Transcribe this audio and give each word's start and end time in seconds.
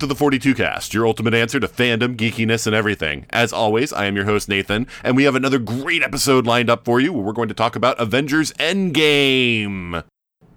To 0.00 0.06
the 0.06 0.14
42 0.14 0.54
Cast, 0.54 0.94
your 0.94 1.06
ultimate 1.06 1.34
answer 1.34 1.60
to 1.60 1.68
fandom, 1.68 2.16
geekiness, 2.16 2.66
and 2.66 2.74
everything. 2.74 3.26
As 3.30 3.52
always, 3.52 3.92
I 3.92 4.06
am 4.06 4.16
your 4.16 4.24
host 4.24 4.48
Nathan, 4.48 4.86
and 5.04 5.14
we 5.14 5.24
have 5.24 5.34
another 5.34 5.58
great 5.58 6.02
episode 6.02 6.46
lined 6.46 6.70
up 6.70 6.86
for 6.86 7.00
you 7.00 7.12
where 7.12 7.22
we're 7.22 7.32
going 7.32 7.48
to 7.48 7.54
talk 7.54 7.76
about 7.76 8.00
Avengers 8.00 8.52
Endgame. 8.54 10.02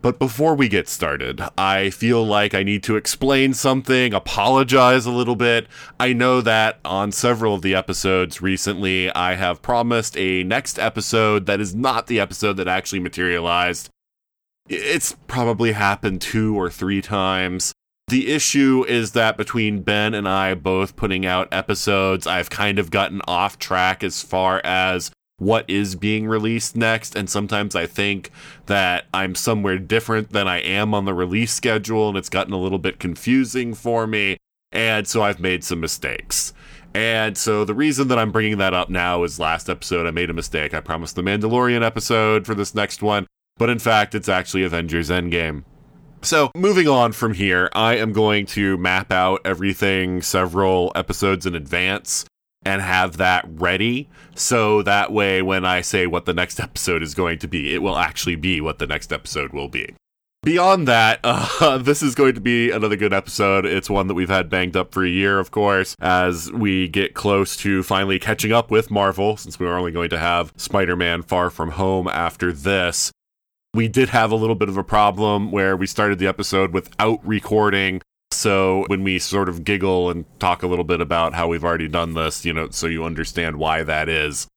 But 0.02 0.17
before 0.17 0.55
we 0.55 0.69
get 0.69 0.88
started, 0.88 1.41
I 1.57 1.89
feel 1.89 2.25
like 2.25 2.53
I 2.53 2.63
need 2.63 2.83
to 2.83 2.95
explain 2.95 3.53
something, 3.53 4.13
apologize 4.13 5.05
a 5.05 5.11
little 5.11 5.36
bit. 5.36 5.67
I 5.99 6.14
know 6.14 6.39
that 6.39 6.80
on 6.86 7.11
several 7.11 7.53
of 7.53 7.61
the 7.61 7.75
episodes 7.75 8.41
recently, 8.41 9.09
I 9.11 9.36
have 9.36 9.61
promised 9.61 10.17
a 10.17 10.44
next 10.44 10.80
episode 10.80 11.47
that 11.47 11.59
is 11.59 11.75
not 11.75 12.08
the 12.08 12.19
episode 12.21 12.53
that 12.58 12.67
actually 12.69 12.99
materialized. 12.99 13.89
It's 14.69 15.17
probably 15.27 15.73
happened 15.73 16.21
two 16.21 16.58
or 16.58 16.69
three 16.69 17.02
times. 17.02 17.73
The 18.07 18.31
issue 18.31 18.85
is 18.87 19.11
that 19.13 19.37
between 19.37 19.81
Ben 19.81 20.13
and 20.13 20.27
I 20.27 20.53
both 20.53 20.95
putting 20.95 21.25
out 21.25 21.47
episodes, 21.51 22.27
I've 22.27 22.49
kind 22.49 22.77
of 22.77 22.91
gotten 22.91 23.21
off 23.27 23.57
track 23.57 24.03
as 24.03 24.21
far 24.21 24.61
as 24.63 25.09
what 25.37 25.69
is 25.69 25.95
being 25.95 26.27
released 26.27 26.75
next. 26.75 27.15
And 27.15 27.29
sometimes 27.29 27.75
I 27.75 27.85
think 27.85 28.29
that 28.65 29.05
I'm 29.13 29.35
somewhere 29.35 29.79
different 29.79 30.31
than 30.31 30.47
I 30.47 30.59
am 30.59 30.93
on 30.93 31.05
the 31.05 31.13
release 31.13 31.53
schedule, 31.53 32.09
and 32.09 32.17
it's 32.17 32.29
gotten 32.29 32.53
a 32.53 32.59
little 32.59 32.77
bit 32.77 32.99
confusing 32.99 33.73
for 33.73 34.05
me. 34.05 34.37
And 34.71 35.07
so 35.07 35.21
I've 35.21 35.39
made 35.39 35.63
some 35.63 35.79
mistakes. 35.79 36.53
And 36.93 37.37
so 37.37 37.65
the 37.65 37.73
reason 37.73 38.07
that 38.09 38.19
I'm 38.19 38.31
bringing 38.31 38.57
that 38.59 38.73
up 38.73 38.89
now 38.89 39.23
is 39.23 39.39
last 39.39 39.69
episode 39.69 40.05
I 40.05 40.11
made 40.11 40.29
a 40.29 40.33
mistake. 40.33 40.73
I 40.73 40.79
promised 40.81 41.15
the 41.15 41.23
Mandalorian 41.23 41.83
episode 41.83 42.45
for 42.45 42.53
this 42.53 42.75
next 42.75 43.01
one, 43.01 43.27
but 43.57 43.69
in 43.69 43.79
fact, 43.79 44.13
it's 44.13 44.29
actually 44.29 44.63
Avengers 44.63 45.09
Endgame. 45.09 45.63
So, 46.23 46.52
moving 46.55 46.88
on 46.88 47.11
from 47.11 47.33
here, 47.33 47.69
I 47.73 47.97
am 47.97 48.13
going 48.13 48.45
to 48.47 48.77
map 48.77 49.11
out 49.11 49.41
everything 49.43 50.21
several 50.21 50.93
episodes 50.95 51.45
in 51.45 51.53
advance 51.53 52.23
and 52.63 52.81
have 52.81 53.17
that 53.17 53.43
ready. 53.45 54.07
So 54.33 54.81
that 54.83 55.11
way, 55.11 55.41
when 55.41 55.65
I 55.65 55.81
say 55.81 56.07
what 56.07 56.23
the 56.23 56.33
next 56.33 56.59
episode 56.61 57.03
is 57.03 57.13
going 57.13 57.39
to 57.39 57.47
be, 57.49 57.75
it 57.75 57.81
will 57.81 57.97
actually 57.97 58.38
be 58.38 58.61
what 58.61 58.80
the 58.80 58.88
next 58.88 59.11
episode 59.11 59.52
will 59.52 59.67
be. 59.67 59.95
Beyond 60.43 60.88
that, 60.88 61.19
uh, 61.25 61.77
this 61.80 62.02
is 62.02 62.15
going 62.15 62.35
to 62.35 62.41
be 62.41 62.71
another 62.71 62.95
good 62.95 63.13
episode. 63.13 63.65
It's 63.65 63.89
one 63.89 64.08
that 64.08 64.13
we've 64.13 64.30
had 64.30 64.49
banged 64.49 64.77
up 64.77 64.93
for 64.93 65.03
a 65.03 65.09
year, 65.09 65.39
of 65.39 65.52
course, 65.52 65.93
as 65.99 66.49
we 66.53 66.87
get 66.87 67.15
close 67.15 67.58
to 67.58 67.83
finally 67.83 68.17
catching 68.17 68.53
up 68.53 68.71
with 68.71 68.89
Marvel, 68.89 69.36
since 69.36 69.59
we 69.59 69.67
are 69.67 69.77
only 69.77 69.92
going 69.92 70.09
to 70.11 70.19
have 70.19 70.53
Spider 70.55 70.95
Man 70.95 71.21
Far 71.21 71.49
From 71.49 71.71
Home 71.71 72.08
after 72.08 72.53
this 72.53 73.11
we 73.73 73.88
did 73.88 74.10
have 74.10 74.32
a 74.32 74.36
little 74.36 74.56
bit 74.56 74.70
of 74.70 74.78
a 74.78 74.84
problem 74.84 75.52
where 75.52 75.76
we 75.76 75.88
started 75.88 76.20
the 76.20 76.28
episode 76.28 76.73
without 76.73 77.26
recording. 77.26 78.02
So 78.32 78.86
when 78.88 79.04
we 79.04 79.20
sort 79.20 79.50
of 79.50 79.64
giggle 79.64 80.10
and 80.10 80.26
talk 80.39 80.64
a 80.64 80.67
little 80.67 80.84
bit 80.84 81.02
about 81.02 81.34
how 81.34 81.48
we've 81.48 81.64
already 81.64 81.88
done 81.88 82.14
this, 82.14 82.45
you 82.45 82.54
know, 82.54 82.70
so 82.70 82.88
you 82.88 83.04
understand 83.04 83.58
why 83.58 83.84
that 83.84 84.10
is. 84.10 84.48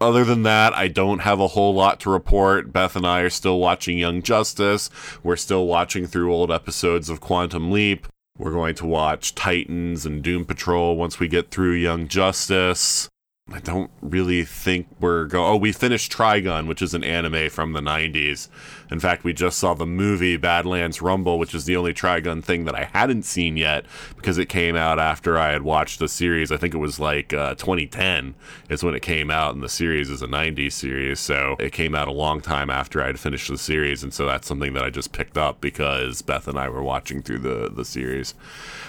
Other 0.00 0.24
than 0.24 0.44
that, 0.44 0.72
I 0.72 0.88
don't 0.88 1.18
have 1.20 1.40
a 1.40 1.48
whole 1.48 1.74
lot 1.74 2.00
to 2.00 2.10
report. 2.10 2.72
Beth 2.72 2.96
and 2.96 3.06
I 3.06 3.20
are 3.20 3.30
still 3.30 3.58
watching 3.58 3.98
Young 3.98 4.22
Justice. 4.22 4.88
We're 5.22 5.36
still 5.36 5.66
watching 5.66 6.06
through 6.06 6.32
old 6.32 6.50
episodes 6.50 7.10
of 7.10 7.20
Quantum 7.20 7.70
Leap. 7.70 8.08
We're 8.38 8.52
going 8.52 8.74
to 8.76 8.86
watch 8.86 9.34
Titans 9.34 10.06
and 10.06 10.22
Doom 10.22 10.46
Patrol 10.46 10.96
once 10.96 11.20
we 11.20 11.28
get 11.28 11.50
through 11.50 11.74
Young 11.74 12.08
Justice. 12.08 13.09
I 13.52 13.58
don't 13.58 13.90
really 14.00 14.44
think 14.44 14.86
we're 15.00 15.24
going. 15.24 15.44
Oh, 15.44 15.56
we 15.56 15.72
finished 15.72 16.12
Trigun, 16.12 16.68
which 16.68 16.80
is 16.80 16.94
an 16.94 17.02
anime 17.02 17.50
from 17.50 17.72
the 17.72 17.80
90s. 17.80 18.46
In 18.92 19.00
fact, 19.00 19.24
we 19.24 19.32
just 19.32 19.58
saw 19.58 19.74
the 19.74 19.86
movie 19.86 20.36
Badlands 20.36 21.02
Rumble, 21.02 21.36
which 21.36 21.52
is 21.52 21.64
the 21.64 21.74
only 21.74 21.92
Trigun 21.92 22.44
thing 22.44 22.64
that 22.66 22.76
I 22.76 22.84
hadn't 22.84 23.24
seen 23.24 23.56
yet 23.56 23.86
because 24.14 24.38
it 24.38 24.46
came 24.46 24.76
out 24.76 25.00
after 25.00 25.36
I 25.36 25.50
had 25.50 25.62
watched 25.62 25.98
the 25.98 26.06
series. 26.06 26.52
I 26.52 26.58
think 26.58 26.74
it 26.74 26.78
was 26.78 27.00
like 27.00 27.32
uh, 27.32 27.56
2010 27.56 28.36
is 28.68 28.84
when 28.84 28.94
it 28.94 29.02
came 29.02 29.32
out, 29.32 29.54
and 29.54 29.64
the 29.64 29.68
series 29.68 30.10
is 30.10 30.22
a 30.22 30.28
90s 30.28 30.72
series. 30.72 31.18
So 31.18 31.56
it 31.58 31.72
came 31.72 31.96
out 31.96 32.06
a 32.06 32.12
long 32.12 32.40
time 32.40 32.70
after 32.70 33.02
I 33.02 33.08
had 33.08 33.18
finished 33.18 33.48
the 33.48 33.58
series. 33.58 34.04
And 34.04 34.14
so 34.14 34.26
that's 34.26 34.46
something 34.46 34.74
that 34.74 34.84
I 34.84 34.90
just 34.90 35.10
picked 35.10 35.36
up 35.36 35.60
because 35.60 36.22
Beth 36.22 36.46
and 36.46 36.58
I 36.58 36.68
were 36.68 36.84
watching 36.84 37.20
through 37.20 37.40
the, 37.40 37.68
the 37.68 37.84
series. 37.84 38.34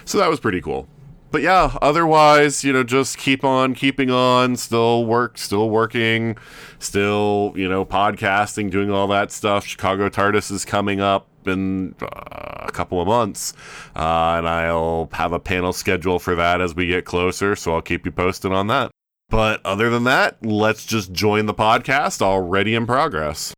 So 0.05 0.19
that 0.19 0.29
was 0.29 0.39
pretty 0.39 0.61
cool 0.61 0.87
but 1.31 1.41
yeah, 1.41 1.77
otherwise, 1.81 2.63
you 2.63 2.73
know, 2.73 2.83
just 2.83 3.17
keep 3.17 3.43
on 3.43 3.73
keeping 3.73 4.11
on, 4.11 4.57
still 4.57 5.05
work, 5.05 5.37
still 5.37 5.69
working, 5.69 6.37
still, 6.79 7.53
you 7.55 7.67
know, 7.67 7.85
podcasting, 7.85 8.69
doing 8.69 8.91
all 8.91 9.07
that 9.07 9.31
stuff. 9.31 9.65
Chicago 9.65 10.09
TARDIS 10.09 10.51
is 10.51 10.65
coming 10.65 10.99
up 10.99 11.27
in 11.45 11.95
uh, 12.01 12.65
a 12.67 12.71
couple 12.71 13.01
of 13.01 13.07
months, 13.07 13.53
uh, 13.95 14.35
and 14.37 14.47
I'll 14.47 15.09
have 15.13 15.31
a 15.31 15.39
panel 15.39 15.73
schedule 15.73 16.19
for 16.19 16.35
that 16.35 16.61
as 16.61 16.75
we 16.75 16.87
get 16.87 17.05
closer, 17.05 17.55
so 17.55 17.73
I'll 17.75 17.81
keep 17.81 18.05
you 18.05 18.11
posted 18.11 18.51
on 18.51 18.67
that. 18.67 18.91
But 19.29 19.61
other 19.65 19.89
than 19.89 20.03
that, 20.03 20.45
let's 20.45 20.85
just 20.85 21.13
join 21.13 21.45
the 21.45 21.53
podcast 21.53 22.21
already 22.21 22.75
in 22.75 22.85
progress. 22.85 23.53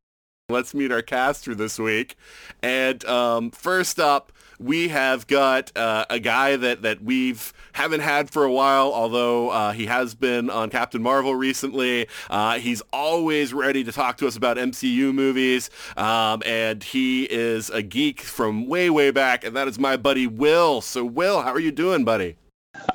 Let's 0.49 0.73
meet 0.73 0.91
our 0.91 1.01
cast 1.01 1.45
for 1.45 1.55
this 1.55 1.79
week. 1.79 2.17
And 2.61 3.03
um, 3.05 3.49
first 3.49 3.97
up, 3.97 4.32
we 4.59 4.89
have 4.89 5.27
got 5.27 5.75
uh, 5.77 6.05
a 6.09 6.19
guy 6.19 6.55
that 6.55 6.81
that 6.83 7.03
we've 7.03 7.53
haven't 7.73 8.01
had 8.01 8.29
for 8.29 8.43
a 8.43 8.51
while, 8.51 8.93
although 8.93 9.49
uh, 9.49 9.71
he 9.71 9.85
has 9.85 10.15
been 10.15 10.49
on 10.49 10.69
Captain 10.69 11.01
Marvel 11.01 11.35
recently. 11.35 12.07
Uh, 12.29 12.59
he's 12.59 12.81
always 12.91 13.53
ready 13.53 13.83
to 13.83 13.91
talk 13.91 14.17
to 14.17 14.27
us 14.27 14.35
about 14.35 14.57
MCU 14.57 15.13
movies, 15.13 15.69
um, 15.97 16.41
and 16.45 16.83
he 16.83 17.23
is 17.23 17.69
a 17.69 17.81
geek 17.81 18.21
from 18.21 18.67
way 18.67 18.89
way 18.89 19.11
back, 19.11 19.43
and 19.43 19.55
that 19.55 19.67
is 19.67 19.79
my 19.79 19.97
buddy 19.97 20.27
Will. 20.27 20.81
So 20.81 21.03
Will, 21.03 21.41
how 21.41 21.51
are 21.51 21.59
you 21.59 21.71
doing, 21.71 22.03
buddy? 22.03 22.35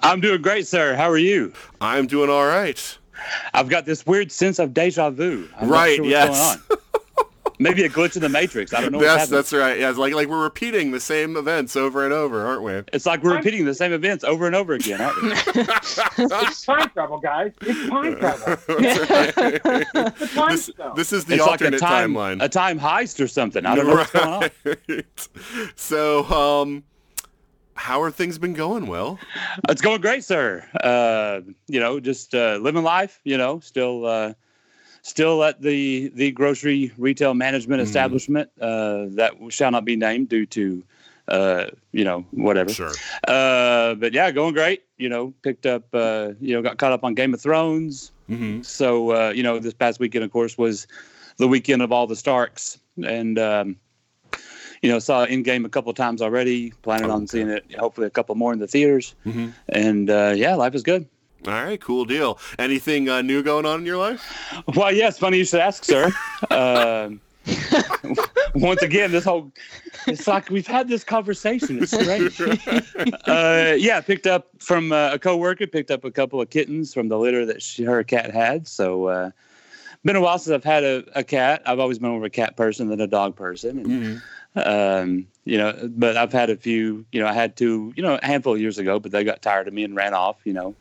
I'm 0.02 0.20
doing 0.20 0.42
great, 0.42 0.66
sir. 0.66 0.94
How 0.94 1.08
are 1.10 1.18
you? 1.18 1.52
I'm 1.80 2.06
doing 2.06 2.30
all 2.30 2.46
right. 2.46 2.98
I've 3.52 3.68
got 3.68 3.84
this 3.84 4.06
weird 4.06 4.30
sense 4.30 4.58
of 4.58 4.74
deja 4.74 5.10
vu. 5.10 5.48
I'm 5.56 5.68
right. 5.68 5.96
Sure 5.96 6.04
yes. 6.04 6.58
Maybe 7.60 7.84
a 7.84 7.88
glitch 7.88 8.14
in 8.14 8.22
the 8.22 8.28
matrix. 8.28 8.72
I 8.72 8.80
don't 8.80 8.92
know. 8.92 9.00
Yes, 9.00 9.28
that's 9.28 9.52
right. 9.52 9.78
Yeah, 9.78 9.90
it's 9.90 9.98
like 9.98 10.14
like 10.14 10.28
we're 10.28 10.42
repeating 10.42 10.92
the 10.92 11.00
same 11.00 11.36
events 11.36 11.74
over 11.74 12.04
and 12.04 12.12
over, 12.12 12.46
aren't 12.46 12.62
we? 12.62 12.72
It's 12.92 13.04
like 13.04 13.22
we're 13.22 13.36
repeating 13.36 13.64
the 13.64 13.74
same 13.74 13.92
events 13.92 14.22
over 14.22 14.46
and 14.46 14.54
over 14.54 14.74
again, 14.74 15.00
aren't 15.00 15.20
we? 15.22 15.30
it's 16.18 16.64
time 16.64 16.88
travel, 16.90 17.18
guys. 17.18 17.52
It's 17.62 17.88
time 17.88 18.16
travel. 18.18 18.58
it's 18.68 20.34
time 20.34 20.50
this, 20.50 20.70
this, 20.94 21.12
is 21.12 21.24
the 21.24 21.34
it's 21.34 21.42
alternate 21.42 21.80
like 21.80 21.82
a 21.82 21.84
time, 21.84 22.14
timeline. 22.14 22.42
A 22.42 22.48
time 22.48 22.78
heist 22.78 23.22
or 23.22 23.26
something. 23.26 23.66
I 23.66 23.74
don't 23.74 23.86
know 23.88 23.94
what's 23.94 24.12
going 24.12 24.28
on. 24.28 25.02
So, 25.74 26.24
um, 26.26 26.84
how 27.74 28.02
are 28.02 28.12
things 28.12 28.38
been 28.38 28.54
going? 28.54 28.86
Well, 28.86 29.18
it's 29.68 29.82
going 29.82 30.00
great, 30.00 30.22
sir. 30.22 30.64
Uh, 30.80 31.40
you 31.66 31.80
know, 31.80 31.98
just 31.98 32.34
uh, 32.34 32.58
living 32.60 32.84
life. 32.84 33.20
You 33.24 33.36
know, 33.36 33.58
still. 33.58 34.06
Uh, 34.06 34.34
still 35.02 35.44
at 35.44 35.60
the 35.60 36.10
the 36.14 36.30
grocery 36.32 36.92
retail 36.98 37.34
management 37.34 37.80
mm. 37.80 37.84
establishment 37.84 38.50
uh, 38.60 39.06
that 39.10 39.32
shall 39.50 39.70
not 39.70 39.84
be 39.84 39.96
named 39.96 40.28
due 40.28 40.46
to 40.46 40.82
uh, 41.28 41.66
you 41.92 42.04
know 42.04 42.24
whatever. 42.30 42.70
Sure. 42.70 42.92
Uh, 43.26 43.94
but 43.94 44.12
yeah, 44.12 44.30
going 44.30 44.54
great. 44.54 44.84
You 44.96 45.08
know, 45.08 45.32
picked 45.42 45.66
up. 45.66 45.84
Uh, 45.92 46.32
you 46.40 46.54
know, 46.54 46.62
got 46.62 46.78
caught 46.78 46.92
up 46.92 47.04
on 47.04 47.14
Game 47.14 47.34
of 47.34 47.40
Thrones. 47.40 48.12
Mm-hmm. 48.28 48.62
So 48.62 49.10
uh, 49.10 49.30
you 49.30 49.42
know, 49.42 49.58
this 49.58 49.74
past 49.74 50.00
weekend, 50.00 50.24
of 50.24 50.30
course, 50.30 50.58
was 50.58 50.86
the 51.36 51.48
weekend 51.48 51.82
of 51.82 51.92
all 51.92 52.06
the 52.06 52.16
Starks, 52.16 52.78
and 53.04 53.38
um, 53.38 53.76
you 54.82 54.90
know, 54.90 54.98
saw 54.98 55.26
Endgame 55.26 55.64
a 55.64 55.68
couple 55.68 55.92
times 55.94 56.22
already. 56.22 56.70
Planning 56.82 57.10
oh, 57.10 57.14
on 57.14 57.26
seeing 57.26 57.48
it, 57.48 57.64
hopefully, 57.78 58.06
a 58.06 58.10
couple 58.10 58.34
more 58.34 58.52
in 58.52 58.58
the 58.58 58.66
theaters. 58.66 59.14
Mm-hmm. 59.26 59.48
And 59.68 60.10
uh, 60.10 60.32
yeah, 60.36 60.54
life 60.54 60.74
is 60.74 60.82
good. 60.82 61.06
All 61.46 61.52
right, 61.52 61.80
cool 61.80 62.04
deal. 62.04 62.38
Anything 62.58 63.08
uh, 63.08 63.22
new 63.22 63.42
going 63.42 63.64
on 63.64 63.80
in 63.80 63.86
your 63.86 63.96
life? 63.96 64.20
Well, 64.74 64.92
yes, 64.92 65.18
funny 65.18 65.38
you 65.38 65.44
should 65.44 65.60
ask, 65.60 65.84
sir. 65.84 66.12
uh, 66.50 67.10
once 68.54 68.82
again, 68.82 69.10
this 69.12 69.24
whole 69.24 69.52
it's 70.06 70.26
like 70.26 70.50
we've 70.50 70.66
had 70.66 70.88
this 70.88 71.04
conversation. 71.04 71.82
It's 71.82 71.96
great. 71.96 72.38
uh, 73.28 73.74
yeah, 73.78 74.00
picked 74.00 74.26
up 74.26 74.48
from 74.58 74.92
uh, 74.92 75.12
a 75.12 75.18
coworker. 75.18 75.66
Picked 75.66 75.90
up 75.90 76.04
a 76.04 76.10
couple 76.10 76.40
of 76.40 76.50
kittens 76.50 76.92
from 76.92 77.08
the 77.08 77.18
litter 77.18 77.46
that 77.46 77.62
she, 77.62 77.84
her 77.84 78.02
cat 78.04 78.32
had. 78.32 78.66
So, 78.66 79.06
uh, 79.06 79.30
been 80.04 80.16
a 80.16 80.20
while 80.20 80.38
since 80.38 80.54
I've 80.54 80.64
had 80.64 80.84
a, 80.84 81.04
a 81.14 81.24
cat. 81.24 81.62
I've 81.66 81.78
always 81.78 81.98
been 81.98 82.10
more 82.10 82.18
of 82.18 82.24
a 82.24 82.30
cat 82.30 82.56
person 82.56 82.88
than 82.88 83.00
a 83.00 83.06
dog 83.06 83.36
person. 83.36 83.78
And, 83.78 83.86
Mhm. 83.86 84.22
Um, 84.66 85.26
you 85.44 85.56
know, 85.58 85.74
but 85.96 86.16
I've 86.16 86.32
had 86.32 86.50
a 86.50 86.56
few. 86.56 87.04
You 87.12 87.20
know, 87.20 87.26
I 87.26 87.32
had 87.32 87.56
two. 87.56 87.92
You 87.96 88.02
know, 88.02 88.18
a 88.20 88.24
handful 88.24 88.54
of 88.54 88.60
years 88.60 88.78
ago, 88.78 88.98
but 88.98 89.12
they 89.12 89.24
got 89.24 89.42
tired 89.42 89.68
of 89.68 89.74
me 89.74 89.84
and 89.84 89.94
ran 89.96 90.14
off. 90.14 90.36
You 90.44 90.52
know, 90.52 90.74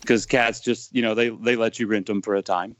because 0.00 0.26
cats 0.26 0.60
just 0.60 0.94
you 0.94 1.02
know 1.02 1.14
they 1.14 1.28
they 1.30 1.56
let 1.56 1.78
you 1.78 1.86
rent 1.86 2.06
them 2.06 2.22
for 2.22 2.34
a 2.34 2.42
time, 2.42 2.74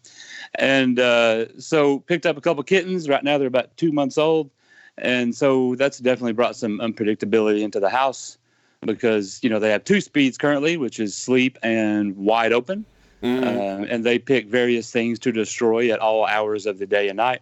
and 0.57 0.99
uh, 0.99 1.47
so 1.59 2.01
picked 2.01 2.27
up 2.27 2.37
a 2.37 2.41
couple 2.41 2.63
kittens. 2.63 3.09
Right 3.09 3.23
now 3.25 3.39
they're 3.39 3.49
about 3.49 3.77
two 3.77 3.93
months 3.93 4.19
old, 4.19 4.51
and 4.99 5.35
so 5.35 5.75
that's 5.77 5.99
definitely 5.99 6.33
brought 6.33 6.57
some 6.57 6.79
unpredictability 6.79 7.63
into 7.63 7.81
the 7.81 7.91
house 7.91 8.39
because 8.87 9.41
you 9.43 9.51
know 9.51 9.59
they 9.59 9.71
have 9.71 9.85
two 9.85 10.01
speeds 10.01 10.39
currently, 10.39 10.77
which 10.77 11.01
is 11.01 11.17
sleep 11.17 11.59
and 11.63 12.17
wide 12.17 12.53
open, 12.53 12.85
Mhm. 13.23 13.45
uh, 13.83 13.87
and 13.89 14.05
they 14.05 14.19
pick 14.19 14.47
various 14.47 14.91
things 14.91 15.19
to 15.21 15.33
destroy 15.33 15.91
at 15.91 15.99
all 16.01 16.27
hours 16.27 16.67
of 16.67 16.79
the 16.79 16.87
day 16.87 17.09
and 17.09 17.17
night. 17.17 17.41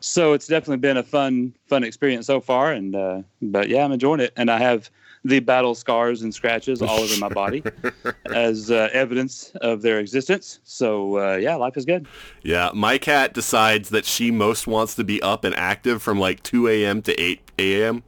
So 0.00 0.32
it's 0.32 0.46
definitely 0.46 0.78
been 0.78 0.96
a 0.96 1.02
fun, 1.02 1.54
fun 1.66 1.84
experience 1.84 2.26
so 2.26 2.40
far. 2.40 2.72
And 2.72 2.94
uh, 2.94 3.22
but 3.42 3.68
yeah, 3.68 3.84
I'm 3.84 3.92
enjoying 3.92 4.20
it, 4.20 4.32
and 4.36 4.50
I 4.50 4.58
have 4.58 4.90
the 5.24 5.40
battle 5.40 5.74
scars 5.74 6.22
and 6.22 6.32
scratches 6.34 6.80
all 6.80 7.00
over 7.00 7.16
my 7.18 7.28
body 7.28 7.62
as 8.26 8.70
uh, 8.70 8.88
evidence 8.92 9.52
of 9.60 9.82
their 9.82 9.98
existence. 9.98 10.60
So 10.64 11.18
uh, 11.18 11.36
yeah, 11.36 11.56
life 11.56 11.76
is 11.76 11.84
good. 11.84 12.06
Yeah, 12.42 12.70
my 12.74 12.98
cat 12.98 13.34
decides 13.34 13.90
that 13.90 14.04
she 14.04 14.30
most 14.30 14.66
wants 14.66 14.94
to 14.94 15.04
be 15.04 15.20
up 15.22 15.44
and 15.44 15.54
active 15.54 16.02
from 16.02 16.18
like 16.18 16.42
2 16.42 16.68
a.m. 16.68 17.02
to 17.02 17.20
8 17.20 17.50
a.m. 17.58 18.02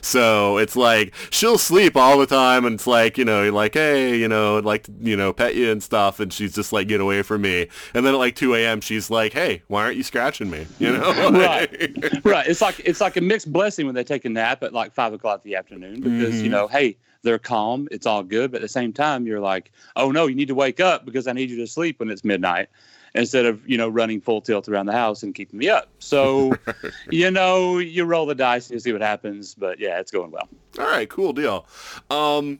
So 0.00 0.58
it's 0.58 0.76
like 0.76 1.14
she'll 1.30 1.58
sleep 1.58 1.96
all 1.96 2.18
the 2.18 2.26
time, 2.26 2.64
and 2.64 2.74
it's 2.74 2.86
like 2.86 3.18
you 3.18 3.24
know, 3.24 3.42
you're 3.42 3.52
like, 3.52 3.74
hey, 3.74 4.16
you 4.16 4.28
know, 4.28 4.58
I'd 4.58 4.64
like 4.64 4.84
to, 4.84 4.92
you 5.00 5.16
know, 5.16 5.32
pet 5.32 5.54
you 5.54 5.70
and 5.70 5.82
stuff, 5.82 6.20
and 6.20 6.32
she's 6.32 6.54
just 6.54 6.72
like, 6.72 6.88
get 6.88 7.00
away 7.00 7.22
from 7.22 7.42
me. 7.42 7.68
And 7.94 8.04
then 8.06 8.14
at 8.14 8.18
like 8.18 8.34
2 8.36 8.54
a.m., 8.54 8.80
she's 8.80 9.10
like, 9.10 9.32
hey, 9.32 9.62
why 9.68 9.84
aren't 9.84 9.96
you 9.96 10.02
scratching 10.02 10.50
me? 10.50 10.66
You 10.78 10.92
know, 10.96 11.30
Right. 11.32 11.96
right. 12.24 12.46
It's 12.46 12.60
like 12.60 12.80
it's 12.84 13.00
like 13.00 13.16
a 13.16 13.20
mixed 13.20 13.52
blessing 13.52 13.86
when 13.86 13.94
they 13.94 14.04
take 14.04 14.24
a 14.24 14.28
nap 14.28 14.62
at 14.62 14.72
like 14.72 14.92
five 14.92 15.12
o'clock 15.12 15.42
in 15.44 15.50
the 15.50 15.56
afternoon 15.56 16.00
because 16.00 16.42
you 16.42 16.48
Mhm. 16.48 16.52
know, 16.52 16.68
hey, 16.68 16.96
they're 17.22 17.38
calm, 17.38 17.88
it's 17.90 18.06
all 18.06 18.22
good, 18.22 18.52
but 18.52 18.58
at 18.58 18.62
the 18.62 18.68
same 18.68 18.92
time, 18.92 19.26
you're 19.26 19.40
like, 19.40 19.72
oh 19.96 20.10
no, 20.12 20.26
you 20.26 20.34
need 20.36 20.48
to 20.48 20.54
wake 20.54 20.78
up 20.80 21.04
because 21.04 21.26
I 21.26 21.32
need 21.32 21.50
you 21.50 21.56
to 21.56 21.66
sleep 21.66 21.98
when 22.00 22.10
it's 22.10 22.24
midnight. 22.24 22.68
Instead 23.14 23.46
of 23.46 23.66
you 23.68 23.76
know 23.76 23.88
running 23.88 24.20
full 24.20 24.40
tilt 24.40 24.68
around 24.68 24.86
the 24.86 24.92
house 24.92 25.22
and 25.22 25.34
keeping 25.34 25.58
me 25.58 25.68
up, 25.68 25.88
so 25.98 26.54
you 27.10 27.30
know 27.30 27.78
you 27.78 28.04
roll 28.04 28.26
the 28.26 28.34
dice 28.34 28.68
and 28.68 28.74
you 28.74 28.80
see 28.80 28.92
what 28.92 29.02
happens. 29.02 29.54
But 29.54 29.78
yeah, 29.78 29.98
it's 29.98 30.10
going 30.10 30.30
well. 30.30 30.48
All 30.78 30.86
right, 30.86 31.08
cool 31.08 31.32
deal. 31.32 31.66
Um, 32.10 32.58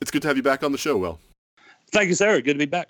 it's 0.00 0.10
good 0.10 0.22
to 0.22 0.28
have 0.28 0.36
you 0.36 0.42
back 0.42 0.62
on 0.62 0.72
the 0.72 0.78
show, 0.78 0.96
Will. 0.96 1.18
Thank 1.92 2.08
you, 2.08 2.14
Sarah. 2.14 2.42
Good 2.42 2.54
to 2.54 2.58
be 2.58 2.66
back. 2.66 2.88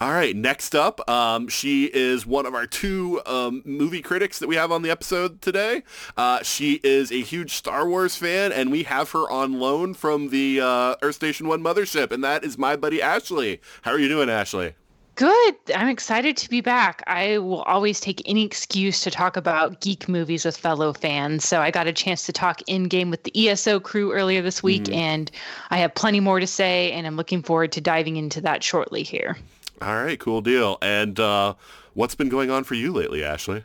All 0.00 0.12
right, 0.12 0.36
next 0.36 0.76
up, 0.76 1.08
um, 1.10 1.48
she 1.48 1.86
is 1.86 2.24
one 2.24 2.46
of 2.46 2.54
our 2.54 2.68
two 2.68 3.20
um, 3.26 3.62
movie 3.64 4.00
critics 4.00 4.38
that 4.38 4.46
we 4.46 4.54
have 4.54 4.70
on 4.70 4.82
the 4.82 4.90
episode 4.90 5.42
today. 5.42 5.82
Uh, 6.16 6.40
she 6.44 6.74
is 6.84 7.10
a 7.10 7.20
huge 7.20 7.54
Star 7.54 7.88
Wars 7.88 8.14
fan, 8.14 8.52
and 8.52 8.70
we 8.70 8.84
have 8.84 9.10
her 9.10 9.28
on 9.28 9.58
loan 9.58 9.94
from 9.94 10.28
the 10.28 10.60
uh, 10.60 10.94
Earth 11.02 11.16
Station 11.16 11.48
One 11.48 11.64
mothership, 11.64 12.12
and 12.12 12.22
that 12.22 12.44
is 12.44 12.56
my 12.56 12.76
buddy 12.76 13.02
Ashley. 13.02 13.60
How 13.82 13.90
are 13.90 13.98
you 13.98 14.06
doing, 14.06 14.30
Ashley? 14.30 14.74
Good. 15.18 15.56
I'm 15.74 15.88
excited 15.88 16.36
to 16.36 16.48
be 16.48 16.60
back. 16.60 17.02
I 17.08 17.38
will 17.38 17.62
always 17.62 17.98
take 17.98 18.22
any 18.24 18.44
excuse 18.44 19.00
to 19.00 19.10
talk 19.10 19.36
about 19.36 19.80
geek 19.80 20.08
movies 20.08 20.44
with 20.44 20.56
fellow 20.56 20.92
fans. 20.92 21.44
So 21.44 21.60
I 21.60 21.72
got 21.72 21.88
a 21.88 21.92
chance 21.92 22.24
to 22.26 22.32
talk 22.32 22.60
Endgame 22.68 23.10
with 23.10 23.24
the 23.24 23.32
ESO 23.34 23.80
crew 23.80 24.12
earlier 24.12 24.42
this 24.42 24.62
week, 24.62 24.84
Mhm. 24.84 24.94
and 24.94 25.30
I 25.70 25.78
have 25.78 25.92
plenty 25.96 26.20
more 26.20 26.38
to 26.38 26.46
say, 26.46 26.92
and 26.92 27.04
I'm 27.04 27.16
looking 27.16 27.42
forward 27.42 27.72
to 27.72 27.80
diving 27.80 28.16
into 28.16 28.40
that 28.42 28.62
shortly 28.62 29.02
here. 29.02 29.36
All 29.82 29.96
right, 29.96 30.20
cool 30.20 30.40
deal. 30.40 30.78
And 30.82 31.18
uh, 31.18 31.54
what's 31.94 32.14
been 32.14 32.28
going 32.28 32.52
on 32.52 32.62
for 32.62 32.74
you 32.74 32.92
lately, 32.92 33.24
Ashley? 33.24 33.64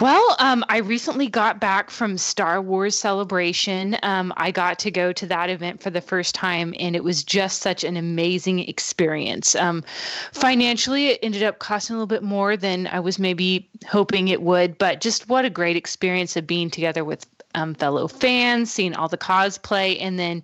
Well, 0.00 0.36
um, 0.38 0.64
I 0.68 0.78
recently 0.78 1.28
got 1.28 1.60
back 1.60 1.90
from 1.90 2.18
Star 2.18 2.60
Wars 2.60 2.98
Celebration. 2.98 3.96
Um, 4.02 4.32
I 4.36 4.50
got 4.50 4.78
to 4.80 4.90
go 4.90 5.12
to 5.12 5.26
that 5.26 5.50
event 5.50 5.82
for 5.82 5.90
the 5.90 6.00
first 6.00 6.34
time, 6.34 6.74
and 6.78 6.96
it 6.96 7.04
was 7.04 7.22
just 7.22 7.62
such 7.62 7.84
an 7.84 7.96
amazing 7.96 8.60
experience. 8.60 9.54
Um, 9.54 9.84
financially, 10.32 11.08
it 11.08 11.20
ended 11.22 11.42
up 11.42 11.58
costing 11.58 11.94
a 11.94 11.98
little 11.98 12.06
bit 12.06 12.22
more 12.22 12.56
than 12.56 12.86
I 12.88 13.00
was 13.00 13.18
maybe 13.18 13.68
hoping 13.86 14.28
it 14.28 14.42
would, 14.42 14.78
but 14.78 15.00
just 15.00 15.28
what 15.28 15.44
a 15.44 15.50
great 15.50 15.76
experience 15.76 16.36
of 16.36 16.46
being 16.46 16.70
together 16.70 17.04
with 17.04 17.26
um, 17.54 17.74
fellow 17.74 18.08
fans, 18.08 18.72
seeing 18.72 18.94
all 18.94 19.08
the 19.08 19.18
cosplay, 19.18 19.96
and 20.00 20.18
then 20.18 20.42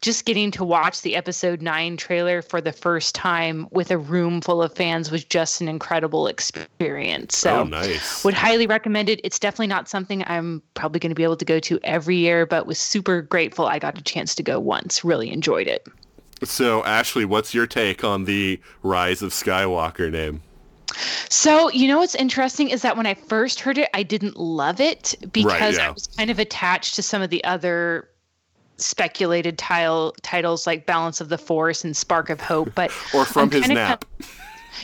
just 0.00 0.24
getting 0.24 0.50
to 0.52 0.64
watch 0.64 1.02
the 1.02 1.16
episode 1.16 1.62
nine 1.62 1.96
trailer 1.96 2.42
for 2.42 2.60
the 2.60 2.72
first 2.72 3.14
time 3.14 3.68
with 3.70 3.90
a 3.90 3.98
room 3.98 4.40
full 4.40 4.62
of 4.62 4.74
fans 4.74 5.10
was 5.10 5.24
just 5.24 5.60
an 5.60 5.68
incredible 5.68 6.26
experience. 6.26 7.36
So 7.36 7.60
oh, 7.60 7.64
nice. 7.64 8.24
would 8.24 8.34
highly 8.34 8.66
recommend 8.66 9.08
it. 9.08 9.20
It's 9.24 9.38
definitely 9.38 9.66
not 9.68 9.88
something 9.88 10.24
I'm 10.26 10.62
probably 10.74 11.00
going 11.00 11.10
to 11.10 11.14
be 11.14 11.24
able 11.24 11.36
to 11.36 11.44
go 11.44 11.60
to 11.60 11.78
every 11.84 12.16
year, 12.16 12.46
but 12.46 12.66
was 12.66 12.78
super 12.78 13.22
grateful 13.22 13.66
I 13.66 13.78
got 13.78 13.98
a 13.98 14.02
chance 14.02 14.34
to 14.36 14.42
go 14.42 14.58
once. 14.58 15.04
Really 15.04 15.30
enjoyed 15.30 15.66
it. 15.66 15.86
So, 16.44 16.84
Ashley, 16.84 17.24
what's 17.24 17.54
your 17.54 17.68
take 17.68 18.02
on 18.02 18.24
the 18.24 18.60
Rise 18.82 19.22
of 19.22 19.30
Skywalker 19.30 20.10
name? 20.10 20.42
So, 21.28 21.70
you 21.70 21.88
know 21.88 21.98
what's 21.98 22.14
interesting 22.14 22.68
is 22.68 22.82
that 22.82 22.96
when 22.96 23.06
I 23.06 23.14
first 23.14 23.60
heard 23.60 23.78
it, 23.78 23.88
I 23.94 24.02
didn't 24.02 24.36
love 24.36 24.80
it 24.80 25.14
because 25.32 25.76
yeah. 25.76 25.88
I 25.88 25.90
was 25.90 26.06
kind 26.06 26.30
of 26.30 26.38
attached 26.38 26.94
to 26.96 27.02
some 27.02 27.22
of 27.22 27.30
the 27.30 27.42
other 27.44 28.08
speculated 28.76 29.58
tile 29.58 30.12
titles 30.22 30.66
like 30.66 30.86
Balance 30.86 31.20
of 31.20 31.28
the 31.28 31.38
Force 31.38 31.84
and 31.84 31.96
Spark 31.96 32.30
of 32.30 32.40
Hope, 32.40 32.74
but 32.74 32.90
Or 33.14 33.24
from 33.24 33.44
I'm 33.44 33.50
his 33.50 33.68
nap? 33.68 34.04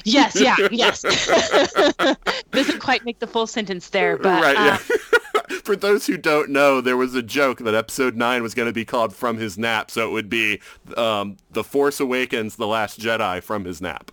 yes, 0.04 0.40
yeah, 0.40 0.56
yes. 0.70 1.02
Doesn't 2.50 2.80
quite 2.80 3.04
make 3.04 3.18
the 3.18 3.26
full 3.26 3.46
sentence 3.46 3.90
there, 3.90 4.16
but 4.16 4.42
right, 4.42 4.56
um, 4.56 4.66
yeah. 4.66 4.78
For 5.64 5.76
those 5.76 6.06
who 6.06 6.16
don't 6.16 6.50
know, 6.50 6.80
there 6.80 6.96
was 6.96 7.14
a 7.14 7.22
joke 7.22 7.58
that 7.60 7.74
episode 7.74 8.16
9 8.16 8.42
was 8.42 8.54
going 8.54 8.68
to 8.68 8.72
be 8.72 8.84
called 8.84 9.14
From 9.14 9.38
His 9.38 9.56
Nap, 9.56 9.90
so 9.90 10.06
it 10.08 10.12
would 10.12 10.28
be 10.28 10.60
um, 10.96 11.36
The 11.50 11.64
Force 11.64 12.00
Awakens, 12.00 12.56
The 12.56 12.66
Last 12.66 13.00
Jedi 13.00 13.42
from 13.42 13.64
his 13.64 13.80
nap. 13.80 14.10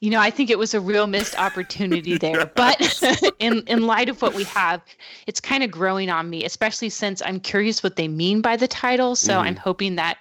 You 0.00 0.10
know, 0.10 0.20
I 0.20 0.30
think 0.30 0.48
it 0.48 0.58
was 0.58 0.74
a 0.74 0.80
real 0.80 1.06
missed 1.06 1.36
opportunity 1.38 2.18
there. 2.18 2.46
But 2.46 3.02
in 3.38 3.62
in 3.66 3.86
light 3.86 4.08
of 4.08 4.22
what 4.22 4.34
we 4.34 4.44
have, 4.44 4.80
it's 5.26 5.40
kind 5.40 5.62
of 5.62 5.70
growing 5.70 6.10
on 6.10 6.30
me, 6.30 6.44
especially 6.44 6.90
since 6.90 7.22
I'm 7.22 7.40
curious 7.40 7.82
what 7.82 7.96
they 7.96 8.08
mean 8.08 8.40
by 8.40 8.56
the 8.56 8.68
title. 8.68 9.16
So 9.16 9.38
I'm 9.38 9.54
mm. 9.54 9.58
hoping 9.58 9.96
that 9.96 10.18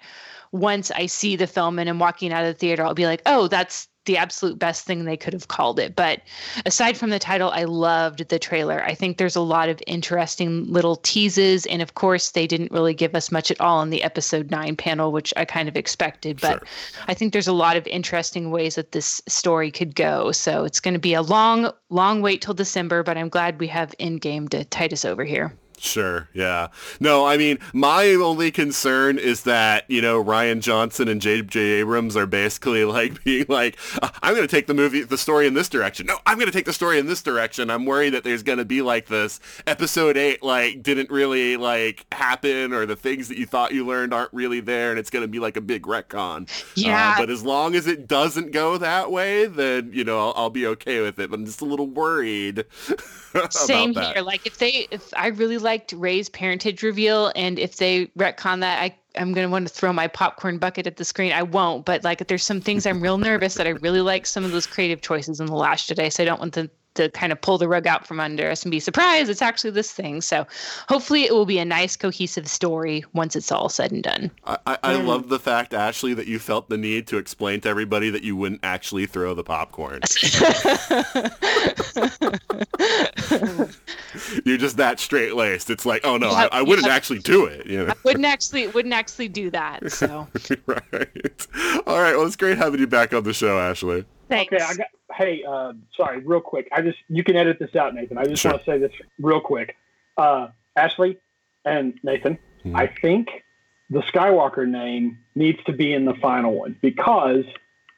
once 0.51 0.91
I 0.91 1.05
see 1.05 1.35
the 1.35 1.47
film 1.47 1.77
and 1.79 1.89
I'm 1.89 1.99
walking 1.99 2.31
out 2.31 2.43
of 2.43 2.53
the 2.53 2.59
theater, 2.59 2.83
I'll 2.83 2.93
be 2.93 3.05
like, 3.05 3.21
oh, 3.25 3.47
that's 3.47 3.87
the 4.07 4.17
absolute 4.17 4.57
best 4.57 4.85
thing 4.85 5.05
they 5.05 5.15
could 5.15 5.33
have 5.33 5.47
called 5.47 5.79
it. 5.79 5.95
But 5.95 6.21
aside 6.65 6.97
from 6.97 7.11
the 7.11 7.19
title, 7.19 7.51
I 7.51 7.65
loved 7.65 8.27
the 8.29 8.39
trailer. 8.39 8.83
I 8.83 8.95
think 8.95 9.17
there's 9.17 9.35
a 9.35 9.41
lot 9.41 9.69
of 9.69 9.81
interesting 9.85 10.65
little 10.65 10.95
teases. 10.95 11.65
And 11.67 11.81
of 11.81 11.93
course, 11.93 12.31
they 12.31 12.47
didn't 12.47 12.71
really 12.71 12.93
give 12.93 13.13
us 13.13 13.31
much 13.31 13.51
at 13.51 13.61
all 13.61 13.81
in 13.81 13.91
the 13.91 14.03
episode 14.03 14.49
nine 14.49 14.75
panel, 14.75 15.11
which 15.11 15.33
I 15.37 15.45
kind 15.45 15.69
of 15.69 15.77
expected. 15.77 16.41
But 16.41 16.47
Sure. 16.47 16.61
I 17.07 17.13
think 17.13 17.33
there's 17.33 17.47
a 17.47 17.53
lot 17.53 17.77
of 17.77 17.85
interesting 17.87 18.49
ways 18.49 18.75
that 18.75 18.93
this 18.93 19.21
story 19.27 19.69
could 19.69 19.95
go. 19.95 20.31
So 20.31 20.63
it's 20.63 20.79
going 20.79 20.93
to 20.95 20.99
be 20.99 21.13
a 21.13 21.21
long, 21.21 21.71
long 21.89 22.21
wait 22.21 22.41
till 22.41 22.53
December, 22.53 23.03
but 23.03 23.17
I'm 23.17 23.29
glad 23.29 23.59
we 23.59 23.67
have 23.67 23.93
Endgame 23.99 24.49
to 24.49 24.63
tide 24.65 24.93
us 24.93 25.05
over 25.05 25.23
here. 25.23 25.53
Sure, 25.79 26.27
yeah. 26.33 26.67
No, 26.99 27.25
I 27.25 27.37
mean, 27.37 27.59
my 27.71 28.07
only 28.09 28.49
concern 28.49 29.19
is 29.19 29.43
that, 29.43 29.85
you 29.87 30.01
know, 30.01 30.23
Rian 30.23 30.59
Johnson 30.59 31.07
and 31.07 31.21
J.J. 31.21 31.59
Abrams 31.59 32.17
are 32.17 32.25
basically 32.25 32.83
like 32.83 33.23
being 33.23 33.45
like, 33.47 33.77
"Uh, 34.01 34.09
I'm 34.23 34.33
going 34.33 34.47
to 34.47 34.53
take 34.53 34.65
the 34.65 34.73
movie, 34.73 35.03
the 35.03 35.17
story 35.17 35.45
in 35.45 35.53
this 35.53 35.69
direction. 35.69 36.07
No, 36.07 36.17
I'm 36.25 36.37
going 36.37 36.47
to 36.47 36.51
take 36.51 36.65
the 36.65 36.73
story 36.73 36.97
in 36.97 37.05
this 37.05 37.21
direction. 37.21 37.69
I'm 37.69 37.85
worried 37.85 38.11
that 38.11 38.23
there's 38.23 38.41
going 38.41 38.57
to 38.57 38.65
be 38.65 38.81
like 38.81 39.05
this 39.07 39.39
episode 39.67 40.17
eight, 40.17 40.41
like, 40.41 40.81
didn't 40.81 41.11
really 41.11 41.57
like 41.57 42.05
happen 42.11 42.73
or 42.73 42.85
the 42.87 42.95
things 42.95 43.27
that 43.27 43.37
you 43.37 43.45
thought 43.45 43.71
you 43.71 43.85
learned 43.85 44.13
aren't 44.13 44.33
really 44.33 44.59
there 44.59 44.89
and 44.89 44.99
it's 44.99 45.11
going 45.11 45.23
to 45.23 45.27
be 45.27 45.39
like 45.39 45.57
a 45.57 45.61
big 45.61 45.83
retcon. 45.83 46.49
Yeah. 46.75 47.13
Uh, 47.15 47.19
but 47.19 47.29
as 47.29 47.43
long 47.43 47.75
as 47.75 47.85
it 47.85 48.07
doesn't 48.07 48.51
go 48.51 48.77
that 48.79 49.11
way, 49.11 49.45
then, 49.45 49.91
you 49.93 50.03
know, 50.03 50.19
I'll, 50.19 50.33
I'll 50.35 50.49
be 50.49 50.65
okay 50.67 51.01
with 51.01 51.19
it. 51.19 51.29
But 51.29 51.37
I'm 51.39 51.45
just 51.45 51.61
a 51.61 51.65
little 51.65 51.87
worried 51.87 52.65
Same 53.51 53.93
that. 53.93 54.15
here. 54.15 54.23
Like 54.23 54.45
if 54.47 54.57
they, 54.57 54.87
if 54.91 55.13
I 55.15 55.27
really 55.27 55.57
liked 55.67 55.91
Rey's 55.91 56.29
parentage 56.29 56.81
reveal, 56.81 57.29
and 57.35 57.59
if 57.59 57.75
they 57.75 58.05
retcon 58.17 58.61
that, 58.61 58.81
I 58.81 58.97
I'm 59.17 59.33
gonna 59.33 59.49
want 59.49 59.67
to 59.67 59.73
throw 59.73 59.91
my 59.91 60.07
popcorn 60.07 60.59
bucket 60.59 60.87
at 60.87 60.95
the 60.95 61.03
screen. 61.03 61.33
I 61.33 61.43
won't, 61.43 61.83
but 61.83 62.05
like 62.05 62.25
there's 62.27 62.45
some 62.45 62.61
things 62.61 62.85
I'm 62.85 63.01
real 63.01 63.17
nervous 63.17 63.55
that 63.55 63.67
I 63.67 63.71
really 63.71 63.99
like 63.99 64.25
some 64.25 64.45
of 64.45 64.51
those 64.51 64.65
creative 64.65 65.01
choices 65.01 65.41
in 65.41 65.47
the 65.47 65.55
Last 65.55 65.89
Jedi, 65.89 66.11
so 66.11 66.23
I 66.23 66.25
don't 66.25 66.39
want 66.39 66.53
them 66.53 66.69
to 66.97 67.09
kind 67.09 67.31
of 67.31 67.41
pull 67.41 67.57
the 67.57 67.67
rug 67.67 67.87
out 67.87 68.05
from 68.05 68.19
under 68.19 68.49
us 68.49 68.63
and 68.63 68.71
be 68.71 68.79
surprised 68.79 69.29
it's 69.29 69.41
actually 69.41 69.71
this 69.71 69.91
thing. 69.91 70.21
So 70.21 70.45
hopefully 70.87 71.23
it 71.23 71.33
will 71.33 71.45
be 71.45 71.59
a 71.59 71.65
nice 71.65 71.95
cohesive 71.95 72.47
story 72.47 73.03
once 73.13 73.35
it's 73.35 73.51
all 73.51 73.69
said 73.69 73.91
and 73.91 74.03
done. 74.03 74.31
I, 74.45 74.57
I, 74.65 74.77
I 74.83 74.95
love 74.95 75.29
the 75.29 75.39
fact, 75.39 75.73
Ashley, 75.73 76.13
that 76.13 76.27
you 76.27 76.39
felt 76.39 76.69
the 76.69 76.77
need 76.77 77.07
to 77.07 77.17
explain 77.17 77.61
to 77.61 77.69
everybody 77.69 78.09
that 78.09 78.23
you 78.23 78.35
wouldn't 78.35 78.61
actually 78.63 79.05
throw 79.05 79.33
the 79.33 79.43
popcorn. 79.43 80.01
You're 84.45 84.57
just 84.57 84.77
that 84.77 84.99
straight 84.99 85.35
laced. 85.35 85.69
It's 85.69 85.85
like, 85.85 86.05
oh 86.05 86.17
no, 86.17 86.31
Yep, 86.31 86.49
I, 86.51 86.59
I 86.59 86.61
wouldn't 86.61 86.87
yep. 86.87 86.95
actually 86.95 87.19
do 87.19 87.45
it. 87.45 87.65
You 87.65 87.85
know? 87.85 87.93
wouldn't 88.03 88.25
actually 88.25 88.67
wouldn't 88.67 88.93
actually 88.93 89.27
do 89.27 89.49
that. 89.51 89.91
So 89.91 90.27
right. 90.65 91.47
All 91.85 91.99
right. 91.99 92.15
Well, 92.15 92.25
it's 92.25 92.35
great 92.35 92.57
having 92.57 92.79
you 92.79 92.87
back 92.87 93.13
on 93.13 93.23
the 93.23 93.33
show, 93.33 93.59
Ashley. 93.59 94.05
Thanks. 94.29 94.53
Okay, 94.53 94.63
I 94.63 94.73
got. 94.75 94.87
Hey, 95.15 95.43
uh, 95.47 95.73
sorry, 95.95 96.19
real 96.19 96.41
quick. 96.41 96.67
I 96.71 96.81
just 96.81 96.97
you 97.09 97.23
can 97.23 97.35
edit 97.35 97.57
this 97.59 97.75
out, 97.75 97.95
Nathan. 97.95 98.17
I 98.17 98.25
just 98.25 98.41
Sure. 98.41 98.51
want 98.51 98.63
to 98.65 98.71
say 98.71 98.77
this 98.77 98.91
real 99.19 99.39
quick. 99.41 99.75
Uh, 100.17 100.49
Ashley 100.75 101.17
and 101.65 101.93
Nathan, 102.03 102.37
Mhm. 102.65 102.75
I 102.75 102.87
think 102.87 103.43
the 103.89 104.01
Skywalker 104.01 104.67
name 104.67 105.17
needs 105.35 105.63
to 105.65 105.73
be 105.73 105.93
in 105.93 106.05
the 106.05 106.13
final 106.15 106.53
one 106.53 106.75
because, 106.81 107.45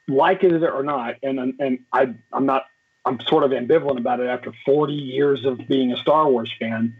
like 0.08 0.44
it 0.44 0.62
or 0.62 0.82
not, 0.82 1.16
and 1.22 1.38
and 1.58 1.78
I 1.92 2.14
I'm 2.32 2.46
not 2.46 2.66
I'm 3.04 3.18
sort 3.22 3.44
of 3.44 3.50
ambivalent 3.52 3.98
about 3.98 4.20
it 4.20 4.26
after 4.26 4.52
40 4.66 4.92
years 4.92 5.44
of 5.46 5.66
being 5.68 5.90
a 5.92 5.96
Star 5.96 6.28
Wars 6.30 6.52
fan. 6.58 6.94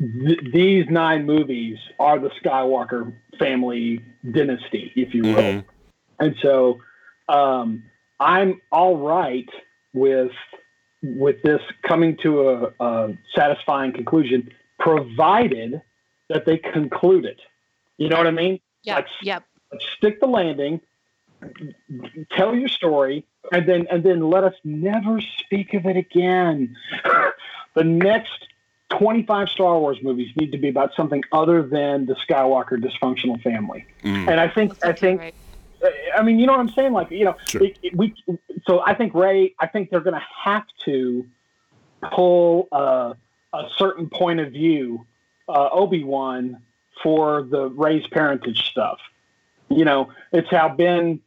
Th- 0.00 0.40
these 0.52 0.86
nine 0.90 1.24
movies 1.26 1.78
are 2.00 2.18
the 2.18 2.30
Skywalker 2.30 3.14
family 3.38 4.00
dynasty, 4.28 4.92
if 4.96 5.14
you 5.14 5.22
will. 5.22 5.34
Mhm. 5.36 5.64
And 6.18 6.36
so 6.42 6.80
um, 7.28 7.84
I'm 8.20 8.60
all 8.70 8.96
right 8.96 9.48
with 9.92 10.32
with 11.02 11.42
this 11.42 11.60
coming 11.86 12.16
to 12.22 12.48
a, 12.48 12.72
a 12.80 13.18
satisfying 13.34 13.92
conclusion, 13.92 14.50
provided 14.78 15.82
that 16.30 16.46
they 16.46 16.56
conclude 16.56 17.26
it. 17.26 17.40
You 17.98 18.08
know 18.08 18.16
what 18.16 18.26
I 18.26 18.30
mean? 18.30 18.60
Yeah. 18.82 18.96
like- 18.96 19.06
Yep. 19.22 19.44
Stick 19.96 20.20
the 20.20 20.26
landing, 20.28 20.80
tell 22.30 22.54
your 22.54 22.68
story, 22.68 23.26
and 23.52 23.68
then 23.68 23.86
and 23.90 24.04
then 24.04 24.30
let 24.30 24.44
us 24.44 24.54
never 24.62 25.20
speak 25.20 25.74
of 25.74 25.84
it 25.86 25.96
again. 25.96 26.76
the 27.74 27.82
next 27.82 28.46
25 28.90 29.48
Star 29.48 29.78
Wars 29.78 29.98
movies 30.02 30.30
need 30.36 30.52
to 30.52 30.58
be 30.58 30.68
about 30.68 30.94
something 30.94 31.22
other 31.32 31.62
than 31.62 32.06
the 32.06 32.14
Skywalker 32.14 32.78
dysfunctional 32.78 33.42
family. 33.42 33.84
Mm. 34.04 34.28
And 34.28 34.40
I 34.40 34.48
think 34.48 34.72
I 34.84 34.92
think 34.92 35.20
Right. 35.20 35.34
I 36.16 36.22
mean, 36.22 36.38
you 36.38 36.46
know 36.46 36.52
what 36.52 36.60
I'm 36.60 36.68
saying? 36.70 36.92
Like, 36.92 37.10
you 37.10 37.24
know, 37.24 37.36
Sure. 37.46 37.62
it, 37.64 37.78
it- 37.82 37.96
we. 37.96 38.14
So 38.66 38.80
I 38.84 38.94
think 38.94 39.14
Rey. 39.14 39.54
I 39.60 39.66
think 39.66 39.90
they're 39.90 40.00
going 40.00 40.14
to 40.14 40.26
have 40.44 40.64
to 40.86 41.26
pull 42.12 42.68
uh, 42.72 43.14
a 43.52 43.62
certain 43.76 44.08
point 44.08 44.40
of 44.40 44.52
view, 44.52 45.06
uh, 45.48 45.68
Obi 45.72 46.04
Wan, 46.04 46.62
for 47.02 47.42
the 47.42 47.68
Rey's 47.70 48.06
parentage 48.08 48.62
stuff. 48.70 48.98
You 49.70 49.84
know, 49.84 50.10
it's 50.32 50.50
how 50.50 50.68
Ben 50.68 51.20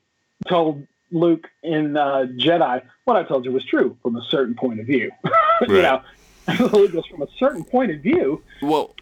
told 0.48 0.86
Luke 1.12 1.48
in 1.64 1.98
uh, 1.98 2.26
Jedi, 2.38 2.82
"What 3.06 3.18
I 3.18 3.24
told 3.24 3.46
you 3.46 3.52
was 3.52 3.66
true 3.66 3.98
from 4.02 4.16
a 4.16 4.24
certain 4.30 4.56
point 4.56 4.80
of 4.80 4.86
view." 4.88 5.12
Right. 5.62 5.70
you 5.70 5.82
know, 5.82 6.02
Luke 6.72 6.94
goes 6.94 7.08
from 7.08 7.24
a 7.24 7.28
certain 7.40 7.64
point 7.64 7.90
of 7.92 8.02
view. 8.02 8.44
Well, 8.62 8.94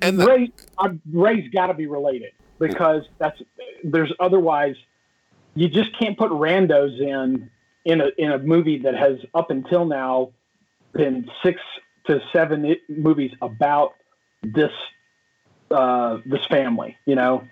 and 0.00 0.18
the, 0.18 0.24
Rey, 0.26 0.52
uh, 0.78 0.88
Rey's 1.12 1.50
got 1.50 1.66
to 1.66 1.74
be 1.74 1.86
related 1.86 2.32
because 2.58 3.02
that's 3.18 3.38
there's 3.84 4.10
otherwise 4.18 4.74
you 5.58 5.68
just 5.68 5.90
can't 5.98 6.16
put 6.16 6.30
randos 6.30 6.98
in 7.00 7.50
in 7.84 8.00
a 8.00 8.08
in 8.18 8.30
a 8.32 8.38
movie 8.38 8.78
that 8.78 8.94
has 8.94 9.18
up 9.34 9.50
until 9.50 9.84
now 9.84 10.30
been 10.94 11.28
six 11.42 11.60
to 12.06 12.20
seven 12.32 12.76
movies 12.88 13.32
about 13.42 13.94
this 14.42 14.72
uh, 15.70 16.18
this 16.24 16.44
family, 16.46 16.96
you 17.06 17.14
know. 17.14 17.42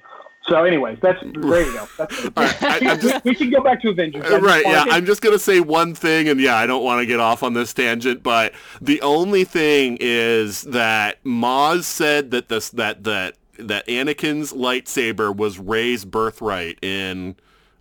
So, 0.49 0.63
anyways, 0.65 0.99
that's 1.03 1.21
there 1.23 1.63
you 1.67 1.73
go. 1.73 1.89
That's 1.99 2.25
All 2.25 2.31
right, 2.37 2.63
I- 2.63 2.91
I'm 2.93 3.01
just- 3.01 3.25
we 3.25 3.35
can 3.35 3.51
go 3.51 3.61
back 3.61 3.83
to 3.83 3.89
Avengers. 3.91 4.31
Uh, 4.31 4.41
Right, 4.41 4.65
yeah. 4.65 4.85
I'm 4.89 5.05
just 5.05 5.21
gonna 5.21 5.41
say 5.41 5.59
one 5.61 5.93
thing, 5.95 6.29
and 6.29 6.41
yeah, 6.41 6.57
I 6.57 6.67
don't 6.67 6.85
want 6.85 7.01
to 7.01 7.07
get 7.07 7.19
off 7.19 7.43
on 7.43 7.55
this 7.55 7.75
tangent, 7.75 8.23
but 8.23 8.53
the 8.81 9.03
only 9.03 9.43
thing 9.45 9.99
is 10.01 10.63
that 10.63 11.23
Maz 11.25 11.83
said 11.83 12.31
that 12.31 12.49
this 12.49 12.71
that 12.71 13.03
that 13.05 13.35
that 13.59 13.87
Anakin's 13.89 14.53
lightsaber 14.53 15.35
was 15.35 15.59
Rey's 15.59 16.05
birthright 16.05 16.79
in 16.83 17.35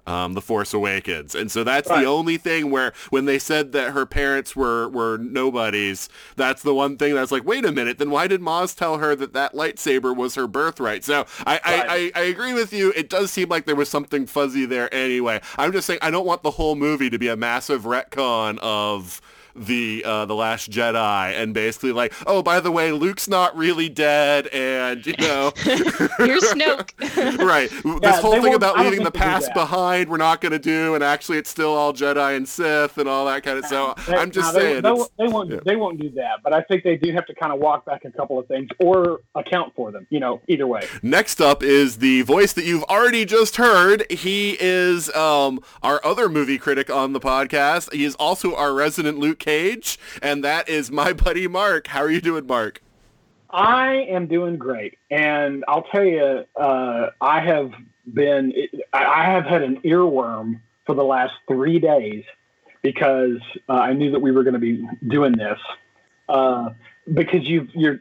um, 0.07 0.33
the 0.33 0.41
Force 0.41 0.73
Awakens, 0.73 1.33
and 1.35 1.51
so 1.51 1.63
that's 1.63 1.89
Right. 1.89 2.01
the 2.01 2.07
only 2.07 2.37
thing 2.37 2.69
where 2.71 2.93
when 3.09 3.25
they 3.25 3.39
said 3.39 3.71
that 3.71 3.91
her 3.91 4.05
parents 4.05 4.55
were 4.55 4.87
were 4.89 5.17
nobodies, 5.17 6.09
that's 6.35 6.61
the 6.63 6.73
one 6.73 6.97
thing 6.97 7.13
that's 7.15 7.31
like, 7.31 7.45
wait 7.45 7.65
a 7.65 7.71
minute, 7.71 7.97
then 7.97 8.09
why 8.11 8.27
did 8.27 8.41
Maz 8.41 8.75
tell 8.75 8.97
her 8.99 9.15
that 9.15 9.33
that 9.33 9.53
lightsaber 9.53 10.15
was 10.15 10.35
her 10.35 10.47
birthright? 10.47 11.03
So 11.03 11.25
I 11.45 11.59
I, 11.63 12.11
I, 12.15 12.21
I 12.21 12.23
agree 12.25 12.53
with 12.53 12.71
you. 12.73 12.93
It 12.95 13.09
does 13.09 13.31
seem 13.31 13.49
like 13.49 13.65
there 13.65 13.75
was 13.75 13.89
something 13.89 14.25
fuzzy 14.25 14.65
there 14.65 14.93
anyway. 14.93 15.41
I'm 15.57 15.71
just 15.71 15.87
saying 15.87 15.99
I 16.01 16.11
don't 16.11 16.25
want 16.25 16.43
the 16.43 16.51
whole 16.51 16.75
movie 16.75 17.09
to 17.09 17.17
be 17.17 17.27
a 17.27 17.35
massive 17.35 17.83
retcon 17.83 18.57
of 18.59 19.21
the 19.55 20.03
uh, 20.05 20.25
the 20.25 20.35
Last 20.35 20.69
Jedi 20.69 21.33
and 21.33 21.53
basically 21.53 21.91
like, 21.91 22.13
oh, 22.27 22.41
by 22.43 22.59
the 22.59 22.71
way, 22.71 22.91
Luke's 22.91 23.27
not 23.27 23.55
really 23.55 23.89
dead, 23.89 24.47
and 24.47 25.05
you 25.05 25.13
know, 25.19 25.51
Here's 25.63 26.43
Snoke. 26.43 26.91
right. 27.45 27.71
Yeah, 28.05 28.11
this 28.11 28.19
whole 28.19 28.41
thing 28.41 28.53
about 28.53 28.77
leaving 28.77 29.03
the 29.03 29.11
think 29.11 29.13
they'll 29.13 29.23
do 29.23 29.41
past 29.45 29.53
behind, 29.53 30.09
we're 30.09 30.17
not 30.17 30.41
going 30.41 30.51
to 30.51 30.59
do, 30.59 30.95
and 30.95 31.03
actually, 31.03 31.37
it's 31.37 31.49
still 31.49 31.73
all 31.73 31.93
Jedi 31.93 32.35
and 32.35 32.47
Sith 32.47 32.97
and 32.97 33.07
all 33.07 33.25
that 33.25 33.43
kind 33.43 33.57
of. 33.57 33.65
So 33.65 33.93
They- 34.07 34.15
I'm 34.15 34.31
just 34.31 34.53
no, 34.53 34.59
they- 34.59 34.65
saying. 34.65 34.81
they, 34.81 34.89
it's- 34.89 34.97
won't- 34.97 35.11
they 35.17 35.27
won't. 35.27 35.51
yeah. 35.51 35.59
They 35.65 35.75
won't 35.75 36.01
do 36.01 36.09
that. 36.11 36.39
But 36.43 36.53
I 36.53 36.61
think 36.63 36.83
they 36.83 36.97
do 36.97 37.13
have 37.13 37.25
to 37.27 37.35
kind 37.35 37.53
of 37.53 37.59
walk 37.59 37.85
back 37.85 38.03
a 38.05 38.11
couple 38.11 38.37
of 38.37 38.47
things 38.47 38.67
or 38.79 39.21
account 39.35 39.73
for 39.75 39.91
them. 39.91 40.05
You 40.09 40.19
know, 40.19 40.41
either 40.47 40.67
way. 40.67 40.81
Next 41.01 41.39
up 41.41 41.63
is 41.63 41.97
the 41.97 42.21
voice 42.23 42.53
that 42.53 42.65
you've 42.65 42.83
already 42.83 43.23
just 43.25 43.55
heard. 43.55 44.05
He 44.11 44.57
is 44.59 45.09
um, 45.15 45.61
our 45.81 46.03
other 46.05 46.27
movie 46.27 46.57
critic 46.57 46.89
on 46.89 47.13
the 47.13 47.19
podcast. 47.19 47.93
He 47.93 48.03
is 48.03 48.15
also 48.15 48.55
our 48.55 48.73
resident 48.73 49.19
Luke 49.19 49.39
Cage, 49.45 49.99
and 50.23 50.43
that 50.43 50.67
is 50.67 50.91
my 50.91 51.13
buddy 51.25 51.47
Mark. 51.47 51.87
How 51.87 51.99
are 51.99 52.09
you 52.09 52.19
doing, 52.19 52.47
Mark? 52.47 52.81
I 53.51 54.07
am 54.09 54.25
doing 54.25 54.57
great, 54.57 54.97
and 55.11 55.63
I'll 55.67 55.83
tell 55.83 56.03
you, 56.03 56.45
uh, 56.59 57.09
I 57.21 57.39
have 57.41 57.71
been. 58.11 58.53
I 58.91 59.23
have 59.23 59.45
had 59.45 59.61
an 59.61 59.81
earworm 59.81 60.61
for 60.87 60.95
the 60.95 61.03
last 61.03 61.33
three 61.47 61.77
days 61.79 62.23
because 62.81 63.39
uh, 63.69 63.73
I 63.73 63.93
knew 63.93 64.11
that 64.11 64.19
we 64.19 64.31
were 64.31 64.43
going 64.43 64.55
to 64.55 64.59
be 64.59 64.83
doing 65.07 65.33
this. 65.33 65.59
Uh, 66.27 66.69
because 67.13 67.47
you 67.47 67.67
you're 67.73 67.99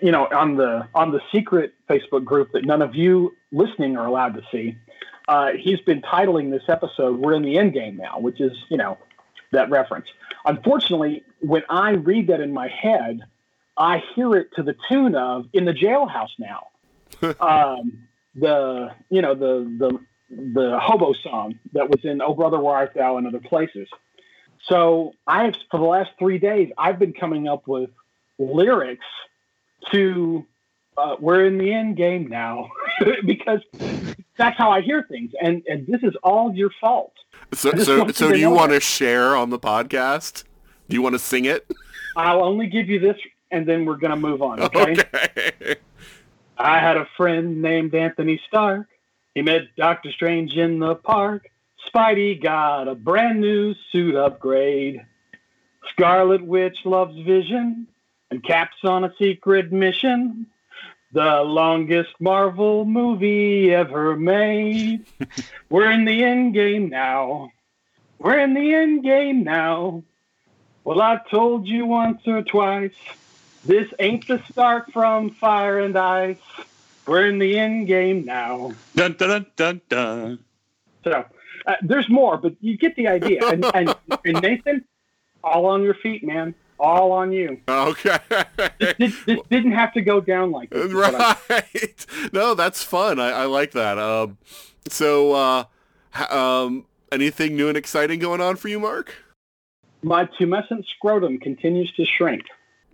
you 0.00 0.10
know 0.10 0.26
on 0.34 0.56
the 0.56 0.88
on 0.94 1.12
the 1.12 1.20
secret 1.30 1.74
Facebook 1.88 2.24
group 2.24 2.50
that 2.52 2.64
none 2.64 2.80
of 2.80 2.94
you 2.94 3.34
listening 3.52 3.96
are 3.98 4.06
allowed 4.06 4.34
to 4.34 4.42
see. 4.50 4.76
Uh, 5.28 5.52
he's 5.52 5.80
been 5.80 6.00
titling 6.02 6.50
this 6.50 6.62
episode 6.68 7.18
"We're 7.18 7.34
in 7.34 7.42
the 7.42 7.58
End 7.58 7.74
Game 7.74 7.98
now," 7.98 8.18
which 8.18 8.40
is 8.40 8.52
you 8.70 8.78
know 8.78 8.96
that 9.52 9.70
reference. 9.70 10.06
Unfortunately, 10.44 11.22
when 11.40 11.62
I 11.68 11.92
read 11.92 12.28
that 12.28 12.40
in 12.40 12.52
my 12.52 12.68
head, 12.68 13.20
I 13.76 14.02
hear 14.14 14.34
it 14.36 14.48
to 14.56 14.62
the 14.62 14.74
tune 14.88 15.14
of 15.14 15.46
"In 15.52 15.64
the 15.64 15.72
Jailhouse 15.72 16.38
Now." 16.38 16.68
um, 17.40 18.08
the 18.34 18.90
you 19.10 19.22
know 19.22 19.34
the 19.34 19.64
the 19.78 19.98
the 20.30 20.78
hobo 20.80 21.12
song 21.12 21.58
that 21.72 21.88
was 21.88 22.00
in 22.04 22.20
"Oh 22.20 22.34
Brother 22.34 22.58
Where 22.58 22.74
Art 22.74 22.92
Thou" 22.94 23.16
and 23.18 23.26
other 23.26 23.40
places. 23.40 23.88
So 24.68 25.12
I 25.26 25.44
have 25.44 25.54
for 25.70 25.78
the 25.78 25.86
last 25.86 26.10
three 26.18 26.38
days 26.38 26.70
I've 26.78 26.98
been 26.98 27.12
coming 27.12 27.48
up 27.48 27.66
with 27.66 27.90
lyrics 28.38 29.06
to 29.92 30.46
uh, 30.96 31.16
"We're 31.18 31.46
in 31.46 31.58
the 31.58 31.72
end 31.72 31.96
game 31.96 32.28
now" 32.28 32.70
because 33.26 33.60
that's 34.42 34.58
how 34.58 34.70
I 34.70 34.80
hear 34.80 35.04
things, 35.08 35.30
and 35.40 35.62
and 35.68 35.86
this 35.86 36.02
is 36.02 36.14
all 36.22 36.54
your 36.54 36.70
fault. 36.80 37.14
So, 37.54 37.70
so, 37.76 38.08
so 38.08 38.32
do 38.32 38.38
you 38.38 38.50
want 38.50 38.72
to 38.72 38.80
share 38.80 39.36
on 39.36 39.50
the 39.50 39.58
podcast? 39.58 40.44
Do 40.88 40.96
you 40.96 41.02
want 41.02 41.14
to 41.14 41.18
sing 41.18 41.44
it? 41.44 41.70
I'll 42.16 42.42
only 42.42 42.66
give 42.66 42.88
you 42.88 42.98
this, 42.98 43.16
and 43.50 43.66
then 43.66 43.84
we're 43.84 43.96
gonna 43.96 44.16
move 44.16 44.42
on. 44.42 44.60
Okay. 44.60 44.96
Okay. 45.14 45.76
I 46.58 46.78
had 46.78 46.96
a 46.96 47.08
friend 47.16 47.62
named 47.62 47.94
Anthony 47.94 48.40
Stark. 48.46 48.86
He 49.34 49.42
met 49.42 49.62
Doctor 49.76 50.12
Strange 50.12 50.52
in 50.54 50.78
the 50.78 50.94
park. 50.94 51.48
Spidey 51.88 52.40
got 52.42 52.88
a 52.88 52.94
brand 52.94 53.40
new 53.40 53.74
suit 53.90 54.14
upgrade. 54.14 55.00
Scarlet 55.90 56.44
Witch 56.44 56.76
loves 56.84 57.18
Vision, 57.24 57.86
and 58.30 58.44
Cap's 58.44 58.76
on 58.84 59.04
a 59.04 59.12
secret 59.18 59.72
mission. 59.72 60.46
The 61.12 61.42
longest 61.42 62.14
Marvel 62.20 62.86
movie 62.86 63.74
ever 63.74 64.16
made. 64.16 65.04
We're 65.68 65.90
in 65.90 66.06
the 66.06 66.24
end 66.24 66.54
game 66.54 66.88
now. 66.88 67.52
We're 68.18 68.38
in 68.38 68.54
the 68.54 68.74
end 68.74 69.02
game 69.02 69.44
now. 69.44 70.04
Well, 70.84 71.02
I 71.02 71.20
told 71.30 71.66
you 71.66 71.84
once 71.84 72.26
or 72.26 72.42
twice. 72.42 72.94
This 73.64 73.92
ain't 73.98 74.26
the 74.26 74.42
start 74.50 74.90
from 74.92 75.30
Fire 75.30 75.80
and 75.80 75.96
Ice. 75.96 76.38
We're 77.06 77.26
in 77.26 77.38
the 77.38 77.58
end 77.58 77.88
game 77.88 78.24
now. 78.24 78.72
Dun 78.94 79.12
dun 79.12 79.28
dun 79.28 79.46
dun 79.56 79.80
dun. 79.88 80.38
So 81.04 81.24
uh, 81.66 81.74
there's 81.82 82.08
more, 82.08 82.38
but 82.38 82.54
you 82.60 82.76
get 82.76 82.96
the 82.96 83.08
idea. 83.08 83.46
And, 83.46 83.64
and, 83.74 83.94
and 84.24 84.40
Nathan, 84.40 84.84
all 85.44 85.66
on 85.66 85.82
your 85.82 85.94
feet, 85.94 86.24
man. 86.24 86.54
All 86.82 87.12
on 87.12 87.32
you. 87.32 87.60
Okay. 87.68 88.18
This, 88.98 89.24
this 89.24 89.38
didn't 89.48 89.72
have 89.72 89.92
to 89.94 90.02
go 90.02 90.20
down 90.20 90.50
like 90.50 90.68
this. 90.70 90.86
is 90.86 90.94
what 90.94 91.14
I'm- 91.14 91.36
right. 91.48 92.06
No, 92.32 92.54
that's 92.54 92.82
fun. 92.82 93.18
I, 93.20 93.30
I 93.30 93.44
like 93.44 93.70
that. 93.72 93.98
Um, 93.98 94.36
so, 94.88 95.32
uh, 95.32 95.64
um, 96.30 96.84
anything 97.10 97.56
new 97.56 97.68
and 97.68 97.76
exciting 97.76 98.18
going 98.18 98.40
on 98.40 98.56
for 98.56 98.68
you, 98.68 98.80
Mark? 98.80 99.14
My 100.02 100.26
tumescent 100.40 100.84
scrotum 100.96 101.38
continues 101.38 101.92
to 101.96 102.04
shrink. 102.04 102.42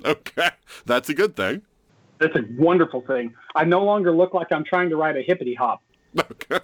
Okay, 0.05 0.51
that's 0.87 1.09
a 1.09 1.15
good 1.15 1.35
thing. 1.35 1.63
That's 2.21 2.37
a 2.37 2.45
wonderful 2.59 3.01
thing. 3.01 3.35
I 3.57 3.65
no 3.65 3.83
longer 3.85 4.13
look 4.13 4.35
like 4.35 4.53
I'm 4.53 4.65
trying 4.65 4.91
to 4.91 4.97
ride 4.97 5.17
a 5.17 5.23
hippity 5.23 5.55
hop. 5.55 5.83
Okay. 6.21 6.61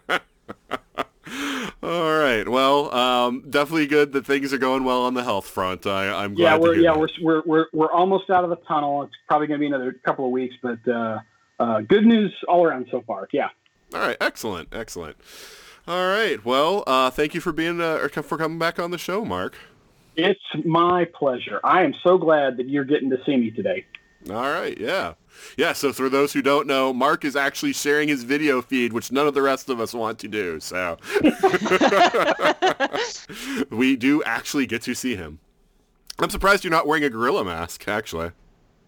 All 1.84 2.18
right. 2.18 2.48
Well, 2.48 2.94
um, 2.94 3.44
definitely 3.50 3.86
good 3.86 4.12
that 4.12 4.24
things 4.24 4.54
are 4.54 4.58
going 4.58 4.84
well 4.84 5.02
on 5.02 5.12
the 5.12 5.22
health 5.22 5.46
front. 5.46 5.86
I, 5.86 6.24
I'm 6.24 6.34
glad. 6.34 6.52
Yeah, 6.52 6.56
we're 6.56 6.74
yeah 6.76 6.92
that. 6.92 6.98
we're, 6.98 7.08
we're 7.20 7.42
we're 7.44 7.66
we're 7.74 7.92
almost 7.92 8.30
out 8.30 8.42
of 8.42 8.48
the 8.48 8.56
tunnel. 8.56 9.02
It's 9.02 9.12
probably 9.28 9.48
going 9.48 9.60
to 9.60 9.62
be 9.62 9.66
another 9.66 9.92
couple 9.92 10.24
of 10.24 10.30
weeks, 10.30 10.54
but 10.62 10.78
uh, 10.88 11.18
uh, 11.60 11.80
good 11.82 12.06
news 12.06 12.32
all 12.48 12.64
around 12.64 12.86
so 12.90 13.02
far. 13.06 13.28
Yeah. 13.32 13.50
All 13.92 14.00
right. 14.00 14.16
Excellent. 14.18 14.70
Excellent. 14.72 15.18
All 15.86 16.08
right. 16.08 16.42
Well, 16.42 16.84
uh, 16.86 17.10
thank 17.10 17.34
you 17.34 17.42
for 17.42 17.52
being 17.52 17.82
uh, 17.82 18.08
for 18.08 18.38
coming 18.38 18.58
back 18.58 18.78
on 18.78 18.90
the 18.90 18.96
show, 18.96 19.22
Mark. 19.22 19.54
It's 20.16 20.40
my 20.64 21.04
pleasure. 21.04 21.60
I 21.62 21.82
am 21.82 21.92
so 22.02 22.16
glad 22.16 22.56
that 22.56 22.68
you're 22.68 22.84
getting 22.84 23.10
to 23.10 23.18
see 23.26 23.36
me 23.36 23.50
today. 23.50 23.84
All 24.30 24.36
right, 24.36 24.78
yeah. 24.78 25.14
Yeah, 25.56 25.72
so 25.72 25.92
for 25.92 26.08
those 26.08 26.32
who 26.32 26.42
don't 26.42 26.66
know, 26.66 26.92
Mark 26.92 27.24
is 27.24 27.36
actually 27.36 27.72
sharing 27.72 28.08
his 28.08 28.24
video 28.24 28.62
feed, 28.62 28.92
which 28.92 29.12
none 29.12 29.26
of 29.26 29.34
the 29.34 29.42
rest 29.42 29.68
of 29.68 29.80
us 29.80 29.94
want 29.94 30.18
to 30.20 30.28
do, 30.28 30.60
so. 30.60 30.96
we 33.70 33.96
do 33.96 34.22
actually 34.24 34.66
get 34.66 34.82
to 34.82 34.94
see 34.94 35.16
him. 35.16 35.38
I'm 36.18 36.30
surprised 36.30 36.64
you're 36.64 36.70
not 36.70 36.86
wearing 36.86 37.04
a 37.04 37.10
gorilla 37.10 37.44
mask, 37.44 37.86
actually. 37.88 38.30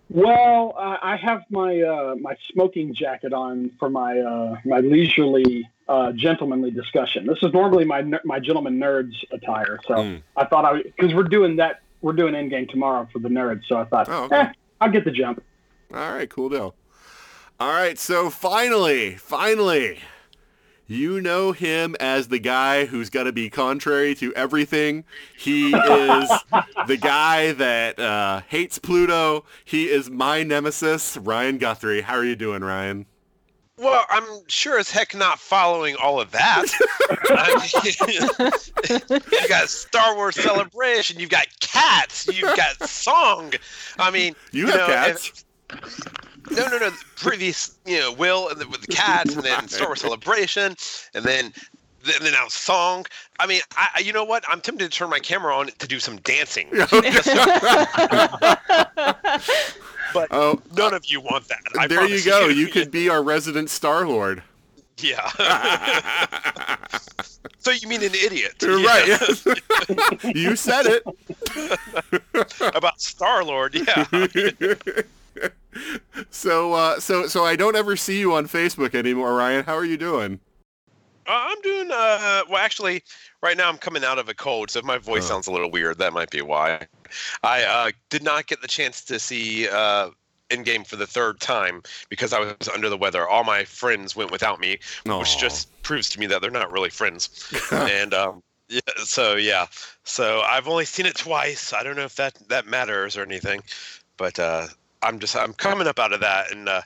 Well, 0.08 0.74
uh, 0.78 0.96
I 1.02 1.16
have 1.16 1.42
my 1.50 1.80
uh, 1.80 2.14
my 2.20 2.36
smoking 2.52 2.94
jacket 2.94 3.32
on 3.32 3.72
for 3.80 3.90
my 3.90 4.20
uh, 4.20 4.56
my 4.64 4.78
leisurely 4.78 5.68
uh, 5.88 6.12
gentlemanly 6.12 6.70
discussion. 6.70 7.26
This 7.26 7.38
is 7.42 7.52
normally 7.52 7.84
my 7.84 8.02
my 8.24 8.38
gentleman 8.38 8.78
nerds 8.78 9.14
attire, 9.32 9.80
so 9.88 9.94
Mm. 9.96 10.22
I 10.36 10.44
thought 10.44 10.64
I 10.64 10.82
because 10.84 11.12
we're 11.12 11.24
doing 11.24 11.56
that 11.56 11.80
we're 12.02 12.12
doing 12.12 12.34
Endgame 12.34 12.68
tomorrow 12.68 13.08
for 13.12 13.18
the 13.18 13.28
nerds, 13.28 13.62
so 13.68 13.78
I 13.78 13.84
thought, 13.84 14.08
Oh, 14.08 14.24
okay. 14.26 14.36
eh, 14.36 14.52
I'll 14.80 14.92
get 14.92 15.04
the 15.04 15.10
jump. 15.10 15.42
All 15.92 16.12
right, 16.12 16.28
cool 16.28 16.48
deal. 16.48 16.74
All 17.58 17.72
right, 17.72 17.98
so 17.98 18.28
finally, 18.28 19.14
finally, 19.14 20.00
you 20.86 21.20
know 21.20 21.52
him 21.52 21.96
as 21.98 22.28
the 22.28 22.38
guy 22.38 22.84
who's 22.84 23.08
going 23.10 23.26
to 23.26 23.32
be 23.32 23.48
contrary 23.48 24.14
to 24.16 24.32
everything. 24.34 25.04
He 25.36 25.68
is 25.74 26.30
the 26.86 26.98
guy 27.00 27.52
that 27.52 27.98
uh, 27.98 28.42
hates 28.48 28.78
Pluto. 28.78 29.44
He 29.64 29.88
is 29.88 30.10
my 30.10 30.42
nemesis, 30.42 31.16
Ryan 31.16 31.58
Guthrie. 31.58 32.02
How 32.02 32.14
are 32.14 32.24
you 32.24 32.36
doing, 32.36 32.62
Ryan? 32.62 33.06
Well, 33.78 34.06
I'm 34.08 34.24
sure 34.48 34.78
as 34.78 34.90
heck 34.90 35.14
not 35.14 35.38
following 35.38 35.96
all 35.96 36.18
of 36.18 36.30
that. 36.30 36.64
I 37.28 37.70
mean, 38.88 39.20
you 39.32 39.48
got 39.48 39.68
Star 39.68 40.14
Wars 40.14 40.34
Celebration, 40.36 41.20
you've 41.20 41.28
got 41.28 41.46
cats, 41.60 42.26
you've 42.26 42.56
got 42.56 42.88
song. 42.88 43.52
I 43.98 44.10
mean, 44.10 44.34
You, 44.52 44.62
You 44.62 44.66
have 44.68 44.76
know, 44.80 44.86
cats. 44.86 45.44
No, 45.70 46.68
no, 46.68 46.78
no. 46.78 46.90
The 46.90 47.04
previous, 47.16 47.76
you 47.86 47.98
know, 47.98 48.12
Will 48.12 48.48
and 48.48 48.60
the, 48.60 48.68
with 48.68 48.82
the 48.82 48.86
cats, 48.88 49.34
and 49.34 49.42
then 49.42 49.68
Star 49.68 49.88
Wars 49.88 50.00
Celebration, 50.00 50.76
and 51.14 51.24
then 51.24 51.46
and 51.46 52.24
then 52.24 52.32
now 52.32 52.46
song. 52.48 53.04
I 53.40 53.46
mean, 53.46 53.60
I, 53.76 53.88
I- 53.96 54.00
you 54.00 54.12
know 54.12 54.24
what? 54.24 54.44
I'm 54.48 54.60
tempted 54.60 54.90
to 54.90 54.96
turn 54.96 55.10
my 55.10 55.18
camera 55.18 55.56
on 55.56 55.68
to 55.68 55.86
do 55.86 55.98
some 55.98 56.16
dancing, 56.18 56.68
but 56.70 56.88
oh, 60.30 60.60
none 60.76 60.94
of 60.94 61.04
you 61.06 61.20
want 61.20 61.48
that. 61.48 61.60
I 61.78 61.86
there 61.86 62.06
you 62.06 62.22
go. 62.24 62.48
You 62.48 62.68
could 62.68 62.90
be 62.90 63.08
our 63.08 63.22
resident 63.22 63.70
Star 63.70 64.06
Lord. 64.06 64.42
Yeah. 64.98 65.26
so 67.58 67.70
you 67.70 67.86
mean 67.86 68.02
an 68.02 68.14
idiot? 68.14 68.54
right. 68.62 69.04
Yeah. 69.06 69.18
yes. 69.20 69.46
you 70.34 70.56
said 70.56 70.86
it. 70.86 71.02
About 72.74 72.98
Star 73.00 73.44
Lord, 73.44 73.74
yeah. 73.74 74.06
So, 76.30 76.72
uh, 76.72 77.00
so, 77.00 77.26
so 77.26 77.44
I 77.44 77.56
don't 77.56 77.76
ever 77.76 77.96
see 77.96 78.18
you 78.18 78.32
on 78.34 78.46
Facebook 78.48 78.94
anymore, 78.94 79.34
Ryan. 79.34 79.64
How 79.64 79.74
are 79.76 79.84
you 79.84 79.96
doing? 79.96 80.40
Uh, 81.28 81.32
I'm 81.48 81.60
doing 81.62 81.90
uh 81.92 82.42
well 82.48 82.58
actually 82.58 83.02
right 83.42 83.56
now 83.56 83.68
I'm 83.68 83.78
coming 83.78 84.04
out 84.04 84.18
of 84.20 84.28
a 84.28 84.34
cold, 84.34 84.70
so 84.70 84.78
if 84.78 84.84
my 84.84 84.96
voice 84.98 85.24
Oh. 85.24 85.28
sounds 85.30 85.48
a 85.48 85.50
little 85.50 85.70
weird, 85.72 85.98
that 85.98 86.12
might 86.12 86.30
be 86.30 86.40
why. 86.40 86.86
I 87.42 87.64
uh 87.64 87.90
did 88.10 88.22
not 88.22 88.46
get 88.46 88.60
the 88.62 88.68
chance 88.68 89.02
to 89.06 89.18
see 89.18 89.68
uh 89.68 90.10
Endgame 90.50 90.86
for 90.86 90.94
the 90.94 91.06
third 91.08 91.40
time 91.40 91.82
because 92.08 92.32
I 92.32 92.38
was 92.38 92.68
under 92.72 92.88
the 92.88 92.96
weather. 92.96 93.28
All 93.28 93.42
my 93.42 93.64
friends 93.64 94.14
went 94.14 94.30
without 94.30 94.60
me, 94.60 94.78
which 95.04 95.36
just 95.38 95.66
proves 95.82 96.08
to 96.10 96.20
me 96.20 96.26
that 96.26 96.40
they're 96.40 96.52
not 96.52 96.70
really 96.70 96.90
friends. 96.90 97.52
and 97.72 98.14
um 98.14 98.40
yeah, 98.68 98.80
so 98.98 99.34
yeah. 99.34 99.66
So 100.04 100.42
I've 100.42 100.68
only 100.68 100.84
seen 100.84 101.06
it 101.06 101.16
twice. 101.16 101.72
I 101.72 101.82
don't 101.82 101.96
know 101.96 102.04
if 102.04 102.14
that 102.14 102.34
that 102.48 102.68
matters 102.68 103.16
or 103.16 103.22
anything, 103.24 103.62
but 104.16 104.38
uh 104.38 104.68
I'm 105.06 105.18
just 105.20 105.36
I'm 105.36 105.54
coming 105.54 105.86
up 105.86 105.98
out 105.98 106.12
of 106.12 106.20
that 106.20 106.50
and 106.52 106.68
uh 106.68 106.82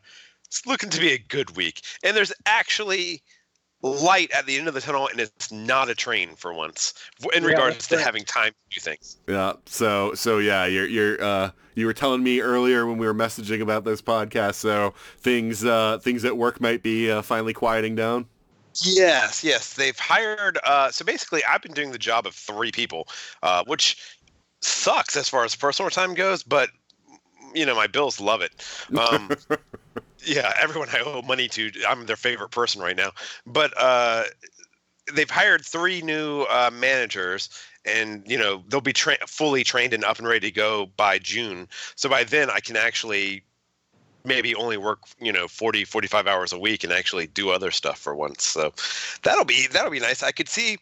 it's 0.47 0.67
looking 0.67 0.91
to 0.91 1.01
be 1.01 1.13
a 1.13 1.19
good 1.19 1.57
week. 1.57 1.83
And 2.03 2.17
there's 2.17 2.33
actually 2.47 3.23
light 3.83 4.31
at 4.33 4.47
the 4.47 4.59
end 4.59 4.69
of 4.69 4.75
the 4.75 4.81
tunnel 4.81 5.09
and 5.09 5.21
it's 5.21 5.53
not 5.53 5.89
a 5.91 5.95
train 5.95 6.37
for 6.37 6.53
once 6.55 6.95
in 7.35 7.45
Yeah, 7.45 7.45
regards 7.45 7.87
that's 7.87 7.89
to 7.89 7.97
right. 7.97 8.07
having 8.07 8.25
time 8.25 8.53
to 8.53 8.79
do 8.79 8.81
things. 8.81 9.19
Yeah. 9.29 9.55
So 9.67 10.15
so 10.15 10.39
yeah, 10.39 10.67
you're 10.67 10.87
you're 10.87 11.23
uh 11.23 11.51
you 11.75 11.87
were 11.87 11.93
telling 11.93 12.23
me 12.23 12.41
earlier 12.41 12.87
when 12.87 12.99
we 12.99 13.07
were 13.07 13.15
messaging 13.15 13.61
about 13.63 13.85
this 13.85 14.03
podcast. 14.03 14.55
So 14.57 14.95
things 15.19 15.65
uh 15.65 15.99
things 15.99 16.25
at 16.25 16.37
work 16.37 16.61
might 16.61 16.83
be 16.83 17.11
uh, 17.11 17.23
finally 17.23 17.53
quieting 17.53 17.95
down. 17.95 18.27
Yes, 18.85 19.43
yes. 19.45 19.75
They've 19.75 19.99
hired 19.99 20.59
uh 20.65 20.91
so 20.91 21.05
basically 21.05 21.45
I've 21.45 21.63
been 21.63 21.73
doing 21.75 21.91
the 21.93 21.99
job 21.99 22.27
of 22.27 22.35
three 22.35 22.73
people, 22.73 23.09
uh 23.43 23.65
which 23.67 23.97
sucks 24.63 25.17
as 25.17 25.29
far 25.29 25.45
as 25.45 25.57
personal 25.57 25.91
time 25.91 26.15
goes, 26.15 26.43
but 26.43 26.71
you 27.55 27.67
know, 27.67 27.75
my 27.75 27.87
bills 27.87 28.21
love 28.21 28.43
it. 28.43 28.53
Um 28.99 29.31
yeah, 30.27 30.53
everyone 30.61 30.89
I 30.91 31.01
owe 31.01 31.23
money 31.23 31.49
to, 31.49 31.71
I'm 31.89 32.07
their 32.07 32.17
favorite 32.17 32.51
person 32.51 32.81
right 32.81 32.97
now. 32.97 33.13
But 33.47 33.73
uh 33.77 34.25
they've 35.15 35.31
hired 35.31 35.65
three 35.65 36.03
new 36.03 36.43
uh, 36.43 36.71
managers 36.73 37.49
and 37.85 38.23
you 38.27 38.39
know 38.39 38.63
they'll 38.69 38.81
be 38.81 38.93
tra- 38.93 39.27
fully 39.27 39.65
trained 39.65 39.93
and 39.93 40.05
up 40.05 40.19
and 40.19 40.29
ready 40.29 40.51
to 40.51 40.55
go 40.55 40.87
by 40.97 41.19
june 41.19 41.67
so 41.97 42.09
by 42.09 42.25
then 42.25 42.51
i 42.51 42.61
can 42.61 42.77
actually 42.77 43.43
maybe 44.25 44.55
only 44.55 44.77
work 44.77 45.01
you 45.19 45.33
know 45.33 45.49
40 45.49 45.85
45 45.85 46.27
hours 46.27 46.53
a 46.53 46.59
week 46.59 46.85
and 46.85 46.93
actually 46.93 47.27
do 47.27 47.51
other 47.51 47.71
stuff 47.71 47.99
for 47.99 48.15
once 48.15 48.45
so 48.45 48.73
that'll 49.23 49.45
be 49.45 49.67
that'll 49.73 49.91
be 49.91 50.01
nice 50.01 50.23
i 50.23 50.31
could 50.31 50.49
see 50.49 50.79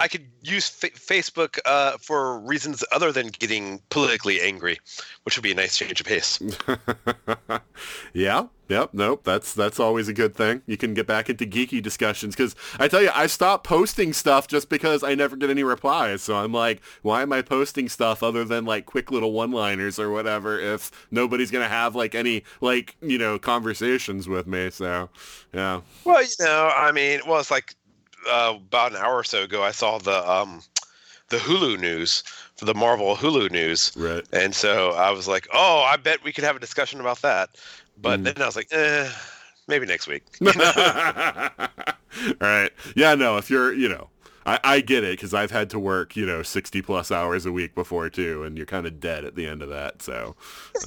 i 0.00 0.08
could 0.08 0.26
use 0.42 0.68
fa- 0.68 0.90
facebook 0.90 1.58
uh, 1.66 1.96
for 1.98 2.40
reasons 2.40 2.84
other 2.92 3.12
than 3.12 3.28
getting 3.28 3.80
politically 3.90 4.40
angry 4.40 4.78
which 5.24 5.36
would 5.36 5.42
be 5.42 5.52
a 5.52 5.54
nice 5.54 5.76
change 5.76 6.00
of 6.00 6.06
pace 6.06 6.40
yeah. 8.12 8.46
Yep. 8.68 8.90
Nope. 8.94 9.24
That's 9.24 9.52
that's 9.52 9.78
always 9.78 10.08
a 10.08 10.14
good 10.14 10.34
thing. 10.34 10.62
You 10.66 10.76
can 10.76 10.94
get 10.94 11.06
back 11.06 11.28
into 11.28 11.44
geeky 11.44 11.82
discussions 11.82 12.34
because 12.34 12.56
I 12.78 12.88
tell 12.88 13.02
you, 13.02 13.10
I 13.14 13.26
stopped 13.26 13.66
posting 13.66 14.12
stuff 14.12 14.48
just 14.48 14.70
because 14.70 15.02
I 15.02 15.14
never 15.14 15.36
get 15.36 15.50
any 15.50 15.62
replies. 15.62 16.22
So 16.22 16.36
I'm 16.36 16.52
like, 16.52 16.82
why 17.02 17.22
am 17.22 17.32
I 17.32 17.42
posting 17.42 17.88
stuff 17.88 18.22
other 18.22 18.44
than 18.44 18.64
like 18.64 18.86
quick 18.86 19.10
little 19.10 19.32
one-liners 19.32 19.98
or 19.98 20.10
whatever 20.10 20.58
if 20.58 20.90
nobody's 21.10 21.50
gonna 21.50 21.68
have 21.68 21.94
like 21.94 22.14
any 22.14 22.44
like 22.60 22.96
you 23.02 23.18
know 23.18 23.38
conversations 23.38 24.28
with 24.28 24.46
me? 24.46 24.70
So 24.70 25.10
yeah. 25.52 25.82
Well, 26.04 26.22
you 26.22 26.28
know, 26.40 26.72
I 26.74 26.90
mean, 26.90 27.20
well, 27.26 27.40
it's 27.40 27.50
like 27.50 27.74
uh, 28.28 28.54
about 28.56 28.92
an 28.92 28.98
hour 28.98 29.16
or 29.16 29.24
so 29.24 29.42
ago, 29.44 29.62
I 29.62 29.70
saw 29.72 29.98
the 29.98 30.28
um, 30.30 30.62
the 31.28 31.38
Hulu 31.38 31.78
news 31.80 32.22
for 32.56 32.64
the 32.64 32.74
Marvel 32.74 33.16
Hulu 33.16 33.50
news, 33.50 33.92
Right. 33.96 34.24
and 34.32 34.54
so 34.54 34.90
I 34.92 35.10
was 35.10 35.26
like, 35.28 35.48
oh, 35.52 35.82
I 35.82 35.96
bet 35.96 36.22
we 36.24 36.32
could 36.32 36.44
have 36.44 36.56
a 36.56 36.60
discussion 36.60 37.00
about 37.00 37.22
that. 37.22 37.50
But 38.00 38.20
Mm. 38.20 38.24
then 38.24 38.42
I 38.42 38.46
was 38.46 38.56
like, 38.56 38.68
eh, 38.72 39.10
maybe 39.68 39.86
next 39.86 40.06
week. 40.06 40.24
All 40.46 40.52
right. 42.40 42.70
Yeah, 42.96 43.14
no, 43.14 43.36
if 43.38 43.50
you're, 43.50 43.72
you 43.72 43.88
know, 43.88 44.08
I, 44.46 44.60
I 44.62 44.80
get 44.80 45.04
it 45.04 45.12
because 45.12 45.32
I've 45.32 45.50
had 45.50 45.70
to 45.70 45.78
work, 45.78 46.16
you 46.16 46.26
know, 46.26 46.42
60 46.42 46.82
plus 46.82 47.10
hours 47.10 47.46
a 47.46 47.52
week 47.52 47.74
before 47.74 48.10
too, 48.10 48.42
and 48.42 48.56
you're 48.56 48.66
kind 48.66 48.86
of 48.86 49.00
dead 49.00 49.24
at 49.24 49.36
the 49.36 49.46
end 49.46 49.62
of 49.62 49.70
that. 49.70 50.02
So, 50.02 50.36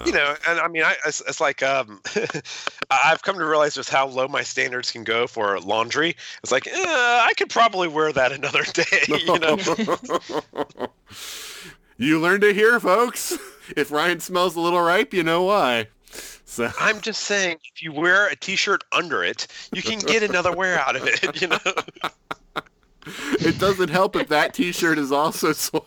you 0.06 0.12
know, 0.12 0.36
and 0.48 0.60
I 0.60 0.68
mean, 0.68 0.84
I, 0.84 0.96
it's, 1.06 1.22
it's 1.22 1.42
like 1.42 1.64
um, 1.64 2.02
I've 2.92 3.24
come 3.24 3.38
to 3.38 3.46
realize 3.46 3.74
just 3.74 3.90
how 3.90 4.08
low 4.08 4.28
my 4.28 4.44
standards 4.44 4.92
can 4.92 5.04
go 5.04 5.26
for 5.26 5.60
laundry. 5.60 6.16
It's 6.44 6.52
like, 6.52 6.68
eh, 6.68 6.72
I 6.76 7.34
could 7.36 7.50
probably 7.50 7.88
wear 7.88 8.12
that 8.14 8.32
another 8.38 8.64
day. 8.64 8.84
You 9.18 9.40
know. 9.40 9.58
you 11.98 12.20
learned 12.20 12.44
it 12.44 12.56
here, 12.56 12.80
folks. 12.80 13.38
If 13.76 13.92
Ryan 13.92 14.20
smells 14.20 14.56
a 14.56 14.60
little 14.60 14.82
ripe, 14.82 15.14
you 15.14 15.24
know 15.24 15.44
why. 15.44 15.88
So, 16.46 16.72
I'm 16.80 17.02
just 17.02 17.24
saying, 17.24 17.58
if 17.74 17.82
you 17.82 17.92
wear 17.92 18.28
a 18.28 18.36
T-shirt 18.36 18.84
under 18.92 19.24
it, 19.24 19.48
you 19.74 19.82
can 19.82 20.00
get 20.00 20.24
another 20.24 20.56
wear 20.56 20.80
out 20.80 20.96
of 20.96 21.04
it. 21.06 21.42
You 21.42 21.48
know. 21.48 21.60
It 23.40 23.60
doesn't 23.60 23.90
help 23.90 24.16
if 24.16 24.28
that 24.30 24.54
T-shirt 24.54 24.98
is 24.98 25.12
also 25.12 25.52
soiled. 25.54 25.84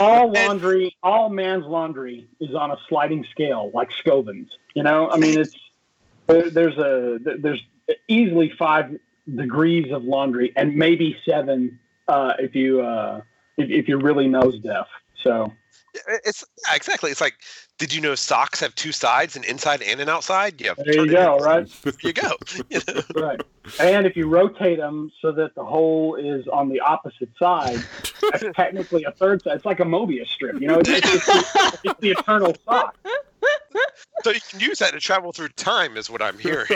all 0.00 0.32
laundry, 0.32 0.96
all 1.02 1.28
man's 1.28 1.64
laundry 1.64 2.28
is 2.40 2.54
on 2.54 2.70
a 2.70 2.76
sliding 2.88 3.24
scale, 3.30 3.70
like 3.74 3.90
Scovens. 3.92 4.50
You 4.74 4.82
know, 4.82 5.10
I 5.10 5.16
mean, 5.16 5.38
it's 5.38 5.56
there's 6.26 6.78
a 6.78 7.18
there's 7.38 7.62
easily 8.08 8.52
five 8.58 8.98
degrees 9.34 9.92
of 9.92 10.04
laundry, 10.04 10.52
and 10.56 10.74
maybe 10.76 11.16
seven 11.28 11.78
uh, 12.08 12.34
if 12.38 12.54
you 12.54 12.80
uh, 12.80 13.20
if, 13.56 13.70
if 13.70 13.88
you're 13.88 14.00
really 14.00 14.28
nose 14.28 14.58
deaf. 14.60 14.86
So 15.22 15.52
It's 16.24 16.44
yeah, 16.68 16.74
exactly. 16.74 17.10
It's 17.10 17.20
like, 17.20 17.34
did 17.78 17.92
you 17.92 18.00
know 18.00 18.14
socks 18.14 18.60
have 18.60 18.74
two 18.74 18.92
sides, 18.92 19.34
an 19.36 19.44
inside 19.44 19.82
and 19.82 20.00
an 20.00 20.08
outside? 20.08 20.60
Yeah. 20.60 20.74
there 20.76 21.04
you 21.04 21.10
go, 21.10 21.38
right? 21.38 21.68
There 21.82 21.92
you 22.02 22.12
go. 22.12 22.32
You 22.70 22.80
know? 22.94 23.02
right. 23.22 23.40
And 23.80 24.06
if 24.06 24.16
you 24.16 24.28
rotate 24.28 24.78
them 24.78 25.10
so 25.20 25.32
that 25.32 25.54
the 25.54 25.64
hole 25.64 26.14
is 26.14 26.46
on 26.48 26.68
the 26.68 26.80
opposite 26.80 27.30
side, 27.38 27.82
that's 28.30 28.44
technically 28.54 29.04
a 29.04 29.12
third 29.12 29.42
side. 29.42 29.56
It's 29.56 29.64
like 29.64 29.80
a 29.80 29.84
Mobius 29.84 30.28
strip, 30.28 30.60
you 30.60 30.68
know. 30.68 30.78
It's, 30.78 30.88
it's, 30.88 31.28
it's, 31.28 31.76
it's 31.84 32.00
the 32.00 32.10
eternal 32.10 32.54
sock. 32.64 32.96
So 34.22 34.30
you 34.30 34.40
can 34.48 34.60
use 34.60 34.78
that 34.78 34.92
to 34.92 35.00
travel 35.00 35.32
through 35.32 35.48
time, 35.48 35.96
is 35.96 36.08
what 36.08 36.22
I'm 36.22 36.38
hearing. 36.38 36.66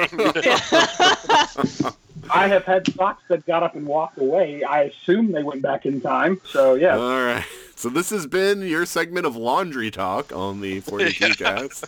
I 2.31 2.49
have 2.49 2.65
had 2.65 2.93
socks 2.93 3.23
that 3.29 3.47
got 3.47 3.63
up 3.63 3.77
and 3.77 3.87
walked 3.87 4.19
away. 4.19 4.65
I 4.65 4.83
assume 4.83 5.33
they 5.33 5.43
went 5.43 5.63
back 5.63 5.87
in 5.87 6.01
time. 6.01 6.41
So 6.45 6.75
yeah. 6.75 6.97
All 6.99 7.25
right. 7.25 7.45
So 7.79 7.89
this 7.89 8.11
has 8.11 8.27
been 8.27 8.63
your 8.63 8.85
segment 8.85 9.25
of 9.25 9.37
laundry 9.37 9.93
talk 9.93 10.35
on 10.35 10.61
the 10.61 10.81
42 10.89 11.35
cast. 11.35 11.85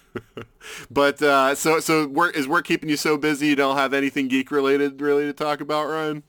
but 0.90 1.22
uh, 1.22 1.54
so 1.54 1.80
so 1.80 2.06
work 2.06 2.36
is 2.36 2.46
work 2.46 2.66
keeping 2.66 2.90
you 2.90 2.98
so 2.98 3.16
busy 3.16 3.46
you 3.46 3.56
don't 3.56 3.78
have 3.78 3.94
anything 3.94 4.28
geek 4.28 4.50
related 4.50 5.00
really 5.00 5.24
to 5.24 5.32
talk 5.32 5.62
about, 5.62 5.88
Ryan? 5.88 6.22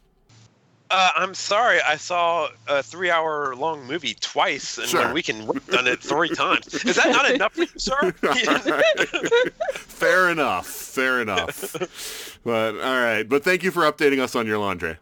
uh, 0.91 1.09
I'm 1.13 1.33
sorry, 1.33 1.81
I 1.81 1.97
saw 1.97 2.47
a 2.69 2.81
three-hour 2.81 3.55
long 3.57 3.83
movie 3.85 4.13
twice 4.21 4.77
in 4.77 4.85
Sure. 4.85 5.01
one 5.05 5.13
week 5.13 5.27
and 5.27 5.41
on 5.77 5.85
it 5.87 5.99
three 5.99 6.29
times. 6.29 6.73
Is 6.85 6.95
that 6.95 7.09
not 7.09 7.29
enough 7.29 7.53
for 7.53 7.63
you, 7.63 7.67
sir? 7.75 8.11
fair 9.73 10.29
enough. 10.29 10.67
Fair 10.67 11.21
enough. 11.21 12.39
But 12.45 12.75
all 12.75 13.01
right. 13.01 13.23
But 13.23 13.43
thank 13.43 13.63
you 13.63 13.71
for 13.71 13.81
updating 13.81 14.19
us 14.19 14.35
on 14.37 14.47
your 14.47 14.59
laundry. 14.59 14.97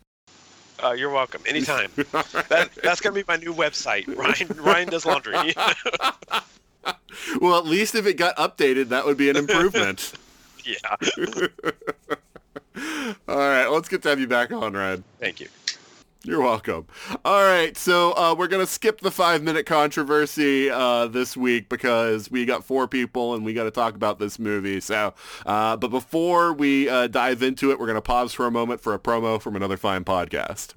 Uh, 0.83 0.91
you're 0.93 1.09
welcome. 1.09 1.41
Anytime. 1.45 1.91
That, 2.49 2.69
that's 2.83 2.99
gonna 3.01 3.15
be 3.15 3.23
my 3.27 3.37
new 3.37 3.53
website. 3.53 4.07
Ryan 4.15 4.61
Ryan 4.61 4.89
does 4.89 5.05
laundry. 5.05 5.35
Well, 7.39 7.57
at 7.59 7.65
least 7.65 7.93
if 7.93 8.07
it 8.07 8.15
got 8.15 8.35
updated, 8.37 8.89
that 8.89 9.05
would 9.05 9.17
be 9.17 9.29
an 9.29 9.35
improvement. 9.35 10.13
yeah. 10.65 10.95
all 13.27 13.37
right. 13.37 13.67
Let's 13.67 13.87
get 13.87 14.01
to 14.03 14.09
have 14.09 14.19
you 14.19 14.27
back 14.27 14.51
on, 14.51 14.73
Ryan. 14.73 15.03
Thank 15.19 15.41
you. 15.41 15.47
You're 16.23 16.41
welcome. 16.41 16.85
All 17.25 17.43
right, 17.43 17.75
so 17.75 18.11
uh, 18.11 18.35
we're 18.37 18.47
gonna 18.47 18.67
skip 18.67 19.01
the 19.01 19.09
five-minute 19.09 19.65
controversy 19.65 20.69
uh, 20.69 21.07
this 21.07 21.35
week 21.35 21.67
because 21.67 22.29
we 22.29 22.45
got 22.45 22.63
four 22.63 22.87
people 22.87 23.33
and 23.33 23.43
we 23.43 23.53
got 23.53 23.63
to 23.63 23.71
talk 23.71 23.95
about 23.95 24.19
this 24.19 24.37
movie. 24.37 24.79
So, 24.81 25.15
uh, 25.47 25.77
but 25.77 25.87
before 25.87 26.53
we 26.53 26.87
uh, 26.87 27.07
dive 27.07 27.41
into 27.41 27.71
it, 27.71 27.79
we're 27.79 27.87
gonna 27.87 28.01
pause 28.01 28.33
for 28.33 28.45
a 28.45 28.51
moment 28.51 28.81
for 28.81 28.93
a 28.93 28.99
promo 28.99 29.41
from 29.41 29.55
another 29.55 29.77
fine 29.77 30.03
podcast. 30.03 30.75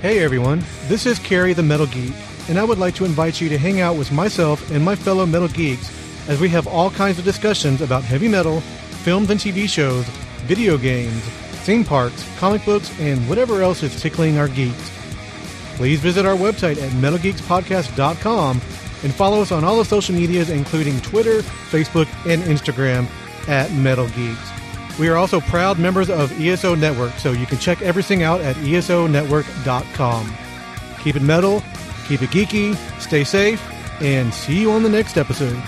Hey 0.00 0.18
everyone, 0.18 0.64
this 0.88 1.06
is 1.06 1.20
Carrie 1.20 1.52
the 1.52 1.62
Metal 1.62 1.86
Geek, 1.86 2.12
and 2.48 2.58
I 2.58 2.64
would 2.64 2.78
like 2.78 2.96
to 2.96 3.04
invite 3.04 3.40
you 3.40 3.48
to 3.50 3.58
hang 3.58 3.80
out 3.80 3.96
with 3.96 4.10
myself 4.10 4.68
and 4.72 4.84
my 4.84 4.96
fellow 4.96 5.26
metal 5.26 5.46
geeks 5.46 5.88
as 6.28 6.40
we 6.40 6.48
have 6.48 6.66
all 6.66 6.90
kinds 6.90 7.20
of 7.20 7.24
discussions 7.24 7.80
about 7.80 8.02
heavy 8.02 8.26
metal, 8.26 8.62
films 9.04 9.30
and 9.30 9.38
TV 9.38 9.68
shows, 9.68 10.04
video 10.48 10.76
games, 10.76 11.22
theme 11.62 11.84
parks, 11.84 12.26
comic 12.38 12.64
books, 12.64 12.90
and 13.00 13.28
whatever 13.28 13.62
else 13.62 13.82
is 13.82 14.00
tickling 14.00 14.38
our 14.38 14.48
geeks. 14.48 14.90
Please 15.76 16.00
visit 16.00 16.26
our 16.26 16.36
website 16.36 16.80
at 16.82 16.90
metalgeekspodcast.com 16.92 18.60
and 19.02 19.14
follow 19.14 19.40
us 19.40 19.50
on 19.52 19.64
all 19.64 19.78
the 19.78 19.84
social 19.84 20.14
medias 20.14 20.50
including 20.50 21.00
Twitter, 21.00 21.40
Facebook, 21.70 22.06
and 22.26 22.42
Instagram 22.42 23.08
at 23.48 23.72
Metal 23.72 24.08
Geeks. 24.10 24.50
We 24.98 25.08
are 25.08 25.16
also 25.16 25.40
proud 25.40 25.78
members 25.78 26.10
of 26.10 26.38
ESO 26.40 26.74
Network, 26.74 27.12
so 27.14 27.32
you 27.32 27.46
can 27.46 27.58
check 27.58 27.80
everything 27.80 28.22
out 28.22 28.40
at 28.40 28.56
esonetwork.com. 28.56 30.36
Keep 31.02 31.16
it 31.16 31.22
metal, 31.22 31.62
keep 32.06 32.22
it 32.22 32.30
geeky, 32.30 32.76
stay 33.00 33.24
safe, 33.24 33.60
and 34.02 34.32
see 34.32 34.60
you 34.60 34.70
on 34.70 34.82
the 34.82 34.88
next 34.88 35.16
episode. 35.16 35.60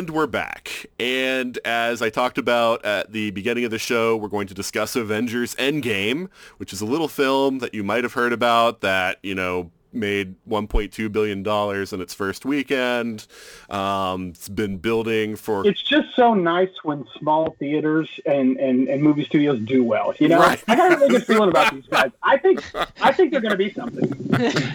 And 0.00 0.08
we're 0.08 0.26
back. 0.26 0.86
And 0.98 1.58
as 1.62 2.00
I 2.00 2.08
talked 2.08 2.38
about 2.38 2.82
at 2.86 3.12
the 3.12 3.32
beginning 3.32 3.66
of 3.66 3.70
the 3.70 3.78
show, 3.78 4.16
we're 4.16 4.28
going 4.28 4.46
to 4.46 4.54
discuss 4.54 4.96
Avengers 4.96 5.54
Endgame, 5.56 6.30
which 6.56 6.72
is 6.72 6.80
a 6.80 6.86
little 6.86 7.06
film 7.06 7.58
that 7.58 7.74
you 7.74 7.84
might 7.84 8.02
have 8.02 8.14
heard 8.14 8.32
about 8.32 8.80
that, 8.80 9.18
you 9.22 9.34
know, 9.34 9.70
made 9.92 10.34
1.2 10.48 11.10
billion 11.12 11.42
dollars 11.42 11.92
in 11.92 12.00
its 12.00 12.14
first 12.14 12.44
weekend. 12.44 13.26
Um, 13.68 14.28
it's 14.30 14.48
been 14.48 14.78
building 14.78 15.36
for 15.36 15.66
It's 15.66 15.82
just 15.82 16.14
so 16.16 16.34
nice 16.34 16.70
when 16.82 17.04
small 17.18 17.54
theaters 17.58 18.08
and, 18.26 18.56
and, 18.58 18.88
and 18.88 19.02
movie 19.02 19.24
studios 19.24 19.60
do 19.60 19.82
well. 19.84 20.14
You 20.18 20.28
know, 20.28 20.38
Right. 20.38 20.62
I 20.68 20.76
got 20.76 20.92
a 20.92 20.96
really 20.96 21.08
good 21.10 21.26
feeling 21.26 21.50
about 21.50 21.72
these 21.74 21.86
guys. 21.90 22.10
I 22.22 22.36
think 22.38 22.62
I 23.02 23.12
think 23.12 23.32
they're 23.32 23.40
going 23.40 23.50
to 23.52 23.56
be 23.58 23.72
something. 23.72 24.12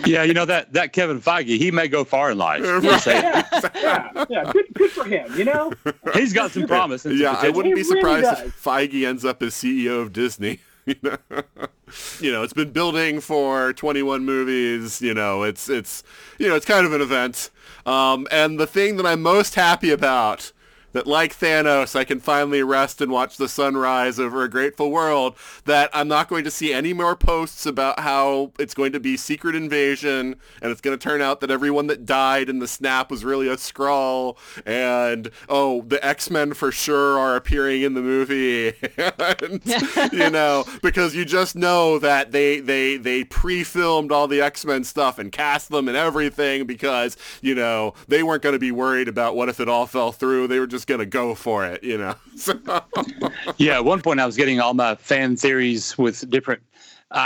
Yeah, 0.06 0.24
you 0.24 0.34
know 0.34 0.46
that 0.46 0.74
that 0.74 0.94
Kevin 0.94 1.20
Feige, 1.22 1.58
he 1.58 1.72
may 1.72 1.88
go 1.88 2.04
far 2.04 2.32
in 2.32 2.38
life. 2.38 2.62
Just 2.84 3.04
saying. 3.06 3.24
Yeah, 3.24 3.70
yeah, 3.76 4.26
yeah. 4.30 4.52
Good, 4.52 4.66
good 4.74 4.92
for 4.92 5.04
him. 5.06 5.32
You 5.38 5.46
know, 5.46 5.74
He's 6.14 6.34
got 6.34 6.52
some 6.52 6.68
promise. 6.68 7.06
And 7.06 7.14
some 7.18 7.22
Yeah, 7.22 7.40
I 7.40 7.50
wouldn't 7.50 7.76
be 7.76 7.82
He 7.82 7.88
really 7.90 8.02
surprised 8.02 8.24
does. 8.26 8.42
if 8.50 8.64
Feige 8.64 9.06
ends 9.08 9.26
up 9.26 9.42
as 9.42 9.54
CEO 9.54 10.02
of 10.02 10.14
Disney. 10.14 10.60
You 10.88 10.94
know? 11.02 11.18
You 12.20 12.32
know, 12.32 12.44
it's 12.44 12.54
been 12.54 12.72
building 12.72 13.20
for 13.20 13.74
21 13.74 14.26
movies. 14.26 15.02
You 15.02 15.14
know, 15.14 15.44
it's 15.44 15.70
it's 15.70 16.04
you 16.38 16.48
know, 16.48 16.56
it's 16.56 16.66
kind 16.66 16.86
of 16.86 16.94
an 16.94 17.02
event. 17.02 17.50
Um, 17.86 18.28
and 18.32 18.60
the 18.60 18.68
thing 18.68 18.98
that 18.98 19.06
I'm 19.06 19.22
most 19.22 19.56
happy 19.56 19.92
about 19.92 20.52
that 20.96 21.06
like 21.06 21.38
Thanos, 21.38 21.94
I 21.94 22.06
can 22.06 22.22
finally 22.22 22.64
rest 22.64 23.02
and 23.02 23.12
watch 23.12 23.36
the 23.36 23.50
sunrise 23.50 24.18
over 24.18 24.44
a 24.44 24.50
grateful 24.50 24.92
world, 24.92 25.36
that 25.66 25.90
I'm 25.94 26.08
not 26.08 26.30
going 26.30 26.46
to 26.46 26.52
see 26.52 26.72
any 26.72 26.94
more 26.94 27.18
posts 27.18 27.66
about 27.66 28.00
how 28.00 28.54
it's 28.58 28.74
going 28.74 28.94
to 28.94 29.00
be 29.02 29.18
secret 29.18 29.56
invasion 29.56 30.38
and 30.62 30.72
it's 30.72 30.80
going 30.80 30.98
to 30.98 31.04
turn 31.04 31.22
out 31.22 31.42
that 31.42 31.52
everyone 31.52 31.88
that 31.88 32.06
died 32.06 32.48
in 32.48 32.60
the 32.60 32.68
snap 32.68 33.12
was 33.12 33.26
really 33.26 33.50
a 33.50 33.58
Skrull 33.58 34.38
and, 34.66 35.32
oh, 35.50 35.82
the 35.82 36.04
X-Men 36.04 36.54
for 36.54 36.72
sure 36.72 37.20
are 37.20 37.36
appearing 37.36 37.82
in 37.82 37.94
the 37.94 38.02
movie. 38.02 38.72
and, 38.98 39.62
you 40.14 40.30
know, 40.30 40.64
because 40.82 41.14
you 41.14 41.26
just 41.26 41.58
know 41.58 42.00
that 42.00 42.32
they, 42.32 42.62
they, 42.62 42.96
they 42.96 43.26
pre-filmed 43.26 44.14
all 44.14 44.30
the 44.30 44.40
X-Men 44.40 44.86
stuff 44.86 45.20
and 45.20 45.34
cast 45.34 45.68
them 45.68 45.90
and 45.90 45.98
everything 45.98 46.66
because, 46.66 47.18
you 47.42 47.54
know, 47.54 47.94
they 48.08 48.24
weren't 48.24 48.42
going 48.42 48.54
to 48.54 48.60
be 48.60 48.72
worried 48.72 49.10
about 49.10 49.36
what 49.36 49.50
if 49.50 49.60
it 49.60 49.68
all 49.68 49.86
fell 49.86 50.14
through. 50.14 50.48
They 50.48 50.58
were 50.58 50.66
just 50.66 50.85
going 50.86 51.00
to 51.00 51.06
go 51.06 51.36
for 51.36 51.66
it, 51.66 51.84
you 51.84 51.98
know. 51.98 52.16
So, 52.38 52.60
Yeah, 53.58 53.76
at 53.76 53.86
one 53.86 54.02
point 54.02 54.20
I 54.20 54.26
was 54.26 54.36
getting 54.36 54.60
all 54.60 54.74
my 54.74 54.96
fan 54.96 55.36
theories 55.38 55.98
with 55.98 56.30
different 56.30 56.62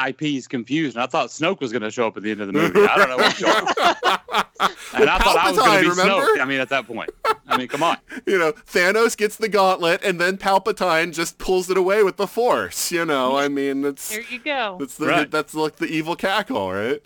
IPs 0.08 0.48
confused, 0.48 0.96
and 0.96 1.04
I 1.04 1.08
thought 1.08 1.30
Snoke 1.30 1.62
was 1.62 1.72
going 1.72 1.82
to 1.82 1.90
show 1.90 2.06
up 2.08 2.16
at 2.18 2.22
the 2.24 2.32
end 2.32 2.42
of 2.42 2.48
the 2.48 2.54
movie. 2.54 2.82
I 2.86 2.96
don't 2.98 3.10
know 3.10 3.18
what 3.18 3.36
showed 3.36 3.48
up. 3.82 4.52
And 4.94 5.10
I 5.10 5.18
thought 5.20 5.38
I 5.38 5.50
was 5.52 5.58
going 5.60 5.72
to 5.78 5.82
be 5.82 5.90
remember? 5.90 6.26
Snoke. 6.26 6.42
I 6.42 6.46
mean, 6.46 6.60
at 6.60 6.70
that 6.70 6.86
point. 6.86 7.10
I 7.48 7.58
mean, 7.58 7.68
come 7.68 7.82
on. 7.82 7.98
you 8.28 8.38
know, 8.38 8.52
Thanos 8.52 9.18
gets 9.18 9.38
the 9.38 9.50
gauntlet 9.50 10.04
and 10.04 10.20
then 10.22 10.38
Palpatine 10.38 11.14
just 11.14 11.38
pulls 11.40 11.70
it 11.70 11.78
away 11.78 12.04
with 12.04 12.18
the 12.18 12.28
Force, 12.28 12.92
you 12.92 13.06
know. 13.06 13.36
I 13.38 13.48
mean, 13.48 13.84
it's 13.86 14.10
There 14.10 14.22
you 14.30 14.40
go. 14.40 14.78
That's 14.80 14.96
the 14.96 15.08
Right. 15.08 15.32
that's 15.32 15.56
like 15.56 15.78
the 15.78 15.88
evil 15.88 16.16
cackle, 16.16 16.72
right? 16.72 17.02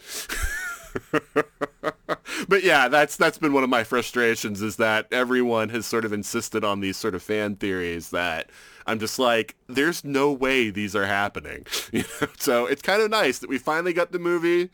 but 2.47 2.63
yeah, 2.63 2.87
that's 2.87 3.15
that's 3.17 3.37
been 3.37 3.53
one 3.53 3.63
of 3.63 3.69
my 3.69 3.83
frustrations 3.83 4.61
is 4.61 4.77
that 4.77 5.07
everyone 5.11 5.69
has 5.69 5.85
sort 5.85 6.05
of 6.05 6.13
insisted 6.13 6.63
on 6.63 6.79
these 6.79 6.97
sort 6.97 7.15
of 7.15 7.23
fan 7.23 7.55
theories 7.55 8.09
that 8.09 8.49
I'm 8.85 8.99
just 8.99 9.19
like, 9.19 9.55
there's 9.67 10.03
no 10.03 10.31
way 10.31 10.69
these 10.69 10.95
are 10.95 11.05
happening. 11.05 11.65
You 11.91 12.03
know? 12.21 12.27
So 12.37 12.65
it's 12.65 12.81
kind 12.81 13.01
of 13.01 13.09
nice 13.11 13.39
that 13.39 13.49
we 13.49 13.57
finally 13.57 13.93
got 13.93 14.11
the 14.11 14.19
movie. 14.19 14.69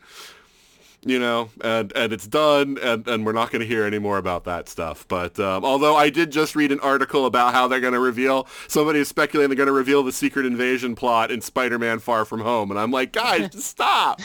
You 1.02 1.18
know, 1.18 1.48
and 1.62 1.92
and 1.96 2.12
it's 2.12 2.26
done, 2.26 2.76
and 2.82 3.06
and 3.08 3.24
we're 3.24 3.32
not 3.32 3.50
going 3.50 3.60
to 3.60 3.66
hear 3.66 3.84
any 3.84 3.98
more 3.98 4.18
about 4.18 4.44
that 4.44 4.68
stuff. 4.68 5.06
But 5.08 5.40
um, 5.40 5.64
although 5.64 5.96
I 5.96 6.10
did 6.10 6.30
just 6.30 6.54
read 6.54 6.70
an 6.72 6.80
article 6.80 7.24
about 7.24 7.54
how 7.54 7.68
they're 7.68 7.80
going 7.80 7.94
to 7.94 8.00
reveal, 8.00 8.46
somebody 8.68 8.98
is 8.98 9.08
speculating 9.08 9.48
they're 9.48 9.56
going 9.56 9.66
to 9.66 9.72
reveal 9.72 10.02
the 10.02 10.12
secret 10.12 10.44
invasion 10.44 10.94
plot 10.94 11.30
in 11.30 11.40
Spider-Man: 11.40 12.00
Far 12.00 12.24
From 12.26 12.40
Home, 12.40 12.70
and 12.70 12.78
I'm 12.78 12.90
like, 12.90 13.12
guys, 13.12 13.48
stop. 13.64 14.20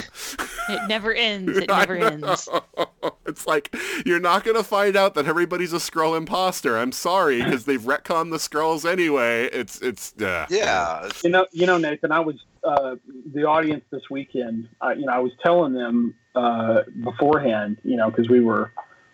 It 0.67 0.87
never 0.89 1.13
ends. 1.13 1.57
It 1.57 1.67
never 1.69 1.95
ends. 1.95 2.49
it's 3.25 3.47
like 3.47 3.73
you're 4.05 4.19
not 4.19 4.43
going 4.43 4.57
to 4.57 4.63
find 4.63 4.97
out 4.97 5.13
that 5.13 5.27
everybody's 5.27 5.71
a 5.71 5.77
Skrull 5.77 6.17
imposter. 6.17 6.77
I'm 6.77 6.91
sorry 6.91 7.41
because 7.41 7.63
they've 7.65 7.81
retconned 7.81 8.31
the 8.31 8.37
Skrulls 8.37 8.89
anyway. 8.89 9.45
It's 9.45 9.81
it's 9.81 10.13
yeah. 10.17 10.45
Yeah. 10.49 11.09
You 11.23 11.29
know, 11.29 11.47
you 11.53 11.67
know, 11.67 11.77
Nathan. 11.77 12.11
I 12.11 12.19
was 12.19 12.35
uh, 12.65 12.95
the 13.33 13.45
audience 13.45 13.85
this 13.91 14.03
weekend. 14.09 14.67
Uh, 14.81 14.89
you 14.89 15.05
know, 15.05 15.13
I 15.13 15.19
was 15.19 15.31
telling 15.41 15.73
them 15.73 16.15
uh, 16.35 16.83
beforehand. 17.03 17.77
You 17.83 17.97
know, 17.97 18.09
because 18.09 18.29
we 18.29 18.39
were 18.41 18.71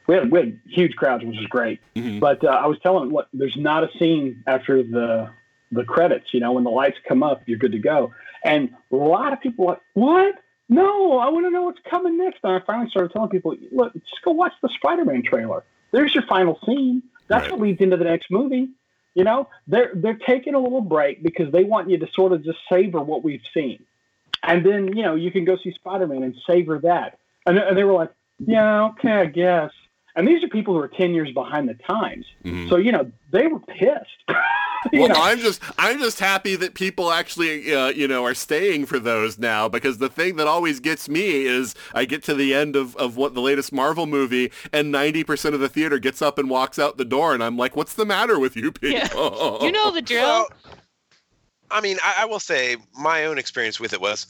we 0.07 0.15
had 0.15 0.31
we 0.31 0.39
had 0.39 0.59
huge 0.67 0.95
crowds, 0.95 1.23
which 1.23 1.37
was 1.37 1.47
great. 1.47 1.79
Mhm. 1.95 2.19
But 2.19 2.43
uh, 2.43 2.47
I 2.49 2.67
was 2.67 2.77
telling 2.83 3.05
them, 3.05 3.13
look, 3.13 3.27
there's 3.33 3.57
not 3.57 3.83
a 3.83 3.89
scene 3.97 4.43
after 4.47 4.83
the 4.83 5.29
the 5.71 5.83
credits. 5.85 6.33
You 6.33 6.39
know, 6.41 6.51
when 6.53 6.63
the 6.63 6.69
lights 6.71 6.97
come 7.07 7.23
up, 7.23 7.43
you're 7.45 7.57
good 7.59 7.71
to 7.73 7.79
go. 7.79 8.11
And 8.43 8.69
a 8.91 8.95
lot 8.95 9.33
of 9.33 9.39
people 9.41 9.65
were 9.65 9.71
like, 9.73 9.81
what? 9.93 10.35
No, 10.67 11.19
I 11.19 11.29
want 11.29 11.45
to 11.45 11.49
know 11.51 11.63
what's 11.63 11.79
coming 11.89 12.17
next. 12.17 12.39
And 12.43 12.53
I 12.53 12.59
finally 12.65 12.89
started 12.89 13.11
telling 13.11 13.29
people, 13.29 13.55
look, 13.73 13.93
just 13.93 14.21
go 14.23 14.31
watch 14.31 14.53
the 14.61 14.69
Spider-Man 14.69 15.21
trailer. 15.23 15.63
There's 15.91 16.15
your 16.15 16.23
final 16.27 16.57
scene. 16.65 17.03
That's 17.27 17.43
Right. 17.43 17.51
what 17.51 17.61
leads 17.61 17.81
into 17.81 17.97
the 17.97 18.05
next 18.05 18.31
movie. 18.31 18.69
You 19.13 19.25
know, 19.25 19.49
they're 19.67 19.91
they're 19.93 20.17
taking 20.25 20.53
a 20.55 20.59
little 20.59 20.79
break 20.81 21.21
because 21.23 21.51
they 21.51 21.65
want 21.65 21.89
you 21.89 21.97
to 21.97 22.07
sort 22.13 22.31
of 22.31 22.43
just 22.45 22.59
savor 22.71 23.01
what 23.01 23.21
we've 23.23 23.41
seen, 23.53 23.83
and 24.43 24.65
then 24.65 24.95
you 24.95 25.03
know 25.03 25.15
you 25.15 25.31
can 25.31 25.45
go 25.45 25.57
see 25.63 25.71
Spider 25.71 26.07
Man 26.07 26.23
and 26.23 26.35
savor 26.47 26.79
that. 26.79 27.17
And, 27.45 27.57
and 27.57 27.75
they 27.75 27.83
were 27.83 27.93
like, 27.93 28.11
yeah, 28.45 28.83
okay, 28.89 29.13
I 29.13 29.25
guess. 29.25 29.71
And 30.15 30.27
these 30.27 30.43
are 30.43 30.47
people 30.49 30.73
who 30.73 30.79
are 30.79 30.87
ten 30.89 31.13
years 31.13 31.31
behind 31.33 31.69
the 31.69 31.73
times, 31.75 32.25
Mhm. 32.45 32.69
so 32.69 32.75
you 32.77 32.91
know 32.91 33.11
they 33.31 33.47
were 33.47 33.59
pissed. 33.59 34.23
Well, 34.91 35.09
know? 35.09 35.15
I'm 35.15 35.37
just 35.37 35.61
I'm 35.77 35.99
just 35.99 36.19
happy 36.19 36.55
that 36.55 36.73
people 36.73 37.11
actually 37.11 37.71
uh, 37.71 37.89
you 37.89 38.07
know 38.07 38.25
are 38.25 38.33
staying 38.33 38.87
for 38.87 38.97
those 38.97 39.37
now 39.37 39.69
because 39.69 39.99
the 39.99 40.09
thing 40.09 40.37
that 40.37 40.47
always 40.47 40.79
gets 40.79 41.07
me 41.07 41.43
is 41.45 41.75
I 41.93 42.05
get 42.05 42.23
to 42.23 42.33
the 42.33 42.55
end 42.55 42.75
of, 42.75 42.95
of 42.95 43.15
what 43.15 43.35
the 43.35 43.41
latest 43.41 43.71
Marvel 43.71 44.07
movie 44.07 44.51
and 44.73 44.91
90% 44.91 45.53
of 45.53 45.59
the 45.59 45.69
theater 45.69 45.99
gets 45.99 46.19
up 46.19 46.39
and 46.39 46.49
walks 46.49 46.79
out 46.79 46.97
the 46.97 47.05
door 47.05 47.35
and 47.35 47.43
I'm 47.43 47.57
like 47.57 47.75
what's 47.75 47.93
the 47.93 48.05
matter 48.05 48.39
with 48.39 48.55
you 48.55 48.71
people? 48.71 48.97
Yeah. 48.97 49.63
You 49.63 49.71
know 49.71 49.91
the 49.91 50.01
drill. 50.01 50.23
Well, 50.23 50.47
I 51.71 51.81
mean, 51.81 51.97
I, 52.03 52.15
I 52.19 52.25
will 52.25 52.39
say 52.39 52.77
my 52.97 53.25
own 53.25 53.37
experience 53.37 53.79
with 53.79 53.93
it 53.93 54.01
was, 54.01 54.27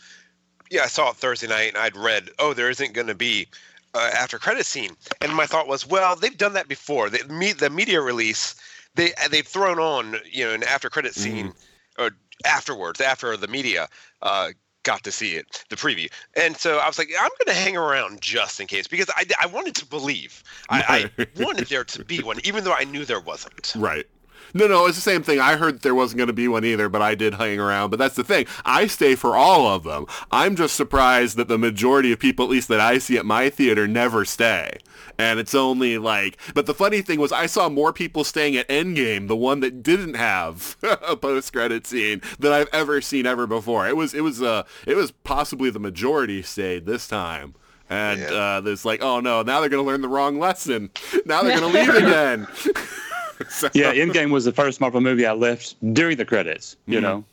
yeah, 0.69 0.83
I 0.83 0.87
saw 0.87 1.09
it 1.09 1.17
Thursday 1.17 1.47
night 1.47 1.69
and 1.69 1.77
I'd 1.77 1.95
read, 1.95 2.29
oh, 2.39 2.53
there 2.53 2.69
isn't 2.69 2.93
going 2.93 3.07
to 3.07 3.15
be 3.15 3.47
uh, 3.93 4.09
after 4.13 4.39
credit 4.39 4.65
scene, 4.65 4.95
and 5.19 5.35
my 5.35 5.45
thought 5.45 5.67
was, 5.67 5.85
well, 5.85 6.15
they've 6.15 6.37
done 6.37 6.53
that 6.53 6.67
before. 6.67 7.09
The, 7.09 7.25
me, 7.27 7.51
the 7.51 7.69
media 7.69 8.01
release, 8.01 8.55
they 8.95 9.11
they've 9.29 9.47
thrown 9.47 9.79
on 9.79 10.15
you 10.29 10.45
know 10.45 10.53
an 10.53 10.63
after 10.63 10.89
credit 10.89 11.13
scene 11.13 11.53
or 11.99 12.11
afterwards 12.45 13.01
after 13.01 13.35
the 13.37 13.47
media. 13.47 13.87
Uh, 14.21 14.51
got 14.83 15.03
to 15.03 15.11
see 15.11 15.35
it, 15.35 15.63
the 15.69 15.75
preview. 15.75 16.11
And 16.35 16.57
so 16.57 16.79
I 16.79 16.87
was 16.87 16.97
like, 16.97 17.09
I'm 17.09 17.29
going 17.37 17.55
to 17.55 17.61
hang 17.61 17.77
around 17.77 18.19
just 18.21 18.59
in 18.59 18.65
case 18.65 18.87
because 18.87 19.09
I, 19.15 19.25
I 19.39 19.45
wanted 19.45 19.75
to 19.75 19.85
believe. 19.85 20.43
I, 20.69 21.11
I 21.17 21.27
wanted 21.43 21.67
there 21.67 21.83
to 21.83 22.03
be 22.03 22.21
one, 22.23 22.39
even 22.45 22.63
though 22.63 22.73
I 22.73 22.85
knew 22.85 23.05
there 23.05 23.19
wasn't. 23.19 23.73
Right. 23.75 24.07
No, 24.53 24.67
no, 24.67 24.85
it's 24.85 24.95
the 24.97 25.01
same 25.01 25.23
thing. 25.23 25.39
I 25.39 25.55
heard 25.55 25.81
there 25.81 25.95
wasn't 25.95 26.17
going 26.17 26.27
to 26.27 26.33
be 26.33 26.47
one 26.47 26.65
either, 26.65 26.89
but 26.89 27.01
I 27.01 27.15
did 27.15 27.35
hang 27.35 27.59
around. 27.59 27.89
But 27.89 27.99
that's 27.99 28.15
the 28.15 28.23
thing. 28.23 28.45
I 28.65 28.87
stay 28.87 29.15
for 29.15 29.35
all 29.35 29.67
of 29.67 29.83
them. 29.83 30.05
I'm 30.31 30.55
just 30.55 30.75
surprised 30.75 31.37
that 31.37 31.47
the 31.47 31.57
majority 31.57 32.11
of 32.11 32.19
people, 32.19 32.45
at 32.45 32.51
least 32.51 32.67
that 32.67 32.79
I 32.79 32.97
see 32.97 33.17
at 33.17 33.25
my 33.25 33.49
theater, 33.49 33.87
never 33.87 34.25
stay. 34.25 34.77
And 35.17 35.39
it's 35.39 35.53
only 35.55 35.97
like, 35.97 36.37
but 36.53 36.65
the 36.65 36.73
funny 36.73 37.01
thing 37.01 37.19
was 37.19 37.31
I 37.31 37.45
saw 37.45 37.69
more 37.69 37.93
people 37.93 38.23
staying 38.23 38.55
at 38.55 38.67
Endgame, 38.69 39.27
the 39.27 39.35
one 39.35 39.59
that 39.59 39.83
didn't 39.83 40.15
have 40.15 40.77
a 40.83 41.15
post-credit 41.15 41.85
scene, 41.85 42.21
than 42.39 42.51
I've 42.51 42.69
ever 42.73 43.01
seen 43.01 43.25
ever 43.25 43.45
before. 43.45 43.87
It 43.87 43.95
was, 43.95 44.13
it 44.13 44.21
was, 44.21 44.41
uh, 44.41 44.63
it 44.87 44.95
was 44.95 45.11
possibly 45.11 45.69
the 45.69 45.79
majority 45.79 46.41
stayed 46.41 46.85
this 46.85 47.07
time. 47.07 47.55
And 47.89 48.21
Yeah. 48.21 48.27
uh, 48.33 48.61
there's 48.61 48.85
like, 48.85 49.03
oh 49.03 49.19
no, 49.19 49.41
now 49.43 49.59
they're 49.59 49.69
going 49.69 49.83
to 49.83 49.87
learn 49.87 50.01
the 50.01 50.07
wrong 50.07 50.39
lesson. 50.39 50.89
Now 51.25 51.43
they're 51.43 51.59
going 51.59 51.71
to 51.73 51.79
leave 51.79 51.95
again. 51.95 52.47
So- 53.49 53.69
yeah, 53.73 53.93
Endgame 53.93 54.31
was 54.31 54.45
the 54.45 54.51
first 54.51 54.79
Marvel 54.81 55.01
movie 55.01 55.25
I 55.25 55.33
left 55.33 55.75
during 55.93 56.17
the 56.17 56.25
credits. 56.25 56.75
You 56.87 56.99
Mhm. 56.99 57.01
know, 57.03 57.25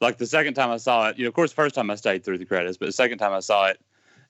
like 0.00 0.18
the 0.18 0.26
second 0.26 0.54
time 0.54 0.70
I 0.70 0.76
saw 0.76 1.08
it, 1.08 1.18
you 1.18 1.24
know, 1.24 1.28
of 1.28 1.34
course, 1.34 1.52
first 1.52 1.74
time 1.74 1.90
I 1.90 1.94
stayed 1.96 2.24
through 2.24 2.38
the 2.38 2.44
credits, 2.44 2.76
but 2.76 2.86
the 2.86 2.92
second 2.92 3.18
time 3.18 3.32
I 3.32 3.40
saw 3.40 3.66
it 3.66 3.80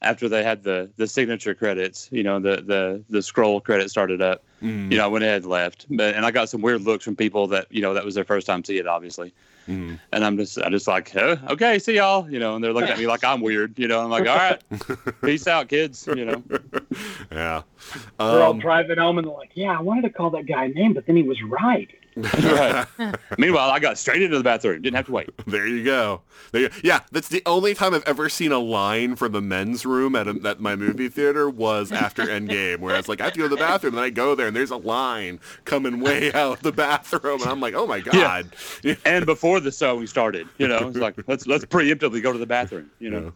after 0.03 0.29
they 0.29 0.43
had 0.43 0.63
the 0.63 0.91
the 0.97 1.07
signature 1.07 1.55
credits, 1.55 2.09
you 2.13 2.23
know, 2.23 2.39
the 2.39 2.57
the 2.63 3.03
the 3.11 3.23
scroll 3.23 3.61
credit 3.61 3.91
started 3.91 4.21
up. 4.21 4.43
Mm. 4.63 4.91
You 4.93 4.99
know, 4.99 5.05
I 5.05 5.07
went 5.09 5.25
ahead 5.25 5.43
and 5.43 5.51
left, 5.51 5.87
but 5.91 6.15
and 6.15 6.25
I 6.27 6.31
got 6.31 6.49
some 6.49 6.61
weird 6.61 6.83
looks 6.83 7.05
from 7.05 7.17
people 7.17 7.47
that 7.49 7.67
you 7.71 7.81
know 7.83 7.95
that 7.95 8.05
was 8.05 8.15
their 8.15 8.25
first 8.25 8.47
time 8.47 8.63
seeing 8.65 8.81
it, 8.81 8.87
obviously. 8.87 9.33
Mhm. 9.69 9.99
And 10.13 10.25
I'm 10.25 10.37
just, 10.37 10.59
I 10.59 10.69
just 10.69 10.87
like, 10.87 11.15
oh, 11.17 11.39
okay, 11.51 11.79
see 11.79 11.97
y'all, 11.97 12.29
you 12.31 12.39
know, 12.39 12.55
and 12.55 12.63
they're 12.63 12.73
looking 12.73 12.91
at 12.91 12.99
me 12.99 13.07
like 13.07 13.25
I'm 13.25 13.41
weird, 13.41 13.79
you 13.79 13.89
know. 13.89 14.01
I'm 14.01 14.11
like, 14.11 14.29
all 14.29 14.37
right, 14.37 14.63
peace 15.25 15.47
out, 15.47 15.69
kids, 15.69 16.07
you 16.07 16.25
know. 16.25 16.43
Yeah. 17.33 17.63
They're 18.19 18.43
all 18.43 18.51
Um, 18.51 18.59
driving 18.61 18.99
home 18.99 19.19
and 19.19 19.27
they're 19.27 19.35
like, 19.35 19.53
yeah, 19.55 19.77
I 19.77 19.81
wanted 19.81 20.03
to 20.03 20.11
call 20.11 20.31
that 20.31 20.47
guy 20.47 20.65
a 20.65 20.69
name, 20.69 20.93
but 20.93 21.07
then 21.07 21.17
he 21.17 21.23
was 21.23 21.43
right. 21.43 21.89
Right. 22.17 22.87
Meanwhile, 23.39 23.71
I 23.71 23.79
got 23.79 23.99
straight 23.99 24.23
into 24.23 24.37
the 24.37 24.45
bathroom, 24.45 24.83
didn't 24.83 24.97
have 24.97 25.07
to 25.07 25.13
wait. 25.13 25.31
there 25.47 25.67
you 25.67 25.85
go. 25.85 26.23
There 26.53 26.63
you, 26.63 26.71
yeah, 26.83 27.01
that's 27.13 27.29
the 27.29 27.43
only 27.47 27.75
time 27.75 27.95
I've 27.95 28.05
ever 28.05 28.29
seen 28.29 28.53
a 28.53 28.59
line 28.59 29.17
for 29.17 29.29
the 29.29 29.41
men's 29.41 29.85
room 29.85 30.15
at, 30.15 30.29
a, 30.29 30.39
at 30.45 30.61
my 30.61 30.77
movie 30.77 31.09
theater 31.09 31.49
was 31.51 31.93
after 31.93 32.25
Endgame, 32.25 32.79
where 32.79 32.97
it's 32.97 33.09
like, 33.09 33.21
I 33.21 33.25
have 33.25 33.33
to 33.35 33.39
go 33.41 33.49
to 33.49 33.55
the 33.55 33.57
bathroom, 33.57 33.95
and 33.95 34.05
I 34.05 34.11
go 34.11 34.35
there, 34.35 34.47
and 34.47 34.57
there's 34.57 34.71
a 34.71 34.77
line 34.77 35.41
coming 35.65 36.01
way 36.01 36.33
out 36.33 36.59
of 36.59 36.63
the 36.63 36.73
bathroom, 36.73 37.43
and 37.43 37.51
I'm 37.51 37.61
like, 37.61 37.75
oh 37.75 37.87
my 37.87 38.01
God. 38.01 38.55
Yeah. 38.83 38.95
and 39.05 39.27
before 39.27 39.61
the 39.61 39.73
sewing 39.73 40.07
started, 40.07 40.49
you 40.59 40.69
know, 40.69 40.89
it's 40.89 40.99
like 40.99 41.17
let's 41.27 41.47
let's 41.47 41.65
preemptively 41.65 42.23
go 42.23 42.33
to 42.33 42.39
the 42.39 42.47
bathroom, 42.47 42.91
you 42.99 43.11
know. 43.11 43.33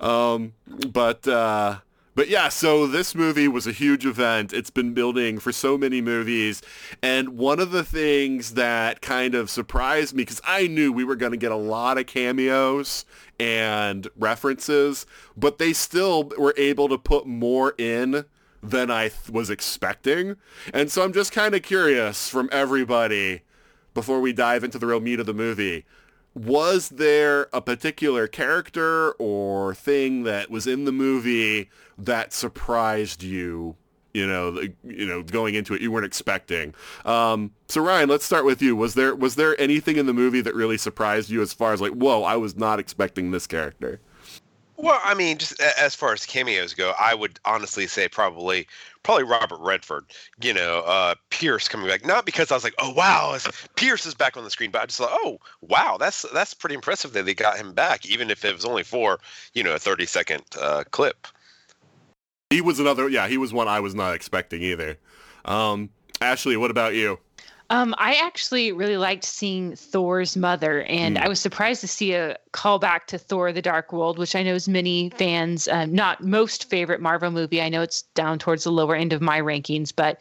Um, 0.00 0.52
but 0.66 1.26
uh, 1.28 1.78
but 2.14 2.28
yeah, 2.28 2.48
so 2.48 2.86
this 2.86 3.14
movie 3.14 3.48
was 3.48 3.66
a 3.66 3.72
huge 3.72 4.04
event. 4.04 4.52
It's 4.52 4.70
been 4.70 4.92
building 4.92 5.38
for 5.38 5.52
so 5.52 5.78
many 5.78 6.00
movies, 6.00 6.60
and 7.02 7.30
one 7.30 7.58
of 7.58 7.70
the 7.70 7.84
things 7.84 8.54
that 8.54 9.00
kind 9.00 9.34
of 9.34 9.48
surprised 9.48 10.14
me 10.14 10.22
because 10.22 10.40
I 10.44 10.66
knew 10.66 10.92
we 10.92 11.04
were 11.04 11.16
going 11.16 11.32
to 11.32 11.38
get 11.38 11.52
a 11.52 11.56
lot 11.56 11.98
of 11.98 12.06
cameos 12.06 13.04
and 13.40 14.08
references, 14.16 15.06
but 15.36 15.58
they 15.58 15.72
still 15.72 16.30
were 16.36 16.54
able 16.56 16.88
to 16.88 16.98
put 16.98 17.26
more 17.26 17.74
in 17.78 18.26
than 18.62 18.90
I 18.90 19.08
th- 19.08 19.30
was 19.30 19.50
expecting. 19.50 20.36
And 20.72 20.90
so 20.90 21.02
I'm 21.02 21.12
just 21.12 21.32
kind 21.32 21.54
of 21.54 21.62
curious 21.62 22.28
from 22.28 22.48
everybody 22.52 23.42
before 23.94 24.20
we 24.20 24.32
dive 24.32 24.64
into 24.64 24.78
the 24.78 24.86
real 24.86 25.00
meat 25.00 25.18
of 25.18 25.26
the 25.26 25.34
movie 25.34 25.84
was 26.34 26.90
there 26.90 27.48
a 27.52 27.60
particular 27.60 28.26
character 28.26 29.12
or 29.12 29.74
thing 29.74 30.22
that 30.24 30.50
was 30.50 30.66
in 30.66 30.84
the 30.84 30.92
movie 30.92 31.68
that 31.98 32.32
surprised 32.32 33.22
you? 33.22 33.76
You 34.14 34.26
know 34.26 34.60
you 34.84 35.06
know 35.06 35.22
going 35.22 35.54
into 35.54 35.72
it 35.74 35.80
you 35.80 35.90
weren't 35.90 36.04
expecting. 36.04 36.74
Um 37.06 37.52
so 37.68 37.80
ryan 37.80 38.10
let's 38.10 38.26
start 38.26 38.44
with 38.44 38.60
you. 38.60 38.76
Was 38.76 38.92
there 38.94 39.14
was 39.14 39.36
there 39.36 39.58
anything 39.58 39.96
in 39.96 40.04
the 40.06 40.12
movie 40.12 40.42
that 40.42 40.54
really 40.54 40.76
surprised 40.76 41.30
you 41.30 41.40
as 41.40 41.54
far 41.54 41.72
as 41.72 41.80
like 41.80 41.92
whoa 41.92 42.22
i 42.22 42.36
was 42.36 42.54
not 42.54 42.78
expecting 42.78 43.30
this 43.30 43.46
character 43.46 44.00
Well, 44.82 45.00
I 45.04 45.14
mean, 45.14 45.38
just 45.38 45.60
as 45.60 45.94
far 45.94 46.12
as 46.12 46.26
cameos 46.26 46.74
go, 46.74 46.92
I 46.98 47.14
would 47.14 47.38
honestly 47.44 47.86
say 47.86 48.08
probably 48.08 48.66
probably 49.04 49.22
Robert 49.22 49.60
Redford. 49.60 50.06
You 50.42 50.52
know, 50.52 50.80
uh, 50.80 51.14
Pierce 51.30 51.68
coming 51.68 51.86
back. 51.86 52.04
Not 52.04 52.26
because 52.26 52.50
I 52.50 52.56
was 52.56 52.64
like, 52.64 52.74
oh 52.80 52.92
wow, 52.92 53.38
Pierce 53.76 54.04
is 54.06 54.14
back 54.14 54.36
on 54.36 54.42
the 54.42 54.50
screen, 54.50 54.72
but 54.72 54.82
I 54.82 54.86
just 54.86 54.98
thought, 54.98 55.10
oh 55.12 55.38
wow, 55.60 55.98
that's 56.00 56.26
that's 56.34 56.52
pretty 56.52 56.74
impressive 56.74 57.12
that 57.12 57.26
they 57.26 57.32
got 57.32 57.56
him 57.56 57.72
back, 57.72 58.04
even 58.06 58.28
if 58.28 58.44
it 58.44 58.52
was 58.52 58.64
only 58.64 58.82
for 58.82 59.20
you 59.54 59.62
know 59.62 59.72
a 59.72 59.78
thirty 59.78 60.04
second 60.04 60.42
uh, 60.60 60.82
clip. 60.90 61.28
he 62.50 62.60
was 62.60 62.80
another 62.80 63.08
yeah 63.08 63.28
he 63.28 63.38
was 63.38 63.52
one 63.52 63.68
i 63.68 63.80
was 63.80 63.94
not 63.94 64.14
expecting 64.14 64.62
either 64.62 64.98
um 65.46 65.88
ashley 66.20 66.56
what 66.56 66.70
about 66.70 66.94
you 66.94 67.18
Um, 67.72 67.94
I 67.96 68.16
actually 68.16 68.70
really 68.70 68.98
liked 68.98 69.24
seeing 69.24 69.74
Thor's 69.76 70.36
mother, 70.36 70.82
and 70.82 71.16
Mm. 71.16 71.24
I 71.24 71.28
was 71.28 71.40
surprised 71.40 71.80
to 71.80 71.88
see 71.88 72.12
a 72.12 72.36
callback 72.52 73.06
to 73.06 73.16
Thor: 73.16 73.50
The 73.50 73.62
Dark 73.62 73.94
World, 73.94 74.18
which 74.18 74.36
I 74.36 74.42
know 74.42 74.54
is 74.54 74.68
many 74.68 75.10
fans' 75.16 75.68
um, 75.68 75.94
not 75.94 76.22
most 76.22 76.68
favorite 76.68 77.00
Marvel 77.00 77.30
movie. 77.30 77.62
I 77.62 77.70
know 77.70 77.80
it's 77.80 78.02
down 78.14 78.38
towards 78.38 78.64
the 78.64 78.70
lower 78.70 78.94
end 78.94 79.14
of 79.14 79.22
my 79.22 79.40
rankings, 79.40 79.90
but 79.96 80.20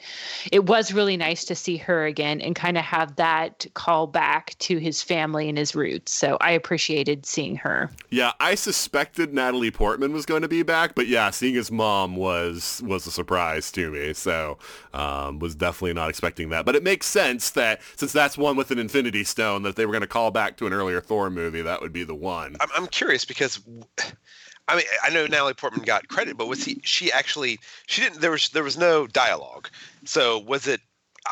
it 0.49 0.65
was 0.67 0.93
really 0.93 1.17
nice 1.17 1.43
to 1.43 1.53
see 1.53 1.75
her 1.75 2.05
again 2.05 2.39
and 2.39 2.55
kind 2.55 2.77
of 2.77 2.85
have 2.85 3.17
that 3.17 3.65
call 3.73 4.07
back 4.07 4.55
to 4.59 4.77
his 4.77 5.01
family 5.01 5.49
and 5.49 5.57
his 5.57 5.75
roots. 5.75 6.13
So 6.13 6.37
I 6.39 6.51
appreciated 6.51 7.25
seeing 7.25 7.57
her. 7.57 7.91
Yeah, 8.11 8.31
I 8.39 8.55
suspected 8.55 9.33
Natalie 9.33 9.71
Portman 9.71 10.13
was 10.13 10.25
going 10.25 10.43
to 10.43 10.47
be 10.47 10.63
back, 10.63 10.95
but 10.95 11.07
yeah, 11.07 11.29
seeing 11.31 11.55
his 11.55 11.69
mom 11.69 12.15
was 12.15 12.81
was 12.85 13.05
a 13.07 13.11
surprise 13.11 13.73
to 13.73 13.91
me. 13.91 14.13
So 14.13 14.57
um, 14.93 15.39
was 15.39 15.53
definitely 15.53 15.95
not 15.95 16.09
expecting 16.09 16.47
that. 16.51 16.63
But 16.63 16.77
it 16.77 16.83
makes 16.83 17.07
sense 17.07 17.40
that 17.49 17.81
since 17.95 18.13
that's 18.13 18.37
one 18.37 18.55
with 18.55 18.71
an 18.71 18.79
Infinity 18.79 19.23
Stone, 19.23 19.63
that 19.63 19.75
they 19.75 19.85
were 19.85 19.91
going 19.91 20.01
to 20.01 20.07
call 20.07 20.31
back 20.31 20.55
to 20.57 20.67
an 20.67 20.73
earlier 20.73 21.01
Thor 21.01 21.29
movie, 21.29 21.61
that 21.63 21.81
would 21.81 21.91
be 21.91 22.03
the 22.03 22.15
one. 22.15 22.55
I'm, 22.61 22.69
I'm 22.75 22.87
curious 22.87 23.25
because 23.25 23.59
I 24.67 24.75
mean, 24.75 24.85
I 25.03 25.09
know 25.09 25.25
Natalie 25.25 25.53
Portman 25.53 25.83
got 25.83 26.07
credit, 26.07 26.37
but 26.37 26.47
was 26.47 26.63
he? 26.63 26.79
She 26.83 27.11
actually, 27.11 27.59
she 27.87 28.01
didn't. 28.01 28.21
There 28.21 28.31
was 28.31 28.49
there 28.49 28.63
was 28.63 28.77
no 28.77 29.07
dialogue. 29.07 29.67
So 30.05 30.39
was 30.39 30.67
it? 30.67 30.79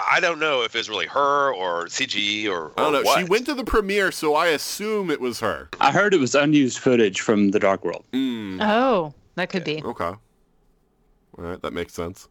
I 0.07 0.19
don't 0.19 0.39
know 0.39 0.61
if 0.63 0.75
it 0.75 0.77
was 0.77 0.89
really 0.89 1.07
her 1.07 1.53
or 1.53 1.85
CG 1.85 2.45
or, 2.47 2.67
or 2.67 2.73
I 2.79 2.83
don't 2.83 2.93
know. 2.93 3.01
What. 3.03 3.17
She 3.19 3.23
went 3.25 3.45
to 3.47 3.55
the 3.55 3.63
premiere, 3.63 4.11
so 4.11 4.35
I 4.35 4.47
assume 4.47 5.09
it 5.09 5.19
was 5.21 5.39
her. 5.39 5.69
I 5.79 5.91
heard 5.91 6.13
it 6.13 6.19
was 6.19 6.35
unused 6.35 6.77
footage 6.79 7.21
from 7.21 7.49
The 7.51 7.59
Dark 7.59 7.83
World. 7.83 8.05
Mm, 8.13 8.59
Oh, 8.61 9.13
that 9.35 9.49
could 9.49 9.63
be. 9.63 9.81
okay. 9.83 10.03
All 10.05 10.19
right, 11.37 11.61
that 11.61 11.73
makes 11.73 11.93
sense. 11.93 12.27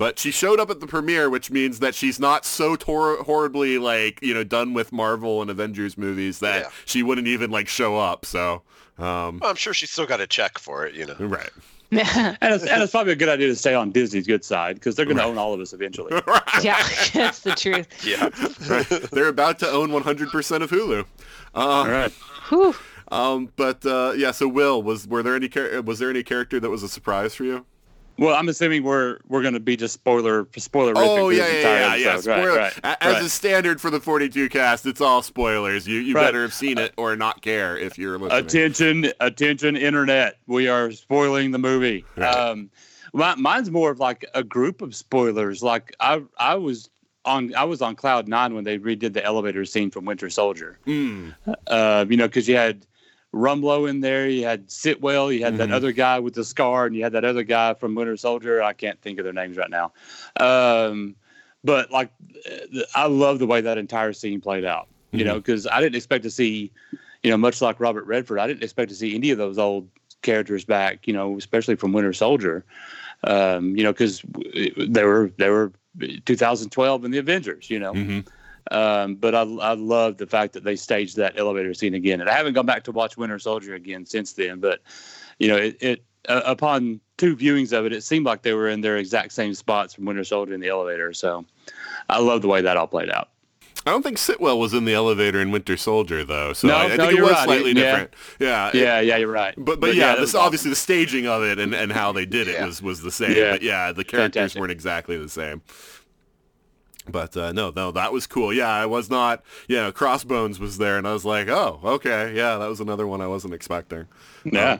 But 0.00 0.18
she 0.18 0.30
showed 0.30 0.58
up 0.58 0.70
at 0.70 0.80
the 0.80 0.86
premiere, 0.86 1.28
which 1.28 1.50
means 1.50 1.78
that 1.80 1.94
she's 1.94 2.18
not 2.18 2.46
so 2.46 2.74
tor- 2.74 3.22
horribly 3.22 3.76
like 3.76 4.18
you 4.22 4.32
know 4.32 4.44
done 4.44 4.72
with 4.72 4.92
Marvel 4.92 5.42
and 5.42 5.50
Avengers 5.50 5.98
movies 5.98 6.38
that 6.38 6.62
Yeah. 6.62 6.70
she 6.86 7.02
wouldn't 7.02 7.26
even 7.28 7.50
like 7.50 7.68
show 7.68 7.98
up. 7.98 8.24
So, 8.24 8.62
um, 8.98 9.40
Well, 9.40 9.50
I'm 9.50 9.56
sure 9.56 9.74
she's 9.74 9.90
still 9.90 10.06
got 10.06 10.22
a 10.22 10.26
check 10.26 10.58
for 10.58 10.86
it. 10.86 10.94
You 10.94 11.04
know. 11.04 11.16
right. 11.20 11.50
And 11.92 12.54
it's, 12.54 12.64
and 12.64 12.80
it's 12.82 12.92
probably 12.92 13.12
a 13.12 13.16
good 13.16 13.28
idea 13.28 13.48
to 13.48 13.56
stay 13.56 13.74
on 13.74 13.90
Disney's 13.90 14.26
good 14.26 14.42
side 14.44 14.76
because 14.76 14.94
they're 14.94 15.04
going 15.04 15.16
to 15.18 15.24
own 15.24 15.36
all 15.36 15.52
of 15.52 15.60
us 15.60 15.72
eventually. 15.74 16.12
yeah, 16.62 16.80
that's 17.12 17.40
the 17.40 17.52
truth. 17.56 17.88
Yeah. 18.06 18.28
right. 18.70 18.88
They're 19.10 19.26
about 19.28 19.58
to 19.58 19.68
own 19.68 19.90
100% 19.90 20.62
of 20.62 20.70
Hulu. 20.70 21.04
Uh, 21.52 21.84
right. 21.88 22.12
Whew. 22.48 22.74
um, 23.10 23.52
but 23.56 23.84
uh, 23.84 24.12
yeah, 24.16 24.30
so 24.30 24.46
Will 24.48 24.80
was 24.82 25.06
were 25.08 25.22
there 25.24 25.34
any 25.34 25.48
char- 25.48 25.82
was 25.82 25.98
there 25.98 26.08
any 26.10 26.22
character 26.22 26.58
that 26.60 26.70
was 26.70 26.82
a 26.84 26.88
surprise 26.88 27.34
for 27.34 27.42
you? 27.44 27.66
Well, 28.20 28.36
I'm 28.36 28.48
assuming 28.50 28.84
we're 28.84 29.18
we're 29.28 29.40
going 29.40 29.54
to 29.54 29.60
be 29.60 29.76
just 29.76 29.94
spoiler 29.94 30.46
spoiler. 30.58 30.92
Oh 30.94 31.30
yeah, 31.30 31.46
yeah, 31.48 31.62
yeah, 31.62 31.94
yeah. 31.96 32.08
Right, 32.12 32.22
Spoiler. 32.22 32.54
right, 32.56 32.78
A- 32.84 33.02
As 33.02 33.14
right. 33.14 33.22
is 33.24 33.32
standard 33.32 33.80
for 33.80 33.88
the 33.90 33.98
42 33.98 34.50
cast, 34.50 34.84
it's 34.84 35.00
all 35.00 35.22
spoilers. 35.22 35.88
You 35.88 36.00
you 36.00 36.14
Right. 36.14 36.26
better 36.26 36.42
have 36.42 36.52
seen 36.52 36.76
it 36.76 36.92
or 36.98 37.16
not 37.16 37.40
care 37.40 37.78
if 37.78 37.96
you're 37.96 38.18
listening. 38.18 38.44
Attention, 38.44 39.12
attention, 39.20 39.74
internet. 39.74 40.36
We 40.46 40.68
are 40.68 40.92
spoiling 40.92 41.50
the 41.50 41.58
movie. 41.58 42.04
Right. 42.14 42.28
Um, 42.28 42.70
my, 43.14 43.34
mine's 43.36 43.70
more 43.70 43.90
of 43.90 43.98
like 44.00 44.26
a 44.34 44.44
group 44.44 44.82
of 44.82 44.94
spoilers. 44.94 45.62
Like 45.62 45.96
I, 45.98 46.22
I 46.38 46.56
was 46.56 46.90
on, 47.24 47.54
I 47.54 47.64
was 47.64 47.80
on 47.80 47.96
cloud 47.96 48.28
nine 48.28 48.54
when 48.54 48.64
they 48.64 48.78
redid 48.78 49.14
the 49.14 49.24
elevator 49.24 49.64
scene 49.64 49.90
from 49.90 50.04
Winter 50.04 50.28
Soldier. 50.30 50.78
Mm. 50.86 51.34
Uh, 51.68 52.04
you 52.08 52.16
know, 52.18 52.28
because 52.28 52.46
you 52.48 52.56
had 52.56 52.86
Rumlow 53.34 53.88
in 53.88 54.00
there, 54.00 54.28
you 54.28 54.44
had 54.44 54.68
Sitwell, 54.68 55.32
you 55.32 55.44
had 55.44 55.56
that 55.58 55.68
Mhm. 55.68 55.74
other 55.74 55.92
guy 55.92 56.18
with 56.18 56.34
the 56.34 56.44
scar, 56.44 56.86
and 56.86 56.96
you 56.96 57.02
had 57.02 57.12
that 57.12 57.24
other 57.24 57.44
guy 57.44 57.74
from 57.74 57.94
Winter 57.94 58.16
Soldier. 58.16 58.62
I 58.62 58.72
can't 58.72 59.00
think 59.00 59.18
of 59.18 59.24
their 59.24 59.32
names 59.32 59.56
right 59.56 59.70
now. 59.70 59.92
Um, 60.38 61.14
but 61.62 61.90
like, 61.90 62.10
uh, 62.50 62.80
I 62.94 63.06
love 63.06 63.38
the 63.38 63.46
way 63.46 63.60
that 63.60 63.78
entire 63.78 64.12
scene 64.12 64.40
played 64.40 64.64
out. 64.64 64.88
You 65.12 65.20
Mhm. 65.20 65.26
know, 65.26 65.34
because 65.36 65.66
I 65.66 65.80
didn't 65.80 65.96
expect 65.96 66.24
to 66.24 66.30
see, 66.30 66.70
you 67.22 67.30
know, 67.30 67.36
much 67.36 67.60
like 67.60 67.78
Robert 67.80 68.04
Redford, 68.04 68.38
I 68.38 68.46
didn't 68.46 68.62
expect 68.62 68.88
to 68.90 68.94
see 68.96 69.14
any 69.14 69.30
of 69.30 69.38
those 69.38 69.58
old 69.58 69.88
characters 70.22 70.64
back. 70.64 71.06
You 71.06 71.12
know, 71.12 71.36
especially 71.36 71.76
from 71.76 71.92
Winter 71.92 72.12
Soldier. 72.12 72.64
Um, 73.24 73.76
you 73.76 73.84
know, 73.84 73.92
because 73.92 74.22
they 74.76 75.04
were 75.04 75.30
they 75.36 75.50
were 75.50 75.72
2012 76.24 77.04
in 77.04 77.10
the 77.10 77.18
Avengers. 77.18 77.70
You 77.70 77.78
know. 77.78 77.94
Mhm. 77.94 78.26
Um, 78.70 79.14
but 79.16 79.34
I, 79.34 79.40
I 79.42 79.74
love 79.74 80.16
the 80.18 80.26
fact 80.26 80.52
that 80.54 80.64
they 80.64 80.76
staged 80.76 81.16
that 81.16 81.38
elevator 81.38 81.74
scene 81.74 81.94
again. 81.94 82.20
And 82.20 82.28
I 82.30 82.34
haven't 82.34 82.54
gone 82.54 82.66
back 82.66 82.84
to 82.84 82.92
watch 82.92 83.16
Winter 83.16 83.38
Soldier 83.38 83.74
again 83.74 84.06
since 84.06 84.32
then. 84.32 84.60
But, 84.60 84.80
you 85.38 85.48
know, 85.48 85.56
it, 85.56 85.76
it 85.80 86.04
uh, 86.28 86.42
upon 86.44 87.00
two 87.16 87.36
viewings 87.36 87.72
of 87.76 87.86
it, 87.86 87.92
it 87.92 88.02
seemed 88.04 88.26
like 88.26 88.42
they 88.42 88.52
were 88.52 88.68
in 88.68 88.80
their 88.80 88.96
exact 88.98 89.32
same 89.32 89.54
spots 89.54 89.94
from 89.94 90.04
Winter 90.04 90.24
Soldier 90.24 90.52
in 90.54 90.60
the 90.60 90.68
elevator. 90.68 91.12
So 91.12 91.44
I 92.08 92.18
love 92.20 92.42
the 92.42 92.48
way 92.48 92.60
that 92.62 92.76
all 92.76 92.86
played 92.86 93.10
out. 93.10 93.28
I 93.86 93.92
don't 93.92 94.02
think 94.02 94.18
Sitwell 94.18 94.58
was 94.58 94.74
in 94.74 94.84
the 94.84 94.92
elevator 94.92 95.40
in 95.40 95.52
Winter 95.52 95.78
Soldier 95.78 96.22
though, 96.22 96.52
so 96.52 96.68
No, 96.68 96.74
I, 96.74 96.84
I 96.84 96.96
no, 96.96 97.06
think 97.06 97.18
it 97.18 97.22
was 97.22 97.30
right. 97.30 97.44
slightly 97.44 97.70
Yeah. 97.72 97.74
different. 97.82 98.14
Yeah, 98.38 98.68
it- 98.68 98.74
Yeah, 98.74 99.00
yeah, 99.00 99.16
you're 99.16 99.32
right. 99.32 99.54
But 99.56 99.80
but, 99.80 99.94
yeah, 99.94 100.08
that 100.08 100.12
this 100.16 100.20
was 100.20 100.34
awesome. 100.34 100.44
obviously 100.46 100.68
the 100.70 100.76
staging 100.76 101.26
of 101.26 101.42
it 101.42 101.58
and, 101.58 101.74
and 101.74 101.90
how 101.90 102.12
they 102.12 102.26
did 102.26 102.46
it 102.46 102.56
Yeah. 102.56 102.66
was 102.66 102.82
was 102.82 103.00
the 103.00 103.10
same. 103.10 103.34
Yeah. 103.34 103.52
But 103.52 103.62
yeah, 103.62 103.92
the 103.92 104.04
characters 104.04 104.34
Fantastic. 104.34 104.60
weren't 104.60 104.72
exactly 104.72 105.16
the 105.16 105.30
same. 105.30 105.62
But 107.10 107.36
uh, 107.36 107.52
no, 107.52 107.72
no, 107.74 107.90
that 107.92 108.12
was 108.12 108.26
cool. 108.26 108.52
Yeah, 108.52 108.68
I 108.68 108.86
was 108.86 109.10
not. 109.10 109.42
Yeah, 109.68 109.90
Crossbones 109.90 110.58
was 110.58 110.78
there, 110.78 110.98
and 110.98 111.06
I 111.06 111.12
was 111.12 111.24
like, 111.24 111.48
oh, 111.48 111.80
okay, 111.82 112.34
yeah, 112.34 112.56
that 112.56 112.68
was 112.68 112.80
another 112.80 113.06
one 113.06 113.20
I 113.20 113.26
wasn't 113.26 113.54
expecting. 113.54 114.06
Yeah. 114.44 114.78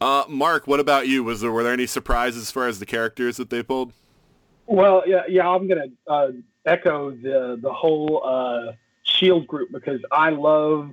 Uh, 0.00 0.24
Mark, 0.28 0.66
what 0.66 0.80
about 0.80 1.08
you? 1.08 1.24
Was 1.24 1.40
there 1.40 1.52
were 1.52 1.62
there 1.62 1.72
any 1.72 1.86
surprises 1.86 2.42
as 2.42 2.50
far 2.50 2.66
as 2.66 2.78
the 2.78 2.86
characters 2.86 3.36
that 3.36 3.50
they 3.50 3.62
pulled? 3.62 3.92
Well, 4.66 5.02
yeah, 5.06 5.22
yeah, 5.28 5.48
I'm 5.48 5.68
gonna 5.68 5.86
uh, 6.06 6.28
echo 6.66 7.10
the 7.10 7.58
the 7.60 7.72
whole 7.72 8.22
uh, 8.24 8.72
Shield 9.02 9.46
group 9.46 9.70
because 9.72 10.00
I 10.10 10.30
love, 10.30 10.92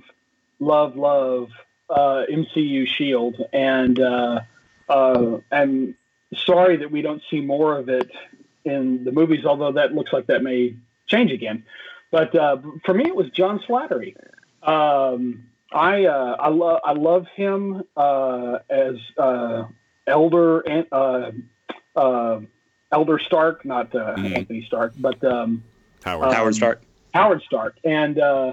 love, 0.58 0.96
love 0.96 1.48
uh, 1.88 2.24
MCU 2.30 2.86
Shield, 2.86 3.36
and 3.52 3.98
uh, 3.98 4.40
uh, 4.88 5.38
I'm 5.50 5.96
sorry 6.46 6.76
that 6.76 6.90
we 6.90 7.02
don't 7.02 7.22
see 7.30 7.40
more 7.40 7.78
of 7.78 7.88
it 7.88 8.10
in 8.64 9.04
the 9.04 9.12
movies. 9.12 9.44
Although 9.44 9.72
that 9.72 9.94
looks 9.94 10.12
like 10.12 10.26
that 10.26 10.42
may 10.42 10.76
change 11.06 11.30
again. 11.32 11.64
But 12.10 12.34
uh, 12.34 12.58
for 12.84 12.94
me, 12.94 13.04
it 13.06 13.14
was 13.14 13.28
John 13.30 13.60
Slattery. 13.68 14.16
Um, 14.62 15.44
I 15.72 16.04
uh, 16.06 16.36
I 16.38 16.48
love 16.48 16.80
I 16.84 16.92
love 16.92 17.26
him 17.36 17.82
uh, 17.96 18.58
as 18.68 18.96
uh, 19.16 19.64
Elder 20.06 20.60
and 20.60 20.86
uh, 20.92 21.30
uh, 21.96 22.40
Elder 22.92 23.18
Stark, 23.20 23.64
not 23.64 23.94
uh, 23.94 24.16
Mhm. 24.16 24.36
Anthony 24.38 24.64
Stark, 24.66 24.92
but 24.98 25.22
um, 25.24 25.62
Howard. 26.04 26.28
Um, 26.28 26.34
Howard 26.34 26.54
Stark. 26.56 26.82
Howard 27.14 27.42
Stark, 27.46 27.76
and 27.84 28.18
uh, 28.18 28.52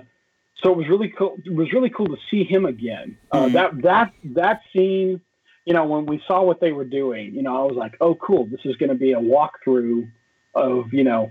so 0.64 0.72
it 0.72 0.78
was 0.78 0.88
really 0.88 1.10
cool. 1.10 1.38
It 1.46 1.54
was 1.54 1.72
really 1.74 1.90
cool 1.90 2.08
to 2.08 2.18
see 2.30 2.44
him 2.44 2.66
again. 2.66 3.18
Uh, 3.32 3.46
Mhm. 3.46 3.54
That 3.54 3.82
that 3.82 4.14
that 4.36 4.62
scene, 4.72 5.20
you 5.68 5.74
know, 5.74 5.84
when 5.86 6.06
we 6.06 6.24
saw 6.26 6.42
what 6.44 6.62
they 6.62 6.72
were 6.72 6.86
doing, 6.86 7.36
you 7.36 7.42
know, 7.42 7.62
I 7.62 7.66
was 7.68 7.76
like, 7.76 7.98
oh, 8.00 8.16
cool. 8.16 8.46
This 8.46 8.62
is 8.64 8.78
going 8.78 8.88
to 8.90 8.96
be 8.96 9.12
a 9.12 9.20
walkthrough 9.20 10.10
of 10.56 10.94
you 10.94 11.04
know, 11.04 11.30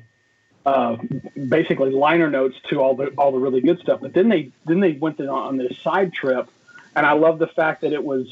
uh, 0.66 0.96
basically 1.49 1.90
liner 1.90 2.29
notes 2.29 2.55
to 2.68 2.81
all 2.83 2.94
the 2.94 3.07
all 3.16 3.33
the 3.33 3.38
really 3.38 3.62
good 3.62 3.81
stuff. 3.81 4.01
But 4.03 4.12
then 4.12 4.29
they 4.29 4.53
then 4.66 4.81
they 4.81 4.92
went 4.92 5.18
on 5.20 5.57
this 5.57 5.79
side 5.79 6.12
trip, 6.12 6.51
and 6.94 7.07
I 7.07 7.12
love 7.12 7.38
the 7.38 7.46
fact 7.46 7.81
that 7.81 7.94
it 7.94 8.05
was, 8.05 8.27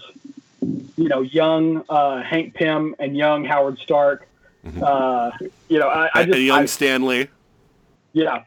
you 0.60 1.08
know, 1.08 1.22
young 1.22 1.82
uh, 1.88 2.22
Hank 2.22 2.52
Pym 2.52 2.94
and 2.98 3.16
young 3.16 3.46
Howard 3.46 3.78
Stark. 3.78 4.28
Mhm. 4.66 4.82
Uh, 4.82 5.30
you 5.70 5.78
know, 5.78 5.88
I, 5.88 6.10
I 6.14 6.20
And 6.22 6.32
just 6.32 6.42
young 6.42 6.62
I- 6.62 6.66
Stan 6.66 7.06
Lee. 7.06 7.28
yeah, 8.12 8.44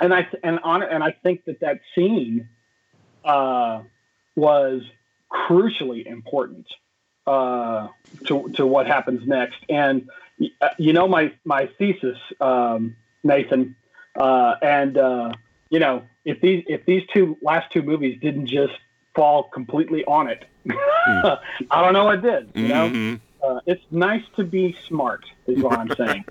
and 0.00 0.12
I 0.12 0.28
and 0.44 0.58
on 0.60 0.82
and 0.82 1.02
I 1.02 1.12
think 1.12 1.44
that 1.46 1.60
that 1.60 1.80
scene 1.94 2.46
uh, 3.24 3.80
was 4.36 4.82
crucially 5.32 6.04
important 6.06 6.66
uh, 7.26 7.88
to 8.26 8.48
to 8.56 8.66
what 8.66 8.86
happens 8.86 9.26
next. 9.26 9.58
And 9.68 10.08
uh, 10.60 10.68
you 10.78 10.92
know 10.92 11.06
my 11.08 11.32
my 11.44 11.66
thesis, 11.78 12.18
um, 12.40 12.96
Nathan, 13.22 13.76
uh, 14.18 14.54
and 14.62 14.96
uh, 14.98 15.32
you 15.70 15.78
know 15.78 16.02
if 16.24 16.40
these 16.40 16.64
if 16.68 16.84
these 16.86 17.02
two 17.12 17.36
last 17.42 17.70
two 17.72 17.82
movies 17.82 18.18
didn't 18.20 18.46
just 18.46 18.74
fall 19.14 19.44
completely 19.44 20.04
on 20.04 20.28
it, 20.28 20.44
I 20.68 21.38
don't 21.82 21.92
know 21.92 22.04
what 22.04 22.22
did. 22.22 22.50
You 22.54 22.68
know, 22.68 22.88
Mhm. 22.90 23.20
uh, 23.42 23.60
it's 23.66 23.82
nice 23.90 24.22
to 24.36 24.44
be 24.44 24.76
smart, 24.86 25.24
is 25.46 25.62
what 25.62 25.78
I'm 25.78 25.90
saying. 25.96 26.24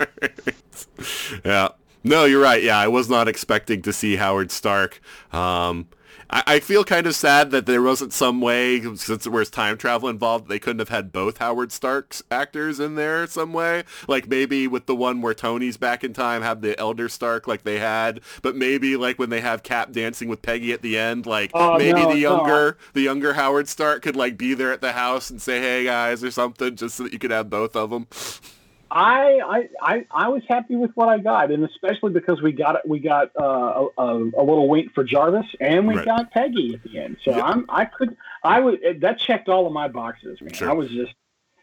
yeah. 1.45 1.69
No, 2.03 2.23
you're 2.25 2.41
right. 2.41 2.63
Yeah, 2.63 2.77
I 2.79 2.87
was 2.87 3.09
not 3.09 3.27
expecting 3.27 3.81
to 3.81 3.91
see 3.91 4.15
Howard 4.15 4.51
Stark. 4.51 5.01
Um, 5.33 5.87
I, 6.29 6.43
I 6.45 6.59
feel 6.59 6.83
kind 6.83 7.07
of 7.07 7.15
sad 7.15 7.51
that 7.51 7.65
there 7.65 7.81
wasn't 7.81 8.13
some 8.13 8.41
way, 8.41 8.81
since 8.95 9.23
there 9.23 9.31
was 9.31 9.49
time 9.49 9.77
travel 9.77 10.09
involved, 10.09 10.47
they 10.47 10.59
couldn't 10.59 10.79
have 10.79 10.89
had 10.89 11.11
both 11.11 11.37
Howard 11.39 11.71
Stark's 11.71 12.21
actors 12.29 12.79
in 12.79 12.95
there 12.95 13.25
some 13.27 13.53
way. 13.53 13.83
Like 14.07 14.27
maybe 14.27 14.67
with 14.67 14.85
the 14.85 14.95
one 14.95 15.21
where 15.21 15.33
Tony's 15.33 15.77
back 15.77 16.03
in 16.03 16.13
time, 16.13 16.41
have 16.41 16.61
the 16.61 16.77
Elder 16.79 17.09
Stark 17.09 17.47
like 17.47 17.63
they 17.63 17.79
had, 17.79 18.21
but 18.41 18.55
maybe 18.55 18.95
like 18.95 19.17
when 19.19 19.29
they 19.29 19.41
have 19.41 19.63
Cap 19.63 19.91
dancing 19.91 20.29
with 20.29 20.41
Peggy 20.41 20.71
at 20.73 20.81
the 20.81 20.97
end, 20.97 21.25
like 21.25 21.51
Oh, 21.53 21.77
maybe 21.77 22.01
no, 22.01 22.09
the 22.09 22.15
no. 22.15 22.15
younger, 22.15 22.77
the 22.93 23.01
younger 23.01 23.33
Howard 23.33 23.67
Stark 23.67 24.01
could 24.01 24.15
like 24.15 24.37
be 24.37 24.53
there 24.53 24.71
at 24.71 24.81
the 24.81 24.91
house 24.93 25.29
and 25.29 25.41
say, 25.41 25.59
"Hey 25.59 25.83
guys" 25.85 26.23
or 26.23 26.31
something, 26.31 26.75
just 26.75 26.95
so 26.95 27.03
that 27.03 27.13
you 27.13 27.19
could 27.19 27.31
have 27.31 27.49
both 27.49 27.75
of 27.75 27.89
them. 27.89 28.07
I, 28.91 29.39
I 29.45 29.69
I 29.81 30.05
I 30.11 30.29
was 30.29 30.41
happy 30.47 30.75
with 30.75 30.91
what 30.95 31.09
I 31.09 31.19
got, 31.19 31.51
and 31.51 31.63
especially 31.63 32.11
because 32.11 32.41
we 32.41 32.51
got 32.51 32.87
we 32.87 32.99
got 32.99 33.31
uh, 33.39 33.87
a, 33.97 34.03
a, 34.03 34.43
little 34.43 34.67
wink 34.67 34.93
for 34.93 35.03
Jarvis, 35.03 35.45
and 35.59 35.87
we 35.87 35.95
Right. 35.95 36.05
got 36.05 36.31
Peggy 36.31 36.73
at 36.73 36.83
the 36.83 36.99
end. 36.99 37.17
So 37.23 37.31
Yeah. 37.31 37.43
I'm 37.43 37.65
I 37.69 37.85
could 37.85 38.17
I 38.43 38.59
would 38.59 39.01
that 39.01 39.19
checked 39.19 39.47
all 39.47 39.67
of 39.67 39.73
my 39.73 39.87
boxes. 39.87 40.41
Man. 40.41 40.53
Sure. 40.53 40.69
I 40.69 40.73
was 40.73 40.89
just, 40.89 41.13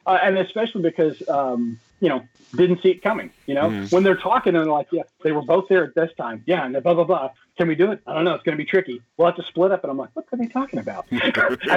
uh, 0.06 0.18
and 0.22 0.38
especially 0.38 0.82
because 0.82 1.20
um, 1.28 1.80
you 2.00 2.08
know 2.08 2.22
didn't 2.56 2.80
see 2.82 2.90
it 2.90 3.02
coming. 3.02 3.30
You 3.46 3.54
know 3.54 3.70
Mhm. 3.70 3.92
when 3.92 4.02
they're 4.02 4.16
talking 4.16 4.54
and 4.54 4.64
they're 4.64 4.72
like, 4.72 4.88
yeah, 4.92 5.02
they 5.22 5.32
were 5.32 5.42
both 5.42 5.66
there 5.68 5.84
at 5.84 5.94
this 5.94 6.10
time. 6.18 6.42
Yeah, 6.46 6.64
and 6.64 6.80
blah 6.82 6.94
blah 6.94 7.04
blah. 7.04 7.30
Can 7.58 7.68
we 7.68 7.74
do 7.74 7.90
it? 7.90 8.00
I 8.06 8.12
don't 8.12 8.24
know. 8.24 8.34
It's 8.34 8.42
going 8.44 8.56
to 8.58 8.62
be 8.62 8.68
tricky. 8.68 9.00
We'll 9.16 9.28
have 9.28 9.36
to 9.36 9.42
split 9.44 9.72
up. 9.72 9.82
And 9.82 9.90
I'm 9.90 9.96
like, 9.96 10.10
what 10.12 10.26
are 10.30 10.36
they 10.36 10.46
talking 10.46 10.78
about? 10.78 11.06
and, 11.10 11.32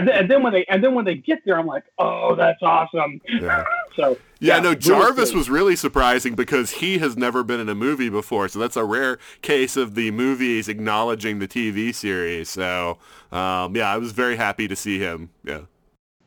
then, 0.06 0.10
and 0.10 0.30
then 0.30 0.44
when 0.44 0.52
they 0.52 0.66
and 0.66 0.84
then 0.84 0.94
when 0.94 1.06
they 1.06 1.16
get 1.16 1.40
there, 1.46 1.58
I'm 1.58 1.68
like, 1.68 1.86
oh, 1.98 2.36
that's 2.36 2.62
awesome. 2.62 3.22
Yeah. 3.28 3.64
So 3.96 4.18
Yeah, 4.40 4.60
no, 4.60 4.76
Jarvis 4.76 5.34
was 5.34 5.50
really 5.50 5.76
surprising 5.76 6.34
because 6.36 6.72
he 6.72 7.00
has 7.00 7.18
never 7.18 7.44
been 7.44 7.60
in 7.60 7.68
a 7.68 7.76
movie 7.76 8.08
before, 8.08 8.48
so 8.48 8.58
that's 8.60 8.78
a 8.78 8.86
rare 8.86 9.18
case 9.42 9.76
of 9.76 9.96
the 9.96 10.12
movies 10.12 10.70
acknowledging 10.70 11.40
the 11.40 11.48
TV 11.50 11.94
series. 11.94 12.48
So, 12.50 12.98
um, 13.34 13.76
yeah, 13.76 13.92
I 13.92 13.98
was 13.98 14.14
very 14.14 14.38
happy 14.38 14.70
to 14.70 14.76
see 14.76 15.00
him. 15.00 15.32
Yeah, 15.44 15.62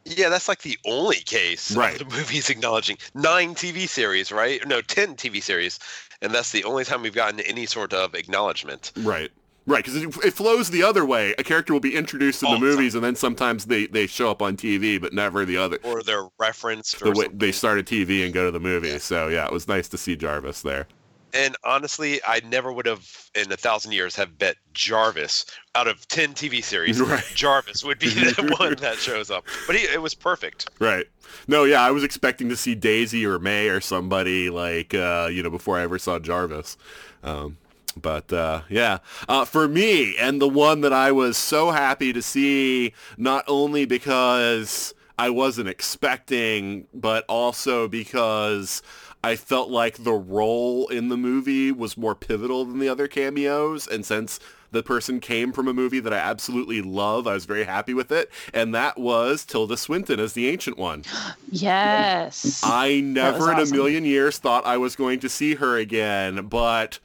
Yeah, 0.05 0.29
that's 0.29 0.49
like 0.49 0.63
the 0.63 0.79
only 0.85 1.17
case 1.17 1.71
Right. 1.77 2.01
of 2.01 2.09
the 2.09 2.17
movies 2.17 2.51
acknowledging 2.51 2.97
nine 3.15 3.55
TV 3.55 3.89
series, 3.89 4.33
right? 4.33 4.67
No, 4.67 4.81
ten 4.81 5.15
TV 5.15 5.41
series, 5.43 5.79
and 6.21 6.33
that's 6.35 6.51
the 6.53 6.65
only 6.65 6.85
time 6.85 7.03
we've 7.03 7.15
gotten 7.15 7.41
any 7.41 7.67
sort 7.67 7.93
of 7.93 8.15
acknowledgement. 8.15 8.93
Right. 8.99 9.31
Right, 9.65 9.85
because 9.85 10.03
it, 10.03 10.17
it 10.25 10.33
flows 10.35 10.71
the 10.71 10.83
other 10.83 11.05
way. 11.05 11.37
A 11.39 11.45
character 11.45 11.73
will 11.73 11.79
be 11.79 11.95
introduced 11.95 12.43
in 12.43 12.49
All 12.49 12.55
the 12.59 12.61
the 12.61 12.67
time. 12.67 12.77
movies, 12.79 12.95
and 12.97 13.05
then 13.05 13.15
sometimes 13.15 13.67
they, 13.67 13.87
they 13.87 14.09
show 14.09 14.29
up 14.29 14.43
on 14.43 14.57
TV, 14.57 15.01
but 15.01 15.13
never 15.13 15.45
the 15.45 15.57
other. 15.57 15.79
Or 15.85 16.03
they're 16.03 16.27
referenced. 16.37 16.99
The 16.99 17.05
Or 17.07 17.09
way 17.11 17.15
something. 17.27 17.39
they 17.39 17.53
start 17.53 17.79
a 17.79 17.85
TV 17.85 18.25
and 18.25 18.35
go 18.35 18.45
to 18.45 18.51
the 18.51 18.59
movies. 18.59 19.05
So 19.05 19.29
yeah, 19.29 19.47
it 19.47 19.53
was 19.53 19.69
nice 19.69 19.87
to 19.91 19.99
see 19.99 20.17
Jarvis 20.17 20.63
there. 20.63 20.89
And 21.35 21.57
honestly, 21.65 22.21
I 22.27 22.41
never 22.45 22.73
would 22.73 22.87
have 22.87 23.31
in 23.35 23.51
a 23.51 23.57
thousand 23.57 23.93
years 23.93 24.15
have 24.17 24.39
bet 24.39 24.57
Jarvis 24.75 25.47
out 25.75 25.89
of 25.89 26.07
ten 26.09 26.35
TV 26.35 26.63
series. 26.63 27.01
Right. 27.13 27.25
Jarvis 27.35 27.85
would 27.85 27.99
be 27.99 28.09
the 28.11 28.55
one 28.59 28.77
that 28.77 28.97
shows 28.97 29.31
up, 29.31 29.45
but 29.67 29.77
he, 29.77 29.83
it 29.83 30.01
was 30.01 30.15
perfect. 30.15 30.71
Right. 30.79 31.07
No, 31.49 31.65
yeah, 31.65 31.83
I 31.83 31.91
was 31.91 32.05
expecting 32.05 32.49
to 32.49 32.57
see 32.57 32.75
Daisy 32.75 33.27
or 33.27 33.39
May 33.39 33.69
or 33.69 33.81
somebody 33.81 34.51
like 34.51 34.95
uh, 34.95 35.29
you 35.31 35.43
know 35.43 35.51
before 35.51 35.79
I 35.79 35.83
ever 35.83 35.99
saw 35.99 36.19
Jarvis. 36.19 36.77
Um, 37.23 37.57
but 38.01 38.33
uh, 38.33 38.63
yeah, 38.69 38.99
uh, 39.29 39.45
for 39.45 39.69
me, 39.69 40.17
and 40.19 40.41
the 40.41 40.49
one 40.49 40.81
that 40.83 40.93
I 40.93 41.13
was 41.13 41.37
so 41.37 41.71
happy 41.71 42.13
to 42.13 42.23
see, 42.23 42.95
not 43.17 43.45
only 43.49 43.85
because 43.85 44.95
I 45.19 45.31
wasn't 45.31 45.69
expecting, 45.69 46.87
but 46.95 47.25
also 47.29 47.89
because 47.89 48.83
I 49.25 49.37
felt 49.37 49.71
like 49.71 49.99
the 49.99 50.13
role 50.13 50.89
in 50.89 51.09
the 51.09 51.17
movie 51.17 51.71
was 51.71 51.97
more 51.97 52.15
pivotal 52.15 52.65
than 52.65 52.81
the 52.81 52.89
other 52.89 53.07
cameos, 53.07 53.87
and 53.87 54.05
since 54.05 54.41
the 54.73 54.83
person 54.83 55.21
came 55.21 55.53
from 55.53 55.69
a 55.69 55.75
movie 55.75 56.01
that 56.01 56.13
I 56.13 56.19
absolutely 56.19 56.83
love, 56.83 57.27
I 57.27 57.35
was 57.35 57.45
very 57.45 57.65
happy 57.65 57.95
with 57.95 58.11
it, 58.11 58.31
and 58.53 58.75
that 58.75 58.99
was 58.99 59.45
Tilda 59.45 59.77
Swinton 59.77 60.19
as 60.19 60.33
the 60.33 60.49
Ancient 60.49 60.79
One. 60.79 61.05
Yes. 61.55 62.63
I 62.65 63.01
never 63.01 63.53
in 63.53 63.59
a 63.59 63.67
million 63.67 64.07
years 64.07 64.39
thought 64.39 64.65
I 64.65 64.79
was 64.79 64.97
going 64.97 65.21
to 65.21 65.29
see 65.29 65.57
her 65.57 65.77
again, 65.77 66.47
but 66.47 66.99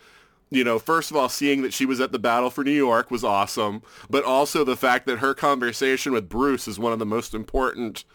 you 0.49 0.63
know, 0.63 0.79
first 0.79 1.11
of 1.11 1.17
all, 1.17 1.27
seeing 1.27 1.61
that 1.63 1.73
she 1.73 1.85
was 1.85 1.99
at 1.99 2.13
the 2.13 2.19
Battle 2.19 2.49
for 2.49 2.63
New 2.63 2.71
York 2.71 3.11
was 3.11 3.25
awesome, 3.25 3.81
but 4.09 4.23
also 4.23 4.63
the 4.63 4.77
fact 4.77 5.05
that 5.07 5.19
her 5.19 5.33
conversation 5.33 6.13
with 6.13 6.29
Bruce 6.29 6.67
is 6.67 6.79
one 6.79 6.93
of 6.93 6.99
the 6.99 7.05
most 7.05 7.33
important, 7.33 8.05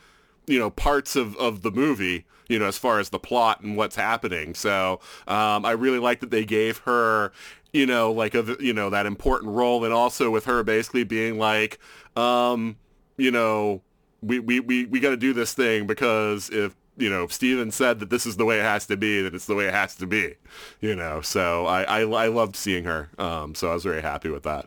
you 0.47 0.59
know, 0.59 0.71
parts 0.71 1.15
of, 1.15 1.37
of 1.37 1.61
the 1.61 1.71
movie, 1.71 2.25
you 2.49 2.59
know, 2.59 2.66
as 2.66 2.76
far 2.78 2.99
as 3.01 3.09
the 3.11 3.18
plot 3.18 3.61
and 3.61 3.76
what's 3.76 3.97
happening. 3.97 4.55
So 4.55 5.01
um, 5.28 5.64
I 5.64 5.72
really 5.72 5.99
like 5.99 6.20
that 6.20 6.30
they 6.30 6.45
gave 6.45 6.78
her, 6.78 7.32
you 7.72 7.86
know, 7.86 8.12
like 8.12 8.34
a, 8.34 8.57
you 8.61 8.72
know, 8.72 8.90
that 8.90 9.07
important 9.07 9.53
role, 9.53 9.84
and 9.84 9.93
also 9.93 10.30
with 10.30 10.45
her 10.47 10.62
basically 10.62 11.05
being 11.05 11.38
like, 11.38 11.78
um, 12.16 12.76
you 13.16 13.30
know, 13.30 13.82
we, 14.22 14.38
we, 14.38 14.61
we, 14.61 14.84
we 14.86 15.01
got 15.01 15.11
to 15.11 15.16
do 15.16 15.32
this 15.32 15.55
thing 15.55 15.86
because 15.86 16.51
if 16.51 16.74
you 16.99 17.09
know 17.09 17.26
Steven 17.26 17.70
said 17.70 18.01
that 18.01 18.11
this 18.11 18.26
is 18.26 18.36
the 18.36 18.45
way 18.45 18.59
it 18.59 18.62
has 18.64 18.86
to 18.86 18.97
be, 18.99 19.22
that 19.22 19.34
it's 19.34 19.47
the 19.47 19.55
way 19.55 19.66
it 19.66 19.72
has 19.74 19.95
to 19.97 20.07
be, 20.07 20.34
you 20.80 20.95
know. 20.95 21.22
So 21.22 21.64
I 21.66 21.82
I, 21.84 22.01
I 22.03 22.26
loved 22.28 22.55
seeing 22.55 22.84
her, 22.84 23.09
um, 23.18 23.55
so 23.55 23.70
I 23.70 23.74
was 23.74 23.82
very 23.82 24.03
happy 24.03 24.28
with 24.28 24.43
that. 24.43 24.66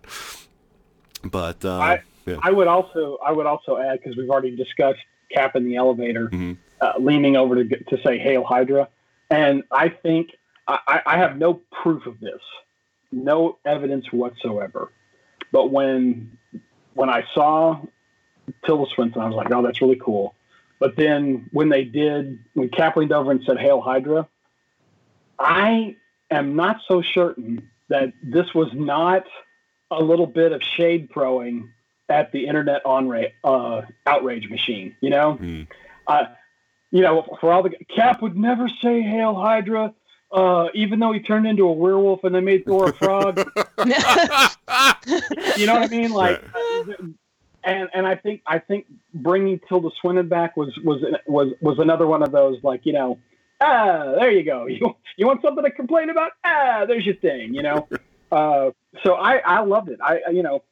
But 1.24 1.64
uh, 1.64 1.78
I- 1.78 2.02
yeah. 2.26 2.38
I 2.42 2.50
would 2.52 2.66
also 2.68 3.20
I 3.24 3.32
would 3.32 3.46
also 3.46 3.78
add 3.78 4.00
because 4.02 4.18
we've 4.18 4.30
already 4.32 4.56
discussed 4.56 5.00
Cap 5.32 5.56
in 5.56 5.64
the 5.64 5.76
elevator, 5.76 6.30
Mhm. 6.30 6.58
Uh, 6.82 6.94
leaning 7.00 7.36
over 7.36 7.64
to 7.64 7.84
to 7.84 7.98
say 8.04 8.18
"Hail 8.18 8.44
Hydra," 8.44 8.88
and 9.30 9.64
I 9.72 9.90
think 9.90 10.32
I, 10.68 11.02
I 11.06 11.18
have 11.18 11.38
no 11.38 11.62
proof 11.72 12.06
of 12.06 12.20
this, 12.20 12.42
no 13.12 13.58
evidence 13.66 14.12
whatsoever. 14.12 14.92
But 15.52 15.72
when 15.72 16.38
when 16.94 17.10
I 17.10 17.24
saw 17.34 17.80
Tilda 18.66 18.90
Swinton, 18.94 19.22
I 19.22 19.28
was 19.28 19.36
like, 19.36 19.52
"Oh, 19.52 19.62
that's 19.64 19.82
really 19.82 20.00
cool." 20.04 20.36
But 20.80 20.96
then 20.98 21.50
when 21.54 21.70
they 21.70 21.86
did, 21.86 22.40
when 22.54 22.70
Cap 22.70 22.98
leaned 22.98 23.12
over 23.14 23.32
and 23.32 23.42
said 23.46 23.58
"Hail 23.58 23.82
Hydra," 23.82 24.28
I 25.40 25.96
am 26.32 26.56
not 26.56 26.82
so 26.88 27.02
certain 27.02 27.70
that 27.90 28.14
this 28.24 28.54
was 28.54 28.70
not 28.74 29.26
a 29.92 30.02
little 30.02 30.26
bit 30.28 30.52
of 30.52 30.62
shade 30.64 31.10
throwing 31.14 31.70
at 32.10 32.32
the 32.32 32.48
internet 32.48 32.86
on 32.86 33.08
ra- 33.08 33.34
uh, 33.44 33.84
outrage 34.06 34.50
machine. 34.50 34.96
You 35.02 35.12
know, 35.12 35.34
Hmm. 35.34 35.62
uh, 36.08 36.26
you 36.92 37.02
know, 37.02 37.38
for 37.42 37.52
all 37.52 37.64
the 37.64 37.72
Cap 37.96 38.22
would 38.22 38.38
never 38.38 38.70
say 38.82 39.02
"Hail 39.02 39.36
Hydra," 39.36 39.94
uh, 40.32 40.68
even 40.74 41.00
though 41.00 41.12
he 41.12 41.20
turned 41.20 41.48
into 41.48 41.64
a 41.68 41.72
werewolf 41.74 42.24
and 42.24 42.34
they 42.36 42.40
made 42.42 42.66
Thor 42.66 42.90
a 42.90 42.94
frog. 42.94 43.38
you 45.58 45.66
know 45.66 45.76
what 45.76 45.84
I 45.84 45.88
mean? 45.90 46.12
Like, 46.12 46.44
and 47.64 47.90
and 47.94 48.08
I 48.08 48.16
think 48.16 48.42
I 48.46 48.60
think 48.60 48.86
bringing 49.14 49.60
Tilda 49.68 49.90
Swinton 50.02 50.28
back 50.28 50.56
was 50.58 50.78
was 50.84 51.04
was 51.28 51.54
was 51.62 51.80
another 51.80 52.08
one 52.08 52.24
of 52.24 52.32
those 52.32 52.58
like 52.64 52.86
you 52.86 52.94
know. 52.94 53.18
Ah, 53.62 54.12
there 54.20 54.32
you 54.32 54.44
go. 54.44 54.66
You 54.70 54.96
you 55.18 55.26
want 55.28 55.42
something 55.42 55.64
to 55.64 55.72
complain 55.72 56.10
about? 56.10 56.32
Ah, 56.44 56.84
there's 56.88 57.06
your 57.06 57.16
thing. 57.16 57.54
You 57.54 57.64
know. 57.64 57.88
Uh, 58.32 58.72
so 59.06 59.14
I 59.14 59.38
I 59.38 59.62
loved 59.62 59.88
it. 59.88 60.00
I 60.04 60.20
I- 60.28 60.32
you 60.32 60.42
know, 60.42 60.64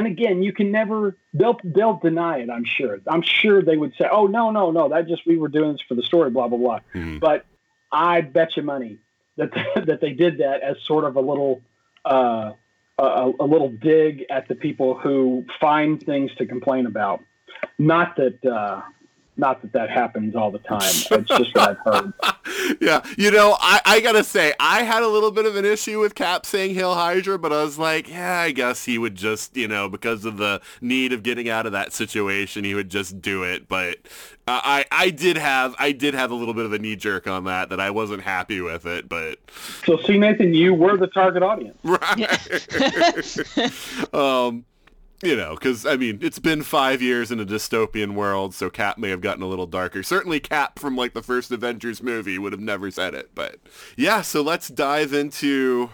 and 0.00 0.06
again, 0.06 0.42
you 0.42 0.52
can 0.52 0.72
never 0.72 1.14
they'll 1.34 1.60
they'll 1.62 1.98
deny 1.98 2.38
it. 2.38 2.48
I'm 2.48 2.64
sure. 2.64 3.00
I'm 3.06 3.20
sure 3.20 3.62
they 3.62 3.76
would 3.76 3.92
say, 3.98 4.06
oh 4.10 4.26
no 4.26 4.50
no 4.50 4.70
no, 4.70 4.88
that 4.88 5.06
just 5.06 5.26
we 5.26 5.36
were 5.36 5.48
doing 5.48 5.72
this 5.72 5.82
for 5.86 5.94
the 5.94 6.02
story, 6.02 6.30
blah 6.30 6.48
blah 6.48 6.58
blah. 6.58 6.80
Mhm. 6.94 7.20
But 7.20 7.44
I 7.92 8.22
bet 8.22 8.56
you 8.56 8.62
money 8.62 8.98
that 9.36 9.50
that 9.86 10.00
they 10.00 10.12
did 10.12 10.38
that 10.38 10.62
as 10.62 10.76
sort 10.86 11.04
of 11.04 11.16
a 11.16 11.20
little 11.20 11.60
uh, 12.06 12.52
a, 12.98 13.32
a 13.40 13.44
little 13.44 13.68
dig 13.68 14.24
at 14.30 14.48
the 14.48 14.54
people 14.54 14.98
who 14.98 15.44
find 15.60 16.02
things 16.02 16.34
to 16.36 16.46
complain 16.46 16.86
about. 16.86 17.20
Not 17.78 18.16
that 18.16 18.42
uh, 18.44 18.80
not 19.40 19.60
that 19.62 19.72
that 19.72 19.90
happens 19.90 20.36
all 20.36 20.50
the 20.50 20.58
time. 20.60 20.80
It's 21.10 21.28
just 21.28 21.54
what 21.54 21.70
I've 21.70 21.78
heard. 21.78 22.12
yeah, 22.80 23.02
you 23.18 23.30
know, 23.30 23.56
I, 23.58 23.80
I 23.84 24.00
gotta 24.00 24.22
say, 24.22 24.52
I 24.60 24.84
had 24.84 25.02
a 25.02 25.08
little 25.08 25.30
bit 25.30 25.44
of 25.44 25.56
an 25.56 25.64
issue 25.64 25.98
with 25.98 26.14
Cap 26.14 26.46
saying 26.46 26.74
Hail 26.74 26.94
Hydra, 26.94 27.38
but 27.38 27.52
I 27.52 27.62
was 27.64 27.78
like, 27.78 28.08
yeah, 28.08 28.38
I 28.38 28.52
guess 28.52 28.84
he 28.84 28.96
would 28.96 29.16
just, 29.16 29.56
you 29.56 29.66
know, 29.66 29.88
because 29.88 30.24
of 30.24 30.36
the 30.36 30.60
need 30.80 31.12
of 31.12 31.22
getting 31.22 31.48
out 31.48 31.66
of 31.66 31.72
that 31.72 31.92
situation, 31.92 32.64
he 32.64 32.74
would 32.74 32.90
just 32.90 33.20
do 33.20 33.42
it. 33.42 33.68
But 33.68 33.96
uh, 34.46 34.60
I, 34.62 34.84
I 34.92 35.10
did 35.10 35.36
have, 35.36 35.74
I 35.78 35.92
did 35.92 36.14
have 36.14 36.30
a 36.30 36.34
little 36.34 36.54
bit 36.54 36.64
of 36.64 36.72
a 36.72 36.78
knee 36.78 36.96
jerk 36.96 37.26
on 37.26 37.44
that, 37.44 37.70
that 37.70 37.80
I 37.80 37.90
wasn't 37.90 38.22
happy 38.22 38.60
with 38.60 38.86
it, 38.86 39.08
but 39.08 39.38
So 39.84 39.98
see, 40.06 40.18
Nathan, 40.18 40.54
you 40.54 40.74
were 40.74 40.96
the 40.96 41.08
target 41.08 41.42
audience. 41.42 41.78
right. 41.84 42.14
um, 44.14 44.64
you 45.22 45.36
know, 45.36 45.54
because 45.54 45.84
I 45.84 45.96
mean, 45.96 46.18
it's 46.22 46.38
been 46.38 46.62
five 46.62 47.02
years 47.02 47.30
in 47.30 47.40
a 47.40 47.44
dystopian 47.46 48.14
world, 48.14 48.54
so 48.54 48.70
Cap 48.70 48.98
may 48.98 49.10
have 49.10 49.20
gotten 49.20 49.42
a 49.42 49.46
little 49.46 49.66
darker. 49.66 50.02
Certainly, 50.02 50.40
Cap 50.40 50.78
from 50.78 50.96
like 50.96 51.14
the 51.14 51.22
first 51.22 51.50
Avengers 51.50 52.02
movie 52.02 52.38
would 52.38 52.52
have 52.52 52.60
never 52.60 52.90
said 52.90 53.14
it, 53.14 53.30
but 53.34 53.56
yeah. 53.96 54.22
So 54.22 54.42
let's 54.42 54.68
dive 54.68 55.12
into 55.12 55.90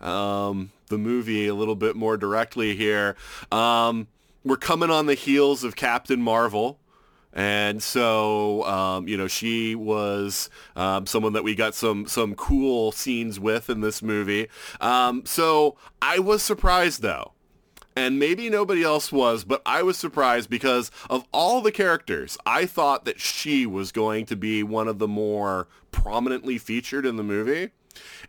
um, 0.00 0.72
the 0.88 0.98
movie 0.98 1.46
a 1.46 1.54
little 1.54 1.76
bit 1.76 1.96
more 1.96 2.16
directly 2.16 2.76
here. 2.76 3.16
Um, 3.50 4.08
we're 4.44 4.56
coming 4.56 4.90
on 4.90 5.06
the 5.06 5.14
heels 5.14 5.64
of 5.64 5.76
Captain 5.76 6.20
Marvel. 6.20 6.78
And 7.32 7.82
so, 7.82 8.64
um, 8.64 9.06
you 9.06 9.16
know, 9.16 9.28
she 9.28 9.74
was 9.74 10.48
um, 10.74 11.06
someone 11.06 11.34
that 11.34 11.44
we 11.44 11.54
got 11.54 11.74
some 11.74 12.06
some 12.06 12.34
cool 12.34 12.90
scenes 12.90 13.38
with 13.38 13.68
in 13.68 13.80
this 13.80 14.02
movie. 14.02 14.48
Um, 14.80 15.24
so 15.26 15.76
I 16.00 16.18
was 16.18 16.42
surprised 16.42 17.02
though, 17.02 17.32
and 17.98 18.16
maybe 18.16 18.48
nobody 18.48 18.84
else 18.84 19.10
was, 19.10 19.42
but 19.42 19.60
I 19.66 19.82
was 19.82 19.96
surprised 19.96 20.48
because 20.48 20.92
of 21.10 21.24
all 21.32 21.60
the 21.60 21.72
characters, 21.72 22.38
I 22.46 22.64
thought 22.64 23.04
that 23.06 23.18
she 23.18 23.66
was 23.66 23.90
going 23.90 24.24
to 24.26 24.36
be 24.36 24.62
one 24.62 24.86
of 24.86 25.00
the 25.00 25.08
more 25.08 25.66
prominently 25.90 26.58
featured 26.58 27.04
in 27.04 27.16
the 27.16 27.24
movie, 27.24 27.70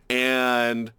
and 0.08 0.90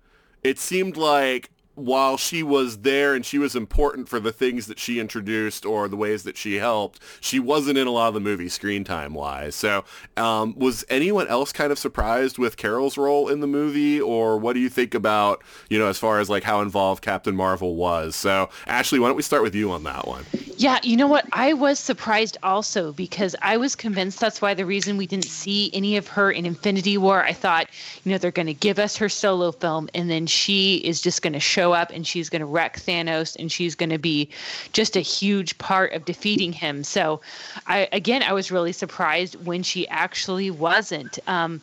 it 0.41 0.57
seemed 0.57 0.95
like 0.95 1.49
while 1.75 2.17
she 2.17 2.43
was 2.43 2.79
there 2.79 3.15
and 3.15 3.25
she 3.25 3.37
was 3.37 3.55
important 3.55 4.09
for 4.09 4.19
the 4.19 4.31
things 4.31 4.67
that 4.67 4.79
she 4.79 4.99
introduced 4.99 5.65
or 5.65 5.87
the 5.87 5.95
ways 5.95 6.23
that 6.23 6.37
she 6.37 6.55
helped, 6.55 7.01
she 7.19 7.39
wasn't 7.39 7.77
in 7.77 7.87
a 7.87 7.91
lot 7.91 8.09
of 8.09 8.13
the 8.13 8.19
movie 8.19 8.49
screen 8.49 8.83
time 8.83 9.13
wise. 9.13 9.55
So 9.55 9.83
um, 10.17 10.53
was 10.57 10.83
anyone 10.89 11.27
else 11.27 11.51
kind 11.51 11.71
of 11.71 11.79
surprised 11.79 12.37
with 12.37 12.57
Carol's 12.57 12.97
role 12.97 13.29
in 13.29 13.39
the 13.39 13.47
movie 13.47 14.01
or 14.01 14.37
what 14.37 14.53
do 14.53 14.59
you 14.59 14.69
think 14.69 14.93
about, 14.93 15.43
you 15.69 15.79
know, 15.79 15.87
as 15.87 15.97
far 15.97 16.19
as 16.19 16.29
like 16.29 16.43
how 16.43 16.61
involved 16.61 17.03
Captain 17.03 17.35
Marvel 17.35 17.75
was? 17.75 18.15
So 18.15 18.49
Ashley, 18.67 18.99
why 18.99 19.07
don't 19.07 19.17
we 19.17 19.23
start 19.23 19.43
with 19.43 19.55
you 19.55 19.71
on 19.71 19.83
that 19.83 20.07
one? 20.07 20.25
Yeah, 20.61 20.77
you 20.83 20.95
know 20.95 21.07
what? 21.07 21.25
I 21.31 21.53
was 21.53 21.79
surprised 21.79 22.37
also 22.43 22.91
because 22.91 23.35
I 23.41 23.57
was 23.57 23.75
convinced 23.75 24.19
that's 24.19 24.43
why 24.43 24.53
the 24.53 24.63
reason 24.63 24.95
we 24.95 25.07
didn't 25.07 25.25
see 25.25 25.71
any 25.73 25.97
of 25.97 26.07
her 26.09 26.29
in 26.29 26.45
Infinity 26.45 26.99
War. 26.99 27.23
I 27.23 27.33
thought, 27.33 27.65
you 28.03 28.11
know, 28.11 28.19
they're 28.19 28.29
going 28.29 28.45
to 28.45 28.53
give 28.53 28.77
us 28.77 28.95
her 28.97 29.09
solo 29.09 29.51
film 29.53 29.89
and 29.95 30.07
then 30.07 30.27
she 30.27 30.75
is 30.75 31.01
just 31.01 31.23
going 31.23 31.33
to 31.33 31.39
show 31.39 31.73
up 31.73 31.89
and 31.89 32.05
she's 32.05 32.29
going 32.29 32.41
to 32.41 32.45
wreck 32.45 32.77
Thanos 32.77 33.35
and 33.39 33.51
she's 33.51 33.73
going 33.73 33.89
to 33.89 33.97
be 33.97 34.29
just 34.71 34.95
a 34.95 34.99
huge 34.99 35.57
part 35.57 35.93
of 35.93 36.05
defeating 36.05 36.53
him. 36.53 36.83
So, 36.83 37.21
I 37.65 37.89
again, 37.91 38.21
I 38.21 38.33
was 38.33 38.51
really 38.51 38.71
surprised 38.71 39.43
when 39.43 39.63
she 39.63 39.87
actually 39.87 40.51
wasn't. 40.51 41.17
Um, 41.25 41.59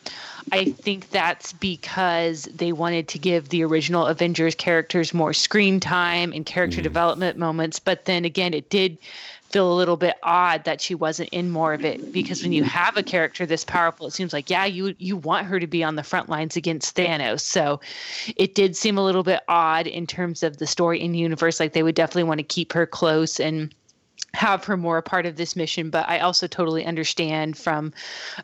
I 0.51 0.65
think 0.65 1.09
that's 1.09 1.53
because 1.53 2.43
they 2.45 2.71
wanted 2.71 3.07
to 3.09 3.19
give 3.19 3.49
the 3.49 3.63
original 3.63 4.05
Avengers 4.05 4.55
characters 4.55 5.13
more 5.13 5.33
screen 5.33 5.79
time 5.79 6.31
and 6.33 6.45
character 6.45 6.79
mm. 6.79 6.83
development 6.83 7.37
moments. 7.37 7.79
But 7.79 8.05
then 8.05 8.25
again, 8.25 8.53
it 8.53 8.69
did 8.69 8.97
feel 9.49 9.71
a 9.71 9.73
little 9.73 9.97
bit 9.97 10.15
odd 10.21 10.63
that 10.65 10.79
she 10.79 10.93
wasn't 10.93 11.29
in 11.29 11.49
more 11.49 11.73
of 11.73 11.83
it 11.83 12.13
because 12.13 12.43
when 12.43 12.51
you 12.51 12.63
have 12.63 12.97
a 12.97 13.03
character 13.03 13.45
this 13.45 13.65
powerful 13.65 14.05
it 14.05 14.11
seems 14.11 14.31
like 14.31 14.49
yeah 14.49 14.65
you 14.65 14.93
you 14.99 15.17
want 15.17 15.47
her 15.47 15.59
to 15.59 15.65
be 15.65 15.83
on 15.83 15.95
the 15.95 16.03
front 16.03 16.29
lines 16.29 16.55
against 16.55 16.95
Thanos 16.95 17.41
so 17.41 17.79
it 18.35 18.53
did 18.53 18.75
seem 18.75 18.97
a 18.97 19.03
little 19.03 19.23
bit 19.23 19.41
odd 19.47 19.87
in 19.87 20.05
terms 20.05 20.43
of 20.43 20.57
the 20.57 20.67
story 20.67 21.01
in 21.01 21.15
universe 21.15 21.59
like 21.59 21.73
they 21.73 21.83
would 21.83 21.95
definitely 21.95 22.23
want 22.23 22.37
to 22.37 22.43
keep 22.43 22.73
her 22.73 22.85
close 22.85 23.39
and 23.39 23.73
have 24.33 24.63
her 24.63 24.77
more 24.77 24.97
a 24.97 25.03
part 25.03 25.25
of 25.25 25.35
this 25.35 25.55
mission 25.55 25.89
but 25.89 26.07
i 26.09 26.19
also 26.19 26.47
totally 26.47 26.85
understand 26.85 27.57
from 27.57 27.91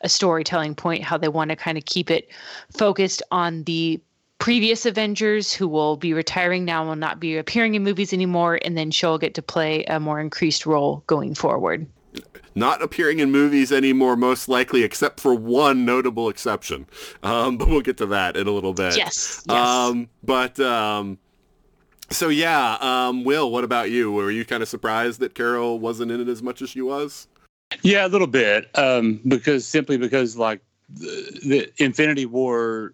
a 0.02 0.10
storytelling 0.10 0.76
point 0.76 1.04
how 1.04 1.18
they 1.18 1.28
want 1.28 1.50
to 1.50 1.56
kind 1.56 1.78
of 1.78 1.86
keep 1.86 2.10
it 2.10 2.30
focused 2.72 3.22
on 3.32 3.64
the 3.64 4.00
previous 4.40 4.86
Avengers 4.86 5.54
who 5.54 5.68
will 5.68 5.98
be 5.98 6.14
retiring 6.14 6.66
now 6.66 6.86
will 6.86 6.96
not 6.96 7.20
be 7.20 7.38
appearing 7.38 7.76
in 7.76 7.84
movies 7.84 8.14
anymore, 8.14 8.60
and 8.64 8.78
then 8.78 8.92
she'll 8.92 9.18
get 9.18 9.34
to 9.36 9.42
play 9.42 9.84
a 9.86 10.00
more 10.00 10.20
increased 10.20 10.66
role 10.66 11.04
going 11.08 11.34
forward. 11.34 11.88
Not 12.54 12.82
appearing 12.82 13.20
in 13.20 13.32
movies 13.32 13.72
anymore, 13.72 14.16
most 14.16 14.48
likely, 14.48 14.84
except 14.84 15.20
for 15.20 15.36
one 15.36 15.84
notable 15.84 16.30
exception. 16.30 16.88
Um, 17.22 17.58
but 17.58 17.68
we'll 17.68 17.82
get 17.82 17.98
to 17.98 18.06
that 18.08 18.38
in 18.38 18.48
a 18.48 18.52
little 18.52 18.74
bit. 18.74 18.96
Yes. 18.96 19.44
yes. 19.48 19.50
Um, 19.50 20.10
but 20.24 20.60
um, 20.60 21.18
so 22.10 22.30
yeah, 22.30 22.78
um, 22.82 23.24
Will, 23.24 23.52
what 23.52 23.64
about 23.64 23.92
you? 23.92 24.12
Were 24.12 24.32
you 24.32 24.46
kind 24.46 24.64
of 24.64 24.70
surprised 24.70 25.20
that 25.20 25.36
Carol 25.36 25.80
wasn't 25.80 26.12
in 26.12 26.22
it 26.22 26.28
as 26.28 26.42
much 26.44 26.62
as 26.62 26.70
she 26.70 26.82
was? 26.82 27.28
Yeah, 27.82 28.06
a 28.06 28.10
little 28.10 28.28
bit. 28.28 28.70
Um, 28.76 29.20
because 29.28 29.68
simply 29.68 29.98
because 29.98 30.38
like 30.38 30.62
the, 30.90 31.40
the 31.46 31.84
Infinity 31.84 32.26
War 32.26 32.94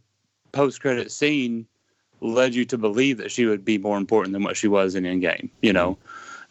post 0.52 0.82
credit 0.82 1.12
scene 1.12 1.66
led 2.22 2.54
you 2.54 2.66
to 2.66 2.78
believe 2.78 3.18
that 3.18 3.32
she 3.32 3.46
would 3.46 3.66
be 3.66 3.78
more 3.78 3.98
important 3.98 4.34
than 4.34 4.44
what 4.44 4.56
she 4.56 4.68
was 4.68 4.96
in 4.96 5.04
Endgame. 5.04 5.50
You 5.62 5.74
know, 5.74 5.98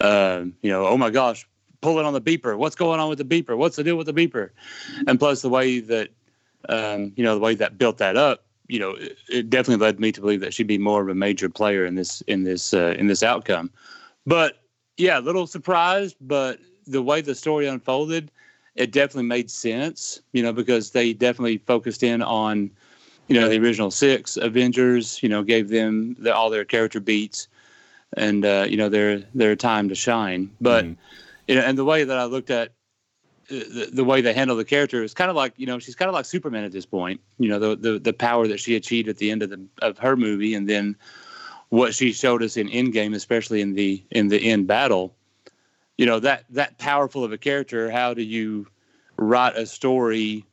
um, 0.01 0.55
you 0.63 0.71
know, 0.71 0.87
oh 0.87 0.97
my 0.97 1.11
gosh, 1.11 1.47
pull 1.81 1.99
it 1.99 2.05
on 2.05 2.13
the 2.13 2.21
beeper. 2.21 2.57
What's 2.57 2.77
going 2.77 3.01
on 3.01 3.09
with 3.09 3.19
the 3.19 3.25
beeper? 3.25 3.57
What's 3.57 3.77
the 3.77 3.85
deal 3.85 3.97
with 3.97 4.07
the 4.07 4.15
beeper? 4.15 4.51
And 5.07 5.19
plus 5.19 5.43
the 5.43 5.49
way 5.49 5.81
that, 5.81 6.11
um, 6.69 7.13
you 7.17 7.25
know, 7.25 7.35
the 7.35 7.41
way 7.41 7.55
that 7.55 7.79
built 7.79 7.99
that 7.99 8.17
up, 8.17 8.45
you 8.71 8.79
know, 8.79 8.91
it, 8.93 9.19
it, 9.29 9.51
definitely 9.51 9.85
led 9.85 10.01
me 10.01 10.13
to 10.13 10.21
believe 10.21 10.41
that 10.41 10.55
she'd 10.55 10.67
be 10.67 10.79
more 10.79 11.03
of 11.03 11.09
a 11.09 11.15
major 11.15 11.49
player 11.49 11.85
in 11.85 11.95
this 11.95 12.21
in 12.23 12.45
this 12.45 12.73
uh, 12.73 12.95
in 12.99 13.07
this 13.07 13.23
outcome. 13.23 13.71
But 14.27 14.63
yeah, 14.97 15.19
a 15.19 15.21
little 15.21 15.47
surprised, 15.47 16.17
but 16.21 16.59
the 16.87 17.03
way 17.03 17.21
the 17.21 17.35
story 17.35 17.67
unfolded, 17.67 18.31
it 18.75 18.93
definitely 18.93 19.25
made 19.25 19.51
sense. 19.51 20.21
You 20.33 20.43
know, 20.43 20.53
because 20.53 20.91
they 20.91 21.13
definitely 21.13 21.59
focused 21.59 22.03
in 22.03 22.23
on 22.23 22.71
you 23.29 23.39
know 23.39 23.49
the 23.49 23.59
original 23.59 23.91
six 23.91 24.37
Avengers. 24.37 25.23
You 25.23 25.29
know, 25.29 25.43
gave 25.43 25.69
them 25.69 26.17
the, 26.19 26.35
all 26.35 26.51
their 26.51 26.65
character 26.65 27.01
beats 27.01 27.49
and 28.17 28.45
uh, 28.45 28.67
you 28.69 28.77
know 28.77 28.89
their 28.89 29.19
their 29.35 29.57
time 29.57 29.89
to 29.89 29.95
shine. 29.95 30.51
But 30.61 30.85
mm. 30.85 30.97
you 31.49 31.55
know, 31.57 31.63
and 31.63 31.77
the 31.77 31.85
way 31.85 32.05
that 32.05 32.19
I 32.19 32.25
looked 32.25 32.51
at 32.51 32.73
the, 33.51 33.91
the 33.93 34.05
way 34.05 34.21
they 34.21 34.33
handle 34.33 34.57
the 34.57 34.65
character 34.65 35.03
is 35.03 35.13
kind 35.13 35.29
of 35.29 35.37
like 35.37 35.53
you 35.57 35.67
know 35.67 35.79
she's 35.79 35.97
kind 35.97 36.09
of 36.09 36.15
like 36.15 36.25
Superman 36.25 36.65
at 36.65 36.73
this 36.73 36.87
point. 36.87 37.21
You 37.39 37.49
know 37.49 37.59
the, 37.59 37.77
the 37.77 37.99
the 37.99 38.13
power 38.13 38.47
that 38.47 38.61
she 38.61 38.77
achieved 38.77 39.09
at 39.09 39.19
the 39.19 39.31
end 39.31 39.43
of 39.43 39.51
the 39.51 39.61
of 39.83 39.99
her 39.99 40.17
movie, 40.17 40.55
and 40.55 40.69
then 40.69 40.97
what 41.71 41.95
she 41.95 42.13
showed 42.13 42.43
us 42.43 42.57
in 42.57 42.69
Endgame, 42.69 43.15
especially 43.15 43.61
in 43.61 43.75
the 43.75 44.03
in 44.11 44.29
the 44.29 44.51
end 44.51 44.67
battle. 44.67 45.15
You 45.99 46.07
know 46.07 46.21
that 46.21 46.45
that 46.51 46.79
powerful 46.79 47.25
of 47.25 47.33
a 47.33 47.39
character. 47.39 47.91
How 47.91 48.15
do 48.15 48.23
you 48.23 48.67
write 49.17 49.57
a 49.57 49.67
story 49.67 50.47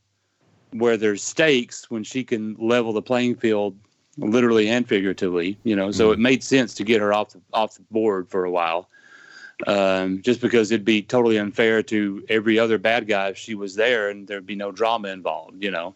where 0.71 0.97
there's 0.97 1.23
stakes 1.23 1.89
when 1.89 2.03
she 2.03 2.23
can 2.23 2.55
level 2.59 2.91
the 2.91 3.01
playing 3.01 3.35
field 3.35 3.77
literally 4.17 4.67
and 4.67 4.87
figuratively 4.87 5.57
you 5.63 5.75
know 5.75 5.91
so 5.91 6.05
mm-hmm. 6.05 6.13
it 6.13 6.19
made 6.19 6.43
sense 6.43 6.73
to 6.73 6.83
get 6.83 6.99
her 6.99 7.13
off 7.13 7.29
the, 7.29 7.41
off 7.53 7.75
the 7.75 7.83
board 7.91 8.27
for 8.27 8.43
a 8.43 8.51
while 8.51 8.89
um, 9.65 10.21
just 10.21 10.41
because 10.41 10.71
it'd 10.71 10.85
be 10.85 11.01
totally 11.01 11.37
unfair 11.37 11.81
to 11.83 12.23
every 12.29 12.59
other 12.59 12.77
bad 12.77 13.07
guy 13.07 13.29
if 13.29 13.37
she 13.37 13.55
was 13.55 13.75
there 13.75 14.09
and 14.09 14.27
there'd 14.27 14.45
be 14.45 14.55
no 14.55 14.71
drama 14.71 15.09
involved 15.09 15.63
you 15.63 15.71
know 15.71 15.95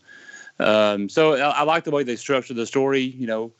um, 0.59 1.09
so 1.09 1.33
I, 1.33 1.49
I, 1.49 1.63
like 1.63 1.83
the 1.83 1.91
way 1.91 2.03
they 2.03 2.15
structured 2.15 2.57
the 2.57 2.65
story 2.65 3.01
you 3.01 3.27
know 3.27 3.51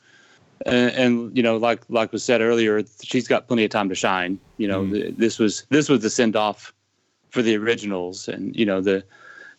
and, 0.66 0.90
and, 0.90 1.36
you 1.36 1.42
know 1.42 1.56
like 1.56 1.82
like 1.88 2.12
was 2.12 2.24
said 2.24 2.40
earlier 2.40 2.82
she's 3.02 3.28
got 3.28 3.46
plenty 3.46 3.64
of 3.64 3.70
time 3.70 3.88
to 3.88 3.94
shine 3.94 4.38
you 4.56 4.66
know 4.66 4.82
mm-hmm. 4.82 4.92
the, 4.92 5.10
this 5.12 5.38
was 5.38 5.64
this 5.70 5.88
was 5.88 6.00
the 6.00 6.10
send 6.10 6.36
off 6.36 6.72
for 7.30 7.42
the 7.42 7.56
originals 7.56 8.28
and 8.28 8.54
you 8.56 8.66
know 8.66 8.80
the 8.80 9.04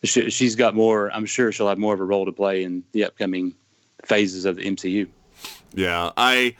she, 0.04 0.30
she's 0.30 0.56
got 0.56 0.76
more. 0.76 1.12
I'm 1.14 1.26
sure 1.26 1.52
she'll 1.52 1.70
have 1.70 1.78
more 1.78 1.94
of 1.94 2.00
a 2.00 2.06
role 2.06 2.26
to 2.26 2.32
play 2.32 2.64
in 2.64 2.84
the 2.92 3.06
upcoming 3.06 3.56
phases 4.06 4.46
of 4.46 4.58
the 4.58 4.64
MCU. 4.64 5.08
Yeah, 5.74 6.12
I. 6.18 6.56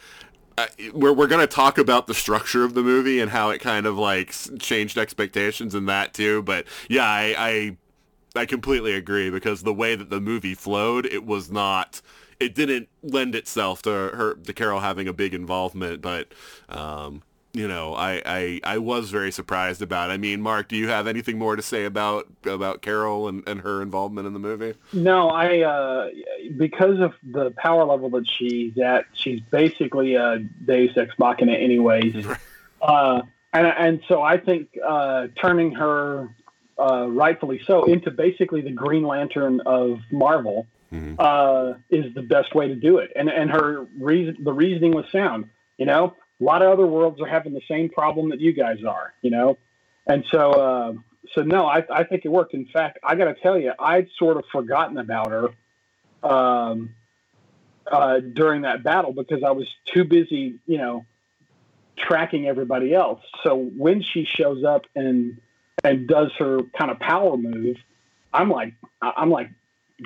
I 0.58 0.68
we're 0.94 1.14
we're 1.14 1.28
gonna 1.28 1.48
talk 1.48 1.78
about 1.78 2.08
the 2.08 2.14
structure 2.14 2.64
of 2.64 2.74
the 2.74 2.84
movie 2.84 3.20
and 3.20 3.32
how 3.32 3.50
it 3.50 3.60
kind 3.60 3.86
of 3.86 3.98
like 3.98 4.34
changed 4.60 4.98
expectations 4.98 5.76
and 5.76 5.88
that 5.90 6.14
too. 6.14 6.42
But 6.44 6.66
yeah, 6.90 7.06
I, 7.06 7.36
I 7.38 7.78
I 8.36 8.46
completely 8.46 8.94
agree 8.94 9.30
because 9.30 9.64
the 9.64 9.74
way 9.74 9.96
that 9.96 10.10
the 10.10 10.22
movie 10.22 10.56
flowed, 10.56 11.06
it 11.06 11.26
was 11.26 11.52
not 11.52 12.02
it 12.40 12.56
didn't 12.56 12.90
lend 13.02 13.36
itself 13.36 13.82
to 13.84 13.90
her 13.90 14.36
to 14.36 14.54
Carol 14.54 14.80
having 14.80 15.08
a 15.08 15.14
big 15.14 15.34
involvement, 15.34 16.02
but 16.02 16.34
um, 16.70 17.24
you 17.54 17.68
know, 17.68 17.94
I, 17.94 18.22
I 18.26 18.60
I 18.64 18.78
was 18.80 19.12
very 19.12 19.32
surprised 19.32 19.84
about. 19.84 20.10
It. 20.10 20.14
I 20.14 20.18
mean, 20.18 20.42
Mark, 20.42 20.68
do 20.68 20.76
you 20.76 20.88
have 20.88 21.06
anything 21.06 21.38
more 21.38 21.56
to 21.56 21.62
say 21.62 21.86
about 21.86 22.28
about 22.46 22.82
Carol 22.82 23.28
and, 23.28 23.48
and 23.48 23.62
her 23.62 23.82
involvement 23.82 24.26
in 24.26 24.34
the 24.34 24.40
movie? 24.40 24.74
No, 24.92 25.30
I 25.30 25.60
uh, 25.62 26.10
because 26.58 27.00
of 27.00 27.14
the 27.24 27.52
power 27.52 27.86
level 27.86 28.10
that 28.12 28.28
she's 28.28 28.78
at, 28.80 29.06
she's 29.14 29.40
basically 29.52 30.16
a 30.16 30.40
Deus 30.40 30.98
Ex 30.98 31.14
Machina, 31.20 31.54
anyways. 31.54 32.26
uh, 32.82 33.22
and 33.54 33.68
and 33.68 34.02
so 34.08 34.24
I 34.24 34.38
think 34.38 34.70
uh, 34.84 35.28
turning 35.40 35.74
her 35.74 36.36
uh, 36.80 37.08
rightfully 37.08 37.62
so 37.68 37.84
into 37.84 38.10
basically 38.10 38.62
the 38.62 38.72
Green 38.72 39.04
Lantern 39.04 39.62
of 39.68 40.00
Marvel 40.12 40.66
mm-hmm. 40.92 41.16
Uh, 41.20 41.74
is 41.92 42.12
the 42.16 42.24
best 42.24 42.56
way 42.56 42.68
to 42.68 42.76
do 42.76 42.98
it. 42.98 43.12
And 43.16 43.30
and 43.30 43.52
her 43.52 43.86
reason 44.00 44.44
the 44.44 44.54
reasoning 44.54 44.94
was 44.94 45.06
sound. 45.12 45.50
You 45.78 45.86
know, 45.86 46.16
a 46.44 46.46
lot 46.46 46.62
of 46.62 46.72
other 46.72 46.86
worlds 46.86 47.22
are 47.22 47.28
having 47.28 47.54
the 47.54 47.62
same 47.70 47.90
problem 47.90 48.30
that 48.30 48.42
you 48.42 48.52
guys 48.52 48.84
are, 48.84 49.14
you 49.22 49.32
know? 49.32 49.58
And 50.06 50.26
so, 50.30 50.52
uh, 50.52 50.94
so 51.34 51.42
no, 51.42 51.66
I, 51.66 51.84
I 51.90 52.04
think 52.04 52.26
it 52.26 52.30
worked. 52.30 52.54
In 52.54 52.66
fact, 52.66 53.00
I 53.02 53.16
got 53.16 53.26
to 53.26 53.36
tell 53.36 53.58
you, 53.58 53.72
I'd 53.80 54.10
sort 54.20 54.36
of 54.36 54.44
forgotten 54.52 54.98
about 54.98 55.32
her 55.32 55.50
um, 56.30 56.90
uh, 57.90 58.20
during 58.20 58.64
that 58.64 58.84
battle 58.84 59.14
because 59.14 59.42
I 59.46 59.52
was 59.52 59.68
too 59.94 60.04
busy, 60.04 60.60
you 60.66 60.78
know, 60.78 61.06
tracking 61.98 62.48
everybody 62.48 62.94
else. 62.94 63.22
So 63.44 63.56
when 63.56 64.02
she 64.02 64.26
shows 64.26 64.66
up 64.66 64.84
and 64.96 65.40
and 65.86 66.08
does 66.08 66.32
her 66.40 66.60
kind 66.78 66.92
of 66.92 67.00
power 67.00 67.38
move, 67.38 67.78
I'm 68.34 68.50
like, 68.50 68.74
I'm 69.02 69.30
like, 69.30 69.50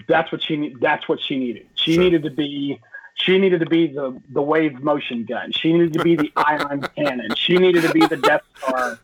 that's 0.08 0.32
what 0.32 0.44
she 0.44 0.76
that's 0.80 1.10
what 1.10 1.20
she 1.20 1.38
needed. 1.38 1.68
She 1.74 1.94
sure. 1.94 2.04
needed 2.04 2.24
to 2.24 2.32
be 2.32 2.80
she 3.18 3.40
needed 3.40 3.60
to 3.60 3.66
be 3.66 3.88
the, 3.88 4.20
the 4.30 4.42
wave 4.42 4.82
motion 4.84 5.26
gun. 5.26 5.52
She 5.52 5.74
needed 5.74 5.94
to 5.94 6.04
be 6.04 6.16
the 6.16 6.32
ion 6.38 6.88
cannon. 6.96 7.34
She 7.36 7.58
needed 7.58 7.82
to 7.82 7.92
be 7.92 8.06
the 8.06 8.18
Death 8.18 8.44
Star 8.60 9.00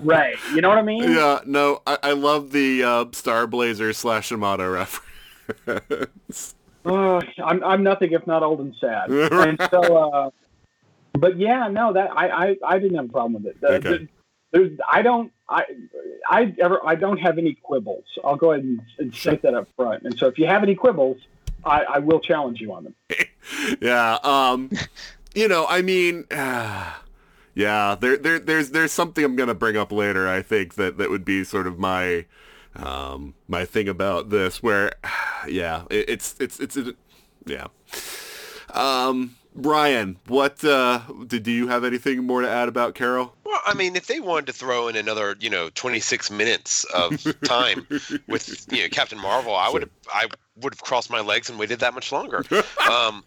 Ray. 0.00 0.34
You 0.54 0.62
know 0.62 0.70
what 0.70 0.78
I 0.78 0.82
mean? 0.82 1.02
Yeah, 1.02 1.40
no, 1.44 1.82
I, 1.86 1.98
I 2.02 2.12
love 2.12 2.50
the 2.50 2.82
uh, 2.82 3.04
Star 3.12 3.46
Blazer 3.46 3.92
slash 3.92 4.30
Yamato 4.30 4.70
reference. 4.70 6.54
I'm, 6.86 7.62
I'm 7.62 7.82
nothing 7.82 8.12
if 8.12 8.26
not 8.26 8.42
old 8.42 8.60
and 8.60 8.74
sad. 8.80 9.10
and 9.10 9.60
so, 9.70 9.80
uh, 9.80 10.30
but 11.12 11.36
yeah, 11.36 11.68
no, 11.68 11.92
that 11.92 12.10
I, 12.16 12.28
I, 12.28 12.56
I 12.64 12.78
didn't 12.78 12.96
have 12.96 13.04
a 13.04 13.12
problem 13.12 13.34
with 13.34 13.52
it. 13.52 13.60
The, 13.60 13.68
okay. 13.68 14.08
there's, 14.50 14.78
I 14.90 15.02
don't, 15.02 15.30
I, 15.46 15.64
I 16.30 16.54
ever, 16.58 16.80
I 16.86 16.94
don't 16.94 17.18
have 17.18 17.36
any 17.36 17.54
quibbles. 17.62 18.04
I'll 18.24 18.36
go 18.36 18.52
ahead 18.52 18.64
and, 18.64 18.80
and 18.98 19.14
state 19.14 19.42
that 19.42 19.52
up 19.52 19.68
front. 19.76 20.04
And 20.04 20.18
so, 20.18 20.26
if 20.26 20.38
you 20.38 20.46
have 20.46 20.62
any 20.62 20.74
quibbles, 20.74 21.18
I, 21.64 21.82
I 21.82 21.98
will 21.98 22.20
challenge 22.20 22.60
you 22.60 22.72
on 22.72 22.84
them. 22.84 22.94
yeah. 23.80 24.18
Um, 24.22 24.70
you 25.34 25.48
know, 25.48 25.66
I 25.68 25.82
mean, 25.82 26.26
uh, 26.30 26.92
yeah, 27.54 27.96
there, 27.98 28.16
there, 28.16 28.38
there's, 28.38 28.70
there's 28.70 28.92
something 28.92 29.24
I'm 29.24 29.36
gonna 29.36 29.54
bring 29.54 29.76
up 29.76 29.92
later. 29.92 30.28
I 30.28 30.42
think 30.42 30.74
that 30.74 30.98
that 30.98 31.10
would 31.10 31.24
be 31.24 31.44
sort 31.44 31.66
of 31.66 31.78
my, 31.78 32.26
um, 32.76 33.34
my 33.48 33.64
thing 33.64 33.88
about 33.88 34.30
this, 34.30 34.62
where, 34.62 34.92
yeah, 35.48 35.84
it, 35.90 36.08
it's, 36.08 36.36
it's, 36.40 36.60
it's, 36.60 36.76
it, 36.76 36.96
yeah. 37.46 37.66
Um, 38.72 39.36
Ryan, 39.54 40.16
what 40.26 40.64
uh, 40.64 41.00
did 41.26 41.42
do 41.42 41.50
you 41.50 41.68
have 41.68 41.84
anything 41.84 42.24
more 42.24 42.40
to 42.40 42.48
add 42.48 42.68
about 42.68 42.94
Carol? 42.94 43.34
Well, 43.44 43.60
I 43.66 43.74
mean, 43.74 43.96
if 43.96 44.06
they 44.06 44.20
wanted 44.20 44.46
to 44.46 44.52
throw 44.52 44.88
in 44.88 44.96
another, 44.96 45.36
you 45.40 45.50
know, 45.50 45.70
26 45.74 46.30
minutes 46.30 46.84
of 46.84 47.36
time 47.44 47.86
with 48.28 48.66
you 48.72 48.82
know 48.82 48.88
Captain 48.88 49.18
Marvel, 49.18 49.54
I 49.54 49.68
would 49.68 49.82
have 49.82 49.90
I 50.12 50.26
would 50.56 50.74
have 50.74 50.82
crossed 50.82 51.10
my 51.10 51.20
legs 51.20 51.50
and 51.50 51.58
waited 51.58 51.80
that 51.80 51.94
much 51.94 52.12
longer. 52.12 52.44
um, 52.90 53.24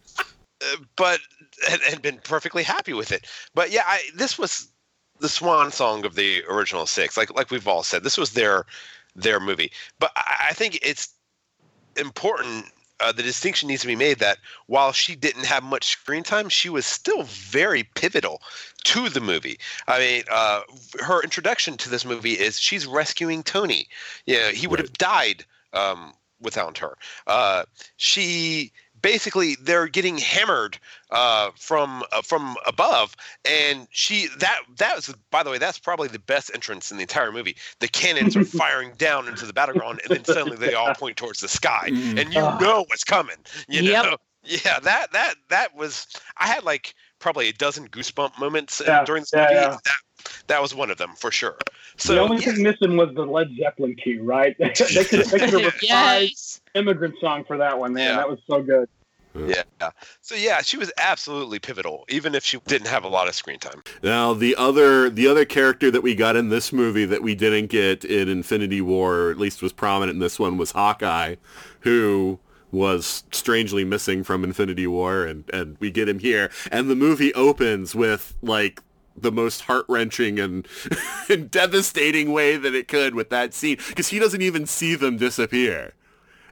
but 0.95 1.19
had, 1.67 1.81
had 1.81 2.01
been 2.01 2.19
perfectly 2.23 2.63
happy 2.63 2.93
with 2.93 3.11
it. 3.11 3.25
But 3.53 3.71
yeah, 3.71 3.83
I, 3.85 4.01
this 4.15 4.37
was 4.37 4.69
the 5.19 5.29
swan 5.29 5.71
song 5.71 6.05
of 6.05 6.15
the 6.15 6.43
original 6.49 6.85
six. 6.85 7.17
Like 7.17 7.33
like 7.35 7.51
we've 7.51 7.67
all 7.67 7.83
said, 7.83 8.03
this 8.03 8.17
was 8.17 8.31
their 8.31 8.65
their 9.15 9.39
movie. 9.39 9.71
But 9.99 10.11
I, 10.15 10.47
I 10.49 10.53
think 10.53 10.79
it's 10.81 11.09
important 11.97 12.65
uh, 13.03 13.11
the 13.11 13.23
distinction 13.23 13.67
needs 13.67 13.81
to 13.81 13.87
be 13.87 13.95
made 13.95 14.19
that 14.19 14.37
while 14.67 14.91
she 14.91 15.15
didn't 15.15 15.45
have 15.45 15.63
much 15.63 15.85
screen 15.85 16.23
time, 16.23 16.49
she 16.49 16.69
was 16.69 16.85
still 16.85 17.23
very 17.23 17.83
pivotal 17.83 18.41
to 18.85 19.09
the 19.09 19.19
movie. 19.21 19.59
I 19.87 19.99
mean, 19.99 20.23
uh, 20.31 20.61
her 20.99 21.21
introduction 21.21 21.77
to 21.77 21.89
this 21.89 22.05
movie 22.05 22.33
is 22.33 22.59
she's 22.59 22.85
rescuing 22.85 23.43
Tony. 23.43 23.87
Yeah, 24.25 24.51
he 24.51 24.67
would 24.67 24.79
Right. 24.79 24.87
have 24.89 24.97
died 24.97 25.45
um, 25.73 26.13
without 26.39 26.77
her. 26.79 26.97
Uh, 27.27 27.63
she 27.97 28.71
basically 29.03 29.55
they're 29.61 29.87
getting 29.87 30.17
hammered 30.17 30.79
uh, 31.11 31.51
from 31.55 32.03
uh, 32.11 32.23
from 32.23 32.55
above, 32.65 33.15
and 33.45 33.87
she 33.91 34.27
that 34.39 34.61
that 34.77 34.95
was 34.95 35.13
by 35.29 35.43
the 35.43 35.51
way 35.51 35.59
that's 35.59 35.77
probably 35.77 36.07
the 36.07 36.17
best 36.19 36.49
entrance 36.55 36.89
in 36.89 36.97
the 36.97 37.03
entire 37.03 37.31
movie. 37.31 37.55
The 37.79 37.87
cannons 37.87 38.35
are 38.35 38.41
firing 38.43 38.93
down 38.97 39.27
into 39.27 39.45
the 39.45 39.53
battleground, 39.53 40.01
and 40.03 40.11
then 40.11 40.25
suddenly 40.25 40.57
they 40.57 40.73
all 40.73 40.91
point 40.95 41.17
towards 41.17 41.41
the 41.41 41.47
sky, 41.47 41.91
Mhm. 41.91 42.17
and 42.17 42.33
you 42.33 42.47
know 42.59 42.85
what's 42.87 43.03
coming. 43.03 43.37
You 43.69 43.83
Yep. 43.83 44.03
know, 44.03 44.17
yeah, 44.43 44.79
that 44.79 45.11
that 45.11 45.35
that 45.49 45.75
was 45.75 46.07
I 46.37 46.47
had 46.47 46.63
like 46.63 46.95
probably 47.19 47.49
a 47.49 47.53
dozen 47.53 47.87
goosebump 47.89 48.39
moments 48.39 48.81
uh, 48.81 48.85
Yeah, 48.87 49.05
during 49.05 49.21
this 49.21 49.33
yeah, 49.33 49.51
movie. 49.51 49.61
yeah. 49.61 49.77
That 49.85 49.97
that 50.47 50.61
was 50.61 50.73
one 50.75 50.89
of 50.89 50.97
them 50.97 51.11
for 51.17 51.31
sure. 51.31 51.57
So 51.97 52.13
the 52.15 52.21
only 52.21 52.37
yeah, 52.43 52.53
thing 52.53 52.63
missing 52.63 52.97
was 52.97 53.13
the 53.15 53.25
Led 53.25 53.49
Zeppelin 53.57 53.95
cue, 53.95 54.23
right? 54.23 54.55
they 54.59 54.69
could 54.69 54.87
they 54.87 55.03
could 55.03 55.19
have 55.19 55.29
reprised 55.73 55.81
Yes. 55.83 56.61
immigrant 56.75 57.15
song 57.21 57.43
for 57.45 57.57
that 57.57 57.77
one, 57.77 57.93
man. 57.93 58.09
Yeah. 58.09 58.15
That 58.17 58.29
was 58.29 58.39
so 58.49 58.61
good. 58.61 58.89
yeah. 59.47 59.63
So 60.21 60.35
yeah, 60.35 60.61
she 60.61 60.77
was 60.77 60.91
absolutely 60.97 61.57
pivotal, 61.59 62.05
even 62.09 62.35
if 62.35 62.43
she 62.45 62.59
didn't 62.67 62.87
have 62.87 63.03
a 63.03 63.07
lot 63.07 63.27
of 63.27 63.33
screen 63.33 63.57
time. 63.59 63.81
Now 64.03 64.33
the 64.33 64.55
other 64.55 65.09
the 65.09 65.27
other 65.27 65.43
character 65.45 65.89
that 65.91 66.01
we 66.01 66.13
got 66.15 66.35
in 66.35 66.49
this 66.49 66.71
movie 66.71 67.05
that 67.05 67.23
we 67.23 67.33
didn't 67.35 67.67
get 67.67 68.05
in 68.05 68.29
Infinity 68.29 68.81
War, 68.81 69.15
or 69.15 69.31
at 69.31 69.37
least 69.37 69.61
was 69.63 69.73
prominent 69.73 70.15
in 70.15 70.19
this 70.19 70.39
one, 70.39 70.57
was 70.57 70.71
Hawkeye, 70.71 71.35
who 71.81 72.39
was 72.71 73.23
strangely 73.31 73.83
missing 73.83 74.23
from 74.23 74.43
Infinity 74.43 74.85
War, 74.87 75.25
and 75.25 75.49
and 75.51 75.77
we 75.79 75.89
get 75.91 76.07
him 76.07 76.19
here, 76.19 76.51
and 76.71 76.87
the 76.89 76.95
movie 76.95 77.33
opens 77.33 77.95
with 77.95 78.35
like 78.43 78.81
the 79.15 79.31
most 79.31 79.61
heart 79.61 79.85
wrenching 79.87 80.39
and, 80.39 80.67
and 81.29 81.51
devastating 81.51 82.31
way 82.31 82.57
that 82.57 82.75
it 82.75 82.87
could 82.87 83.15
with 83.15 83.29
that 83.29 83.53
scene 83.53 83.77
because 83.89 84.09
he 84.09 84.19
doesn't 84.19 84.41
even 84.41 84.65
see 84.65 84.95
them 84.95 85.17
disappear. 85.17 85.93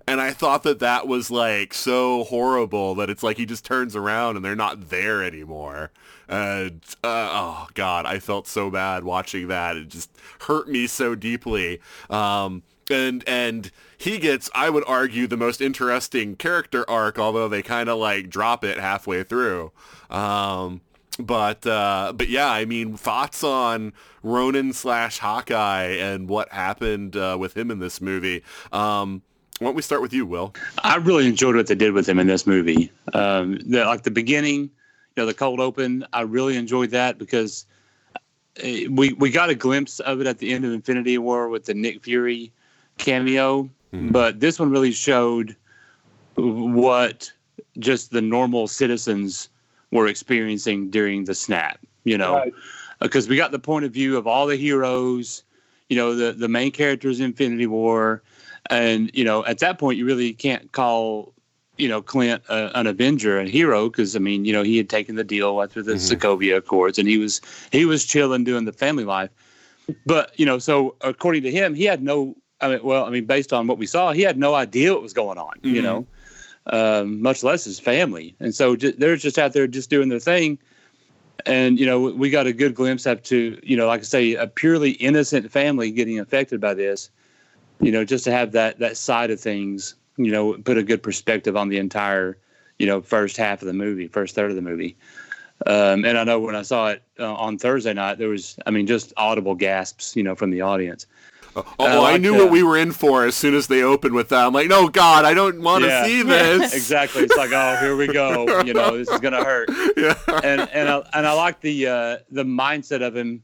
And 0.07 0.19
I 0.19 0.31
thought 0.31 0.63
that 0.63 0.79
that 0.79 1.07
was 1.07 1.29
like 1.29 1.73
so 1.73 2.23
horrible 2.25 2.95
that 2.95 3.09
it's 3.09 3.23
like 3.23 3.37
he 3.37 3.45
just 3.45 3.63
turns 3.63 3.95
around 3.95 4.35
and 4.35 4.43
they're 4.43 4.55
not 4.55 4.89
there 4.89 5.23
anymore. 5.23 5.91
And 6.27 6.81
uh, 7.03 7.29
oh 7.31 7.67
god, 7.75 8.05
I 8.05 8.19
felt 8.19 8.47
so 8.47 8.69
bad 8.69 9.03
watching 9.03 9.47
that. 9.49 9.77
It 9.77 9.89
just 9.89 10.09
hurt 10.41 10.67
me 10.67 10.87
so 10.87 11.15
deeply. 11.15 11.79
Um, 12.09 12.63
and 12.89 13.23
and 13.27 13.71
he 13.97 14.17
gets, 14.17 14.49
I 14.55 14.69
would 14.69 14.83
argue, 14.87 15.27
the 15.27 15.37
most 15.37 15.61
interesting 15.61 16.35
character 16.35 16.89
arc, 16.89 17.19
although 17.19 17.47
they 17.47 17.61
kind 17.61 17.87
of 17.87 17.99
like 17.99 18.29
drop 18.29 18.63
it 18.63 18.79
halfway 18.79 19.23
through. 19.23 19.71
Um, 20.09 20.81
but 21.25 21.65
uh, 21.65 22.13
but 22.15 22.29
yeah, 22.29 22.49
I 22.49 22.65
mean, 22.65 22.97
thoughts 22.97 23.43
on 23.43 23.93
Ronin 24.23 24.73
slash 24.73 25.19
Hawkeye 25.19 25.93
and 25.97 26.27
what 26.29 26.51
happened 26.51 27.15
uh, 27.15 27.37
with 27.39 27.55
him 27.55 27.71
in 27.71 27.79
this 27.79 28.01
movie. 28.01 28.43
Um, 28.71 29.21
why 29.59 29.67
don't 29.67 29.75
we 29.75 29.81
start 29.83 30.01
with 30.01 30.11
you, 30.13 30.25
Will? 30.25 30.53
I 30.83 30.95
really 30.95 31.27
enjoyed 31.27 31.55
what 31.55 31.67
they 31.67 31.75
did 31.75 31.93
with 31.93 32.09
him 32.09 32.17
in 32.17 32.25
this 32.27 32.47
movie. 32.47 32.91
Um, 33.13 33.59
the, 33.65 33.85
like 33.85 34.01
the 34.03 34.09
beginning, 34.11 34.61
you 34.61 34.69
know, 35.17 35.25
the 35.27 35.35
cold 35.35 35.59
open. 35.59 36.03
I 36.13 36.21
really 36.21 36.57
enjoyed 36.57 36.89
that 36.91 37.19
because 37.19 37.65
uh, 38.15 38.19
we 38.89 39.13
we 39.13 39.29
got 39.29 39.49
a 39.49 39.55
glimpse 39.55 39.99
of 39.99 40.19
it 40.19 40.27
at 40.27 40.39
the 40.39 40.51
end 40.53 40.65
of 40.65 40.71
Infinity 40.73 41.17
War 41.19 41.47
with 41.49 41.65
the 41.65 41.73
Nick 41.75 42.03
Fury 42.03 42.51
cameo, 42.97 43.69
Mhm. 43.93 44.11
but 44.11 44.39
this 44.39 44.59
one 44.59 44.71
really 44.71 44.91
showed 44.91 45.55
what 46.35 47.31
just 47.79 48.11
the 48.11 48.21
normal 48.21 48.67
citizens 48.67 49.49
were 49.91 50.07
experiencing 50.07 50.89
during 50.89 51.25
the 51.25 51.35
snap. 51.35 51.79
You 52.03 52.17
know, 52.17 52.35
Right. 52.35 52.53
because 52.99 53.27
we 53.29 53.35
got 53.35 53.51
the 53.51 53.59
point 53.59 53.85
of 53.85 53.91
view 53.91 54.17
of 54.17 54.25
all 54.25 54.47
the 54.47 54.55
heroes, 54.55 55.43
you 55.89 55.95
know, 55.95 56.15
the 56.15 56.31
the 56.31 56.47
main 56.47 56.71
characters 56.71 57.19
in 57.19 57.27
Infinity 57.27 57.67
War, 57.67 58.23
and 58.69 59.11
you 59.13 59.23
know, 59.23 59.45
at 59.45 59.59
that 59.59 59.77
point, 59.77 59.97
you 59.99 60.05
really 60.05 60.33
can't 60.33 60.71
call 60.71 61.33
you 61.77 61.87
know 61.87 62.01
Clint 62.01 62.41
a, 62.49 62.71
an 62.77 62.87
Avenger, 62.87 63.39
a 63.39 63.47
hero, 63.47 63.89
because 63.89 64.15
I 64.15 64.19
mean, 64.19 64.45
you 64.45 64.53
know, 64.53 64.63
he 64.63 64.77
had 64.77 64.89
taken 64.89 65.15
the 65.15 65.23
deal 65.23 65.61
after 65.61 65.83
the 65.83 65.93
Mhm. 65.93 66.17
Sokovia 66.17 66.57
Accords, 66.57 66.97
and 66.97 67.07
he 67.07 67.17
was 67.19 67.39
he 67.71 67.85
was 67.85 68.03
chilling, 68.05 68.43
doing 68.43 68.65
the 68.65 68.73
family 68.73 69.03
life. 69.05 69.29
But 70.05 70.31
you 70.39 70.45
know, 70.45 70.57
so 70.57 70.95
according 71.01 71.43
to 71.43 71.51
him, 71.51 71.75
he 71.75 71.83
had 71.85 72.01
no. 72.01 72.35
I 72.61 72.67
mean, 72.69 72.79
well, 72.83 73.05
I 73.05 73.09
mean, 73.09 73.25
based 73.25 73.53
on 73.53 73.65
what 73.67 73.79
we 73.79 73.87
saw, 73.87 74.11
he 74.11 74.21
had 74.21 74.37
no 74.37 74.53
idea 74.53 74.93
what 74.93 75.01
was 75.01 75.13
going 75.13 75.37
on. 75.39 75.53
You 75.63 75.81
Mhm. 75.81 75.83
know, 75.83 76.05
um, 76.67 77.21
much 77.21 77.43
less 77.43 77.63
his 77.63 77.79
family, 77.79 78.35
and 78.39 78.53
so 78.53 78.75
they're 78.75 79.15
just 79.15 79.37
out 79.37 79.53
there 79.53 79.67
just 79.67 79.89
doing 79.89 80.09
their 80.09 80.19
thing. 80.19 80.59
And 81.45 81.79
you 81.79 81.85
know 81.85 81.99
we 81.99 82.29
got 82.29 82.45
a 82.45 82.53
good 82.53 82.75
glimpse 82.75 83.07
up 83.07 83.23
to 83.23 83.59
you 83.63 83.75
know 83.75 83.87
like 83.87 84.01
i 84.01 84.03
say 84.03 84.35
a 84.35 84.45
purely 84.45 84.91
innocent 84.91 85.51
family 85.51 85.89
getting 85.89 86.19
affected 86.19 86.61
by 86.61 86.75
this 86.75 87.09
you 87.79 87.91
know 87.91 88.05
just 88.05 88.23
to 88.25 88.31
have 88.31 88.51
that 88.51 88.77
that 88.77 88.95
side 88.95 89.31
of 89.31 89.39
things 89.39 89.95
you 90.17 90.31
know 90.31 90.53
put 90.53 90.77
a 90.77 90.83
good 90.83 91.01
perspective 91.01 91.57
on 91.57 91.69
the 91.69 91.79
entire 91.79 92.37
you 92.77 92.85
know 92.85 93.01
first 93.01 93.37
half 93.37 93.61
of 93.61 93.67
the 93.67 93.73
movie 93.73 94.07
first 94.07 94.35
third 94.35 94.51
of 94.51 94.55
the 94.55 94.61
movie. 94.61 94.95
Um, 95.65 96.05
and 96.05 96.17
i 96.17 96.23
know 96.23 96.39
when 96.39 96.55
i 96.55 96.63
saw 96.63 96.89
it 96.89 97.03
uh, 97.19 97.33
on 97.33 97.57
thursday 97.57 97.93
night 97.93 98.17
there 98.17 98.29
was 98.29 98.57
i 98.65 98.71
mean 98.71 98.87
just 98.87 99.13
audible 99.17 99.53
gasps 99.53 100.15
you 100.15 100.23
know 100.23 100.35
from 100.35 100.49
the 100.49 100.61
audience 100.61 101.05
Oh, 101.55 101.65
I 102.03 102.13
I 102.13 102.17
knew 102.17 102.31
that. 102.33 102.37
what 102.43 102.51
we 102.51 102.63
were 102.63 102.77
in 102.77 102.91
for 102.91 103.25
as 103.25 103.35
soon 103.35 103.55
as 103.55 103.67
they 103.67 103.83
opened 103.83 104.13
with 104.15 104.29
that. 104.29 104.45
I'm 104.45 104.53
like, 104.53 104.67
no, 104.67 104.87
God, 104.87 105.25
I 105.25 105.33
don't 105.33 105.61
want 105.61 105.83
to 105.83 105.89
Yeah. 105.89 106.05
see 106.05 106.23
this. 106.35 106.73
exactly 106.73 107.23
it's 107.23 107.35
like 107.35 107.51
oh 107.53 107.75
here 107.81 107.95
we 107.95 108.07
go 108.07 108.61
you 108.65 108.73
know 108.73 108.97
this 108.97 109.09
is 109.09 109.19
gonna 109.19 109.43
hurt 109.43 109.69
Yeah. 109.97 110.15
and 110.43 110.61
and 110.71 110.87
I, 110.89 111.01
and 111.13 111.27
I 111.27 111.33
like 111.33 111.59
the 111.61 111.87
uh, 111.87 112.17
the 112.31 112.43
mindset 112.43 113.01
of 113.05 113.15
him. 113.15 113.43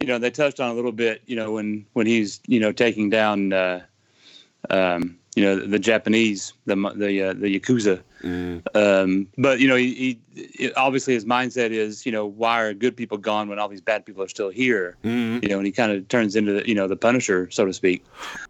You 0.00 0.08
know, 0.08 0.18
they 0.18 0.30
touched 0.30 0.60
on 0.60 0.70
a 0.70 0.74
little 0.74 0.92
bit. 0.92 1.22
You 1.26 1.36
know, 1.36 1.52
when 1.52 1.86
when 1.94 2.06
he's 2.06 2.40
you 2.46 2.60
know 2.60 2.72
taking 2.72 3.08
down, 3.08 3.52
uh, 3.54 3.80
um, 4.70 5.16
you 5.34 5.42
know, 5.44 5.56
the 5.56 5.78
Japanese, 5.78 6.52
the 6.66 6.74
the 6.96 7.22
uh, 7.22 7.32
the 7.32 7.58
yakuza. 7.58 8.02
Mm. 8.24 8.62
Um, 8.74 9.28
but 9.36 9.60
you 9.60 9.68
know, 9.68 9.76
he, 9.76 10.18
he 10.34 10.72
obviously 10.74 11.14
his 11.14 11.26
mindset 11.26 11.70
is 11.70 12.06
you 12.06 12.12
know 12.12 12.24
why 12.24 12.62
are 12.62 12.72
good 12.72 12.96
people 12.96 13.18
gone 13.18 13.48
when 13.48 13.58
all 13.58 13.68
these 13.68 13.82
bad 13.82 14.06
people 14.06 14.22
are 14.22 14.28
still 14.28 14.48
here? 14.48 14.96
Mm. 15.04 15.42
You 15.42 15.48
know, 15.50 15.58
and 15.58 15.66
he 15.66 15.72
kind 15.72 15.92
of 15.92 16.08
turns 16.08 16.34
into 16.34 16.52
the 16.52 16.68
you 16.68 16.74
know 16.74 16.88
the 16.88 16.96
Punisher, 16.96 17.50
so 17.50 17.66
to 17.66 17.72
speak. 17.72 18.04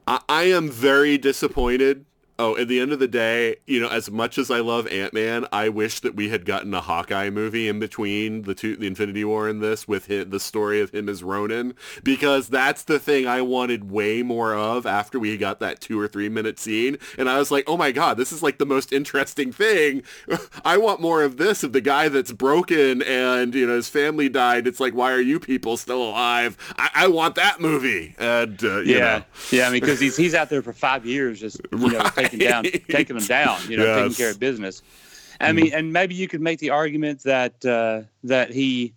I, 0.07 0.20
I 0.29 0.43
am 0.45 0.70
very 0.70 1.18
disappointed. 1.18 2.05
Oh, 2.37 2.57
at 2.57 2.66
the 2.66 2.80
end 2.80 2.93
of 2.93 2.99
the 2.99 3.07
day, 3.07 3.57
you 3.64 3.80
know, 3.80 3.89
as 3.89 4.11
much 4.11 4.39
as 4.39 4.51
I 4.51 4.59
love 4.59 4.89
Ant 4.89 5.14
Man, 5.14 5.47
I 5.53 5.68
wish 5.68 6.01
that 6.01 6.16
we 6.16 6.30
had 6.30 6.45
gotten 6.45 6.74
a 6.74 6.80
Hawkeye 6.80 7.30
movie 7.30 7.68
in 7.68 7.78
between 7.78 8.43
the 8.43 8.57
two, 8.57 8.74
the 8.74 8.89
Infinity 8.89 9.24
War 9.24 9.49
and 9.49 9.62
this, 9.62 9.87
with 9.87 10.07
the 10.07 10.41
story 10.41 10.80
of 10.80 10.91
him 10.91 11.09
as 11.09 11.22
Ronin, 11.22 11.74
because 12.03 12.49
that's 12.49 12.82
the 12.82 12.99
thing 12.99 13.28
I 13.28 13.41
wanted 13.41 13.89
way 13.91 14.24
more 14.24 14.53
of 14.53 14.85
after 14.85 15.20
we 15.20 15.37
got 15.37 15.61
that 15.61 15.80
two 15.80 15.99
or 16.01 16.09
three 16.09 16.28
minute 16.28 16.59
scene, 16.59 16.99
and 17.16 17.28
I 17.28 17.39
was 17.39 17.53
like, 17.53 17.64
oh 17.68 17.76
my 17.76 17.93
god, 17.93 18.16
this 18.16 18.32
is 18.32 18.43
like 18.43 18.59
the 18.59 18.66
most 18.66 18.93
interesting 18.93 19.53
thing. 19.53 20.03
I 20.64 20.76
want 20.76 21.01
more 21.01 21.22
of 21.22 21.37
this 21.37 21.62
of 21.62 21.72
the 21.72 21.80
guy 21.80 22.09
that's 22.09 22.32
broken 22.32 23.01
and 23.03 23.55
you 23.55 23.64
know 23.64 23.76
his 23.76 23.89
family 23.89 24.28
died. 24.28 24.66
It's 24.66 24.80
like, 24.80 24.93
why 24.93 25.12
are 25.12 25.20
you 25.20 25.39
people 25.39 25.76
still 25.76 26.03
alive? 26.03 26.57
I, 26.76 26.91
I 26.95 27.09
want 27.09 27.37
that 27.37 27.61
movie. 27.61 28.16
And 28.18 28.62
uh, 28.64 28.78
you 28.80 28.97
yeah, 28.97 29.18
know. 29.18 29.24
yeah. 29.53 29.68
I 29.68 29.70
mean, 29.70 29.80
because 29.80 30.01
he's 30.01 30.16
he's 30.16 30.35
out 30.35 30.51
there 30.51 30.62
for 30.62 30.72
five 30.72 31.07
years, 31.07 31.39
just 31.39 31.61
you 31.70 31.91
know, 31.91 32.11
taking 32.25 32.39
down, 32.39 32.64
taking 32.89 33.16
them 33.16 33.27
down. 33.27 33.61
You 33.70 33.77
know, 33.79 33.97
taking 33.97 34.14
care 34.14 34.31
of 34.31 34.41
business. 34.41 34.83
I 35.41 35.53
mean, 35.53 35.72
and 35.75 35.93
maybe 35.93 36.14
you 36.14 36.29
could 36.29 36.41
make 36.41 36.59
the 36.61 36.70
argument 36.70 37.22
that 37.25 37.64
uh, 37.64 38.03
that 38.22 38.51
he, 38.51 38.95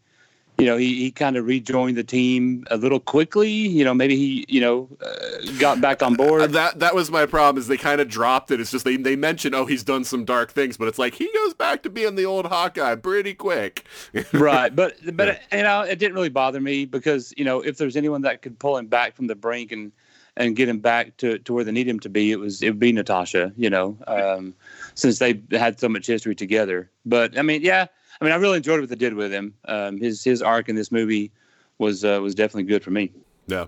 you 0.60 0.66
know, 0.66 0.78
he, 0.78 0.96
he 1.02 1.12
kind 1.12 1.36
of 1.36 1.46
rejoined 1.46 1.98
the 1.98 2.04
team 2.04 2.66
a 2.70 2.78
little 2.78 3.00
quickly. 3.00 3.50
You 3.50 3.84
know, 3.84 3.94
maybe 3.94 4.16
he, 4.16 4.46
you 4.48 4.62
know, 4.62 4.88
uh, 5.04 5.52
got 5.60 5.82
back 5.82 6.02
on 6.04 6.14
Uh, 6.14 6.18
board. 6.18 6.52
that 6.54 6.80
that 6.80 6.96
was 6.96 7.10
my 7.12 7.26
problem 7.26 7.60
is 7.60 7.68
they 7.68 7.76
kind 7.76 8.00
of 8.00 8.08
dropped 8.08 8.52
it. 8.52 8.62
It's 8.62 8.72
just 8.72 8.86
they 8.86 8.98
they 8.98 9.16
mention 9.16 9.54
oh 9.56 9.66
he's 9.66 9.84
done 9.84 10.04
some 10.04 10.26
dark 10.26 10.52
things, 10.52 10.78
but 10.78 10.88
it's 10.88 11.00
like 11.00 11.16
he 11.16 11.30
goes 11.34 11.54
back 11.56 11.84
to 11.84 11.90
being 11.90 12.16
the 12.16 12.26
old 12.26 12.46
Hawkeye 12.46 12.96
pretty 12.96 13.34
quick. 13.34 13.86
right 14.32 14.74
but 14.74 14.96
but 15.18 15.42
you 15.52 15.64
know 15.64 15.82
it 15.82 15.98
didn't 16.00 16.14
really 16.14 16.30
bother 16.30 16.62
me 16.62 16.86
because 16.86 17.34
you 17.36 17.44
know 17.44 17.62
if 17.62 17.78
there's 17.78 17.98
anyone 17.98 18.22
that 18.22 18.42
could 18.44 18.58
pull 18.60 18.78
him 18.78 18.86
back 18.88 19.16
from 19.16 19.28
the 19.28 19.36
brink 19.36 19.72
and 19.72 19.92
and 20.38 20.56
get 20.56 20.70
him 20.70 20.80
back 20.80 21.18
to, 21.18 21.38
to 21.40 21.52
where 21.52 21.64
they 21.64 21.72
need 21.72 21.88
him 21.88 22.00
to 22.00 22.10
be 22.10 22.32
it 22.32 22.40
was 22.40 22.62
it 22.62 22.70
would 22.70 22.80
be 22.80 22.92
natasha 22.92 23.52
you 23.58 23.70
know 23.70 23.98
um, 24.08 24.54
since 24.96 25.20
they 25.20 25.42
had 25.52 25.80
so 25.80 25.90
much 25.90 26.08
history 26.08 26.36
together 26.36 26.90
but 27.06 27.38
i 27.38 27.42
mean 27.42 27.62
yeah 27.62 27.86
i 28.22 28.24
mean 28.24 28.34
i 28.34 28.38
really 28.38 28.58
enjoyed 28.58 28.80
what 28.80 28.90
they 28.90 28.96
did 28.96 29.14
with 29.14 29.32
him 29.32 29.54
um, 29.66 29.98
his 29.98 30.24
his 30.24 30.42
arc 30.42 30.70
in 30.70 30.76
this 30.76 30.92
movie 30.92 31.32
was 31.78 32.06
uh, 32.06 32.20
was 32.22 32.34
definitely 32.34 32.64
good 32.64 32.84
for 32.84 32.92
me 32.92 33.12
Yeah, 33.48 33.66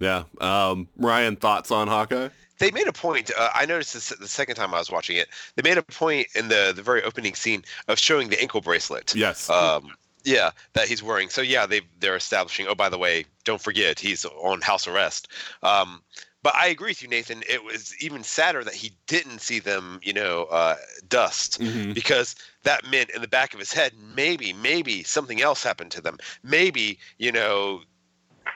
yeah. 0.00 0.24
Um, 0.40 0.88
Ryan, 0.96 1.36
thoughts 1.36 1.70
on 1.70 1.88
Hawkeye? 1.88 2.28
they 2.58 2.70
made 2.72 2.88
a 2.88 2.92
point. 2.92 3.30
Uh, 3.36 3.50
I 3.54 3.66
noticed 3.66 3.94
this 3.94 4.08
the 4.08 4.28
second 4.28 4.56
time 4.56 4.74
I 4.74 4.78
was 4.78 4.90
watching 4.90 5.16
it. 5.16 5.28
They 5.54 5.62
made 5.62 5.78
a 5.78 5.82
point 5.82 6.26
in 6.34 6.48
the 6.48 6.72
the 6.74 6.82
very 6.82 7.02
opening 7.02 7.34
scene 7.34 7.64
of 7.86 7.98
showing 7.98 8.28
the 8.28 8.40
ankle 8.40 8.60
bracelet. 8.60 9.14
Yes. 9.14 9.48
Um, 9.48 9.94
yeah, 10.24 10.50
that 10.74 10.88
he's 10.88 11.02
wearing. 11.02 11.28
So 11.28 11.40
yeah, 11.42 11.66
they 11.66 11.82
they're 12.00 12.16
establishing. 12.16 12.66
Oh, 12.68 12.74
by 12.74 12.88
the 12.88 12.98
way, 12.98 13.24
don't 13.44 13.60
forget 13.60 13.98
he's 13.98 14.24
on 14.24 14.60
house 14.60 14.86
arrest. 14.86 15.28
Um, 15.62 16.02
but 16.42 16.54
I 16.54 16.68
agree 16.68 16.90
with 16.90 17.02
you, 17.02 17.08
Nathan. 17.08 17.42
It 17.48 17.64
was 17.64 17.94
even 18.00 18.22
sadder 18.22 18.62
that 18.62 18.74
he 18.74 18.92
didn't 19.06 19.40
see 19.40 19.58
them, 19.58 19.98
you 20.02 20.12
know, 20.12 20.44
uh, 20.44 20.76
dust 21.08 21.60
Mhm. 21.60 21.94
because 21.94 22.36
that 22.62 22.88
meant 22.88 23.10
in 23.10 23.22
the 23.22 23.28
back 23.28 23.54
of 23.54 23.58
his 23.58 23.72
head, 23.72 23.92
maybe, 24.14 24.52
maybe 24.52 25.02
something 25.02 25.42
else 25.42 25.64
happened 25.64 25.90
to 25.92 26.00
them. 26.00 26.16
Maybe, 26.44 27.00
you 27.18 27.32
know, 27.32 27.82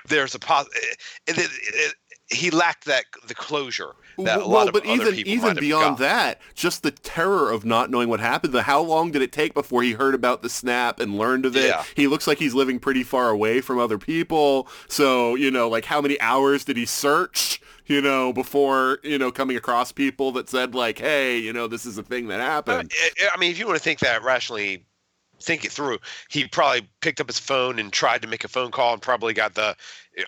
there's 0.06 0.34
a 0.34 0.38
pos. 0.38 0.66
It, 1.26 1.38
it, 1.38 1.50
it, 1.62 1.94
he 2.32 2.50
lacked 2.50 2.84
that 2.86 3.04
the 3.26 3.34
closure 3.34 3.92
that 4.18 4.36
a 4.36 4.40
well, 4.40 4.48
lot 4.48 4.68
of 4.68 4.74
but 4.74 4.84
other 4.84 4.92
even 4.92 5.14
people 5.14 5.32
even 5.32 5.56
beyond 5.56 5.98
that, 5.98 6.40
just 6.54 6.82
the 6.82 6.90
terror 6.90 7.50
of 7.50 7.64
not 7.64 7.90
knowing 7.90 8.08
what 8.08 8.20
happened. 8.20 8.52
The 8.52 8.62
how 8.62 8.80
long 8.80 9.10
did 9.12 9.22
it 9.22 9.32
take 9.32 9.54
before 9.54 9.82
he 9.82 9.92
heard 9.92 10.14
about 10.14 10.42
the 10.42 10.48
snap 10.48 11.00
and 11.00 11.16
learned 11.16 11.46
of 11.46 11.56
it? 11.56 11.66
Yeah. 11.66 11.84
He 11.94 12.06
looks 12.08 12.26
like 12.26 12.38
he's 12.38 12.54
living 12.54 12.78
pretty 12.78 13.02
far 13.02 13.30
away 13.30 13.60
from 13.60 13.78
other 13.78 13.98
people. 13.98 14.68
So 14.88 15.34
you 15.34 15.50
know, 15.50 15.68
like 15.68 15.84
how 15.86 16.00
many 16.00 16.20
hours 16.20 16.64
did 16.64 16.76
he 16.76 16.86
search? 16.86 17.60
You 17.86 18.00
know, 18.00 18.32
before 18.32 18.98
you 19.02 19.18
know 19.18 19.32
coming 19.32 19.56
across 19.56 19.92
people 19.92 20.32
that 20.32 20.48
said 20.48 20.74
like, 20.74 20.98
"Hey, 20.98 21.38
you 21.38 21.52
know, 21.52 21.66
this 21.66 21.84
is 21.84 21.98
a 21.98 22.02
thing 22.02 22.28
that 22.28 22.40
Uh, 22.66 22.78
happened." 22.78 22.92
I 22.94 23.28
I 23.34 23.38
mean, 23.38 23.50
if 23.50 23.58
you 23.58 23.66
want 23.66 23.76
to 23.76 23.82
think 23.82 23.98
that 24.00 24.22
rationally, 24.22 24.86
think 25.42 25.64
it 25.64 25.72
through. 25.72 25.98
He 26.28 26.46
probably 26.46 26.88
picked 27.00 27.20
up 27.20 27.26
his 27.26 27.38
phone 27.38 27.78
and 27.78 27.92
tried 27.92 28.22
to 28.22 28.28
make 28.28 28.44
a 28.44 28.48
phone 28.48 28.70
call 28.70 28.92
and 28.92 29.02
probably 29.02 29.34
got 29.34 29.54
the 29.54 29.76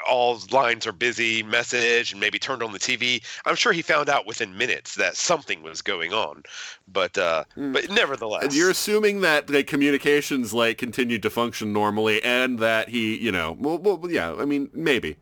all 0.08 0.40
lines 0.50 0.86
are 0.86 0.92
busy 0.92 1.42
message 1.42 2.12
and 2.12 2.20
maybe 2.20 2.38
turned 2.38 2.62
on 2.62 2.72
the 2.72 2.78
TV. 2.78 3.22
I'm 3.44 3.54
sure 3.54 3.72
he 3.72 3.82
found 3.82 4.08
out 4.08 4.26
within 4.26 4.56
minutes 4.56 4.94
that 4.94 5.16
something 5.16 5.62
was 5.62 5.82
going 5.82 6.12
on, 6.12 6.42
but 6.88 7.16
uh, 7.18 7.44
but 7.56 7.90
nevertheless, 7.90 8.44
And 8.44 8.54
you're 8.54 8.70
assuming 8.70 9.20
that 9.20 9.46
the 9.46 9.62
communications 9.62 10.54
like 10.54 10.78
continued 10.78 11.22
to 11.22 11.30
function 11.30 11.72
normally, 11.72 12.22
and 12.22 12.58
that 12.60 12.88
he, 12.88 13.16
you 13.18 13.32
know, 13.32 13.56
well, 13.58 13.78
well 13.78 14.00
yeah, 14.10 14.34
I 14.34 14.44
mean, 14.44 14.70
maybe. 14.72 15.16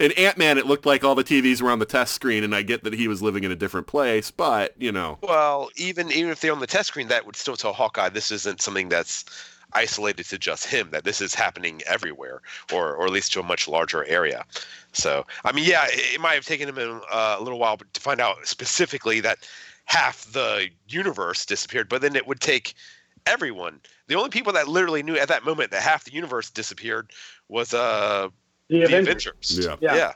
In 0.00 0.12
Ant 0.12 0.38
Man, 0.38 0.58
it 0.58 0.66
looked 0.66 0.86
like 0.86 1.04
all 1.04 1.14
the 1.14 1.24
TVs 1.24 1.60
were 1.60 1.70
on 1.70 1.78
the 1.78 1.86
test 1.86 2.14
screen, 2.14 2.44
and 2.44 2.54
I 2.54 2.62
get 2.62 2.84
that 2.84 2.94
he 2.94 3.08
was 3.08 3.20
living 3.22 3.44
in 3.44 3.50
a 3.50 3.56
different 3.56 3.86
place, 3.86 4.30
but 4.30 4.74
you 4.78 4.92
know, 4.92 5.18
Well, 5.22 5.70
even 5.76 6.10
even 6.12 6.30
if 6.30 6.40
they're 6.40 6.52
on 6.52 6.60
the 6.60 6.66
test 6.66 6.88
screen, 6.88 7.08
that 7.08 7.26
would 7.26 7.36
still 7.36 7.56
tell 7.56 7.72
Hawkeye 7.72 8.08
this 8.08 8.30
isn't 8.30 8.62
something 8.62 8.88
that's 8.88 9.24
isolated 9.82 10.26
to 10.26 10.38
just 10.38 10.66
him. 10.66 10.90
That 10.90 11.04
this 11.04 11.20
is 11.20 11.34
happening 11.34 11.82
everywhere, 11.86 12.40
or 12.72 12.94
or 12.96 13.06
at 13.06 13.12
least 13.12 13.32
to 13.32 13.40
a 13.40 13.42
much 13.52 13.68
larger 13.68 14.04
area. 14.04 14.44
So, 14.92 15.26
I 15.44 15.52
mean, 15.52 15.66
yeah, 15.68 15.84
it, 15.86 16.14
it 16.14 16.20
might 16.20 16.34
have 16.34 16.46
taken 16.46 16.68
him 16.68 16.78
a, 16.78 17.00
uh, 17.12 17.36
a 17.38 17.42
little 17.42 17.58
while 17.58 17.76
to 17.76 18.00
find 18.00 18.20
out 18.20 18.36
specifically 18.46 19.20
that 19.20 19.38
half 19.84 20.30
the 20.32 20.68
universe 20.88 21.46
disappeared, 21.46 21.88
but 21.88 22.00
then 22.02 22.16
it 22.16 22.26
would 22.26 22.40
take 22.40 22.74
everyone. 23.26 23.80
The 24.06 24.16
only 24.16 24.30
people 24.30 24.52
that 24.52 24.68
literally 24.68 25.02
knew 25.02 25.16
at 25.16 25.28
that 25.28 25.44
moment 25.44 25.70
that 25.70 25.82
half 25.82 26.04
the 26.04 26.12
universe 26.12 26.50
disappeared 26.50 27.10
was 27.48 27.74
uh 27.74 28.28
The 28.68 28.78
the 28.78 28.84
Avengers. 28.84 29.26
Avengers. 29.26 29.66
Yeah. 29.66 29.76
Yeah. 29.80 29.96
yeah. 29.96 30.12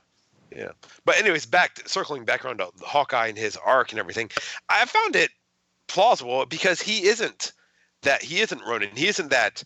Yeah. 0.54 0.72
But 1.04 1.16
anyways, 1.18 1.46
back 1.46 1.80
circling 1.86 2.24
back 2.24 2.44
around 2.44 2.58
to 2.58 2.68
Hawkeye 2.82 3.28
and 3.28 3.38
his 3.38 3.56
arc 3.56 3.92
and 3.92 3.98
everything, 3.98 4.30
I 4.68 4.84
found 4.84 5.16
it 5.16 5.30
plausible 5.86 6.46
because 6.46 6.80
he 6.80 7.06
isn't 7.06 7.52
that 8.03 8.22
he 8.22 8.40
isn't 8.40 8.62
Ronin. 8.66 8.90
He 8.94 9.09
isn't 9.09 9.30
that 9.30 9.62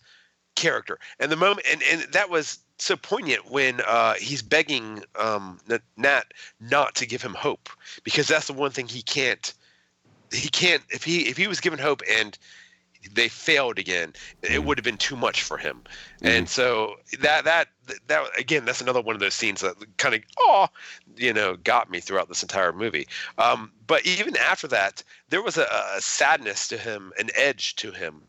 character. 0.54 0.98
And 1.18 1.30
the 1.30 1.36
moment 1.36 1.66
and, 1.70 1.82
and 1.90 2.12
that 2.12 2.30
was 2.30 2.58
so 2.78 2.96
poignant 2.96 3.50
when 3.50 3.80
uh, 3.86 4.14
he's 4.14 4.42
begging 4.42 5.02
um, 5.18 5.60
Nat 5.96 6.24
not 6.60 6.94
to 6.96 7.06
give 7.06 7.22
him 7.22 7.34
hope 7.34 7.68
because 8.04 8.28
that's 8.28 8.46
the 8.46 8.52
one 8.52 8.70
thing 8.70 8.86
he 8.86 9.02
can't 9.02 9.54
he 10.32 10.48
can't 10.48 10.82
if 10.90 11.04
he 11.04 11.28
if 11.28 11.36
he 11.36 11.46
was 11.46 11.60
given 11.60 11.78
hope 11.78 12.02
and 12.10 12.38
they 13.14 13.28
failed 13.28 13.78
again 13.78 14.12
it 14.42 14.64
would 14.64 14.78
have 14.78 14.84
been 14.84 14.96
too 14.96 15.16
much 15.16 15.42
for 15.42 15.56
him 15.58 15.82
and 16.22 16.48
so 16.48 16.94
that 17.20 17.44
that 17.44 17.68
that 18.06 18.22
again 18.38 18.64
that's 18.64 18.80
another 18.80 19.00
one 19.00 19.14
of 19.14 19.20
those 19.20 19.34
scenes 19.34 19.60
that 19.60 19.74
kind 19.98 20.14
of 20.14 20.20
oh 20.38 20.66
you 21.16 21.32
know 21.32 21.56
got 21.56 21.90
me 21.90 22.00
throughout 22.00 22.28
this 22.28 22.42
entire 22.42 22.72
movie 22.72 23.06
um, 23.38 23.70
but 23.86 24.04
even 24.06 24.36
after 24.36 24.66
that 24.68 25.02
there 25.28 25.42
was 25.42 25.56
a, 25.56 25.66
a 25.96 26.00
sadness 26.00 26.68
to 26.68 26.76
him 26.78 27.12
an 27.18 27.28
edge 27.34 27.76
to 27.76 27.90
him 27.92 28.22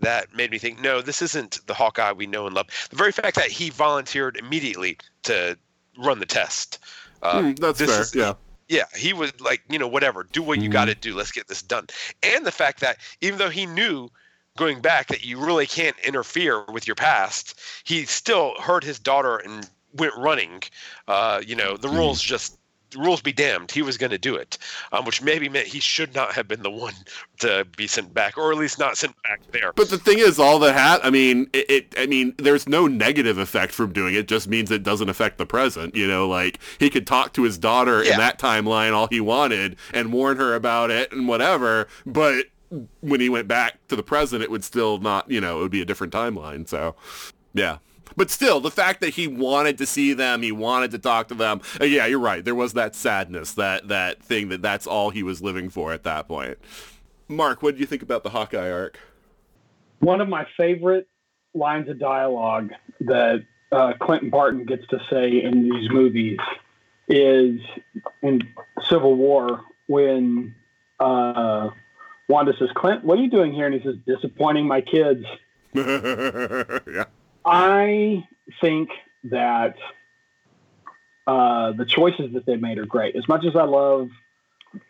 that 0.00 0.34
made 0.34 0.50
me 0.50 0.58
think 0.58 0.80
no 0.80 1.00
this 1.00 1.22
isn't 1.22 1.60
the 1.66 1.74
hawkeye 1.74 2.12
we 2.12 2.26
know 2.26 2.46
and 2.46 2.54
love 2.54 2.66
the 2.90 2.96
very 2.96 3.12
fact 3.12 3.36
that 3.36 3.50
he 3.50 3.70
volunteered 3.70 4.36
immediately 4.36 4.96
to 5.22 5.56
run 5.98 6.18
the 6.18 6.26
test 6.26 6.78
uh, 7.22 7.40
Hmm, 7.40 7.52
that's 7.54 7.78
this 7.78 7.90
fair. 7.90 8.00
is- 8.02 8.14
yeah. 8.14 8.34
yeah, 8.68 8.84
he 8.96 9.12
was 9.14 9.32
like, 9.40 9.62
you 9.70 9.78
know, 9.78 9.88
whatever, 9.88 10.24
do 10.24 10.42
what 10.42 10.60
you 10.60 10.68
Mhm. 10.68 10.72
got 10.72 10.84
to 10.86 10.94
do. 10.94 11.14
Let's 11.14 11.32
get 11.32 11.48
this 11.48 11.62
done. 11.62 11.86
And 12.22 12.44
the 12.44 12.52
fact 12.52 12.80
that 12.80 12.98
even 13.22 13.38
though 13.38 13.48
he 13.48 13.64
knew 13.64 14.10
going 14.56 14.80
back 14.80 15.08
that 15.08 15.24
you 15.24 15.38
really 15.38 15.66
can't 15.66 15.96
interfere 16.04 16.64
with 16.72 16.86
your 16.86 16.94
past, 16.94 17.60
he 17.84 18.04
still 18.04 18.54
hurt 18.60 18.84
his 18.84 18.98
daughter 18.98 19.38
and 19.38 19.68
went 19.94 20.14
running. 20.16 20.62
Uh, 21.08 21.42
you 21.44 21.56
know, 21.56 21.76
the 21.76 21.88
rules 21.88 22.22
just 22.22 22.58
rules 22.96 23.20
be 23.20 23.32
damned. 23.32 23.72
He 23.72 23.82
was 23.82 23.98
going 23.98 24.12
to 24.12 24.18
do 24.18 24.36
it, 24.36 24.56
um, 24.92 25.04
which 25.04 25.20
maybe 25.20 25.48
meant 25.48 25.66
he 25.66 25.80
should 25.80 26.14
not 26.14 26.32
have 26.32 26.46
been 26.46 26.62
the 26.62 26.70
one 26.70 26.94
to 27.40 27.66
be 27.76 27.88
sent 27.88 28.14
back, 28.14 28.38
or 28.38 28.52
at 28.52 28.58
least 28.58 28.78
not 28.78 28.96
sent 28.96 29.20
back 29.24 29.40
there. 29.50 29.72
But 29.72 29.90
the 29.90 29.98
thing 29.98 30.20
is, 30.20 30.38
all 30.38 30.60
the 30.60 30.72
hat. 30.72 31.00
I 31.02 31.10
mean, 31.10 31.50
it, 31.52 31.68
it. 31.68 31.94
I 31.98 32.06
mean, 32.06 32.34
there's 32.38 32.68
no 32.68 32.86
negative 32.86 33.38
effect 33.38 33.72
from 33.72 33.92
doing 33.92 34.14
it. 34.14 34.18
it. 34.18 34.28
Just 34.28 34.46
means 34.46 34.70
it 34.70 34.84
doesn't 34.84 35.08
affect 35.08 35.38
the 35.38 35.46
present. 35.46 35.96
You 35.96 36.06
know, 36.06 36.28
like 36.28 36.60
he 36.78 36.90
could 36.90 37.08
talk 37.08 37.32
to 37.32 37.42
his 37.42 37.58
daughter 37.58 38.02
in 38.02 38.16
that 38.18 38.38
timeline 38.38 38.92
all 38.92 39.08
he 39.08 39.20
wanted 39.20 39.76
and 39.92 40.12
warn 40.12 40.36
her 40.36 40.54
about 40.54 40.92
it 40.92 41.10
and 41.10 41.26
whatever. 41.26 41.88
But 42.06 42.46
when 43.00 43.20
he 43.20 43.28
went 43.28 43.48
back 43.48 43.86
to 43.88 43.96
the 43.96 44.02
present, 44.02 44.42
it 44.42 44.50
would 44.50 44.64
still 44.64 44.98
not. 44.98 45.30
You 45.30 45.40
know, 45.40 45.58
it 45.58 45.62
would 45.62 45.70
be 45.70 45.82
a 45.82 45.86
different 45.86 46.12
timeline. 46.12 46.68
So, 46.68 46.94
yeah. 47.52 47.78
But 48.16 48.30
still, 48.30 48.60
the 48.60 48.70
fact 48.70 49.00
that 49.00 49.14
he 49.14 49.26
wanted 49.26 49.78
to 49.78 49.86
see 49.86 50.12
them, 50.12 50.42
he 50.42 50.52
wanted 50.52 50.90
to 50.92 50.98
talk 50.98 51.28
to 51.28 51.34
them. 51.34 51.60
uh, 51.80 51.84
yeah, 51.84 52.06
you're 52.06 52.18
right. 52.18 52.44
There 52.44 52.54
was 52.54 52.74
that 52.74 52.94
sadness, 52.94 53.52
that 53.54 53.88
that 53.88 54.22
thing 54.22 54.48
that 54.50 54.62
that's 54.62 54.86
all 54.86 55.10
he 55.10 55.22
was 55.22 55.42
living 55.42 55.68
for 55.70 55.92
at 55.92 56.04
that 56.04 56.28
point. 56.28 56.58
Mark, 57.28 57.62
what 57.62 57.72
did 57.72 57.80
you 57.80 57.86
think 57.86 58.02
about 58.02 58.22
the 58.22 58.30
Hawkeye 58.30 58.70
arc? 58.70 58.98
One 60.00 60.20
of 60.20 60.28
my 60.28 60.46
favorite 60.56 61.08
lines 61.54 61.88
of 61.88 61.98
dialogue 61.98 62.72
that 63.00 63.44
uh, 63.72 63.94
Clinton 64.00 64.30
Barton 64.30 64.64
gets 64.64 64.86
to 64.88 64.98
say 65.10 65.42
in 65.42 65.68
these 65.68 65.90
movies 65.90 66.38
is 67.08 67.58
in 68.22 68.42
Civil 68.88 69.14
War 69.16 69.62
when 69.88 70.54
uh, 71.00 71.70
Wanda 72.28 72.52
says, 72.58 72.68
Clint, 72.74 73.04
what 73.04 73.18
are 73.18 73.22
you 73.22 73.30
doing 73.30 73.52
here? 73.52 73.66
And 73.66 73.74
he 73.74 73.82
says, 73.82 73.96
disappointing 74.06 74.66
my 74.66 74.80
kids. 74.80 75.24
yeah. 75.74 77.04
I 77.44 78.26
think 78.60 78.90
that 79.24 79.76
uh, 81.26 81.72
the 81.72 81.84
choices 81.84 82.32
that 82.34 82.46
they 82.46 82.56
made 82.56 82.78
are 82.78 82.86
great. 82.86 83.16
As 83.16 83.26
much 83.28 83.44
as 83.44 83.56
I 83.56 83.64
love 83.64 84.08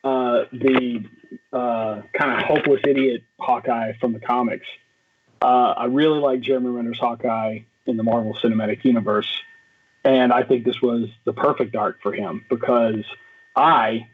uh, 0.03 0.45
the 0.53 1.05
uh, 1.53 2.03
kind 2.16 2.32
of 2.32 2.43
hopeless 2.47 2.80
idiot 2.87 3.22
Hawkeye 3.39 3.93
from 4.01 4.12
the 4.12 4.20
comics, 4.20 4.66
uh, 5.43 5.74
I 5.76 5.85
really 5.87 6.20
like 6.20 6.41
Jeremy 6.41 6.70
Renner's 6.70 6.99
Hawkeye 6.99 7.61
in 7.87 7.97
the 7.97 8.03
Marvel 8.03 8.37
Cinematic 8.43 8.85
Universe, 8.85 9.30
and 10.05 10.32
I 10.32 10.43
think 10.43 10.64
this 10.64 10.80
was 10.80 11.09
the 11.24 11.32
perfect 11.32 11.76
arc 11.76 12.03
for 12.03 12.12
him 12.12 12.45
because 12.49 13.05
I, 13.55 14.09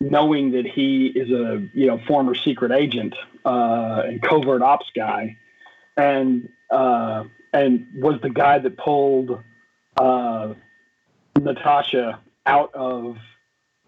knowing 0.00 0.52
that 0.52 0.66
he 0.66 1.06
is 1.06 1.30
a 1.30 1.66
you 1.72 1.86
know 1.86 2.00
former 2.06 2.34
secret 2.34 2.72
agent 2.72 3.14
uh, 3.44 4.02
and 4.06 4.22
covert 4.22 4.62
ops 4.62 4.90
guy, 4.94 5.36
and 5.96 6.48
uh, 6.70 7.24
and 7.52 7.86
was 7.94 8.20
the 8.22 8.30
guy 8.30 8.58
that 8.58 8.76
pulled 8.76 9.42
uh, 9.98 10.54
Natasha 11.38 12.20
out 12.44 12.74
of, 12.74 13.16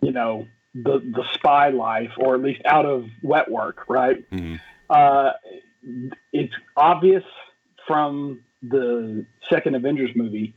you 0.01 0.13
know, 0.13 0.47
the 0.75 0.99
the 1.01 1.25
spy 1.35 1.69
life, 1.71 2.13
or 2.19 2.35
at 2.35 2.43
least 2.43 2.63
out 2.65 2.87
of 2.87 3.07
wet 3.23 3.51
work, 3.51 3.85
right? 3.89 4.29
Mhm. 4.31 4.61
Uh, 4.89 5.33
it's 6.33 6.55
obvious 6.77 7.25
from 7.87 8.41
the 8.63 9.25
second 9.49 9.75
Avengers 9.75 10.11
movie 10.17 10.55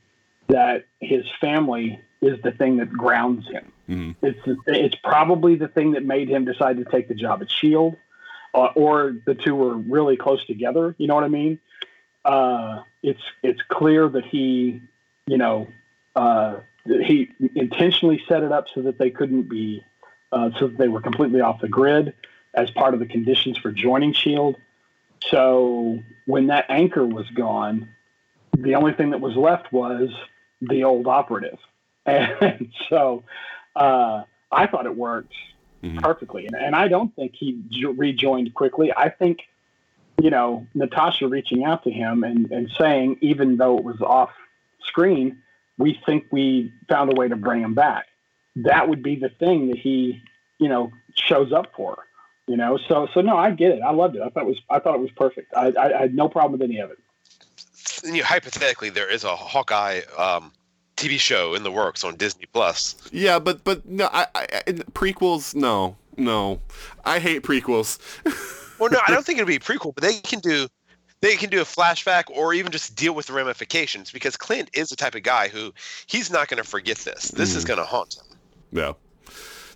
that 0.47 0.85
his 0.99 1.23
family 1.39 1.99
is 2.21 2.41
the 2.41 2.51
thing 2.51 2.77
that 2.77 2.91
grounds 2.91 3.47
him. 3.47 3.71
Mhm. 3.89 4.15
It's 4.21 4.59
it's 4.67 4.95
probably 5.03 5.55
the 5.55 5.67
thing 5.67 5.91
that 5.91 6.05
made 6.05 6.29
him 6.29 6.45
decide 6.45 6.77
to 6.77 6.85
take 6.85 7.07
the 7.07 7.15
job 7.15 7.41
at 7.41 7.49
Shield, 7.49 7.97
uh, 8.53 8.69
or 8.75 9.15
the 9.25 9.35
two 9.35 9.55
were 9.55 9.75
really 9.75 10.17
close 10.17 10.45
together. 10.45 10.95
You 10.97 11.07
know 11.07 11.15
what 11.15 11.23
I 11.23 11.29
mean? 11.29 11.59
uh, 12.25 12.81
it's 13.01 13.21
it's 13.43 13.61
clear 13.67 14.07
that 14.07 14.25
he, 14.25 14.81
you 15.27 15.37
know, 15.37 15.67
uh, 16.15 16.57
he 16.85 17.31
intentionally 17.55 18.21
set 18.27 18.43
it 18.43 18.51
up 18.51 18.67
so 18.73 18.81
that 18.83 18.97
they 18.97 19.09
couldn't 19.09 19.49
be, 19.49 19.83
uh, 20.31 20.51
so 20.59 20.67
that 20.67 20.77
they 20.77 20.87
were 20.87 21.01
completely 21.01 21.41
off 21.41 21.61
the 21.61 21.67
grid 21.67 22.13
as 22.53 22.69
part 22.71 22.93
of 22.93 22.99
the 22.99 23.05
conditions 23.05 23.57
for 23.57 23.71
joining 23.71 24.13
Shield. 24.13 24.57
So 25.29 25.99
when 26.25 26.47
that 26.47 26.65
anchor 26.69 27.05
was 27.05 27.29
gone, 27.29 27.89
the 28.57 28.75
only 28.75 28.93
thing 28.93 29.11
that 29.11 29.21
was 29.21 29.35
left 29.35 29.71
was 29.71 30.09
the 30.61 30.83
old 30.83 31.07
operative, 31.07 31.57
and 32.05 32.69
so 32.89 33.23
uh, 33.75 34.23
I 34.51 34.67
thought 34.67 34.85
it 34.85 34.95
worked 34.95 35.33
Mhm. 35.83 35.99
perfectly, 36.03 36.45
and, 36.45 36.55
and 36.55 36.75
I 36.75 36.87
don't 36.87 37.15
think 37.15 37.33
he 37.35 37.59
jo- 37.69 37.91
rejoined 37.91 38.53
quickly. 38.53 38.93
I 38.95 39.09
think 39.09 39.39
you 40.21 40.29
know, 40.29 40.67
Natasha 40.75 41.27
reaching 41.27 41.63
out 41.63 41.83
to 41.85 41.89
him 41.89 42.23
and, 42.23 42.51
and 42.51 42.69
saying, 42.79 43.17
even 43.21 43.57
though 43.57 43.79
it 43.79 43.83
was 43.83 43.99
off 44.01 44.29
screen, 44.83 45.41
we 45.79 45.99
think 46.05 46.25
we 46.31 46.71
found 46.87 47.11
a 47.11 47.15
way 47.15 47.27
to 47.27 47.35
bring 47.35 47.61
him 47.61 47.73
back. 47.73 48.05
that 48.57 48.87
would 48.87 49.01
be 49.01 49.15
the 49.15 49.29
thing 49.29 49.69
that 49.69 49.79
he, 49.79 50.21
you 50.59 50.69
know, 50.69 50.91
shows 51.15 51.51
up 51.51 51.71
for. 51.75 52.05
You 52.45 52.55
know, 52.57 52.77
so 52.87 53.07
so 53.13 53.21
no, 53.21 53.35
I 53.37 53.49
get 53.51 53.71
it. 53.71 53.81
I 53.81 53.91
loved 53.91 54.15
it. 54.15 54.21
I 54.21 54.29
thought 54.29 54.43
it 54.43 54.47
was 54.47 54.61
I 54.69 54.77
thought 54.79 54.93
it 54.93 55.01
was 55.01 55.09
perfect. 55.11 55.51
I, 55.55 55.71
I, 55.71 55.97
I 55.97 56.01
had 56.01 56.13
no 56.13 56.27
problem 56.29 56.51
with 56.59 56.61
any 56.69 56.77
of 56.79 56.91
it. 56.91 56.99
You 58.03 58.19
know, 58.19 58.23
hypothetically, 58.25 58.89
there 58.91 59.09
is 59.09 59.23
a 59.23 59.35
Hawkeye 59.35 60.01
um, 60.17 60.51
TV 61.01 61.19
show 61.19 61.53
in 61.53 61.63
the 61.63 61.71
works 61.71 62.03
on 62.03 62.15
Disney 62.15 62.45
Plus. 62.51 62.95
Yeah, 63.11 63.39
but 63.39 63.63
but 63.63 63.85
no, 63.85 64.09
I, 64.11 64.27
I 64.35 64.47
prequels. 64.93 65.55
No, 65.55 65.95
no, 66.17 66.59
I 67.05 67.19
hate 67.19 67.43
prequels. 67.43 67.99
well, 68.79 68.89
no, 68.89 68.99
I 69.07 69.11
don't 69.11 69.25
think 69.25 69.37
it'd 69.39 69.47
be 69.47 69.55
a 69.55 69.59
prequel, 69.59 69.93
but 69.95 70.03
they 70.03 70.19
can 70.19 70.39
do 70.39 70.67
they 71.21 71.35
can 71.35 71.49
do 71.49 71.61
a 71.61 71.65
flashback 71.65 72.23
or 72.29 72.53
even 72.53 72.71
just 72.71 72.95
deal 72.95 73.13
with 73.13 73.27
the 73.27 73.33
ramifications 73.33 74.11
because 74.11 74.35
Clint 74.35 74.69
is 74.73 74.89
the 74.89 74.95
type 74.95 75.15
of 75.15 75.23
guy 75.23 75.47
who 75.47 75.73
he's 76.07 76.31
not 76.31 76.47
going 76.47 76.61
to 76.61 76.67
forget 76.67 76.97
this. 76.97 77.29
This 77.29 77.53
mm. 77.53 77.57
is 77.57 77.65
going 77.65 77.79
to 77.79 77.85
haunt 77.85 78.15
him. 78.15 78.37
Yeah. 78.71 78.93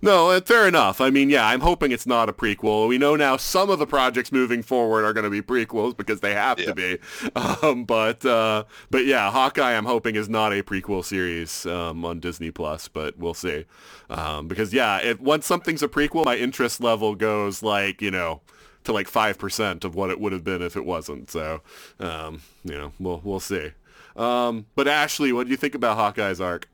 No, 0.01 0.31
uh, 0.31 0.41
fair 0.41 0.67
enough. 0.67 1.01
I 1.01 1.09
mean, 1.09 1.29
yeah, 1.29 1.47
I'm 1.47 1.61
hoping 1.61 1.91
it's 1.91 2.05
not 2.05 2.29
a 2.29 2.33
prequel. 2.33 2.87
We 2.87 2.97
know 2.97 3.15
now 3.15 3.37
some 3.37 3.69
of 3.69 3.79
the 3.79 3.87
projects 3.87 4.31
moving 4.31 4.61
forward 4.61 5.05
are 5.05 5.13
going 5.13 5.23
to 5.23 5.29
be 5.29 5.41
prequels 5.41 5.95
because 5.95 6.19
they 6.19 6.33
have 6.33 6.59
yeah. 6.59 6.65
to 6.67 6.75
be. 6.75 6.97
Um, 7.35 7.85
but 7.85 8.25
uh, 8.25 8.63
but 8.89 9.05
yeah, 9.05 9.29
Hawkeye, 9.31 9.75
I'm 9.75 9.85
hoping 9.85 10.15
is 10.15 10.29
not 10.29 10.53
a 10.53 10.63
prequel 10.63 11.03
series 11.03 11.65
um, 11.65 12.05
on 12.05 12.19
Disney 12.19 12.49
Plus, 12.49 12.87
but 12.87 13.17
we'll 13.17 13.33
see. 13.33 13.65
Um, 14.09 14.47
because 14.47 14.73
yeah, 14.73 14.97
if 14.97 15.19
once 15.19 15.45
something's 15.45 15.83
a 15.83 15.87
prequel, 15.87 16.25
my 16.25 16.37
interest 16.37 16.81
level 16.81 17.15
goes 17.15 17.61
like 17.61 18.01
you 18.01 18.11
know 18.11 18.41
to 18.83 18.93
like 18.93 19.07
five 19.07 19.37
percent 19.37 19.83
of 19.83 19.95
what 19.95 20.09
it 20.09 20.19
would 20.19 20.31
have 20.31 20.43
been 20.43 20.61
if 20.61 20.75
it 20.75 20.85
wasn't. 20.85 21.29
So 21.29 21.61
um, 21.99 22.41
you 22.63 22.77
know, 22.77 22.93
we'll 22.99 23.21
we'll 23.23 23.39
see. 23.39 23.71
Um, 24.15 24.65
but 24.75 24.87
Ashley, 24.87 25.33
what 25.33 25.45
do 25.45 25.51
you 25.51 25.57
think 25.57 25.75
about 25.75 25.97
Hawkeye's 25.97 26.39
arc? 26.39 26.69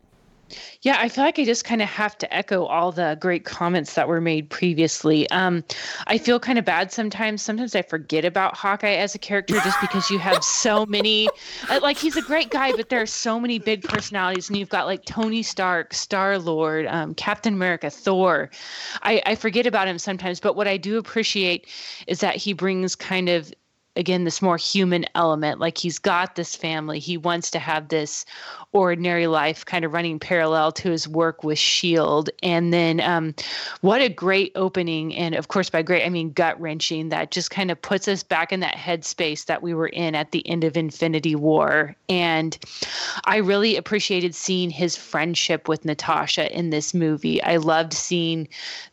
Yeah, 0.82 0.98
I 1.00 1.10
feel 1.10 1.24
like 1.24 1.38
I 1.38 1.46
just 1.46 1.64
kind 1.64 1.82
of 1.82 1.88
have 1.90 2.18
to 2.20 2.34
echo 2.34 2.66
all 2.66 2.92
the 2.92 3.18
great 3.20 3.46
comments 3.46 3.94
that 3.94 4.08
were 4.08 4.22
made 4.22 4.50
previously. 4.50 5.30
Um, 5.30 5.64
I 6.08 6.18
feel 6.18 6.40
kind 6.40 6.58
of 6.58 6.66
bad 6.66 6.92
sometimes. 6.92 7.42
Sometimes 7.42 7.76
I 7.76 7.82
forget 7.82 8.26
about 8.26 8.56
Hawkeye 8.56 8.96
as 8.96 9.14
a 9.14 9.20
character 9.20 9.56
just 9.56 9.80
because 9.80 10.10
you 10.10 10.20
have 10.20 10.44
so 10.44 10.86
many. 10.86 11.30
Uh, 11.70 11.80
like 11.82 11.98
he's 11.98 12.16
a 12.16 12.22
great 12.22 12.50
guy, 12.50 12.72
but 12.72 12.90
there 12.90 13.02
are 13.02 13.06
so 13.06 13.40
many 13.40 13.60
big 13.60 13.84
personalities, 13.84 14.50
and 14.50 14.58
you've 14.58 14.70
got 14.70 14.88
like 14.88 15.06
Tony 15.06 15.44
Stark, 15.44 15.94
Star 15.94 16.40
Lord, 16.40 16.88
um, 16.88 17.14
Captain 17.14 17.54
America, 17.54 17.90
Thor. 17.90 18.50
I, 19.04 19.22
I 19.26 19.36
forget 19.36 19.68
about 19.68 19.88
him 19.88 20.00
sometimes, 20.00 20.40
but 20.40 20.56
what 20.56 20.68
I 20.68 20.78
do 20.78 20.98
appreciate 20.98 21.68
is 22.08 22.20
that 22.22 22.36
he 22.36 22.54
brings 22.54 22.96
kind 22.96 23.30
of 23.30 23.54
again 23.96 24.24
this 24.24 24.42
more 24.42 24.58
human 24.58 25.06
element 25.16 25.60
like 25.60 25.78
he's 25.78 26.00
got 26.00 26.36
this 26.36 26.56
family 26.56 26.98
he 26.98 27.18
wants 27.18 27.52
to 27.52 27.60
have 27.60 27.90
this 27.90 28.26
ordinary 28.74 29.28
life 29.28 29.66
kind 29.66 29.84
of 29.84 29.92
running 29.92 30.18
parallel 30.18 30.72
to 30.72 30.90
his 30.90 31.08
work 31.08 31.44
with 31.44 31.60
shield 31.60 32.30
and 32.42 32.74
then 32.74 33.02
um, 33.02 33.36
what 33.82 34.02
a 34.02 34.08
great 34.08 34.52
opening. 34.56 35.14
And 35.16 35.36
of 35.36 35.50
course 35.50 35.70
by 35.70 35.82
great 35.82 36.06
i 36.06 36.10
mean 36.10 36.32
gut 36.32 36.60
wrenching 36.60 37.10
that 37.10 37.32
just 37.32 37.52
kind 37.52 37.70
of 37.70 37.82
puts 37.82 38.08
us 38.08 38.24
back 38.24 38.52
in 38.54 38.62
that 38.62 38.76
headspace 38.76 39.46
that 39.46 39.62
we 39.62 39.74
were 39.74 39.88
in 39.88 40.16
at 40.16 40.32
the 40.32 40.48
end 40.48 40.64
of 40.64 40.78
infinity 40.78 41.36
war. 41.36 41.96
And 42.08 42.58
i 43.26 43.38
really 43.38 43.76
appreciated 43.76 44.34
seeing 44.36 44.70
his 44.70 44.96
friendship 44.96 45.68
with 45.68 45.84
natasha 45.84 46.56
in 46.58 46.70
this 46.70 46.94
movie. 46.94 47.44
I 47.44 47.58
loved 47.58 47.94
seeing 47.94 48.48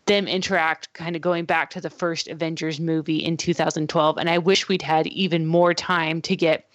them 0.07 0.27
interact 0.27 0.93
kind 0.95 1.15
of 1.15 1.23
going 1.23 1.45
back 1.45 1.71
to 1.71 1.81
the 1.81 1.91
first 1.91 2.29
avengers 2.29 2.81
movie 2.81 3.19
in 3.19 3.37
2012 3.37 4.17
and 4.17 4.31
i 4.31 4.39
wish 4.39 4.67
we'd 4.67 4.83
had 4.83 5.07
even 5.09 5.47
more 5.47 5.75
time 5.75 6.21
to 6.23 6.35
get 6.35 6.67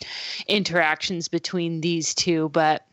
interactions 0.47 1.27
between 1.27 1.81
these 1.81 2.13
two 2.13 2.49
but 2.49 2.85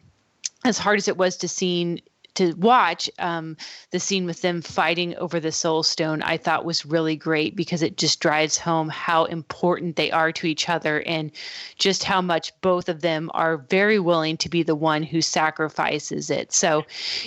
as 0.64 0.78
hard 0.78 0.98
as 0.98 1.08
it 1.08 1.16
was 1.16 1.36
to 1.38 1.48
see 1.48 2.02
to 2.40 2.54
watch 2.54 3.10
um, 3.18 3.56
the 3.90 4.00
scene 4.00 4.26
with 4.26 4.42
them 4.42 4.62
fighting 4.62 5.14
over 5.16 5.40
the 5.40 5.52
soul 5.52 5.82
stone 5.82 6.22
i 6.22 6.36
thought 6.36 6.64
was 6.64 6.86
really 6.86 7.16
great 7.16 7.54
because 7.54 7.82
it 7.82 7.96
just 7.96 8.20
drives 8.20 8.58
home 8.58 8.88
how 8.88 9.24
important 9.26 9.96
they 9.96 10.10
are 10.10 10.32
to 10.32 10.46
each 10.46 10.68
other 10.68 11.02
and 11.02 11.30
just 11.76 12.04
how 12.04 12.20
much 12.20 12.52
both 12.60 12.88
of 12.88 13.00
them 13.00 13.30
are 13.34 13.58
very 13.58 13.98
willing 13.98 14.36
to 14.36 14.48
be 14.48 14.62
the 14.62 14.74
one 14.74 15.02
who 15.02 15.20
sacrifices 15.20 16.30
it. 16.30 16.52
So 16.52 16.84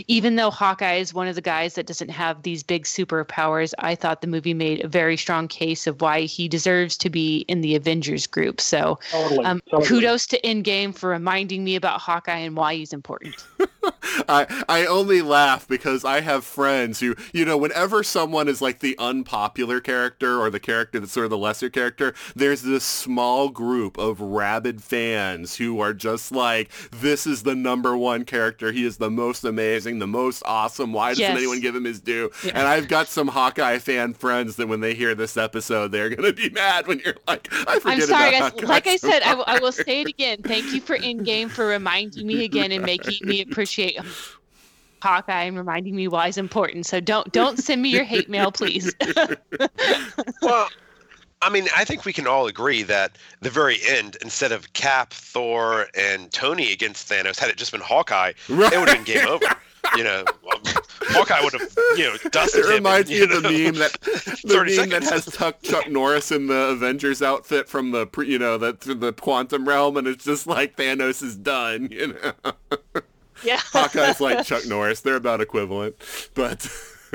even 0.08 0.36
though 0.36 0.52
hawkeye 0.52 0.96
is 0.96 1.14
one 1.14 1.28
of 1.28 1.36
the 1.36 1.42
guys 1.42 1.76
that 1.76 1.88
doesn't 1.88 2.10
have 2.10 2.44
these 2.44 2.64
big 2.64 2.84
superpowers 2.84 3.74
i 3.80 3.96
thought 3.96 4.22
the 4.22 4.28
movie 4.28 4.54
made 4.54 4.84
a 4.84 4.88
very 4.88 5.18
strong 5.18 5.48
case 5.48 5.88
of 5.88 6.02
why 6.02 6.22
he 6.22 6.48
deserves 6.48 6.98
to 6.98 7.10
be 7.10 7.46
in 7.48 7.62
the 7.62 7.76
avengers 7.76 8.28
group. 8.28 8.62
So 8.62 9.00
totally, 9.12 9.46
um, 9.46 9.62
totally. 9.70 9.88
kudos 9.88 10.28
to 10.28 10.42
endgame 10.42 10.96
for 10.96 11.10
reminding 11.10 11.64
me 11.64 11.76
about 11.76 12.00
hawkeye 12.00 12.38
and 12.38 12.56
why 12.56 12.76
he's 12.76 12.94
important. 12.94 13.36
I 14.30 14.64
I 14.70 14.86
only 14.86 15.03
laugh 15.22 15.68
because 15.68 16.06
I 16.06 16.22
have 16.22 16.46
friends 16.46 17.00
who, 17.00 17.16
you 17.34 17.46
know, 17.46 17.58
whenever 17.58 18.04
someone 18.04 18.48
is 18.48 18.62
like 18.62 18.80
the 18.80 18.98
unpopular 18.98 19.80
character 19.80 20.40
or 20.40 20.50
the 20.50 20.60
character 20.60 21.00
that's 21.00 21.12
sort 21.12 21.26
of 21.26 21.30
the 21.30 21.38
lesser 21.38 21.70
character, 21.70 22.14
there's 22.36 22.62
this 22.62 22.84
small 22.84 23.50
group 23.50 23.98
of 23.98 24.20
rabid 24.22 24.82
fans 24.82 25.56
who 25.58 25.80
are 25.80 25.94
just 25.94 26.32
like, 26.32 26.72
this 26.92 27.28
is 27.28 27.44
the 27.44 27.56
number 27.56 27.98
one 27.98 28.26
character. 28.26 28.72
He 28.72 28.86
is 28.86 28.98
the 28.98 29.12
most 29.12 29.44
amazing, 29.44 30.00
the 30.00 30.08
most 30.08 30.44
awesome. 30.46 30.94
Why 30.94 31.10
doesn't 31.10 31.22
yes. 31.22 31.38
anyone 31.38 31.60
give 31.60 31.76
him 31.76 31.86
his 31.86 32.00
due? 32.00 32.32
Yeah. 32.44 32.52
And 32.56 32.68
I've 32.68 32.88
got 32.88 33.08
some 33.08 33.28
Hawkeye 33.28 33.80
fan 33.80 34.14
friends 34.14 34.56
that 34.58 34.68
when 34.68 34.82
they 34.82 34.94
hear 34.94 35.16
this 35.16 35.38
episode, 35.38 35.92
they're 35.92 36.10
going 36.10 36.24
to 36.24 36.34
be 36.34 36.50
mad 36.50 36.88
when 36.88 37.00
you're 37.00 37.16
like, 37.28 37.48
I 37.68 37.80
forget 37.80 37.86
I'm 37.86 38.02
sorry, 38.02 38.32
guys. 38.32 38.54
Like 38.64 38.88
I 38.88 38.98
said, 38.98 39.22
I, 39.24 39.30
w- 39.36 39.46
I 39.48 39.60
will 39.60 39.72
say 39.72 40.02
it 40.02 40.08
again. 40.08 40.42
Thank 40.44 40.74
you 40.74 40.82
for 40.82 40.98
Endgame 40.98 41.50
for 41.50 41.66
reminding 41.66 42.26
me 42.26 42.44
again 42.44 42.72
and 42.72 42.86
making 42.86 43.28
me 43.28 43.42
appreciate 43.42 43.98
Hawkeye 45.04 45.44
and 45.44 45.58
reminding 45.58 45.96
me 45.96 46.08
why 46.08 46.28
it's 46.28 46.38
important. 46.38 46.86
So 46.86 47.02
don't 47.02 47.30
don't 47.34 47.60
send 47.60 47.82
me 47.82 47.90
your 47.90 48.06
hate 48.06 48.30
mail, 48.30 48.52
please. 48.54 48.94
well, 50.42 50.70
I 51.42 51.50
mean, 51.50 51.68
I 51.76 51.84
think 51.84 52.06
we 52.06 52.14
can 52.14 52.26
all 52.26 52.48
agree 52.48 52.84
that 52.84 53.18
the 53.42 53.50
very 53.50 53.80
end, 53.86 54.16
instead 54.22 54.54
of 54.54 54.72
Cap, 54.72 55.12
Thor, 55.12 55.88
and 55.94 56.32
Tony 56.32 56.72
against 56.72 57.10
Thanos, 57.10 57.38
had 57.38 57.50
it 57.50 57.58
just 57.58 57.74
been 57.74 57.82
Hawkeye, 57.82 58.32
right. 58.48 58.72
it 58.72 58.80
would 58.80 58.88
have 58.88 59.06
been 59.06 59.16
game 59.16 59.28
over. 59.28 59.46
You 59.98 60.06
know, 60.06 60.24
Hawkeye 61.10 61.42
would 61.44 61.52
have, 61.52 61.74
you 61.98 62.06
know, 62.06 62.16
dusted 62.32 62.64
It 62.64 62.74
reminds 62.74 63.10
me 63.10 63.22
of 63.24 63.30
the 63.30 63.42
meme 63.42 63.76
that 63.76 63.92
the 64.46 64.74
meme 64.78 64.90
that 64.92 65.04
has 65.04 65.26
Chuck, 65.38 65.62
Chuck 65.62 65.90
Norris 65.90 66.32
in 66.32 66.48
the 66.48 66.70
Avengers 66.70 67.22
outfit 67.22 67.68
from 67.68 67.92
the, 67.92 68.08
pre, 68.08 68.32
you 68.32 68.40
know, 68.40 68.58
the 68.58 68.72
the 68.96 69.12
quantum 69.12 69.68
realm, 69.68 69.98
and 69.98 70.08
it's 70.08 70.24
just 70.24 70.48
like 70.48 70.78
Thanos 70.78 71.22
is 71.22 71.36
done. 71.36 71.90
You 71.92 72.14
know. 72.14 72.54
Yeah. 73.44 73.60
Hawkeye's 73.64 74.22
like 74.22 74.46
Chuck 74.46 74.66
Norris. 74.66 75.02
They're 75.02 75.16
about 75.16 75.42
equivalent. 75.42 75.96
But 76.34 76.68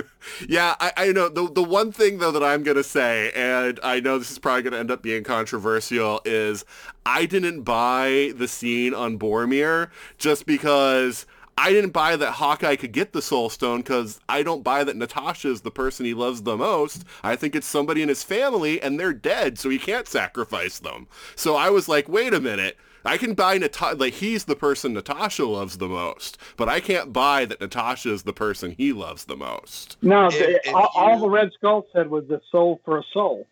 yeah, 0.49 0.75
I, 0.81 0.93
I 0.97 1.13
know 1.13 1.29
the 1.29 1.51
the 1.51 1.63
one 1.63 1.93
thing 1.93 2.19
though 2.19 2.33
that 2.33 2.43
I'm 2.43 2.63
gonna 2.63 2.83
say, 2.83 3.31
and 3.35 3.79
I 3.83 4.01
know 4.01 4.19
this 4.19 4.31
is 4.31 4.39
probably 4.39 4.63
gonna 4.63 4.79
end 4.79 4.91
up 4.91 5.03
being 5.03 5.25
controversial, 5.25 6.21
is 6.25 6.65
I 7.07 7.27
didn't 7.27 7.63
buy 7.63 8.33
the 8.37 8.49
scene 8.49 8.95
on 8.95 9.19
Vormir 9.19 9.91
just 10.19 10.47
because 10.47 11.27
I 11.61 11.73
didn't 11.73 11.91
buy 11.91 12.15
that 12.15 12.33
Hawkeye 12.35 12.77
could 12.77 12.93
get 12.93 13.13
the 13.13 13.21
Soul 13.21 13.51
Stone 13.51 13.81
because 13.81 14.21
I 14.29 14.45
don't 14.45 14.63
buy 14.63 14.85
that 14.85 14.97
Natasha 14.97 15.51
is 15.51 15.63
the 15.63 15.73
person 15.73 16.07
he 16.07 16.15
loves 16.15 16.43
the 16.43 16.57
most. 16.57 17.05
I 17.25 17.35
think 17.35 17.57
it's 17.57 17.67
somebody 17.67 18.01
in 18.01 18.09
his 18.09 18.23
family 18.23 18.81
and 18.81 18.99
they're 18.99 19.13
dead, 19.13 19.59
so 19.59 19.69
he 19.69 19.79
can't 19.79 20.07
sacrifice 20.07 20.79
them. 20.79 21.09
So 21.35 21.57
I 21.57 21.71
was 21.71 21.89
like, 21.89 22.09
wait 22.09 22.33
a 22.33 22.41
minute. 22.41 22.77
I 23.09 23.17
can 23.17 23.35
buy 23.35 23.59
Natasha, 23.59 23.97
like 23.97 24.15
he's 24.15 24.45
the 24.45 24.57
person 24.57 24.93
Natasha 24.93 25.45
loves 25.45 25.79
the 25.79 25.89
most, 25.89 26.37
but 26.57 26.69
I 26.69 26.81
can't 26.81 27.13
buy 27.13 27.45
that 27.47 27.61
Natasha 27.61 28.13
is 28.13 28.25
the 28.25 28.33
person 28.33 28.75
he 28.77 28.93
loves 28.93 29.25
the 29.25 29.37
most. 29.37 29.97
No, 30.03 30.31
the, 30.31 30.61
all, 30.73 30.81
you, 30.83 30.89
all, 30.95 31.19
the 31.19 31.31
Red 31.31 31.51
Skull 31.55 31.87
said 31.93 32.11
was 32.11 32.27
the 32.29 32.41
soul 32.51 32.81
for 32.85 32.99
a 32.99 33.03
soul. 33.13 33.47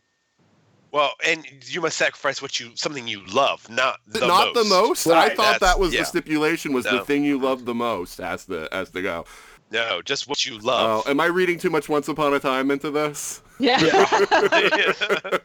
Well, 0.92 1.12
and 1.26 1.46
you 1.66 1.80
must 1.80 1.96
sacrifice 1.96 2.40
what 2.40 2.60
you 2.60 2.70
something 2.74 3.08
you 3.08 3.24
love, 3.26 3.68
not 3.68 3.98
the 4.06 4.20
not 4.20 4.54
most. 4.54 4.54
the 4.54 4.64
most. 4.64 5.06
Right, 5.06 5.32
I 5.32 5.34
thought 5.34 5.60
that 5.60 5.78
was 5.78 5.92
yeah. 5.92 6.00
the 6.00 6.06
stipulation 6.06 6.72
was 6.72 6.84
no. 6.84 6.98
the 6.98 7.04
thing 7.04 7.24
you 7.24 7.38
love 7.38 7.64
the 7.64 7.74
most 7.74 8.20
as 8.20 8.44
the 8.44 8.68
as 8.72 8.90
the 8.90 9.02
go. 9.02 9.24
No, 9.70 10.00
just 10.02 10.28
what 10.28 10.46
you 10.46 10.58
love. 10.58 11.04
Oh, 11.06 11.10
am 11.10 11.18
I 11.18 11.26
reading 11.26 11.58
too 11.58 11.70
much 11.70 11.88
Once 11.88 12.08
Upon 12.08 12.34
a 12.34 12.40
Time 12.40 12.70
into 12.70 12.90
this? 12.90 13.42
Yeah. 13.58 13.78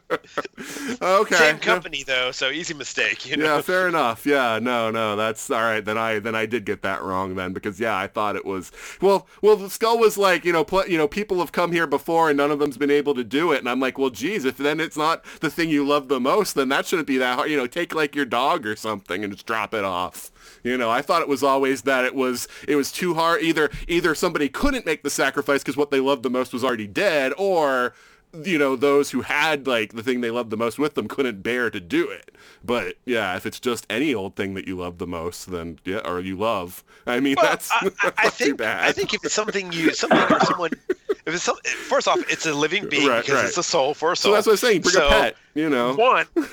okay. 1.02 1.36
Same 1.36 1.60
company 1.60 2.04
though, 2.04 2.32
so 2.32 2.50
easy 2.50 2.74
mistake. 2.74 3.30
You 3.30 3.38
know? 3.38 3.46
Yeah, 3.46 3.62
fair 3.62 3.88
enough. 3.88 4.26
Yeah, 4.26 4.60
no, 4.62 4.92
no, 4.92 5.16
that's 5.16 5.50
all 5.50 5.62
right. 5.62 5.84
Then 5.84 5.98
I 5.98 6.20
then 6.20 6.36
I 6.36 6.46
did 6.46 6.66
get 6.66 6.82
that 6.82 7.02
wrong 7.02 7.36
then 7.36 7.54
because 7.54 7.80
yeah, 7.80 7.98
I 7.98 8.08
thought 8.08 8.36
it 8.36 8.46
was 8.46 8.72
well, 9.00 9.28
well, 9.42 9.56
the 9.56 9.70
skull 9.70 9.98
was 9.98 10.18
like 10.18 10.44
you 10.44 10.52
know, 10.52 10.64
pl- 10.64 10.88
you 10.88 10.98
know, 10.98 11.08
people 11.08 11.40
have 11.40 11.52
come 11.52 11.72
here 11.72 11.88
before 11.88 12.30
and 12.30 12.38
none 12.38 12.52
of 12.52 12.60
them's 12.60 12.78
been 12.78 12.92
able 12.92 13.14
to 13.16 13.24
do 13.24 13.52
it, 13.52 13.60
and 13.60 13.70
I'm 13.70 13.80
like, 13.80 13.98
well, 13.98 14.10
geez, 14.10 14.46
if 14.46 14.58
then 14.58 14.80
it's 14.80 14.98
not 14.98 15.24
the 15.40 15.50
thing 15.50 15.70
you 15.70 15.88
love 15.88 16.08
the 16.10 16.20
most, 16.20 16.56
then 16.56 16.70
that 16.70 16.86
shouldn't 16.86 17.08
be 17.08 17.18
that 17.18 17.36
hard. 17.36 17.50
You 17.50 17.58
know, 17.58 17.68
take 17.68 17.96
like 17.96 18.16
your 18.16 18.26
dog 18.26 18.66
or 18.66 18.76
something 18.76 19.24
and 19.24 19.32
just 19.34 19.46
drop 19.46 19.74
it 19.74 19.86
off. 19.86 20.32
You 20.64 20.78
know, 20.78 20.90
I 20.90 21.02
thought 21.02 21.22
it 21.22 21.28
was 21.28 21.44
always 21.44 21.84
that 21.84 22.06
it 22.06 22.16
was 22.16 22.48
it 22.68 22.76
was 22.76 22.92
too 22.92 23.14
hard. 23.14 23.42
Either 23.42 23.70
either 23.88 24.16
somebody 24.16 24.50
couldn't 24.50 24.86
make 24.86 25.04
the 25.04 25.10
sacrifice 25.10 25.62
because 25.62 25.78
what 25.78 25.92
they 25.92 26.00
loved 26.00 26.24
the 26.24 26.30
most 26.30 26.54
was 26.54 26.64
already 26.64 26.88
dead, 26.88 27.34
or 27.38 27.94
you 28.34 28.58
know, 28.58 28.76
those 28.76 29.12
who 29.12 29.22
had 29.22 29.68
like 29.68 29.94
the 29.94 30.04
thing 30.04 30.22
they 30.22 30.32
loved 30.32 30.50
the 30.50 30.58
most 30.58 30.80
with 30.80 30.96
them 30.96 31.08
couldn't 31.08 31.42
bear 31.44 31.70
to 31.70 31.80
do 31.80 32.10
it. 32.10 32.32
But 32.64 32.96
yeah, 33.06 33.36
if 33.36 33.46
it's 33.46 33.60
just 33.60 33.86
any 33.90 34.14
old 34.14 34.36
thing 34.36 34.54
that 34.54 34.68
you 34.68 34.78
love 34.78 34.98
the 34.98 35.08
most, 35.08 35.52
then 35.52 35.80
yeah, 35.84 36.00
or 36.06 36.20
you 36.20 36.38
love, 36.38 36.84
I 37.06 37.20
mean, 37.20 37.36
Well, 37.38 37.46
that's, 37.46 37.70
I, 37.72 37.90
I 38.18 38.30
too 38.30 38.46
think 38.46 38.58
bad. 38.58 38.88
I 38.88 38.92
think 38.92 39.14
if 39.14 39.24
it's 39.26 39.34
something 39.34 39.72
you 39.72 39.94
something 39.94 40.20
or 40.20 40.40
someone 40.42 40.72
if 41.26 41.34
it's 41.36 41.44
some, 41.44 41.58
first 41.88 42.08
off 42.08 42.20
it's 42.30 42.46
a 42.46 42.54
living 42.54 42.88
being 42.90 43.08
Right, 43.08 43.22
because 43.22 43.36
right. 43.36 43.46
it's 43.46 43.58
a 43.58 43.64
soul 43.64 43.94
for 43.94 44.12
a 44.12 44.16
soul. 44.16 44.16
so 44.16 44.22
soul. 44.30 44.34
that's 44.36 44.48
what 44.48 44.54
I'm 44.54 44.58
saying. 44.58 44.82
Bring 44.82 44.94
So, 44.94 45.08
a 45.08 45.10
pet, 45.10 45.36
you 45.54 45.70
know. 45.70 45.94
One, 45.96 46.26
but 46.36 46.46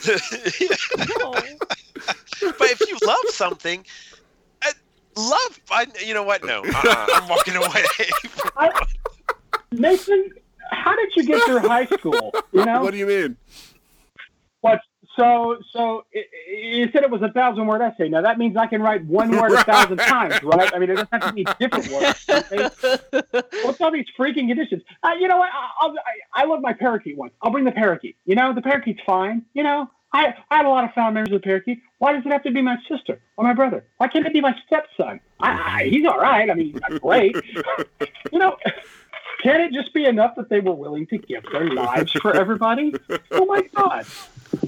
if 2.71 2.81
you 2.89 2.97
love 3.07 3.19
something, 3.29 3.85
uh, 4.67 4.71
love. 5.17 5.61
I, 5.71 5.87
you 6.05 6.15
know 6.15 6.23
what? 6.23 6.45
No, 6.45 6.63
uh-uh, 6.65 7.07
I'm 7.15 7.29
walking 7.29 7.57
away. 7.57 7.85
I, 8.57 8.71
Nathan, 9.73 10.31
how 10.71 10.95
did 10.97 11.09
you 11.17 11.25
get 11.25 11.43
through 11.45 11.61
high 11.61 11.87
school? 11.87 12.33
You 12.53 12.65
know 12.65 12.83
What 12.83 12.93
do 12.93 12.99
you 12.99 13.07
mean? 13.07 13.37
what? 14.61 14.81
So, 15.19 15.59
so 15.73 16.05
you 16.47 16.89
said 16.93 17.03
it 17.03 17.11
was 17.11 17.23
a 17.23 17.33
thousand 17.33 17.67
word 17.67 17.83
essay. 17.83 18.09
Now 18.09 18.23
that 18.23 18.39
means 18.39 18.57
I 18.57 18.67
can 18.67 18.81
write 18.81 19.05
one 19.05 19.33
word 19.33 19.51
a 19.51 19.65
thousand 19.65 19.97
times, 19.97 20.41
right? 20.45 20.73
I 20.73 20.79
mean, 20.79 20.91
it 20.91 20.95
doesn't 20.95 21.13
have 21.13 21.27
to 21.27 21.33
be 21.33 21.45
different 21.59 21.91
words. 21.91 22.25
What's 23.65 23.81
all 23.81 23.91
these 23.91 24.07
freaking 24.17 24.47
conditions? 24.47 24.85
Uh, 25.03 25.15
you 25.19 25.27
know 25.27 25.39
what? 25.39 25.51
I, 25.53 25.71
I'll, 25.81 25.91
I, 25.91 26.43
I 26.43 26.45
love 26.45 26.61
my 26.61 26.73
parakeet 26.73 27.17
one. 27.17 27.31
I'll 27.43 27.51
bring 27.51 27.65
the 27.65 27.73
parakeet. 27.73 28.15
You 28.27 28.37
know, 28.37 28.55
the 28.55 28.63
parakeet's 28.63 29.01
fine. 29.05 29.45
You 29.55 29.65
know, 29.65 29.91
I, 30.13 30.35
I 30.53 30.59
had 30.59 30.67
a 30.67 30.69
lot 30.69 30.85
of 30.85 30.93
fond 30.93 31.15
memories 31.15 31.35
of 31.35 31.43
the 31.43 31.45
parakeet. 31.45 31.81
Why 31.99 32.13
does 32.13 32.25
it 32.25 32.31
have 32.31 32.45
to 32.45 32.53
be 32.53 32.63
my 32.63 32.77
sister 32.89 33.21
or 33.37 33.43
my 33.43 33.55
brother? 33.55 33.85
Why 33.97 34.07
can't 34.07 34.25
it 34.25 34.33
be 34.33 34.41
my 34.41 34.55
stepson? 34.67 35.19
I, 35.41 35.81
I, 35.81 35.89
he's 35.89 36.07
all 36.07 36.21
right. 36.21 36.49
I 36.49 36.55
mean, 36.55 36.73
he's 36.73 36.81
not 36.81 37.03
great. 37.03 37.35
you 38.33 38.39
know, 38.39 38.57
can 39.43 39.61
it 39.61 39.73
just 39.73 39.93
be 39.93 40.05
enough 40.05 40.37
that 40.37 40.49
they 40.49 40.61
were 40.61 40.75
willing 40.75 41.07
to 41.09 41.19
give 41.19 41.45
their 41.51 41.71
lives 41.71 42.13
for 42.13 42.37
everybody? 42.37 42.95
Oh 43.33 43.47
my 43.47 43.63
God. 43.75 44.07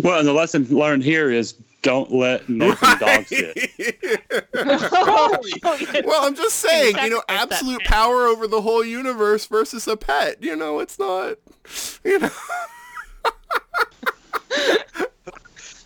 Well, 0.03 0.19
and 0.19 0.27
the 0.29 0.33
lesson 0.33 0.65
learned 0.69 1.03
here 1.05 1.31
is 1.31 1.55
don't 1.83 2.13
let 2.13 2.49
Nathan 2.49 2.99
dog 2.99 3.25
sit. 3.27 3.71
well, 6.05 6.27
I'm 6.27 6.35
just 6.35 6.57
saying, 6.57 6.97
you 7.03 7.11
know, 7.11 7.23
absolute 7.29 7.83
power 7.85 8.27
over 8.27 8.47
the 8.47 8.61
whole 8.61 8.85
universe 8.85 9.47
versus 9.47 9.89
a 9.89 9.97
pet. 9.97 10.43
You 10.43 10.57
know, 10.57 10.81
it's 10.81 10.99
not. 10.99 11.37
You 12.05 12.19
know, 12.19 12.31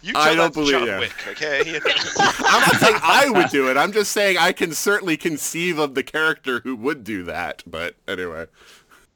You 0.02 0.12
I 0.16 0.34
don't 0.34 0.52
that 0.52 0.52
believe- 0.54 0.70
John 0.72 0.86
yeah. 0.86 0.98
Wick, 0.98 1.12
okay? 1.30 1.62
You 1.66 1.72
know? 1.80 1.80
I'm 2.18 2.60
not 2.60 2.76
saying 2.76 2.96
I 3.02 3.30
would 3.30 3.48
do 3.50 3.70
it. 3.70 3.76
I'm 3.78 3.90
just 3.92 4.12
saying 4.12 4.36
I 4.36 4.52
can 4.52 4.72
certainly 4.72 5.16
conceive 5.16 5.78
of 5.78 5.94
the 5.94 6.02
character 6.02 6.60
who 6.60 6.76
would 6.76 7.04
do 7.04 7.22
that. 7.24 7.62
But 7.66 7.94
anyway, 8.06 8.46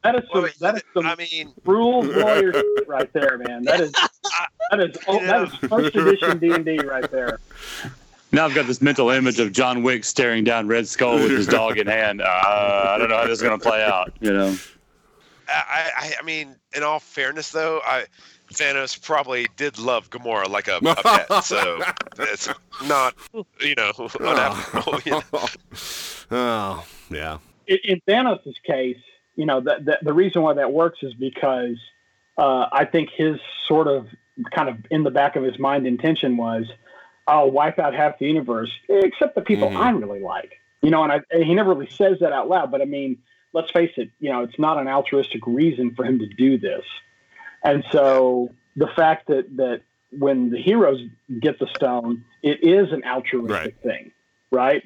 That 0.05 0.14
is 0.14 0.22
some, 0.32 0.42
Well, 0.42 0.51
that 0.61 0.76
is 0.76 0.82
some 0.94 1.07
I 1.07 1.16
mean, 1.16 1.53
rules 1.64 2.07
lawyer 2.16 2.53
shit 2.53 2.88
right 2.88 3.12
there, 3.12 3.38
man. 3.38 3.64
That 3.64 3.80
is 3.80 3.92
that 3.92 4.80
is 4.80 4.96
oh, 5.07 5.24
that 5.24 5.49
is 5.49 5.55
first 5.68 5.96
edition 5.96 6.38
D 6.38 6.53
and 6.53 6.64
D 6.64 6.78
right 6.78 7.11
there. 7.11 7.40
Now 8.30 8.44
I've 8.44 8.55
got 8.55 8.66
this 8.66 8.82
mental 8.82 9.11
image 9.11 9.38
of 9.40 9.53
John 9.53 9.82
Wick 9.82 10.05
staring 10.05 10.44
down 10.44 10.68
Red 10.68 10.86
Skull 10.86 11.14
with 11.14 11.30
his 11.30 11.46
dog 11.46 11.78
in 11.78 11.86
hand. 11.86 12.20
Uh, 12.20 12.26
I 12.26 12.99
don't 12.99 13.09
know 13.09 13.16
how 13.16 13.24
this 13.24 13.38
is 13.38 13.42
going 13.42 13.59
to 13.59 13.62
play 13.62 13.82
out. 13.82 14.12
You 14.20 14.32
know. 14.32 14.57
I, 15.49 15.90
I, 15.96 16.12
I 16.20 16.24
mean, 16.24 16.55
in 16.76 16.82
all 16.82 17.01
fairness, 17.01 17.51
though, 17.51 17.80
I 17.86 18.05
Thanos 18.53 19.01
probably 19.01 19.46
did 19.57 19.78
love 19.78 20.11
Gamora 20.11 20.49
like 20.49 20.68
a, 20.68 20.76
a 20.76 20.94
pet, 20.94 21.44
so 21.44 21.80
it's 22.18 22.49
not, 22.86 23.14
you 23.61 23.74
know, 23.74 23.92
unethical. 24.20 25.01
You 25.05 25.22
know? 25.32 25.46
oh 26.30 26.86
yeah, 27.11 27.38
in, 27.66 27.78
in 27.84 28.01
Thanos' 28.09 28.55
case, 28.66 28.99
you 29.39 29.47
know, 29.47 29.61
that, 29.61 29.84
that 29.84 29.99
the 30.03 30.12
reason 30.12 30.43
why 30.43 30.53
that 30.55 30.72
works 30.72 30.99
is 31.03 31.14
because 31.14 31.78
uh, 32.36 32.66
I 32.72 32.84
think 32.84 33.11
his 33.16 33.36
sort 33.68 33.86
of 33.86 34.09
kind 34.51 34.68
of 34.68 34.76
in 34.91 35.05
the 35.05 35.12
back 35.12 35.36
of 35.36 35.45
his 35.45 35.59
mind 35.61 35.86
intention 35.86 36.36
was, 36.36 36.64
I'll 37.28 37.51
wipe 37.51 37.78
out 37.78 37.95
half 37.95 38.18
the 38.18 38.26
universe 38.26 38.72
except 38.89 39.36
the 39.36 39.43
people 39.43 39.68
Mhm. 39.70 39.76
I 39.76 39.91
really 39.91 40.20
like. 40.20 40.53
You 40.82 40.91
know, 40.91 41.03
and, 41.05 41.12
I, 41.12 41.20
and 41.30 41.45
he 41.45 41.55
never 41.55 41.72
really 41.72 41.91
says 41.91 42.18
that 42.20 42.32
out 42.32 42.49
loud, 42.49 42.70
but 42.72 42.80
I 42.82 42.84
mean, 42.84 43.18
let's 43.53 43.70
face 43.70 43.93
it, 43.97 44.11
you 44.18 44.30
know, 44.32 44.43
it's 44.43 44.59
not 44.59 44.76
an 44.78 44.89
altruistic 44.89 45.43
reason 45.47 45.95
for 45.95 46.05
him 46.05 46.18
to 46.18 46.26
do 46.26 46.59
this. 46.59 46.84
And 47.62 47.84
so 47.93 48.51
the 48.76 48.89
fact 48.89 49.28
that, 49.28 49.57
that 49.57 49.82
when 50.11 50.51
the 50.51 50.61
heroes 50.61 51.01
get 51.41 51.59
the 51.61 51.68
stone, 51.76 52.24
it 52.43 52.59
is 52.64 52.93
an 52.93 53.03
altruistic 53.05 53.51
Right. 53.51 53.82
thing, 53.82 54.11
right? 54.51 54.82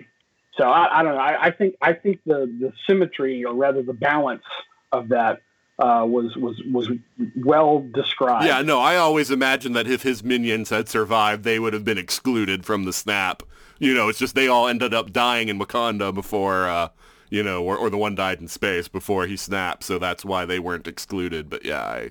So 0.58 0.64
I, 0.64 1.00
I 1.00 1.02
don't 1.02 1.14
know. 1.14 1.20
I, 1.20 1.46
I 1.46 1.50
think 1.50 1.76
I 1.80 1.92
think 1.92 2.20
the 2.26 2.46
the 2.60 2.72
symmetry, 2.88 3.44
or 3.44 3.54
rather 3.54 3.82
the 3.82 3.94
balance 3.94 4.44
of 4.92 5.08
that, 5.08 5.40
uh, 5.78 6.04
was 6.06 6.36
was 6.36 6.60
was 6.70 6.88
well 7.36 7.86
described. 7.94 8.46
yeah. 8.46 8.60
No, 8.62 8.78
I 8.78 8.96
always 8.96 9.30
imagined 9.30 9.74
that 9.76 9.86
if 9.86 10.02
his 10.02 10.22
minions 10.22 10.70
had 10.70 10.88
survived, 10.88 11.44
they 11.44 11.58
would 11.58 11.72
have 11.72 11.84
been 11.84 11.98
excluded 11.98 12.66
from 12.66 12.84
the 12.84 12.92
snap. 12.92 13.42
You 13.78 13.94
know, 13.94 14.08
it's 14.08 14.18
just 14.18 14.34
they 14.34 14.48
all 14.48 14.68
ended 14.68 14.94
up 14.94 15.12
dying 15.12 15.48
in 15.48 15.58
Wakanda 15.58 16.14
before. 16.14 16.66
Uh, 16.66 16.88
you 17.30 17.42
know, 17.42 17.64
or, 17.64 17.78
or 17.78 17.88
the 17.88 17.96
one 17.96 18.14
died 18.14 18.42
in 18.42 18.46
space 18.46 18.88
before 18.88 19.26
he 19.26 19.38
snapped, 19.38 19.84
so 19.84 19.98
that's 19.98 20.22
why 20.22 20.44
they 20.44 20.58
weren't 20.58 20.86
excluded. 20.86 21.48
But 21.48 21.64
yeah, 21.64 21.80
I, 21.82 22.10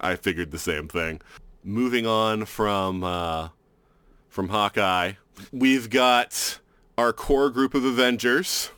I 0.00 0.16
figured 0.16 0.50
the 0.50 0.58
same 0.58 0.88
thing. 0.88 1.20
Moving 1.62 2.04
on 2.04 2.46
from 2.46 3.04
uh, 3.04 3.50
from 4.28 4.48
Hawkeye, 4.48 5.12
we've 5.52 5.88
got 5.88 6.58
our 6.98 7.12
core 7.12 7.50
group 7.50 7.74
of 7.74 7.84
Avengers. 7.84 8.70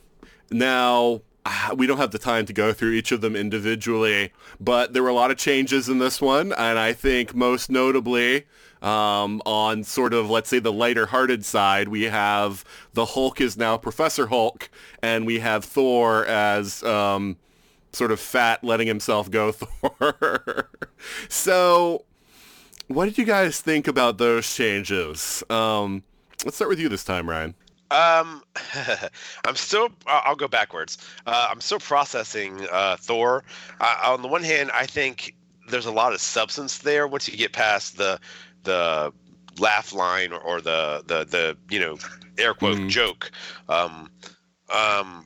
Now, 0.51 1.21
ah, 1.45 1.71
we 1.75 1.87
don't 1.87 1.97
have 1.97 2.11
the 2.11 2.19
time 2.19 2.45
to 2.47 2.53
go 2.53 2.73
through 2.73 2.91
each 2.91 3.11
of 3.11 3.21
them 3.21 3.35
individually, 3.35 4.31
but 4.59 4.93
there 4.93 5.03
were 5.03 5.09
a 5.09 5.13
lot 5.13 5.31
of 5.31 5.37
changes 5.37 5.87
in 5.87 5.99
this 5.99 6.21
one, 6.21 6.51
and 6.53 6.77
I 6.77 6.93
think 6.93 7.33
most 7.33 7.69
notably 7.69 8.45
um, 8.81 9.41
on 9.45 9.83
sort 9.83 10.13
of, 10.13 10.29
let's 10.29 10.49
say, 10.49 10.59
the 10.59 10.71
lighter-hearted 10.73 11.45
side, 11.45 11.87
we 11.87 12.03
have 12.03 12.63
the 12.93 13.05
Hulk 13.05 13.41
is 13.41 13.57
now 13.57 13.77
Professor 13.77 14.27
Hulk, 14.27 14.69
and 15.01 15.25
we 15.25 15.39
have 15.39 15.63
Thor 15.63 16.25
as 16.25 16.83
um, 16.83 17.37
sort 17.93 18.11
of 18.11 18.19
fat, 18.19 18.63
letting 18.63 18.87
himself 18.87 19.29
go 19.29 19.51
Thor. 19.53 20.69
so, 21.27 22.05
what 22.87 23.05
did 23.05 23.17
you 23.17 23.25
guys 23.25 23.61
think 23.61 23.87
about 23.87 24.17
those 24.17 24.53
changes? 24.53 25.43
Um, 25.49 26.03
let's 26.43 26.55
start 26.55 26.69
with 26.69 26.79
you 26.79 26.89
this 26.89 27.03
time, 27.03 27.29
Ryan. 27.29 27.55
Um, 27.91 28.43
I'm 29.45 29.55
still. 29.55 29.89
I'll 30.05 30.35
go 30.35 30.47
backwards. 30.47 30.97
Uh, 31.25 31.47
I'm 31.49 31.61
still 31.61 31.79
processing 31.79 32.67
uh, 32.71 32.97
Thor. 32.97 33.43
Uh, 33.79 33.95
on 34.05 34.21
the 34.21 34.27
one 34.27 34.43
hand, 34.43 34.71
I 34.73 34.85
think 34.85 35.35
there's 35.69 35.85
a 35.85 35.91
lot 35.91 36.13
of 36.13 36.21
substance 36.21 36.79
there 36.79 37.07
once 37.07 37.27
you 37.27 37.37
get 37.37 37.53
past 37.53 37.97
the 37.97 38.19
the 38.63 39.11
laugh 39.57 39.93
line 39.93 40.31
or, 40.31 40.39
or 40.39 40.61
the 40.61 41.03
the 41.07 41.25
the 41.25 41.57
you 41.69 41.79
know 41.79 41.97
air 42.37 42.53
quote 42.53 42.77
Mhm. 42.77 42.89
joke. 42.89 43.31
Um, 43.67 44.09
um, 44.69 45.25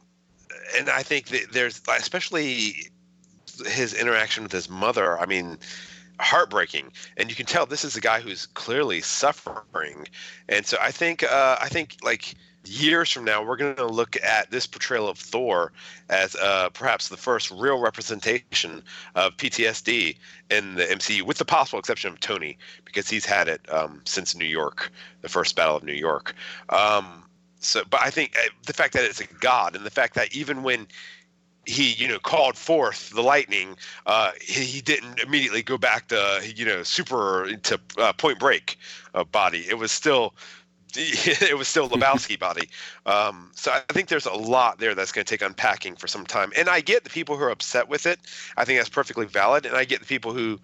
and 0.77 0.89
I 0.89 1.03
think 1.03 1.27
that 1.27 1.51
there's 1.51 1.81
especially 1.87 2.89
his 3.65 3.93
interaction 3.93 4.43
with 4.43 4.51
his 4.51 4.69
mother. 4.69 5.19
I 5.19 5.25
mean, 5.25 5.57
heartbreaking, 6.19 6.91
and 7.17 7.29
you 7.29 7.35
can 7.35 7.45
tell 7.45 7.65
this 7.65 7.83
is 7.83 7.95
a 7.95 8.01
guy 8.01 8.21
who's 8.21 8.45
clearly 8.45 9.01
suffering. 9.01 10.07
And 10.49 10.65
so 10.65 10.77
I 10.81 10.91
think 10.91 11.23
uh, 11.23 11.57
I 11.59 11.67
think 11.69 11.97
like 12.03 12.35
years 12.65 13.11
from 13.11 13.25
now, 13.25 13.43
we're 13.43 13.57
going 13.57 13.75
to 13.75 13.85
look 13.85 14.17
at 14.23 14.51
this 14.51 14.67
portrayal 14.67 15.07
of 15.07 15.17
Thor 15.17 15.71
as 16.09 16.35
uh, 16.35 16.69
perhaps 16.69 17.09
the 17.09 17.17
first 17.17 17.51
real 17.51 17.79
representation 17.79 18.83
of 19.15 19.35
PTSD 19.37 20.17
in 20.49 20.75
the 20.75 20.85
MCU, 20.85 21.23
with 21.23 21.37
the 21.37 21.45
possible 21.45 21.79
exception 21.79 22.11
of 22.11 22.19
Tony, 22.19 22.57
because 22.85 23.09
he's 23.09 23.25
had 23.25 23.47
it 23.47 23.61
um, 23.71 24.01
since 24.05 24.35
New 24.35 24.45
York, 24.45 24.91
the 25.21 25.29
first 25.29 25.55
Battle 25.55 25.75
of 25.75 25.83
New 25.83 25.93
York. 25.93 26.35
Um, 26.69 27.23
so, 27.59 27.83
but 27.89 28.01
I 28.01 28.09
think 28.09 28.35
uh, 28.37 28.49
the 28.65 28.73
fact 28.73 28.93
that 28.93 29.03
it's 29.03 29.21
a 29.21 29.27
god, 29.27 29.75
and 29.75 29.85
the 29.85 29.91
fact 29.91 30.15
that 30.15 30.35
even 30.35 30.63
when 30.63 30.87
he, 31.65 31.93
you 31.93 32.07
know, 32.07 32.19
called 32.19 32.57
forth 32.57 33.09
the 33.11 33.23
lightning, 33.23 33.77
uh, 34.05 34.31
he, 34.41 34.65
he 34.65 34.81
didn't 34.81 35.19
immediately 35.19 35.63
go 35.63 35.77
back 35.77 36.09
to, 36.09 36.41
you 36.55 36.65
know, 36.65 36.83
super 36.83 37.45
into 37.45 37.79
uh, 37.97 38.11
Point 38.13 38.37
Break 38.37 38.77
uh, 39.13 39.23
body. 39.23 39.65
It 39.69 39.77
was 39.77 39.91
still 39.91 40.33
it 40.97 41.57
was 41.57 41.67
still 41.67 41.89
Lebowski 41.89 42.39
body. 42.39 42.69
Um, 43.05 43.51
so 43.55 43.71
I 43.71 43.93
think 43.93 44.09
there's 44.09 44.25
a 44.25 44.33
lot 44.33 44.79
there 44.79 44.93
that's 44.93 45.11
going 45.11 45.25
to 45.25 45.29
take 45.29 45.41
unpacking 45.41 45.95
for 45.95 46.07
some 46.07 46.25
time. 46.25 46.51
And 46.55 46.69
I 46.69 46.81
get 46.81 47.03
the 47.03 47.09
people 47.09 47.37
who 47.37 47.43
are 47.43 47.49
upset 47.49 47.89
with 47.89 48.05
it. 48.05 48.19
I 48.57 48.65
think 48.65 48.79
that's 48.79 48.89
perfectly 48.89 49.25
valid. 49.25 49.65
And 49.65 49.75
I 49.75 49.85
get 49.85 49.99
the 49.99 50.05
people 50.05 50.33
who. 50.33 50.59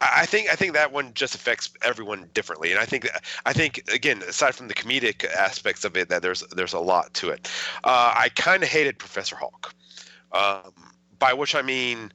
I 0.00 0.24
think 0.24 0.48
I 0.50 0.54
think 0.54 0.72
that 0.72 0.90
one 0.90 1.12
just 1.12 1.34
affects 1.34 1.70
everyone 1.82 2.30
differently, 2.32 2.72
and 2.72 2.80
I 2.80 2.86
think 2.86 3.06
I 3.44 3.52
think 3.52 3.84
again, 3.92 4.22
aside 4.26 4.54
from 4.54 4.68
the 4.68 4.74
comedic 4.74 5.26
aspects 5.26 5.84
of 5.84 5.98
it, 5.98 6.08
that 6.08 6.22
there's 6.22 6.40
there's 6.56 6.72
a 6.72 6.80
lot 6.80 7.12
to 7.14 7.28
it. 7.28 7.50
Uh, 7.84 8.14
I 8.16 8.30
kind 8.30 8.62
of 8.62 8.70
hated 8.70 8.98
Professor 8.98 9.36
Hulk, 9.36 9.74
um, 10.32 10.72
by 11.18 11.34
which 11.34 11.54
I 11.54 11.60
mean, 11.60 12.10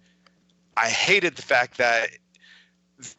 I 0.76 0.89
hated 0.89 1.36
the 1.36 1.43
fact 1.43 1.78
that 1.78 2.09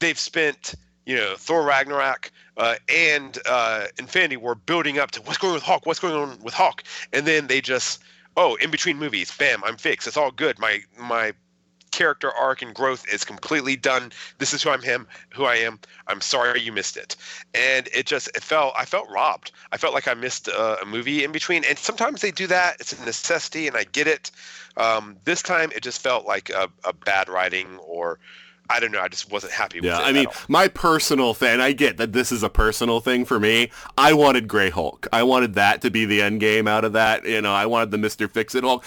they've 0.00 0.18
spent 0.18 0.74
you 1.06 1.16
know 1.16 1.34
Thor 1.36 1.62
Ragnarok 1.62 2.30
uh, 2.56 2.76
and 2.88 3.38
uh, 3.46 3.86
Infinity 3.98 4.36
War 4.36 4.54
building 4.54 4.98
up 4.98 5.10
to 5.12 5.22
what's 5.22 5.38
going 5.38 5.52
on 5.52 5.56
with 5.56 5.62
Hulk, 5.64 5.86
what's 5.86 6.00
going 6.00 6.14
on 6.14 6.38
with 6.40 6.54
Hulk, 6.54 6.82
and 7.12 7.26
then 7.26 7.46
they 7.46 7.60
just 7.60 8.02
oh 8.36 8.56
in 8.56 8.70
between 8.70 8.98
movies, 8.98 9.34
bam, 9.36 9.62
I'm 9.64 9.76
fixed. 9.76 10.06
It's 10.06 10.16
all 10.16 10.30
good. 10.30 10.58
My 10.58 10.80
my 10.98 11.32
character 11.92 12.32
arc 12.32 12.62
and 12.62 12.74
growth 12.74 13.06
is 13.12 13.22
completely 13.22 13.76
done. 13.76 14.10
This 14.38 14.52
is 14.52 14.62
who 14.62 14.70
I'm 14.70 14.82
him, 14.82 15.06
who 15.32 15.44
I 15.44 15.56
am. 15.56 15.78
I'm 16.08 16.20
sorry 16.20 16.60
you 16.60 16.72
missed 16.72 16.96
it. 16.96 17.14
And 17.54 17.88
it 17.94 18.06
just 18.06 18.28
it 18.28 18.42
felt 18.42 18.74
I 18.76 18.84
felt 18.84 19.08
robbed. 19.08 19.52
I 19.70 19.76
felt 19.76 19.94
like 19.94 20.08
I 20.08 20.14
missed 20.14 20.48
a, 20.48 20.82
a 20.82 20.86
movie 20.86 21.22
in 21.22 21.30
between. 21.30 21.64
And 21.64 21.78
sometimes 21.78 22.20
they 22.20 22.32
do 22.32 22.48
that. 22.48 22.76
It's 22.80 22.92
a 22.92 23.04
necessity, 23.04 23.68
and 23.68 23.76
I 23.76 23.84
get 23.84 24.08
it. 24.08 24.32
Um, 24.76 25.16
this 25.24 25.42
time 25.42 25.70
it 25.76 25.82
just 25.82 26.00
felt 26.00 26.26
like 26.26 26.50
a, 26.50 26.68
a 26.84 26.92
bad 26.92 27.28
writing 27.28 27.78
or 27.78 28.18
I 28.72 28.80
don't 28.80 28.90
know. 28.92 29.00
I 29.00 29.08
just 29.08 29.30
wasn't 29.30 29.52
happy 29.52 29.80
with 29.80 29.86
yeah. 29.86 29.98
I 29.98 30.12
mean, 30.12 30.26
my 30.48 30.68
personal 30.68 31.34
thing, 31.34 31.60
I 31.60 31.72
get 31.72 31.96
that 31.98 32.12
this 32.12 32.32
is 32.32 32.42
a 32.42 32.48
personal 32.48 33.00
thing 33.00 33.24
for 33.24 33.38
me. 33.38 33.70
I 33.98 34.12
wanted 34.12 34.48
Grey 34.48 34.70
Hulk. 34.70 35.06
I 35.12 35.22
wanted 35.22 35.54
that 35.54 35.82
to 35.82 35.90
be 35.90 36.04
the 36.04 36.22
end 36.22 36.40
game 36.40 36.66
out 36.66 36.84
of 36.84 36.92
that. 36.94 37.24
You 37.24 37.40
know, 37.42 37.52
I 37.52 37.66
wanted 37.66 37.90
the 37.90 37.98
Mr. 37.98 38.30
Fix-It 38.30 38.64
Hulk. 38.64 38.84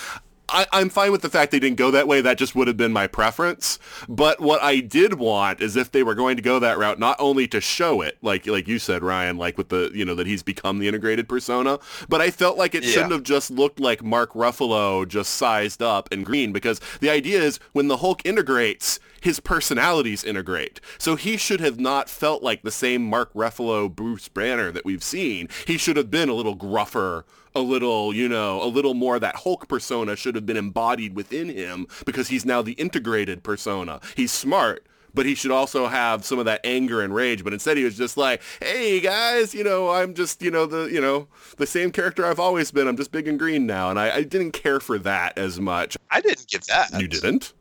I, 0.47 0.67
I'm 0.71 0.89
fine 0.89 1.11
with 1.11 1.23
the 1.23 1.29
fact 1.29 1.51
they 1.51 1.59
didn't 1.59 1.77
go 1.77 1.89
that 1.89 2.07
way. 2.07 2.21
That 2.21 2.37
just 2.37 2.55
would 2.55 2.67
have 2.67 2.77
been 2.77 2.93
my 2.93 3.07
preference. 3.07 3.79
But 4.07 4.39
what 4.39 4.61
I 4.61 4.79
did 4.79 5.15
want 5.15 5.59
is 5.59 5.75
if 5.75 5.91
they 5.91 6.03
were 6.03 6.13
going 6.13 6.35
to 6.35 6.41
go 6.43 6.59
that 6.59 6.77
route, 6.77 6.99
not 6.99 7.15
only 7.19 7.47
to 7.47 7.59
show 7.59 8.01
it, 8.01 8.19
like 8.21 8.45
like 8.45 8.67
you 8.67 8.77
said, 8.77 9.01
Ryan, 9.01 9.37
like 9.39 9.57
with 9.57 9.69
the 9.69 9.89
you 9.93 10.05
know 10.05 10.13
that 10.13 10.27
he's 10.27 10.43
become 10.43 10.77
the 10.77 10.87
integrated 10.87 11.27
persona, 11.27 11.79
but 12.09 12.21
I 12.21 12.29
felt 12.29 12.59
like 12.59 12.75
it 12.75 12.83
Yeah. 12.83 12.91
shouldn't 12.91 13.11
have 13.13 13.23
just 13.23 13.49
looked 13.49 13.79
like 13.79 14.03
Mark 14.03 14.33
Ruffalo 14.33 15.07
just 15.07 15.31
sized 15.31 15.81
up 15.81 16.09
and 16.11 16.23
green 16.23 16.51
because 16.53 16.79
the 16.99 17.09
idea 17.09 17.41
is 17.41 17.59
when 17.73 17.87
the 17.87 17.97
Hulk 17.97 18.21
integrates, 18.23 18.99
his 19.21 19.39
personalities 19.39 20.23
integrate. 20.23 20.79
So 20.97 21.15
he 21.15 21.37
should 21.37 21.59
have 21.59 21.79
not 21.79 22.09
felt 22.09 22.43
like 22.43 22.61
the 22.61 22.71
same 22.71 23.03
Mark 23.03 23.33
Ruffalo 23.33 23.93
Bruce 23.93 24.27
Banner 24.27 24.71
that 24.71 24.85
we've 24.85 25.03
seen. 25.03 25.49
He 25.65 25.77
should 25.77 25.97
have 25.97 26.11
been 26.11 26.29
a 26.29 26.33
little 26.33 26.55
gruffer, 26.55 27.25
a 27.55 27.61
little, 27.61 28.13
you 28.13 28.27
know, 28.27 28.61
a 28.61 28.67
little 28.67 28.93
more 28.93 29.19
that 29.19 29.37
Hulk 29.37 29.67
persona 29.67 30.15
should 30.15 30.35
have 30.35 30.45
been 30.45 30.57
embodied 30.57 31.15
within 31.15 31.49
him 31.49 31.87
because 32.05 32.27
he's 32.27 32.45
now 32.45 32.61
the 32.61 32.73
integrated 32.73 33.43
persona. 33.43 33.99
He's 34.15 34.31
smart, 34.31 34.85
but 35.13 35.25
he 35.25 35.33
should 35.33 35.51
also 35.51 35.87
have 35.87 36.25
some 36.25 36.37
of 36.37 36.45
that 36.45 36.59
anger 36.63 37.01
and 37.01 37.15
rage. 37.15 37.43
But 37.43 37.53
instead, 37.53 37.77
he 37.77 37.85
was 37.85 37.97
just 37.97 38.17
like, 38.17 38.41
"Hey 38.61 38.99
guys, 38.99 39.55
you 39.55 39.63
know, 39.63 39.89
I'm 39.89 40.13
just, 40.13 40.41
you 40.41 40.51
know, 40.51 40.65
the, 40.65 40.85
you 40.91 40.99
know, 40.99 41.27
the 41.57 41.65
same 41.65 41.91
character 41.91 42.25
I've 42.25 42.39
always 42.39 42.69
been. 42.71 42.87
I'm 42.87 42.97
just 42.97 43.11
big 43.11 43.27
and 43.27 43.39
green 43.39 43.65
now." 43.65 43.89
And 43.89 43.99
I, 43.99 44.17
I 44.17 44.23
didn't 44.23 44.51
care 44.51 44.79
for 44.81 44.99
that 44.99 45.37
as 45.37 45.59
much. 45.59 45.97
I 46.11 46.21
didn't 46.21 46.47
get 46.47 46.67
that. 46.67 46.99
You 46.99 47.07
didn't? 47.07 47.53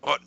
What? 0.00 0.20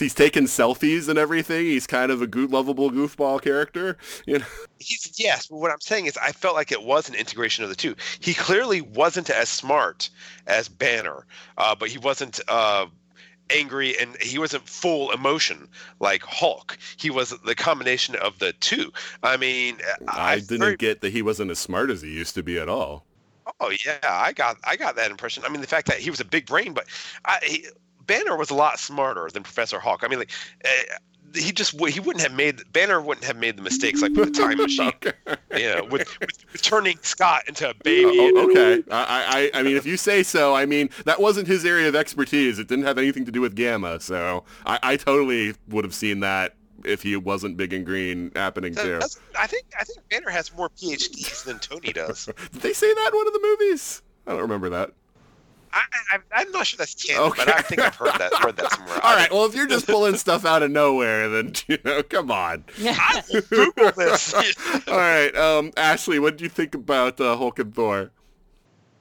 I- 0.00 0.04
He's 0.04 0.14
taking 0.14 0.44
selfies 0.44 1.08
and 1.08 1.18
everything. 1.18 1.66
He's 1.66 1.86
kind 1.86 2.10
of 2.10 2.20
a 2.22 2.26
good, 2.26 2.50
lovable 2.50 2.90
goofball 2.90 3.40
character. 3.42 3.96
You 4.26 4.38
know, 4.40 4.44
He's 4.78 5.12
yes, 5.16 5.46
but 5.46 5.56
what 5.58 5.70
I'm 5.70 5.80
saying 5.80 6.06
is 6.06 6.16
I 6.16 6.32
felt 6.32 6.54
like 6.54 6.72
it 6.72 6.82
was 6.82 7.08
an 7.08 7.14
integration 7.14 7.64
of 7.64 7.70
the 7.70 7.76
two. 7.76 7.94
He 8.20 8.34
clearly 8.34 8.80
wasn't 8.80 9.30
as 9.30 9.48
smart 9.48 10.10
as 10.46 10.68
Banner, 10.68 11.26
uh, 11.58 11.74
but 11.74 11.88
he 11.88 11.98
wasn't 11.98 12.40
uh, 12.48 12.86
angry 13.50 13.96
and 13.98 14.16
he 14.20 14.38
wasn't 14.38 14.68
full 14.68 15.10
emotion 15.12 15.68
like 16.00 16.22
Hulk. 16.22 16.76
He 16.96 17.10
was 17.10 17.30
the 17.44 17.54
combination 17.54 18.16
of 18.16 18.38
the 18.38 18.52
two. 18.54 18.92
I 19.22 19.36
mean, 19.36 19.78
I 20.08 20.36
didn't 20.36 20.58
very- 20.60 20.76
get 20.76 21.00
that 21.02 21.12
he 21.12 21.22
wasn't 21.22 21.50
as 21.50 21.58
smart 21.58 21.90
as 21.90 22.02
he 22.02 22.10
used 22.10 22.34
to 22.34 22.42
be 22.42 22.58
at 22.58 22.68
all. 22.68 23.04
Oh 23.60 23.70
yeah, 23.84 23.98
I 24.04 24.32
got 24.32 24.56
I 24.64 24.76
got 24.76 24.96
that 24.96 25.10
impression. 25.10 25.42
I 25.46 25.50
mean, 25.50 25.60
the 25.60 25.66
fact 25.66 25.86
that 25.88 25.98
he 25.98 26.08
was 26.10 26.18
a 26.20 26.24
big 26.24 26.46
brain, 26.46 26.72
but 26.72 26.86
I, 27.26 27.38
he, 27.42 27.66
Banner 28.06 28.36
was 28.36 28.50
a 28.50 28.54
lot 28.54 28.78
smarter 28.78 29.28
than 29.32 29.42
Professor 29.42 29.78
Hulk. 29.78 30.02
I 30.04 30.08
mean, 30.08 30.18
like 30.20 30.30
uh, 30.64 30.68
he 31.34 31.50
just 31.52 31.72
he 31.88 31.98
wouldn't 32.00 32.22
have 32.22 32.32
made 32.34 32.60
Banner 32.72 33.00
wouldn't 33.00 33.24
have 33.26 33.36
made 33.36 33.56
the 33.56 33.62
mistakes 33.62 34.02
like 34.02 34.12
with 34.12 34.32
the 34.34 34.40
time 34.40 34.58
machine. 34.58 34.92
You 35.56 35.74
know, 35.74 35.84
with, 35.84 36.18
with, 36.20 36.30
with 36.52 36.62
turning 36.62 36.98
Scott 37.02 37.42
into 37.48 37.68
a 37.70 37.74
baby. 37.74 38.18
Oh, 38.20 38.28
and- 38.28 38.38
okay. 38.50 38.82
I, 38.90 39.50
I, 39.54 39.60
I 39.60 39.62
mean, 39.62 39.76
if 39.76 39.86
you 39.86 39.96
say 39.96 40.22
so, 40.22 40.54
I 40.54 40.66
mean, 40.66 40.90
that 41.04 41.20
wasn't 41.20 41.46
his 41.48 41.64
area 41.64 41.88
of 41.88 41.94
expertise. 41.94 42.58
It 42.58 42.68
didn't 42.68 42.84
have 42.84 42.98
anything 42.98 43.24
to 43.24 43.32
do 43.32 43.40
with 43.40 43.54
Gamma, 43.56 44.00
so 44.00 44.44
I, 44.66 44.78
I 44.82 44.96
totally 44.96 45.54
would 45.68 45.84
have 45.84 45.94
seen 45.94 46.20
that 46.20 46.54
if 46.84 47.02
he 47.02 47.16
wasn't 47.16 47.56
big 47.56 47.72
and 47.72 47.86
green 47.86 48.30
happening 48.36 48.74
That- 48.74 48.84
too. 49.02 49.20
I 49.38 49.46
think 49.46 49.64
I 49.80 49.84
think 49.84 50.00
Banner 50.10 50.30
has 50.30 50.54
more 50.54 50.68
PhDs 50.70 51.44
than 51.44 51.58
Tony 51.58 51.92
does. 51.92 52.26
Did 52.52 52.62
they 52.62 52.72
say 52.72 52.92
that 52.92 53.10
in 53.12 53.16
one 53.16 53.26
of 53.26 53.32
the 53.32 53.40
movies? 53.42 54.02
I 54.26 54.32
don't 54.32 54.40
remember 54.42 54.68
that. 54.70 54.92
I, 55.74 55.82
I, 56.12 56.18
I'm 56.40 56.52
not 56.52 56.66
sure 56.66 56.78
that's 56.78 56.94
canon, 56.94 57.32
but 57.36 57.48
I 57.48 57.60
think 57.62 57.80
I've 57.80 57.96
heard 57.96 58.14
that 58.18 58.32
heard 58.34 58.56
that 58.56 58.72
somewhere. 58.72 59.00
All 59.04 59.16
right. 59.16 59.30
Well, 59.30 59.44
if 59.46 59.54
you're 59.54 59.66
just 59.66 59.86
pulling 59.86 60.16
stuff 60.16 60.44
out 60.44 60.62
of 60.62 60.70
nowhere, 60.70 61.28
then 61.28 61.52
you 61.66 61.78
know, 61.84 62.02
come 62.02 62.30
on. 62.30 62.64
I 62.80 63.22
Google 63.50 63.90
this. 63.92 64.32
All 64.88 64.96
right, 64.96 65.34
um, 65.36 65.72
Ashley, 65.76 66.18
what 66.18 66.36
do 66.36 66.44
you 66.44 66.50
think 66.50 66.74
about 66.74 67.20
uh, 67.20 67.36
Hulk 67.36 67.58
and 67.58 67.74
Thor? 67.74 68.10